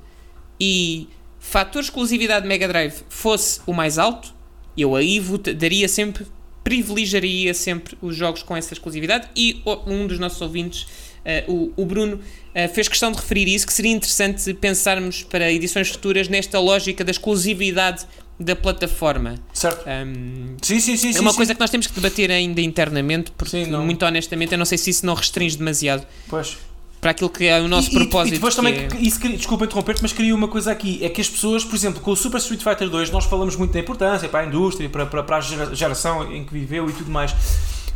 e 0.60 1.08
fator 1.40 1.82
exclusividade 1.82 2.42
de 2.42 2.48
Mega 2.48 2.68
Drive 2.68 3.02
fosse 3.08 3.60
o 3.66 3.72
mais 3.72 3.98
alto, 3.98 4.32
eu 4.78 4.94
aí 4.94 5.20
daria 5.56 5.88
sempre, 5.88 6.24
privilegiaria 6.62 7.52
sempre 7.52 7.98
os 8.00 8.14
jogos 8.14 8.44
com 8.44 8.56
essa 8.56 8.72
exclusividade 8.72 9.28
e 9.34 9.62
um 9.86 10.06
dos 10.06 10.20
nossos 10.20 10.40
ouvintes, 10.40 10.86
eh, 11.26 11.44
o, 11.48 11.72
o 11.76 11.84
Bruno, 11.84 12.20
eh, 12.54 12.68
fez 12.68 12.88
questão 12.88 13.10
de 13.12 13.18
referir 13.18 13.48
isso, 13.48 13.66
que 13.66 13.72
seria 13.72 13.92
interessante 13.92 14.54
pensarmos 14.54 15.22
para 15.24 15.52
edições 15.52 15.88
futuras 15.90 16.28
nesta 16.28 16.58
lógica 16.60 17.04
da 17.04 17.10
exclusividade 17.10 18.06
da 18.38 18.54
plataforma. 18.54 19.34
Certo? 19.52 19.86
Ahm, 19.88 20.56
Sim, 20.62 20.78
sim, 20.78 20.96
sim. 20.96 21.16
é 21.16 21.20
uma 21.20 21.30
sim. 21.30 21.36
coisa 21.36 21.54
que 21.54 21.60
nós 21.60 21.70
temos 21.70 21.86
que 21.86 21.94
debater 21.94 22.30
ainda 22.30 22.60
internamente, 22.60 23.30
porque, 23.32 23.64
Sim, 23.64 23.70
muito 23.78 24.04
honestamente, 24.04 24.52
eu 24.52 24.58
não 24.58 24.64
sei 24.66 24.76
se 24.78 24.90
isso 24.90 25.04
não 25.06 25.14
restringe 25.14 25.56
demasiado 25.56 26.06
Pois. 26.28 26.58
para 27.00 27.12
aquilo 27.12 27.30
que 27.30 27.44
é 27.46 27.58
o 27.60 27.66
nosso 27.66 27.88
E- 27.90 27.94
propósito. 27.94 28.34
E 28.34 28.36
depois 28.36 28.54
também, 28.54 28.74
é- 28.74 28.86
que- 28.88 28.98
isso, 28.98 29.18
desculpa 29.26 29.64
interromper-te, 29.64 30.02
mas 30.02 30.12
queria 30.12 30.34
uma 30.34 30.48
coisa 30.48 30.70
aqui: 30.70 30.98
é 31.02 31.08
que 31.08 31.20
as 31.22 31.30
pessoas, 31.30 31.64
por 31.64 31.74
exemplo, 31.74 32.00
com 32.02 32.10
o 32.10 32.16
Super 32.16 32.36
Street 32.38 32.62
Fighter 32.62 32.90
2, 32.90 33.10
nós 33.10 33.24
falamos 33.24 33.56
muito 33.56 33.72
da 33.72 33.80
importância 33.80 34.28
para 34.28 34.40
a 34.40 34.46
indústria, 34.46 34.86
para, 34.90 35.06
para, 35.06 35.22
para 35.22 35.36
a 35.38 35.40
gera- 35.40 35.74
geração 35.74 36.30
em 36.30 36.44
que 36.44 36.52
viveu 36.52 36.90
e 36.90 36.92
tudo 36.92 37.10
mais. 37.10 37.34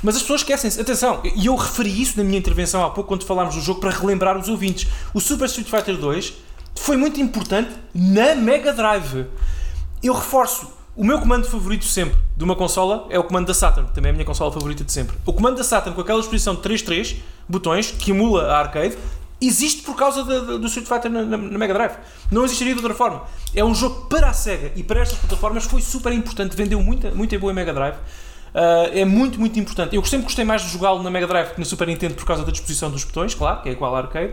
Mas 0.03 0.17
as 0.17 0.23
pessoas 0.23 0.41
esquecem-se, 0.41 0.81
atenção, 0.81 1.21
e 1.37 1.47
eu 1.47 1.55
referi 1.57 2.01
isso 2.01 2.17
na 2.17 2.25
minha 2.25 2.39
intervenção 2.39 2.83
há 2.85 2.91
pouco 2.91 3.09
quando 3.09 3.25
falámos 3.25 3.55
do 3.55 3.61
jogo 3.61 3.81
para 3.81 3.91
relembrar 3.91 4.37
os 4.39 4.49
ouvintes. 4.49 4.89
O 5.13 5.21
Super 5.21 5.45
Street 5.47 5.69
Fighter 5.69 5.97
2 5.97 6.33
foi 6.77 6.97
muito 6.97 7.21
importante 7.21 7.71
na 7.95 8.35
Mega 8.35 8.73
Drive. 8.73 9.27
Eu 10.03 10.15
reforço, 10.15 10.71
o 10.97 11.05
meu 11.05 11.19
comando 11.21 11.47
favorito 11.47 11.85
sempre 11.85 12.17
de 12.35 12.43
uma 12.45 12.57
consola 12.57 13.07
é 13.11 13.19
o 13.19 13.25
comando 13.25 13.47
da 13.49 13.55
Saturn, 13.55 13.91
também 13.93 14.09
é 14.09 14.13
a 14.13 14.15
minha 14.15 14.25
consola 14.25 14.51
favorita 14.51 14.83
de 14.83 14.91
sempre. 14.93 15.17
O 15.27 15.33
comando 15.35 15.57
da 15.59 15.65
Saturn 15.65 15.95
com 15.95 16.01
aquela 16.01 16.21
exposição 16.21 16.55
de 16.55 16.63
3-3 16.63 17.17
botões 17.47 17.91
que 17.91 18.11
emula 18.13 18.47
a 18.53 18.59
arcade 18.59 18.97
existe 19.43 19.83
por 19.83 19.97
causa 19.97 20.23
da- 20.25 20.39
da- 20.41 20.57
do 20.57 20.67
Street 20.67 20.87
Fighter 20.87 21.11
na, 21.11 21.23
na- 21.23 21.37
na 21.37 21.59
Mega 21.59 21.75
Drive. 21.75 21.93
Não 22.31 22.45
existiria 22.45 22.75
de 22.75 22.81
outra 22.81 22.95
forma. 22.95 23.23
É 23.55 23.63
um 23.65 23.75
jogo 23.75 24.07
para 24.07 24.29
a 24.31 24.33
Sega 24.33 24.73
e 24.77 24.83
para 24.83 25.01
estas 25.01 25.19
plataformas 25.19 25.65
foi 25.65 25.81
super 25.83 26.13
importante, 26.13 26.57
vendeu 26.57 26.81
muita, 26.83 27.11
muita 27.11 27.39
boa 27.39 27.53
Mega 27.53 27.73
Drive. 27.75 27.97
Ah, 28.55 28.89
é 28.93 29.05
muito, 29.05 29.39
muito 29.39 29.59
importante. 29.59 29.95
Eu 29.97 30.05
sempre 30.05 30.25
gostei 30.25 30.45
mais 30.45 30.63
de 30.63 30.69
jogá-lo 30.69 31.03
na 31.03 31.11
Mega 31.11 31.27
Drive 31.27 31.51
que 31.55 31.59
na 31.61 31.65
Super 31.67 31.87
Nintendo 31.87 32.15
por 32.15 32.25
causa 32.25 32.45
da 32.45 32.51
disposição 32.51 32.91
dos 32.91 33.05
botões, 33.05 33.35
claro, 33.35 33.63
que 33.63 33.69
é 33.69 33.73
igual 33.73 33.95
à 33.95 33.99
arcade. 33.99 34.33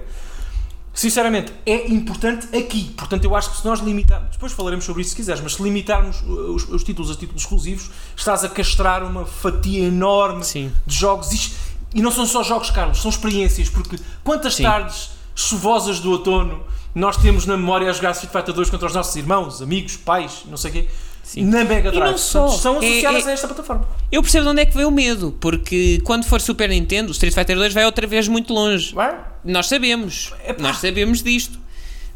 sinceramente, 0.94 1.54
é 1.66 1.88
importante 1.90 2.48
aqui. 2.58 2.94
Portanto, 2.98 3.24
eu 3.24 3.36
acho 3.36 3.52
que 3.52 3.58
se 3.58 3.66
nós 3.66 3.80
limitarmos, 3.80 4.32
depois 4.32 4.52
falaremos 4.52 4.84
sobre 4.86 5.02
isso 5.04 5.12
se 5.12 5.16
quiseres, 5.16 5.42
mas 5.42 5.54
se 5.54 5.62
limitarmos 5.62 6.22
uh, 6.22 6.54
os, 6.56 6.68
os 6.70 6.84
títulos 6.84 7.12
a 7.12 7.16
títulos 7.16 7.44
exclusivos, 7.44 7.92
estás 8.16 8.44
a 8.44 8.50
castrar 8.50 9.04
uma 9.04 9.24
fatia 9.26 9.86
enorme 9.86 10.44
Sim. 10.44 10.72
de 10.86 10.96
jogos. 10.96 11.32
Isto- 11.32 11.56
E 11.94 12.02
não 12.02 12.10
são 12.12 12.26
só 12.26 12.42
jogos, 12.44 12.72
Carlos, 12.72 13.00
são 13.02 13.10
experiências, 13.12 13.70
porque 13.70 13.98
quantas 14.24 14.56
Sim. 14.56 14.64
tardes 14.64 15.12
chuvosas 15.36 16.00
do 16.00 16.10
outono 16.12 16.64
nós 16.96 17.16
temos 17.18 17.46
na 17.46 17.56
memória 17.56 17.88
a 17.88 17.94
jogar 17.94 18.12
Street 18.12 18.32
Fighter 18.34 18.54
2 18.56 18.70
contra 18.72 18.88
os 18.88 18.94
nossos 18.96 19.16
irmãos, 19.16 19.62
amigos, 19.62 19.96
pais, 19.98 20.42
não 20.48 20.58
sei 20.58 20.72
o 20.72 20.74
quê, 20.74 20.88
Sim. 21.28 21.44
na 21.46 21.64
Mega 21.66 21.90
E 21.90 21.92
Drive. 21.92 22.12
não 22.12 22.18
só, 22.18 22.42
Portanto, 22.46 22.62
são 22.62 22.74
é- 22.76 22.78
associadas 22.88 23.28
é- 23.28 23.30
a 23.30 23.34
esta 23.34 23.48
plataforma. 23.48 23.88
Eu 24.10 24.22
percebo 24.22 24.46
de 24.46 24.52
onde 24.52 24.62
é 24.62 24.66
que 24.66 24.76
veio 24.76 24.88
o 24.88 24.92
medo, 24.92 25.36
porque 25.42 26.00
quando 26.06 26.24
for 26.26 26.40
Super 26.40 26.70
Nintendo, 26.70 27.12
Street 27.12 27.34
Fighter 27.34 27.58
2 27.58 27.74
vai 27.74 27.86
outra 27.86 28.08
vez 28.08 28.28
muito 28.30 28.54
longe. 28.54 28.94
Vai? 28.96 29.20
Nós 29.44 29.68
sabemos. 29.68 30.34
Epá. 30.48 30.64
Nós 30.64 30.78
sabemos 30.78 31.22
disto. 31.22 31.60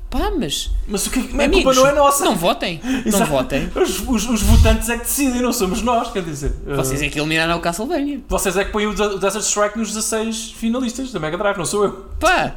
Pá, 0.09 0.29
mas. 0.37 0.69
Mas 0.87 1.07
o 1.07 1.09
que, 1.09 1.19
a 1.19 1.43
amigos, 1.45 1.63
culpa 1.63 1.73
não 1.73 1.87
é 1.87 1.91
nossa. 1.93 2.23
Não 2.25 2.35
votem. 2.35 2.79
Não 2.83 2.99
Exato. 3.05 3.31
votem. 3.31 3.69
Os, 3.75 3.99
os- 4.07 4.29
os 4.29 4.41
votantes 4.41 4.89
é 4.89 4.93
que 4.97 5.03
decidem, 5.03 5.41
não 5.41 5.53
somos 5.53 5.81
nós, 5.81 6.11
quer 6.11 6.21
dizer. 6.23 6.53
uh, 6.67 6.75
Vocês 6.75 7.01
é 7.01 7.07
que 7.09 7.17
eliminaram 7.19 7.57
o 7.57 7.61
Castlevania. 7.61 8.19
vocês 8.27 8.55
é 8.57 8.63
que 8.65 8.71
põem 8.71 8.87
o 8.87 8.93
Desert 8.93 9.43
Strike 9.45 9.77
nos 9.77 9.89
16 9.93 10.51
finalistas 10.57 11.11
da 11.13 11.19
Mega 11.19 11.37
Drive, 11.37 11.57
não 11.57 11.65
sou 11.65 11.83
eu. 11.85 11.91
Pá, 12.19 12.55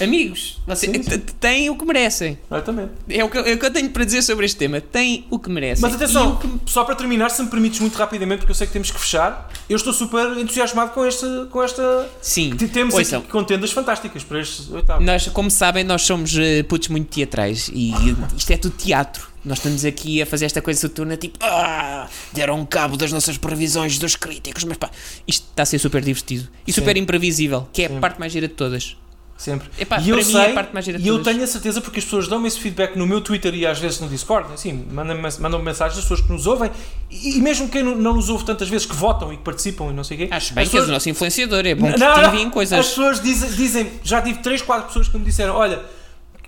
amigos, 0.00 0.60
Sim, 0.74 0.92
sim. 0.92 1.02
t- 1.02 1.18
têm 1.18 1.70
o 1.70 1.76
que 1.76 1.84
merecem. 1.84 2.38
Exatamente. 2.50 2.92
É 3.08 3.22
o 3.24 3.28
que, 3.28 3.38
eu- 3.38 3.44
é 3.46 3.52
o 3.54 3.58
que 3.58 3.66
eu 3.66 3.72
tenho 3.72 3.90
para 3.90 4.04
dizer 4.04 4.22
sobre 4.22 4.46
este 4.46 4.56
tema. 4.58 4.80
Têm 4.80 5.26
o 5.30 5.38
que 5.38 5.50
merecem. 5.50 5.82
Mas 5.82 5.94
atenção, 5.94 6.36
que- 6.36 6.48
só 6.66 6.84
para 6.84 6.94
terminar, 6.94 7.30
se 7.30 7.42
me 7.42 7.48
permites 7.48 7.80
muito 7.80 7.96
rapidamente, 7.96 8.38
porque 8.40 8.50
eu 8.52 8.54
sei 8.56 8.66
que 8.66 8.72
temos 8.72 8.90
que 8.90 8.98
fechar, 9.00 9.50
eu 9.68 9.76
estou 9.76 9.92
super 9.92 10.36
entusiasmado 10.38 10.92
com 10.92 11.04
esta. 11.04 11.46
Com 11.50 11.62
esta... 11.62 12.08
Sim, 12.22 12.50
T- 12.56 12.68
Temos 12.68 12.94
aqui 12.96 13.20
contendas 13.28 13.70
fantásticas 13.72 14.22
para 14.24 14.40
este 14.40 14.72
oitavo. 14.72 15.02
Nós, 15.02 15.26
como 15.28 15.50
sabem, 15.50 15.84
nós 15.84 16.02
somos 16.02 16.36
eh, 16.36 16.62
putos 16.62 16.88
muito 16.88 17.08
teatrais 17.08 17.70
e 17.72 17.92
isto 18.36 18.50
é 18.50 18.56
tudo 18.56 18.76
teatro. 18.76 19.28
Nós 19.44 19.58
estamos 19.58 19.84
aqui 19.84 20.20
a 20.20 20.26
fazer 20.26 20.44
esta 20.46 20.60
coisa 20.60 20.78
soturna, 20.80 21.16
tipo, 21.16 21.38
ah, 21.40 22.06
deram 22.32 22.66
cabo 22.66 22.96
das 22.96 23.12
nossas 23.12 23.38
previsões 23.38 23.98
dos 23.98 24.14
críticos, 24.16 24.64
mas 24.64 24.76
pá, 24.76 24.90
isto 25.26 25.46
está 25.50 25.62
a 25.62 25.66
ser 25.66 25.78
super 25.78 26.02
divertido 26.02 26.48
e 26.66 26.72
super 26.72 26.96
imprevisível, 26.96 27.66
que 27.72 27.82
é 27.82 27.86
a 27.86 27.88
Sim. 27.88 28.00
parte 28.00 28.18
mais 28.18 28.32
gira 28.32 28.48
de 28.48 28.54
todas. 28.54 28.96
Sempre. 29.38 29.70
Epá, 29.78 30.00
e 30.00 30.10
eu 30.10 30.20
sei, 30.20 30.40
é 30.40 30.80
de 30.98 30.98
e 30.98 31.06
eu 31.06 31.22
tenho 31.22 31.44
a 31.44 31.46
certeza 31.46 31.80
porque 31.80 32.00
as 32.00 32.04
pessoas 32.04 32.26
dão-me 32.26 32.48
esse 32.48 32.58
feedback 32.58 32.96
no 32.98 33.06
meu 33.06 33.20
Twitter 33.20 33.54
e 33.54 33.64
às 33.64 33.78
vezes 33.78 34.00
no 34.00 34.08
Discord, 34.08 34.52
assim, 34.52 34.84
mandam-me 34.90 35.22
mandam 35.38 35.62
mensagens 35.62 35.94
das 35.94 36.02
pessoas 36.04 36.20
que 36.20 36.32
nos 36.32 36.44
ouvem 36.44 36.72
e, 37.08 37.38
e 37.38 37.40
mesmo 37.40 37.68
quem 37.68 37.84
não, 37.84 37.94
não 37.94 38.14
nos 38.14 38.28
ouve 38.28 38.44
tantas 38.44 38.68
vezes, 38.68 38.84
que 38.84 38.96
votam 38.96 39.32
e 39.32 39.36
que 39.36 39.44
participam 39.44 39.90
e 39.90 39.92
não 39.92 40.02
sei 40.02 40.16
o 40.16 40.20
quê. 40.26 40.34
Acho 40.34 40.54
bem 40.54 40.64
as 40.64 40.68
que 40.70 40.76
és 40.76 40.82
o 40.82 40.86
pessoas- 40.86 40.88
nosso 40.88 41.08
influenciador, 41.08 41.64
é 41.64 41.74
bom 41.76 41.92
que 41.92 42.00
Não, 42.00 42.14
te 42.14 42.20
não, 42.20 42.28
enviem 42.30 42.46
As 42.48 42.52
coisas. 42.52 42.86
pessoas 42.88 43.22
dizem, 43.22 43.50
dizem, 43.52 43.90
já 44.02 44.20
tive 44.20 44.40
3, 44.40 44.60
4 44.60 44.88
pessoas 44.88 45.06
que 45.06 45.16
me 45.16 45.24
disseram: 45.24 45.54
Olha, 45.54 45.82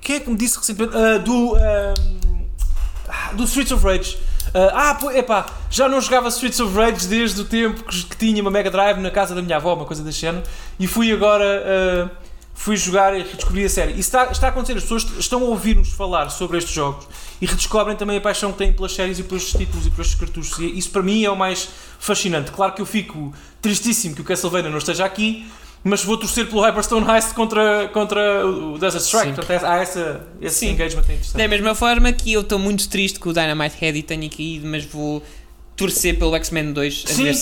quem 0.01 0.17
é 0.17 0.21
que 0.21 0.29
me 0.29 0.37
disse 0.37 0.59
recentemente? 0.59 0.97
Ah, 0.97 1.19
do. 1.19 1.55
ah, 3.09 3.33
do 3.35 3.45
Streets 3.45 3.71
of 3.73 3.85
Rage. 3.85 4.19
Ah, 4.53 4.91
ah, 4.91 4.95
pô, 4.97 5.13
epá, 5.13 5.47
já 5.71 5.89
não 5.89 6.01
jogava 6.01 6.29
Streets 6.29 6.59
of 6.59 6.75
Rage 6.77 7.07
desde 7.07 7.41
o 7.41 7.45
tempo 7.45 7.85
que, 7.85 8.05
que 8.05 8.17
tinha 8.17 8.43
uma 8.43 8.51
Mega 8.51 8.69
Drive 8.69 8.99
na 8.99 9.11
casa 9.13 9.33
da 9.33 9.41
minha 9.43 9.57
avó, 9.57 9.75
uma 9.75 9.85
coisa 9.85 10.03
desse 10.03 10.19
género, 10.19 10.43
e 10.79 10.89
fui 10.89 11.13
agora. 11.13 12.09
ah, 12.17 12.30
fui 12.63 12.77
jogar 12.77 13.19
e 13.19 13.23
redescobri 13.23 13.65
a 13.65 13.71
série. 13.71 13.93
Isso 13.93 14.01
está, 14.01 14.27
está 14.31 14.47
a 14.49 14.51
acontecer, 14.51 14.75
as 14.77 14.83
pessoas 14.83 15.07
estão 15.19 15.41
a 15.43 15.47
ouvir-nos 15.47 15.93
falar 15.93 16.29
sobre 16.29 16.59
estes 16.59 16.75
jogos 16.75 17.07
e 17.41 17.47
redescobrem 17.47 17.97
também 17.97 18.19
a 18.19 18.21
paixão 18.21 18.53
que 18.53 18.59
têm 18.59 18.71
pelas 18.71 18.93
séries 18.93 19.19
e 19.19 19.23
pelos 19.23 19.51
títulos 19.51 19.87
e 19.87 19.91
pelos 19.91 20.15
cartuchos. 20.15 20.59
E 20.59 20.79
isso 20.79 20.91
para 20.91 21.03
mim 21.03 21.25
é 21.25 21.31
o 21.31 21.37
mais 21.37 21.71
fascinante. 21.99 22.51
Claro 22.51 22.75
que 22.75 22.83
eu 22.83 22.87
fico 22.87 23.33
tristíssimo 23.63 24.15
que 24.15 24.21
o 24.21 24.25
Castlevania 24.25 24.69
não 24.69 24.77
esteja 24.77 25.07
aqui, 25.07 25.47
mas 25.83 26.05
vou 26.05 26.19
torcer 26.19 26.47
pelo 26.51 26.61
Hyperstone 26.61 27.11
Heist 27.11 27.33
contra, 27.33 27.89
contra 27.95 28.47
o 28.47 28.77
Desert 28.77 29.05
Strike. 29.05 29.33
Portanto, 29.37 29.65
há 29.65 29.77
essa, 29.79 30.27
esse 30.39 30.59
Sim. 30.59 30.73
engagement 30.73 31.01
interessante. 31.05 31.39
Da 31.39 31.49
mesma 31.49 31.75
forma 31.75 32.13
que 32.13 32.31
eu 32.31 32.43
estou 32.43 32.59
muito 32.59 32.87
triste 32.91 33.19
que 33.19 33.27
o 33.27 33.33
Dynamite 33.33 33.77
Head 33.81 34.03
tenha 34.03 34.29
caído, 34.29 34.67
mas 34.67 34.85
vou 34.85 35.23
torcer 35.75 36.19
pelo 36.19 36.37
X-Men 36.37 36.75
2 36.75 37.05
a 37.09 37.13
Sim, 37.15 37.23
é 37.23 37.27
mas 37.31 37.39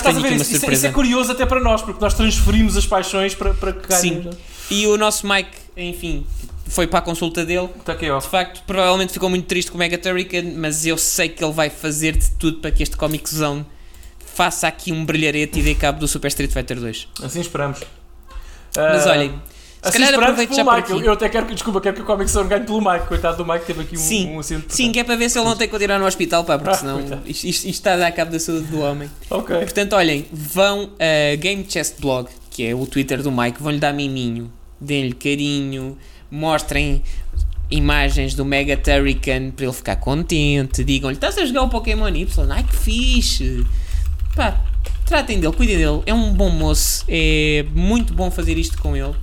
estás 0.00 0.16
a 0.16 0.20
tenho 0.22 0.22
ver, 0.22 0.40
isso, 0.40 0.56
isso 0.56 0.86
é- 0.86 0.88
é 0.88 0.92
curioso 0.92 1.30
até 1.32 1.44
para 1.44 1.60
nós, 1.60 1.82
porque 1.82 2.00
nós 2.00 2.14
transferimos 2.14 2.78
as 2.78 2.86
paixões 2.86 3.34
para, 3.34 3.52
para 3.52 3.74
que 3.74 3.94
Sim. 3.94 4.30
E 4.70 4.86
o 4.86 4.96
nosso 4.96 5.26
Mike, 5.28 5.50
enfim, 5.76 6.26
foi 6.66 6.86
para 6.86 6.98
a 7.00 7.02
consulta 7.02 7.44
dele. 7.44 7.68
Ó. 8.12 8.18
De 8.18 8.28
facto, 8.28 8.62
provavelmente 8.66 9.12
ficou 9.12 9.28
muito 9.28 9.46
triste 9.46 9.70
com 9.70 9.76
o 9.76 9.78
Mega 9.78 9.98
Turrican, 9.98 10.42
mas 10.56 10.86
eu 10.86 10.96
sei 10.98 11.28
que 11.28 11.44
ele 11.44 11.52
vai 11.52 11.70
fazer 11.70 12.16
de 12.16 12.30
tudo 12.32 12.58
para 12.58 12.70
que 12.70 12.82
este 12.82 12.96
Comic 12.96 13.28
Zone 13.32 13.64
faça 14.34 14.66
aqui 14.66 14.90
um 14.92 15.04
brilharete 15.04 15.60
e 15.60 15.62
dê 15.62 15.74
cabo 15.74 16.00
do 16.00 16.08
Super 16.08 16.28
Street 16.28 16.50
Fighter 16.50 16.78
2. 16.80 17.08
Assim 17.22 17.40
esperamos. 17.40 17.80
Mas 18.76 19.06
Ah, 19.06 19.12
olhem, 19.12 19.28
se 19.30 19.88
assim 19.90 19.98
calhar 20.00 20.14
aproveito 20.20 20.54
já 20.56 20.64
Mike. 20.64 20.90
Eu, 20.90 21.00
eu 21.02 21.12
até 21.12 21.28
quero 21.28 21.46
que, 21.46 21.54
desculpa, 21.54 21.80
quero 21.80 21.94
que 21.94 22.02
o 22.02 22.04
Comic 22.04 22.28
Zone 22.28 22.48
ganhe 22.48 22.64
pelo 22.64 22.80
Mike. 22.80 23.06
Coitado 23.06 23.36
do 23.36 23.44
Mike, 23.52 23.64
teve 23.66 23.82
aqui 23.82 23.94
um, 23.94 24.00
Sim, 24.00 24.30
um 24.30 24.40
acidente. 24.40 24.74
Sim, 24.74 24.90
que 24.90 24.98
é 24.98 25.04
para 25.04 25.14
ver 25.14 25.28
se 25.30 25.38
ele 25.38 25.46
não 25.46 25.54
tem 25.56 25.68
que 25.68 25.72
continuar 25.72 25.98
no 26.00 26.06
hospital, 26.06 26.42
pá, 26.42 26.58
porque 26.58 26.70
Ah, 26.74 26.78
senão 26.78 27.00
isto- 27.26 27.46
isto 27.46 27.68
está 27.68 27.92
a 27.92 27.96
dar 27.98 28.10
cabo 28.10 28.32
da 28.32 28.40
saúde 28.40 28.66
do 28.66 28.80
homem. 28.80 29.08
Ok. 29.30 29.56
Portanto, 29.58 29.92
olhem, 29.92 30.26
vão 30.32 30.90
a 30.98 31.36
Game 31.36 31.64
Chest 31.68 32.00
Blog, 32.00 32.28
que 32.54 32.64
é 32.64 32.74
o 32.74 32.86
Twitter 32.86 33.20
do 33.20 33.32
Mike, 33.32 33.60
vão-lhe 33.60 33.80
dar 33.80 33.92
miminho, 33.92 34.50
deem-lhe 34.80 35.12
carinho, 35.12 35.98
mostrem 36.30 37.02
imagens 37.70 38.34
do 38.34 38.44
Mega 38.44 38.76
Turrican 38.76 39.50
para 39.50 39.64
ele 39.64 39.72
ficar 39.74 39.96
contente, 39.96 40.84
digam-lhe, 40.84 41.16
estás 41.16 41.36
a 41.36 41.44
jogar 41.44 41.62
o 41.62 41.68
Pokémon 41.68 42.08
Y? 42.08 42.50
Ai 42.52 42.62
que 42.62 42.76
fixe! 42.76 43.66
Pá, 44.36 44.62
tratem 45.04 45.40
dele, 45.40 45.52
cuidem 45.52 45.78
dele, 45.78 46.00
é 46.06 46.14
um 46.14 46.32
bom 46.32 46.48
moço, 46.48 47.04
é 47.08 47.64
muito 47.74 48.14
bom 48.14 48.30
fazer 48.30 48.56
isto 48.56 48.78
com 48.78 48.96
ele. 48.96 49.14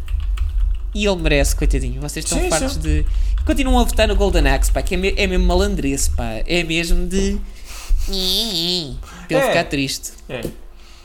E 0.93 1.05
ele 1.05 1.21
merece, 1.21 1.55
coitadinho. 1.55 2.01
Vocês 2.01 2.25
estão 2.25 2.37
Sim, 2.37 2.49
fartos 2.49 2.73
sim. 2.73 2.79
de. 2.81 3.05
Continuam 3.45 3.79
a 3.79 3.83
votar 3.85 4.09
no 4.09 4.15
Golden 4.17 4.45
Axe, 4.49 4.69
pá, 4.69 4.81
que 4.81 4.95
é, 4.95 4.97
me- 4.97 5.13
é 5.15 5.25
mesmo 5.25 5.45
malandrece, 5.45 6.09
pá. 6.11 6.41
É 6.45 6.63
mesmo 6.65 7.07
de. 7.07 7.39
Para 8.05 9.37
ele 9.37 9.45
É. 9.45 9.47
ficar 9.47 9.63
triste. 9.65 10.11
É, 10.27 10.41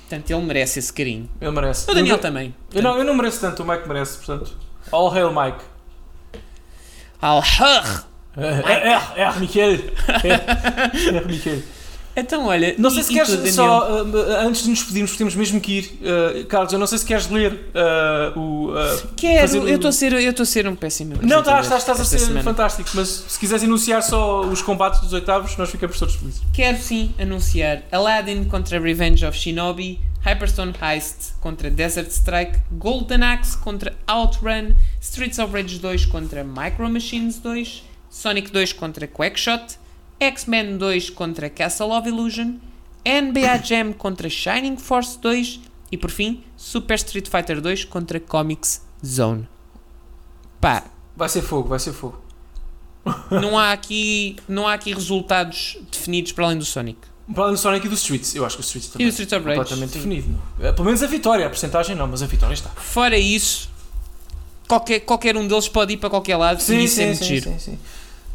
Portanto, 0.08 0.30
ele 0.30 0.42
merece 0.42 0.78
esse 0.78 0.92
carinho. 0.92 1.28
ele 1.40 1.50
merece. 1.50 1.90
O 1.90 1.94
Daniel 1.94 2.14
eu, 2.16 2.20
também. 2.20 2.54
eu, 2.72 2.80
não, 2.80 2.96
eu 2.96 3.02
não 3.04 3.14
mereço 3.14 3.40
tanto, 3.40 3.64
o 3.64 3.66
Mike 3.66 3.88
merece, 3.88 4.18
portanto. 4.18 4.56
All 4.92 5.12
hail 5.12 5.32
Mike. 5.32 5.64
Al-Hur! 7.20 8.04
É, 8.36 8.92
é, 8.92 9.22
é, 9.22 9.32
Michael. 9.40 9.80
É, 10.22 11.16
é, 11.16 11.24
Michael. 11.24 11.62
Então, 12.16 12.46
olha. 12.46 12.74
Não 12.78 12.88
e- 12.88 12.94
sei 12.94 13.02
se 13.02 13.12
e 13.12 13.14
queres 13.14 13.30
tu, 13.30 13.52
só, 13.52 14.02
uh, 14.02 14.46
antes 14.46 14.62
de 14.62 14.70
nos 14.70 14.82
porque 14.82 15.18
temos 15.18 15.34
mesmo 15.34 15.60
que 15.60 15.72
ir, 15.78 16.00
uh, 16.00 16.46
Carlos, 16.46 16.72
eu 16.72 16.78
não 16.78 16.86
sei 16.86 16.98
se 16.98 17.04
queres 17.04 17.28
ler 17.28 17.52
uh, 17.52 18.38
o. 18.38 18.72
Quero, 19.14 19.68
eu 19.68 19.76
estou 19.76 19.90
a 19.90 19.92
ser, 19.92 20.12
eu 20.14 20.30
estou 20.30 20.42
a 20.42 20.46
ser 20.46 20.66
um 20.66 20.74
péssimo. 20.74 21.16
Não, 21.22 21.40
estás, 21.40 21.66
estás, 21.66 21.82
estás 21.82 22.00
a 22.00 22.04
ser 22.04 22.18
semana. 22.18 22.42
fantástico, 22.42 22.88
mas 22.94 23.08
se 23.28 23.38
quiseres 23.38 23.62
enunciar 23.62 24.02
só 24.02 24.40
os 24.40 24.62
combates 24.62 25.00
dos 25.00 25.12
oitavos, 25.12 25.56
nós 25.56 25.70
ficamos 25.70 25.98
todos 25.98 26.14
felizes. 26.14 26.40
Quero 26.54 26.78
sim 26.78 27.14
anunciar 27.18 27.82
Aladdin 27.92 28.44
contra 28.44 28.80
Revenge 28.80 29.26
of 29.26 29.36
Shinobi, 29.36 30.00
Hyperstone 30.24 30.72
Heist 30.80 31.34
contra 31.40 31.70
Desert 31.70 32.10
Strike, 32.10 32.58
Golden 32.72 33.22
Axe 33.22 33.56
contra 33.58 33.94
Outrun, 34.06 34.74
Streets 35.00 35.38
of 35.38 35.52
Rage 35.52 35.78
2 35.78 36.06
contra 36.06 36.42
Micro 36.42 36.88
Machines 36.88 37.38
2, 37.38 37.84
Sonic 38.10 38.50
2 38.50 38.72
contra 38.72 39.06
Quackshot, 39.06 39.78
X-Men 40.18 40.76
2 40.78 41.10
contra 41.10 41.48
Castle 41.50 41.90
of 41.92 42.08
Illusion, 42.08 42.54
NBA 43.04 43.58
Jam 43.62 43.92
contra 43.92 44.28
Shining 44.28 44.76
Force 44.76 45.18
2 45.18 45.60
e 45.92 45.96
por 45.96 46.10
fim 46.10 46.42
Super 46.56 46.94
Street 46.96 47.28
Fighter 47.28 47.60
2 47.60 47.84
contra 47.84 48.18
Comics 48.18 48.82
Zone. 49.04 49.48
Pá, 50.60 50.84
Vai 51.16 51.28
ser 51.28 51.42
fogo, 51.42 51.68
vai 51.68 51.78
ser 51.78 51.92
fogo. 51.92 52.20
não 53.30 53.56
há 53.58 53.72
aqui, 53.72 54.36
não 54.48 54.66
há 54.66 54.74
aqui 54.74 54.92
resultados 54.92 55.78
definidos 55.90 56.32
para 56.32 56.44
além 56.46 56.58
do 56.58 56.64
Sonic. 56.64 56.98
Para 57.32 57.44
além 57.44 57.54
do 57.54 57.58
Sonic 57.60 57.86
e 57.86 57.88
do 57.88 57.94
Streets, 57.94 58.34
eu 58.34 58.44
acho 58.44 58.56
que 58.56 58.62
o 58.62 58.64
Streets 58.64 58.88
também 58.90 59.06
E 59.06 59.08
o 59.08 59.10
Streets 59.10 59.32
of 59.32 59.44
Rage. 59.44 59.58
completamente 59.58 59.92
sim. 59.92 59.98
definido. 59.98 60.42
É, 60.60 60.72
Pelo 60.72 60.84
menos 60.84 61.02
a 61.02 61.06
vitória, 61.06 61.46
a 61.46 61.48
porcentagem 61.48 61.94
não, 61.96 62.06
mas 62.06 62.22
a 62.22 62.26
vitória 62.26 62.54
está. 62.54 62.70
Fora 62.70 63.16
isso, 63.18 63.70
qualquer, 64.68 65.00
qualquer 65.00 65.36
um 65.36 65.46
deles 65.46 65.68
pode 65.68 65.94
ir 65.94 65.96
para 65.96 66.10
qualquer 66.10 66.36
lado 66.36 66.60
e 66.60 66.84
isso 66.84 67.00
é 67.00 67.06
muito 67.06 67.24
giro. 67.24 67.50
sim, 67.52 67.58
sim. 67.58 67.78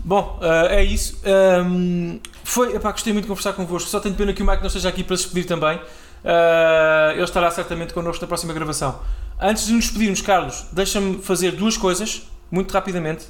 Bom, 0.04 0.40
uh, 0.42 0.68
é 0.70 0.84
isso. 0.84 1.22
Um, 1.66 2.20
foi, 2.44 2.76
epá, 2.76 2.92
gostei 2.92 3.14
muito 3.14 3.26
de 3.26 3.30
conversar 3.30 3.54
convosco. 3.54 3.90
Só 3.90 4.00
tenho 4.00 4.16
pena 4.16 4.34
que 4.34 4.42
o 4.42 4.46
Mike 4.46 4.62
não 4.62 4.68
esteja 4.68 4.90
aqui 4.90 5.04
para 5.04 5.16
se 5.16 5.24
despedir 5.24 5.48
também. 5.48 5.78
Uh, 5.78 7.12
ele 7.14 7.24
estará 7.24 7.50
certamente 7.52 7.94
connosco 7.94 8.22
na 8.22 8.28
próxima 8.28 8.54
gravação. 8.54 9.00
Antes 9.40 9.66
de 9.66 9.74
nos 9.74 9.86
despedirmos, 9.86 10.22
Carlos, 10.22 10.66
deixa-me 10.72 11.20
fazer 11.20 11.52
duas 11.52 11.78
coisas, 11.78 12.24
muito 12.50 12.72
rapidamente. 12.72 13.26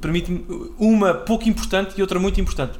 Permite-me 0.00 0.44
uma 0.78 1.14
pouco 1.14 1.48
importante 1.48 1.94
e 1.96 2.02
outra 2.02 2.18
muito 2.18 2.40
importante. 2.40 2.78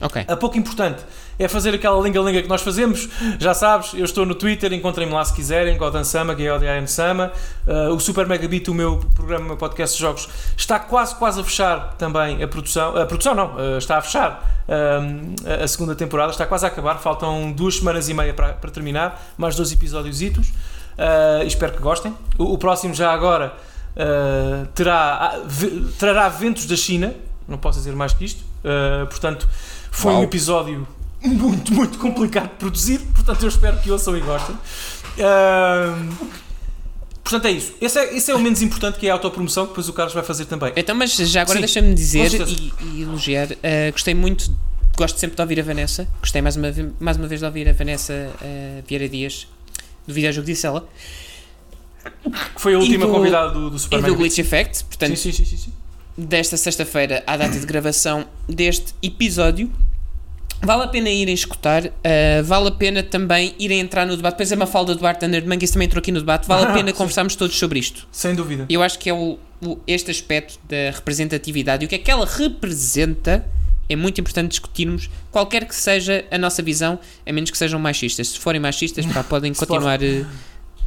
Ok. 0.00 0.24
A 0.26 0.36
pouco 0.36 0.56
importante 0.58 1.02
é 1.38 1.46
fazer 1.48 1.74
aquela 1.74 2.00
linga-linga 2.02 2.40
que 2.42 2.48
nós 2.48 2.62
fazemos. 2.62 3.08
Já 3.38 3.52
sabes, 3.54 3.92
eu 3.94 4.04
estou 4.04 4.24
no 4.26 4.34
Twitter, 4.34 4.72
encontrem-me 4.72 5.12
lá 5.12 5.24
se 5.24 5.32
quiserem, 5.34 5.76
Godan 5.76 6.04
Sama, 6.04 6.34
G-O-D-A-N 6.36 6.86
Sama. 6.86 7.32
Uh, 7.66 7.94
o 7.94 8.00
Super 8.00 8.26
Megabit, 8.26 8.70
o 8.70 8.74
meu 8.74 8.98
programa, 9.14 9.44
o 9.44 9.48
meu 9.48 9.56
podcast 9.56 9.96
de 9.96 10.02
jogos, 10.02 10.28
está 10.56 10.78
quase, 10.78 11.14
quase 11.16 11.40
a 11.40 11.44
fechar 11.44 11.94
também 11.98 12.42
a 12.42 12.48
produção. 12.48 12.96
A 12.96 13.04
produção 13.06 13.34
não, 13.34 13.54
uh, 13.56 13.78
está 13.78 13.98
a 13.98 14.02
fechar 14.02 14.64
um, 14.68 15.34
a- 15.62 15.66
segunda 15.68 15.94
temporada, 15.94 16.30
está 16.32 16.46
quase 16.46 16.64
a 16.64 16.68
acabar. 16.68 16.96
Faltam 16.98 17.52
duas 17.52 17.76
semanas 17.76 18.08
e 18.08 18.14
meia 18.14 18.32
para, 18.34 18.54
para 18.54 18.70
terminar, 18.70 19.20
mais 19.36 19.54
dois 19.56 19.70
episódios. 19.72 20.20
Uh, 20.20 21.44
espero 21.46 21.72
que 21.72 21.78
gostem. 21.80 22.14
O, 22.38 22.52
o 22.54 22.58
próximo, 22.58 22.92
já 22.94 23.12
agora, 23.12 23.54
uh, 23.96 24.66
terá, 24.74 25.34
ah, 25.34 25.40
trará 25.98 26.28
ventos 26.28 26.66
da 26.66 26.76
China, 26.76 27.14
não 27.48 27.58
posso 27.58 27.78
dizer 27.78 27.92
mais 27.94 28.12
que 28.12 28.24
isto. 28.24 28.44
Uh, 28.62 29.06
portanto, 29.06 29.48
foi 29.90 30.12
um 30.12 30.16
Uau. 30.16 30.24
episódio 30.24 30.86
muito, 31.22 31.72
muito 31.74 31.98
complicado 31.98 32.50
de 32.50 32.54
produzir. 32.56 32.98
Portanto, 33.14 33.42
eu 33.42 33.48
espero 33.48 33.78
que 33.78 33.90
ouçam 33.90 34.16
e 34.16 34.20
gostem. 34.20 34.54
Uh, 35.18 36.14
portanto, 37.22 37.44
é 37.46 37.50
isso. 37.50 37.74
Esse 37.80 37.98
é, 37.98 38.16
esse 38.16 38.30
é 38.30 38.34
o 38.34 38.38
menos 38.38 38.62
importante, 38.62 38.98
que 38.98 39.06
é 39.06 39.10
a 39.10 39.14
autopromoção, 39.14 39.64
que 39.64 39.70
depois 39.70 39.88
o 39.88 39.92
Carlos 39.92 40.14
vai 40.14 40.22
fazer 40.24 40.46
também. 40.46 40.72
Então, 40.76 40.94
mas 40.94 41.12
já 41.14 41.42
agora 41.42 41.56
Sim, 41.56 41.60
deixa-me 41.60 41.94
dizer 41.94 42.32
e, 42.48 42.72
e 42.94 43.02
elogiar. 43.02 43.48
uh, 43.52 43.56
gostei 43.92 44.14
muito, 44.14 44.50
gosto 44.96 45.18
sempre 45.18 45.36
de 45.36 45.42
ouvir 45.42 45.60
a 45.60 45.62
Vanessa. 45.62 46.08
Gostei 46.20 46.40
mais 46.40 46.56
uma, 46.56 46.68
mais 46.98 47.16
uma 47.16 47.26
vez 47.28 47.40
de 47.40 47.46
ouvir 47.46 47.68
a 47.68 47.72
Vanessa 47.72 48.12
uh, 48.40 48.82
Vieira 48.86 49.08
Dias 49.08 49.46
do 50.06 50.14
videojogo 50.14 50.46
ela. 50.64 50.88
Que 52.54 52.60
foi 52.60 52.74
a 52.74 52.78
E 52.78 52.80
última 52.80 53.06
do- 53.06 53.12
convidada 53.12 53.50
do, 53.50 53.68
do 53.70 53.76
E 53.76 53.78
Super 53.78 54.02
do 54.02 54.14
Glitch 54.14 54.38
Effect, 54.38 54.84
portanto, 54.84 55.16
sim, 55.16 55.32
sim, 55.32 55.44
sim, 55.44 55.56
sim. 55.56 55.72
Desta 56.16 56.56
sexta-feira 56.56 57.22
à 57.26 57.36
data 57.36 57.58
de 57.58 57.66
gravação 57.66 58.26
deste 58.48 58.94
episódio. 59.02 59.70
Vale 60.62 60.82
a 60.82 60.88
pena 60.88 61.08
irem 61.08 61.32
escutar, 61.34 61.86
uh, 61.86 61.90
vale 62.44 62.68
a 62.68 62.70
pena 62.72 63.02
também 63.02 63.54
irem 63.58 63.80
entrar 63.80 64.06
no 64.06 64.14
debate. 64.14 64.34
Depois 64.34 64.52
a 64.52 64.56
Mafalda 64.56 64.94
Duarte 64.94 65.24
Under 65.24 65.46
Mangues 65.46 65.70
também 65.70 65.86
entrou 65.86 66.00
aqui 66.00 66.12
no 66.12 66.20
debate. 66.20 66.46
Vale 66.46 66.66
a 66.66 66.72
pena 66.74 66.90
Sim. 66.90 66.94
conversarmos 66.96 67.34
todos 67.34 67.58
sobre 67.58 67.78
isto. 67.78 68.06
Sem 68.12 68.34
dúvida. 68.34 68.66
Eu 68.68 68.82
acho 68.82 68.98
que 68.98 69.08
é 69.08 69.14
o, 69.14 69.38
o- 69.64 69.78
este 69.86 70.10
aspecto 70.10 70.58
da 70.68 70.90
representatividade 70.94 71.82
e 71.82 71.86
o 71.86 71.88
que 71.88 71.94
é 71.94 71.98
que 71.98 72.10
ela 72.10 72.26
representa 72.26 73.46
é 73.88 73.96
muito 73.96 74.20
importante 74.20 74.50
discutirmos, 74.50 75.08
qualquer 75.32 75.64
que 75.64 75.74
seja 75.74 76.24
a 76.30 76.36
nossa 76.38 76.62
visão, 76.62 77.00
a 77.26 77.32
menos 77.32 77.50
que 77.50 77.56
sejam 77.58 77.80
machistas. 77.80 78.28
Se 78.28 78.38
forem 78.38 78.60
machistas, 78.60 79.04
pá, 79.06 79.24
podem 79.24 79.52
continuar. 79.54 79.98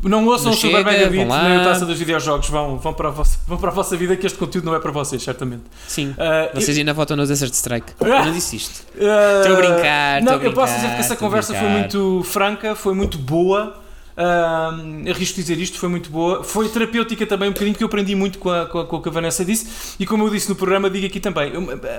Não 0.04 0.26
ouçam 0.28 0.52
o 0.52 0.56
Super 0.56 0.84
Mega 0.84 1.10
Beat 1.10 1.28
nem 1.28 1.58
o 1.60 1.64
Taça 1.64 1.86
dos 1.86 1.98
Videojogos. 1.98 2.50
Vão, 2.50 2.78
vão, 2.78 2.94
para 2.94 3.08
a 3.10 3.12
vossa, 3.12 3.38
vão 3.48 3.58
para 3.58 3.70
a 3.70 3.74
vossa 3.74 3.96
vida 3.98 4.16
que 4.16 4.26
este 4.26 4.38
conteúdo 4.38 4.66
não 4.66 4.76
é 4.76 4.80
para 4.80 4.92
vocês, 4.92 5.22
certamente. 5.24 5.64
sim, 5.88 6.14
Ah, 6.18 6.50
vocês 6.54 6.78
ainda 6.78 6.94
votam 6.94 7.16
no 7.18 7.26
Desert 7.26 7.54
Strike. 7.54 7.94
Eu 8.02 8.08
não 8.26 8.32
disse 8.34 8.56
isto. 8.58 8.86
Ah, 9.00 9.42
Estou 9.42 9.54
a 9.54 9.60
brincar, 9.60 10.22
Não, 10.22 10.34
eu 10.42 10.54
posso 10.54 10.76
dizer 10.76 10.90
que 10.94 11.00
essa 11.00 11.16
conversa 11.16 11.54
foi 11.54 11.68
muito 11.70 12.22
franca, 12.26 12.76
foi 12.76 12.94
muito 12.94 13.18
boa. 13.18 13.80
Ah, 14.16 14.70
arrisco 15.10 15.38
dizer 15.38 15.58
isto, 15.58 15.80
foi 15.80 15.90
muito 15.90 16.10
boa. 16.12 16.44
Foi 16.44 16.70
terapêutica 16.70 17.26
também, 17.26 17.50
um 17.50 17.52
bocadinho, 17.52 17.76
que 17.76 17.84
eu 17.84 17.88
aprendi 17.88 18.14
muito 18.16 18.38
com, 18.38 18.52
a, 18.52 18.66
com, 18.68 18.80
a, 18.80 18.86
com 18.86 18.98
o 18.98 19.02
que 19.02 19.10
a 19.10 19.12
Vanessa 19.12 19.44
disse. 19.44 19.96
E 20.00 20.06
como 20.06 20.24
eu 20.24 20.30
disse 20.30 20.48
no 20.50 20.56
programa, 20.56 20.88
digo 20.90 21.08
aqui 21.08 21.20
também: 21.20 21.52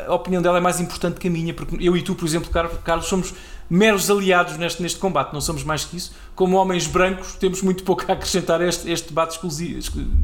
a 0.07 0.15
opinião 0.15 0.41
dela 0.41 0.59
é 0.59 0.61
mais 0.61 0.79
importante 0.81 1.19
que 1.19 1.27
a 1.27 1.31
minha, 1.31 1.53
porque 1.53 1.77
eu 1.81 1.97
e 1.97 2.03
tu, 2.03 2.15
por 2.15 2.25
exemplo, 2.25 2.51
Car- 2.51 2.71
Carlos, 2.85 3.07
somos 3.07 3.35
meros 3.69 4.11
aliados 4.11 4.57
neste, 4.57 4.83
neste 4.83 4.99
combate, 4.99 5.33
não 5.33 5.41
somos 5.41 5.65
mais 5.65 5.85
que 5.85 5.97
isso. 5.97 6.13
Como 6.35 6.57
homens 6.57 6.87
brancos, 6.87 7.35
temos 7.35 7.63
muito 7.63 7.83
pouco 7.85 8.05
a 8.09 8.13
acrescentar 8.15 8.61
a 8.61 8.67
este, 8.69 8.91
este 8.91 9.09
debate 9.09 9.39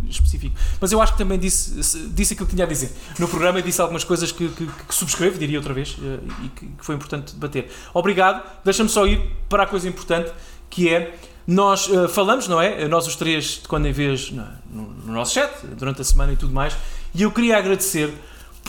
específico. 0.09 0.55
Mas 0.81 0.93
eu 0.93 1.01
acho 1.01 1.13
que 1.13 1.19
também 1.19 1.39
disse, 1.39 2.09
disse 2.09 2.35
aquilo 2.35 2.47
que 2.49 2.55
tinha 2.55 2.65
a 2.67 2.69
dizer. 2.69 2.93
No 3.19 3.29
programa 3.29 3.63
disse 3.63 3.81
algumas 3.81 4.05
coisas 4.05 4.31
que, 4.33 4.49
que, 4.49 4.67
que 4.67 4.95
subscrevo, 4.95 5.39
diria 5.39 5.59
outra 5.59 5.73
vez, 5.75 5.97
eh, 6.03 6.19
e 6.45 6.49
que, 6.49 6.67
que 6.67 6.85
foi 6.85 6.95
importante 6.95 7.33
debater. 7.33 7.71
Obrigado. 7.95 8.43
Deixa-me 8.65 8.89
só 8.89 9.07
ir 9.07 9.21
para 9.49 9.63
a 9.63 9.67
coisa 9.67 9.89
importante, 9.89 10.31
que 10.69 10.89
é. 10.89 11.15
Nós 11.47 11.89
eh, 11.91 12.07
falamos, 12.07 12.47
não 12.47 12.61
é? 12.61 12.87
Nós 12.87 13.07
os 13.09 13.17
três, 13.17 13.61
de 13.63 13.69
quando 13.69 13.87
em 13.87 13.93
vez, 13.93 14.31
no, 14.31 14.47
no- 14.71 14.91
no 15.07 15.13
nosso 15.13 15.35
chat, 15.35 15.51
durante 15.77 16.01
a 16.01 16.05
semana 16.05 16.33
e 16.33 16.37
tudo 16.37 16.53
mais, 16.53 16.77
e 17.15 17.23
eu 17.23 17.31
queria 17.33 17.57
agradecer 17.57 18.13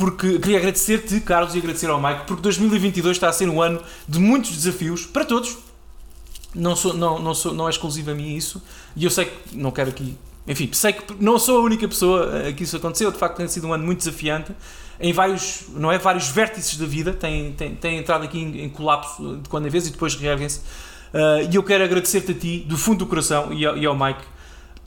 porque 0.01 0.39
queria 0.39 0.57
agradecer-te, 0.57 1.19
Carlos, 1.19 1.53
e 1.53 1.59
agradecer 1.59 1.87
ao 1.87 2.01
Mike, 2.01 2.21
porque 2.25 2.41
2022 2.41 3.17
está 3.17 3.29
a 3.29 3.31
ser 3.31 3.47
um 3.47 3.61
ano 3.61 3.79
de 4.07 4.17
muitos 4.17 4.49
desafios 4.49 5.05
para 5.05 5.23
todos. 5.23 5.59
Não, 6.55 6.75
sou, 6.75 6.95
não, 6.95 7.19
não, 7.19 7.35
sou, 7.35 7.53
não 7.53 7.67
é 7.67 7.69
exclusivo 7.69 8.09
a 8.09 8.15
mim 8.15 8.35
isso, 8.35 8.59
e 8.95 9.05
eu 9.05 9.11
sei 9.11 9.25
que 9.25 9.55
não 9.55 9.69
quero 9.69 9.91
aqui. 9.91 10.17
Enfim, 10.47 10.67
sei 10.73 10.93
que 10.93 11.03
não 11.19 11.37
sou 11.37 11.59
a 11.59 11.61
única 11.61 11.87
pessoa 11.87 12.47
a 12.47 12.51
que 12.51 12.63
isso 12.63 12.75
aconteceu, 12.77 13.11
de 13.11 13.19
facto 13.19 13.37
tem 13.37 13.47
sido 13.47 13.67
um 13.67 13.73
ano 13.73 13.85
muito 13.85 13.99
desafiante 13.99 14.51
em 14.99 15.13
vários, 15.13 15.65
não 15.75 15.91
é, 15.91 15.99
vários 15.99 16.29
vértices 16.29 16.77
da 16.77 16.87
vida, 16.87 17.13
tem, 17.13 17.53
tem, 17.53 17.75
tem 17.75 17.99
entrado 17.99 18.23
aqui 18.23 18.39
em, 18.39 18.63
em 18.63 18.69
colapso 18.69 19.37
de 19.37 19.49
quando 19.49 19.67
em 19.67 19.69
vez 19.69 19.85
e 19.85 19.91
depois 19.91 20.15
reerguem-se. 20.15 20.61
Ah, 21.13 21.43
e 21.43 21.55
eu 21.55 21.61
quero 21.61 21.83
agradecer-te 21.83 22.31
a 22.31 22.35
ti, 22.35 22.65
do 22.67 22.75
fundo 22.75 22.99
do 22.99 23.05
coração, 23.05 23.53
e 23.53 23.63
ao, 23.67 23.77
e 23.77 23.85
ao 23.85 23.95
Mike, 23.95 24.23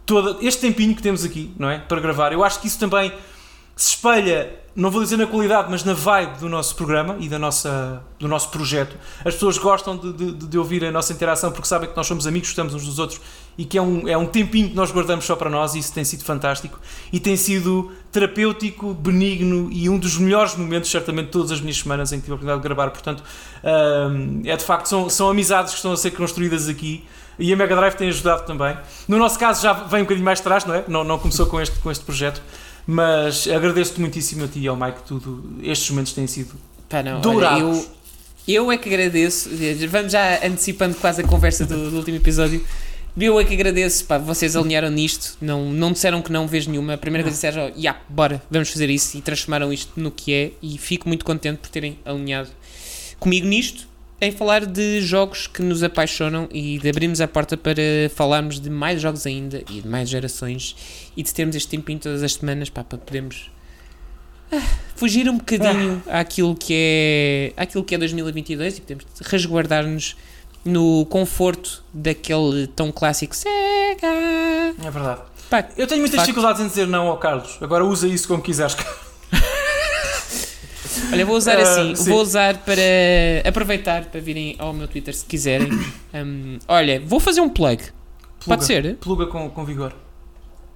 todo 0.04 0.38
este 0.40 0.60
tempinho 0.60 0.96
que 0.96 1.02
temos 1.02 1.24
aqui, 1.24 1.52
não 1.56 1.70
é? 1.70 1.78
Para 1.78 2.00
gravar. 2.00 2.32
Eu 2.32 2.42
acho 2.42 2.60
que 2.60 2.66
isso 2.66 2.80
também 2.80 3.12
se 3.76 3.90
espelha, 3.90 4.52
não 4.76 4.90
vou 4.90 5.02
dizer 5.02 5.16
na 5.16 5.26
qualidade, 5.26 5.68
mas 5.70 5.84
na 5.84 5.94
vibe 5.94 6.38
do 6.38 6.48
nosso 6.48 6.74
programa 6.76 7.16
e 7.20 7.28
da 7.28 7.38
nossa, 7.38 8.02
do 8.18 8.28
nosso 8.28 8.48
projeto. 8.50 8.96
As 9.24 9.34
pessoas 9.34 9.58
gostam 9.58 9.96
de, 9.96 10.12
de, 10.12 10.32
de 10.32 10.58
ouvir 10.58 10.84
a 10.84 10.92
nossa 10.92 11.12
interação 11.12 11.50
porque 11.50 11.66
sabem 11.66 11.88
que 11.88 11.96
nós 11.96 12.06
somos 12.06 12.26
amigos, 12.26 12.48
gostamos 12.48 12.74
uns 12.74 12.84
dos 12.84 12.98
outros 12.98 13.20
e 13.56 13.64
que 13.64 13.78
é 13.78 13.82
um, 13.82 14.08
é 14.08 14.16
um 14.16 14.26
tempinho 14.26 14.68
que 14.68 14.74
nós 14.74 14.90
guardamos 14.90 15.24
só 15.24 15.36
para 15.36 15.50
nós 15.50 15.74
e 15.74 15.78
isso 15.78 15.92
tem 15.92 16.04
sido 16.04 16.24
fantástico 16.24 16.78
e 17.12 17.18
tem 17.18 17.36
sido 17.36 17.92
terapêutico, 18.10 18.94
benigno 18.94 19.68
e 19.72 19.88
um 19.88 19.98
dos 19.98 20.18
melhores 20.18 20.56
momentos, 20.56 20.90
certamente, 20.90 21.26
de 21.26 21.32
todas 21.32 21.50
as 21.52 21.60
minhas 21.60 21.78
semanas 21.78 22.12
em 22.12 22.16
que 22.16 22.22
tive 22.22 22.32
a 22.32 22.34
oportunidade 22.34 22.62
de 22.62 22.68
gravar. 22.68 22.90
Portanto, 22.90 23.22
hum, 23.62 24.42
é 24.44 24.56
de 24.56 24.64
facto, 24.64 24.86
são, 24.86 25.10
são 25.10 25.28
amizades 25.28 25.72
que 25.72 25.78
estão 25.78 25.92
a 25.92 25.96
ser 25.96 26.12
construídas 26.12 26.68
aqui 26.68 27.04
e 27.38 27.52
a 27.52 27.56
Mega 27.56 27.74
Drive 27.74 27.94
tem 27.94 28.08
ajudado 28.08 28.44
também. 28.46 28.76
No 29.08 29.18
nosso 29.18 29.38
caso 29.38 29.62
já 29.62 29.72
vem 29.72 30.00
um 30.00 30.04
bocadinho 30.04 30.24
mais 30.24 30.40
atrás, 30.40 30.64
não 30.64 30.74
é? 30.74 30.84
Não, 30.86 31.04
não 31.04 31.18
começou 31.18 31.46
com 31.46 31.60
este, 31.60 31.78
com 31.78 31.90
este 31.90 32.04
projeto, 32.04 32.40
mas 32.86 33.48
agradeço-te 33.48 34.00
muitíssimo 34.00 34.44
a 34.44 34.48
ti 34.48 34.60
e 34.60 34.68
ao 34.68 34.76
Mike 34.76 35.02
tudo. 35.06 35.58
Estes 35.62 35.90
momentos 35.90 36.12
têm 36.12 36.26
sido 36.26 36.54
Pá, 36.88 37.02
não, 37.02 37.12
olha, 37.12 37.20
dourados. 37.20 37.60
eu, 38.48 38.64
eu 38.66 38.72
é 38.72 38.76
que 38.76 38.88
agradeço. 38.88 39.50
Vamos 39.90 40.12
já 40.12 40.46
antecipando 40.46 40.94
quase 40.96 41.22
a 41.22 41.26
conversa 41.26 41.64
do, 41.64 41.90
do 41.90 41.96
último 41.96 42.16
episódio. 42.16 42.64
Eu 43.16 43.38
é 43.38 43.44
que 43.44 43.54
agradeço, 43.54 44.04
pá, 44.06 44.18
vocês 44.18 44.56
alinharam 44.56 44.90
nisto, 44.90 45.36
não, 45.40 45.70
não 45.72 45.92
disseram 45.92 46.20
que 46.20 46.32
não 46.32 46.48
vez 46.48 46.66
nenhuma. 46.66 46.94
A 46.94 46.98
primeira 46.98 47.22
coisa 47.22 47.40
que 47.40 47.46
disseram, 47.46 47.72
yeah, 47.76 48.00
bora, 48.08 48.42
vamos 48.50 48.70
fazer 48.70 48.90
isso 48.90 49.16
e 49.16 49.20
transformaram 49.20 49.72
isto 49.72 49.92
no 49.96 50.10
que 50.10 50.32
é. 50.34 50.52
E 50.60 50.76
fico 50.78 51.06
muito 51.06 51.24
contente 51.24 51.58
por 51.58 51.68
terem 51.68 51.96
alinhado 52.04 52.50
comigo 53.20 53.46
nisto, 53.46 53.86
em 54.24 54.32
falar 54.32 54.64
de 54.66 55.00
jogos 55.00 55.46
que 55.46 55.62
nos 55.62 55.82
apaixonam 55.82 56.48
e 56.52 56.78
de 56.78 56.88
abrirmos 56.88 57.20
a 57.20 57.28
porta 57.28 57.56
para 57.56 57.82
falarmos 58.14 58.58
de 58.60 58.70
mais 58.70 59.00
jogos 59.00 59.26
ainda 59.26 59.62
e 59.70 59.80
de 59.82 59.88
mais 59.88 60.08
gerações 60.08 60.74
e 61.16 61.22
de 61.22 61.32
termos 61.32 61.54
este 61.56 61.68
tempinho 61.68 61.98
todas 61.98 62.22
as 62.22 62.34
semanas 62.34 62.68
pá, 62.70 62.82
para 62.82 62.98
podermos 62.98 63.50
ah, 64.52 64.60
fugir 64.96 65.28
um 65.28 65.38
bocadinho 65.38 66.02
àquilo 66.08 66.54
que 66.54 66.74
é 66.76 67.52
àquilo 67.56 67.84
que 67.84 67.94
é 67.94 67.98
2022 67.98 68.78
e 68.78 68.80
podemos 68.80 69.04
resguardar-nos 69.22 70.16
no 70.64 71.04
conforto 71.06 71.84
daquele 71.92 72.66
tão 72.68 72.90
clássico 72.90 73.36
Sega. 73.36 74.06
É 74.82 74.90
verdade. 74.90 75.20
Pá, 75.50 75.68
Eu 75.76 75.86
tenho 75.86 76.00
muitas 76.00 76.16
facto. 76.16 76.26
dificuldades 76.26 76.62
em 76.62 76.68
dizer 76.68 76.86
não 76.86 77.08
ao 77.08 77.18
Carlos. 77.18 77.58
Agora 77.60 77.84
usa 77.84 78.08
isso 78.08 78.26
como 78.26 78.42
quiseres. 78.42 78.74
Olha, 81.12 81.24
vou 81.26 81.36
usar 81.36 81.58
Ah, 81.58 81.62
assim, 81.62 81.94
sim. 81.94 82.10
vou 82.10 82.20
usar 82.20 82.58
para 82.58 82.82
aproveitar 83.48 84.04
para 84.06 84.20
virem 84.20 84.56
ao 84.58 84.72
meu 84.72 84.88
Twitter 84.88 85.14
se 85.14 85.24
quiserem. 85.24 85.68
Hum, 86.16 86.58
olha, 86.68 87.00
vou 87.04 87.18
fazer 87.18 87.40
um 87.40 87.48
plug. 87.48 87.82
Pode 88.46 88.64
ser? 88.64 88.96
Pluga 88.98 89.26
com, 89.26 89.50
com 89.50 89.64
vigor. 89.64 89.92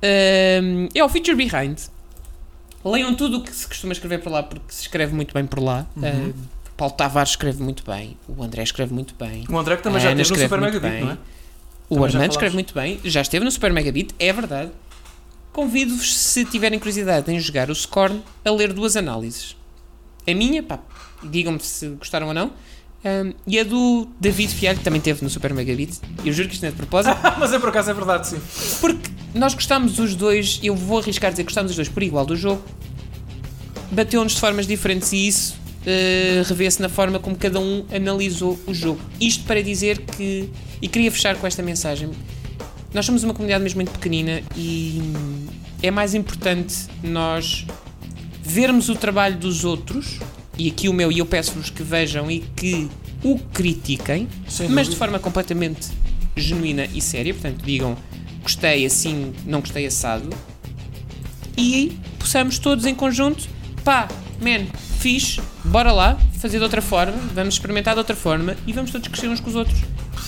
Hum, 0.03 0.89
é 0.95 1.05
o 1.05 1.09
Feature 1.09 1.37
Behind. 1.37 1.79
Leiam 2.85 3.15
tudo 3.15 3.39
o 3.39 3.43
que 3.45 3.55
se 3.55 3.67
costuma 3.69 3.93
escrever 3.93 4.21
por 4.21 4.31
lá, 4.33 4.43
porque 4.43 4.65
se 4.69 4.83
escreve 4.83 5.15
muito 5.15 5.33
bem 5.33 5.47
por 5.47 5.61
lá. 5.61 5.87
Uhum. 5.97 6.05
Hum, 6.29 6.33
Paulo 6.77 6.95
Tavares 6.95 7.31
escreve 7.31 7.63
muito 7.63 7.85
bem, 7.85 8.17
o 8.29 8.43
André 8.43 8.63
escreve 8.63 8.93
muito 8.95 9.15
bem, 9.19 9.45
O 9.49 9.59
André 9.59 9.77
que 9.77 9.83
também 9.83 10.01
já 10.01 10.11
esteve 10.13 10.29
no 10.31 10.37
Super 10.49 10.61
muito 10.61 10.75
Mega 10.75 10.81
Beat, 10.81 10.93
bem. 10.95 11.05
não 11.05 11.11
é? 11.13 11.19
o 11.91 11.95
Também 11.95 12.09
Armando 12.15 12.31
escreve 12.31 12.55
muito 12.55 12.75
bem, 12.75 13.01
já 13.05 13.21
esteve 13.21 13.45
no 13.45 13.51
Super 13.51 13.73
Megabit, 13.73 14.15
é 14.19 14.33
verdade. 14.33 14.71
Convido-vos, 15.53 16.17
se 16.17 16.45
tiverem 16.45 16.79
curiosidade 16.79 17.33
em 17.33 17.41
jogar 17.41 17.69
o 17.71 17.75
Scorn, 17.75 18.23
a 18.45 18.51
ler 18.51 18.73
duas 18.73 18.97
análises. 18.97 19.57
A 20.29 20.35
minha, 20.35 20.63
pá, 20.63 20.79
digam-me 21.23 21.59
se 21.61 21.89
gostaram 21.89 22.29
ou 22.29 22.35
não, 22.35 22.49
hum, 23.05 23.33
e 23.47 23.59
a 23.59 23.65
do 23.65 24.07
David 24.21 24.55
Fialho, 24.55 24.79
que 24.79 24.85
também 24.85 24.99
esteve 24.99 25.23
no 25.25 25.31
Super 25.31 25.55
Megabit. 25.55 25.99
Eu 26.25 26.33
juro 26.33 26.49
que 26.49 26.55
isto 26.55 26.63
não 26.63 26.69
é 26.69 26.73
de 26.73 26.77
propósito. 26.77 27.17
Mas 27.39 27.53
é 27.53 27.59
por 27.59 27.71
acaso 27.71 27.91
é 27.91 27.95
verdade, 27.95 28.29
sim. 28.29 28.41
Porque 28.81 29.11
nós 29.35 29.55
gostámos 29.55 29.99
os 29.99 30.15
dois, 30.15 30.61
eu 30.63 30.77
vou 30.77 30.99
arriscar 30.99 31.31
dizer 31.31 31.45
que 31.45 31.49
gostámos 31.49 31.71
os 31.71 31.77
dois 31.77 31.89
por 31.89 32.03
igual 32.03 32.27
do 32.27 32.37
jogo, 32.37 32.63
bateu-nos 33.91 34.33
de 34.35 34.41
formas 34.41 34.67
diferentes 34.67 35.13
e 35.13 35.27
isso 35.27 35.57
eh, 35.87 36.43
revê-se 36.45 36.83
na 36.83 36.89
forma 36.91 37.19
como 37.19 37.35
cada 37.35 37.59
um 37.59 37.87
analisou 37.91 38.59
o 38.67 38.75
jogo. 38.75 39.01
Isto 39.19 39.45
para 39.45 39.63
dizer 39.63 40.01
que, 40.01 40.51
e 40.83 40.89
queria 40.89 41.11
fechar 41.11 41.37
com 41.37 41.47
esta 41.47 41.63
mensagem, 41.63 42.11
nós 42.93 43.07
somos 43.07 43.25
uma 43.25 43.33
comunidade 43.33 43.63
mesmo 43.63 43.79
muito 43.79 43.93
pequenina 43.93 44.43
e 44.55 45.01
é 45.83 45.91
mais 45.91 46.15
importante 46.15 46.87
nós 47.03 47.65
vermos 48.49 48.89
o 48.89 48.95
trabalho 48.95 49.37
dos 49.37 49.63
outros, 49.63 50.19
e 50.57 50.69
aqui 50.69 50.89
o 50.89 50.93
meu, 50.93 51.13
e 51.13 51.19
eu 51.19 51.27
peço-vos 51.27 51.69
que 51.69 51.83
vejam 51.83 52.31
e 52.31 52.41
que 52.41 52.89
o 53.23 53.39
critiquem, 53.39 54.27
Sem 54.49 54.71
mas 54.71 54.89
de 54.89 54.97
forma 54.97 55.19
completamente 55.19 55.89
genuína 56.35 56.87
e 56.87 57.01
séria. 57.01 57.35
Portanto, 57.35 57.63
digam 57.63 57.97
gostei 58.43 58.87
assim, 58.87 59.35
não 59.45 59.61
gostei 59.61 59.85
assado. 59.87 60.31
E 61.57 61.99
possamos 62.19 62.59
todos 62.59 62.87
em 62.87 62.95
conjunto, 62.95 63.47
pá, 63.85 64.09
man, 64.41 64.67
fixe, 64.99 65.41
bora 65.65 65.93
lá, 65.93 66.19
fazer 66.39 66.57
de 66.57 66.65
outra 66.65 66.81
forma, 66.81 67.17
vamos 67.35 67.55
experimentar 67.55 67.95
de 67.95 67.99
outra 67.99 68.17
forma 68.17 68.57
e 68.67 68.73
vamos 68.73 68.91
todos 68.91 69.09
crescer 69.09 69.29
uns 69.29 69.41
com 69.41 69.51
os 69.51 69.57
outros. 69.57 69.79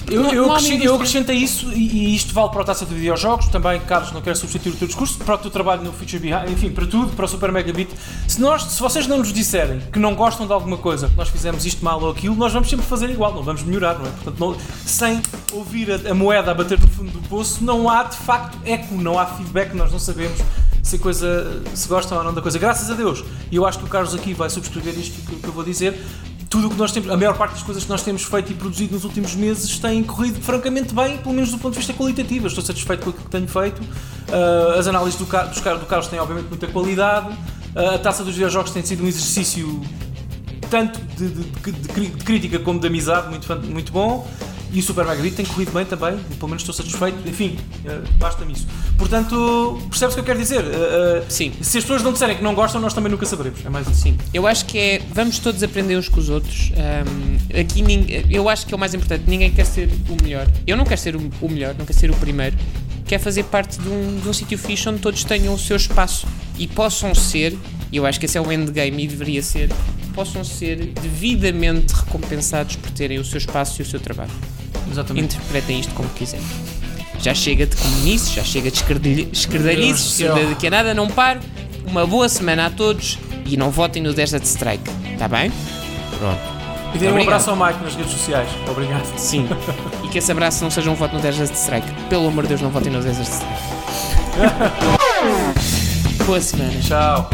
Eu, 0.08 0.24
eu, 0.24 0.46
não 0.46 0.52
acrescento, 0.54 0.84
eu 0.84 0.94
acrescento 0.94 1.30
a 1.30 1.34
isso, 1.34 1.70
e, 1.72 2.08
e 2.10 2.16
isto 2.16 2.32
vale 2.34 2.48
para 2.50 2.62
a 2.62 2.64
taça 2.64 2.84
de 2.86 2.94
videojogos, 2.94 3.48
também, 3.48 3.80
Carlos, 3.80 4.12
não 4.12 4.20
quero 4.20 4.36
substituir 4.36 4.72
o 4.72 4.76
teu 4.76 4.88
discurso, 4.88 5.18
para 5.18 5.34
o 5.34 5.38
teu 5.38 5.50
trabalho 5.50 5.82
no 5.82 5.92
Future 5.92 6.18
Behind, 6.18 6.50
enfim, 6.50 6.70
para 6.70 6.86
tudo, 6.86 7.14
para 7.14 7.24
o 7.24 7.28
Super 7.28 7.52
Megabit. 7.52 7.90
Se, 8.26 8.40
nós, 8.40 8.64
se 8.64 8.80
vocês 8.80 9.06
não 9.06 9.18
nos 9.18 9.32
disserem 9.32 9.80
que 9.92 9.98
não 9.98 10.14
gostam 10.14 10.46
de 10.46 10.52
alguma 10.52 10.76
coisa, 10.78 11.08
que 11.08 11.16
nós 11.16 11.28
fizemos 11.28 11.64
isto 11.66 11.84
mal 11.84 12.00
ou 12.02 12.10
aquilo, 12.10 12.34
nós 12.34 12.52
vamos 12.52 12.68
sempre 12.68 12.86
fazer 12.86 13.10
igual, 13.10 13.34
não 13.34 13.42
vamos 13.42 13.62
melhorar, 13.62 13.98
não 13.98 14.06
é? 14.06 14.10
Portanto, 14.10 14.38
não- 14.38 14.56
sem 14.86 15.20
ouvir 15.52 15.88
a, 15.92 16.10
a 16.10 16.14
moeda 16.14 16.50
a 16.50 16.54
bater 16.54 16.80
no 16.80 16.88
fundo 16.88 17.10
do 17.12 17.20
poço, 17.28 17.62
não 17.62 17.88
há 17.88 18.02
de 18.04 18.16
facto 18.16 18.58
eco, 18.64 18.94
não 18.94 19.18
há 19.18 19.26
feedback, 19.26 19.74
nós 19.74 19.92
não 19.92 19.98
sabemos 19.98 20.38
se 20.82 20.98
coisa 20.98 21.62
se 21.74 21.86
gostam 21.86 22.16
ou 22.18 22.24
não 22.24 22.32
da 22.34 22.40
coisa. 22.40 22.58
Graças 22.58 22.90
a 22.90 22.94
Deus, 22.94 23.22
e 23.50 23.56
eu 23.56 23.66
acho 23.66 23.78
que 23.78 23.84
o 23.84 23.88
Carlos 23.88 24.14
aqui 24.14 24.32
vai 24.34 24.48
subscrever 24.50 24.98
isto 24.98 25.20
que, 25.26 25.36
que 25.36 25.46
eu 25.46 25.52
vou 25.52 25.62
dizer. 25.62 26.00
Tudo 26.50 26.66
o 26.66 26.70
que 26.70 26.76
nós 26.76 26.90
temos, 26.90 27.08
a 27.08 27.16
maior 27.16 27.36
parte 27.38 27.52
das 27.52 27.62
coisas 27.62 27.84
que 27.84 27.88
nós 27.90 28.02
temos 28.02 28.24
feito 28.24 28.50
e 28.50 28.54
produzido 28.56 28.92
nos 28.94 29.04
últimos 29.04 29.36
meses 29.36 29.78
tem 29.78 30.02
corrido 30.02 30.40
francamente 30.42 30.92
bem, 30.92 31.16
pelo 31.18 31.32
menos 31.32 31.52
do 31.52 31.58
ponto 31.58 31.74
de 31.74 31.78
vista 31.78 31.94
qualitativo. 31.94 32.48
Estou 32.48 32.64
satisfeito 32.64 33.04
com 33.04 33.10
aquilo 33.10 33.24
que 33.24 33.30
tenho 33.30 33.46
feito. 33.46 33.80
Ah, 34.28 34.76
as 34.78 34.88
análises 34.88 35.16
do, 35.16 35.26
Car- 35.26 35.48
dos 35.48 35.60
Car- 35.60 35.78
do 35.78 35.86
Carlos 35.86 36.08
têm, 36.08 36.18
obviamente, 36.18 36.48
muita 36.48 36.66
qualidade. 36.66 37.28
Ah, 37.76 37.94
a 37.94 37.98
taça 37.98 38.24
dos 38.24 38.34
videojogos 38.34 38.72
tem 38.72 38.84
sido 38.84 39.04
um 39.04 39.06
exercício 39.06 39.80
tanto 40.68 40.98
de, 41.16 41.28
de- 41.28 41.70
de- 41.72 42.06
de 42.10 42.24
crítica 42.24 42.58
como 42.58 42.80
de 42.80 42.86
amizade, 42.88 43.28
muito, 43.28 43.46
muito 43.70 43.92
bom. 43.92 44.28
E 44.72 44.78
o 44.78 44.82
Super 44.82 45.04
Mega 45.04 45.30
tem 45.30 45.44
corrido 45.44 45.72
bem 45.72 45.84
também, 45.84 46.16
pelo 46.38 46.48
menos 46.48 46.62
estou 46.62 46.74
satisfeito. 46.74 47.18
Enfim, 47.28 47.58
eh, 47.84 48.00
basta-me 48.18 48.52
isso. 48.52 48.66
Portanto, 48.96 49.80
percebes 49.88 50.14
o 50.14 50.16
que 50.16 50.20
eu 50.20 50.24
quero 50.24 50.38
dizer? 50.38 50.64
Eh, 50.64 51.22
eh, 51.22 51.24
Sim. 51.28 51.52
Se 51.60 51.78
as 51.78 51.84
pessoas 51.84 52.02
não 52.02 52.12
disserem 52.12 52.36
que 52.36 52.42
não 52.42 52.54
gostam, 52.54 52.80
nós 52.80 52.94
também 52.94 53.10
nunca 53.10 53.26
saberemos. 53.26 53.64
É 53.64 53.68
mais 53.68 53.88
isso. 53.88 54.02
Sim, 54.02 54.16
eu 54.32 54.46
acho 54.46 54.64
que 54.66 54.78
é. 54.78 55.02
Vamos 55.12 55.38
todos 55.40 55.62
aprender 55.62 55.96
uns 55.96 56.08
com 56.08 56.20
os 56.20 56.28
outros. 56.28 56.72
Ahm, 56.76 57.60
aqui 57.60 57.82
ninguém, 57.82 58.26
eu 58.30 58.48
acho 58.48 58.64
que 58.66 58.72
é 58.72 58.76
o 58.76 58.80
mais 58.80 58.94
importante. 58.94 59.24
Ninguém 59.26 59.50
quer 59.50 59.66
ser 59.66 59.88
o 60.08 60.22
melhor. 60.22 60.46
Eu 60.66 60.76
não 60.76 60.84
quero 60.84 61.00
ser 61.00 61.16
o, 61.16 61.30
o 61.40 61.48
melhor, 61.48 61.74
não 61.76 61.84
quero 61.84 61.98
ser 61.98 62.10
o 62.10 62.14
primeiro. 62.14 62.56
Quer 63.06 63.18
fazer 63.18 63.44
parte 63.44 63.78
de 63.78 63.88
um, 63.88 64.20
de 64.20 64.28
um 64.28 64.32
sítio 64.32 64.56
fixe 64.56 64.88
onde 64.88 65.00
todos 65.00 65.24
tenham 65.24 65.52
o 65.54 65.58
seu 65.58 65.76
espaço 65.76 66.26
e 66.58 66.66
possam 66.66 67.14
ser. 67.14 67.56
E 67.90 67.96
eu 67.96 68.06
acho 68.06 68.20
que 68.20 68.26
esse 68.26 68.38
é 68.38 68.40
o 68.40 68.52
endgame 68.52 69.04
e 69.04 69.06
deveria 69.08 69.42
ser. 69.42 69.68
Possam 70.14 70.44
ser 70.44 70.76
devidamente 71.00 71.92
recompensados 71.92 72.76
por 72.76 72.90
terem 72.90 73.18
o 73.18 73.24
seu 73.24 73.38
espaço 73.38 73.80
e 73.80 73.82
o 73.82 73.86
seu 73.86 73.98
trabalho. 73.98 74.30
Exatamente. 74.90 75.36
Interpretem 75.36 75.80
isto 75.80 75.94
como 75.94 76.08
quiserem. 76.10 76.44
Já 77.20 77.34
chega 77.34 77.66
de 77.66 77.76
comunices, 77.76 78.32
já 78.32 78.42
chega 78.42 78.70
de 78.70 79.28
escardalhices, 79.32 80.12
céu. 80.12 80.34
de 80.48 80.54
que 80.54 80.66
a 80.66 80.70
nada 80.70 80.94
não 80.94 81.08
paro. 81.08 81.40
Uma 81.86 82.06
boa 82.06 82.28
semana 82.28 82.66
a 82.66 82.70
todos 82.70 83.18
e 83.46 83.56
não 83.56 83.70
votem 83.70 84.02
no 84.02 84.14
Desert 84.14 84.44
Strike, 84.44 84.90
está 85.12 85.26
bem? 85.26 85.50
Pronto. 86.18 86.59
E 86.94 86.98
dê 86.98 87.08
um 87.08 87.20
abraço 87.20 87.50
ao 87.50 87.56
Mike 87.56 87.82
nas 87.82 87.94
redes 87.94 88.12
sociais. 88.12 88.48
Obrigado. 88.68 89.06
Sim. 89.16 89.48
e 90.04 90.08
que 90.08 90.18
esse 90.18 90.30
abraço 90.32 90.62
não 90.62 90.70
seja 90.70 90.90
um 90.90 90.94
voto 90.94 91.14
no 91.14 91.20
Desert 91.20 91.52
Strike. 91.54 91.90
Pelo 92.08 92.28
amor 92.28 92.42
de 92.42 92.48
Deus, 92.48 92.60
não 92.60 92.70
votem 92.70 92.92
no 92.92 93.00
Desert 93.00 93.28
Strike. 93.28 93.60
boa 96.26 96.40
semana. 96.40 96.72
Tchau. 96.80 97.30